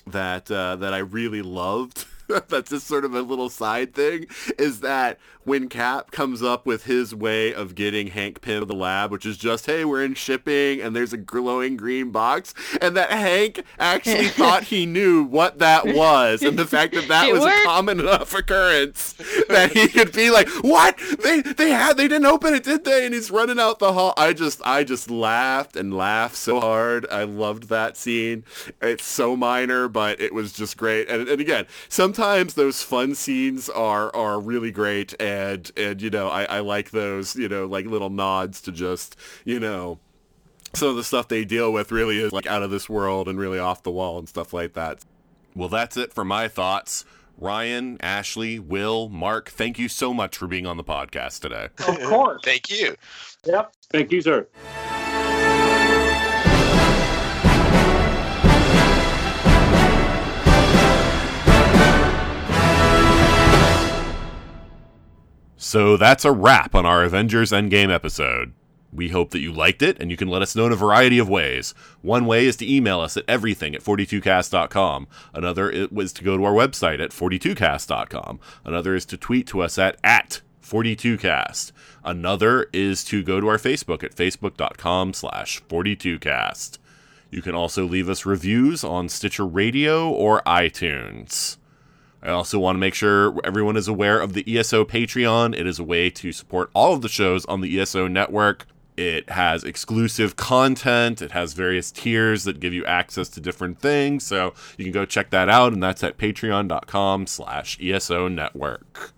that, 0.06 0.50
uh, 0.50 0.76
that 0.76 0.92
I 0.92 0.98
really 0.98 1.40
loved 1.40 2.04
that's 2.48 2.70
just 2.70 2.86
sort 2.86 3.04
of 3.04 3.14
a 3.14 3.22
little 3.22 3.48
side 3.48 3.94
thing 3.94 4.26
is 4.58 4.80
that 4.80 5.18
when 5.44 5.68
Cap 5.68 6.10
comes 6.10 6.42
up 6.42 6.66
with 6.66 6.84
his 6.84 7.14
way 7.14 7.52
of 7.52 7.74
getting 7.74 8.08
Hank 8.08 8.40
Pym 8.40 8.60
to 8.60 8.66
the 8.66 8.74
lab, 8.74 9.10
which 9.10 9.26
is 9.26 9.36
just, 9.36 9.66
hey, 9.66 9.84
we're 9.84 10.04
in 10.04 10.14
shipping 10.14 10.80
and 10.80 10.94
there's 10.94 11.12
a 11.12 11.16
glowing 11.16 11.76
green 11.76 12.10
box, 12.10 12.54
and 12.80 12.96
that 12.96 13.10
Hank 13.10 13.62
actually 13.78 14.28
thought 14.28 14.64
he 14.64 14.86
knew 14.86 15.24
what 15.24 15.58
that 15.58 15.86
was, 15.86 16.42
and 16.42 16.58
the 16.58 16.66
fact 16.66 16.94
that 16.94 17.08
that 17.08 17.28
It 17.28 17.32
was 17.32 17.44
a 17.44 17.64
common 17.64 18.00
enough 18.00 18.34
occurrence 18.34 19.14
that 19.48 19.72
he 19.72 19.88
could 19.88 20.12
be 20.12 20.30
like, 20.30 20.48
what? 20.62 20.98
They 21.22 21.40
they 21.40 21.70
had 21.70 21.96
they 21.96 22.08
didn't 22.08 22.26
open 22.26 22.54
it, 22.54 22.62
did 22.64 22.84
they? 22.84 23.04
And 23.04 23.14
he's 23.14 23.30
running 23.30 23.58
out 23.58 23.78
the 23.78 23.92
hall. 23.92 24.14
I 24.16 24.32
just 24.32 24.60
I 24.64 24.84
just 24.84 25.10
laughed 25.10 25.76
and 25.76 25.96
laughed 25.96 26.36
so 26.36 26.60
hard. 26.60 27.06
I 27.10 27.24
loved 27.24 27.68
that 27.68 27.96
scene. 27.96 28.44
It's 28.80 29.04
so 29.04 29.36
minor, 29.36 29.88
but 29.88 30.20
it 30.20 30.34
was 30.34 30.52
just 30.52 30.76
great. 30.76 31.08
And, 31.08 31.28
and 31.28 31.40
again, 31.40 31.66
sometimes 31.88 32.54
those 32.54 32.82
fun 32.82 33.14
scenes 33.14 33.68
are 33.68 34.14
are 34.14 34.40
really 34.40 34.70
great 34.70 35.14
and 35.20 35.31
and 35.76 36.00
you 36.02 36.10
know, 36.10 36.28
I, 36.28 36.44
I 36.44 36.60
like 36.60 36.90
those, 36.90 37.36
you 37.36 37.48
know, 37.48 37.66
like 37.66 37.86
little 37.86 38.10
nods 38.10 38.60
to 38.62 38.72
just, 38.72 39.16
you 39.44 39.60
know, 39.60 39.98
some 40.74 40.88
of 40.88 40.96
the 40.96 41.04
stuff 41.04 41.28
they 41.28 41.44
deal 41.44 41.72
with 41.72 41.92
really 41.92 42.18
is 42.18 42.32
like 42.32 42.46
out 42.46 42.62
of 42.62 42.70
this 42.70 42.88
world 42.88 43.28
and 43.28 43.38
really 43.38 43.58
off 43.58 43.82
the 43.82 43.90
wall 43.90 44.18
and 44.18 44.28
stuff 44.28 44.52
like 44.52 44.72
that. 44.74 45.00
Well, 45.54 45.68
that's 45.68 45.96
it 45.96 46.12
for 46.12 46.24
my 46.24 46.48
thoughts. 46.48 47.04
Ryan, 47.38 47.98
Ashley, 48.00 48.58
Will, 48.58 49.08
Mark, 49.08 49.50
thank 49.50 49.78
you 49.78 49.88
so 49.88 50.14
much 50.14 50.36
for 50.36 50.46
being 50.46 50.66
on 50.66 50.76
the 50.76 50.84
podcast 50.84 51.40
today. 51.40 51.68
Of 51.88 52.00
course. 52.02 52.40
Thank 52.44 52.70
you. 52.70 52.94
Yep. 53.44 53.72
Thank 53.90 54.12
you, 54.12 54.20
sir. 54.20 54.46
So 65.64 65.96
that's 65.96 66.24
a 66.24 66.32
wrap 66.32 66.74
on 66.74 66.84
our 66.84 67.04
Avengers 67.04 67.52
Endgame 67.52 67.88
episode. 67.88 68.52
We 68.92 69.10
hope 69.10 69.30
that 69.30 69.38
you 69.38 69.52
liked 69.52 69.80
it, 69.80 69.96
and 70.00 70.10
you 70.10 70.16
can 70.16 70.26
let 70.26 70.42
us 70.42 70.56
know 70.56 70.66
in 70.66 70.72
a 70.72 70.76
variety 70.76 71.18
of 71.20 71.28
ways. 71.28 71.72
One 72.02 72.26
way 72.26 72.46
is 72.46 72.56
to 72.56 72.68
email 72.68 72.98
us 72.98 73.16
at 73.16 73.22
everything 73.28 73.72
at 73.76 73.80
42cast.com. 73.80 75.06
Another 75.32 75.72
i- 75.72 75.86
was 75.92 76.12
to 76.14 76.24
go 76.24 76.36
to 76.36 76.42
our 76.44 76.52
website 76.52 77.00
at 77.00 77.10
42cast.com. 77.12 78.40
Another 78.64 78.96
is 78.96 79.04
to 79.06 79.16
tweet 79.16 79.46
to 79.46 79.60
us 79.62 79.78
at, 79.78 79.98
at 80.02 80.40
42cast. 80.62 81.70
Another 82.04 82.66
is 82.72 83.04
to 83.04 83.22
go 83.22 83.40
to 83.40 83.46
our 83.46 83.56
Facebook 83.56 84.02
at 84.02 84.16
facebook.com 84.16 85.14
slash 85.14 85.62
42cast. 85.68 86.78
You 87.30 87.40
can 87.40 87.54
also 87.54 87.84
leave 87.86 88.08
us 88.10 88.26
reviews 88.26 88.82
on 88.82 89.08
Stitcher 89.08 89.46
Radio 89.46 90.10
or 90.10 90.42
iTunes. 90.42 91.56
I 92.22 92.30
also 92.30 92.58
want 92.58 92.76
to 92.76 92.80
make 92.80 92.94
sure 92.94 93.34
everyone 93.42 93.76
is 93.76 93.88
aware 93.88 94.20
of 94.20 94.32
the 94.32 94.44
ESO 94.46 94.84
Patreon. 94.84 95.58
It 95.58 95.66
is 95.66 95.78
a 95.78 95.84
way 95.84 96.08
to 96.10 96.32
support 96.32 96.70
all 96.72 96.94
of 96.94 97.02
the 97.02 97.08
shows 97.08 97.44
on 97.46 97.60
the 97.60 97.80
ESO 97.80 98.06
network. 98.06 98.66
It 98.96 99.30
has 99.30 99.64
exclusive 99.64 100.36
content. 100.36 101.20
It 101.20 101.32
has 101.32 101.54
various 101.54 101.90
tiers 101.90 102.44
that 102.44 102.60
give 102.60 102.72
you 102.72 102.84
access 102.84 103.28
to 103.30 103.40
different 103.40 103.80
things. 103.80 104.24
So 104.24 104.54
you 104.76 104.84
can 104.84 104.92
go 104.92 105.04
check 105.04 105.30
that 105.30 105.48
out, 105.48 105.72
and 105.72 105.82
that's 105.82 106.04
at 106.04 106.18
patreon.com 106.18 107.26
slash 107.26 107.78
ESO 107.80 108.28
network. 108.28 109.12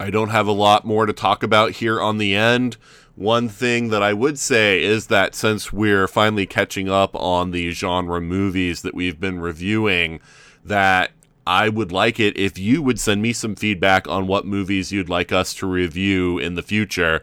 I 0.00 0.10
don't 0.10 0.30
have 0.30 0.48
a 0.48 0.52
lot 0.52 0.84
more 0.84 1.06
to 1.06 1.12
talk 1.12 1.42
about 1.42 1.72
here 1.72 2.00
on 2.00 2.18
the 2.18 2.34
end. 2.34 2.76
One 3.14 3.48
thing 3.48 3.88
that 3.90 4.02
I 4.02 4.12
would 4.12 4.38
say 4.38 4.82
is 4.82 5.06
that 5.06 5.34
since 5.34 5.72
we're 5.72 6.08
finally 6.08 6.44
catching 6.44 6.88
up 6.88 7.14
on 7.14 7.50
the 7.50 7.70
genre 7.70 8.20
movies 8.20 8.82
that 8.82 8.94
we've 8.94 9.20
been 9.20 9.40
reviewing, 9.40 10.20
that 10.64 11.12
I 11.46 11.68
would 11.68 11.92
like 11.92 12.18
it 12.18 12.36
if 12.36 12.58
you 12.58 12.82
would 12.82 12.98
send 12.98 13.22
me 13.22 13.32
some 13.32 13.54
feedback 13.54 14.08
on 14.08 14.26
what 14.26 14.44
movies 14.44 14.90
you'd 14.90 15.08
like 15.08 15.30
us 15.30 15.54
to 15.54 15.66
review 15.66 16.38
in 16.38 16.54
the 16.54 16.62
future. 16.62 17.22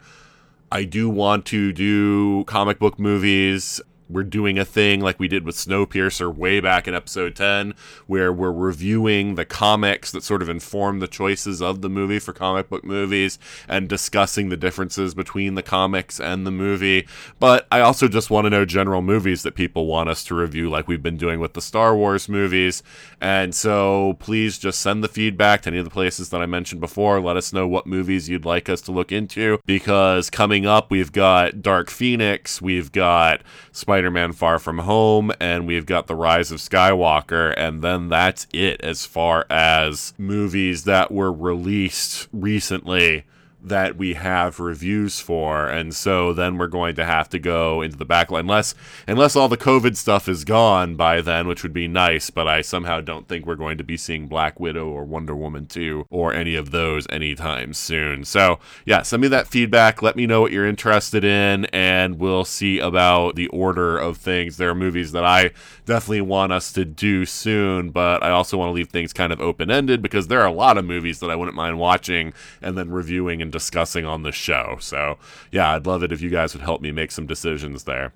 I 0.71 0.85
do 0.85 1.09
want 1.09 1.45
to 1.47 1.73
do 1.73 2.45
comic 2.45 2.79
book 2.79 2.97
movies. 2.97 3.81
We're 4.13 4.23
doing 4.23 4.59
a 4.59 4.65
thing 4.65 5.01
like 5.01 5.19
we 5.19 5.27
did 5.27 5.43
with 5.43 5.55
Snowpiercer 5.55 6.33
way 6.33 6.59
back 6.59 6.87
in 6.87 6.93
episode 6.93 7.35
10, 7.35 7.73
where 8.05 8.31
we're 8.31 8.51
reviewing 8.51 9.33
the 9.33 9.43
comics 9.43 10.11
that 10.11 10.23
sort 10.23 10.43
of 10.43 10.49
inform 10.49 10.99
the 10.99 11.07
choices 11.07 11.63
of 11.63 11.81
the 11.81 11.89
movie 11.89 12.19
for 12.19 12.31
comic 12.31 12.69
book 12.69 12.83
movies 12.83 13.39
and 13.67 13.89
discussing 13.89 14.49
the 14.49 14.57
differences 14.57 15.15
between 15.15 15.55
the 15.55 15.63
comics 15.63 16.19
and 16.19 16.45
the 16.45 16.51
movie. 16.51 17.07
But 17.39 17.67
I 17.71 17.79
also 17.79 18.07
just 18.07 18.29
want 18.29 18.45
to 18.45 18.51
know 18.51 18.65
general 18.65 19.01
movies 19.01 19.41
that 19.41 19.55
people 19.55 19.87
want 19.87 20.09
us 20.09 20.23
to 20.25 20.35
review, 20.35 20.69
like 20.69 20.87
we've 20.87 21.01
been 21.01 21.17
doing 21.17 21.39
with 21.39 21.53
the 21.53 21.61
Star 21.61 21.95
Wars 21.95 22.29
movies. 22.29 22.83
And 23.19 23.55
so 23.55 24.15
please 24.19 24.59
just 24.59 24.79
send 24.79 25.03
the 25.03 25.07
feedback 25.07 25.63
to 25.63 25.69
any 25.69 25.79
of 25.79 25.85
the 25.85 25.89
places 25.89 26.29
that 26.29 26.41
I 26.41 26.45
mentioned 26.45 26.81
before. 26.81 27.19
Let 27.19 27.37
us 27.37 27.51
know 27.51 27.67
what 27.67 27.87
movies 27.87 28.29
you'd 28.29 28.45
like 28.45 28.69
us 28.69 28.81
to 28.81 28.91
look 28.91 29.11
into 29.11 29.59
because 29.65 30.29
coming 30.29 30.67
up, 30.67 30.91
we've 30.91 31.11
got 31.11 31.63
Dark 31.63 31.89
Phoenix, 31.89 32.61
we've 32.61 32.91
got 32.91 33.41
Spider 33.73 34.11
Man 34.11 34.33
Far 34.33 34.59
From 34.59 34.77
Home, 34.79 35.31
and 35.39 35.65
we've 35.65 35.87
got 35.87 36.05
The 36.05 36.15
Rise 36.15 36.51
of 36.51 36.59
Skywalker. 36.59 37.55
And 37.57 37.81
then 37.81 38.07
that's 38.07 38.45
it 38.53 38.79
as 38.81 39.05
far 39.07 39.47
as 39.49 40.13
movies 40.17 40.83
that 40.83 41.11
were 41.11 41.33
released 41.33 42.27
recently 42.31 43.25
that 43.63 43.97
we 43.97 44.13
have 44.13 44.59
reviews 44.59 45.19
for 45.19 45.67
and 45.67 45.95
so 45.95 46.33
then 46.33 46.57
we're 46.57 46.67
going 46.67 46.95
to 46.95 47.05
have 47.05 47.29
to 47.29 47.39
go 47.39 47.81
into 47.81 47.97
the 47.97 48.05
backlog 48.05 48.41
unless 48.41 48.75
unless 49.07 49.35
all 49.35 49.47
the 49.47 49.57
covid 49.57 49.95
stuff 49.95 50.27
is 50.27 50.43
gone 50.43 50.95
by 50.95 51.21
then 51.21 51.47
which 51.47 51.63
would 51.63 51.73
be 51.73 51.87
nice 51.87 52.29
but 52.29 52.47
i 52.47 52.61
somehow 52.61 52.99
don't 52.99 53.27
think 53.27 53.45
we're 53.45 53.55
going 53.55 53.77
to 53.77 53.83
be 53.83 53.97
seeing 53.97 54.27
black 54.27 54.59
widow 54.59 54.87
or 54.87 55.03
wonder 55.03 55.35
woman 55.35 55.65
2 55.65 56.05
or 56.09 56.33
any 56.33 56.55
of 56.55 56.71
those 56.71 57.07
anytime 57.09 57.73
soon. 57.73 58.23
So 58.23 58.59
yeah 58.85 59.01
send 59.01 59.21
me 59.21 59.27
that 59.29 59.47
feedback. 59.47 60.01
Let 60.01 60.15
me 60.15 60.25
know 60.25 60.41
what 60.41 60.51
you're 60.51 60.67
interested 60.67 61.23
in 61.23 61.65
and 61.65 62.19
we'll 62.19 62.45
see 62.45 62.79
about 62.79 63.35
the 63.35 63.47
order 63.47 63.97
of 63.97 64.17
things. 64.17 64.57
There 64.57 64.69
are 64.69 64.75
movies 64.75 65.11
that 65.11 65.23
i 65.23 65.51
definitely 65.85 66.21
want 66.21 66.51
us 66.51 66.71
to 66.73 66.85
do 66.85 67.25
soon 67.25 67.89
but 67.89 68.23
i 68.23 68.29
also 68.29 68.57
want 68.57 68.69
to 68.69 68.73
leave 68.73 68.89
things 68.89 69.13
kind 69.13 69.31
of 69.33 69.41
open-ended 69.41 70.01
because 70.01 70.27
there 70.27 70.41
are 70.41 70.47
a 70.47 70.51
lot 70.51 70.77
of 70.77 70.85
movies 70.85 71.19
that 71.19 71.29
i 71.29 71.35
wouldn't 71.35 71.55
mind 71.55 71.77
watching 71.77 72.33
and 72.61 72.77
then 72.77 72.89
reviewing 72.89 73.41
and 73.41 73.51
discussing 73.53 74.05
on 74.05 74.23
the 74.23 74.33
show. 74.33 74.75
So, 74.81 75.17
yeah, 75.51 75.71
I'd 75.71 75.85
love 75.85 76.03
it 76.03 76.11
if 76.11 76.19
you 76.19 76.29
guys 76.29 76.53
would 76.53 76.63
help 76.63 76.81
me 76.81 76.91
make 76.91 77.11
some 77.11 77.25
decisions 77.25 77.85
there. 77.85 78.11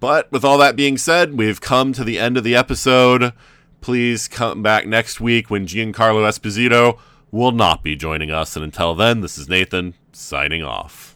But 0.00 0.32
with 0.32 0.44
all 0.44 0.56
that 0.58 0.76
being 0.76 0.96
said, 0.96 1.36
we've 1.36 1.60
come 1.60 1.92
to 1.92 2.04
the 2.04 2.18
end 2.18 2.38
of 2.38 2.44
the 2.44 2.56
episode. 2.56 3.32
Please 3.80 4.28
come 4.28 4.62
back 4.62 4.86
next 4.86 5.20
week 5.20 5.50
when 5.50 5.66
Giancarlo 5.66 6.26
Esposito 6.26 6.98
will 7.30 7.52
not 7.52 7.82
be 7.82 7.96
joining 7.96 8.30
us. 8.30 8.56
And 8.56 8.64
until 8.64 8.94
then, 8.94 9.20
this 9.20 9.36
is 9.36 9.48
Nathan 9.48 9.94
signing 10.12 10.62
off. 10.62 11.15